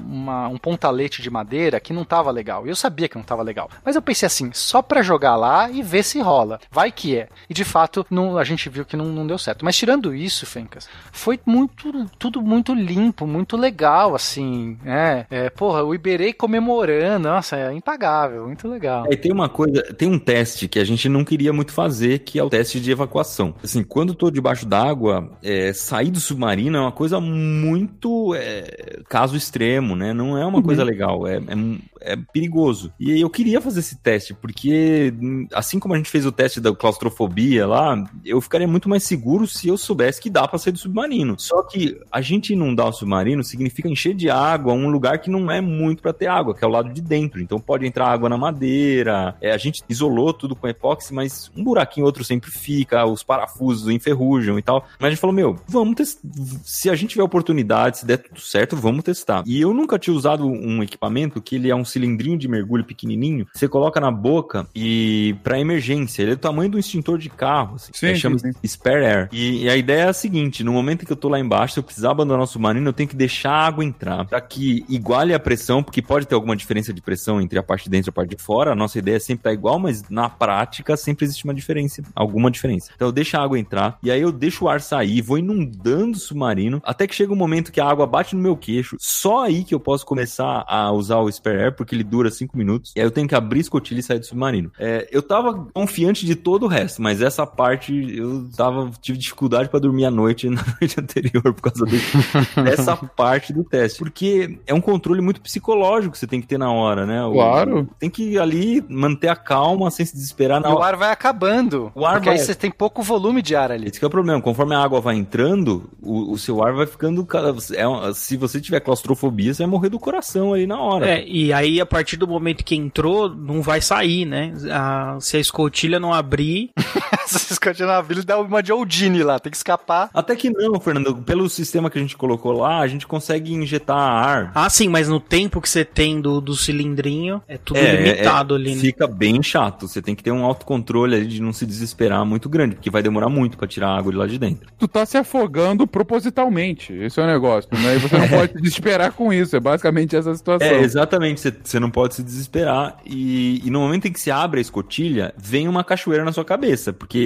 uma- 0.07 0.49
um 0.49 0.59
pontalete 0.59 1.23
de 1.23 1.31
madeira 1.31 1.81
que 1.81 1.93
não 1.93 2.05
tava 2.05 2.31
legal. 2.31 2.67
E 2.67 2.71
eu 2.71 2.77
sabia 2.77 3.09
que 3.09 3.17
não 3.17 3.25
tava 3.25 3.43
legal. 3.43 3.71
Mas 3.85 3.97
eu 3.97 4.03
pensei 4.03 4.27
assim, 4.27 4.51
só 4.53 4.81
pra 4.83 5.03
jogar 5.03 5.37
lá 5.37 5.71
e 5.71 5.83
ver 5.83 6.03
se 6.03 6.21
rola. 6.21 6.61
Vai 6.71 6.91
que 6.93 7.17
é. 7.17 7.29
E 7.49 7.55
de 7.55 7.65
fato, 7.65 8.07
não, 8.11 8.39
a 8.39 8.45
gente 8.49 8.69
viu 8.69 8.85
que 8.85 8.97
não, 8.97 9.07
não 9.07 9.27
deu 9.27 9.39
certo. 9.39 9.65
Mas 9.65 9.77
tirando 9.77 10.15
isso, 10.15 10.47
Fencas, 10.47 10.89
foi 11.13 11.39
muito, 11.45 12.07
tudo 12.19 12.43
muito 12.43 12.75
limpo, 12.75 13.27
muito 13.27 13.57
legal, 13.57 14.15
assim. 14.15 14.79
É, 14.85 15.27
é 15.31 15.51
porra, 15.51 15.83
o 15.85 15.95
Iberê 15.95 16.33
comemorando, 16.33 17.29
nossa, 17.29 17.57
é 17.57 17.73
impagável, 17.73 18.47
muito 18.47 18.69
legal. 18.69 19.07
É, 19.07 19.13
e 19.13 19.17
tem 19.17 19.33
uma 19.33 19.49
coisa, 19.49 19.83
tem 19.95 20.09
um 20.09 20.19
teste 20.19 20.69
que 20.69 20.79
a 20.79 20.85
gente 20.85 21.09
não 21.09 21.25
queria 21.25 21.53
muito 21.53 21.73
fazer, 21.73 22.21
que 22.21 22.39
é 22.39 22.43
o 22.43 22.51
teste 22.51 22.81
de 22.81 22.91
evacuação. 22.91 23.55
Assim, 23.63 23.83
quando 23.83 24.11
eu 24.11 24.15
tô 24.15 24.31
debaixo 24.31 24.67
d'água, 24.67 25.31
é, 25.43 25.73
sair 25.73 26.11
do 26.11 26.21
submarino 26.21 26.77
é 26.77 26.81
uma 26.81 26.93
coisa 26.93 27.21
muito 27.21 28.35
é, 28.35 29.01
caso 29.09 29.37
extremo, 29.37 29.95
né? 29.95 30.13
Não 30.13 30.37
é 30.37 30.45
uma 30.45 30.63
coisa 30.63 30.85
legal, 30.85 31.27
é, 31.27 31.37
é, 31.37 32.13
é 32.13 32.17
perigoso. 32.33 32.93
E 32.99 33.21
eu 33.21 33.31
queria 33.31 33.61
fazer 33.61 33.81
esse 33.81 33.97
teste, 33.97 34.35
porque 34.35 35.13
assim 35.53 35.79
como 35.79 35.95
a 35.95 35.97
gente 35.97 36.11
fez 36.11 36.27
o 36.27 36.33
teste 36.33 36.61
da 36.61 36.75
claustrofobia 36.75 37.67
lá, 37.67 38.05
eu 38.25 38.38
ficaria 38.41 38.67
muito 38.67 38.89
mais 38.89 39.03
seguro 39.05 39.47
se 39.47 39.69
eu 39.69 39.77
soubesse 39.77 40.21
que 40.21 40.31
dá 40.31 40.47
pra 40.47 40.59
sair 40.59 40.73
do 40.73 40.79
submarino. 40.79 41.35
Só 41.39 41.63
que 41.63 42.01
a 42.11 42.21
gente 42.21 42.53
inundar 42.53 42.89
o 42.89 42.93
submarino 42.93 43.43
significa 43.43 43.89
encher 43.89 44.15
de 44.15 44.31
água 44.31 44.73
um 44.73 44.89
lugar 44.89 45.19
que 45.19 45.31
não 45.31 45.51
é 45.51 45.61
muito 45.61 46.03
pra 46.03 46.13
ter 46.13 46.27
água, 46.27 46.55
que 46.55 46.65
é 46.65 46.67
o 46.67 46.71
lado 46.71 46.93
de 46.93 47.01
dentro. 47.01 47.41
Então 47.41 47.59
pode 47.59 47.87
entrar 47.87 48.09
água 48.09 48.29
na 48.29 48.37
madeira. 48.37 49.37
É, 49.41 49.53
a 49.53 49.59
gente 49.59 49.83
isolou 49.89 50.33
tudo 50.33 50.55
com 50.55 50.69
epóxi, 50.69 51.13
mas 51.13 51.51
um 51.57 51.63
buraquinho 51.63 52.07
outro 52.07 52.25
sempre 52.25 52.51
fica, 52.51 53.05
os 53.07 53.23
parafusos 53.23 53.89
enferrujam 53.89 54.59
e 54.59 54.63
tal. 54.63 54.87
Mas 54.99 55.09
a 55.09 55.11
gente 55.11 55.21
falou, 55.21 55.35
meu, 55.35 55.57
vamos 55.67 55.95
testar. 55.97 56.21
Se 56.65 56.91
a 56.91 56.95
gente 56.95 57.11
tiver 57.11 57.23
oportunidade, 57.23 57.99
se 57.99 58.07
der 58.07 58.19
tudo 58.19 58.41
certo, 58.41 58.77
vamos 58.77 59.05
testar. 59.05 59.43
E 59.47 59.61
eu 59.61 59.73
nunca 59.73 59.99
tinha 59.99 60.15
usado 60.15 60.47
um 60.47 60.83
equipamento 60.83 61.41
que 61.41 61.57
ele 61.57 61.71
é 61.71 61.75
um 61.75 61.85
cilindrinho 61.85 62.39
de 62.39 62.49
mergulho 62.49 62.85
pequenininho, 62.85 63.47
você 63.53 63.69
coloca 63.69 64.01
na 64.01 64.11
boca 64.11 64.67
e 64.75 65.37
para 65.43 65.59
emergência, 65.59 66.23
ele 66.23 66.33
é 66.33 66.35
do 66.35 66.41
tamanho 66.41 66.71
do 66.71 66.79
extintor 66.79 67.19
de 67.19 67.29
carro, 67.29 67.77
assim, 67.77 67.93
Sim, 67.93 68.07
É, 68.07 68.28
chama 68.37 68.39
sim. 68.39 68.53
spare 68.67 69.05
air. 69.05 69.29
E, 69.33 69.65
e 69.65 69.71
a 69.71 69.77
ideia 69.77 70.03
é 70.03 70.09
a 70.09 70.13
seguinte, 70.13 70.63
no 70.63 70.73
momento 70.73 71.07
que 71.07 71.13
eu 71.13 71.17
tô 71.17 71.29
lá 71.29 71.39
embaixo, 71.39 71.75
se 71.75 71.81
eu 71.81 71.85
precisar 71.85 72.11
abandonar 72.11 72.43
o 72.43 72.47
submarino, 72.47 72.89
eu 72.89 72.93
tenho 72.93 73.09
que 73.09 73.17
deixar 73.17 73.51
a 73.51 73.67
água 73.67 73.85
entrar, 73.85 74.25
para 74.25 74.41
que 74.41 74.85
iguale 74.89 75.35
a 75.35 75.39
pressão, 75.39 75.83
porque 75.83 76.03
pode 76.03 76.27
ter 76.27 76.35
alguma 76.35 76.57
diferença 76.57 76.93
de 76.93 77.01
pressão 77.01 77.41
entre 77.41 77.59
a 77.59 77.63
parte 77.63 77.85
de 77.85 77.91
dentro 77.91 78.09
e 78.09 78.11
a 78.11 78.13
parte 78.13 78.37
de 78.37 78.43
fora. 78.43 78.73
A 78.73 78.77
nossa 78.77 78.99
ideia 78.99 79.17
é 79.17 79.21
sempre 79.21 79.41
estar 79.41 79.53
igual, 79.53 79.79
mas 79.79 80.09
na 80.09 80.29
prática 80.29 80.97
sempre 80.97 81.25
existe 81.25 81.45
uma 81.45 81.55
diferença, 81.55 82.03
alguma 82.15 82.51
diferença. 82.51 82.91
Então 82.95 83.09
eu 83.09 83.13
deixo 83.13 83.37
a 83.37 83.43
água 83.43 83.59
entrar 83.59 83.99
e 84.03 84.11
aí 84.11 84.21
eu 84.21 84.33
deixo 84.33 84.65
o 84.65 84.69
ar 84.69 84.81
sair, 84.81 85.21
vou 85.21 85.39
inundando 85.39 86.17
o 86.17 86.21
submarino, 86.21 86.81
até 86.85 87.07
que 87.07 87.15
chega 87.15 87.33
um 87.33 87.37
momento 87.37 87.73
que 87.73 87.81
a 87.81 87.87
água 87.87 88.07
bate 88.07 88.35
no 88.37 88.43
meu 88.43 88.57
queixo. 88.57 88.97
Só 88.99 89.45
aí 89.45 89.65
que 89.65 89.75
eu 89.75 89.81
posso 89.81 90.05
começar 90.05 90.65
a 90.67 90.91
usar 90.93 91.19
o 91.19 91.31
spare 91.31 91.59
air, 91.59 91.75
porque 91.75 91.95
ele 91.95 92.05
dura 92.05 92.31
5 92.31 92.57
minutos. 92.57 92.93
E 92.97 93.01
aí 93.01 93.07
eu 93.07 93.11
tenho 93.11 93.29
que 93.29 93.35
abrir 93.35 93.61
escotilha 93.61 94.01
e 94.01 94.03
sair 94.03 94.19
do 94.19 94.27
submarino. 94.27 94.71
É, 94.79 95.09
eu 95.11 95.23
tava 95.23 95.67
confiante 95.73 96.25
de 96.25 96.35
todo 96.35 96.65
o 96.65 96.69
resto, 96.69 97.03
mas 97.03 97.23
essa 97.23 97.47
parte 97.47 98.18
eu 98.19 98.49
tava, 98.57 98.91
tive 99.01 99.19
dificuldade 99.19 99.69
pra 99.69 99.79
dormir 99.81 100.05
à 100.05 100.11
noite 100.11 100.49
na 100.51 100.63
noite 100.81 100.99
anterior 101.01 101.53
por 101.55 101.63
causa 101.63 101.85
desse- 101.85 102.17
dessa 102.63 102.97
parte 102.97 103.53
do 103.53 103.65
teste. 103.65 103.99
Porque 103.99 104.59
é 104.67 104.75
um 104.75 104.81
controle 104.81 105.21
muito 105.21 105.41
psicológico 105.41 106.13
que 106.13 106.19
você 106.19 106.27
tem 106.27 106.41
que 106.41 106.47
ter 106.47 106.59
na 106.59 106.71
hora, 106.71 107.07
né? 107.07 107.25
O- 107.25 107.33
Claro. 107.33 107.89
Tem 107.99 108.11
que 108.11 108.39
ali 108.39 108.85
manter 108.89 109.29
a 109.29 109.37
calma 109.37 109.91
sem 109.91 110.05
se 110.05 110.15
desesperar 110.15 110.61
na 110.61 110.71
E 110.71 110.73
o 110.73 110.83
ar 110.83 110.97
vai 110.97 111.11
acabando. 111.11 111.91
O 111.95 112.05
ar 112.07 112.15
porque 112.15 112.29
aí 112.31 112.37
vai- 112.37 112.45
você 112.45 112.55
tem 112.55 112.71
pouco 112.71 113.03
volume 113.03 113.41
de 113.43 113.55
ar 113.57 113.71
ali. 113.73 113.89
Esse 113.89 113.99
que 113.99 114.05
é 114.05 114.09
o 114.09 114.11
problema. 114.11 114.41
Conforme 114.41 114.75
a 114.75 114.83
água 114.83 115.01
vai 115.01 115.17
entrando, 115.17 115.91
o, 116.03 116.33
o 116.33 116.39
seu 116.39 116.63
ar 116.63 116.73
vai 116.75 116.87
ficando. 116.87 117.27
é 117.75 118.13
se 118.15 118.37
você 118.37 118.61
tiver 118.61 118.81
claustrofobia, 118.81 119.53
você 119.55 119.63
vai 119.63 119.71
morrer 119.71 119.89
do 119.89 119.99
coração 119.99 120.53
ali 120.53 120.67
na 120.67 120.81
hora. 120.81 121.09
É, 121.09 121.25
e 121.27 121.53
aí 121.53 121.81
a 121.81 121.87
partir 121.87 122.17
do 122.17 122.27
momento 122.27 122.65
que 122.65 122.75
entrou, 122.75 123.29
não 123.29 123.63
vai 123.63 123.81
sair, 123.81 124.25
né? 124.25 124.53
A- 124.71 125.17
se 125.21 125.37
a 125.37 125.41
escotilha 125.41 125.99
não 126.01 126.13
abrir, 126.13 126.71
Continuar 127.63 127.95
na 127.97 128.03
vila, 128.03 128.23
dá 128.23 128.39
uma 128.41 128.63
de 128.63 128.73
Oldini 128.73 129.23
lá, 129.23 129.39
tem 129.39 129.51
que 129.51 129.57
escapar. 129.57 130.11
Até 130.15 130.35
que 130.37 130.51
não, 130.51 130.79
Fernando. 130.81 131.17
Pelo 131.23 131.49
sistema 131.49 131.91
que 131.91 131.99
a 131.99 132.01
gente 132.01 132.17
colocou 132.17 132.53
lá, 132.53 132.81
a 132.81 132.87
gente 132.87 133.07
consegue 133.07 133.53
injetar 133.53 133.97
ar. 133.97 134.53
Ah, 134.55 134.69
sim, 134.71 134.89
mas 134.89 135.09
no 135.09 135.21
tempo 135.21 135.61
que 135.61 135.69
você 135.69 135.85
tem 135.85 136.21
do, 136.21 136.41
do 136.41 136.55
cilindrinho, 136.57 137.43
é 137.49 137.59
tudo 137.59 137.79
É, 137.79 137.97
limitado 137.97 138.55
é, 138.55 138.59
ali, 138.59 138.75
né? 138.75 138.81
Fica 138.81 139.07
bem 139.07 139.43
chato. 139.43 139.87
Você 139.89 140.01
tem 140.01 140.15
que 140.15 140.23
ter 140.23 140.31
um 140.31 140.45
autocontrole 140.45 141.15
ali 141.17 141.27
de 141.27 141.43
não 141.43 141.53
se 141.53 141.67
desesperar 141.67 142.25
muito 142.25 142.49
grande, 142.49 142.75
porque 142.77 142.91
vai 142.91 143.03
demorar 143.03 143.29
muito 143.29 143.57
pra 143.59 143.67
tirar 143.69 143.89
a 143.89 143.99
água 143.99 144.13
de 144.13 144.19
lá 144.19 144.27
de 144.27 144.39
dentro. 144.39 144.69
Tu 144.79 144.89
tá 144.89 145.05
se 145.05 145.17
afogando 145.17 145.87
propositalmente. 145.87 146.93
Esse 146.93 147.21
é 147.21 147.23
o 147.23 147.27
negócio, 147.27 147.69
né? 147.73 147.97
E 147.97 147.99
você 147.99 148.19
não 148.19 148.29
pode 148.29 148.53
se 148.53 148.61
desesperar 148.61 149.13
com 149.13 149.33
isso. 149.33 149.57
É 149.57 149.61
basicamente 149.61 150.17
essa 150.17 150.35
situação. 150.35 150.67
É, 150.67 150.81
exatamente. 150.81 151.41
Você- 151.41 151.55
Você 151.63 151.81
não 151.81 151.91
pode 151.91 152.15
se 152.15 152.23
desesperar. 152.23 152.97
E, 153.05 153.61
e 153.65 153.71
no 153.71 153.81
momento 153.81 154.07
em 154.07 154.13
que 154.13 154.21
se 154.21 154.31
abre 154.31 154.59
a 154.59 154.63
escotilha, 154.63 155.35
vem 155.37 155.69
uma 155.69 155.85
cachoeira 155.85 156.25
na 156.25 156.33
sua 156.33 156.45
cabeça, 156.45 156.93
porque 156.93 157.18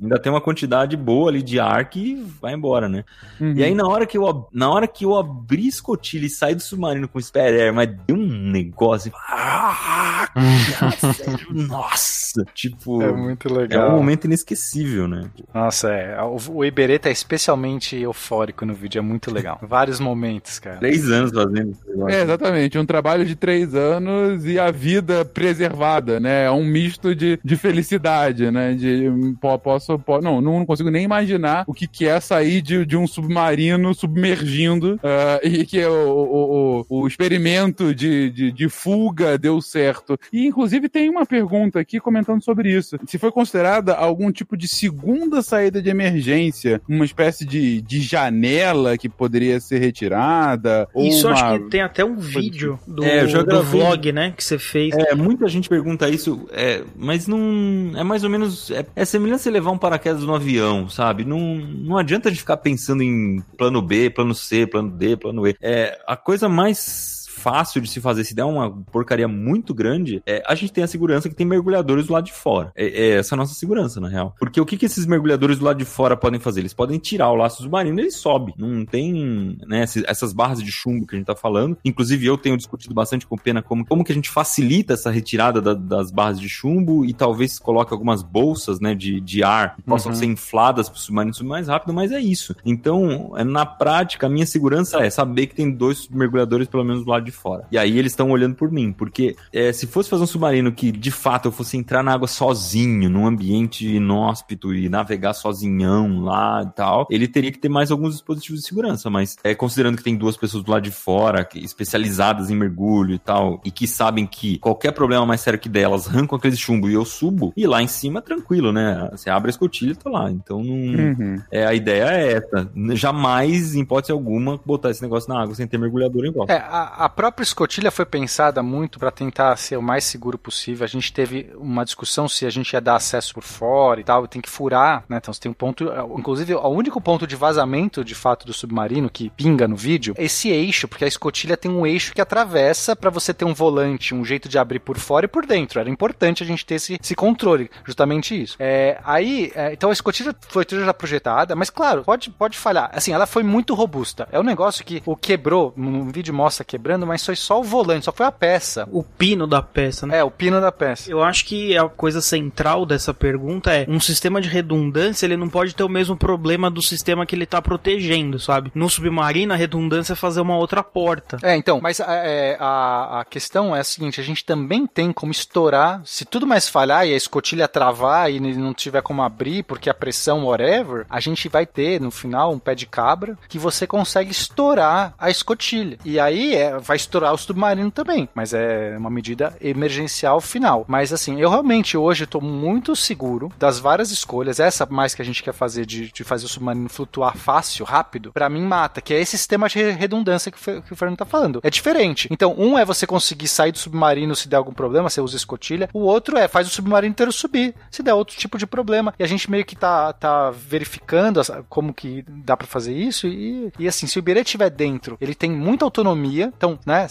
ainda 0.00 0.18
tem 0.18 0.30
uma 0.32 0.40
quantidade 0.40 0.96
boa 0.96 1.30
ali 1.30 1.42
de 1.42 1.58
ar 1.60 1.88
que 1.88 2.24
vai 2.40 2.54
embora, 2.54 2.88
né? 2.88 3.04
Uhum. 3.40 3.54
E 3.56 3.64
aí, 3.64 3.74
na 3.74 3.86
hora 3.86 4.06
que 4.06 4.16
eu, 4.18 4.48
na 4.52 4.70
hora 4.70 4.86
que 4.86 5.04
eu 5.04 5.16
abri 5.16 5.66
escotilha 5.66 6.26
e 6.26 6.30
saí 6.30 6.54
do 6.54 6.62
submarino 6.62 7.08
com 7.08 7.18
o 7.18 7.22
spare 7.22 7.60
air, 7.60 7.72
mas 7.74 7.88
deu 8.06 8.16
um 8.16 8.50
negócio. 8.50 9.12
Ah, 9.28 10.28
nossa! 11.50 12.44
Tipo. 12.54 13.02
É 13.02 13.12
muito 13.12 13.48
É 13.48 13.52
legal. 13.52 13.90
um 13.90 13.96
momento 13.96 14.24
inesquecível, 14.26 15.08
né? 15.08 15.30
Nossa, 15.52 15.90
é. 15.92 16.20
O, 16.22 16.36
o 16.54 16.64
Iberê 16.64 16.98
tá 16.98 17.10
especialmente 17.10 17.96
eufórico 17.96 18.64
no 18.64 18.74
vídeo, 18.74 18.98
é 18.98 19.02
muito 19.02 19.32
legal. 19.32 19.58
Vários 19.66 19.98
momentos, 20.00 20.58
cara. 20.58 20.78
Três 20.78 21.10
anos 21.10 21.32
fazendo 21.32 21.70
esse 21.72 21.88
negócio. 21.88 22.14
É, 22.14 22.22
exatamente. 22.22 22.78
Um 22.78 22.86
trabalho 22.86 23.24
de 23.24 23.34
três 23.34 23.74
anos 23.74 24.44
e 24.46 24.58
a 24.58 24.70
vida 24.70 25.24
preservada, 25.24 26.20
né? 26.20 26.44
É 26.44 26.50
um 26.50 26.64
misto 26.64 27.14
de, 27.14 27.38
de 27.42 27.56
felicidade, 27.56 28.50
né? 28.50 28.74
De 28.74 29.08
po- 29.40 29.58
posso, 29.58 29.98
po- 29.98 30.20
não, 30.20 30.40
não 30.40 30.64
consigo 30.66 30.90
nem 30.90 31.04
imaginar 31.04 31.64
o 31.66 31.74
que, 31.74 31.86
que 31.86 32.06
é 32.06 32.20
sair 32.20 32.60
de, 32.62 32.84
de 32.84 32.96
um 32.96 33.06
submarino 33.06 33.94
submergindo 33.94 34.98
ah, 35.02 35.40
e 35.42 35.64
que 35.64 35.84
o, 35.84 35.92
o, 35.92 36.86
o, 36.88 37.00
o 37.02 37.06
experimento 37.06 37.94
de, 37.94 38.30
de, 38.30 38.52
de 38.52 38.68
fuga 38.68 39.36
deu 39.38 39.60
certo. 39.60 40.18
E, 40.32 40.46
inclusive, 40.46 40.88
tem 40.88 41.08
uma 41.08 41.26
pergunta 41.26 41.80
aqui 41.80 42.00
comentando 42.00 42.42
sobre 42.42 42.70
isso. 42.70 42.96
Se 43.06 43.18
foi 43.18 43.30
considerada 43.30 43.94
algum 43.94 44.30
tipo 44.30 44.56
de 44.56 44.68
segunda 44.68 45.42
saída 45.42 45.82
de 45.82 45.90
emergência, 45.90 46.80
uma 46.88 47.04
espécie 47.04 47.44
de, 47.44 47.80
de 47.82 48.00
janela 48.00 48.96
que 48.96 49.08
poderia 49.08 49.60
ser 49.60 49.78
retirada, 49.78 50.88
ou 50.94 51.06
Isso 51.06 51.26
uma... 51.26 51.34
acho 51.34 51.58
que 51.64 51.70
tem 51.70 51.80
até 51.80 52.04
um 52.04 52.16
vídeo 52.16 52.78
do, 52.86 53.04
É, 53.04 53.26
do 53.26 53.62
vlog, 53.62 54.12
né? 54.12 54.32
Que 54.36 54.44
você 54.44 54.58
fez. 54.58 54.94
É, 54.94 55.14
muita 55.14 55.48
gente 55.48 55.68
pergunta 55.68 56.08
isso, 56.08 56.46
é, 56.52 56.82
mas 56.96 57.26
não. 57.26 57.92
É 57.96 58.04
mais 58.04 58.24
ou 58.24 58.30
menos. 58.30 58.70
É, 58.70 58.84
é 58.94 59.04
semelhante 59.10 59.42
você 59.42 59.50
levar 59.50 59.70
um 59.70 59.78
paraquedas 59.78 60.22
no 60.22 60.34
avião, 60.34 60.88
sabe? 60.88 61.24
Não, 61.24 61.56
não 61.56 61.96
adianta 61.96 62.28
a 62.28 62.32
gente 62.32 62.40
ficar 62.40 62.56
pensando 62.56 63.02
em 63.02 63.40
plano 63.56 63.82
B, 63.82 64.10
plano 64.10 64.34
C, 64.34 64.66
plano 64.66 64.90
D, 64.90 65.16
plano 65.16 65.46
E. 65.46 65.56
É, 65.60 65.98
a 66.06 66.16
coisa 66.16 66.48
mais 66.48 67.19
fácil 67.40 67.80
de 67.80 67.88
se 67.88 68.00
fazer, 68.00 68.24
se 68.24 68.34
der 68.34 68.44
uma 68.44 68.70
porcaria 68.92 69.26
muito 69.28 69.72
grande, 69.74 70.22
é, 70.26 70.42
a 70.46 70.54
gente 70.54 70.72
tem 70.72 70.84
a 70.84 70.86
segurança 70.86 71.28
que 71.28 71.34
tem 71.34 71.46
mergulhadores 71.46 72.06
do 72.06 72.12
lado 72.12 72.24
de 72.26 72.32
fora. 72.32 72.70
É, 72.74 72.86
é 72.86 73.10
essa 73.18 73.34
a 73.34 73.38
nossa 73.38 73.54
segurança, 73.54 74.00
na 74.00 74.08
real. 74.08 74.34
Porque 74.38 74.60
o 74.60 74.66
que, 74.66 74.76
que 74.76 74.86
esses 74.86 75.06
mergulhadores 75.06 75.58
do 75.58 75.64
lado 75.64 75.78
de 75.78 75.84
fora 75.84 76.16
podem 76.16 76.38
fazer? 76.40 76.60
Eles 76.60 76.74
podem 76.74 76.98
tirar 76.98 77.30
o 77.30 77.34
laço 77.36 77.62
submarino 77.62 77.98
e 77.98 78.02
ele 78.02 78.10
sobe. 78.10 78.52
Não 78.58 78.84
tem, 78.84 79.56
né, 79.66 79.84
essas 80.06 80.32
barras 80.32 80.62
de 80.62 80.70
chumbo 80.70 81.06
que 81.06 81.14
a 81.14 81.18
gente 81.18 81.26
tá 81.26 81.36
falando. 81.36 81.76
Inclusive, 81.84 82.26
eu 82.26 82.36
tenho 82.36 82.56
discutido 82.56 82.94
bastante 82.94 83.26
com 83.26 83.34
o 83.34 83.40
Pena 83.40 83.62
como, 83.62 83.84
como 83.86 84.04
que 84.04 84.12
a 84.12 84.14
gente 84.14 84.28
facilita 84.30 84.92
essa 84.94 85.10
retirada 85.10 85.60
da- 85.60 85.74
das 85.74 86.10
barras 86.10 86.38
de 86.40 86.48
chumbo 86.48 87.04
e 87.04 87.12
talvez 87.12 87.58
coloque 87.58 87.92
algumas 87.92 88.22
bolsas, 88.22 88.80
né, 88.80 88.94
de, 88.94 89.20
de 89.20 89.42
ar 89.42 89.76
que 89.76 89.82
possam 89.82 90.12
Uhum. 90.12 90.18
ser 90.18 90.26
infladas 90.26 90.88
para 90.88 90.96
o 90.96 91.00
submarino 91.00 91.34
subir 91.34 91.48
mais 91.48 91.68
rápido, 91.68 91.92
mas 91.94 92.10
é 92.12 92.20
isso. 92.20 92.54
Então, 92.64 93.32
é, 93.36 93.44
na 93.44 93.64
prática, 93.64 94.26
a 94.26 94.30
minha 94.30 94.46
segurança 94.46 94.98
é 95.04 95.10
saber 95.10 95.46
que 95.46 95.54
tem 95.54 95.70
dois 95.70 96.08
mergulhadores 96.08 96.68
pelo 96.68 96.84
menos 96.84 97.04
do 97.04 97.10
lado 97.10 97.24
de 97.24 97.29
fora. 97.30 97.66
E 97.70 97.78
aí 97.78 97.98
eles 97.98 98.12
estão 98.12 98.30
olhando 98.30 98.54
por 98.54 98.70
mim, 98.70 98.92
porque 98.92 99.36
é, 99.52 99.72
se 99.72 99.86
fosse 99.86 100.08
fazer 100.10 100.22
um 100.24 100.26
submarino 100.26 100.72
que 100.72 100.90
de 100.92 101.10
fato 101.10 101.48
eu 101.48 101.52
fosse 101.52 101.76
entrar 101.76 102.02
na 102.02 102.12
água 102.12 102.28
sozinho, 102.28 103.08
num 103.08 103.26
ambiente 103.26 103.86
inóspito 103.86 104.74
e 104.74 104.88
navegar 104.88 105.32
sozinhão 105.34 106.20
lá 106.20 106.62
e 106.66 106.70
tal, 106.74 107.06
ele 107.10 107.26
teria 107.28 107.52
que 107.52 107.58
ter 107.58 107.68
mais 107.68 107.90
alguns 107.90 108.12
dispositivos 108.14 108.60
de 108.60 108.66
segurança, 108.66 109.08
mas 109.10 109.36
é 109.44 109.54
considerando 109.54 109.96
que 109.96 110.02
tem 110.04 110.16
duas 110.16 110.36
pessoas 110.36 110.64
do 110.64 110.70
lado 110.70 110.82
de 110.82 110.90
fora, 110.90 111.44
que- 111.44 111.58
especializadas 111.58 112.50
em 112.50 112.56
mergulho 112.56 113.14
e 113.14 113.18
tal, 113.18 113.60
e 113.64 113.70
que 113.70 113.86
sabem 113.86 114.26
que 114.26 114.58
qualquer 114.58 114.92
problema 114.92 115.24
mais 115.26 115.40
sério 115.40 115.58
que 115.58 115.68
delas 115.68 116.08
arrancam 116.08 116.36
aquele 116.36 116.56
chumbo 116.56 116.88
e 116.88 116.94
eu 116.94 117.04
subo, 117.04 117.52
e 117.56 117.66
lá 117.66 117.82
em 117.82 117.86
cima 117.88 118.20
tranquilo, 118.22 118.72
né? 118.72 119.08
Você 119.12 119.30
abre 119.30 119.48
a 119.48 119.52
escotilha 119.52 119.92
e 119.92 119.94
tá 119.96 120.10
lá. 120.10 120.30
Então 120.30 120.62
não. 120.62 120.74
Uhum. 120.74 121.40
É, 121.50 121.66
a 121.66 121.74
ideia 121.74 122.04
é 122.04 122.32
essa. 122.34 122.70
Jamais, 122.94 123.74
em 123.74 123.80
hipótese 123.80 124.12
alguma, 124.12 124.58
botar 124.64 124.90
esse 124.90 125.02
negócio 125.02 125.32
na 125.32 125.42
água 125.42 125.54
sem 125.54 125.66
ter 125.66 125.78
mergulhador 125.78 126.24
em 126.24 126.30
volta. 126.32 126.52
É, 126.52 126.58
a, 126.58 127.04
a 127.04 127.08
própria 127.20 127.44
escotilha 127.44 127.90
foi 127.90 128.06
pensada 128.06 128.62
muito 128.62 128.98
para 128.98 129.10
tentar 129.10 129.54
ser 129.56 129.76
o 129.76 129.82
mais 129.82 130.04
seguro 130.04 130.38
possível. 130.38 130.86
A 130.86 130.88
gente 130.88 131.12
teve 131.12 131.50
uma 131.54 131.84
discussão 131.84 132.26
se 132.26 132.46
a 132.46 132.50
gente 132.50 132.72
ia 132.72 132.80
dar 132.80 132.96
acesso 132.96 133.34
por 133.34 133.42
fora 133.42 134.00
e 134.00 134.04
tal, 134.04 134.26
tem 134.26 134.40
que 134.40 134.48
furar, 134.48 135.04
né? 135.06 135.18
Então 135.18 135.34
você 135.34 135.38
tem 135.38 135.50
um 135.50 135.54
ponto, 135.54 135.84
inclusive 136.16 136.54
o 136.54 136.68
único 136.68 136.98
ponto 136.98 137.26
de 137.26 137.36
vazamento 137.36 138.02
de 138.02 138.14
fato 138.14 138.46
do 138.46 138.54
submarino 138.54 139.10
que 139.10 139.28
pinga 139.28 139.68
no 139.68 139.76
vídeo, 139.76 140.14
é 140.16 140.24
esse 140.24 140.48
eixo, 140.48 140.88
porque 140.88 141.04
a 141.04 141.08
escotilha 141.08 141.58
tem 141.58 141.70
um 141.70 141.86
eixo 141.86 142.14
que 142.14 142.22
atravessa 142.22 142.96
para 142.96 143.10
você 143.10 143.34
ter 143.34 143.44
um 143.44 143.52
volante, 143.52 144.14
um 144.14 144.24
jeito 144.24 144.48
de 144.48 144.58
abrir 144.58 144.78
por 144.78 144.96
fora 144.96 145.26
e 145.26 145.28
por 145.28 145.44
dentro. 145.44 145.78
Era 145.78 145.90
importante 145.90 146.42
a 146.42 146.46
gente 146.46 146.64
ter 146.64 146.76
esse, 146.76 146.98
esse 146.98 147.14
controle, 147.14 147.70
justamente 147.84 148.42
isso. 148.42 148.56
É, 148.58 148.98
aí, 149.04 149.52
é, 149.54 149.74
então 149.74 149.90
a 149.90 149.92
escotilha 149.92 150.34
foi 150.48 150.64
toda 150.64 150.86
já 150.86 150.94
projetada, 150.94 151.54
mas 151.54 151.68
claro, 151.68 152.02
pode, 152.02 152.30
pode 152.30 152.56
falhar. 152.56 152.90
Assim, 152.94 153.12
ela 153.12 153.26
foi 153.26 153.42
muito 153.42 153.74
robusta. 153.74 154.26
É 154.32 154.40
um 154.40 154.42
negócio 154.42 154.82
que 154.82 155.02
o 155.04 155.14
quebrou, 155.14 155.74
no 155.76 156.04
vídeo 156.10 156.32
mostra 156.32 156.64
quebrando, 156.64 157.09
mas 157.10 157.26
foi 157.26 157.34
só 157.34 157.60
o 157.60 157.64
volante, 157.64 158.04
só 158.04 158.12
foi 158.12 158.24
a 158.24 158.30
peça. 158.30 158.88
O 158.92 159.02
pino 159.02 159.46
da 159.46 159.60
peça, 159.60 160.06
né? 160.06 160.18
É, 160.18 160.24
o 160.24 160.30
pino 160.30 160.60
da 160.60 160.70
peça. 160.70 161.10
Eu 161.10 161.22
acho 161.22 161.44
que 161.44 161.76
a 161.76 161.88
coisa 161.88 162.20
central 162.20 162.86
dessa 162.86 163.12
pergunta 163.12 163.74
é 163.74 163.84
um 163.88 163.98
sistema 163.98 164.40
de 164.40 164.48
redundância, 164.48 165.26
ele 165.26 165.36
não 165.36 165.48
pode 165.48 165.74
ter 165.74 165.82
o 165.82 165.88
mesmo 165.88 166.16
problema 166.16 166.70
do 166.70 166.80
sistema 166.80 167.26
que 167.26 167.34
ele 167.34 167.46
tá 167.46 167.60
protegendo, 167.60 168.38
sabe? 168.38 168.70
No 168.74 168.88
submarino, 168.88 169.52
a 169.52 169.56
redundância 169.56 170.12
é 170.12 170.16
fazer 170.16 170.40
uma 170.40 170.56
outra 170.56 170.84
porta. 170.84 171.38
É, 171.42 171.56
então, 171.56 171.80
mas 171.82 171.98
é, 171.98 172.56
a, 172.60 173.20
a 173.20 173.24
questão 173.24 173.74
é 173.74 173.80
a 173.80 173.84
seguinte: 173.84 174.20
a 174.20 174.24
gente 174.24 174.44
também 174.44 174.86
tem 174.86 175.12
como 175.12 175.32
estourar, 175.32 176.00
se 176.04 176.24
tudo 176.24 176.46
mais 176.46 176.68
falhar 176.68 177.06
e 177.06 177.12
a 177.12 177.16
escotilha 177.16 177.66
travar 177.66 178.30
e 178.30 178.38
não 178.38 178.72
tiver 178.72 179.02
como 179.02 179.22
abrir 179.22 179.64
porque 179.64 179.90
a 179.90 179.94
pressão, 179.94 180.44
whatever, 180.44 181.06
a 181.10 181.18
gente 181.18 181.48
vai 181.48 181.66
ter 181.66 182.00
no 182.00 182.10
final 182.10 182.52
um 182.52 182.58
pé 182.58 182.74
de 182.74 182.86
cabra 182.86 183.36
que 183.48 183.58
você 183.58 183.86
consegue 183.86 184.30
estourar 184.30 185.14
a 185.18 185.28
escotilha. 185.28 185.98
E 186.04 186.20
aí 186.20 186.54
é, 186.54 186.78
vai 186.78 186.96
estourar 187.00 187.32
o 187.34 187.38
submarino 187.38 187.90
também, 187.90 188.28
mas 188.34 188.52
é 188.54 188.96
uma 188.98 189.10
medida 189.10 189.56
emergencial 189.60 190.40
final. 190.40 190.84
Mas 190.88 191.12
assim, 191.12 191.40
eu 191.40 191.50
realmente 191.50 191.96
hoje 191.96 192.24
estou 192.24 192.40
muito 192.40 192.94
seguro 192.94 193.50
das 193.58 193.78
várias 193.78 194.10
escolhas. 194.10 194.60
Essa 194.60 194.86
mais 194.86 195.14
que 195.14 195.22
a 195.22 195.24
gente 195.24 195.42
quer 195.42 195.52
fazer 195.52 195.84
de, 195.86 196.12
de 196.12 196.24
fazer 196.24 196.46
o 196.46 196.48
submarino 196.48 196.88
flutuar 196.88 197.36
fácil, 197.36 197.84
rápido, 197.84 198.32
para 198.32 198.48
mim 198.48 198.62
mata, 198.62 199.00
que 199.00 199.14
é 199.14 199.20
esse 199.20 199.36
sistema 199.36 199.68
de 199.68 199.90
redundância 199.90 200.50
que, 200.52 200.58
o- 200.70 200.82
que 200.82 200.92
o 200.92 200.96
Fernando 200.96 201.18
tá 201.18 201.24
falando. 201.24 201.60
É 201.62 201.70
diferente. 201.70 202.28
Então, 202.30 202.54
um 202.58 202.78
é 202.78 202.84
você 202.84 203.06
conseguir 203.06 203.48
sair 203.48 203.72
do 203.72 203.78
submarino 203.78 204.34
se 204.36 204.48
der 204.48 204.56
algum 204.56 204.72
problema, 204.72 205.08
você 205.10 205.20
usa 205.20 205.36
escotilha. 205.36 205.88
O 205.92 206.00
outro 206.00 206.36
é 206.36 206.46
faz 206.48 206.66
o 206.66 206.70
submarino 206.70 207.10
inteiro 207.10 207.32
subir, 207.32 207.74
se 207.90 208.02
der 208.02 208.14
outro 208.14 208.36
tipo 208.36 208.58
de 208.58 208.66
problema. 208.66 209.14
E 209.18 209.22
a 209.24 209.26
gente 209.26 209.50
meio 209.50 209.64
que 209.64 209.76
tá, 209.76 210.12
tá 210.12 210.50
verificando 210.50 211.40
como 211.68 211.92
que 211.94 212.24
dá 212.28 212.56
para 212.56 212.66
fazer 212.66 212.94
isso. 212.94 213.26
E, 213.26 213.72
e 213.78 213.88
assim, 213.88 214.06
se 214.06 214.18
o 214.18 214.20
Iberê 214.20 214.40
estiver 214.40 214.70
dentro, 214.70 215.16
ele 215.20 215.34
tem 215.34 215.50
muita 215.50 215.84
autonomia. 215.84 216.52
Então, 216.56 216.78
né, 216.90 217.06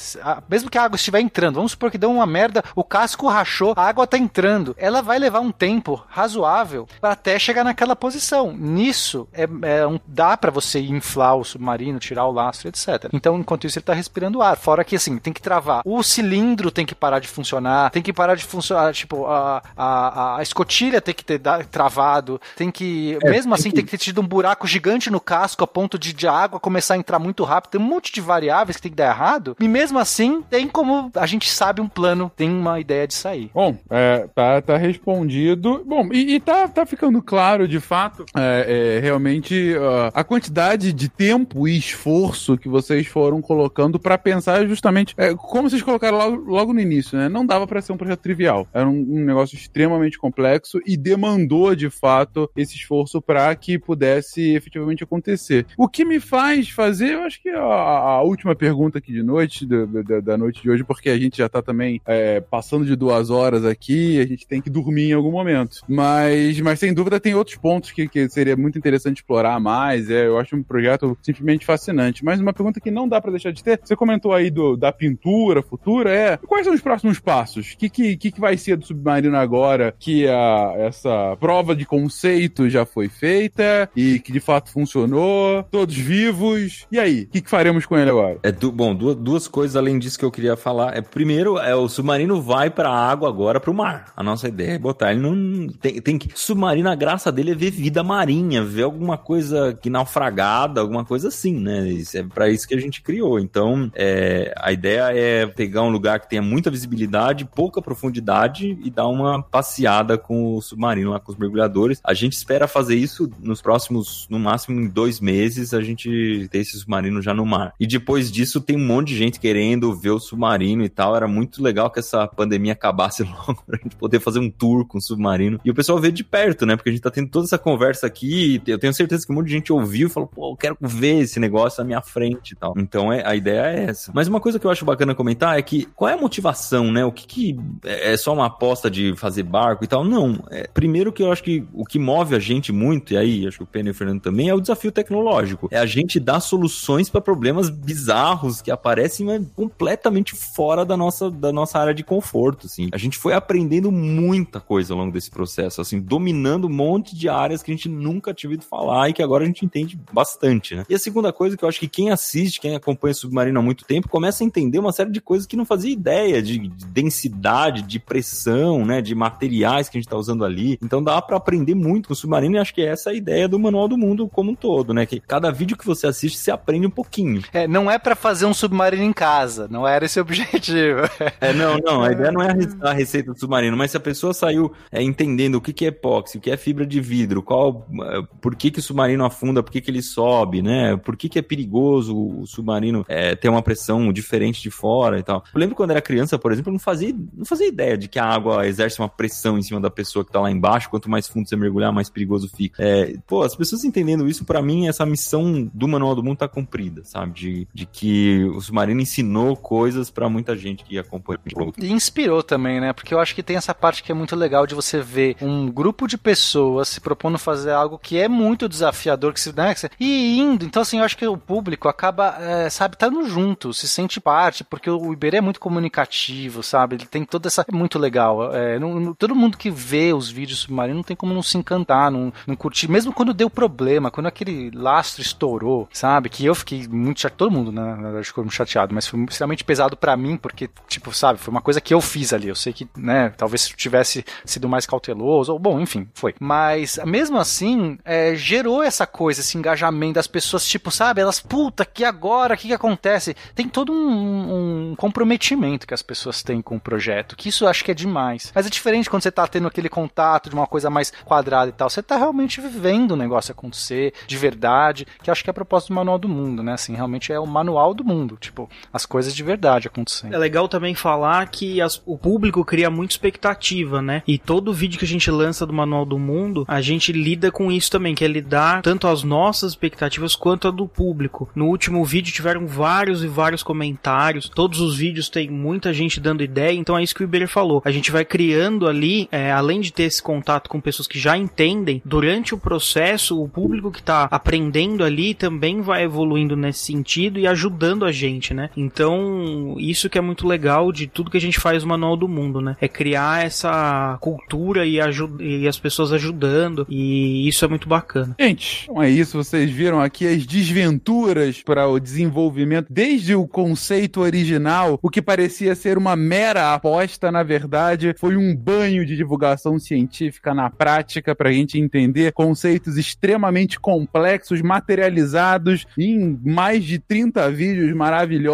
mesmo 0.50 0.70
que 0.70 0.78
a 0.78 0.84
água 0.84 0.96
estiver 0.96 1.20
entrando, 1.22 1.56
vamos 1.56 1.72
supor 1.72 1.90
que 1.92 1.98
deu 1.98 2.12
uma 2.12 2.26
merda, 2.26 2.64
o 2.76 2.84
casco 2.84 3.28
rachou, 3.28 3.74
a 3.76 3.84
água 3.84 4.06
tá 4.08 4.18
entrando. 4.18 4.76
Ela 4.78 5.02
vai 5.02 5.18
levar 5.20 5.40
um 5.40 5.52
tempo 5.52 6.04
razoável 6.10 6.88
pra 7.02 7.12
até 7.12 7.38
chegar 7.40 7.64
naquela 7.64 7.96
posição. 7.96 8.52
Nisso, 8.54 9.28
é, 9.34 9.48
é 9.64 9.88
um- 9.88 10.00
dá 10.08 10.36
para 10.38 10.52
você 10.52 10.80
inflar 10.80 11.36
o 11.36 11.44
submarino, 11.44 12.00
tirar 12.00 12.26
o 12.26 12.32
lastro, 12.32 12.68
etc. 12.70 13.10
Então, 13.14 13.38
enquanto 13.40 13.66
isso, 13.68 13.78
ele 13.80 13.86
tá 13.86 13.94
respirando 13.94 14.42
ar. 14.42 14.58
Fora 14.58 14.84
que, 14.84 14.96
assim, 14.96 15.18
tem 15.18 15.34
que 15.34 15.42
travar. 15.42 15.82
O 15.86 16.02
cilindro 16.04 16.72
tem 16.72 16.86
que 16.86 16.96
parar 16.96 17.20
de 17.20 17.28
funcionar, 17.28 17.90
tem 17.92 18.02
que 18.02 18.12
parar 18.14 18.36
de 18.36 18.44
funcionar, 18.44 18.94
tipo, 18.94 19.26
a, 19.28 19.62
a, 19.76 20.38
a 20.38 20.42
escotilha 20.42 21.02
tem 21.02 21.14
que 21.14 21.24
ter 21.26 21.40
travado, 21.72 22.40
tem 22.56 22.70
que, 22.72 23.18
É, 23.24 23.30
mesmo 23.30 23.54
assim, 23.54 23.70
que- 23.70 23.76
tem 23.78 23.86
que 23.86 23.92
ter 23.92 23.98
tido 23.98 24.20
um 24.22 24.28
buraco 24.28 24.68
gigante 24.68 25.10
no 25.10 25.20
casco 25.22 25.64
a 25.64 25.68
ponto 25.68 25.98
de, 25.98 26.12
de 26.14 26.28
a 26.28 26.34
água 26.34 26.60
começar 26.60 26.96
a 26.96 26.98
entrar 26.98 27.20
muito 27.20 27.44
rápido. 27.44 27.72
Tem 27.72 27.82
um 27.82 27.84
monte 27.84 28.12
de 28.12 28.20
variáveis 28.22 28.76
que 28.76 28.82
tem 28.84 28.92
que 28.92 28.98
dar 28.98 29.10
errado. 29.10 29.56
E 29.60 29.68
mesmo 29.70 30.00
assim, 30.00 30.42
tem 30.50 30.68
como 30.68 31.12
a 31.16 31.26
gente 31.26 31.50
sabe 31.50 31.82
um 31.82 31.88
plano, 31.88 32.32
tem 32.36 32.50
uma 32.50 32.80
ideia 32.80 33.08
de 33.08 33.14
sair. 33.14 33.50
Bom, 33.54 33.78
é, 33.90 34.28
tá, 34.34 34.62
tá 34.62 34.78
respondido. 34.78 35.84
Bom, 35.86 36.10
e, 36.12 36.36
e 36.36 36.40
tá, 36.40 36.68
tá 36.68 36.86
ficando 36.86 37.22
claro, 37.22 37.68
de 37.68 37.80
fato, 37.80 38.26
é, 38.36 38.98
é, 38.98 39.00
realmente 39.00 39.76
ah, 39.80 40.12
a 40.14 40.24
quantidade 40.24 40.92
de 40.92 41.10
tempo 41.10 41.68
e 41.68 41.78
esforço 41.78 42.58
que 42.58 42.68
vocês 42.68 43.08
foram 43.08 43.42
colocando 43.42 44.00
pra 44.00 44.18
pensar 44.18 44.68
justamente, 44.68 45.14
é, 45.18 45.34
como 45.36 45.70
vocês 45.70 45.82
colocaram 45.82 46.18
logo, 46.18 46.52
logo 46.52 46.74
no 46.74 46.80
início, 46.80 47.18
né? 47.18 47.30
Não 47.30 47.46
dava 47.46 47.68
pra 47.68 47.82
ser 47.82 47.94
um 47.94 47.98
projeto 47.98 48.20
trivial. 48.20 48.68
Era 48.74 48.88
um, 48.88 49.00
um 49.00 49.24
negócio 49.24 49.56
extremamente 49.56 50.18
complexo 50.18 50.80
e 50.86 50.98
demandou, 50.98 51.76
de 51.76 51.90
fato, 51.90 52.50
esse 52.56 52.76
esforço 52.76 53.22
pra 53.22 53.54
que 53.56 53.78
pudesse 53.78 54.56
efetivamente 54.56 55.04
acontecer. 55.04 55.66
O 55.78 55.88
que 55.88 56.06
me 56.06 56.20
faz 56.20 56.70
fazer, 56.70 57.14
eu 57.14 57.22
acho 57.24 57.42
que 57.42 57.50
a, 57.50 57.62
a 57.62 58.22
última 58.22 58.56
pergunta 58.56 58.98
aqui 58.98 59.12
de 59.12 59.24
noite, 59.24 59.59
do- 59.66 60.22
da, 60.22 60.38
noite 60.38 60.62
de 60.62 60.70
hoje, 60.70 60.84
porque 60.84 61.10
a 61.10 61.18
gente 61.18 61.38
já 61.38 61.50
tá 61.50 61.62
também 61.62 62.02
é, 62.06 62.40
passando 62.40 62.86
de 62.86 62.96
duas 62.96 63.30
horas 63.30 63.66
aqui, 63.66 64.20
a 64.20 64.26
gente 64.26 64.48
tem 64.48 64.62
que 64.62 64.70
dormir 64.70 65.10
em 65.10 65.14
algum 65.14 65.32
momento. 65.32 65.82
Mas, 65.88 66.60
mas 66.60 66.80
sem 66.80 66.94
dúvida 66.94 67.20
tem 67.20 67.36
outros 67.36 67.58
pontos 67.58 67.92
que, 67.92 68.08
que 68.08 68.30
seria 68.30 68.56
muito 68.56 68.78
interessante 68.78 69.18
explorar 69.18 69.60
mais. 69.60 70.10
É, 70.10 70.28
eu 70.28 70.38
acho 70.38 70.56
um 70.56 70.64
projeto 70.64 71.18
simplesmente 71.22 71.66
fascinante. 71.66 72.24
Mas 72.24 72.40
uma 72.40 72.54
pergunta 72.54 72.80
que 72.80 72.92
não 72.92 73.08
dá 73.08 73.22
pra 73.22 73.32
deixar 73.32 73.52
de 73.52 73.64
ter, 73.64 73.80
você 73.84 73.96
comentou 73.96 74.34
aí 74.34 74.50
do, 74.50 74.76
da 74.76 74.92
pintura 74.92 75.62
futura, 75.62 76.12
é 76.14 76.38
quais 76.38 76.66
são 76.66 76.74
os 76.74 76.82
próximos 76.82 77.20
passos? 77.20 77.74
O 77.74 77.78
que, 77.78 77.90
que, 77.90 78.18
que, 78.18 78.40
vai 78.40 78.58
ser 78.58 78.78
do 78.78 78.86
submarino 78.86 79.38
agora 79.38 79.94
que 79.98 80.28
a, 80.28 80.74
essa 80.78 81.36
prova 81.40 81.76
de 81.76 81.86
conceito 81.86 82.70
já 82.70 82.86
foi 82.86 83.10
feita 83.10 83.90
e 83.96 84.20
que 84.20 84.32
de 84.32 84.40
fato 84.40 84.72
funcionou? 84.72 85.64
Todos 85.64 85.96
vivos? 85.96 86.88
E 86.92 87.00
aí, 87.00 87.24
o 87.24 87.28
que, 87.28 87.42
que 87.42 87.50
faremos 87.50 87.86
com 87.86 87.98
ele 87.98 88.10
agora? 88.10 88.40
É 88.44 88.52
bom, 88.52 88.96
duas, 88.96 89.16
duas 89.16 89.39
duas 89.40 89.48
coisas 89.48 89.78
além 89.78 89.98
disso 89.98 90.20
que 90.20 90.26
eu 90.26 90.32
queria 90.32 90.58
falar. 90.58 90.98
É, 90.98 91.02
primeiro, 91.02 91.58
é 91.58 91.74
o 91.74 91.88
submarino 91.88 92.42
vai 92.42 92.70
pra 92.70 92.90
água 92.90 93.30
agora 93.30 93.60
pro 93.60 93.74
mar. 93.74 94.12
A 94.16 94.22
nossa 94.22 94.50
ideia 94.50 94.74
é 94.74 94.78
botar 94.78 95.12
ele 95.12 95.22
não 95.22 95.70
tem, 95.70 96.02
tem 96.02 96.18
que 96.18 96.30
submarino 96.36 96.90
a 96.90 96.96
graça 96.96 97.32
dele 97.32 97.52
é 97.52 97.56
ver 97.56 97.72
vida 97.72 98.04
marinha, 98.04 98.64
ver 98.64 98.84
alguma 98.84 99.18
coisa 99.18 99.78
que 99.82 99.90
naufragada, 99.90 100.82
alguma 100.82 101.06
coisa 101.06 101.30
assim, 101.30 101.58
né? 101.58 101.88
Isso 101.88 102.18
é 102.18 102.24
para 102.24 102.50
isso 102.50 102.68
que 102.68 102.76
a 102.76 102.80
gente 102.80 103.02
criou. 103.02 103.40
Então, 103.40 103.90
é, 103.96 104.54
a 104.58 104.72
ideia 104.72 105.12
é 105.14 105.48
pegar 105.48 105.84
um 105.84 105.90
lugar 105.90 106.20
que 106.20 106.30
tenha 106.30 106.42
muita 106.42 106.70
visibilidade, 106.70 107.46
pouca 107.46 107.82
profundidade 107.82 108.78
e 108.84 108.90
dar 108.90 109.08
uma 109.08 109.42
passeada 109.42 110.18
com 110.18 110.56
o 110.56 110.62
submarino 110.62 111.12
lá 111.12 111.20
com 111.20 111.32
os 111.32 111.38
mergulhadores. 111.38 112.02
A 112.04 112.14
gente 112.14 112.34
espera 112.34 112.68
fazer 112.68 112.96
isso 112.96 113.30
nos 113.40 113.62
próximos, 113.62 114.28
no 114.30 114.40
máximo 114.40 114.82
em 114.82 114.88
dois 114.88 115.22
meses, 115.22 115.74
a 115.74 115.82
gente 115.82 116.48
ter 116.52 116.60
esse 116.60 116.78
submarino 116.78 117.22
já 117.22 117.34
no 117.34 117.46
mar. 117.46 117.74
E 117.80 117.88
depois 117.88 118.32
disso 118.32 118.60
tem 118.60 118.76
um 118.76 118.86
monte 118.86 119.10
de 119.10 119.18
gente 119.18 119.29
querendo 119.38 119.94
ver 119.94 120.12
o 120.12 120.20
submarino 120.20 120.84
e 120.84 120.90
tal. 120.90 121.16
Era 121.16 121.28
muito 121.28 121.62
legal 121.62 121.92
que 121.92 122.00
essa 122.00 122.26
pandemia 122.26 122.72
acabasse 122.72 123.24
logo 123.48 123.62
pra 123.66 123.78
gente 123.78 123.98
poder 123.98 124.22
fazer 124.22 124.40
um 124.40 124.50
tour 124.50 124.88
com 124.88 124.98
o 124.98 125.02
submarino. 125.02 125.60
E 125.66 125.70
o 125.70 125.76
pessoal 125.76 126.00
vê 126.00 126.12
de 126.12 126.24
perto, 126.24 126.66
né? 126.66 126.78
Porque 126.78 126.90
a 126.90 126.94
gente 126.94 127.02
tá 127.02 127.12
tendo 127.12 127.30
toda 127.30 127.46
essa 127.46 127.58
conversa 127.58 128.08
aqui. 128.08 128.62
Eu 128.66 128.80
tenho 128.80 128.94
certeza 128.94 129.26
que 129.26 129.32
um 129.32 129.36
monte 129.36 129.48
de 129.48 129.54
gente 129.54 129.74
ouviu 129.74 130.08
e 130.08 130.12
falou, 130.12 130.28
pô, 130.28 130.52
eu 130.54 130.56
quero 130.56 130.78
ver 130.80 131.20
esse 131.20 131.40
negócio 131.40 131.82
na 131.82 131.86
minha 131.86 132.02
frente 132.02 132.52
e 132.52 132.56
tal. 132.56 132.74
Então 132.78 133.12
é, 133.12 133.26
a 133.26 133.36
ideia 133.36 133.62
é 133.62 133.84
essa. 133.90 134.12
Mas 134.16 134.28
uma 134.28 134.40
coisa 134.40 134.58
que 134.58 134.66
eu 134.66 134.72
acho 134.72 134.86
bacana 134.86 135.14
comentar 135.14 135.60
é 135.60 135.62
que 135.62 135.86
qual 135.96 136.10
é 136.10 136.14
a 136.14 136.18
motivação, 136.18 136.92
né? 136.92 137.04
O 137.04 137.12
que, 137.12 137.28
que 137.28 137.60
é 137.84 138.16
só 138.16 138.34
uma 138.34 138.46
aposta 138.46 138.90
de 138.90 139.16
fazer 139.16 139.44
barco 139.44 139.84
e 139.84 139.88
tal? 139.88 140.04
Não. 140.04 140.44
É, 140.50 140.68
primeiro 140.74 141.12
que 141.12 141.22
eu 141.22 141.32
acho 141.32 141.44
que 141.44 141.68
o 141.74 141.86
que 141.86 142.00
move 142.00 142.36
a 142.36 142.40
gente 142.40 142.72
muito, 142.72 143.14
e 143.14 143.18
aí 143.18 143.48
acho 143.48 143.58
que 143.58 143.64
o 143.64 143.68
Penny 143.68 143.90
e 143.90 143.92
o 143.92 143.96
Fernando 143.96 144.22
também, 144.22 144.50
é 144.50 144.54
o 144.54 144.62
desafio 144.62 144.92
tecnológico. 144.92 145.68
É 145.72 145.78
a 145.78 145.86
gente 145.86 146.20
dar 146.20 146.40
soluções 146.40 147.10
para 147.10 147.22
problemas 147.22 147.70
bizarros 147.70 148.62
que 148.62 148.72
aparecem 148.72 149.19
mas 149.24 149.44
completamente 149.56 150.36
fora 150.36 150.86
da 150.86 150.96
nossa, 150.96 151.30
da 151.30 151.52
nossa 151.52 151.80
área 151.80 151.94
de 151.94 152.04
conforto, 152.04 152.68
assim. 152.68 152.90
A 152.92 152.98
gente 152.98 153.18
foi 153.18 153.34
aprendendo 153.34 153.92
muita 153.92 154.60
coisa 154.60 154.94
ao 154.94 155.00
longo 155.00 155.12
desse 155.12 155.30
processo, 155.30 155.82
assim, 155.82 156.00
dominando 156.00 156.68
um 156.68 156.74
monte 156.74 157.16
de 157.16 157.30
áreas 157.30 157.62
que 157.62 157.72
a 157.72 157.76
gente 157.76 157.90
nunca 157.90 158.34
tinha 158.34 158.50
ouvido 158.50 158.66
falar 158.66 159.10
e 159.10 159.14
que 159.14 159.24
agora 159.24 159.44
a 159.44 159.48
gente 159.48 159.66
entende 159.66 160.00
bastante, 160.12 160.76
né? 160.76 160.86
E 160.90 160.96
a 160.96 161.00
segunda 161.00 161.32
coisa 161.32 161.58
que 161.58 161.64
eu 161.64 161.70
acho 161.70 161.80
que 161.80 161.88
quem 161.88 162.10
assiste, 162.10 162.60
quem 162.60 162.76
acompanha 162.76 163.14
Submarino 163.14 163.60
há 163.60 163.64
muito 163.64 163.86
tempo, 163.86 164.10
começa 164.10 164.44
a 164.44 164.48
entender 164.48 164.80
uma 164.80 164.92
série 164.92 165.12
de 165.12 165.22
coisas 165.22 165.46
que 165.46 165.58
não 165.58 165.66
fazia 165.66 165.92
ideia, 165.92 166.42
de, 166.42 166.58
de 166.58 166.86
densidade, 166.86 167.82
de 167.82 168.00
pressão, 168.00 168.86
né, 168.86 169.02
de 169.02 169.14
materiais 169.16 169.90
que 169.90 169.98
a 169.98 170.02
gente 170.02 170.10
tá 170.10 170.18
usando 170.18 170.46
ali. 170.46 170.78
Então 170.82 171.04
dá 171.04 171.22
para 171.22 171.38
aprender 171.38 171.76
muito 171.76 172.08
com 172.08 172.14
o 172.14 172.16
Submarino 172.16 172.56
e 172.56 172.60
acho 172.60 172.74
que 172.74 172.82
é 172.82 172.86
essa 172.86 173.10
a 173.10 173.14
ideia 173.14 173.48
do 173.48 173.60
Manual 173.60 173.88
do 173.88 173.98
Mundo 173.98 174.28
como 174.28 174.52
um 174.52 174.56
todo, 174.56 174.94
né? 174.94 175.06
Que 175.06 175.20
cada 175.20 175.52
vídeo 175.52 175.78
que 175.78 175.86
você 175.86 176.08
assiste, 176.08 176.38
você 176.38 176.52
aprende 176.52 176.88
um 176.88 176.92
pouquinho. 176.92 177.42
É, 177.54 177.68
não 177.68 177.90
é 177.90 177.98
para 177.98 178.16
fazer 178.16 178.46
um 178.46 178.54
submarino 178.54 179.04
em 179.10 179.14
casa, 179.14 179.68
não 179.70 179.88
era 179.88 180.06
esse 180.06 180.20
o 180.20 180.22
objetivo. 180.22 181.02
É, 181.42 181.54
não, 181.54 181.78
não, 181.78 182.04
a 182.04 182.12
ideia 182.12 182.32
não 182.32 182.42
é 182.42 182.50
a 182.82 182.94
receita 182.94 183.34
do 183.34 183.40
submarino, 183.40 183.76
mas 183.76 183.92
se 183.92 183.98
a 183.98 184.00
pessoa 184.00 184.34
saiu 184.34 184.72
é, 184.92 185.02
entendendo 185.02 185.56
o 185.56 185.62
que, 185.62 185.74
que 185.74 185.86
é 185.86 185.90
epóxi, 185.90 186.38
o 186.38 186.42
que 186.42 186.52
é 186.52 186.58
fibra 186.58 186.86
de 186.86 187.02
vidro, 187.02 187.42
qual, 187.42 187.88
é, 188.04 188.22
por 188.42 188.56
que, 188.56 188.72
que 188.72 188.80
o 188.80 188.82
submarino 188.82 189.26
afunda, 189.26 189.64
por 189.64 189.72
que, 189.72 189.82
que 189.82 189.92
ele 189.92 190.02
sobe, 190.02 190.62
né? 190.62 190.98
Por 190.98 191.18
que, 191.18 191.28
que 191.28 191.40
é 191.40 191.42
perigoso 191.42 192.16
o 192.16 192.46
submarino 192.46 193.06
é, 193.08 193.36
ter 193.36 193.50
uma 193.50 193.62
pressão 193.62 194.12
diferente 194.14 194.62
de 194.62 194.70
fora 194.70 195.20
e 195.20 195.24
tal. 195.24 195.44
Eu 195.54 195.60
lembro 195.60 195.76
quando 195.76 195.92
era 195.92 196.02
criança, 196.02 196.38
por 196.38 196.52
exemplo, 196.52 196.70
eu 196.70 196.74
não 196.74 196.80
fazia, 196.80 197.16
não 197.34 197.46
fazia 197.46 197.68
ideia 197.68 197.98
de 197.98 198.08
que 198.08 198.20
a 198.20 198.26
água 198.26 198.68
exerce 198.68 199.00
uma 199.00 199.10
pressão 199.10 199.58
em 199.58 199.62
cima 199.62 199.80
da 199.80 199.90
pessoa 199.90 200.24
que 200.24 200.32
tá 200.32 200.40
lá 200.40 200.52
embaixo, 200.52 200.90
quanto 200.90 201.10
mais 201.10 201.28
fundo 201.28 201.48
você 201.48 201.56
mergulhar, 201.56 201.92
mais 201.92 202.10
perigoso 202.10 202.50
fica. 202.50 202.82
É, 202.84 203.16
pô, 203.28 203.44
as 203.44 203.56
pessoas 203.56 203.84
entendendo 203.84 204.28
isso, 204.28 204.46
para 204.46 204.62
mim, 204.62 204.88
essa 204.88 205.06
missão 205.06 205.70
do 205.74 205.88
Manual 205.88 206.16
do 206.16 206.24
Mundo 206.24 206.38
tá 206.38 206.48
cumprida, 206.48 207.04
sabe? 207.04 207.34
De, 207.34 207.68
de 207.74 207.86
que 207.86 208.44
o 208.56 208.62
submarino 208.62 208.99
ensinou 209.02 209.56
coisas 209.56 210.10
para 210.10 210.30
muita 210.30 210.56
gente 210.56 210.84
que 210.84 210.98
acompanha. 210.98 211.40
E 211.78 211.92
inspirou 211.92 212.44
também, 212.44 212.80
né? 212.80 212.94
Porque 212.94 213.14
eu 213.14 213.20
acho 213.20 213.36
que 213.36 213.44
tem 213.44 213.58
essa 213.58 213.74
parte 213.74 214.04
que 214.04 214.12
é 214.12 214.16
muito 214.16 214.36
legal 214.36 214.66
de 214.66 214.76
você 214.76 215.02
ver 215.02 215.36
um 215.42 215.70
grupo 215.70 216.08
de 216.08 216.18
pessoas 216.18 216.90
se 216.90 217.02
propondo 217.02 217.38
fazer 217.38 217.72
algo 217.72 217.98
que 217.98 218.18
é 218.18 218.28
muito 218.28 218.70
desafiador, 218.70 219.34
que 219.34 219.42
se, 219.42 219.56
né, 219.56 219.74
e 220.00 220.40
indo. 220.40 220.66
Então, 220.66 220.82
assim, 220.82 221.00
eu 221.00 221.04
acho 221.04 221.18
que 221.18 221.28
o 221.28 221.38
público 221.38 221.88
acaba, 221.88 222.36
é, 222.40 222.70
sabe, 222.70 222.96
estando 222.96 223.28
junto, 223.28 223.74
se 223.74 223.88
sente 223.88 224.20
parte, 224.20 224.64
porque 224.64 224.90
o 224.90 225.14
Iberê 225.14 225.38
é 225.38 225.42
muito 225.42 225.60
comunicativo, 225.60 226.64
sabe? 226.64 226.96
Ele 226.96 227.06
tem 227.06 227.26
toda 227.26 227.48
essa. 227.48 227.66
É 227.68 227.76
muito 227.76 228.00
legal. 228.00 228.54
É, 228.54 228.80
não, 228.80 229.00
não, 229.00 229.14
todo 229.14 229.36
mundo 229.36 229.58
que 229.58 229.70
vê 229.70 230.14
os 230.14 230.30
vídeos 230.30 230.60
submarinos 230.60 230.98
não 230.98 231.04
tem 231.04 231.16
como 231.16 231.34
não 231.34 231.44
se 231.44 231.58
encantar, 231.58 232.12
não, 232.12 232.32
não 232.46 232.56
curtir. 232.56 232.90
Mesmo 232.90 233.14
quando 233.14 233.34
deu 233.34 233.50
problema, 233.50 234.12
quando 234.12 234.28
aquele 234.28 234.72
lastro 234.72 235.22
estourou, 235.22 235.88
sabe? 235.92 236.30
Que 236.30 236.46
eu 236.46 236.56
fiquei 236.56 236.88
muito 236.88 237.22
chateado. 237.22 237.40
Todo 237.40 237.52
mundo, 237.52 237.72
né? 237.72 237.82
Na 237.82 238.04
verdade, 238.04 238.28
ficou 238.28 238.44
muito 238.44 238.56
chateado, 238.56 238.89
mas 238.94 239.08
foi 239.08 239.24
extremamente 239.24 239.64
pesado 239.64 239.96
para 239.98 240.16
mim, 240.16 240.38
porque, 240.38 240.70
tipo, 240.88 241.14
sabe, 241.14 241.40
foi 241.40 241.52
uma 241.52 241.62
coisa 241.62 241.82
que 241.82 241.94
eu 241.94 242.02
fiz 242.02 242.34
ali. 242.34 242.48
Eu 242.48 242.56
sei 242.56 242.74
que, 242.74 242.88
né, 242.98 243.34
talvez 243.38 243.62
se 243.62 243.76
tivesse 243.76 244.26
sido 244.46 244.68
mais 244.68 244.86
cauteloso, 244.86 245.54
ou 245.54 245.60
bom, 245.60 245.80
enfim, 245.80 246.08
foi. 246.14 246.36
Mas 246.40 247.00
mesmo 247.06 247.38
assim, 247.38 247.98
é, 248.04 248.36
gerou 248.36 248.84
essa 248.84 249.06
coisa, 249.06 249.42
esse 249.42 249.58
engajamento 249.58 250.16
das 250.16 250.28
pessoas, 250.28 250.66
tipo, 250.66 250.92
sabe, 250.92 251.22
elas, 251.22 251.40
puta, 251.40 251.86
que 251.86 252.04
agora, 252.04 252.54
o 252.54 252.58
que, 252.58 252.68
que 252.68 252.74
acontece? 252.74 253.36
Tem 253.56 253.68
todo 253.68 253.92
um, 253.92 254.92
um, 254.92 254.96
comprometimento 254.96 255.88
que 255.88 255.94
as 255.94 256.02
pessoas 256.02 256.44
têm 256.44 256.62
com 256.62 256.76
o 256.76 256.80
projeto, 256.80 257.36
que 257.36 257.50
isso 257.50 257.66
eu 257.66 257.70
acho 257.70 257.84
que 257.84 257.92
é 257.92 257.94
demais. 257.94 258.52
Mas 258.54 258.66
é 258.66 258.70
diferente 258.70 259.10
quando 259.10 259.24
você 259.24 259.32
tá 259.32 259.48
tendo 259.48 259.68
aquele 259.68 259.90
contato 259.90 260.50
de 260.50 260.56
uma 260.56 260.68
coisa 260.68 260.90
mais 260.90 261.12
quadrada 261.26 261.70
e 261.70 261.74
tal, 261.74 261.90
você 261.90 262.02
tá 262.02 262.18
realmente 262.18 262.62
vivendo 262.62 263.12
o 263.12 263.16
negócio 263.16 263.52
acontecer, 263.52 264.14
de 264.28 264.38
verdade, 264.38 265.06
que 265.22 265.32
acho 265.32 265.44
que 265.44 265.50
é 265.50 265.52
a 265.52 265.54
proposta 265.54 265.90
do 265.90 265.96
Manual 265.96 266.18
do 266.18 266.30
Mundo, 266.30 266.64
né, 266.64 266.74
assim, 266.74 266.96
realmente 266.96 267.32
é 267.32 267.40
o 267.40 267.46
manual 267.48 267.94
do 267.94 268.04
mundo, 268.04 268.38
tipo, 268.40 268.70
as 268.92 269.06
coisas 269.06 269.36
de 269.36 269.44
verdade 269.44 269.88
acontecendo. 269.88 270.34
É 270.34 270.38
legal 270.38 270.68
também 270.68 270.96
falar 270.96 271.48
que 271.48 271.82
as, 271.82 272.02
o 272.06 272.18
público 272.18 272.64
cria 272.66 272.90
muita 272.90 273.14
expectativa, 273.14 274.02
né? 274.02 274.24
E 274.28 274.38
todo 274.38 274.74
vídeo 274.74 275.00
que 275.00 275.06
a 275.06 275.08
gente 275.08 275.30
lança 275.30 275.66
do 275.66 275.74
Manual 275.74 276.06
do 276.06 276.18
Mundo, 276.18 276.66
a 276.68 276.82
gente 276.82 277.12
lida 277.12 277.52
com 277.52 277.72
isso 277.72 277.92
também, 277.92 278.16
que 278.16 278.24
é 278.24 278.28
lidar 278.28 278.82
tanto 278.82 279.08
as 279.08 279.24
nossas 279.24 279.72
expectativas 279.72 280.36
quanto 280.36 280.68
a 280.68 280.72
do 280.72 280.88
público. 280.88 281.50
No 281.56 281.68
último 281.68 282.04
vídeo 282.06 282.34
tiveram 282.34 282.68
vários 282.68 283.24
e 283.24 283.28
vários 283.28 283.64
comentários, 283.64 284.50
todos 284.50 284.80
os 284.80 284.98
vídeos 284.98 285.30
tem 285.30 285.50
muita 285.50 285.94
gente 285.94 286.20
dando 286.20 286.44
ideia, 286.44 286.74
então 286.74 286.98
é 286.98 287.04
isso 287.04 287.16
que 287.16 287.24
o 287.24 287.26
Iber 287.26 287.48
falou. 287.48 287.82
A 287.86 287.92
gente 287.92 288.12
vai 288.12 288.26
criando 288.26 288.88
ali, 288.88 289.28
é, 289.32 289.52
além 289.52 289.80
de 289.80 289.92
ter 289.92 290.04
esse 290.04 290.22
contato 290.22 290.70
com 290.70 290.82
pessoas 290.82 291.08
que 291.08 291.20
já 291.20 291.38
entendem, 291.38 292.02
durante 292.06 292.54
o 292.54 292.58
processo, 292.58 293.42
o 293.42 293.48
público 293.48 293.92
que 293.92 294.02
tá 294.02 294.28
aprendendo 294.32 295.04
ali 295.04 295.34
também 295.34 295.82
vai 295.82 296.04
evoluindo 296.04 296.56
nesse 296.56 296.86
sentido 296.86 297.40
e 297.40 297.48
ajudando 297.48 298.06
a 298.06 298.12
gente, 298.12 298.54
né? 298.54 298.69
Então, 298.76 299.76
isso 299.78 300.10
que 300.10 300.18
é 300.18 300.22
muito 300.22 300.48
legal 300.48 300.92
de 300.92 301.08
tudo 301.08 301.32
que 301.32 301.38
a 301.38 301.42
gente 301.42 301.60
faz 301.60 301.84
no 301.84 301.90
Manual 301.90 302.16
do 302.16 302.28
Mundo, 302.28 302.62
né? 302.62 302.76
É 302.80 302.88
criar 302.88 303.46
essa 303.46 304.18
cultura 304.22 304.86
e, 304.86 305.00
e 305.40 305.68
as 305.68 305.80
pessoas 305.80 306.12
ajudando, 306.12 306.86
e 306.90 307.48
isso 307.48 307.64
é 307.66 307.68
muito 307.68 307.88
bacana. 307.88 308.36
Gente, 308.40 308.84
então 308.84 309.02
é 309.02 309.10
isso. 309.10 309.38
Vocês 309.38 309.70
viram 309.70 310.02
aqui 310.02 310.28
as 310.28 310.46
desventuras 310.46 311.62
para 311.62 311.88
o 311.88 312.00
desenvolvimento, 312.00 312.88
desde 312.90 313.36
o 313.36 313.48
conceito 313.48 314.22
original, 314.22 315.00
o 315.02 315.10
que 315.10 315.22
parecia 315.22 315.76
ser 315.76 315.98
uma 315.98 316.16
mera 316.16 316.74
aposta, 316.74 317.32
na 317.32 317.44
verdade, 317.44 318.14
foi 318.18 318.36
um 318.36 318.56
banho 318.56 319.06
de 319.06 319.16
divulgação 319.16 319.80
científica 319.80 320.54
na 320.54 320.70
prática 320.70 321.36
para 321.36 321.50
a 321.50 321.54
gente 321.54 321.80
entender 321.80 322.32
conceitos 322.34 322.98
extremamente 322.98 323.80
complexos, 323.80 324.62
materializados 324.62 325.86
em 325.98 326.40
mais 326.44 326.84
de 326.84 327.00
30 327.00 327.50
vídeos 327.52 327.94
maravilhosos 327.94 328.49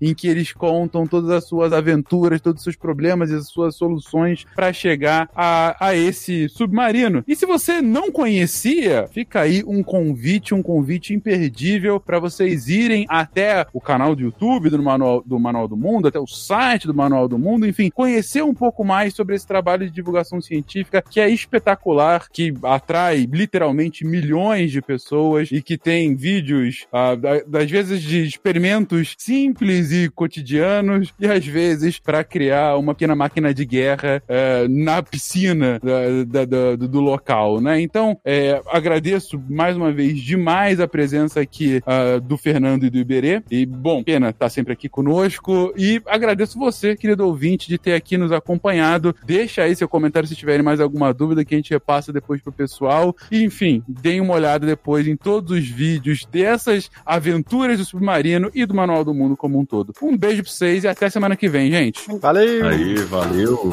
em 0.00 0.14
que 0.14 0.28
eles 0.28 0.52
contam 0.52 1.06
todas 1.06 1.30
as 1.30 1.46
suas 1.46 1.72
aventuras, 1.72 2.40
todos 2.40 2.60
os 2.60 2.64
seus 2.64 2.76
problemas 2.76 3.30
e 3.30 3.34
as 3.34 3.48
suas 3.48 3.74
soluções 3.76 4.44
para 4.54 4.72
chegar 4.72 5.28
a, 5.34 5.76
a 5.78 5.94
esse 5.94 6.48
submarino. 6.48 7.24
E 7.26 7.34
se 7.34 7.46
você 7.46 7.80
não 7.80 8.10
conhecia, 8.10 9.08
fica 9.12 9.40
aí 9.40 9.62
um 9.66 9.82
convite, 9.82 10.54
um 10.54 10.62
convite 10.62 11.14
imperdível 11.14 12.00
para 12.00 12.18
vocês 12.18 12.68
irem 12.68 13.06
até 13.08 13.66
o 13.72 13.80
canal 13.80 14.14
do 14.14 14.22
YouTube 14.22 14.70
do 14.70 14.82
Manual, 14.82 15.22
do 15.24 15.38
Manual 15.38 15.68
do 15.68 15.76
Mundo, 15.76 16.08
até 16.08 16.18
o 16.18 16.26
site 16.26 16.86
do 16.86 16.94
Manual 16.94 17.28
do 17.28 17.38
Mundo, 17.38 17.66
enfim, 17.66 17.90
conhecer 17.90 18.42
um 18.42 18.54
pouco 18.54 18.84
mais 18.84 19.14
sobre 19.14 19.34
esse 19.34 19.46
trabalho 19.46 19.86
de 19.86 19.92
divulgação 19.92 20.40
científica 20.40 21.02
que 21.08 21.20
é 21.20 21.28
espetacular, 21.28 22.28
que 22.30 22.54
atrai 22.62 23.28
literalmente 23.30 24.04
milhões 24.04 24.70
de 24.70 24.80
pessoas 24.80 25.50
e 25.50 25.62
que 25.62 25.76
tem 25.76 26.14
vídeos, 26.14 26.86
ah, 26.92 27.14
das 27.46 27.70
vezes 27.70 28.02
de 28.02 28.24
experimentos 28.26 29.14
simples 29.24 29.92
e 29.92 30.08
cotidianos 30.08 31.12
e 31.18 31.26
às 31.26 31.46
vezes 31.46 31.98
para 31.98 32.24
criar 32.24 32.76
uma 32.76 32.94
pequena 32.94 33.14
máquina 33.14 33.54
de 33.54 33.64
guerra 33.64 34.22
eh, 34.28 34.66
na 34.68 35.02
piscina 35.02 35.78
da, 35.80 36.44
da, 36.44 36.44
da, 36.44 36.76
do 36.76 37.00
local, 37.00 37.60
né? 37.60 37.80
Então, 37.80 38.18
é, 38.24 38.60
agradeço 38.70 39.40
mais 39.48 39.76
uma 39.76 39.92
vez 39.92 40.20
demais 40.20 40.80
a 40.80 40.88
presença 40.88 41.40
aqui 41.40 41.82
uh, 41.86 42.20
do 42.20 42.36
Fernando 42.36 42.84
e 42.84 42.90
do 42.90 42.98
Iberê. 42.98 43.42
E, 43.50 43.66
bom, 43.66 44.02
pena 44.02 44.32
tá 44.32 44.48
sempre 44.48 44.72
aqui 44.72 44.88
conosco. 44.88 45.72
E 45.76 46.00
agradeço 46.06 46.58
você, 46.58 46.96
querido 46.96 47.26
ouvinte, 47.26 47.68
de 47.68 47.78
ter 47.78 47.94
aqui 47.94 48.16
nos 48.16 48.32
acompanhado. 48.32 49.14
Deixa 49.24 49.62
aí 49.62 49.74
seu 49.74 49.88
comentário 49.88 50.28
se 50.28 50.36
tiverem 50.36 50.62
mais 50.62 50.80
alguma 50.80 51.12
dúvida 51.12 51.44
que 51.44 51.54
a 51.54 51.58
gente 51.58 51.70
repassa 51.70 52.12
depois 52.12 52.40
pro 52.40 52.52
pessoal. 52.52 53.14
E, 53.30 53.42
enfim, 53.44 53.82
deem 53.86 54.20
uma 54.20 54.34
olhada 54.34 54.66
depois 54.66 55.06
em 55.06 55.16
todos 55.16 55.52
os 55.52 55.68
vídeos 55.68 56.24
dessas 56.24 56.90
aventuras 57.04 57.78
do 57.78 57.84
submarino 57.84 58.50
e 58.54 58.64
do 58.64 58.74
Manual 58.74 59.04
do 59.04 59.11
do 59.12 59.18
mundo 59.18 59.36
como 59.36 59.58
um 59.58 59.64
todo. 59.64 59.92
Um 60.02 60.16
beijo 60.16 60.42
pra 60.42 60.50
vocês 60.50 60.84
e 60.84 60.88
até 60.88 61.08
semana 61.10 61.36
que 61.36 61.48
vem, 61.48 61.70
gente. 61.70 62.00
Valeu! 62.18 62.66
Aí, 62.66 62.94
valeu. 62.96 63.70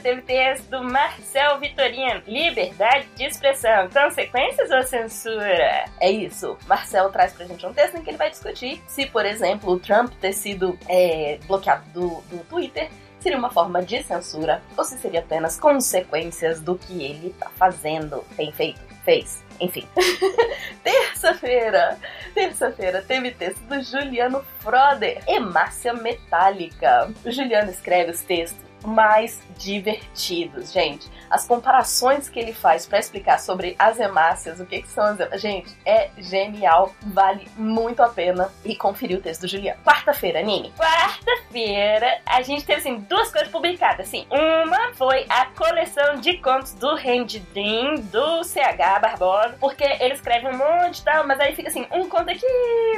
Texto 0.00 0.68
do 0.70 0.82
Marcel 0.82 1.58
Vitorino. 1.58 2.22
Liberdade 2.26 3.06
de 3.16 3.24
expressão. 3.24 3.88
Consequências 3.90 4.70
ou 4.70 4.82
censura? 4.82 5.84
É 6.00 6.10
isso. 6.10 6.56
Marcel 6.66 7.10
traz 7.10 7.32
pra 7.32 7.46
gente 7.46 7.64
um 7.66 7.72
texto 7.72 7.96
em 7.96 8.02
que 8.02 8.10
ele 8.10 8.16
vai 8.16 8.30
discutir 8.30 8.82
se, 8.86 9.06
por 9.06 9.26
exemplo, 9.26 9.72
o 9.72 9.78
Trump 9.78 10.12
ter 10.20 10.32
sido 10.32 10.78
é, 10.88 11.38
bloqueado 11.46 11.84
do, 11.92 12.08
do 12.30 12.44
Twitter 12.44 12.88
seria 13.20 13.38
uma 13.38 13.50
forma 13.50 13.82
de 13.82 14.02
censura 14.02 14.62
ou 14.76 14.82
se 14.82 14.98
seria 14.98 15.20
apenas 15.20 15.58
consequências 15.58 16.60
do 16.60 16.76
que 16.76 17.04
ele 17.04 17.34
tá 17.38 17.50
fazendo, 17.54 18.24
tem 18.36 18.50
feito, 18.50 18.80
fez, 19.04 19.44
enfim. 19.60 19.86
Terça-feira, 20.82 21.98
terça-feira 22.34 23.02
teve 23.06 23.30
texto 23.32 23.60
do 23.64 23.82
Juliano 23.82 24.42
Froder, 24.60 25.22
Hemácia 25.28 25.92
Metálica. 25.92 27.12
O 27.24 27.30
Juliano 27.30 27.70
escreve 27.70 28.12
os 28.12 28.22
textos 28.22 28.69
mais 28.84 29.40
divertidos, 29.56 30.72
gente. 30.72 31.10
As 31.28 31.46
comparações 31.46 32.28
que 32.28 32.40
ele 32.40 32.52
faz 32.52 32.86
para 32.86 32.98
explicar 32.98 33.38
sobre 33.38 33.76
as 33.78 33.98
hemácias, 33.98 34.58
o 34.60 34.66
que, 34.66 34.82
que 34.82 34.88
são 34.88 35.04
as 35.04 35.20
hemácias, 35.20 35.40
gente, 35.40 35.76
é 35.84 36.10
genial, 36.18 36.94
vale 37.02 37.48
muito 37.56 38.02
a 38.02 38.08
pena 38.08 38.50
e 38.64 38.74
conferir 38.74 39.18
o 39.18 39.20
texto 39.20 39.42
do 39.42 39.48
Juliano. 39.48 39.80
Quarta-feira, 39.84 40.42
Nini. 40.42 40.72
Quarta-feira, 40.72 42.20
a 42.26 42.42
gente 42.42 42.64
teve 42.64 42.80
assim 42.80 42.96
duas 43.00 43.30
coisas 43.30 43.50
publicadas, 43.50 44.08
assim. 44.08 44.26
Uma 44.30 44.92
foi 44.94 45.24
a 45.28 45.46
coleção 45.46 46.16
de 46.16 46.38
contos 46.38 46.72
do 46.74 46.96
Dream 47.52 47.96
do 48.10 48.42
CH 48.44 49.00
Barbosa, 49.00 49.56
porque 49.60 49.84
ele 49.84 50.14
escreve 50.14 50.46
um 50.48 50.56
monte 50.56 50.98
e 50.98 51.04
tal, 51.04 51.26
mas 51.26 51.38
aí 51.40 51.54
fica 51.54 51.68
assim, 51.68 51.86
um 51.92 52.08
conto 52.08 52.30
aqui, 52.30 52.46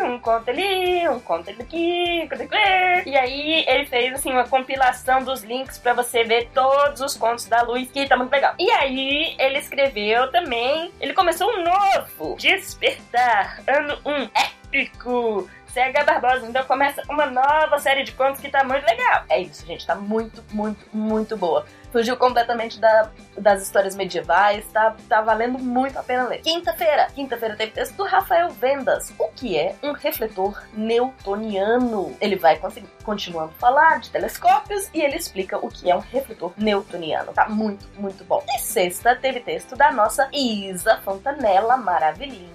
um 0.02 0.18
conto 0.18 0.50
ali, 0.50 1.09
um 1.09 1.20
conto 1.20 1.50
aqui, 1.50 2.22
um 2.24 2.28
conto 2.28 2.42
aqui. 2.42 3.10
E 3.10 3.16
aí 3.16 3.64
ele 3.66 3.86
fez 3.86 4.14
assim 4.14 4.32
uma 4.32 4.46
compilação 4.46 5.22
dos 5.22 5.42
links 5.42 5.72
para 5.78 5.94
você 5.94 6.24
ver 6.24 6.51
todos 6.55 7.01
os 7.01 7.16
contos 7.16 7.47
da 7.47 7.62
Luz, 7.62 7.90
que 7.90 8.09
tá 8.09 8.16
muito 8.16 8.32
legal. 8.32 8.55
E 8.59 8.70
aí 8.70 9.35
ele 9.39 9.59
escreveu 9.59 10.31
também, 10.31 10.93
ele 11.01 11.12
começou 11.12 11.49
um 11.51 11.65
novo 11.65 12.36
Despertar, 12.36 13.62
ano 13.66 13.99
1, 14.05 14.31
épico. 14.35 15.49
CH 15.73 16.05
Barbosa, 16.05 16.47
então 16.47 16.62
começa 16.65 17.03
uma 17.09 17.24
nova 17.24 17.78
série 17.78 18.05
de 18.05 18.12
contos 18.12 18.43
que 18.43 18.51
tá 18.51 18.62
muito 18.62 18.85
legal. 18.85 19.24
É 19.31 19.40
isso, 19.40 19.66
gente, 19.66 19.86
tá 19.86 19.94
muito, 19.94 20.44
muito, 20.53 20.85
muito 20.94 21.35
boa. 21.35 21.65
Fugiu 21.93 22.16
completamente 22.16 22.81
da, 22.81 23.10
das 23.36 23.62
histórias 23.62 23.94
medievais, 23.94 24.64
tá, 24.73 24.97
tá 25.09 25.20
valendo 25.20 25.59
muito 25.59 25.98
a 25.98 26.02
pena 26.02 26.27
ler. 26.27 26.40
Quinta-feira, 26.40 27.09
quinta-feira 27.14 27.55
teve 27.55 27.73
texto 27.73 27.94
do 27.97 28.05
Rafael 28.05 28.48
Vendas, 28.48 29.12
o 29.19 29.28
que 29.28 29.59
é 29.59 29.77
um 29.82 29.93
refletor 29.93 30.62
newtoniano. 30.73 32.16
Ele 32.19 32.36
vai 32.36 32.59
conseguir, 32.59 32.89
continuando 33.05 33.52
a 33.56 33.60
falar 33.60 34.01
de 34.01 34.10
telescópios 34.10 34.89
e 34.94 35.02
ele 35.02 35.16
explica 35.16 35.59
o 35.59 35.69
que 35.69 35.90
é 35.90 35.94
um 35.94 36.01
refletor 36.01 36.52
newtoniano. 36.56 37.32
Tá 37.32 37.48
muito, 37.48 37.86
muito 37.98 38.24
bom. 38.24 38.43
E 38.56 38.59
sexta 38.59 39.14
teve 39.14 39.40
texto 39.40 39.77
da 39.77 39.93
nossa 39.93 40.28
Isa 40.32 40.97
Fontanella, 41.05 41.77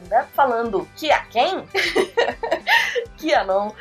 maravilhinda, 0.07 0.27
falando 0.33 0.87
que 0.95 1.11
a 1.11 1.19
quem? 1.25 1.67
QAnon, 3.17 3.73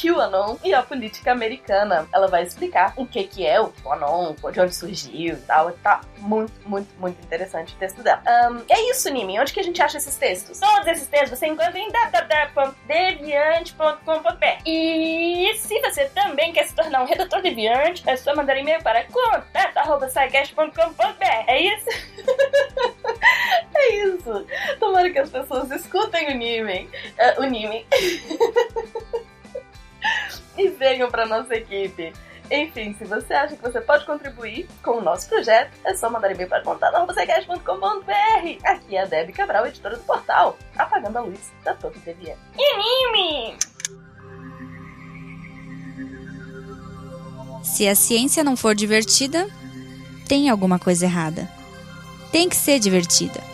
QAnon 0.00 0.56
e 0.64 0.72
a 0.72 0.80
política 0.82 1.32
americana. 1.32 2.08
Ela 2.12 2.28
vai 2.28 2.44
explicar 2.44 2.94
o 2.96 3.04
que 3.06 3.24
que 3.24 3.44
é 3.46 3.60
o 3.60 3.70
QAnon, 3.82 4.34
de 4.52 4.60
onde 4.60 4.74
surgiu 4.74 5.34
e 5.34 5.40
tal. 5.40 5.72
Tá 5.72 6.00
muito, 6.18 6.52
muito, 6.66 6.88
muito 6.98 7.22
interessante 7.22 7.74
o 7.74 7.76
texto 7.76 8.02
dela. 8.02 8.22
Um, 8.26 8.62
é 8.68 8.90
isso, 8.90 9.10
Nimi. 9.10 9.38
Onde 9.38 9.52
que 9.52 9.60
a 9.60 9.62
gente 9.62 9.80
acha 9.82 9.98
esses 9.98 10.16
textos? 10.16 10.58
Todos 10.60 10.86
esses 10.86 11.06
textos 11.08 11.38
você 11.38 11.46
encontra 11.46 11.78
em 11.78 11.90
www.deviante.com.br 11.90 14.62
E 14.64 15.52
se 15.56 15.78
você 15.80 16.06
também 16.06 16.52
quer 16.52 16.66
se 16.66 16.74
tornar 16.74 17.02
um 17.02 17.06
redator 17.06 17.42
deviante, 17.42 18.02
é 18.06 18.16
só 18.16 18.34
mandar 18.34 18.56
e-mail 18.56 18.82
para 18.82 19.04
contato.sicast.com.br 19.04 21.44
É 21.46 21.60
isso? 21.60 21.86
é 23.74 23.94
isso. 23.96 24.46
Tomara 24.78 25.10
que 25.10 25.18
as 25.18 25.30
pessoas 25.30 25.70
escutem 25.76 26.32
o 26.32 26.36
Nimi. 26.36 26.88
Uh, 27.18 27.42
o 27.42 27.44
Nimi. 27.44 27.86
e 30.56 30.68
venham 30.68 31.10
para 31.10 31.26
nossa 31.26 31.54
equipe. 31.54 32.12
Enfim, 32.50 32.94
se 32.94 33.04
você 33.04 33.32
acha 33.32 33.56
que 33.56 33.62
você 33.62 33.80
pode 33.80 34.04
contribuir 34.04 34.68
com 34.82 34.98
o 34.98 35.00
nosso 35.00 35.28
projeto, 35.28 35.72
é 35.84 35.94
só 35.94 36.10
mandar 36.10 36.30
e-mail 36.30 36.48
para 36.48 36.62
contato.com.br. 36.62 38.12
Aqui 38.64 38.96
é 38.96 39.02
a 39.02 39.06
Debbie 39.06 39.32
Cabral, 39.32 39.66
editora 39.66 39.96
do 39.96 40.02
portal, 40.02 40.58
apagando 40.76 41.16
a 41.16 41.22
luz 41.22 41.52
da 41.64 41.74
Torre 41.74 41.98
Deviante. 42.00 42.40
Anime! 42.54 43.56
Se 47.62 47.88
a 47.88 47.94
ciência 47.94 48.44
não 48.44 48.56
for 48.56 48.74
divertida, 48.74 49.48
tem 50.28 50.50
alguma 50.50 50.78
coisa 50.78 51.06
errada. 51.06 51.48
Tem 52.30 52.46
que 52.46 52.56
ser 52.56 52.78
divertida. 52.78 53.53